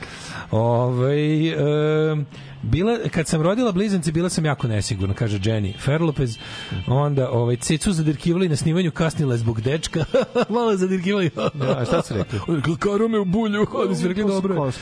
Ovaj 0.51 1.49
e, 1.49 2.17
bila 2.63 2.99
kad 3.11 3.27
sam 3.29 3.43
rodila 3.43 3.73
blizance 3.73 4.13
bila 4.13 4.29
sam 4.29 4.45
jako 4.45 4.69
nesigurna 4.69 5.15
kaže 5.15 5.39
Jenny 5.39 5.79
Ferlopez. 5.79 6.39
Onda 6.87 7.31
ovaj 7.31 7.57
cecu 7.57 7.93
zadirkivali 7.93 8.49
na 8.49 8.57
snimanju 8.57 8.91
kasnila 8.91 9.35
je 9.35 9.39
zbog 9.39 9.61
dečka. 9.61 10.05
Malo 10.55 10.77
zadirkivali. 10.77 11.31
Da, 11.55 11.85
šta 11.85 12.03
su 12.03 12.15
rekli? 12.15 12.41
Karo 12.85 13.09
me 13.09 13.19
u 13.19 13.25
bulju 13.25 13.67
oni 13.75 13.97
su 13.97 14.09
rekli 14.09 14.23
se 14.23 14.29
dobro. 14.29 14.73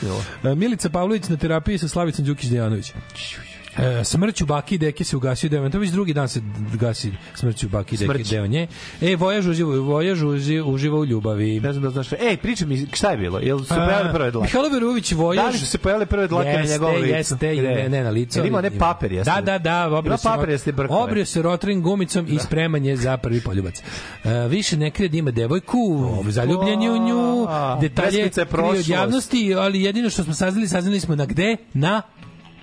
E, 0.43 0.55
Milica 0.55 0.89
Pavlović 0.89 1.29
na 1.29 1.37
terapiji 1.37 1.77
sa 1.77 1.87
Slavicom 1.87 2.25
Đukić 2.25 2.49
Dejanović 2.49 2.93
E, 3.79 4.03
smrću 4.03 4.45
baki 4.45 4.75
i 4.75 4.77
deke 4.77 5.03
se 5.03 5.17
ugasio 5.17 5.49
deo. 5.49 5.69
To 5.69 5.79
već 5.79 5.89
drugi 5.89 6.13
dan 6.13 6.27
se 6.27 6.41
gasi 6.73 7.11
smrću 7.35 7.69
baki 7.69 7.95
i 7.95 7.97
deke 7.97 8.05
Smrć. 8.07 8.29
deo 8.29 8.47
nje. 8.47 8.67
E, 9.01 9.15
Vojaž 9.15 9.47
uživa, 9.47 9.75
Vojaž 9.75 10.19
uži- 10.19 10.63
uživa 10.63 10.97
u 10.97 11.05
ljubavi. 11.05 11.59
Ne 11.59 11.71
znam 11.73 11.83
da 11.83 11.89
znaš. 11.89 12.11
Ej, 12.13 12.37
pričaj 12.37 12.67
mi 12.67 12.87
šta 12.93 13.11
je 13.11 13.17
bilo? 13.17 13.39
Jel 13.39 13.59
su 13.59 13.67
pojavile 13.67 14.13
prve 14.13 14.31
dlake? 14.31 14.45
Mihajlo 14.45 14.69
Verović 14.69 15.11
Vojaž. 15.11 15.43
Da 15.43 15.49
li 15.49 15.57
su 15.57 15.65
se 15.65 15.77
pojavile 15.77 16.05
prve 16.05 16.27
dlake 16.27 16.47
na 16.47 16.53
Jeste, 16.53 16.73
njegovom 16.73 16.95
licu? 16.95 17.07
Jeste, 17.07 17.35
Gde? 17.55 17.61
ne, 17.63 17.89
ne 17.89 18.03
na 18.03 18.09
licu. 18.09 18.39
Ima 18.39 18.57
one 18.57 18.71
paper 18.71 19.11
jeste? 19.11 19.31
Da, 19.31 19.41
da, 19.41 19.57
da. 19.59 19.87
Obrio 19.87 20.09
Ima 20.09 20.17
se, 20.17 20.23
paper 20.25 20.49
jeste 20.49 20.71
brkove. 20.71 21.01
obrio 21.01 21.25
se 21.25 21.41
rotring 21.41 21.83
gumicom 21.83 22.25
i 22.29 22.39
spreman 22.39 22.85
je 22.85 22.97
za 22.97 23.17
prvi 23.17 23.41
poljubac. 23.41 23.81
E, 24.23 24.47
više 24.47 24.77
ne 24.77 24.91
krije 24.91 25.09
da 25.09 25.17
ima 25.17 25.31
devojku, 25.31 25.77
zaljubljen 26.27 26.81
je 26.81 26.91
u 26.91 26.97
nju, 26.97 27.47
detalje 27.81 28.29
krije 28.29 28.45
od 28.69 28.87
javnosti, 28.87 29.55
ali 29.55 29.81
jedino 29.83 30.09
što 30.09 30.23
smo 30.23 30.33
saznali, 30.33 30.67
saznali 30.67 30.99
smo 30.99 31.15
na 31.15 31.25
gde? 31.25 31.57
Na 31.73 32.01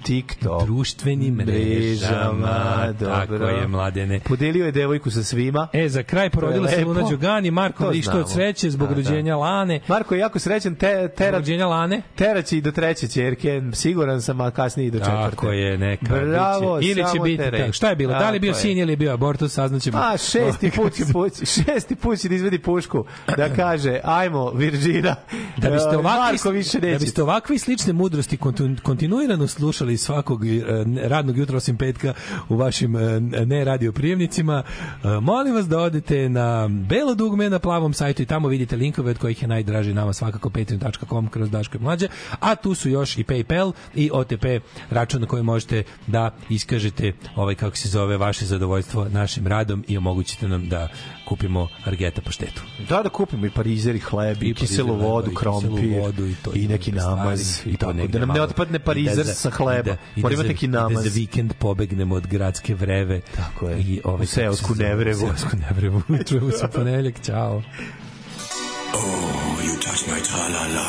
TikTok. 0.04 0.64
društvenim 0.64 1.34
mrežama. 1.34 2.94
Tako 3.00 3.32
dobro. 3.32 3.48
je, 3.48 3.68
mladene. 3.68 4.20
Podelio 4.20 4.66
je 4.66 4.72
devojku 4.72 5.10
sa 5.10 5.22
svima. 5.22 5.68
E, 5.72 5.88
za 5.88 6.02
kraj 6.02 6.30
porodila 6.30 6.68
se. 6.68 6.84
Luna 6.84 7.02
Đugani, 7.10 7.50
Marko 7.50 7.92
što 8.02 8.18
od 8.18 8.30
sreće 8.30 8.70
zbog 8.70 8.88
Da, 8.88 8.94
da. 8.94 9.00
rođenja 9.00 9.36
Lane. 9.36 9.80
Marko 9.88 10.14
je 10.14 10.20
jako 10.20 10.38
srećan, 10.38 10.74
te, 10.74 11.08
tera, 11.08 11.38
rođenja 11.38 11.66
Lane. 11.66 12.02
teraće 12.14 12.56
i 12.56 12.60
do 12.60 12.72
treće 12.72 13.08
ćerke, 13.08 13.62
siguran 13.72 14.22
sam, 14.22 14.40
a 14.40 14.50
kasnije 14.50 14.86
i 14.86 14.90
do 14.90 14.98
četvrte. 14.98 15.30
Tako 15.30 15.46
je, 15.48 15.78
neka. 15.78 16.14
Bravo, 16.16 16.76
biće. 16.78 16.90
Ili 16.90 17.02
će 17.12 17.20
biti 17.24 17.50
tako. 17.50 17.72
Šta 17.72 17.88
je 17.88 17.96
bilo? 17.96 18.12
Da 18.12 18.30
li 18.30 18.36
je 18.36 18.40
bio 18.40 18.52
Tako 18.52 18.62
sin 18.62 18.78
ili 18.78 18.92
je 18.92 18.96
bio 18.96 19.12
abortus, 19.14 19.52
saznaćemo. 19.52 19.98
A, 19.98 20.16
šesti 20.16 20.70
put 20.70 20.92
će 20.94 21.02
pući, 21.12 21.46
šesti 21.54 21.94
put 21.94 22.18
će 22.18 22.28
da 22.28 22.34
izvedi 22.34 22.58
pušku, 22.58 23.04
da 23.36 23.54
kaže, 23.54 24.00
ajmo, 24.04 24.50
Virđina, 24.50 25.14
Da 25.56 25.70
biste 25.70 25.88
ovakvi, 25.88 26.02
Marko 26.02 26.50
više 26.50 26.78
neće. 26.78 26.92
da 26.92 26.98
biste 26.98 27.22
ovakve 27.22 27.56
i 27.56 27.58
slične 27.58 27.92
mudrosti 27.92 28.38
kontinuirano 28.82 29.46
slušali 29.46 29.93
svakog 29.96 30.46
e, 30.46 30.62
radnog 31.02 31.38
jutra 31.38 31.56
osim 31.56 31.76
petka 31.76 32.14
u 32.48 32.56
vašim 32.56 32.96
e, 32.96 33.20
ne 33.20 33.64
radio 33.64 33.92
prijemnicima, 33.92 34.62
e, 34.62 35.08
molim 35.20 35.54
vas 35.54 35.68
da 35.68 35.78
odete 35.78 36.28
na 36.28 36.68
belo 36.68 37.14
dugme 37.14 37.50
na 37.50 37.58
plavom 37.58 37.94
sajtu 37.94 38.22
i 38.22 38.26
tamo 38.26 38.48
vidite 38.48 38.76
linkove 38.76 39.10
od 39.10 39.18
kojih 39.18 39.42
je 39.42 39.48
najdraži 39.48 39.94
nama 39.94 40.12
svakako 40.12 40.50
patreon.com 40.50 41.28
kroz 41.28 41.50
Daško 41.50 41.76
i 41.76 41.80
Mlađe, 41.80 42.08
a 42.40 42.54
tu 42.54 42.74
su 42.74 42.88
još 42.88 43.18
i 43.18 43.24
PayPal 43.24 43.72
i 43.94 44.10
OTP 44.12 44.44
račun 44.90 45.20
na 45.20 45.26
koji 45.26 45.42
možete 45.42 45.82
da 46.06 46.34
iskažete 46.48 47.12
ovaj 47.36 47.54
kako 47.54 47.76
se 47.76 47.88
zove 47.88 48.16
vaše 48.16 48.46
zadovoljstvo 48.46 49.08
našim 49.08 49.46
radom 49.46 49.84
i 49.88 49.98
omogućite 49.98 50.48
nam 50.48 50.68
da 50.68 50.88
kupimo 51.24 51.68
argeta 51.84 52.20
po 52.20 52.30
štetu. 52.30 52.62
Da, 52.88 53.02
da 53.02 53.08
kupimo 53.08 53.46
i 53.46 53.50
parizer 53.50 53.94
i 53.94 54.00
hleb 54.00 54.42
i, 54.42 54.48
I 54.48 54.54
kiselu 54.54 54.94
vodu, 54.94 55.26
da, 55.26 55.32
i 55.32 55.34
krompir 55.34 55.70
vodu 55.94 56.26
i 56.26 56.34
to, 56.34 56.50
i 56.54 56.68
neki 56.68 56.92
namaz 56.92 57.60
i 57.66 57.76
to 57.76 57.86
tako. 57.86 58.06
Da 58.08 58.18
nam 58.18 58.28
ne 58.28 58.42
otpadne 58.42 58.76
I 58.76 58.80
parizer 58.80 59.16
da 59.16 59.24
za- 59.24 59.34
sa 59.34 59.50
hleba. 59.50 59.80
i 59.80 59.82
da- 59.84 59.96
i 60.16 60.22
da 60.22 60.30
imati 60.30 60.48
neki 60.48 60.66
i 60.66 60.68
namaz. 60.68 60.94
Da 60.94 61.10
za 61.10 61.14
vikend 61.14 61.52
pobegnemo 61.54 62.14
od 62.14 62.26
gradske 62.26 62.74
vreve. 62.74 63.20
Tako 63.36 63.68
je. 63.68 63.80
I 63.80 64.00
ovaj, 64.04 64.22
U 64.22 64.26
seosku 64.26 64.74
nevrevu. 64.74 65.24
U 65.24 65.28
seosku 65.28 65.56
nevrevu. 65.58 66.02
Čujemo 66.28 66.50
se 66.50 66.68
ponedeljak. 66.68 67.20
Ćao. 67.22 67.62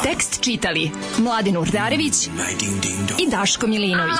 Tekst 0.04 0.42
čitali 0.42 0.92
Mladin 1.18 1.58
Urdarević 1.58 2.28
i 3.20 3.30
Daško 3.32 3.68
Milinović. 3.68 4.20